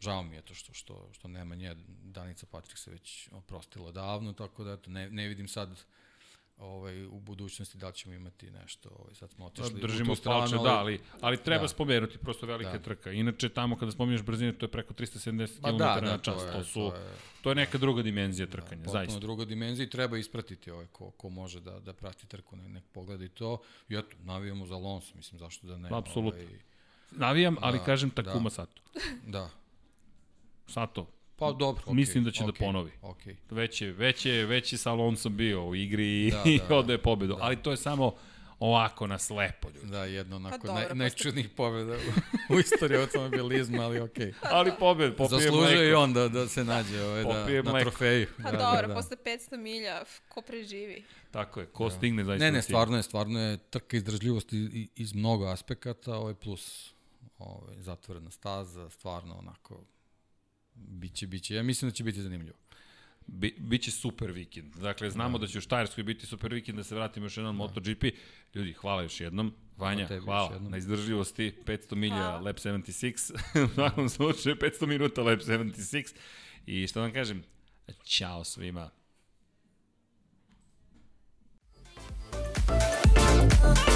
žao 0.00 0.22
mi 0.22 0.36
je 0.36 0.42
to 0.42 0.54
što, 0.54 0.72
što, 0.72 1.08
što 1.12 1.28
nema 1.28 1.54
nje, 1.54 1.74
Danica 2.04 2.46
Patrik 2.46 2.78
se 2.78 2.90
već 2.90 3.28
oprostila 3.32 3.92
davno, 3.92 4.32
tako 4.32 4.64
da 4.64 4.72
eto, 4.72 4.90
ne, 4.90 5.10
ne 5.10 5.28
vidim 5.28 5.48
sad 5.48 5.84
ovaj, 6.58 7.04
u 7.04 7.20
budućnosti 7.20 7.78
da 7.78 7.92
ćemo 7.92 8.14
imati 8.14 8.50
nešto, 8.50 8.88
ovaj, 8.90 9.14
sad 9.14 9.30
smo 9.30 9.46
otišli 9.46 9.80
Držimo 9.80 10.12
u 10.12 10.14
tu 10.14 10.20
stranu, 10.20 10.40
palče, 10.40 10.56
da, 10.56 10.78
ali, 10.78 11.00
ali 11.20 11.36
treba 11.38 11.62
Da. 11.62 11.68
spomenuti, 11.68 12.18
prosto 12.18 12.46
velika 12.46 12.72
Da. 12.72 12.78
trka. 12.78 13.12
Inače, 13.12 13.48
tamo 13.48 13.76
kada 13.76 13.92
spominješ 13.92 14.22
brzine, 14.22 14.52
to 14.52 14.66
je 14.66 14.70
preko 14.70 14.94
370 14.94 15.60
Pa 15.60 15.70
km 15.70 15.76
da, 15.76 15.84
da, 15.94 16.00
na 16.02 16.18
to 16.18 16.22
čas. 16.24 16.42
je- 16.42 16.52
To, 16.52 16.64
su, 16.64 16.72
to 16.80 16.96
je- 16.96 17.14
to 17.42 17.50
je 17.50 17.54
neka 17.54 17.78
druga 17.78 18.02
dimenzija 18.02 18.46
trkanja, 18.46 18.68
potpuno 18.76 18.92
zaista. 18.94 19.18
druga 19.20 19.44
dimenzija 19.44 19.86
i 19.86 19.90
treba 19.90 20.18
ispratiti 20.18 20.70
ovaj, 20.70 20.86
ko, 20.86 21.10
ko 21.10 21.28
može 21.28 21.60
da, 21.60 21.80
da 21.80 21.92
prati 21.92 22.26
trku, 22.26 22.56
nek, 22.56 22.68
nek 22.68 22.84
pogleda 22.86 23.24
i 23.24 23.28
to. 23.28 23.58
I 23.88 23.94
eto, 23.94 24.16
navijamo 24.18 24.66
za 24.66 24.74
Alonso, 24.74 25.12
mislim, 25.14 25.38
zašto 25.38 25.66
da 25.66 25.78
ne. 25.78 25.88
Apsolutno. 25.92 26.40
Ovaj, 26.40 26.58
Navijam, 27.10 27.56
ali 27.60 27.78
Da, 27.78 27.84
kažem 27.84 28.10
Takuma 28.10 28.44
da. 28.44 28.50
Sato. 28.50 28.82
da. 29.26 29.50
Sato, 30.66 31.06
Pa 31.36 31.52
dobro, 31.52 31.82
okay, 31.86 31.94
Mislim 31.94 32.24
da 32.24 32.30
će 32.30 32.44
da 32.44 32.52
okay, 32.52 32.58
ponovi. 32.58 32.90
Okay. 33.02 33.34
već 33.50 33.82
je, 33.82 33.92
već 33.92 34.26
je, 34.26 34.46
već 34.46 34.72
je 34.72 34.78
sa 34.78 34.90
Alonsom 34.90 35.36
bio 35.36 35.66
u 35.66 35.74
igri 35.74 36.26
i, 36.26 36.30
Da, 36.30 36.42
i 36.50 36.58
da, 36.58 36.64
da. 36.68 36.76
odaje 36.76 36.98
pobedu. 36.98 37.36
Ali 37.40 37.56
to 37.56 37.70
je 37.70 37.76
samo 37.76 38.14
ovako 38.58 39.06
na 39.06 39.18
slepo, 39.18 39.68
ljudi. 39.74 39.90
Da, 39.90 40.04
jedna 40.04 40.36
onako 40.36 40.66
dobro, 40.66 40.82
naj, 40.82 40.94
najčudnijih 40.94 41.48
pobjeda 41.48 41.92
u, 41.92 42.54
u 42.54 42.58
istoriji 42.58 43.00
automobilizma, 43.00 43.82
ali 43.82 44.00
okej. 44.00 44.32
Ali 44.42 44.72
pobed, 44.78 45.16
popije 45.16 45.40
Zaslužuje 45.40 45.88
i 45.88 45.90
mleko. 45.90 46.02
on 46.02 46.12
da, 46.12 46.28
da 46.28 46.48
se 46.48 46.64
nađe 46.64 47.02
ovaj, 47.02 47.22
da, 47.24 47.62
na 47.62 47.70
mleko. 47.72 47.90
trofeju. 47.90 48.26
Pa 48.42 48.50
da, 48.50 48.58
dobro, 48.58 48.82
da, 48.82 48.86
da. 48.86 48.94
posle 48.94 49.16
500 49.24 49.56
milja, 49.56 50.02
ko 50.28 50.42
preživi? 50.42 51.04
Tako 51.30 51.60
je, 51.60 51.66
ko 51.66 51.90
stigne 51.90 52.24
zaista 52.24 52.44
Ne, 52.44 52.50
na 52.50 52.56
ne, 52.56 52.62
stvarno 52.62 52.96
je, 52.96 53.02
stvarno 53.02 53.40
je 53.40 53.56
trka 53.56 53.96
izdržljivosti 53.96 54.88
iz 54.94 55.14
mnogo 55.14 55.46
aspekata, 55.46 56.16
ovaj 56.16 56.34
plus 56.34 56.94
ovaj, 57.38 57.76
zatvorena 57.78 58.30
staza, 58.30 58.90
stvarno 58.90 59.34
onako, 59.38 59.84
Biće, 60.76 61.26
biće. 61.26 61.54
Ja 61.54 61.62
mislim 61.62 61.90
da 61.90 61.94
će 61.94 62.04
biti 62.04 62.22
zanimljivo. 62.22 62.56
Bi, 63.26 63.56
biće 63.58 63.90
super 63.90 64.30
vikend. 64.30 64.76
Dakle, 64.76 65.10
znamo 65.10 65.38
da. 65.38 65.46
da 65.46 65.52
će 65.52 65.58
u 65.58 65.60
Štajerskoj 65.60 66.04
biti 66.04 66.26
super 66.26 66.54
vikend, 66.54 66.78
da 66.78 66.84
se 66.84 66.94
vratimo 66.94 67.26
još 67.26 67.36
jednom 67.36 67.56
da. 67.56 67.62
MotoGP. 67.62 68.04
Ljudi, 68.54 68.72
hvala 68.72 69.02
još 69.02 69.20
jednom. 69.20 69.54
Vanja, 69.76 70.06
hvala, 70.06 70.48
hvala 70.48 70.68
na 70.68 70.76
izdržljivosti. 70.76 71.54
500 71.66 71.94
milija 71.94 72.40
Lab 72.40 72.56
76. 72.56 73.64
u 73.64 73.74
svakom 73.74 74.08
slučaju, 74.08 74.56
500 74.56 74.86
minuta 74.86 75.22
Lab 75.22 75.38
76. 75.38 76.14
I 76.66 76.86
što 76.86 77.00
da 77.00 77.04
vam 77.04 77.12
kažem, 77.12 77.42
čao 78.04 78.44
svima. 78.44 78.90
Thank 83.56 83.88
you. 83.88 83.95